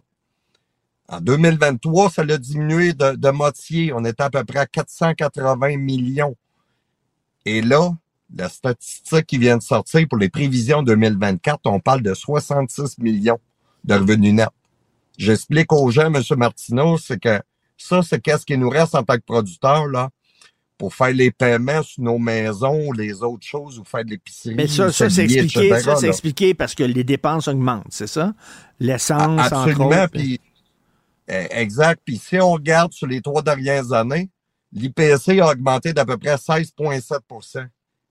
En 1.10 1.22
2023, 1.22 2.11
ça 2.11 2.23
l'a 2.23 2.38
diminué 2.38 2.93
de, 2.93 3.15
de 3.15 3.30
moitié. 3.30 3.93
On 3.93 4.05
était 4.05 4.23
à 4.23 4.30
peu 4.30 4.43
près 4.43 4.60
à 4.60 4.65
480 4.65 5.77
millions. 5.77 6.35
Et 7.45 7.61
là, 7.61 7.91
la 8.35 8.49
statistique 8.49 9.26
qui 9.26 9.38
vient 9.38 9.57
de 9.57 9.64
sortir 9.64 10.07
pour 10.07 10.18
les 10.18 10.30
prévisions 10.30 10.81
2024, 10.84 11.61
on 11.65 11.80
parle 11.80 12.01
de 12.01 12.14
66 12.14 12.97
millions 12.99 13.39
de 13.84 13.95
revenus 13.95 14.34
nets. 14.34 14.49
J'explique 15.18 15.72
aux 15.73 15.90
gens, 15.91 16.14
M. 16.14 16.22
Martineau, 16.38 16.98
c'est 16.98 17.19
que 17.19 17.40
ça, 17.77 18.02
c'est 18.02 18.19
qu'est-ce 18.22 18.45
qui 18.45 18.57
nous 18.57 18.69
reste 18.69 18.95
en 18.95 19.03
tant 19.03 19.15
que 19.15 19.23
producteur, 19.26 19.88
là, 19.88 20.10
pour 20.77 20.94
faire 20.94 21.14
les 21.14 21.31
paiements 21.31 21.84
sur 21.84 22.03
nos 22.03 22.18
maisons, 22.18 22.91
les 22.91 23.22
autres 23.22 23.45
choses, 23.45 23.80
ou 23.80 23.84
faire 23.84 24.03
de 24.03 24.10
l'épicerie. 24.11 24.56
Mais 24.56 24.68
ça, 24.68 24.91
ça 24.91 25.10
c'est 25.10 25.23
expliqué, 25.23 25.80
ça, 25.80 25.95
c'est 25.95 26.07
expliqué 26.07 26.53
parce 26.53 26.76
que 26.76 26.84
les 26.84 27.03
dépenses 27.03 27.48
augmentent, 27.48 27.85
c'est 27.90 28.07
ça? 28.07 28.34
L'essence, 28.80 29.40
Ah, 29.40 29.45
Absolument, 29.45 29.85
entre 29.85 30.03
autres. 30.03 30.11
puis 30.11 30.40
eh, 31.27 31.48
exact. 31.52 32.02
Puis 32.03 32.18
si 32.18 32.38
on 32.40 32.52
regarde 32.53 32.91
sur 32.91 33.07
les 33.07 33.22
trois 33.22 33.41
dernières 33.41 33.94
années, 33.94 34.30
l'IPC 34.73 35.40
a 35.40 35.52
augmenté 35.52 35.94
d'à 35.94 36.06
peu 36.06 36.18
près 36.18 36.35
16,7% 36.35 37.68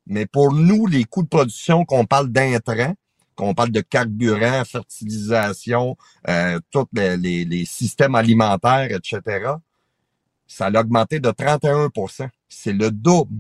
Mais 0.07 0.27
pour 0.27 0.53
nous, 0.53 0.87
les 0.87 1.05
coûts 1.05 1.23
de 1.23 1.29
production, 1.29 1.85
qu'on 1.85 2.07
parle 2.07 2.29
d'intrants, 2.29 2.95
qu'on 3.43 3.55
parle 3.55 3.71
de 3.71 3.81
carburant, 3.81 4.65
fertilisation, 4.65 5.97
euh, 6.29 6.61
tous 6.71 6.87
les, 6.93 7.17
les- 7.17 7.45
les 7.45 7.65
systèmes 7.65 8.15
alimentaires, 8.15 8.89
etc., 8.93 9.21
ça 10.47 10.67
a 10.67 10.81
augmenté 10.81 11.19
de 11.19 11.31
31% 11.31 12.29
C'est 12.49 12.73
le 12.73 12.91
double. 12.91 13.35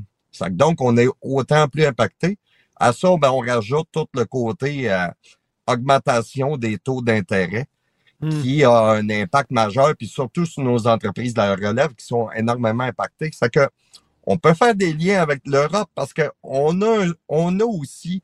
Donc, 0.50 0.80
on 0.80 0.96
est 0.96 1.08
autant 1.20 1.68
plus 1.68 1.84
impacté. 1.84 2.38
À 2.76 2.92
ça, 2.92 3.08
ben, 3.20 3.30
on 3.30 3.40
rajoute 3.40 3.86
tout 3.92 4.06
le 4.14 4.24
côté 4.24 4.90
euh, 4.90 5.06
augmentation 5.66 6.56
des 6.56 6.78
taux 6.78 7.02
d'intérêt 7.02 7.66
qui 8.40 8.64
a 8.64 8.72
un 8.72 9.10
impact 9.10 9.50
majeur, 9.50 9.94
puis 9.96 10.06
surtout 10.06 10.46
sur 10.46 10.62
nos 10.62 10.86
entreprises 10.86 11.34
de 11.34 11.40
la 11.40 11.54
relève 11.56 11.92
qui 11.94 12.06
sont 12.06 12.30
énormément 12.32 12.84
impactées. 12.84 13.30
C'est 13.32 13.50
que 13.52 13.68
on 14.24 14.38
peut 14.38 14.54
faire 14.54 14.74
des 14.74 14.92
liens 14.92 15.20
avec 15.20 15.42
l'Europe 15.44 15.90
parce 15.94 16.12
qu'on 16.14 16.82
a, 16.82 17.06
on 17.28 17.58
a 17.60 17.64
aussi 17.64 18.22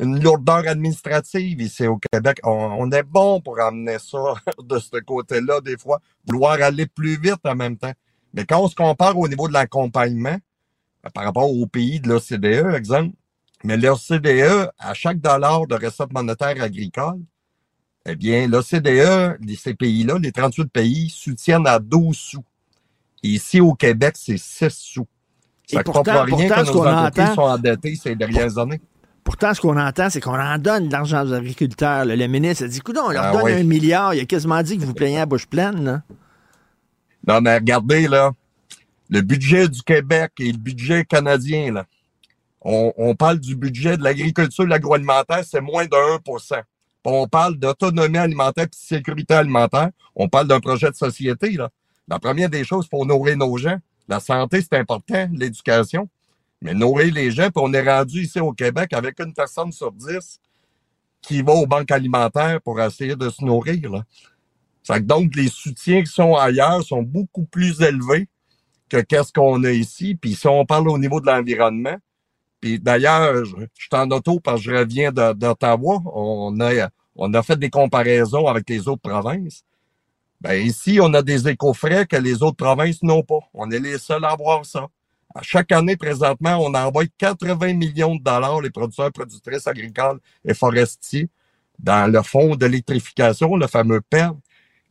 une 0.00 0.22
lourdeur 0.22 0.66
administrative 0.66 1.60
ici 1.60 1.86
au 1.86 1.98
Québec. 1.98 2.40
On, 2.42 2.50
on 2.52 2.90
est 2.90 3.02
bon 3.02 3.40
pour 3.40 3.60
amener 3.60 3.98
ça 3.98 4.18
de 4.62 4.78
ce 4.78 4.98
côté-là, 4.98 5.60
des 5.60 5.76
fois, 5.76 6.00
vouloir 6.26 6.60
aller 6.62 6.86
plus 6.86 7.20
vite 7.20 7.40
en 7.44 7.54
même 7.54 7.76
temps. 7.76 7.92
Mais 8.32 8.44
quand 8.44 8.60
on 8.62 8.68
se 8.68 8.74
compare 8.74 9.18
au 9.18 9.28
niveau 9.28 9.48
de 9.48 9.52
l'accompagnement, 9.52 10.38
ben, 11.02 11.10
par 11.12 11.24
rapport 11.24 11.50
aux 11.50 11.66
pays 11.66 12.00
de 12.00 12.08
l'OCDE, 12.08 12.74
exemple, 12.74 13.14
mais 13.64 13.76
l'OCDE, 13.76 14.70
à 14.78 14.94
chaque 14.94 15.20
dollar 15.20 15.66
de 15.66 15.74
recette 15.74 16.12
monétaire 16.12 16.62
agricole, 16.62 17.20
eh 18.06 18.16
bien, 18.16 18.48
l'OCDE, 18.48 19.38
ces 19.56 19.74
pays-là, 19.74 20.18
les 20.18 20.32
38 20.32 20.72
pays, 20.72 21.10
soutiennent 21.10 21.66
à 21.66 21.78
12 21.78 22.16
sous. 22.16 22.44
Ici, 23.22 23.60
au 23.60 23.74
Québec, 23.74 24.14
c'est 24.16 24.38
6 24.38 24.70
sous. 24.70 25.06
Ça 25.66 25.78
ne 25.78 25.82
pas 26.02 26.22
rien 26.24 26.48
pourtant, 26.48 26.62
que 26.64 26.66
nos 26.68 26.86
entreprises 26.86 27.24
entend- 27.24 27.34
sont 27.34 27.42
endettées 27.42 27.94
ces 27.96 28.16
dernières 28.16 28.56
années. 28.58 28.80
Pourtant, 29.24 29.54
ce 29.54 29.60
qu'on 29.60 29.78
entend, 29.78 30.10
c'est 30.10 30.20
qu'on 30.20 30.38
en 30.38 30.58
donne 30.58 30.88
de 30.88 30.92
l'argent 30.92 31.24
aux 31.24 31.32
agriculteurs. 31.32 32.04
là. 32.04 32.16
Le 32.16 32.26
ministre 32.26 32.64
a 32.64 32.68
dit, 32.68 32.78
écoute, 32.78 32.98
on 33.02 33.10
leur 33.10 33.24
Ah 33.24 33.32
donne 33.32 33.42
oui. 33.44 33.52
un 33.52 33.62
milliard. 33.62 34.14
Il 34.14 34.20
a 34.20 34.24
quasiment 34.24 34.62
dit 34.62 34.78
que 34.78 34.84
vous 34.84 34.94
plaignez 34.94 35.20
à 35.20 35.26
bouche 35.26 35.46
pleine. 35.46 35.84
là. 35.84 36.02
Non, 37.26 37.40
mais 37.40 37.54
regardez, 37.56 38.08
là, 38.08 38.32
le 39.10 39.20
budget 39.20 39.68
du 39.68 39.82
Québec 39.82 40.32
et 40.40 40.50
le 40.52 40.58
budget 40.58 41.04
canadien, 41.04 41.72
là, 41.72 41.86
on, 42.62 42.92
on 42.96 43.14
parle 43.14 43.38
du 43.38 43.56
budget 43.56 43.96
de 43.96 44.02
l'agriculture 44.02 44.64
et 44.64 44.66
de 44.66 44.70
l'agroalimentaire, 44.70 45.44
c'est 45.44 45.60
moins 45.60 45.84
de 45.86 46.14
1 46.14 46.18
Puis 46.18 46.62
On 47.04 47.26
parle 47.26 47.56
d'autonomie 47.56 48.18
alimentaire 48.18 48.64
et 48.64 48.68
de 48.68 48.74
sécurité 48.74 49.34
alimentaire. 49.34 49.90
On 50.14 50.28
parle 50.28 50.48
d'un 50.48 50.60
projet 50.60 50.90
de 50.90 50.96
société, 50.96 51.52
là. 51.52 51.70
La 52.08 52.18
première 52.18 52.50
des 52.50 52.64
choses, 52.64 52.88
pour 52.88 53.06
nourrir 53.06 53.36
nos 53.36 53.56
gens. 53.56 53.76
La 54.08 54.18
santé, 54.18 54.60
c'est 54.60 54.76
important, 54.78 55.28
l'éducation. 55.32 56.08
Mais 56.62 56.74
nourrir 56.74 57.14
les 57.14 57.30
gens, 57.30 57.50
puis 57.50 57.62
on 57.62 57.72
est 57.72 57.88
rendu 57.88 58.22
ici 58.22 58.38
au 58.40 58.52
Québec 58.52 58.92
avec 58.92 59.18
une 59.20 59.32
personne 59.32 59.72
sur 59.72 59.92
dix 59.92 60.40
qui 61.22 61.42
va 61.42 61.52
aux 61.52 61.66
banques 61.66 61.90
alimentaires 61.90 62.60
pour 62.62 62.80
essayer 62.80 63.16
de 63.16 63.28
se 63.30 63.44
nourrir, 63.44 64.02
donc, 64.98 65.36
les 65.36 65.48
soutiens 65.48 66.02
qui 66.02 66.10
sont 66.10 66.34
ailleurs 66.34 66.82
sont 66.82 67.02
beaucoup 67.02 67.44
plus 67.44 67.80
élevés 67.80 68.28
que 68.88 69.00
qu'est-ce 69.00 69.32
qu'on 69.32 69.62
a 69.62 69.70
ici. 69.70 70.16
Puis 70.16 70.34
si 70.34 70.48
on 70.48 70.66
parle 70.66 70.88
au 70.88 70.98
niveau 70.98 71.20
de 71.20 71.26
l'environnement, 71.26 71.96
puis 72.60 72.80
d'ailleurs, 72.80 73.44
je, 73.44 73.54
suis 73.74 73.88
en 73.92 74.10
auto 74.10 74.40
parce 74.40 74.62
que 74.62 74.70
je 74.70 74.76
reviens 74.76 75.12
d'Ottawa. 75.12 76.02
On 76.06 76.58
a, 76.60 76.88
on 77.14 77.32
a 77.32 77.42
fait 77.42 77.56
des 77.56 77.70
comparaisons 77.70 78.46
avec 78.46 78.68
les 78.68 78.88
autres 78.88 79.02
provinces. 79.02 79.62
Ben 80.40 80.54
ici, 80.54 80.98
on 81.00 81.12
a 81.14 81.22
des 81.22 81.48
éco-frais 81.48 82.06
que 82.06 82.16
les 82.16 82.42
autres 82.42 82.56
provinces 82.56 83.02
n'ont 83.02 83.22
pas. 83.22 83.40
On 83.54 83.70
est 83.70 83.78
les 83.78 83.98
seuls 83.98 84.24
à 84.24 84.30
avoir 84.30 84.64
ça. 84.64 84.88
À 85.34 85.42
chaque 85.42 85.70
année, 85.70 85.96
présentement, 85.96 86.58
on 86.60 86.74
envoie 86.74 87.04
80 87.18 87.74
millions 87.74 88.16
de 88.16 88.22
dollars, 88.22 88.60
les 88.60 88.70
producteurs, 88.70 89.12
productrices 89.12 89.66
agricoles 89.66 90.18
et 90.44 90.54
forestiers, 90.54 91.28
dans 91.78 92.10
le 92.10 92.22
fonds 92.22 92.56
d'électrification, 92.56 93.56
le 93.56 93.66
fameux 93.66 94.00
PER, 94.00 94.30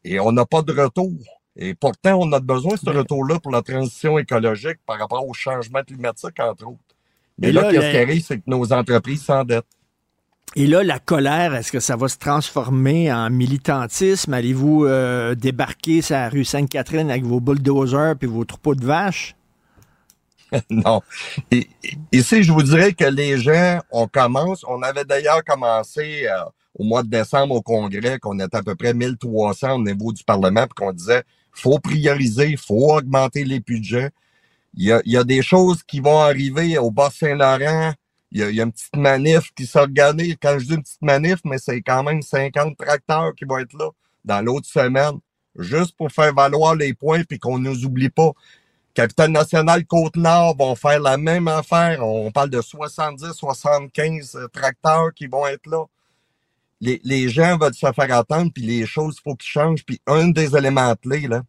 et 0.03 0.19
on 0.19 0.31
n'a 0.31 0.45
pas 0.45 0.61
de 0.61 0.71
retour. 0.71 1.11
Et 1.57 1.75
pourtant, 1.75 2.19
on 2.21 2.31
a 2.31 2.39
besoin 2.39 2.75
de 2.75 2.79
ce 2.79 2.89
retour-là 2.89 3.39
pour 3.39 3.51
la 3.51 3.61
transition 3.61 4.17
écologique 4.17 4.77
par 4.85 4.97
rapport 4.97 5.27
au 5.27 5.33
changement 5.33 5.83
climatique, 5.83 6.39
entre 6.39 6.67
autres. 6.67 6.79
Mais 7.37 7.49
Et 7.49 7.51
là, 7.51 7.63
là, 7.63 7.71
qu'est-ce 7.71 7.91
qui 7.91 7.97
arrive, 7.97 8.23
c'est 8.23 8.37
que 8.37 8.43
nos 8.47 8.71
entreprises 8.71 9.23
s'endettent. 9.23 9.65
Et 10.55 10.65
là, 10.65 10.83
la 10.83 10.99
colère, 10.99 11.53
est-ce 11.53 11.71
que 11.71 11.79
ça 11.79 11.95
va 11.95 12.07
se 12.07 12.17
transformer 12.17 13.11
en 13.11 13.29
militantisme? 13.29 14.33
Allez-vous 14.33 14.85
euh, 14.85 15.35
débarquer 15.35 16.01
sur 16.01 16.15
la 16.15 16.29
rue 16.29 16.43
Sainte-Catherine 16.43 17.11
avec 17.11 17.23
vos 17.23 17.39
bulldozers 17.39 18.15
puis 18.17 18.27
vos 18.27 18.45
troupeaux 18.45 18.73
de 18.73 18.85
vaches? 18.85 19.35
non. 20.69 21.01
Ici, 22.11 22.43
je 22.43 22.51
vous 22.51 22.63
dirais 22.63 22.93
que 22.93 23.05
les 23.05 23.37
gens, 23.37 23.79
on 23.91 24.07
commence, 24.07 24.65
on 24.67 24.81
avait 24.81 25.05
d'ailleurs 25.05 25.43
commencé 25.43 26.27
euh, 26.27 26.43
au 26.75 26.83
mois 26.83 27.03
de 27.03 27.09
décembre 27.09 27.55
au 27.55 27.61
Congrès, 27.61 28.19
qu'on 28.19 28.39
était 28.39 28.57
à 28.57 28.63
peu 28.63 28.75
près 28.75 28.93
1300 28.93 29.75
au 29.75 29.83
niveau 29.83 30.11
du 30.11 30.23
Parlement, 30.23 30.65
puis 30.65 30.75
qu'on 30.75 30.93
disait, 30.93 31.23
faut 31.51 31.79
prioriser, 31.79 32.55
faut 32.57 32.95
augmenter 32.95 33.43
les 33.43 33.59
budgets. 33.59 34.09
Il 34.75 35.01
y 35.05 35.17
a, 35.17 35.23
des 35.23 35.41
choses 35.41 35.83
qui 35.83 35.99
vont 35.99 36.19
arriver 36.19 36.77
au 36.77 36.91
Bas-Saint-Laurent. 36.91 37.93
Il 38.31 38.39
y, 38.39 38.43
a, 38.43 38.49
il 38.49 38.55
y 38.55 38.61
a 38.61 38.63
une 38.63 38.71
petite 38.71 38.95
manif 38.95 39.51
qui 39.55 39.65
s'organise. 39.65 40.35
Quand 40.41 40.59
je 40.59 40.65
dis 40.67 40.73
une 40.75 40.83
petite 40.83 41.01
manif, 41.01 41.39
mais 41.43 41.57
c'est 41.57 41.81
quand 41.81 42.03
même 42.03 42.21
50 42.21 42.77
tracteurs 42.77 43.33
qui 43.35 43.45
vont 43.45 43.57
être 43.57 43.73
là 43.73 43.89
dans 44.23 44.41
l'autre 44.41 44.67
semaine, 44.67 45.19
juste 45.57 45.97
pour 45.97 46.11
faire 46.11 46.33
valoir 46.33 46.75
les 46.75 46.93
points 46.93 47.23
puis 47.23 47.39
qu'on 47.39 47.57
nous 47.57 47.83
oublie 47.83 48.09
pas. 48.09 48.31
Capitale 48.99 49.31
nationale 49.31 49.85
Côte-Nord 49.85 50.57
vont 50.57 50.75
faire 50.75 50.99
la 50.99 51.15
même 51.15 51.47
affaire. 51.47 52.05
On 52.05 52.31
parle 52.31 52.49
de 52.49 52.59
70, 52.59 53.31
75 53.31 54.35
euh, 54.35 54.47
tracteurs 54.49 55.13
qui 55.15 55.27
vont 55.27 55.47
être 55.47 55.67
là. 55.67 55.85
Les, 56.81 56.99
les 57.05 57.29
gens 57.29 57.57
veulent 57.57 57.73
se 57.73 57.89
faire 57.93 58.13
attendre, 58.13 58.51
puis 58.53 58.61
les 58.61 58.85
choses, 58.85 59.15
il 59.17 59.21
faut 59.21 59.35
qu'ils 59.37 59.51
changent. 59.51 59.85
Puis 59.85 60.01
un 60.05 60.27
des 60.27 60.53
éléments 60.53 60.93
clés, 60.95 61.29
là, 61.29 61.43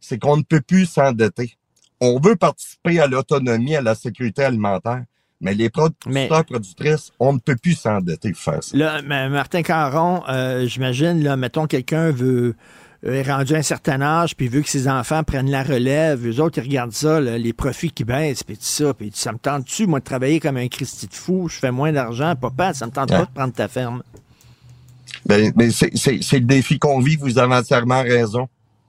c'est 0.00 0.18
qu'on 0.18 0.36
ne 0.36 0.42
peut 0.42 0.60
plus 0.60 0.86
s'endetter. 0.86 1.56
On 2.00 2.18
veut 2.18 2.34
participer 2.34 2.98
à 2.98 3.06
l'autonomie, 3.06 3.76
à 3.76 3.80
la 3.80 3.94
sécurité 3.94 4.42
alimentaire, 4.42 5.04
mais 5.40 5.54
les 5.54 5.70
producteurs, 5.70 6.44
productrices, 6.44 7.12
on 7.20 7.34
ne 7.34 7.38
peut 7.38 7.54
plus 7.54 7.74
s'endetter 7.74 8.32
pour 8.32 8.42
faire 8.42 8.64
ça. 8.64 8.76
Là, 8.76 9.02
mais 9.02 9.28
Martin 9.28 9.62
Caron, 9.62 10.24
euh, 10.28 10.66
j'imagine, 10.66 11.22
là, 11.22 11.36
mettons, 11.36 11.66
quelqu'un 11.66 12.10
veut 12.10 12.56
est 13.02 13.22
rendu 13.22 13.54
à 13.54 13.58
un 13.58 13.62
certain 13.62 14.00
âge, 14.00 14.36
puis 14.36 14.48
veut 14.48 14.62
que 14.62 14.68
ses 14.68 14.88
enfants 14.88 15.24
prennent 15.24 15.50
la 15.50 15.62
relève, 15.62 16.26
eux 16.26 16.40
autres, 16.40 16.58
ils 16.58 16.68
regardent 16.68 16.92
ça, 16.92 17.20
là, 17.20 17.36
les 17.36 17.52
profits 17.52 17.90
qui 17.90 18.04
baissent, 18.04 18.44
puis 18.44 18.56
tout 18.56 18.64
ça, 18.64 18.94
puis 18.94 19.10
ça 19.14 19.32
me 19.32 19.38
tente-tu, 19.38 19.86
moi, 19.86 19.98
de 19.98 20.04
travailler 20.04 20.38
comme 20.38 20.56
un 20.56 20.68
Christy 20.68 21.08
de 21.08 21.14
fou, 21.14 21.48
je 21.48 21.58
fais 21.58 21.72
moins 21.72 21.92
d'argent, 21.92 22.36
papa, 22.36 22.74
ça 22.74 22.86
me 22.86 22.92
tente 22.92 23.08
pas 23.08 23.24
de 23.24 23.30
prendre 23.34 23.52
ta 23.52 23.68
ferme. 23.68 24.02
Ben, 25.26 25.52
mais 25.56 25.70
c'est 25.70 25.96
c'est 25.96 26.38
le 26.38 26.46
défi 26.46 26.78
qu'on 26.78 27.00
vit, 27.00 27.16
vous 27.16 27.38
avez 27.38 27.54
entièrement 27.54 28.02
raison. 28.02 28.48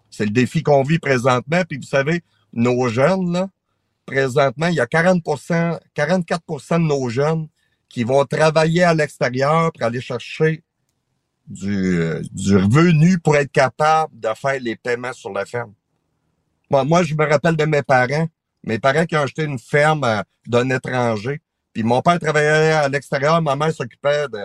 C'est 0.10 0.26
le 0.26 0.32
défi 0.32 0.64
qu'on 0.64 0.84
vit 0.84 1.00
présentement, 1.00 1.64
puis 1.68 1.78
vous 1.78 1.88
savez, 1.88 2.24
nos 2.54 2.88
jeunes, 2.88 3.34
là, 3.34 3.50
présentement, 4.06 4.68
il 4.68 4.76
y 4.76 4.80
a 4.80 4.86
40% 4.86 5.80
44% 5.96 6.74
de 6.74 6.78
nos 6.88 7.10
jeunes 7.10 7.48
qui 7.90 8.04
vont 8.04 8.26
travailler 8.26 8.84
à 8.84 8.94
l'extérieur 8.94 9.72
pour 9.72 9.84
aller 9.84 10.02
chercher 10.02 10.63
du, 11.48 12.22
revenu 12.56 13.20
pour 13.20 13.36
être 13.36 13.52
capable 13.52 14.20
de 14.20 14.30
faire 14.36 14.60
les 14.60 14.76
paiements 14.76 15.14
sur 15.14 15.32
la 15.32 15.46
ferme. 15.46 15.74
Moi, 16.70 16.84
moi, 16.84 17.04
je 17.04 17.14
me 17.14 17.26
rappelle 17.26 17.56
de 17.56 17.66
mes 17.66 17.84
parents. 17.84 18.28
Mes 18.64 18.80
parents 18.80 19.06
qui 19.06 19.16
ont 19.16 19.22
acheté 19.22 19.44
une 19.44 19.60
ferme 19.60 20.04
euh, 20.06 20.22
d'un 20.48 20.70
étranger. 20.70 21.42
Puis 21.74 21.84
mon 21.84 22.02
père 22.02 22.20
travaillait 22.20 22.72
à 22.72 22.88
l'extérieur, 22.88 23.42
ma 23.42 23.56
mère 23.56 23.74
s'occupait 23.74 24.28
de, 24.30 24.40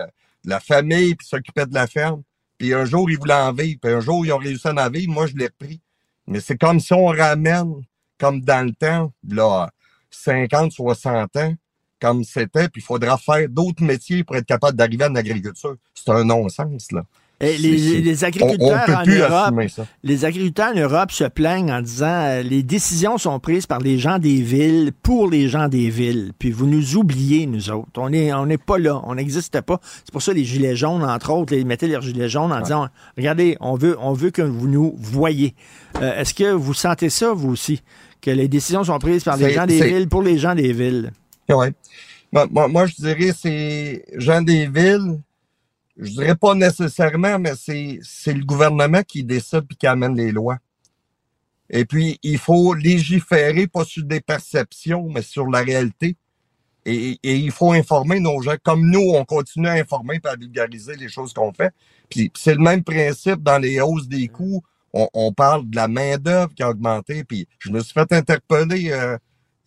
la 0.45 0.59
famille, 0.59 1.15
puis 1.15 1.27
s'occupait 1.27 1.65
de 1.65 1.73
la 1.73 1.87
ferme. 1.87 2.23
Puis 2.57 2.73
un 2.73 2.85
jour, 2.85 3.09
ils 3.09 3.17
voulaient 3.17 3.33
en 3.33 3.53
vivre. 3.53 3.79
Puis 3.81 3.91
un 3.91 3.99
jour, 3.99 4.25
ils 4.25 4.33
ont 4.33 4.37
réussi 4.37 4.67
à 4.67 4.73
en 4.73 4.89
vivre. 4.89 5.11
Moi, 5.11 5.27
je 5.27 5.35
l'ai 5.35 5.45
repris. 5.45 5.81
Mais 6.27 6.39
c'est 6.39 6.57
comme 6.57 6.79
si 6.79 6.93
on 6.93 7.05
ramène, 7.05 7.81
comme 8.17 8.41
dans 8.41 8.65
le 8.65 8.73
temps, 8.73 9.13
là, 9.27 9.69
50, 10.11 10.71
60 10.71 11.35
ans, 11.37 11.53
comme 11.99 12.23
c'était, 12.23 12.69
puis 12.69 12.81
il 12.81 12.85
faudra 12.85 13.17
faire 13.17 13.47
d'autres 13.49 13.83
métiers 13.83 14.23
pour 14.23 14.35
être 14.35 14.45
capable 14.45 14.77
d'arriver 14.77 15.05
à 15.05 15.09
l'agriculture. 15.09 15.75
C'est 15.93 16.09
un 16.11 16.23
non-sens, 16.23 16.91
là. 16.91 17.03
Et 17.41 17.57
les, 17.57 18.01
les, 18.01 18.23
agriculteurs 18.25 18.89
en 18.89 19.05
Europe, 19.05 19.55
les 20.03 20.25
agriculteurs 20.25 20.73
en 20.75 20.77
Europe 20.77 21.11
se 21.11 21.23
plaignent 21.23 21.71
en 21.71 21.81
disant 21.81 22.07
euh, 22.07 22.41
les 22.41 22.63
décisions 22.63 23.17
sont 23.17 23.39
prises 23.39 23.65
par 23.65 23.79
les 23.79 23.97
gens 23.97 24.19
des 24.19 24.41
villes 24.41 24.91
pour 25.03 25.29
les 25.29 25.47
gens 25.47 25.69
des 25.69 25.89
villes. 25.89 26.33
Puis 26.37 26.51
vous 26.51 26.67
nous 26.67 26.97
oubliez 26.97 27.45
nous 27.45 27.69
autres. 27.69 27.91
On 27.95 28.11
est 28.11 28.33
on 28.33 28.45
n'est 28.45 28.57
pas 28.57 28.77
là, 28.77 29.01
on 29.05 29.15
n'existe 29.15 29.61
pas. 29.61 29.79
C'est 30.03 30.11
pour 30.11 30.21
ça 30.21 30.33
les 30.33 30.43
gilets 30.43 30.75
jaunes 30.75 31.01
entre 31.01 31.31
autres, 31.31 31.53
ils 31.53 31.65
mettaient 31.65 31.87
leurs 31.87 32.01
gilets 32.01 32.27
jaunes 32.27 32.51
en 32.51 32.59
disant 32.59 32.89
regardez, 33.15 33.55
on 33.61 33.75
veut 33.75 33.95
on 34.01 34.11
veut 34.11 34.31
que 34.31 34.41
vous 34.41 34.67
nous 34.67 34.93
voyez. 34.97 35.55
Euh, 36.01 36.19
est-ce 36.19 36.33
que 36.33 36.51
vous 36.51 36.73
sentez 36.73 37.09
ça 37.09 37.31
vous 37.31 37.51
aussi 37.51 37.81
que 38.21 38.31
les 38.31 38.49
décisions 38.49 38.83
sont 38.83 38.99
prises 38.99 39.23
par 39.23 39.37
les 39.37 39.53
gens 39.53 39.65
des 39.65 39.81
villes 39.81 40.09
pour 40.09 40.23
les 40.23 40.37
gens 40.37 40.55
des 40.55 40.73
villes? 40.73 41.13
Ouais. 41.49 41.73
Moi, 42.31 42.67
moi, 42.67 42.85
je 42.85 42.95
dirais 42.95 43.33
c'est 43.33 44.05
gens 44.15 44.41
des 44.41 44.67
villes. 44.67 45.19
Je 45.97 46.11
dirais 46.11 46.35
pas 46.35 46.55
nécessairement, 46.55 47.39
mais 47.39 47.53
c'est, 47.55 47.99
c'est 48.03 48.33
le 48.33 48.45
gouvernement 48.45 49.03
qui 49.03 49.23
décide 49.23 49.65
et 49.69 49.75
qui 49.75 49.87
amène 49.87 50.15
les 50.15 50.31
lois. 50.31 50.57
Et 51.69 51.85
puis, 51.85 52.19
il 52.23 52.37
faut 52.37 52.73
légiférer, 52.73 53.67
pas 53.67 53.83
sur 53.85 54.03
des 54.03 54.21
perceptions, 54.21 55.09
mais 55.09 55.21
sur 55.21 55.47
la 55.47 55.59
réalité. 55.61 56.15
Et, 56.85 57.19
et 57.23 57.35
il 57.35 57.51
faut 57.51 57.73
informer 57.73 58.19
nos 58.19 58.41
gens. 58.41 58.55
Comme 58.63 58.89
nous, 58.89 59.11
on 59.13 59.25
continue 59.25 59.67
à 59.67 59.73
informer 59.73 60.19
et 60.23 60.27
à 60.27 60.35
vulgariser 60.35 60.95
les 60.95 61.09
choses 61.09 61.33
qu'on 61.33 61.53
fait. 61.53 61.71
Puis 62.09 62.31
c'est 62.35 62.55
le 62.55 62.61
même 62.61 62.83
principe 62.83 63.43
dans 63.43 63.59
les 63.59 63.81
hausses 63.81 64.07
des 64.07 64.27
coûts. 64.29 64.63
On, 64.93 65.07
on 65.13 65.33
parle 65.33 65.69
de 65.69 65.75
la 65.75 65.87
main-d'œuvre 65.87 66.53
qui 66.55 66.63
a 66.63 66.69
augmenté. 66.69 67.23
Puis 67.25 67.47
je 67.59 67.69
me 67.71 67.81
suis 67.81 67.93
fait 67.93 68.11
interpeller 68.13 68.91
euh, 68.91 69.17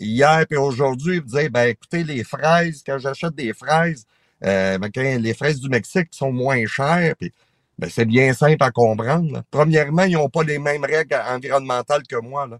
hier 0.07 0.45
et 0.51 0.57
aujourd'hui, 0.57 1.17
ils 1.17 1.23
me 1.23 1.27
disaient, 1.27 1.49
ben 1.49 1.69
écoutez, 1.69 2.05
les 2.05 2.25
fraises, 2.25 2.83
quand 2.85 2.99
j'achète 2.99 3.35
des 3.35 3.53
fraises, 3.53 4.07
euh, 4.45 4.79
ben, 4.79 4.91
les 4.95 5.35
fraises 5.35 5.61
du 5.61 5.69
Mexique 5.69 6.09
sont 6.13 6.33
moins 6.33 6.65
chères, 6.67 7.15
puis 7.19 7.33
ben, 7.79 7.89
c'est 7.91 8.05
bien 8.05 8.33
simple 8.35 8.63
à 8.63 8.71
comprendre. 8.71 9.43
Premièrement, 9.51 10.03
ils 10.05 10.15
n'ont 10.15 10.29
pas 10.29 10.43
les 10.43 10.59
mêmes 10.59 10.85
règles 10.85 11.21
environnementales 11.29 12.03
que 12.09 12.17
moi. 12.17 12.47
Là. 12.47 12.59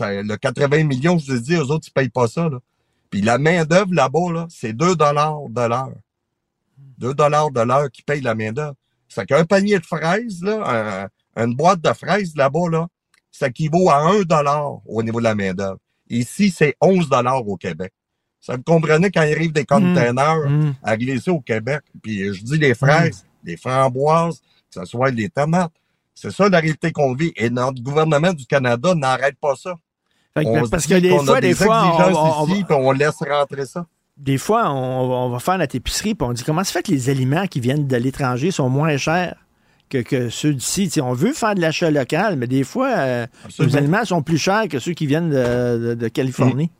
le 0.00 0.36
80 0.36 0.84
millions, 0.84 1.18
je 1.18 1.34
ai 1.34 1.40
dit, 1.40 1.54
eux 1.54 1.70
autres, 1.70 1.88
ils 1.88 1.98
ne 1.98 2.02
payent 2.02 2.10
pas 2.10 2.28
ça. 2.28 2.48
Là. 2.48 2.58
Puis 3.10 3.20
la 3.20 3.38
main-d'œuvre 3.38 3.92
là-bas, 3.92 4.32
là, 4.32 4.46
c'est 4.48 4.72
2 4.72 4.96
dollars 4.96 5.48
de 5.48 5.60
l'heure. 5.60 5.94
2 6.98 7.14
dollars 7.14 7.50
de 7.50 7.60
l'heure 7.60 7.90
qui 7.90 8.02
payent 8.02 8.22
la 8.22 8.34
main-d'œuvre. 8.34 8.74
C'est 9.08 9.26
qu'un 9.26 9.44
panier 9.44 9.78
de 9.78 9.84
fraises, 9.84 10.42
là, 10.42 11.08
une 11.36 11.54
boîte 11.54 11.82
de 11.82 11.92
fraises 11.92 12.34
là-bas, 12.36 12.70
là, 12.70 12.86
ça 13.30 13.48
équivaut 13.48 13.90
à 13.90 13.98
1 13.98 14.22
dollar 14.22 14.80
au 14.86 15.02
niveau 15.02 15.18
de 15.18 15.24
la 15.24 15.34
main-d'œuvre. 15.34 15.78
Ici, 16.12 16.50
c'est 16.50 16.76
11 16.80 17.08
dollars 17.08 17.46
au 17.46 17.56
Québec. 17.56 17.92
Ça 18.38 18.56
me 18.56 18.62
comprenait 18.62 19.10
quand 19.10 19.22
il 19.22 19.32
arrive 19.32 19.52
des 19.52 19.64
containers 19.64 20.48
mmh. 20.48 20.74
arriver 20.82 21.14
ici 21.14 21.30
au 21.30 21.40
Québec. 21.40 21.82
Puis 22.02 22.34
je 22.34 22.42
dis 22.42 22.58
les 22.58 22.74
fraises, 22.74 23.24
mmh. 23.24 23.46
les 23.48 23.56
framboises, 23.56 24.40
que 24.72 24.80
ce 24.80 24.84
soit 24.84 25.10
les 25.10 25.28
tomates. 25.28 25.72
C'est 26.14 26.30
ça 26.30 26.48
la 26.48 26.58
réalité 26.58 26.92
qu'on 26.92 27.14
vit. 27.14 27.32
Et 27.36 27.48
notre 27.48 27.82
gouvernement 27.82 28.32
du 28.32 28.44
Canada 28.44 28.94
n'arrête 28.94 29.36
pas 29.40 29.54
ça. 29.56 29.74
on 30.36 30.68
parce 30.68 30.86
que 30.86 30.94
des 30.94 31.16
fois, 31.18 31.40
des, 31.40 31.54
fois, 31.54 32.42
on, 32.42 32.46
ici, 32.48 32.64
on 32.68 32.92
laisse 32.92 33.16
rentrer 33.16 33.64
ça. 33.64 33.86
Des 34.18 34.38
fois, 34.38 34.70
on, 34.70 35.30
va 35.30 35.38
faire 35.38 35.56
notre 35.56 35.74
épicerie, 35.74 36.14
puis 36.14 36.26
on 36.28 36.32
dit 36.32 36.44
comment 36.44 36.62
se 36.62 36.72
fait 36.72 36.82
que 36.82 36.90
les 36.90 37.08
aliments 37.08 37.46
qui 37.46 37.60
viennent 37.60 37.86
de 37.86 37.96
l'étranger 37.96 38.50
sont 38.50 38.68
moins 38.68 38.96
chers? 38.98 39.41
Que, 40.00 40.28
ceux 40.30 40.54
d'ici. 40.54 40.90
On 41.02 41.12
veut 41.12 41.32
faire 41.32 41.54
de 41.54 41.60
l'achat 41.60 41.90
local, 41.90 42.36
mais 42.36 42.46
des 42.46 42.64
fois, 42.64 42.90
euh, 42.90 43.26
les 43.58 43.76
aliments 43.76 44.04
sont 44.04 44.22
plus 44.22 44.38
chers 44.38 44.68
que 44.68 44.78
ceux 44.78 44.92
qui 44.92 45.06
viennent 45.06 45.30
de, 45.30 46.08
Californie. 46.08 46.70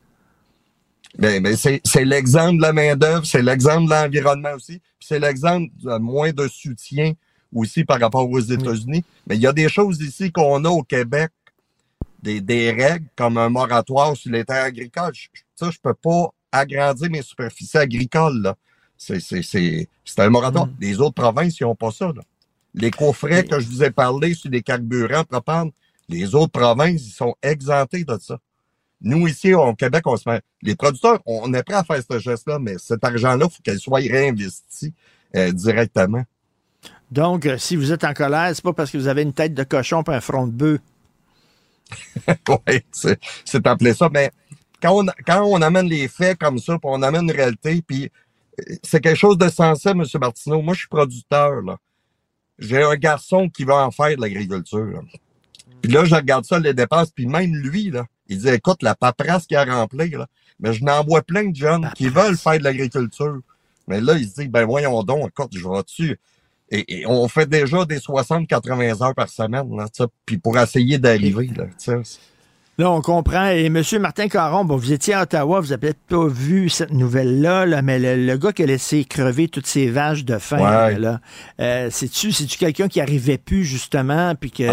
Ben, 1.17 1.41
ben 1.43 1.55
c'est 1.55 2.05
l'exemple 2.05 2.57
de 2.57 2.61
la 2.63 2.73
main-d'œuvre, 2.73 3.25
c'est 3.25 3.43
l'exemple 3.43 3.85
de 3.85 3.91
l'environnement 3.91 4.53
aussi, 4.55 4.81
c'est 4.99 5.19
l'exemple 5.19 5.67
de 5.83 5.97
moins 5.99 6.31
de 6.31 6.47
soutien 6.47 7.13
aussi 7.53 7.83
par 7.83 7.99
rapport 7.99 8.27
aux 8.27 8.39
États-Unis. 8.39 9.03
Mais 9.27 9.35
il 9.35 9.41
y 9.41 9.47
a 9.47 9.53
des 9.53 9.69
choses 9.69 10.01
ici 10.01 10.31
qu'on 10.31 10.65
a 10.65 10.69
au 10.69 10.81
Québec, 10.81 11.29
des, 12.21 12.41
des 12.41 12.71
règles 12.71 13.05
comme 13.15 13.37
un 13.37 13.49
moratoire 13.49 14.17
sur 14.17 14.31
les 14.31 14.43
terres 14.43 14.63
agricoles. 14.63 15.13
Ça, 15.55 15.69
je 15.69 15.77
peux 15.81 15.93
pas 15.93 16.29
agrandir 16.51 17.11
mes 17.11 17.21
superficies 17.21 17.77
agricoles. 17.77 18.53
C'est 18.97 20.19
un 20.19 20.29
moratoire. 20.29 20.67
Mm. 20.67 20.75
Les 20.79 20.99
autres 20.99 21.15
provinces, 21.15 21.59
ils 21.59 21.63
n'ont 21.63 21.75
pas 21.75 21.91
ça. 21.91 22.07
Là. 22.07 22.21
Les 22.75 22.91
coffrets 22.91 23.43
que 23.43 23.59
je 23.59 23.67
vous 23.67 23.83
ai 23.83 23.91
parlé 23.91 24.33
sur 24.33 24.49
les 24.49 24.61
carburants 24.61 25.23
propane, 25.23 25.71
les 26.09 26.35
autres 26.35 26.51
provinces, 26.51 27.05
ils 27.05 27.11
sont 27.11 27.35
exemptés 27.41 28.03
de 28.03 28.17
ça. 28.19 28.39
Nous, 29.01 29.27
ici, 29.27 29.53
au 29.53 29.73
Québec, 29.75 30.03
on 30.05 30.15
se 30.15 30.27
met. 30.29 30.41
Les 30.61 30.75
producteurs, 30.75 31.19
on 31.25 31.53
est 31.53 31.63
prêt 31.63 31.75
à 31.75 31.83
faire 31.83 32.01
ce 32.09 32.19
geste-là, 32.19 32.57
mais 32.59 32.77
cet 32.77 33.03
argent-là, 33.03 33.47
il 33.49 33.53
faut 33.53 33.61
qu'il 33.61 33.79
soit 33.79 33.99
réinvesti 33.99 34.93
euh, 35.35 35.51
directement. 35.51 36.23
Donc, 37.11 37.45
euh, 37.45 37.57
si 37.57 37.75
vous 37.75 37.91
êtes 37.91 38.05
en 38.05 38.13
colère, 38.13 38.51
c'est 38.55 38.63
pas 38.63 38.73
parce 38.73 38.89
que 38.89 38.97
vous 38.97 39.07
avez 39.07 39.21
une 39.21 39.33
tête 39.33 39.53
de 39.53 39.63
cochon 39.63 40.03
et 40.03 40.11
un 40.11 40.21
front 40.21 40.47
de 40.47 40.53
bœuf. 40.53 40.79
oui, 42.67 42.81
c'est 42.93 43.67
appelé 43.67 43.93
ça. 43.93 44.09
Mais 44.11 44.31
quand 44.81 45.03
on, 45.03 45.05
quand 45.25 45.43
on 45.43 45.61
amène 45.61 45.87
les 45.87 46.07
faits 46.07 46.39
comme 46.39 46.57
ça, 46.57 46.73
puis 46.79 46.89
on 46.91 47.01
amène 47.01 47.23
une 47.23 47.31
réalité, 47.31 47.83
puis 47.85 48.09
euh, 48.59 48.75
c'est 48.83 49.01
quelque 49.01 49.19
chose 49.19 49.37
de 49.37 49.49
sensé, 49.49 49.89
M. 49.89 50.03
Martineau. 50.19 50.61
Moi, 50.61 50.73
je 50.73 50.79
suis 50.79 50.87
producteur, 50.87 51.61
là 51.61 51.77
j'ai 52.59 52.83
un 52.83 52.95
garçon 52.95 53.49
qui 53.49 53.63
va 53.63 53.85
en 53.85 53.91
faire 53.91 54.15
de 54.15 54.21
l'agriculture. 54.21 55.01
Puis 55.81 55.91
là, 55.91 56.05
je 56.05 56.15
regarde 56.15 56.45
ça, 56.45 56.59
les 56.59 56.73
dépenses, 56.73 57.11
puis 57.11 57.25
même 57.25 57.53
lui, 57.55 57.89
là, 57.89 58.05
il 58.27 58.39
dit, 58.39 58.49
écoute, 58.49 58.81
la 58.83 58.95
paperasse 58.95 59.45
qu'il 59.45 59.57
a 59.57 59.65
remplie, 59.65 60.11
là, 60.11 60.27
mais 60.59 60.73
je 60.73 60.83
n'en 60.83 61.03
vois 61.03 61.21
plein 61.21 61.49
de 61.49 61.55
jeunes 61.55 61.89
qui 61.95 62.07
veulent 62.07 62.37
faire 62.37 62.57
de 62.57 62.63
l'agriculture. 62.63 63.39
Mais 63.87 63.99
là, 63.99 64.13
il 64.13 64.27
se 64.27 64.41
dit, 64.41 64.47
ben 64.47 64.65
voyons 64.65 65.03
donc, 65.03 65.29
écoute, 65.29 65.51
je 65.53 65.67
vais 65.67 65.83
dessus. 65.83 66.19
Et, 66.71 67.05
on 67.05 67.27
fait 67.27 67.47
déjà 67.47 67.85
des 67.85 67.99
60-80 67.99 69.03
heures 69.03 69.13
par 69.13 69.29
semaine, 69.29 69.75
là, 69.75 69.85
puis 70.25 70.37
pour 70.37 70.57
essayer 70.57 70.97
d'arriver, 70.97 71.51
là, 71.55 71.65
Là, 72.79 72.89
on 72.89 73.01
comprend. 73.01 73.49
Et 73.49 73.65
M. 73.65 73.83
Martin 73.99 74.27
Caron, 74.27 74.65
bon, 74.65 74.77
vous 74.77 74.93
étiez 74.93 75.13
à 75.13 75.23
Ottawa, 75.23 75.59
vous 75.59 75.67
n'avez 75.67 75.77
peut-être 75.77 75.99
pas 76.07 76.27
vu 76.27 76.69
cette 76.69 76.91
nouvelle-là, 76.91 77.67
là, 77.67 77.81
mais 77.83 77.99
le, 77.99 78.37
gars 78.37 78.51
qui 78.51 78.63
a 78.63 78.65
laissé 78.65 79.05
crever 79.05 79.47
toutes 79.47 79.67
ces 79.67 79.89
vaches 79.89 80.25
de 80.25 80.39
faim, 80.39 80.89
là, 80.97 81.21
euh, 81.59 81.89
c'est-tu, 81.91 82.31
c'est-tu 82.31 82.57
quelqu'un 82.57 82.87
qui 82.87 82.99
arrivait 82.99 83.37
plus, 83.37 83.63
justement, 83.63 84.33
puis 84.33 84.49
que... 84.49 84.63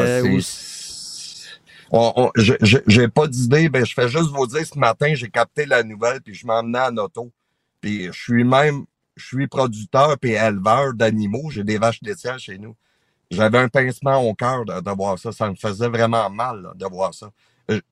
Ah, 1.93 2.31
j'ai 2.37 3.09
pas 3.09 3.27
d'idée, 3.27 3.69
ben 3.69 3.85
je 3.85 3.93
fais 3.93 4.09
juste 4.09 4.31
vous 4.31 4.47
dire, 4.47 4.65
ce 4.65 4.79
matin, 4.79 5.13
j'ai 5.15 5.29
capté 5.29 5.67
la 5.67 5.83
nouvelle, 5.83 6.23
puis 6.23 6.35
je 6.35 6.47
m'emmenais 6.47 6.79
en 6.79 6.97
auto. 6.97 7.31
Puis 7.81 8.07
je 8.07 8.19
suis 8.19 8.45
même, 8.45 8.85
je 9.17 9.27
suis 9.27 9.49
producteur 9.49 10.17
puis 10.19 10.33
éleveur 10.33 10.95
d'animaux, 10.95 11.51
j'ai 11.51 11.65
des 11.65 11.79
vaches 11.79 12.01
laitières 12.03 12.39
chez 12.39 12.59
nous. 12.59 12.77
J'avais 13.31 13.59
un 13.59 13.69
pincement 13.69 14.19
au 14.19 14.35
cœur 14.35 14.65
de, 14.65 14.91
voir 14.97 15.19
ça, 15.19 15.33
ça 15.33 15.51
me 15.51 15.55
faisait 15.55 15.89
vraiment 15.89 16.31
mal 16.31 16.71
de 16.77 16.87
voir 16.87 17.13
ça 17.13 17.31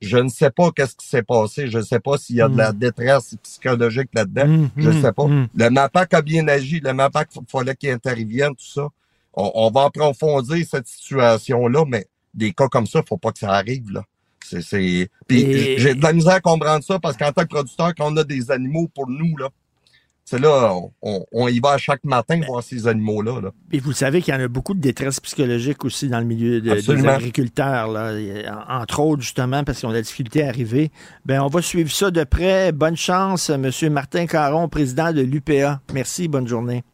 je 0.01 0.19
ne 0.19 0.29
sais 0.29 0.51
pas 0.51 0.71
qu'est-ce 0.73 0.97
qui 0.97 1.07
s'est 1.07 1.23
passé. 1.23 1.69
Je 1.69 1.79
ne 1.79 1.83
sais 1.83 2.01
pas 2.01 2.19
s'il 2.19 2.37
y 2.37 2.41
a 2.41 2.49
de 2.49 2.57
la 2.57 2.73
détresse 2.73 3.37
psychologique 3.43 4.11
là-dedans. 4.15 4.47
Mm, 4.47 4.71
je 4.77 4.91
ne 4.91 4.99
mm, 4.99 5.03
sais 5.03 5.13
pas. 5.13 5.27
Le 5.55 5.71
MAPAC 5.71 6.15
a 6.15 6.23
bien 6.23 6.49
agi. 6.49 6.81
Le 6.81 6.93
MAPAC, 6.93 7.29
il 7.37 7.43
fallait 7.49 7.77
qu'il 7.77 7.91
intervienne, 7.91 8.51
tout 8.51 8.67
ça. 8.67 8.89
On, 9.35 9.51
on 9.55 9.71
va 9.71 9.85
approfondir 9.85 10.67
cette 10.69 10.87
situation-là, 10.87 11.85
mais 11.87 12.07
des 12.35 12.53
cas 12.53 12.69
comme 12.69 12.87
ça, 12.87 13.03
faut 13.09 13.17
pas 13.17 13.33
que 13.33 13.39
ça 13.39 13.53
arrive, 13.53 13.91
là. 13.91 14.05
C'est, 14.45 14.63
c'est... 14.63 15.11
Puis 15.27 15.43
Et- 15.43 15.79
j'ai 15.79 15.95
de 15.95 16.03
la 16.03 16.13
misère 16.13 16.35
à 16.35 16.41
comprendre 16.41 16.83
ça 16.83 16.99
parce 16.99 17.17
qu'en 17.17 17.33
tant 17.33 17.43
que 17.43 17.49
producteur, 17.49 17.95
quand 17.95 18.13
on 18.13 18.17
a 18.17 18.25
des 18.25 18.51
animaux 18.51 18.89
pour 18.95 19.09
nous, 19.09 19.37
là, 19.37 19.51
c'est 20.31 20.39
là, 20.39 20.75
on, 21.01 21.49
y 21.49 21.59
va 21.59 21.71
à 21.71 21.79
chaque 21.79 22.05
matin 22.05 22.39
voir 22.47 22.63
ces 22.63 22.87
animaux-là. 22.87 23.41
Là. 23.41 23.51
Et 23.73 23.79
vous 23.81 23.93
savez 23.93 24.21
qu'il 24.21 24.35
y 24.35 24.37
en 24.37 24.41
a 24.41 24.49
beaucoup 24.49 24.75
de 24.75 24.81
détresse 24.81 25.21
psychologique 25.21 25.85
aussi 25.87 26.09
dans 26.09 26.19
le 26.21 26.27
milieu 26.27 26.61
de- 26.61 26.69
des 26.75 27.03
agriculteurs, 27.15 27.89
là. 27.89 28.13
Entre 28.69 29.01
autres, 29.01 29.23
justement, 29.23 29.65
parce 29.65 29.79
qu'ils 29.81 29.87
ont 29.89 29.93
de 29.93 29.97
la 29.97 30.03
difficulté 30.03 30.43
à 30.45 30.49
arriver. 30.49 30.91
Ben, 31.25 31.41
on 31.41 31.47
va 31.47 31.63
suivre 31.63 31.91
ça 31.91 32.11
de 32.11 32.25
près. 32.25 32.73
Bonne 32.73 32.97
chance, 32.97 33.49
M. 33.49 33.71
Martin 33.91 34.27
Caron, 34.27 34.69
président 34.69 35.13
de 35.13 35.23
l'UPA. 35.23 35.81
Merci, 35.95 36.29
bonne 36.29 36.47
journée. 36.47 36.85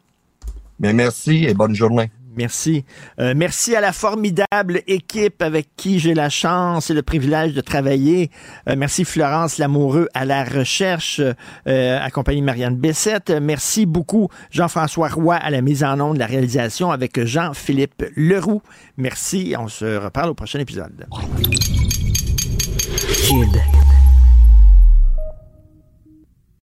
Mais 0.78 0.92
merci 0.92 1.44
et 1.44 1.54
bonne 1.54 1.74
journée. 1.74 2.10
Merci. 2.36 2.84
Euh, 3.18 3.34
merci 3.36 3.76
à 3.76 3.80
la 3.80 3.92
formidable 3.92 4.82
équipe 4.86 5.42
avec 5.42 5.68
qui 5.76 5.98
j'ai 5.98 6.14
la 6.14 6.28
chance 6.28 6.90
et 6.90 6.94
le 6.94 7.02
privilège 7.02 7.54
de 7.54 7.60
travailler. 7.60 8.30
Euh, 8.68 8.74
merci 8.76 9.04
Florence 9.04 9.58
Lamoureux 9.58 10.08
à 10.14 10.24
la 10.24 10.44
recherche, 10.44 11.20
euh, 11.68 11.98
accompagnée 12.00 12.40
Marianne 12.40 12.76
Bessette. 12.76 13.30
Merci 13.30 13.86
beaucoup 13.86 14.28
Jean-François 14.50 15.08
Roy 15.08 15.36
à 15.36 15.50
la 15.50 15.60
mise 15.60 15.84
en 15.84 16.00
onde 16.00 16.14
de 16.14 16.20
la 16.20 16.26
réalisation 16.26 16.90
avec 16.90 17.24
Jean-Philippe 17.24 18.04
Leroux. 18.16 18.62
Merci. 18.96 19.54
On 19.58 19.68
se 19.68 19.96
reparle 19.96 20.30
au 20.30 20.34
prochain 20.34 20.58
épisode. 20.58 21.06